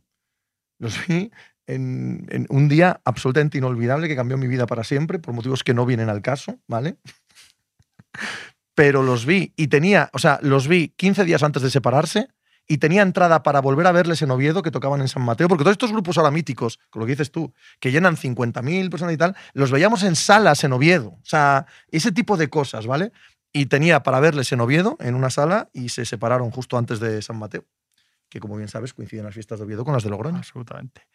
Los 0.79 1.05
vi 1.07 1.31
en, 1.67 2.25
en 2.29 2.45
un 2.49 2.67
día 2.67 3.01
absolutamente 3.05 3.57
inolvidable 3.57 4.07
que 4.07 4.15
cambió 4.15 4.37
mi 4.37 4.47
vida 4.47 4.65
para 4.65 4.83
siempre, 4.83 5.19
por 5.19 5.33
motivos 5.33 5.63
que 5.63 5.73
no 5.73 5.85
vienen 5.85 6.09
al 6.09 6.21
caso, 6.21 6.59
¿vale? 6.67 6.97
Pero 8.75 9.03
los 9.03 9.25
vi 9.25 9.53
y 9.55 9.67
tenía, 9.67 10.09
o 10.13 10.19
sea, 10.19 10.39
los 10.41 10.67
vi 10.67 10.89
15 10.89 11.25
días 11.25 11.43
antes 11.43 11.61
de 11.61 11.69
separarse 11.69 12.29
y 12.67 12.77
tenía 12.77 13.01
entrada 13.01 13.43
para 13.43 13.59
volver 13.59 13.87
a 13.87 13.91
verles 13.91 14.21
en 14.21 14.31
Oviedo 14.31 14.61
que 14.61 14.71
tocaban 14.71 15.01
en 15.01 15.07
San 15.07 15.23
Mateo, 15.23 15.47
porque 15.47 15.63
todos 15.63 15.73
estos 15.73 15.91
grupos 15.91 16.17
ahora 16.17 16.31
míticos, 16.31 16.79
con 16.89 17.01
lo 17.01 17.05
que 17.05 17.11
dices 17.11 17.31
tú, 17.31 17.53
que 17.79 17.91
llenan 17.91 18.15
50.000 18.15 18.89
personas 18.89 19.13
y 19.13 19.17
tal, 19.17 19.35
los 19.53 19.71
veíamos 19.71 20.03
en 20.03 20.15
salas 20.15 20.63
en 20.63 20.73
Oviedo. 20.73 21.09
O 21.09 21.25
sea, 21.25 21.65
ese 21.89 22.11
tipo 22.11 22.37
de 22.37 22.49
cosas, 22.49 22.87
¿vale? 22.87 23.11
Y 23.51 23.65
tenía 23.67 24.01
para 24.01 24.19
verles 24.19 24.51
en 24.51 24.61
Oviedo, 24.61 24.97
en 24.99 25.15
una 25.15 25.29
sala, 25.29 25.69
y 25.73 25.89
se 25.89 26.05
separaron 26.05 26.51
justo 26.51 26.77
antes 26.77 26.99
de 26.99 27.21
San 27.21 27.37
Mateo, 27.37 27.65
que 28.29 28.39
como 28.39 28.55
bien 28.55 28.69
sabes 28.69 28.93
coinciden 28.93 29.25
las 29.25 29.33
fiestas 29.33 29.59
de 29.59 29.65
Oviedo 29.65 29.83
con 29.83 29.93
las 29.93 30.03
de 30.03 30.09
Logroño. 30.09 30.37
Absolutamente. 30.37 31.07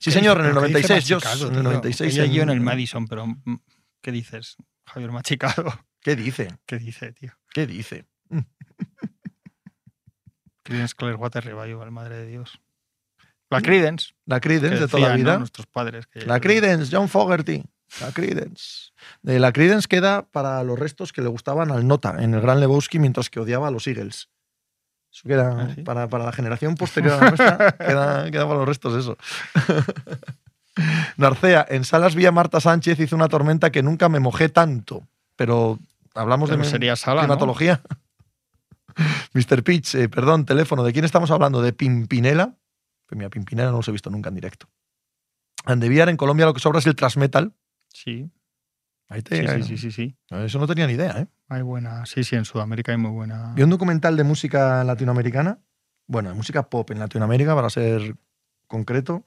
Sí, 0.00 0.10
señor, 0.10 0.40
en 0.40 0.46
el 0.46 0.54
Pero 0.54 0.66
¿qué 0.66 0.78
dice 0.78 0.94
96, 0.94 1.06
yo, 1.06 1.18
en 1.18 1.44
el 1.44 1.50
tío? 1.50 1.62
96. 1.62 2.14
Ella 2.14 2.24
y 2.24 2.34
yo 2.34 2.42
en 2.42 2.50
el 2.50 2.60
Madison, 2.60 3.06
pero 3.06 3.26
mm, 3.26 3.60
¿qué 4.00 4.12
dices, 4.12 4.56
Javier 4.86 5.12
Machicado? 5.12 5.89
¿Qué 6.00 6.16
dice? 6.16 6.56
¿Qué 6.66 6.78
dice, 6.78 7.12
tío? 7.12 7.32
¿Qué 7.52 7.66
dice? 7.66 8.04
Creedence 10.62 10.94
Clearwater 10.94 11.44
Revival, 11.44 11.90
madre 11.90 12.16
de 12.18 12.26
Dios. 12.26 12.60
La 13.50 13.60
Creedence. 13.60 14.14
La 14.26 14.40
Creedence 14.40 14.78
de 14.80 14.88
toda 14.88 15.08
la 15.08 15.16
vida. 15.16 15.38
Nuestros 15.38 15.66
padres. 15.66 16.06
que- 16.06 16.20
La 16.24 16.40
Creedence, 16.40 16.94
John 16.94 17.08
Fogerty. 17.08 17.64
La 18.00 18.12
Creedence. 18.12 18.92
De 19.22 19.40
la 19.40 19.52
Creedence 19.52 19.88
queda 19.88 20.22
para 20.22 20.62
los 20.62 20.78
restos 20.78 21.12
que 21.12 21.22
le 21.22 21.28
gustaban 21.28 21.72
al 21.72 21.86
Nota 21.88 22.14
en 22.22 22.34
el 22.34 22.40
Gran 22.40 22.60
Lebowski 22.60 23.00
mientras 23.00 23.28
que 23.30 23.40
odiaba 23.40 23.66
a 23.68 23.70
los 23.72 23.86
Eagles. 23.88 24.28
Eso 25.12 25.22
queda 25.26 25.62
¿Ah, 25.64 25.74
sí? 25.74 25.82
para, 25.82 26.08
para 26.08 26.24
la 26.24 26.32
generación 26.32 26.76
posterior 26.76 27.14
a 27.14 27.16
la 27.16 27.28
nuestra, 27.30 27.72
queda, 27.78 28.30
queda 28.30 28.44
para 28.46 28.60
los 28.60 28.68
restos 28.68 28.94
eso. 28.94 29.16
Narcea, 31.16 31.66
en 31.68 31.84
Salas 31.84 32.14
vi 32.14 32.26
a 32.26 32.32
Marta 32.32 32.60
Sánchez, 32.60 33.00
hizo 33.00 33.16
una 33.16 33.28
tormenta 33.28 33.70
que 33.72 33.82
nunca 33.82 34.08
me 34.08 34.20
mojé 34.20 34.48
tanto. 34.48 35.02
Pero 35.34 35.80
hablamos 36.20 36.50
Pero 36.50 36.62
de 36.62 36.68
sería 36.68 36.96
Sala, 36.96 37.22
¿no? 37.22 37.26
climatología. 37.28 37.82
Mr. 39.34 39.62
Pitch, 39.62 39.94
eh, 39.94 40.08
perdón, 40.08 40.44
teléfono. 40.44 40.82
¿De 40.82 40.92
quién 40.92 41.04
estamos 41.04 41.30
hablando? 41.30 41.62
¿De 41.62 41.72
Pimpinela? 41.72 42.56
Pues 43.06 43.16
mira, 43.16 43.30
Pimpinela 43.30 43.70
no 43.70 43.78
los 43.78 43.88
he 43.88 43.92
visto 43.92 44.10
nunca 44.10 44.28
en 44.28 44.34
directo. 44.34 44.68
Andeviar, 45.64 46.08
en 46.08 46.16
Colombia 46.16 46.46
lo 46.46 46.54
que 46.54 46.60
sobra 46.60 46.78
es 46.78 46.86
el 46.86 46.94
transmetal. 46.96 47.54
Sí, 47.88 48.30
Ahí 49.08 49.22
te- 49.22 49.36
sí, 49.46 49.62
sí, 49.62 49.62
sí, 49.64 49.76
sí, 49.78 49.90
sí. 49.90 50.16
Eso 50.30 50.58
no 50.60 50.66
tenía 50.68 50.86
ni 50.86 50.92
idea, 50.92 51.18
¿eh? 51.18 51.26
Hay 51.48 51.62
buena. 51.62 52.06
Sí, 52.06 52.22
sí, 52.22 52.36
en 52.36 52.44
Sudamérica 52.44 52.92
hay 52.92 52.98
muy 52.98 53.10
buena. 53.10 53.52
Vi 53.56 53.62
un 53.64 53.70
documental 53.70 54.16
de 54.16 54.22
música 54.22 54.84
latinoamericana, 54.84 55.58
bueno, 56.06 56.28
de 56.28 56.36
música 56.36 56.68
pop 56.70 56.88
en 56.92 57.00
Latinoamérica, 57.00 57.54
para 57.56 57.68
ser 57.70 58.14
concreto, 58.68 59.26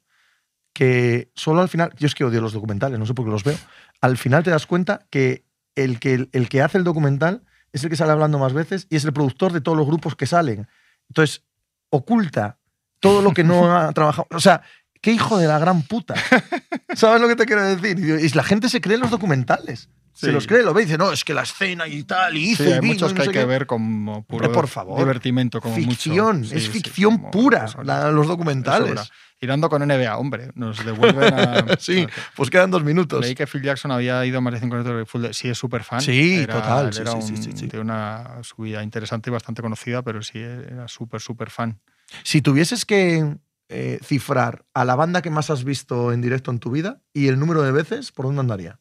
que 0.74 1.32
solo 1.36 1.62
al 1.62 1.68
final, 1.68 1.94
yo 1.98 2.08
es 2.08 2.16
que 2.16 2.24
odio 2.24 2.40
los 2.40 2.54
documentales, 2.54 2.98
no 2.98 3.06
sé 3.06 3.14
por 3.14 3.26
qué 3.26 3.32
los 3.32 3.44
veo, 3.44 3.58
al 4.00 4.18
final 4.18 4.42
te 4.44 4.52
das 4.52 4.66
cuenta 4.66 5.06
que 5.10 5.44
el 5.76 6.00
que, 6.00 6.28
el 6.32 6.50
que 6.50 6.62
hace 6.62 6.78
el 6.78 6.84
documental 6.84 7.44
es 7.72 7.84
el 7.84 7.90
que 7.90 7.96
sale 7.96 8.12
hablando 8.12 8.38
más 8.40 8.54
veces 8.54 8.86
y 8.90 8.96
es 8.96 9.06
el 9.06 9.14
productor 9.14 9.52
de 9.54 9.62
todos 9.62 9.78
los 9.78 9.88
grupos 9.88 10.16
que 10.16 10.28
salen. 10.28 10.68
Entonces, 11.10 11.44
oculta 11.90 12.58
todo 13.00 13.22
lo 13.22 13.34
que 13.34 13.44
no 13.44 13.76
ha 13.76 13.92
trabajado. 13.94 14.28
O 14.32 14.40
sea, 14.40 14.62
qué 15.02 15.12
hijo 15.12 15.38
de 15.38 15.48
la 15.48 15.60
gran 15.60 15.82
puta. 15.84 16.14
¿Sabes 16.96 17.22
lo 17.22 17.28
que 17.28 17.36
te 17.36 17.46
quiero 17.46 17.64
decir? 17.64 17.98
Y 18.00 18.30
la 18.36 18.44
gente 18.44 18.70
se 18.70 18.82
cree 18.82 18.96
en 18.96 19.02
los 19.02 19.12
documentales. 19.12 19.90
Se 20.16 20.32
los 20.32 20.46
cree, 20.46 20.62
lo 20.62 20.76
ve 20.76 20.84
y 20.84 20.86
dice, 20.86 20.98
no, 21.00 21.12
es 21.12 21.24
que 21.24 21.34
la 21.34 21.42
escena 21.42 21.88
y 21.88 22.04
tal, 22.04 22.38
y 22.38 22.52
hizo 22.52 22.64
Sí, 22.64 22.70
y 22.70 22.74
hay 22.74 22.82
muchos 22.82 23.12
y 23.12 23.16
que 23.16 23.18
no 23.18 23.24
hay 23.24 23.28
que 23.30 23.40
qué". 23.40 23.46
ver 23.46 23.66
como 23.66 24.24
puro 24.24 24.46
Hombre, 24.46 24.54
por 24.54 24.68
favor. 24.68 25.00
divertimento, 25.00 25.60
como 25.60 25.74
ficción, 25.74 26.38
mucho. 26.42 26.50
Sí, 26.52 26.56
es 26.58 26.70
ficción 26.70 27.32
pura, 27.32 27.66
la- 27.84 28.12
los 28.12 28.28
documentales. 28.28 29.12
Sobra. 29.44 29.54
Irando 29.54 29.70
con 29.70 29.82
NBA, 29.88 30.18
hombre, 30.18 30.50
nos 30.56 30.84
devuelven 30.86 31.34
a. 31.34 31.66
Sí, 31.80 32.08
pues 32.36 32.50
quedan 32.50 32.72
dos 32.72 32.84
minutos. 32.84 33.22
Leí 33.22 33.36
que 33.36 33.46
Phil 33.48 33.62
Jackson 33.62 33.92
había 33.92 34.26
ido 34.26 34.38
a 34.38 34.42
más 34.42 34.54
de 34.54 34.60
5 34.60 34.76
minutos 34.76 34.98
de 34.98 35.06
full 35.06 35.26
Sí, 35.32 35.50
es 35.50 35.58
súper 35.58 35.84
fan. 35.84 36.02
Sí, 36.02 36.36
Era- 36.40 36.54
total, 36.62 36.94
sí, 36.94 37.02
Era 37.02 37.12
sí, 37.12 37.18
un, 37.18 37.24
sí, 37.24 37.38
sí, 37.38 37.52
sí. 37.56 37.68
de 37.68 37.80
una 37.80 38.44
subida 38.44 38.84
interesante 38.84 39.30
y 39.30 39.34
bastante 39.34 39.62
conocida, 39.62 40.02
pero 40.02 40.22
sí, 40.22 40.40
era 40.40 40.88
súper, 40.88 41.22
súper 41.22 41.50
fan. 41.50 41.80
Si 42.24 42.42
tuvieses 42.42 42.86
que 42.86 43.38
eh, 43.70 44.00
cifrar 44.04 44.66
a 44.74 44.86
la 44.86 44.96
banda 44.96 45.22
que 45.22 45.30
más 45.30 45.50
has 45.50 45.64
visto 45.64 46.12
en 46.12 46.22
directo 46.22 46.52
en 46.52 46.60
tu 46.60 46.70
vida 46.72 47.02
y 47.14 47.28
el 47.28 47.40
número 47.40 47.64
de 47.64 47.72
veces, 47.72 48.12
¿por 48.12 48.26
dónde 48.26 48.42
andaría? 48.42 48.80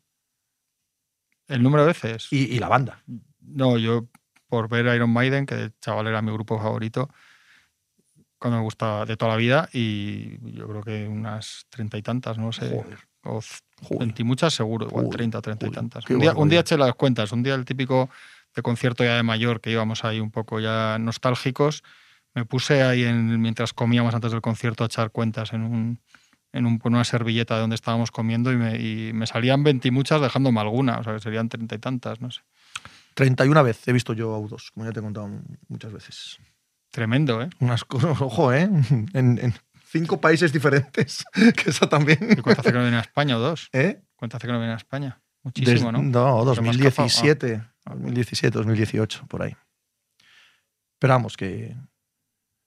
El 1.49 1.63
número 1.63 1.83
de 1.83 1.89
veces. 1.89 2.29
Y, 2.31 2.45
y 2.55 2.59
la 2.59 2.69
banda. 2.69 3.03
No, 3.41 3.79
yo 3.79 4.09
por 4.49 4.69
ver 4.69 4.87
Iron 4.95 5.11
Maiden, 5.11 5.47
que 5.47 5.55
de 5.55 5.73
chaval 5.81 6.07
era 6.07 6.21
mi 6.23 6.31
grupo 6.33 6.59
favorito, 6.59 7.09
cuando 8.43 8.59
me 8.59 8.65
gustaba 8.65 9.07
de 9.07 9.17
toda 9.17 9.31
la 9.33 9.37
vida, 9.39 9.69
y 9.73 10.37
yo 10.53 10.67
creo 10.69 10.83
que 10.83 11.07
unas 11.09 11.65
treinta 11.71 11.97
y 11.97 12.03
tantas, 12.03 12.37
no 12.39 12.53
sé. 12.53 12.69
Joder, 12.69 12.99
O 13.25 13.41
veintimuchas 14.01 14.53
seguro, 14.53 14.87
igual 14.89 15.09
treinta, 15.09 15.41
treinta 15.41 15.67
y 15.67 15.71
tantas. 15.71 16.05
Un 16.11 16.19
día, 16.19 16.33
un 16.43 16.49
día 16.49 16.61
eché 16.61 16.77
las 16.77 16.93
cuentas, 16.95 17.31
un 17.31 17.43
día 17.45 17.55
el 17.55 17.65
típico 17.65 18.11
de 18.55 18.63
concierto 18.63 19.05
ya 19.05 19.15
de 19.15 19.23
mayor, 19.23 19.61
que 19.61 19.71
íbamos 19.71 20.05
ahí 20.05 20.19
un 20.19 20.33
poco 20.33 20.59
ya 20.59 20.99
nostálgicos, 20.99 21.85
me 22.35 22.45
puse 22.45 22.83
ahí 22.83 23.05
en, 23.05 23.41
mientras 23.41 23.73
comíamos 23.73 24.13
antes 24.15 24.33
del 24.33 24.41
concierto 24.41 24.83
a 24.83 24.87
echar 24.87 25.11
cuentas 25.13 25.53
en 25.53 25.63
un 25.63 26.01
en 26.55 26.67
un- 26.67 26.81
una 26.85 27.05
servilleta 27.05 27.55
de 27.55 27.61
donde 27.63 27.77
estábamos 27.77 28.11
comiendo 28.11 28.53
y 28.53 28.57
me, 28.57 28.77
y 28.79 29.13
me 29.15 29.27
salían 29.27 29.63
veintimuchas 29.65 30.21
dejándome 30.21 30.61
alguna, 30.61 30.99
o 30.99 31.03
sea 31.05 31.15
que 31.15 31.21
serían 31.21 31.49
treinta 31.49 31.77
y 31.77 31.79
tantas, 31.79 32.21
no 32.21 32.31
sé. 32.31 32.43
31 33.15 33.63
veces 33.63 33.87
he 33.89 33.93
visto 33.93 34.13
yo 34.15 34.35
a 34.35 34.39
U2, 34.39 34.71
como 34.75 34.85
ya 34.85 34.93
te 34.93 35.01
he 35.01 35.03
contado 35.03 35.31
muchas 35.69 35.93
veces. 35.93 36.39
Tremendo, 36.93 37.43
¿eh? 37.43 37.51
Unas 37.59 37.85
cosas, 37.85 38.17
ojo, 38.21 38.53
¿eh? 38.53 38.69
En, 39.15 39.39
en 39.43 39.55
cinco 39.89 40.21
países 40.21 40.53
diferentes, 40.53 41.25
que 41.57 41.71
eso 41.71 41.89
también. 41.89 42.19
¿Y 42.31 42.37
cuánto 42.43 42.61
hace 42.61 42.71
que 42.71 42.79
no 42.79 42.83
viene 42.85 42.99
a 42.99 43.01
España 43.01 43.37
o 43.37 43.41
dos? 43.41 43.69
¿Eh? 43.73 44.01
¿Cuánto 44.15 44.37
hace 44.37 44.47
que 44.47 44.53
no 44.53 44.59
viene 44.61 44.75
a 44.75 44.77
España? 44.77 45.21
Muchísimo, 45.43 45.91
Des- 45.91 46.03
¿no? 46.13 46.45
No, 46.45 46.55
Se 46.55 46.61
me 46.63 46.69
ha 46.69 46.73
escapado. 46.73 47.09
2017, 47.09 47.63
Ah. 47.85 47.95
2017, 47.97 48.57
2018, 48.59 49.27
por 49.27 49.43
ahí. 49.43 49.57
Pero 51.01 51.15
vamos, 51.15 51.37
que 51.37 51.75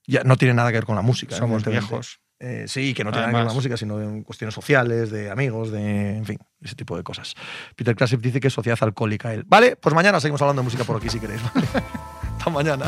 ya 0.05 0.23
no 0.25 0.35
tiene 0.35 0.53
nada 0.53 0.69
que 0.71 0.77
ver 0.79 0.85
con 0.85 0.95
la 0.97 1.01
música. 1.01 1.37
Somos 1.37 1.61
evidentemente. 1.63 1.87
viejos. 1.89 2.19
Eh, 2.37 2.65
sí, 2.67 2.93
que 2.93 3.05
no 3.05 3.11
tiene 3.11 3.27
nada 3.27 3.31
que 3.31 3.35
ver 3.37 3.43
con 3.45 3.47
la 3.47 3.53
música, 3.53 3.77
sino 3.77 4.01
en 4.01 4.23
cuestiones 4.23 4.53
sociales, 4.53 5.09
de 5.09 5.31
amigos, 5.31 5.71
de. 5.71 6.17
En 6.17 6.25
fin, 6.25 6.37
ese 6.59 6.75
tipo 6.75 6.97
de 6.97 7.03
cosas. 7.03 7.33
Peter 7.77 7.95
Classic 7.95 8.19
dice 8.19 8.41
que 8.41 8.47
es 8.49 8.53
sociedad 8.53 8.77
alcohólica 8.81 9.33
él. 9.33 9.45
Vale, 9.47 9.77
pues 9.77 9.95
mañana 9.95 10.19
seguimos 10.19 10.41
hablando 10.41 10.61
de 10.63 10.65
música 10.65 10.83
por 10.83 10.97
aquí 10.97 11.07
si 11.09 11.19
queréis. 11.21 11.41
¿vale? 11.53 11.65
Hasta 12.37 12.49
mañana. 12.49 12.85